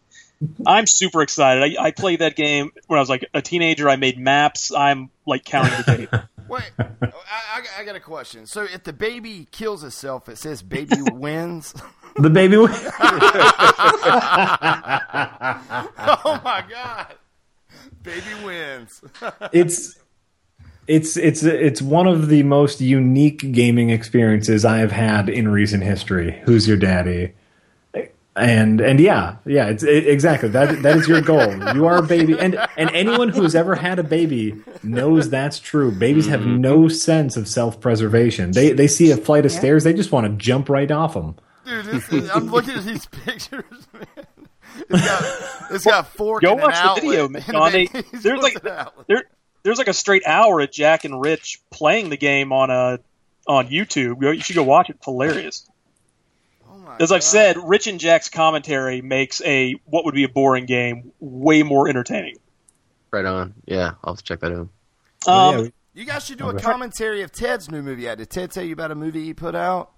I'm 0.66 0.88
super 0.88 1.22
excited. 1.22 1.78
I, 1.78 1.84
I 1.88 1.92
played 1.92 2.20
that 2.20 2.36
game 2.36 2.72
when 2.88 2.98
I 2.98 3.02
was 3.02 3.10
like 3.10 3.26
a 3.34 3.42
teenager. 3.42 3.90
I 3.90 3.98
made 3.98 4.18
maps. 4.18 4.74
I'm 4.74 5.10
like 5.26 5.44
counting 5.44 5.74
the 5.86 5.98
days. 5.98 6.08
Wait, 6.48 6.64
I, 6.80 6.86
I, 7.02 7.64
I 7.80 7.84
got 7.84 7.96
a 7.96 8.00
question. 8.00 8.48
So 8.48 8.64
if 8.64 8.84
the 8.84 8.94
baby 8.94 9.48
kills 9.52 9.84
itself, 9.84 10.28
it 10.30 10.38
says 10.38 10.64
baby 10.64 10.96
wins. 11.12 11.76
The 12.16 12.30
baby. 12.30 12.58
Wins. 12.58 12.72
oh 16.00 16.42
my 16.44 16.64
god, 16.68 17.14
baby 18.02 18.44
wins. 18.44 19.02
it's 19.52 20.00
it's 20.88 21.18
it's 21.18 21.44
it's 21.44 21.82
one 21.84 22.08
of 22.08 22.30
the 22.30 22.42
most 22.44 22.82
unique 22.82 23.52
gaming 23.52 23.92
experiences 23.92 24.66
I 24.66 24.78
have 24.78 24.92
had 24.92 25.30
in 25.30 25.50
recent 25.50 25.84
history. 25.84 26.42
Who's 26.46 26.68
your 26.68 26.78
daddy? 26.78 27.34
And 28.40 28.82
and 28.82 29.00
yeah, 29.00 29.38
yeah, 29.46 29.68
it's 29.68 29.84
it, 29.84 30.08
exactly 30.08 30.50
that. 30.50 30.82
That 30.82 30.98
is 30.98 31.08
your 31.08 31.22
goal. 31.22 31.76
You 31.76 31.86
are 31.86 31.98
a 31.98 32.04
baby, 32.04 32.40
and 32.40 32.56
and 32.78 32.90
anyone 32.92 33.30
who 33.30 33.44
has 33.44 33.56
ever 33.56 33.76
had 33.76 34.00
a 34.00 34.04
baby 34.04 34.56
knows 34.82 35.30
that's 35.30 35.60
true. 35.60 35.92
Babies 35.92 36.28
have 36.28 36.42
mm-hmm. 36.42 36.62
no 36.62 36.88
sense 36.88 37.38
of 37.38 37.48
self 37.48 37.80
preservation. 37.82 38.52
They 38.52 38.72
they 38.72 38.88
see 38.88 39.12
a 39.12 39.18
flight 39.18 39.46
of 39.46 39.52
stairs, 39.52 39.84
they 39.84 39.94
just 39.94 40.12
want 40.12 40.26
to 40.28 40.34
jump 40.34 40.70
right 40.70 40.90
off 40.90 41.14
them. 41.14 41.36
Dude, 41.66 41.86
this 41.86 42.12
is, 42.12 42.30
I'm 42.32 42.48
looking 42.48 42.76
at 42.76 42.84
these 42.84 43.06
pictures, 43.06 43.88
man. 43.94 44.26
It's 44.90 45.06
got, 45.06 45.72
it's 45.72 45.86
got 45.86 46.08
fork 46.08 46.42
Go 46.42 46.54
and 46.54 46.62
an 46.62 46.66
watch 46.68 46.96
the 46.96 47.02
video, 47.02 47.28
man. 47.28 47.44
the 47.48 47.52
John. 47.52 47.72
They- 47.72 47.88
there's 48.20 48.42
like 48.42 48.64
an 48.64 48.88
there, 49.08 49.24
there's 49.64 49.78
like 49.78 49.88
a 49.88 49.94
straight 49.94 50.26
hour 50.26 50.60
of 50.62 50.72
Jack 50.72 51.06
and 51.06 51.22
Rich 51.22 51.62
playing 51.70 52.10
the 52.10 52.18
game 52.18 52.52
on 52.52 52.70
a 52.70 53.00
on 53.48 53.68
YouTube. 53.68 54.22
You 54.22 54.42
should 54.42 54.56
go 54.56 54.64
watch 54.64 54.90
it. 54.90 54.96
It's 54.98 55.06
hilarious. 55.06 55.69
As 57.00 57.12
I've 57.12 57.24
said, 57.24 57.58
Rich 57.58 57.88
and 57.88 58.00
Jack's 58.00 58.30
commentary 58.30 59.02
makes 59.02 59.42
a 59.42 59.74
what 59.86 60.06
would 60.06 60.14
be 60.16 60.24
a 60.26 60.30
boring 60.30 60.66
game 60.66 61.12
way 61.20 61.64
more 61.64 61.88
entertaining. 61.88 62.36
Right 63.12 63.26
on. 63.26 63.54
Yeah, 63.66 63.94
I'll 64.04 64.14
have 64.14 64.18
to 64.18 64.24
check 64.24 64.42
that 64.42 64.52
out. 64.52 64.68
Um, 65.28 65.72
You 65.94 66.06
guys 66.06 66.26
should 66.26 66.38
do 66.38 66.46
a 66.46 66.54
Okay. 66.54 66.64
commentary 66.64 67.22
of 67.24 67.32
Ted's 67.32 67.70
new 67.72 67.82
movie. 67.82 68.08
out. 68.10 68.18
Did 68.20 68.30
Ted 68.30 68.52
tell 68.52 68.64
you 68.64 68.74
about 68.74 68.92
a 68.92 68.96
movie 68.96 69.24
he 69.24 69.34
put 69.34 69.56
out? 69.56 69.92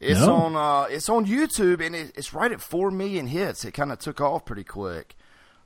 It's 0.00 0.20
No. 0.20 0.34
on 0.36 0.56
uh, 0.56 0.86
it's 0.88 1.08
on 1.08 1.26
YouTube 1.26 1.84
and 1.84 1.94
it, 1.96 2.12
it's 2.16 2.32
right 2.32 2.52
at 2.52 2.60
four 2.60 2.90
million 2.92 3.26
hits. 3.26 3.64
It 3.64 3.72
kind 3.72 3.90
of 3.92 3.98
took 3.98 4.20
off 4.20 4.44
pretty 4.44 4.62
quick. 4.64 5.16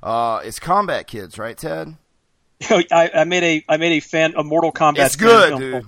Uh, 0.02 0.40
it's 0.42 0.58
Combat 0.58 1.06
Kids, 1.06 1.38
right, 1.38 1.56
Ted? 1.56 1.96
I, 2.70 3.10
I 3.14 3.24
made 3.24 3.42
a 3.44 3.64
I 3.68 3.76
made 3.76 3.92
a 3.92 4.00
fan 4.00 4.32
a 4.36 4.42
Mortal 4.42 4.72
Kombat. 4.72 5.04
It's 5.06 5.16
good, 5.16 5.48
film 5.50 5.60
dude. 5.60 5.72
Called, 5.72 5.86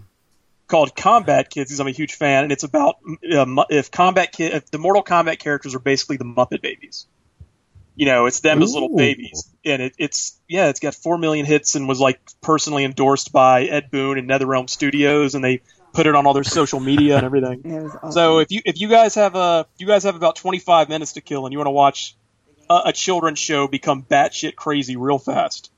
called 0.67 0.97
Combat 0.97 1.51
Kids 1.51 1.71
because 1.71 1.81
I'm 1.81 1.87
a 1.87 1.93
huge 1.93 2.15
fan, 2.15 2.45
and 2.45 2.53
it's 2.53 2.65
about 2.65 2.97
uh, 3.07 3.65
if 3.71 3.91
Combat 3.91 4.33
Kid 4.33 4.55
if 4.55 4.71
the 4.71 4.79
Mortal 4.79 5.03
Kombat 5.03 5.39
characters 5.39 5.75
are 5.75 5.81
basically 5.81 6.17
the 6.17 6.25
Muppet 6.25 6.63
Babies. 6.63 7.07
You 7.97 8.07
know, 8.07 8.27
it's 8.27 8.41
them 8.41 8.61
as 8.61 8.75
little 8.75 8.97
babies, 8.97 9.49
and 9.65 9.81
it, 9.81 9.95
it's 9.99 10.37
yeah, 10.49 10.69
it's 10.69 10.81
got 10.81 10.97
four 10.97 11.17
million 11.17 11.47
hits 11.47 11.77
and 11.77 11.87
was 11.87 12.01
like 12.01 12.19
personally 12.41 12.83
endorsed 12.83 13.31
by 13.31 13.65
Ed 13.65 13.89
Boon 13.93 14.19
and 14.19 14.29
NetherRealm 14.29 14.69
Studios, 14.69 15.37
and 15.37 15.45
they 15.45 15.63
put 15.93 16.09
it 16.09 16.15
on 16.17 16.27
all 16.27 16.35
their 16.35 16.43
social 16.43 16.81
media 16.81 17.17
and 17.17 17.25
everything. 17.25 17.91
So 18.11 18.41
if 18.41 18.51
you 18.51 18.63
if 18.65 18.81
you 18.81 18.89
guys 18.89 19.15
have 19.15 19.37
a 19.37 19.67
you 19.79 19.87
guys 19.87 20.03
have 20.03 20.17
about 20.17 20.37
25 20.37 20.89
minutes 20.89 21.13
to 21.13 21.21
kill 21.21 21.47
and 21.47 21.53
you 21.53 21.59
want 21.59 21.69
to 21.69 21.73
watch 21.73 22.17
a, 22.69 22.83
a 22.87 22.93
children's 22.93 23.39
show 23.39 23.69
become 23.69 24.03
batshit 24.03 24.57
crazy 24.57 24.97
real 24.97 25.19
fast, 25.19 25.71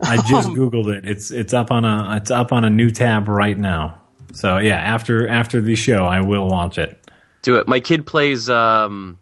I 0.00 0.16
just 0.16 0.48
googled 0.48 0.92
it. 0.92 1.08
It's 1.08 1.30
it's 1.30 1.54
up 1.54 1.70
on 1.70 1.84
a 1.84 2.16
it's 2.16 2.32
up 2.32 2.52
on 2.52 2.64
a 2.64 2.70
new 2.70 2.90
tab 2.90 3.28
right 3.28 3.56
now. 3.56 4.01
So 4.32 4.58
yeah, 4.58 4.76
after 4.76 5.28
after 5.28 5.60
the 5.60 5.74
show, 5.74 6.04
I 6.04 6.20
will 6.20 6.48
watch 6.48 6.78
it. 6.78 6.98
Do 7.42 7.56
it. 7.56 7.68
My 7.68 7.80
kid 7.80 8.06
plays. 8.06 8.48
um 8.50 9.18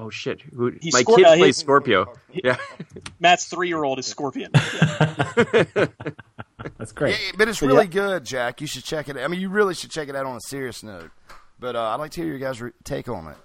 Oh 0.00 0.10
shit! 0.10 0.40
Who, 0.42 0.70
my 0.92 1.02
Scor- 1.02 1.16
kid 1.16 1.24
uh, 1.26 1.36
plays 1.36 1.56
he- 1.58 1.62
Scorpio. 1.64 2.14
Yeah. 2.32 2.56
Matt's 3.20 3.46
three 3.46 3.66
year 3.66 3.82
old 3.82 3.98
is 3.98 4.06
Scorpion. 4.06 4.52
That's 6.78 6.92
great. 6.94 7.16
Yeah, 7.20 7.32
but 7.36 7.48
it's 7.48 7.60
really 7.62 7.84
yeah. 7.86 7.90
good, 7.90 8.24
Jack. 8.24 8.60
You 8.60 8.68
should 8.68 8.84
check 8.84 9.08
it. 9.08 9.16
out. 9.16 9.24
I 9.24 9.28
mean, 9.28 9.40
you 9.40 9.48
really 9.48 9.74
should 9.74 9.90
check 9.90 10.08
it 10.08 10.14
out 10.14 10.24
on 10.26 10.36
a 10.36 10.40
serious 10.40 10.84
note. 10.84 11.10
But 11.58 11.74
uh, 11.74 11.82
I'd 11.82 11.96
like 11.96 12.12
to 12.12 12.20
hear 12.20 12.30
your 12.30 12.38
guys' 12.38 12.60
re- 12.62 12.70
take 12.84 13.08
on 13.08 13.26
it. 13.26 13.36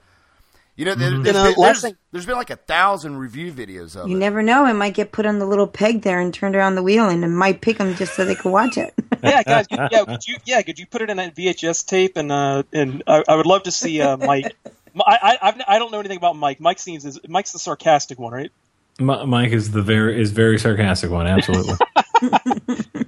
You 0.75 0.85
know, 0.85 0.95
there, 0.95 1.11
Mhm. 1.11 1.23
there's 1.23 1.35
You 1.35 1.43
know, 1.43 1.49
been, 1.53 1.61
last 1.61 1.81
there's, 1.81 1.81
thing- 1.81 1.97
there's 2.11 2.25
been 2.25 2.35
like 2.35 2.49
a 2.49 2.55
thousand 2.55 3.17
review 3.17 3.53
videos 3.53 3.95
of 3.95 4.09
You 4.09 4.15
it. 4.15 4.19
never 4.19 4.41
know; 4.41 4.65
it 4.65 4.73
might 4.73 4.95
get 4.95 5.11
put 5.11 5.25
on 5.27 5.37
the 5.37 5.45
little 5.45 5.67
peg 5.67 6.01
there 6.01 6.19
and 6.19 6.33
turned 6.33 6.55
around 6.55 6.73
the 6.75 6.81
wheel, 6.81 7.07
and 7.09 7.23
it 7.23 7.27
might 7.27 7.61
pick 7.61 7.77
them 7.77 7.93
just 7.95 8.15
so 8.15 8.25
they 8.25 8.33
could 8.33 8.51
watch 8.51 8.77
it. 8.77 8.91
yeah, 9.23 9.43
guys. 9.43 9.67
you- 9.69 9.77
Yeah, 9.91 10.03
could 10.05 10.27
you? 10.27 10.35
Yeah, 10.45 10.61
could 10.63 10.79
you 10.79 10.87
put 10.87 11.03
it 11.03 11.11
in 11.11 11.17
that 11.17 11.35
VHS 11.35 11.85
tape? 11.85 12.17
And 12.17 12.31
uh, 12.31 12.63
and 12.73 13.03
I, 13.05 13.23
I 13.27 13.35
would 13.35 13.45
love 13.45 13.63
to 13.63 13.71
see 13.71 14.01
uh, 14.01 14.17
Mike. 14.17 14.55
I, 14.99 15.17
I 15.21 15.37
I've, 15.49 15.61
I 15.67 15.79
don't 15.79 15.91
know 15.91 15.99
anything 15.99 16.17
about 16.17 16.35
Mike. 16.35 16.59
Mike 16.59 16.79
seems 16.79 17.05
is 17.05 17.19
Mike's 17.27 17.51
the 17.51 17.59
sarcastic 17.59 18.17
one, 18.17 18.33
right? 18.33 18.51
M- 18.99 19.29
Mike 19.29 19.51
is 19.51 19.69
the 19.71 19.81
very 19.83 20.19
is 20.19 20.31
very 20.31 20.57
sarcastic 20.57 21.11
one. 21.11 21.27
Absolutely. 21.27 21.75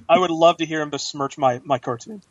I 0.08 0.18
would 0.18 0.30
love 0.30 0.58
to 0.58 0.66
hear 0.66 0.80
him 0.82 0.90
besmirch 0.90 1.36
my 1.36 1.60
my 1.64 1.78
cartoon. 1.80 2.22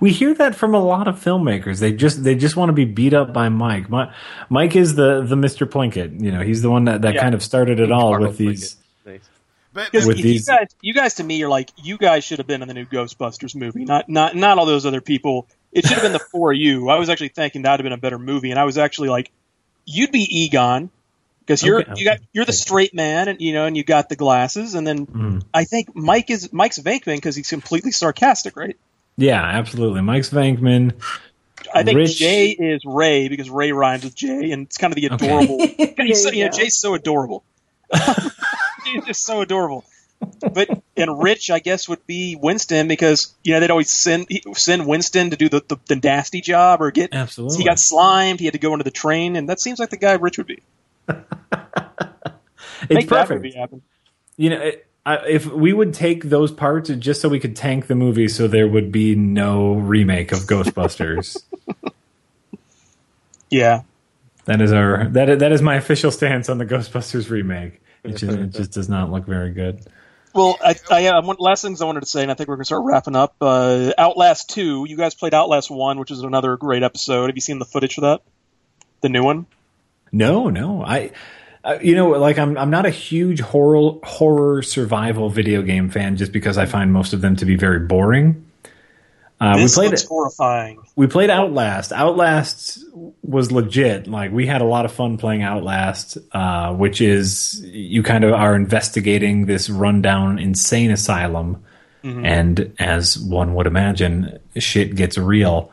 We 0.00 0.10
hear 0.12 0.34
that 0.34 0.54
from 0.54 0.74
a 0.74 0.80
lot 0.82 1.08
of 1.08 1.16
filmmakers. 1.22 1.80
They 1.80 1.92
just 1.92 2.22
they 2.24 2.34
just 2.34 2.56
want 2.56 2.68
to 2.70 2.72
be 2.72 2.84
beat 2.84 3.14
up 3.14 3.32
by 3.32 3.48
Mike. 3.48 3.90
Mi- 3.90 4.10
Mike 4.48 4.76
is 4.76 4.94
the 4.94 5.22
the 5.22 5.36
Mr. 5.36 5.66
Plinkett. 5.66 6.20
You 6.22 6.32
know, 6.32 6.40
he's 6.42 6.62
the 6.62 6.70
one 6.70 6.84
that, 6.84 7.02
that 7.02 7.14
Yeah. 7.14 7.20
kind 7.22 7.34
of 7.34 7.42
started 7.42 7.80
it 7.80 7.90
all 7.92 8.18
with 8.18 8.36
these. 8.38 8.76
Because 9.74 10.04
with 10.06 10.18
you 10.18 10.38
guys, 10.42 10.66
you 10.82 10.92
guys 10.92 11.14
to 11.14 11.24
me 11.24 11.42
are 11.42 11.48
like 11.48 11.70
you 11.82 11.96
guys 11.96 12.24
should 12.24 12.38
have 12.38 12.46
been 12.46 12.60
in 12.60 12.68
the 12.68 12.74
new 12.74 12.84
Ghostbusters 12.84 13.54
movie, 13.56 13.86
not 13.86 14.06
not 14.08 14.36
not 14.36 14.58
all 14.58 14.66
those 14.66 14.84
other 14.84 15.00
people. 15.00 15.46
It 15.72 15.86
should 15.86 15.94
have 15.94 16.02
been 16.02 16.12
the 16.12 16.18
four 16.18 16.52
of 16.52 16.58
you. 16.58 16.90
I 16.90 16.98
was 16.98 17.08
actually 17.08 17.28
thinking 17.30 17.62
that 17.62 17.70
would 17.70 17.80
have 17.80 17.84
been 17.84 17.94
a 17.94 17.96
better 17.96 18.18
movie, 18.18 18.50
and 18.50 18.60
I 18.60 18.64
was 18.64 18.76
actually 18.76 19.08
like, 19.08 19.30
you'd 19.86 20.12
be 20.12 20.28
Egon 20.44 20.90
because 21.40 21.62
you're 21.62 21.80
Okay, 21.80 21.92
you 21.96 22.04
got 22.04 22.18
you're 22.34 22.44
the 22.44 22.52
straight 22.52 22.92
man, 22.92 23.28
and 23.28 23.40
you 23.40 23.54
know, 23.54 23.64
and 23.64 23.74
you 23.74 23.82
got 23.82 24.10
the 24.10 24.16
glasses, 24.16 24.74
and 24.74 24.86
then 24.86 25.06
Mm. 25.06 25.42
I 25.54 25.64
think 25.64 25.96
Mike 25.96 26.28
is 26.28 26.52
Mike's 26.52 26.78
Venkman 26.78 27.16
because 27.16 27.34
he's 27.34 27.48
completely 27.48 27.92
sarcastic, 27.92 28.58
right? 28.58 28.76
Yeah, 29.16 29.42
absolutely. 29.42 30.00
Mike's 30.02 30.30
Venkman. 30.30 30.94
I 31.74 31.82
think 31.82 31.96
Rich- 31.96 32.16
Jay 32.18 32.48
is 32.50 32.82
Ray 32.84 33.28
because 33.28 33.48
Ray 33.50 33.72
rhymes 33.72 34.04
with 34.04 34.14
Jay, 34.14 34.50
and 34.52 34.66
it's 34.66 34.78
kind 34.78 34.92
of 34.92 34.96
the 34.96 35.06
adorable. 35.06 35.58
He's 35.98 36.22
so- 36.22 36.28
There 36.30 36.34
you 36.34 36.44
you 36.44 36.44
know. 36.46 36.50
Jay's 36.56 36.74
so 36.78 36.94
adorable. 36.94 37.44
He's 38.84 39.04
just 39.04 39.24
so 39.24 39.40
adorable. 39.42 39.84
But 40.52 40.68
and 40.96 41.22
Rich, 41.22 41.50
I 41.50 41.58
guess, 41.58 41.88
would 41.88 42.06
be 42.06 42.36
Winston 42.36 42.86
because 42.88 43.34
you 43.42 43.52
know 43.54 43.60
they'd 43.60 43.70
always 43.70 43.90
send 43.90 44.26
send 44.54 44.86
Winston 44.86 45.30
to 45.30 45.36
do 45.36 45.48
the, 45.48 45.62
the, 45.66 45.76
the 45.88 45.96
nasty 45.96 46.40
job 46.40 46.80
or 46.80 46.90
get. 46.92 47.12
Absolutely. 47.12 47.58
He 47.58 47.64
got 47.64 47.78
slimed. 47.80 48.38
He 48.38 48.46
had 48.46 48.52
to 48.52 48.60
go 48.60 48.72
into 48.72 48.84
the 48.84 48.90
train, 48.92 49.34
and 49.36 49.48
that 49.48 49.58
seems 49.60 49.78
like 49.80 49.90
the 49.90 49.96
guy 49.96 50.12
Rich 50.14 50.38
would 50.38 50.46
be. 50.46 50.62
It's 52.82 52.90
Make 52.94 53.08
that 53.10 53.28
perfect. 53.28 53.42
movie 53.44 53.56
happen. 53.56 53.82
You 54.36 54.50
know, 54.50 54.60
it, 54.60 54.86
I, 55.04 55.16
if 55.26 55.46
we 55.46 55.72
would 55.72 55.94
take 55.94 56.24
those 56.24 56.52
parts 56.52 56.88
just 56.90 57.20
so 57.20 57.28
we 57.28 57.40
could 57.40 57.56
tank 57.56 57.88
the 57.88 57.94
movie, 57.94 58.28
so 58.28 58.46
there 58.46 58.68
would 58.68 58.92
be 58.92 59.14
no 59.16 59.74
remake 59.74 60.32
of 60.32 60.40
Ghostbusters. 60.40 61.42
Yeah. 63.50 63.82
that 64.46 64.62
is 64.62 64.72
our 64.72 65.08
that 65.10 65.40
that 65.40 65.52
is 65.52 65.60
my 65.60 65.74
official 65.74 66.10
stance 66.10 66.48
on 66.48 66.56
the 66.56 66.64
Ghostbusters 66.64 67.28
remake. 67.28 67.82
It 68.02 68.16
just, 68.16 68.32
it 68.32 68.50
just 68.50 68.72
does 68.72 68.88
not 68.88 69.10
look 69.10 69.26
very 69.26 69.52
good. 69.52 69.84
Well, 70.34 70.58
I, 70.64 70.74
I 70.90 71.06
uh, 71.08 71.22
one 71.22 71.36
last 71.38 71.60
things 71.60 71.82
I 71.82 71.84
wanted 71.84 72.00
to 72.00 72.06
say, 72.06 72.22
and 72.22 72.30
I 72.30 72.34
think 72.34 72.48
we're 72.48 72.56
gonna 72.56 72.64
start 72.64 72.84
wrapping 72.84 73.14
up. 73.14 73.36
Uh, 73.42 73.92
Outlast 73.98 74.48
Two. 74.48 74.86
You 74.88 74.96
guys 74.96 75.14
played 75.14 75.34
Outlast 75.34 75.70
One, 75.70 75.98
which 75.98 76.10
is 76.10 76.22
another 76.22 76.56
great 76.56 76.82
episode. 76.82 77.26
Have 77.26 77.36
you 77.36 77.42
seen 77.42 77.58
the 77.58 77.66
footage 77.66 77.94
for 77.94 78.00
that? 78.00 78.22
The 79.02 79.10
new 79.10 79.22
one. 79.22 79.44
No, 80.10 80.48
no, 80.48 80.82
I. 80.82 81.10
Uh, 81.64 81.78
you 81.80 81.94
know, 81.94 82.10
like 82.10 82.38
I'm, 82.38 82.58
I'm 82.58 82.70
not 82.70 82.86
a 82.86 82.90
huge 82.90 83.40
horror 83.40 83.92
horror 84.04 84.62
survival 84.62 85.30
video 85.30 85.62
game 85.62 85.90
fan, 85.90 86.16
just 86.16 86.32
because 86.32 86.58
I 86.58 86.66
find 86.66 86.92
most 86.92 87.12
of 87.12 87.20
them 87.20 87.36
to 87.36 87.44
be 87.44 87.56
very 87.56 87.80
boring. 87.80 88.46
Uh, 89.40 89.54
we 89.56 89.66
played 89.68 89.92
it. 89.92 90.04
horrifying. 90.08 90.80
we 90.94 91.08
played 91.08 91.28
Outlast. 91.28 91.92
Outlast 91.92 92.78
was 93.22 93.50
legit. 93.50 94.06
Like 94.06 94.30
we 94.30 94.46
had 94.46 94.60
a 94.60 94.64
lot 94.64 94.84
of 94.84 94.92
fun 94.92 95.18
playing 95.18 95.42
Outlast, 95.42 96.16
uh, 96.30 96.72
which 96.74 97.00
is 97.00 97.60
you 97.64 98.04
kind 98.04 98.22
of 98.22 98.32
are 98.34 98.54
investigating 98.54 99.46
this 99.46 99.68
rundown 99.68 100.38
insane 100.38 100.92
asylum, 100.92 101.64
Mhm. 102.04 102.24
and 102.24 102.72
as 102.78 103.18
one 103.18 103.54
would 103.54 103.66
imagine, 103.66 104.38
shit 104.56 104.94
gets 104.94 105.18
real. 105.18 105.71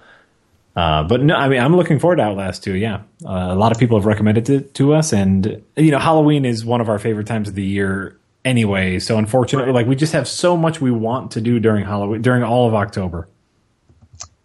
Uh, 0.80 1.04
but 1.04 1.22
no, 1.22 1.36
I 1.36 1.50
mean, 1.50 1.60
I'm 1.60 1.76
looking 1.76 2.00
forward 2.00 2.16
to 2.18 2.22
Outlast 2.22 2.64
too. 2.64 2.74
Yeah, 2.74 3.02
uh, 3.26 3.50
a 3.52 3.56
lot 3.56 3.74
of 3.74 3.80
people 3.80 3.98
have 3.98 4.06
recommended 4.06 4.50
it 4.50 4.74
to 4.76 4.94
us, 4.94 5.12
and 5.12 5.62
you 5.76 5.92
know, 5.92 6.00
Halloween 6.00 6.46
is 6.46 6.64
one 6.64 6.80
of 6.80 6.88
our 6.88 6.98
favorite 6.98 7.28
times 7.28 7.50
of 7.50 7.56
the 7.56 7.66
year 7.66 8.18
anyway. 8.46 9.00
So 9.00 9.18
unfortunately, 9.18 9.74
like 9.74 9.88
we 9.88 9.98
just 9.98 10.14
have 10.14 10.26
so 10.26 10.56
much 10.56 10.80
we 10.80 10.90
want 10.90 11.32
to 11.32 11.42
do 11.42 11.60
during 11.60 11.84
Halloween, 11.84 12.22
during 12.22 12.44
all 12.44 12.66
of 12.66 12.76
October. 12.76 13.28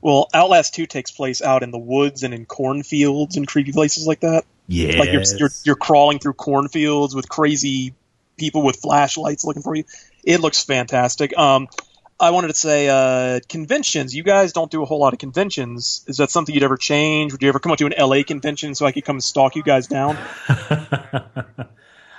Well, 0.00 0.28
Outlast 0.34 0.74
Two 0.74 0.86
takes 0.86 1.12
place 1.12 1.40
out 1.40 1.62
in 1.62 1.70
the 1.70 1.78
woods 1.78 2.24
and 2.24 2.34
in 2.34 2.46
cornfields 2.46 3.36
and 3.36 3.46
creepy 3.46 3.70
places 3.70 4.04
like 4.04 4.20
that. 4.20 4.44
Yeah, 4.66 4.98
like 4.98 5.12
you're, 5.12 5.22
you're 5.38 5.50
you're 5.62 5.76
crawling 5.76 6.18
through 6.18 6.34
cornfields 6.34 7.14
with 7.14 7.28
crazy 7.28 7.94
people 8.36 8.62
with 8.62 8.80
flashlights 8.80 9.44
looking 9.44 9.62
for 9.62 9.76
you. 9.76 9.84
It 10.24 10.40
looks 10.40 10.64
fantastic. 10.64 11.38
Um, 11.38 11.68
I 12.20 12.30
wanted 12.30 12.48
to 12.48 12.54
say 12.54 12.88
uh, 12.88 13.40
conventions. 13.48 14.14
You 14.14 14.22
guys 14.22 14.52
don't 14.52 14.70
do 14.70 14.82
a 14.82 14.86
whole 14.86 15.00
lot 15.00 15.12
of 15.12 15.18
conventions. 15.18 16.04
Is 16.06 16.18
that 16.18 16.30
something 16.30 16.54
you'd 16.54 16.64
ever 16.64 16.76
change? 16.76 17.32
Would 17.32 17.42
you 17.42 17.48
ever 17.48 17.58
come 17.58 17.72
up 17.72 17.78
to 17.78 17.86
an 17.86 17.94
LA 17.98 18.22
convention 18.22 18.74
so 18.74 18.86
I 18.86 18.92
could 18.92 19.04
come 19.04 19.20
stalk 19.20 19.56
you 19.56 19.62
guys 19.62 19.86
down? 19.88 20.16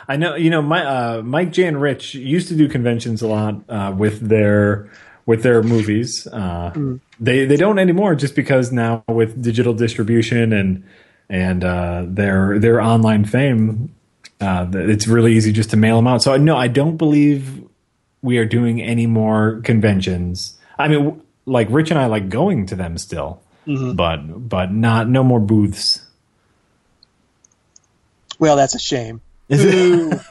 I 0.07 0.17
know, 0.17 0.35
you 0.35 0.49
know, 0.49 0.61
my 0.61 0.85
uh, 0.85 1.21
Mike, 1.23 1.51
Jay, 1.51 1.65
and 1.65 1.81
Rich 1.81 2.13
used 2.13 2.47
to 2.49 2.55
do 2.55 2.67
conventions 2.67 3.21
a 3.21 3.27
lot 3.27 3.55
uh, 3.69 3.93
with 3.97 4.19
their 4.27 4.89
with 5.25 5.43
their 5.43 5.63
movies. 5.63 6.27
Uh, 6.27 6.71
Mm. 6.75 6.99
They 7.19 7.45
they 7.45 7.55
don't 7.55 7.79
anymore, 7.79 8.15
just 8.15 8.35
because 8.35 8.73
now 8.73 9.03
with 9.07 9.41
digital 9.41 9.73
distribution 9.73 10.51
and 10.51 10.83
and 11.29 11.63
uh, 11.63 12.03
their 12.05 12.59
their 12.59 12.81
online 12.81 13.23
fame, 13.23 13.95
uh, 14.41 14.67
it's 14.73 15.07
really 15.07 15.33
easy 15.33 15.53
just 15.53 15.69
to 15.69 15.77
mail 15.77 15.95
them 15.95 16.07
out. 16.07 16.21
So 16.21 16.35
no, 16.35 16.57
I 16.57 16.67
don't 16.67 16.97
believe 16.97 17.63
we 18.25 18.37
are 18.39 18.45
doing 18.45 18.81
any 18.81 19.05
more 19.07 19.61
conventions. 19.63 20.57
I 20.77 20.87
mean, 20.89 21.21
like 21.45 21.67
Rich 21.69 21.91
and 21.91 21.99
I 21.99 22.07
like 22.07 22.27
going 22.29 22.65
to 22.67 22.75
them 22.75 22.97
still, 22.97 23.41
Mhm. 23.67 23.95
but 23.95 24.49
but 24.49 24.73
not 24.73 25.07
no 25.07 25.23
more 25.23 25.39
booths. 25.39 26.01
Well, 28.39 28.55
that's 28.57 28.75
a 28.75 28.79
shame. 28.79 29.21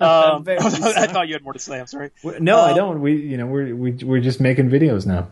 Um, 0.00 0.44
I 0.48 1.06
thought 1.08 1.26
you 1.28 1.34
had 1.34 1.42
more 1.42 1.52
to 1.54 1.58
say. 1.58 1.80
I'm 1.80 1.86
sorry. 1.86 2.10
No, 2.38 2.58
I 2.60 2.70
Um, 2.70 2.76
don't. 2.76 3.00
We 3.00 3.16
you 3.16 3.36
know 3.36 3.46
we're 3.46 3.74
we, 3.74 3.92
we're 3.92 4.20
just 4.20 4.40
making 4.40 4.70
videos 4.70 5.04
now. 5.06 5.28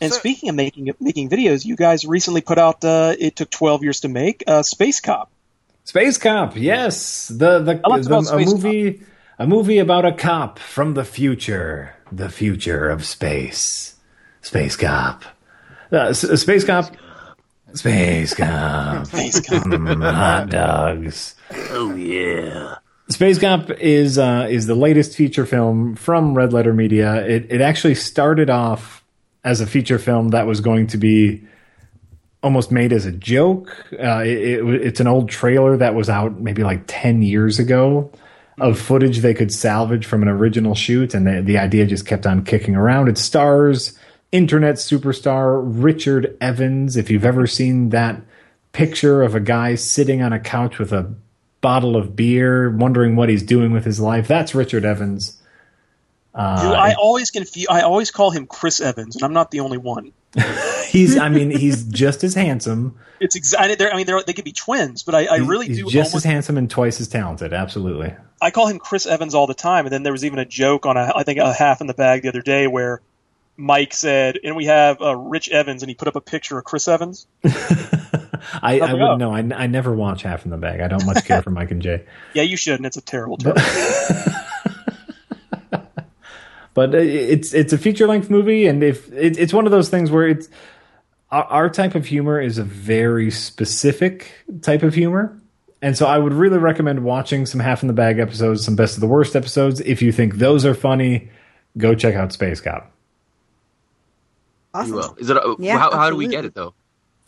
And 0.00 0.12
speaking 0.12 0.48
of 0.48 0.54
making 0.54 0.90
making 1.00 1.28
videos, 1.30 1.64
you 1.64 1.74
guys 1.74 2.04
recently 2.04 2.40
put 2.40 2.58
out. 2.58 2.84
Uh, 2.84 3.14
it 3.18 3.34
took 3.34 3.50
12 3.50 3.82
years 3.82 4.00
to 4.00 4.08
make 4.08 4.44
uh, 4.46 4.62
Space 4.62 5.00
Cop. 5.00 5.30
Space 5.84 6.18
Cop, 6.18 6.56
yes, 6.56 7.28
the 7.28 7.58
the, 7.58 7.74
the 7.74 8.18
a 8.18 8.24
Space 8.24 8.52
movie 8.52 9.02
a 9.38 9.46
movie 9.46 9.78
about 9.78 10.04
a 10.04 10.12
cop 10.12 10.58
from 10.58 10.94
the 10.94 11.04
future, 11.04 11.94
the 12.10 12.28
future 12.28 12.88
of 12.88 13.04
space. 13.04 13.94
Space 14.42 14.76
Cop, 14.76 15.24
uh, 15.92 16.06
S- 16.06 16.40
Space 16.40 16.64
Cop, 16.64 16.96
Space 17.74 18.34
Cop, 18.34 19.06
Space 19.08 19.40
Cop. 19.40 19.62
Mm, 19.64 20.14
hot 20.14 20.48
dogs. 20.48 21.34
Oh 21.70 21.94
yeah. 21.94 22.76
Space 23.10 23.38
Cop 23.38 23.70
is 23.72 24.16
uh, 24.16 24.46
is 24.48 24.66
the 24.66 24.74
latest 24.74 25.16
feature 25.16 25.44
film 25.44 25.96
from 25.96 26.34
Red 26.34 26.52
Letter 26.52 26.72
Media. 26.72 27.26
It 27.26 27.46
it 27.50 27.60
actually 27.60 27.94
started 27.94 28.48
off 28.48 29.04
as 29.44 29.60
a 29.60 29.66
feature 29.66 29.98
film 29.98 30.28
that 30.28 30.46
was 30.46 30.60
going 30.60 30.86
to 30.88 30.96
be 30.96 31.42
almost 32.42 32.70
made 32.70 32.92
as 32.92 33.04
a 33.04 33.12
joke. 33.12 33.86
Uh, 33.92 34.22
it, 34.24 34.38
it, 34.38 34.64
it's 34.86 35.00
an 35.00 35.08
old 35.08 35.28
trailer 35.28 35.76
that 35.76 35.94
was 35.94 36.08
out 36.08 36.40
maybe 36.40 36.62
like 36.62 36.84
ten 36.86 37.22
years 37.22 37.58
ago 37.58 38.10
of 38.60 38.78
footage 38.78 39.18
they 39.18 39.34
could 39.34 39.52
salvage 39.52 40.06
from 40.06 40.22
an 40.22 40.28
original 40.28 40.74
shoot, 40.74 41.14
and 41.14 41.26
the, 41.26 41.42
the 41.42 41.58
idea 41.58 41.86
just 41.86 42.06
kept 42.06 42.26
on 42.26 42.44
kicking 42.44 42.74
around. 42.74 43.08
It 43.08 43.18
stars 43.18 43.98
internet 44.32 44.76
superstar 44.76 45.62
Richard 45.64 46.36
Evans. 46.40 46.96
If 46.96 47.10
you've 47.10 47.24
ever 47.24 47.46
seen 47.46 47.90
that 47.90 48.20
picture 48.72 49.22
of 49.22 49.34
a 49.34 49.40
guy 49.40 49.74
sitting 49.74 50.22
on 50.22 50.32
a 50.32 50.40
couch 50.40 50.78
with 50.78 50.92
a 50.92 51.14
bottle 51.60 51.96
of 51.96 52.14
beer, 52.14 52.70
wondering 52.70 53.16
what 53.16 53.28
he's 53.28 53.42
doing 53.42 53.72
with 53.72 53.84
his 53.84 54.00
life, 54.00 54.28
that's 54.28 54.54
Richard 54.54 54.84
Evans. 54.84 55.40
Uh, 56.34 56.62
Dude, 56.62 56.76
I 56.76 56.94
always 56.94 57.30
confuse. 57.30 57.66
I 57.68 57.82
always 57.82 58.10
call 58.10 58.30
him 58.30 58.46
Chris 58.46 58.80
Evans, 58.80 59.16
and 59.16 59.24
I'm 59.24 59.32
not 59.32 59.50
the 59.50 59.60
only 59.60 59.78
one. 59.78 60.12
he's, 60.92 61.16
I 61.18 61.28
mean, 61.28 61.50
he's 61.50 61.84
just 61.84 62.24
as 62.24 62.34
handsome. 62.34 62.98
It's 63.20 63.36
exactly. 63.36 63.86
I 63.86 63.96
mean, 63.96 64.06
they're, 64.06 64.22
they 64.22 64.32
could 64.32 64.44
be 64.44 64.52
twins, 64.52 65.02
but 65.02 65.14
I, 65.14 65.26
I 65.26 65.36
really 65.38 65.66
he's 65.66 65.78
do. 65.78 65.84
just 65.84 66.12
almost, 66.12 66.16
as 66.16 66.24
handsome 66.24 66.56
and 66.56 66.70
twice 66.70 67.00
as 67.00 67.08
talented. 67.08 67.52
Absolutely. 67.52 68.14
I 68.40 68.50
call 68.50 68.68
him 68.68 68.78
Chris 68.78 69.06
Evans 69.06 69.34
all 69.34 69.46
the 69.46 69.54
time, 69.54 69.86
and 69.86 69.92
then 69.92 70.02
there 70.04 70.12
was 70.12 70.24
even 70.24 70.38
a 70.38 70.44
joke 70.44 70.86
on 70.86 70.96
a, 70.96 71.12
I 71.14 71.24
think 71.24 71.38
a 71.40 71.52
half 71.52 71.80
in 71.80 71.88
the 71.88 71.94
bag 71.94 72.22
the 72.22 72.28
other 72.28 72.42
day 72.42 72.68
where 72.68 73.00
Mike 73.56 73.92
said, 73.92 74.38
"And 74.44 74.54
we 74.54 74.66
have 74.66 75.02
uh, 75.02 75.16
Rich 75.16 75.48
Evans," 75.48 75.82
and 75.82 75.90
he 75.90 75.94
put 75.96 76.06
up 76.06 76.14
a 76.14 76.20
picture 76.20 76.56
of 76.58 76.64
Chris 76.64 76.86
Evans. 76.86 77.26
I, 77.44 77.50
I 78.62 78.78
How'd 78.78 78.90
it 78.90 78.92
go? 78.92 78.98
wouldn't 78.98 79.18
know. 79.18 79.34
I, 79.34 79.64
I 79.64 79.66
never 79.66 79.92
watch 79.92 80.22
Half 80.22 80.44
in 80.44 80.52
the 80.52 80.56
Bag. 80.56 80.80
I 80.80 80.86
don't 80.86 81.04
much 81.04 81.24
care 81.24 81.42
for 81.42 81.50
Mike 81.50 81.72
and 81.72 81.82
Jay. 81.82 82.04
Yeah, 82.34 82.44
you 82.44 82.56
should, 82.56 82.76
and 82.76 82.86
it's 82.86 82.96
a 82.96 83.00
terrible 83.00 83.36
joke. 83.36 83.56
but 86.74 86.94
uh, 86.94 86.98
it's 86.98 87.52
it's 87.52 87.72
a 87.72 87.78
feature 87.78 88.06
length 88.06 88.30
movie, 88.30 88.66
and 88.66 88.84
if 88.84 89.12
it, 89.12 89.36
it's 89.38 89.52
one 89.52 89.66
of 89.66 89.72
those 89.72 89.88
things 89.88 90.10
where 90.12 90.28
it's 90.28 90.48
our, 91.30 91.44
our 91.44 91.70
type 91.70 91.94
of 91.94 92.06
humor 92.06 92.40
is 92.40 92.58
a 92.58 92.64
very 92.64 93.30
specific 93.30 94.30
type 94.62 94.82
of 94.82 94.94
humor, 94.94 95.38
and 95.82 95.96
so 95.96 96.06
I 96.06 96.18
would 96.18 96.32
really 96.32 96.58
recommend 96.58 97.04
watching 97.04 97.46
some 97.46 97.60
Half 97.60 97.82
in 97.82 97.86
the 97.88 97.94
Bag 97.94 98.18
episodes, 98.18 98.64
some 98.64 98.76
Best 98.76 98.96
of 98.96 99.00
the 99.00 99.06
Worst 99.06 99.36
episodes. 99.36 99.80
If 99.80 100.02
you 100.02 100.12
think 100.12 100.36
those 100.36 100.64
are 100.64 100.74
funny, 100.74 101.30
go 101.76 101.94
check 101.94 102.14
out 102.14 102.32
Space 102.32 102.60
Cop. 102.60 102.90
You 104.86 104.94
will. 104.94 105.16
Is 105.18 105.30
it? 105.30 105.36
A, 105.36 105.56
Yeah, 105.58 105.78
how, 105.78 105.90
how 105.92 106.10
do 106.10 106.16
we 106.16 106.28
get 106.28 106.44
it 106.44 106.54
though? 106.54 106.74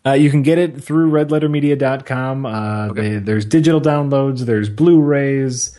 Uh, 0.04 0.12
you 0.12 0.30
can 0.30 0.42
get 0.42 0.56
it 0.56 0.82
through 0.82 1.10
redlettermedia.com. 1.10 2.46
Uh, 2.46 2.92
they, 2.92 3.16
there's 3.18 3.44
digital 3.44 3.80
downloads, 3.80 4.40
there's 4.40 4.70
Blu-rays, 4.70 5.78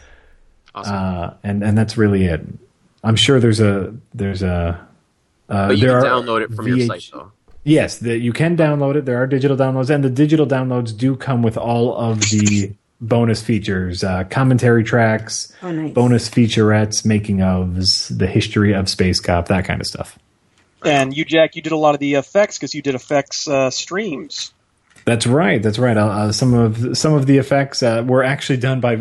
uh, 0.76 1.31
and 1.43 1.64
and 1.64 1.77
that's 1.77 1.98
really 1.98 2.26
it. 2.26 2.41
I'm 3.03 3.15
sure 3.15 3.39
there's 3.39 3.60
a 3.60 3.95
there's 4.14 4.43
a 4.43 4.88
uh, 5.49 5.68
But 5.69 5.77
you 5.77 5.88
there 5.88 6.02
can 6.02 6.11
are 6.11 6.22
download 6.22 6.43
it 6.43 6.53
from 6.53 6.68
your 6.68 6.85
site 6.85 7.10
though. 7.11 7.31
Yes, 7.64 8.00
the, 8.00 8.18
you 8.18 8.34
can 8.34 8.58
download 8.58 8.96
it. 8.96 9.06
There 9.06 9.18
are 9.22 9.28
digital 9.28 9.56
downloads, 9.56 9.90
and 9.90 10.04
the 10.04 10.10
digital 10.10 10.48
downloads 10.48 10.96
do 10.98 11.16
come 11.16 11.44
with 11.44 11.58
all 11.58 11.96
of 11.96 12.20
the 12.32 12.74
bonus 13.00 13.42
features, 13.42 14.04
uh, 14.04 14.24
commentary 14.26 14.84
tracks, 14.84 15.54
Oh, 15.62 15.72
nice. 15.72 15.94
bonus 15.94 16.30
featurettes, 16.30 17.06
making 17.06 17.38
ofs, 17.38 18.16
the 18.18 18.28
history 18.28 18.74
of 18.74 18.90
Space 18.90 19.20
Cop, 19.20 19.48
that 19.50 19.66
kind 19.66 19.80
of 19.82 19.88
stuff. 19.88 20.18
and 20.84 21.16
you, 21.16 21.24
Jack, 21.24 21.56
you 21.56 21.62
did 21.62 21.72
a 21.72 21.78
lot 21.78 21.94
of 21.94 22.00
the 22.00 22.16
effects 22.16 22.58
because 22.58 22.74
you 22.74 22.82
did 22.82 22.96
effects 22.96 23.48
uh, 23.48 23.70
streams. 23.70 24.52
That's 25.06 25.28
right. 25.28 25.62
That's 25.62 25.78
right. 25.80 25.98
Uh, 25.98 26.06
uh, 26.08 26.32
some 26.32 26.54
of 26.54 26.96
some 26.98 27.14
of 27.14 27.26
the 27.26 27.38
effects 27.40 27.82
uh, 27.84 28.04
were 28.06 28.24
actually 28.24 28.58
done 28.58 28.80
by 28.82 29.00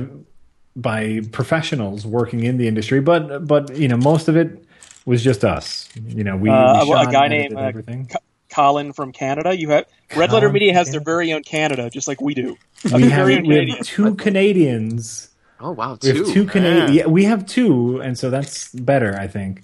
by 0.77 1.21
professionals 1.33 2.07
working 2.07 2.45
in 2.45 2.57
the 2.57 2.69
industry, 2.69 3.01
but 3.01 3.47
but 3.47 3.77
you 3.77 3.87
know 3.89 3.99
most 3.99 4.29
of 4.29 4.37
it 4.37 4.65
was 5.05 5.23
just 5.23 5.45
us. 5.45 5.89
You 6.07 6.25
know, 6.25 6.37
we, 6.37 6.49
Uh, 6.51 6.85
we 6.87 6.93
a- 6.93 7.09
a 7.09 7.13
guy 7.13 7.29
named, 7.29 7.55
uh, 7.57 7.61
everything. 7.61 8.11
Colin 8.51 8.93
from 8.93 9.13
Canada. 9.13 9.57
You 9.57 9.71
have 9.71 9.87
Red 10.17 10.33
Letter 10.33 10.51
Media 10.51 10.73
has 10.75 10.91
their 10.91 11.01
very 11.01 11.33
own 11.33 11.43
Canada, 11.43 11.89
just 11.91 12.09
like 12.09 12.21
we 12.21 12.35
do. 12.35 12.57
We 12.85 12.91
have, 12.91 13.27
we 13.27 13.35
have 13.35 13.43
Canadian. 13.45 13.83
two 13.85 14.15
Canadians. 14.17 15.29
Oh 15.61 15.73
wow, 15.73 15.99
We 16.03 16.09
have 16.09 16.17
two. 16.19 16.33
two 16.33 16.45
Canadian. 16.47 16.93
Yeah, 16.95 17.07
we 17.07 17.25
have 17.25 17.47
two, 17.47 18.01
and 18.01 18.19
so 18.19 18.31
that's 18.31 18.73
better, 18.73 19.17
I 19.19 19.27
think. 19.27 19.63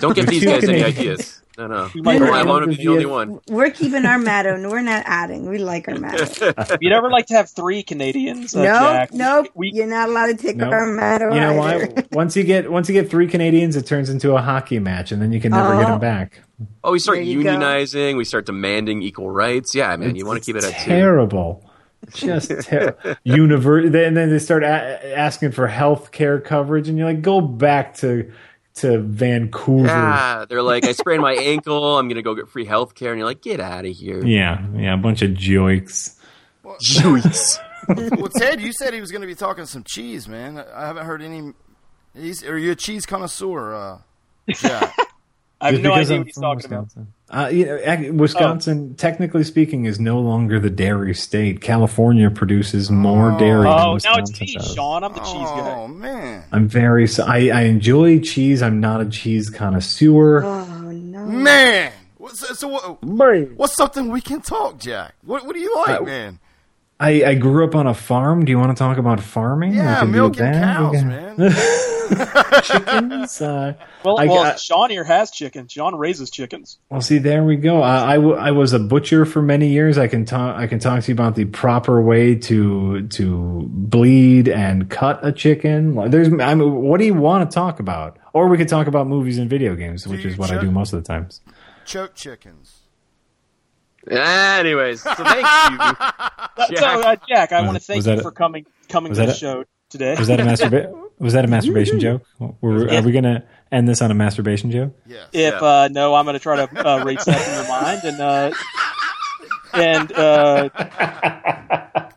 Don't 0.00 0.14
give 0.14 0.26
these 0.26 0.42
two 0.42 0.46
guys 0.50 0.68
any 0.68 0.82
ideas. 0.82 1.40
No, 1.58 1.68
no. 1.68 1.88
We 1.94 2.02
might 2.02 2.20
I 2.20 2.42
want 2.42 2.64
to 2.64 2.76
be 2.76 2.84
the 2.84 2.88
only 2.90 3.06
one. 3.06 3.40
We're 3.48 3.70
keeping 3.70 4.04
our 4.04 4.18
Matto, 4.18 4.54
and 4.54 4.68
we're 4.68 4.82
not 4.82 5.04
adding. 5.06 5.48
We 5.48 5.56
like 5.56 5.88
our 5.88 5.94
Matto. 5.98 6.26
You'd 6.82 6.92
ever 6.92 7.08
like 7.08 7.26
to 7.28 7.34
have 7.34 7.48
three 7.48 7.82
Canadians, 7.82 8.54
uh, 8.54 8.62
no, 8.62 8.64
Jack? 8.92 9.14
nope. 9.14 9.46
You're 9.56 9.86
not 9.86 10.10
allowed 10.10 10.26
to 10.26 10.34
take 10.34 10.56
Nope. 10.56 10.72
our 10.72 10.86
Matto. 10.86 11.32
You 11.32 11.40
know 11.40 11.62
either. 11.62 11.86
why? 11.86 12.04
Once 12.12 12.36
you 12.36 12.44
get 12.44 12.70
once 12.70 12.88
you 12.90 12.92
get 12.92 13.08
three 13.08 13.26
Canadians, 13.26 13.74
it 13.76 13.86
turns 13.86 14.10
into 14.10 14.34
a 14.34 14.42
hockey 14.42 14.78
match, 14.80 15.12
and 15.12 15.22
then 15.22 15.32
you 15.32 15.40
can 15.40 15.52
never 15.52 15.76
get 15.78 15.86
Oh. 15.86 15.90
them 15.92 16.00
back. 16.00 16.42
Oh, 16.82 16.92
we 16.92 16.98
start 16.98 17.16
There 17.18 17.24
you 17.24 17.42
go. 17.42 17.50
unionizing. 17.50 18.16
We 18.16 18.24
start 18.24 18.46
demanding 18.46 19.02
equal 19.02 19.30
rights. 19.30 19.74
Yeah, 19.74 19.94
man, 19.96 20.16
you 20.16 20.24
want 20.24 20.42
to 20.42 20.46
keep 20.46 20.56
it 20.56 20.64
at 20.64 20.78
two. 20.78 20.90
Terrible. 20.90 21.68
Just 22.14 22.50
ter- 22.62 23.16
universe. 23.24 23.90
Then 23.90 24.14
then 24.14 24.30
they 24.30 24.38
start 24.38 24.62
a- 24.62 25.16
asking 25.18 25.52
for 25.52 25.66
health 25.66 26.12
care 26.12 26.40
coverage, 26.40 26.88
and 26.88 26.96
you're 26.96 27.06
like, 27.08 27.22
go 27.22 27.40
back 27.40 27.94
to 27.96 28.32
to 28.76 29.00
Vancouver. 29.00 29.86
Yeah, 29.86 30.44
they're 30.48 30.62
like, 30.62 30.84
I 30.86 30.92
sprained 30.92 31.22
my 31.22 31.34
ankle. 31.34 31.98
I'm 31.98 32.08
gonna 32.08 32.22
go 32.22 32.34
get 32.34 32.48
free 32.48 32.64
health 32.66 32.94
care, 32.94 33.12
and 33.12 33.18
you're 33.18 33.26
like, 33.28 33.42
get 33.42 33.60
out 33.60 33.84
of 33.86 33.92
here. 33.96 34.24
Yeah, 34.24 34.64
yeah, 34.74 34.94
a 34.94 34.98
bunch 34.98 35.22
of 35.22 35.30
joiks. 35.32 36.14
Joiks. 36.82 37.58
well, 38.18 38.28
Ted, 38.28 38.60
you 38.60 38.72
said 38.72 38.92
he 38.92 39.00
was 39.00 39.12
going 39.12 39.20
to 39.20 39.28
be 39.28 39.36
talking 39.36 39.64
some 39.66 39.84
cheese, 39.84 40.26
man. 40.28 40.58
I 40.74 40.86
haven't 40.86 41.06
heard 41.06 41.22
any. 41.22 41.52
He's, 42.14 42.42
are 42.44 42.58
you 42.58 42.72
a 42.72 42.74
cheese 42.74 43.06
connoisseur, 43.06 43.72
uh, 43.74 43.98
Jack? 44.50 44.94
I 45.66 45.72
have 45.72 45.74
Just 45.74 45.84
no 45.84 45.90
because 45.94 46.10
idea 46.10 46.14
I'm 46.16 46.20
what 46.20 46.26
he's 46.26 46.34
from 46.34 46.42
talking 46.42 46.64
about. 46.66 46.84
Wisconsin. 46.84 47.12
Uh, 47.28 47.48
you 47.52 47.66
know, 47.66 47.76
ac- 47.82 48.10
Wisconsin, 48.10 48.94
technically 48.94 49.42
speaking, 49.42 49.84
is 49.84 49.98
no 49.98 50.20
longer 50.20 50.60
the 50.60 50.70
dairy 50.70 51.12
state. 51.14 51.60
California 51.60 52.30
produces 52.30 52.88
more 52.90 53.36
dairy 53.38 53.64
than 53.64 53.66
Oh, 53.72 53.98
now 54.04 54.14
it's 54.18 54.40
me, 54.40 54.54
does. 54.54 54.74
Sean. 54.74 55.02
I'm 55.02 55.12
the 55.12 55.18
cheese 55.20 55.32
guy. 55.32 55.74
Oh 55.76 55.88
man, 55.88 56.44
I'm 56.52 56.68
very. 56.68 57.08
so- 57.08 57.24
I, 57.26 57.48
I 57.48 57.62
enjoy 57.62 58.20
cheese. 58.20 58.62
I'm 58.62 58.78
not 58.80 59.00
a 59.00 59.06
cheese 59.06 59.50
connoisseur. 59.50 60.44
Oh 60.44 60.90
no, 60.92 61.26
man. 61.26 61.92
What's, 62.18 62.58
so 62.58 62.68
what, 62.68 63.02
what's 63.56 63.74
something 63.76 64.10
we 64.10 64.20
can 64.20 64.40
talk, 64.40 64.78
Jack? 64.80 65.14
What, 65.24 65.46
what 65.46 65.54
do 65.54 65.60
you 65.60 65.74
like, 65.86 66.00
Uh, 66.00 66.04
man? 66.04 66.38
I, 66.98 67.24
I 67.24 67.34
grew 67.34 67.64
up 67.64 67.74
on 67.74 67.86
a 67.86 67.94
farm. 67.94 68.44
Do 68.44 68.50
you 68.50 68.58
want 68.58 68.76
to 68.76 68.78
talk 68.82 68.96
about 68.98 69.20
farming? 69.20 69.70
We 69.72 69.76
Yeah, 69.76 69.98
can 70.00 70.06
do 70.06 70.12
milking 70.12 70.42
that. 70.44 70.62
cows, 70.76 71.04
man. 71.04 71.36
Chickens. 72.62 73.40
Uh, 73.40 73.74
Well, 74.04 74.18
I 74.20 74.26
well 74.26 74.44
got- 74.44 74.60
Sean 74.60 74.90
here 74.90 75.02
has 75.04 75.30
chickens. 75.32 75.72
Sean 75.72 75.94
raises 75.96 76.30
chickens. 76.30 76.78
Well, 76.88 77.00
see, 77.00 77.18
there 77.18 77.42
we 77.44 77.56
go. 77.56 77.82
I, 77.82 78.12
I, 78.12 78.14
w- 78.14 78.36
I 78.36 78.52
was 78.52 78.72
a 78.72 78.78
butcher 78.78 79.24
for 79.26 79.42
many 79.42 79.68
years. 79.68 79.98
I 79.98 80.06
can 80.06 80.24
talk. 80.24 80.56
I 80.56 80.68
can 80.68 80.78
talk 80.78 81.02
to 81.02 81.08
you 81.10 81.14
about 81.14 81.34
the 81.34 81.44
proper 81.46 82.00
way 82.00 82.36
to 82.36 83.08
to 83.08 83.66
bleed 83.68 84.48
and 84.48 84.88
cut 84.88 85.18
a 85.26 85.32
chicken. 85.32 86.10
There's. 86.10 86.28
I 86.28 86.54
mean, 86.54 86.74
what 86.76 86.98
do 87.00 87.06
you 87.06 87.14
want 87.14 87.50
to 87.50 87.54
talk 87.54 87.80
about? 87.80 88.18
Or 88.32 88.46
we 88.48 88.56
could 88.56 88.68
talk 88.68 88.86
about 88.86 89.06
movies 89.08 89.38
and 89.38 89.50
video 89.50 89.74
games, 89.74 90.06
which 90.06 90.24
is 90.24 90.38
what 90.38 90.50
I 90.52 90.60
do 90.60 90.70
most 90.70 90.92
of 90.92 91.02
the 91.02 91.06
times. 91.06 91.40
Choke 91.84 92.14
chickens. 92.14 92.75
Anyways, 94.10 95.02
so 95.02 95.12
thank 95.14 95.46
you. 96.70 96.76
So, 96.76 96.84
uh, 97.00 97.16
Jack, 97.28 97.52
I 97.52 97.60
Was- 97.60 97.66
want 97.66 97.78
to 97.78 97.84
thank 97.84 97.96
was 97.98 98.06
you 98.06 98.12
that 98.12 98.18
a- 98.20 98.22
for 98.22 98.30
coming 98.30 98.66
coming 98.88 99.10
was 99.10 99.18
to 99.18 99.22
that 99.22 99.26
the 99.26 99.32
a- 99.32 99.36
show 99.36 99.64
today. 99.90 100.14
Was 100.18 100.28
that 100.28 100.40
a 100.40 100.42
masturba- 100.50 100.92
Was 101.18 101.32
that 101.32 101.44
a 101.44 101.48
masturbation 101.48 101.98
joke? 102.00 102.22
Were, 102.60 102.88
are 102.90 103.02
we 103.02 103.12
gonna 103.12 103.44
end 103.72 103.88
this 103.88 104.00
on 104.02 104.10
a 104.10 104.14
masturbation 104.14 104.70
joke? 104.70 104.96
If 105.32 105.54
uh, 105.62 105.88
no, 105.88 106.14
I'm 106.14 106.24
going 106.24 106.34
to 106.34 106.40
try 106.40 106.56
to 106.66 106.88
uh, 106.88 106.98
erase 107.02 107.24
that 107.24 107.40
from 107.40 107.54
your 107.54 107.68
mind 107.68 108.04
and 108.04 108.20
uh, 108.20 108.52
and 109.74 110.12
uh, 110.12 112.08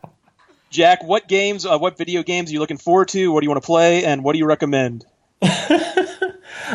Jack, 0.70 1.02
what 1.02 1.26
games, 1.26 1.66
uh, 1.66 1.76
what 1.78 1.98
video 1.98 2.22
games 2.22 2.50
are 2.50 2.52
you 2.52 2.60
looking 2.60 2.76
forward 2.78 3.08
to? 3.08 3.32
What 3.32 3.40
do 3.40 3.46
you 3.46 3.50
want 3.50 3.62
to 3.62 3.66
play, 3.66 4.04
and 4.04 4.22
what 4.22 4.34
do 4.34 4.38
you 4.38 4.46
recommend? 4.46 5.04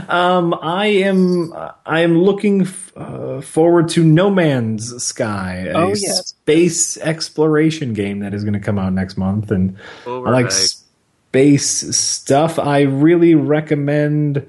Um, 0.10 0.54
I 0.62 0.88
am 0.88 1.54
I 1.86 2.02
am 2.02 2.18
looking 2.22 2.62
f- 2.62 2.92
uh, 2.96 3.42
forward 3.42 3.90
to 3.90 4.04
No 4.04 4.30
Man's 4.30 5.04
Sky, 5.04 5.66
a 5.70 5.74
Oh, 5.74 5.88
yes. 5.90 6.28
space 6.28 6.98
exploration 6.98 7.94
game 7.94 8.20
that 8.20 8.34
is 8.34 8.44
going 8.44 8.54
to 8.54 8.60
come 8.60 8.78
out 8.80 8.94
next 8.94 9.18
month, 9.18 9.52
and 9.52 9.76
I 10.06 10.12
like 10.12 10.52
space 10.52 11.96
stuff. 11.96 12.58
I 12.60 12.82
really 12.82 13.36
recommend. 13.36 14.46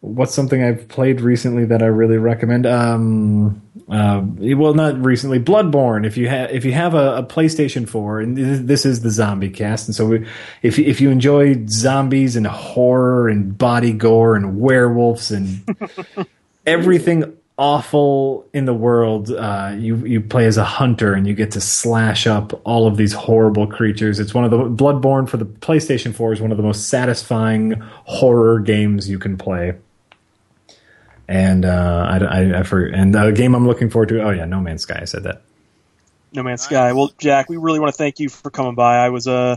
What's 0.00 0.32
something 0.32 0.62
I've 0.62 0.86
played 0.88 1.20
recently 1.20 1.64
that 1.66 1.82
I 1.82 1.86
really 1.86 2.18
recommend? 2.18 2.66
Um, 2.66 3.60
uh, 3.88 4.22
well, 4.24 4.74
not 4.74 5.02
recently. 5.04 5.40
Bloodborne. 5.40 6.06
If 6.06 6.16
you 6.16 6.28
have 6.28 6.50
if 6.52 6.64
you 6.64 6.72
have 6.72 6.94
a, 6.94 7.16
a 7.16 7.22
PlayStation 7.24 7.88
Four, 7.88 8.20
and 8.20 8.36
this- 8.36 8.84
is 8.86 9.00
the 9.00 9.10
Zombie 9.10 9.50
Cast, 9.50 9.88
and 9.88 9.94
so 9.94 10.06
we, 10.06 10.26
if 10.62 10.78
if 10.78 11.00
you 11.00 11.10
enjoy 11.10 11.66
zombies 11.66 12.36
and 12.36 12.46
horror 12.46 13.28
and 13.28 13.58
body 13.58 13.92
gore 13.92 14.36
and 14.36 14.60
werewolves 14.60 15.32
and 15.32 15.66
everything 16.66 17.36
awful 17.56 18.46
in 18.52 18.66
the 18.66 18.74
world, 18.74 19.32
uh, 19.32 19.74
you 19.76 19.96
you 20.06 20.20
play 20.20 20.46
as 20.46 20.58
a 20.58 20.64
hunter 20.64 21.12
and 21.14 21.26
you 21.26 21.34
get 21.34 21.50
to 21.52 21.60
slash 21.60 22.26
up 22.26 22.60
all 22.64 22.86
of 22.86 22.96
these 22.96 23.12
horrible 23.12 23.66
creatures. 23.66 24.20
It's 24.20 24.32
one 24.32 24.44
of 24.44 24.52
the 24.52 24.58
Bloodborne 24.58 25.28
for 25.28 25.38
the 25.38 25.46
PlayStation 25.46 26.14
Four 26.14 26.32
is 26.32 26.40
one 26.40 26.52
of 26.52 26.56
the 26.56 26.62
most 26.62 26.88
satisfying 26.88 27.72
horror 28.04 28.60
games 28.60 29.08
you 29.10 29.18
can 29.18 29.36
play. 29.36 29.74
And 31.28 31.66
uh, 31.66 32.06
I, 32.08 32.18
I, 32.24 32.60
I 32.60 32.62
for, 32.62 32.86
and 32.86 33.14
the 33.14 33.30
game 33.32 33.54
I'm 33.54 33.66
looking 33.66 33.90
forward 33.90 34.08
to. 34.08 34.22
Oh 34.22 34.30
yeah, 34.30 34.46
No 34.46 34.60
Man's 34.60 34.82
Sky. 34.82 34.98
I 35.02 35.04
said 35.04 35.24
that. 35.24 35.42
No 36.32 36.42
Man's 36.42 36.62
Sky. 36.62 36.92
Well, 36.94 37.12
Jack, 37.18 37.50
we 37.50 37.58
really 37.58 37.78
want 37.80 37.92
to 37.92 37.96
thank 37.98 38.18
you 38.18 38.28
for 38.30 38.50
coming 38.50 38.74
by. 38.74 38.96
I 38.96 39.10
was 39.10 39.28
uh, 39.28 39.56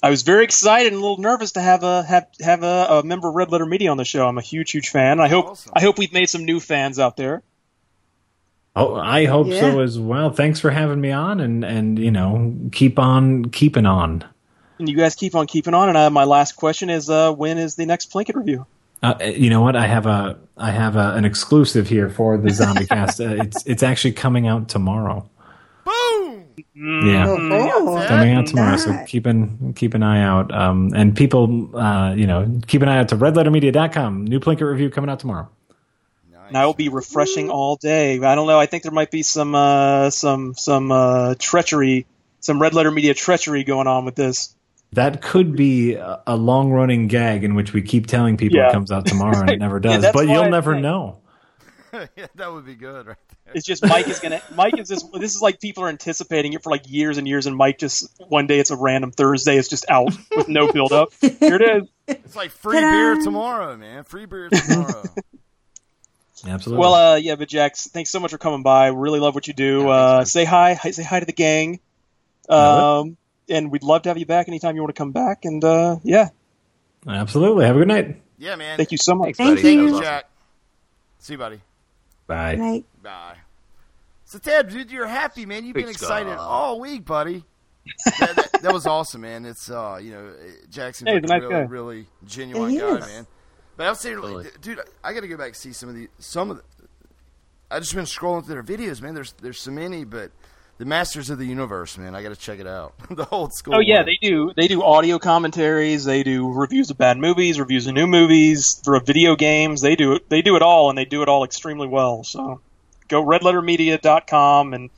I 0.00 0.10
was 0.10 0.22
very 0.22 0.44
excited 0.44 0.92
and 0.92 1.00
a 1.00 1.04
little 1.04 1.18
nervous 1.18 1.52
to 1.52 1.60
have 1.60 1.82
a 1.82 2.04
have 2.04 2.28
have 2.40 2.62
a, 2.62 2.86
a 2.90 3.02
member 3.02 3.28
of 3.28 3.34
Red 3.34 3.50
Letter 3.50 3.66
Media 3.66 3.90
on 3.90 3.96
the 3.96 4.04
show. 4.04 4.28
I'm 4.28 4.38
a 4.38 4.42
huge, 4.42 4.70
huge 4.70 4.90
fan. 4.90 5.18
I 5.18 5.26
hope 5.28 5.58
I 5.72 5.80
hope 5.80 5.98
we've 5.98 6.12
made 6.12 6.28
some 6.28 6.44
new 6.44 6.60
fans 6.60 7.00
out 7.00 7.16
there. 7.16 7.42
Oh, 8.76 8.94
I 8.94 9.24
hope 9.24 9.48
Yeah. 9.48 9.60
so 9.60 9.80
as 9.80 9.98
well. 9.98 10.30
Thanks 10.30 10.60
for 10.60 10.70
having 10.70 11.00
me 11.00 11.10
on, 11.10 11.40
and 11.40 11.64
and 11.64 11.98
you 11.98 12.12
know 12.12 12.54
keep 12.70 13.00
on 13.00 13.46
keeping 13.46 13.86
on. 13.86 14.24
And 14.78 14.88
you 14.88 14.96
guys 14.96 15.16
keep 15.16 15.34
on 15.34 15.48
keeping 15.48 15.74
on. 15.74 15.88
And 15.88 15.98
uh, 15.98 16.10
my 16.10 16.22
last 16.22 16.52
question 16.54 16.88
is, 16.90 17.10
uh, 17.10 17.32
when 17.32 17.58
is 17.58 17.74
the 17.74 17.86
next 17.86 18.12
Plinkett 18.12 18.36
review? 18.36 18.66
Uh, 19.02 19.14
you 19.22 19.50
know 19.50 19.60
what? 19.60 19.76
I 19.76 19.86
have 19.86 20.06
a 20.06 20.38
I 20.56 20.70
have 20.70 20.96
a, 20.96 21.14
an 21.14 21.24
exclusive 21.24 21.88
here 21.88 22.08
for 22.08 22.36
the 22.36 22.50
Zombie 22.50 22.86
Cast. 22.90 23.20
Uh, 23.20 23.36
it's 23.42 23.64
it's 23.66 23.82
actually 23.82 24.12
coming 24.12 24.46
out 24.48 24.68
tomorrow. 24.68 25.28
Boom! 25.84 26.44
Yeah, 26.74 27.26
Oh, 27.28 28.04
coming 28.08 28.34
out 28.34 28.46
tomorrow. 28.46 28.76
So 28.76 29.04
keep 29.06 29.26
an 29.26 29.72
keep 29.74 29.94
an 29.94 30.02
eye 30.02 30.22
out. 30.22 30.52
Um, 30.52 30.92
and 30.94 31.16
people, 31.16 31.76
uh, 31.76 32.14
you 32.14 32.26
know, 32.26 32.60
keep 32.66 32.82
an 32.82 32.88
eye 32.88 32.98
out 32.98 33.08
to 33.10 33.16
redlettermedia.com. 33.16 34.24
New 34.26 34.40
Plinkett 34.40 34.68
review 34.68 34.90
coming 34.90 35.10
out 35.10 35.20
tomorrow. 35.20 35.48
And 36.48 36.56
I 36.56 36.64
will 36.64 36.74
be 36.74 36.88
refreshing 36.88 37.50
all 37.50 37.76
day. 37.76 38.18
I 38.18 38.34
don't 38.34 38.46
know. 38.46 38.58
I 38.58 38.64
think 38.66 38.82
there 38.82 38.92
might 38.92 39.10
be 39.10 39.22
some 39.22 39.54
uh, 39.54 40.10
some 40.10 40.54
some 40.54 40.90
uh, 40.90 41.34
treachery, 41.38 42.06
some 42.40 42.60
Red 42.60 42.74
Letter 42.74 42.90
Media 42.90 43.12
treachery 43.12 43.64
going 43.64 43.86
on 43.86 44.04
with 44.06 44.14
this. 44.14 44.54
That 44.92 45.20
could 45.20 45.54
be 45.54 45.94
a, 45.94 46.22
a 46.26 46.36
long 46.36 46.70
running 46.70 47.08
gag 47.08 47.44
in 47.44 47.54
which 47.54 47.72
we 47.74 47.82
keep 47.82 48.06
telling 48.06 48.36
people 48.36 48.58
Yeah. 48.58 48.70
it 48.70 48.72
comes 48.72 48.90
out 48.90 49.04
tomorrow 49.06 49.40
and 49.40 49.50
it 49.50 49.58
never 49.58 49.78
does. 49.80 50.02
that's 50.02 50.14
but 50.14 50.26
you'll 50.28 50.44
I 50.44 50.48
never 50.48 50.72
think- 50.72 50.82
know. 50.82 51.18
yeah, 52.16 52.26
that 52.34 52.52
would 52.52 52.66
be 52.66 52.74
good, 52.74 53.06
right 53.06 53.16
there. 53.46 53.54
It's 53.54 53.64
just 53.66 53.82
Mike 53.82 54.06
is 54.08 54.18
gonna. 54.20 54.42
Mike 54.54 54.78
is 54.78 54.88
just. 54.90 55.10
This 55.14 55.34
is 55.34 55.40
like 55.40 55.58
people 55.58 55.82
are 55.84 55.88
anticipating 55.88 56.52
it 56.52 56.62
for 56.62 56.68
like 56.70 56.82
years 56.86 57.16
and 57.16 57.26
years, 57.26 57.46
and 57.46 57.56
Mike 57.56 57.78
just 57.78 58.14
one 58.28 58.46
day 58.46 58.58
it's 58.58 58.70
a 58.70 58.76
random 58.76 59.10
Thursday. 59.10 59.56
It's 59.56 59.68
just 59.68 59.86
out 59.88 60.12
with 60.36 60.48
no 60.48 60.70
build 60.70 60.92
up. 60.92 61.14
Here 61.22 61.54
it 61.56 61.62
is. 61.82 61.88
It's 62.08 62.36
like 62.36 62.50
free 62.50 62.78
beer 62.78 63.14
tomorrow, 63.16 63.74
man. 63.78 64.04
Free 64.04 64.26
beer 64.26 64.50
tomorrow. 64.50 65.02
Absolutely. 66.46 66.80
Well, 66.80 66.92
uh, 66.94 67.16
yeah, 67.16 67.36
but 67.36 67.48
Jax, 67.48 67.88
thanks 67.88 68.10
so 68.10 68.20
much 68.20 68.30
for 68.32 68.38
coming 68.38 68.62
by. 68.62 68.88
Really 68.88 69.18
love 69.18 69.34
what 69.34 69.48
you 69.48 69.54
do. 69.54 69.88
Uh, 69.88 70.24
say 70.26 70.44
hi, 70.44 70.74
hi, 70.74 70.90
say 70.90 71.02
hi 71.02 71.18
to 71.20 71.26
the 71.26 71.32
gang. 71.32 71.80
Um, 72.50 73.16
and 73.48 73.70
we'd 73.70 73.82
love 73.82 74.02
to 74.02 74.08
have 74.10 74.18
you 74.18 74.26
back 74.26 74.48
anytime 74.48 74.74
you 74.76 74.82
want 74.82 74.94
to 74.94 74.98
come 74.98 75.12
back. 75.12 75.44
And 75.44 75.62
uh, 75.64 75.96
yeah, 76.02 76.28
Absolutely. 77.06 77.64
Have 77.64 77.76
a 77.76 77.78
good 77.80 77.88
night. 77.88 78.20
yeah, 78.38 78.56
man. 78.56 78.76
thank 78.76 78.92
you 78.92 78.98
so 78.98 79.14
much. 79.14 79.36
Thank 79.36 79.60
Thank 79.60 79.78
you. 79.80 79.96
you, 79.96 80.00
Jack. 80.02 80.24
See 81.18 81.34
you, 81.34 81.38
buddy. 81.38 81.60
Bye. 82.26 82.54
Night. 82.56 82.84
Bye. 83.02 83.36
So 84.24 84.38
Ted, 84.38 84.68
dude, 84.68 84.90
you're 84.90 85.06
happy, 85.06 85.46
man. 85.46 85.64
You've 85.64 85.74
been 85.74 85.86
Big 85.86 85.94
excited 85.94 86.32
Scott. 86.34 86.46
all 86.46 86.80
week, 86.80 87.04
buddy. 87.06 87.44
that, 88.20 88.36
that, 88.36 88.62
that 88.62 88.72
was 88.74 88.86
awesome, 88.86 89.22
man. 89.22 89.46
It's 89.46 89.70
uh, 89.70 89.98
you 90.02 90.10
know, 90.10 90.32
Jackson's 90.68 91.08
Hey, 91.08 91.14
a 91.16 91.18
a 91.18 91.20
nice 91.22 91.40
really, 91.40 91.48
guy. 91.54 91.60
really 91.60 92.06
genuine 92.26 92.70
He 92.70 92.78
guy, 92.78 92.96
is. 92.96 93.06
man. 93.06 93.26
But 93.78 93.86
I'm 93.86 93.94
saying, 93.94 94.18
like, 94.20 94.60
dude, 94.60 94.80
I 95.02 95.14
got 95.14 95.20
to 95.20 95.28
go 95.28 95.38
back 95.38 95.46
and 95.46 95.56
see 95.56 95.72
some 95.72 95.88
of 95.88 95.94
the 95.94 96.08
some 96.18 96.50
of 96.50 96.58
the. 96.58 96.62
I 97.70 97.78
just 97.80 97.94
been 97.94 98.04
scrolling 98.04 98.44
through 98.44 98.60
their 98.62 98.76
videos, 98.76 99.00
man. 99.00 99.14
There's 99.14 99.32
there's 99.40 99.60
so 99.60 99.70
many, 99.70 100.04
but 100.04 100.30
the 100.78 100.84
Masters 100.84 101.28
of 101.28 101.38
the 101.38 101.44
Universe, 101.44 101.98
man. 101.98 102.14
I 102.14 102.22
got 102.22 102.30
to 102.30 102.36
check 102.36 102.60
it 102.60 102.66
out. 102.66 102.94
the 103.10 103.28
old 103.28 103.52
school. 103.52 103.74
Oh 103.76 103.80
yeah, 103.80 103.98
one. 103.98 104.06
they 104.06 104.18
do. 104.20 104.52
They 104.56 104.68
do 104.68 104.82
audio 104.82 105.18
commentaries. 105.18 106.04
They 106.04 106.22
do 106.22 106.52
reviews 106.52 106.90
of 106.90 106.98
bad 106.98 107.18
movies, 107.18 107.58
reviews 107.58 107.86
of 107.86 107.94
new 107.94 108.06
movies, 108.06 108.80
for 108.84 108.98
video 109.00 109.36
games. 109.36 109.80
They 109.80 109.96
do 109.96 110.14
it. 110.14 110.28
They 110.28 110.40
do 110.40 110.56
it 110.56 110.62
all, 110.62 110.88
and 110.88 110.96
they 110.96 111.04
do 111.04 111.22
it 111.22 111.28
all 111.28 111.44
extremely 111.44 111.88
well. 111.88 112.22
So 112.22 112.60
go 113.08 113.24
redlettermedia.com 113.24 114.72
and 114.72 114.90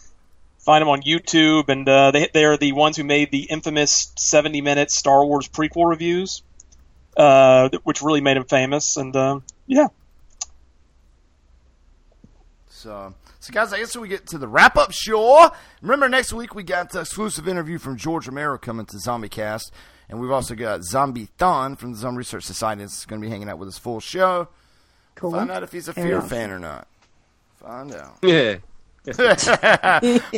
find 0.58 0.82
them 0.82 0.88
on 0.88 1.00
YouTube. 1.00 1.68
And 1.70 1.88
uh, 1.88 2.10
they 2.10 2.28
they 2.32 2.44
are 2.44 2.58
the 2.58 2.72
ones 2.72 2.98
who 2.98 3.04
made 3.04 3.30
the 3.30 3.44
infamous 3.44 4.12
70 4.16 4.60
minute 4.60 4.90
Star 4.90 5.24
Wars 5.24 5.48
prequel 5.48 5.88
reviews, 5.88 6.42
uh, 7.16 7.70
which 7.84 8.02
really 8.02 8.20
made 8.20 8.36
them 8.36 8.44
famous. 8.44 8.98
And 8.98 9.16
uh, 9.16 9.40
yeah, 9.66 9.88
So, 12.80 13.14
so 13.40 13.52
guys, 13.52 13.72
I 13.72 13.78
guess 13.78 13.96
we 13.96 14.06
get 14.08 14.26
to 14.28 14.38
the 14.38 14.46
wrap 14.46 14.76
up 14.76 14.92
show. 14.92 15.50
Remember, 15.82 16.08
next 16.08 16.32
week 16.32 16.54
we 16.54 16.62
got 16.62 16.90
the 16.92 17.00
exclusive 17.00 17.48
interview 17.48 17.78
from 17.78 17.96
George 17.96 18.28
Romero 18.28 18.58
coming 18.58 18.86
to 18.86 18.98
Zombie 18.98 19.28
Cast, 19.28 19.72
and 20.08 20.20
we've 20.20 20.30
also 20.30 20.54
got 20.54 20.84
Zombie 20.84 21.28
Thon 21.38 21.74
from 21.76 21.92
the 21.92 21.98
Zombie 21.98 22.18
Research 22.18 22.44
Society 22.44 22.82
that's 22.82 23.04
going 23.06 23.20
to 23.20 23.26
be 23.26 23.30
hanging 23.30 23.48
out 23.48 23.58
with 23.58 23.68
us 23.68 23.78
full 23.78 23.98
show. 24.00 24.48
Cool. 25.14 25.32
Find 25.32 25.50
out 25.50 25.62
if 25.62 25.72
he's 25.72 25.88
a 25.88 25.92
Very 25.92 26.08
Fear 26.08 26.16
awesome. 26.18 26.28
fan 26.28 26.50
or 26.50 26.58
not. 26.58 26.86
Find 27.56 27.94
out. 27.94 28.18
Yeah. 28.22 28.56
but 29.04 29.16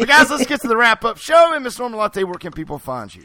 guys, 0.06 0.30
let's 0.30 0.46
get 0.46 0.60
to 0.60 0.68
the 0.68 0.76
wrap 0.76 1.04
up 1.04 1.18
show. 1.18 1.52
And 1.54 1.64
Miss 1.64 1.78
Norma 1.78 1.96
Latte, 1.96 2.22
where 2.24 2.34
can 2.38 2.52
people 2.52 2.78
find 2.78 3.14
you? 3.14 3.24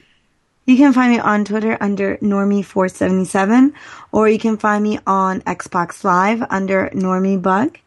You 0.65 0.75
can 0.75 0.91
find 0.91 1.13
me 1.13 1.19
on 1.19 1.45
Twitter 1.45 1.77
under 1.79 2.17
Normie477, 2.17 3.73
or 4.11 4.27
you 4.27 4.37
can 4.39 4.57
find 4.57 4.83
me 4.83 4.99
on 5.07 5.41
Xbox 5.41 6.03
Live 6.03 6.43
under 6.49 6.89
NormieBug. 6.93 7.77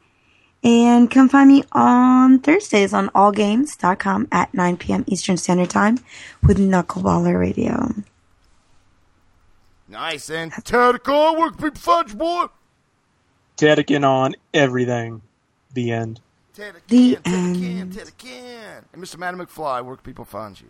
And 0.63 1.11
come 1.11 1.29
find 1.29 1.49
me 1.49 1.65
on 1.73 2.39
Thursdays 2.41 2.93
on 2.93 3.09
allgames.com 3.11 4.29
at 4.31 4.53
9 4.53 4.77
p.m. 4.77 5.05
Eastern 5.07 5.39
Standard 5.39 5.71
Time 5.71 5.99
with 6.43 6.59
Knuckleballer 6.59 7.39
Radio. 7.39 7.95
Nice 9.89 10.29
and 10.31 10.53
tactical. 10.53 11.37
Where 11.37 11.51
can 11.51 11.59
people 11.59 11.81
find 11.81 12.11
you, 12.11 12.17
boy? 12.17 12.47
Tedican 13.57 14.05
on 14.05 14.35
everything. 14.53 15.23
The 15.73 15.93
end. 15.93 16.21
The 16.89 17.19
end. 17.25 17.97
And 17.97 19.03
Mr. 19.03 19.19
Madam 19.19 19.41
McFly, 19.41 19.85
where 19.85 19.97
can 19.97 20.05
people 20.05 20.25
find 20.25 20.61
you? 20.61 20.69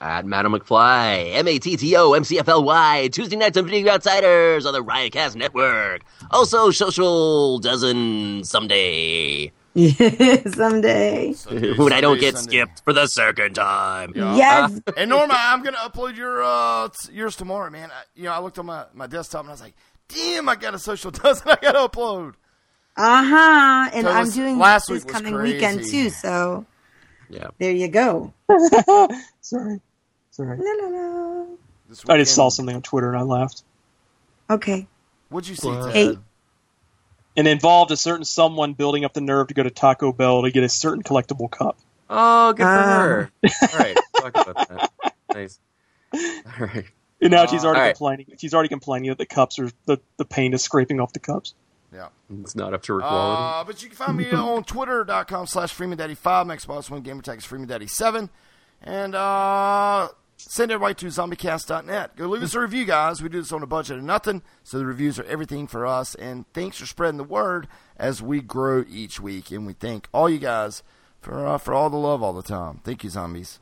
At 0.00 0.26
Madam 0.26 0.52
McFly, 0.52 1.34
M 1.34 1.46
A 1.46 1.58
T 1.58 1.76
T 1.76 1.96
O 1.96 2.14
M 2.14 2.24
C 2.24 2.38
F 2.38 2.48
L 2.48 2.64
Y, 2.64 3.08
Tuesday 3.12 3.36
nights 3.36 3.56
on 3.56 3.64
Video 3.66 3.92
Outsiders 3.92 4.66
on 4.66 4.72
the 4.72 4.82
Riotcast 4.82 5.36
Network. 5.36 6.02
Also, 6.30 6.70
Social 6.72 7.58
Dozen 7.60 8.42
someday. 8.44 9.52
Someday. 10.46 11.34
when 11.76 11.92
I 11.92 12.00
don't 12.00 12.20
get 12.20 12.38
skipped 12.38 12.84
for 12.84 12.92
the 12.92 13.08
second 13.08 13.54
time. 13.54 14.12
Yes. 14.14 14.80
and 14.96 15.10
Norma, 15.10 15.34
I'm 15.36 15.64
gonna 15.64 15.78
upload 15.78 16.16
your 16.16 16.44
uh, 16.44 16.88
yours 17.12 17.34
tomorrow, 17.34 17.70
man. 17.70 17.90
I, 17.90 18.02
you 18.14 18.24
know, 18.24 18.32
I 18.32 18.38
looked 18.38 18.56
on 18.60 18.66
my, 18.66 18.84
my 18.94 19.08
desktop 19.08 19.40
and 19.40 19.48
I 19.48 19.52
was 19.52 19.60
like, 19.60 19.74
damn, 20.06 20.48
I 20.48 20.54
got 20.54 20.74
a 20.74 20.78
social 20.78 21.10
dozen 21.12 21.48
I 21.48 21.56
gotta 21.60 21.88
upload. 21.88 22.34
Uh 22.96 23.24
huh. 23.24 23.90
And 23.92 24.06
So 24.06 24.12
I'm 24.12 24.30
doing 24.30 24.58
last 24.58 24.86
this 24.86 25.04
week 25.04 25.12
was 25.12 25.22
coming 25.22 25.42
weekend 25.42 25.84
too, 25.84 26.08
so 26.10 26.66
Yeah. 27.30 27.48
there 27.58 27.72
you 27.72 27.88
go. 27.88 28.32
Sorry. 29.40 29.80
Sorry. 30.30 30.58
La, 30.58 30.86
la, 30.88 30.96
la. 30.96 31.44
I 32.08 32.18
just 32.18 32.34
saw 32.34 32.48
something 32.48 32.74
on 32.74 32.82
Twitter 32.82 33.08
and 33.08 33.18
I 33.18 33.22
laughed. 33.22 33.62
Okay. 34.50 34.86
What'd 35.28 35.48
you 35.48 35.54
see? 35.56 35.68
What? 35.68 35.92
Hey. 35.92 36.18
And 37.36 37.48
involved 37.48 37.90
a 37.90 37.96
certain 37.96 38.24
someone 38.24 38.74
building 38.74 39.04
up 39.04 39.12
the 39.12 39.20
nerve 39.20 39.48
to 39.48 39.54
go 39.54 39.62
to 39.62 39.70
Taco 39.70 40.12
Bell 40.12 40.42
to 40.42 40.50
get 40.50 40.62
a 40.62 40.68
certain 40.68 41.02
collectible 41.02 41.50
cup. 41.50 41.76
Oh, 42.08 42.52
good 42.52 42.62
for 42.62 42.68
Ah. 42.68 43.00
her. 43.02 43.30
All 43.72 43.78
right, 43.78 43.96
talk 44.16 44.30
about 44.36 44.68
that. 44.68 44.90
Nice. 45.32 45.58
All 46.14 46.66
right. 46.66 46.84
And 47.20 47.30
now 47.30 47.46
she's 47.46 47.64
already 47.64 47.80
All 47.80 47.86
right. 47.86 47.94
complaining. 47.96 48.26
She's 48.38 48.54
already 48.54 48.68
complaining 48.68 49.08
that 49.08 49.18
the 49.18 49.26
cups 49.26 49.58
are 49.58 49.70
the, 49.86 49.98
the 50.16 50.24
paint 50.24 50.54
is 50.54 50.62
scraping 50.62 51.00
off 51.00 51.12
the 51.12 51.18
cups. 51.20 51.54
Yeah. 51.94 52.08
It's 52.40 52.56
not 52.56 52.74
up 52.74 52.82
to 52.82 52.94
her 52.94 53.00
quality. 53.00 53.42
Uh, 53.42 53.64
but 53.64 53.82
you 53.82 53.88
can 53.88 53.96
find 53.96 54.16
me 54.16 54.30
on 54.32 54.64
twitter.com 54.64 55.46
slash 55.46 55.72
FreemanDaddy5, 55.74 56.46
my 56.46 56.56
Xbox 56.56 56.90
One 56.90 57.02
gamer 57.02 57.22
tag 57.22 57.38
is 57.38 57.44
FreemanDaddy7. 57.46 58.28
And 58.82 59.14
uh, 59.14 60.08
send 60.36 60.72
everybody 60.72 60.94
to 60.94 61.06
zombiecast.net. 61.06 62.16
Go 62.16 62.26
leave 62.26 62.42
us 62.42 62.54
a 62.54 62.60
review, 62.60 62.84
guys. 62.84 63.22
We 63.22 63.28
do 63.28 63.40
this 63.40 63.52
on 63.52 63.62
a 63.62 63.66
budget 63.66 63.98
of 63.98 64.04
nothing, 64.04 64.42
so 64.64 64.78
the 64.78 64.84
reviews 64.86 65.18
are 65.18 65.24
everything 65.24 65.66
for 65.68 65.86
us. 65.86 66.14
And 66.16 66.44
thanks 66.52 66.78
for 66.78 66.86
spreading 66.86 67.16
the 67.18 67.24
word 67.24 67.68
as 67.96 68.20
we 68.20 68.40
grow 68.40 68.84
each 68.88 69.20
week. 69.20 69.50
And 69.52 69.66
we 69.66 69.72
thank 69.72 70.08
all 70.12 70.28
you 70.28 70.38
guys 70.38 70.82
for, 71.20 71.46
uh, 71.46 71.58
for 71.58 71.72
all 71.72 71.88
the 71.90 71.96
love 71.96 72.22
all 72.22 72.32
the 72.32 72.42
time. 72.42 72.80
Thank 72.84 73.04
you, 73.04 73.10
zombies. 73.10 73.60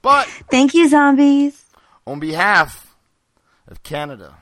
But 0.00 0.26
Thank 0.50 0.72
you, 0.74 0.88
zombies. 0.88 1.66
on 2.06 2.18
behalf 2.20 2.96
of 3.68 3.82
Canada, 3.82 4.36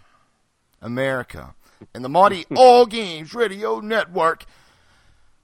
America, 0.80 1.54
and 1.94 2.04
the 2.04 2.08
mighty 2.08 2.46
All 2.56 2.86
Games 2.86 3.34
Radio 3.34 3.80
Network, 3.80 4.44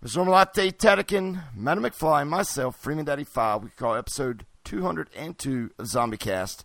Ms. 0.02 0.16
Normalatte 0.16 0.72
Tedican, 0.76 1.42
Madam 1.54 1.84
McFly, 1.84 2.22
and 2.22 2.30
myself, 2.30 2.76
Freeman 2.76 3.04
Daddy 3.04 3.24
5, 3.24 3.62
we 3.64 3.70
call 3.70 3.94
episode 3.94 4.46
202 4.64 5.70
of 5.78 5.86
Zombie 5.86 6.16
Cast. 6.16 6.64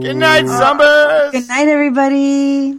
Good 0.00 0.16
night, 0.16 0.46
zombies. 0.46 1.32
Good 1.32 1.48
night, 1.48 1.68
everybody. 1.68 2.78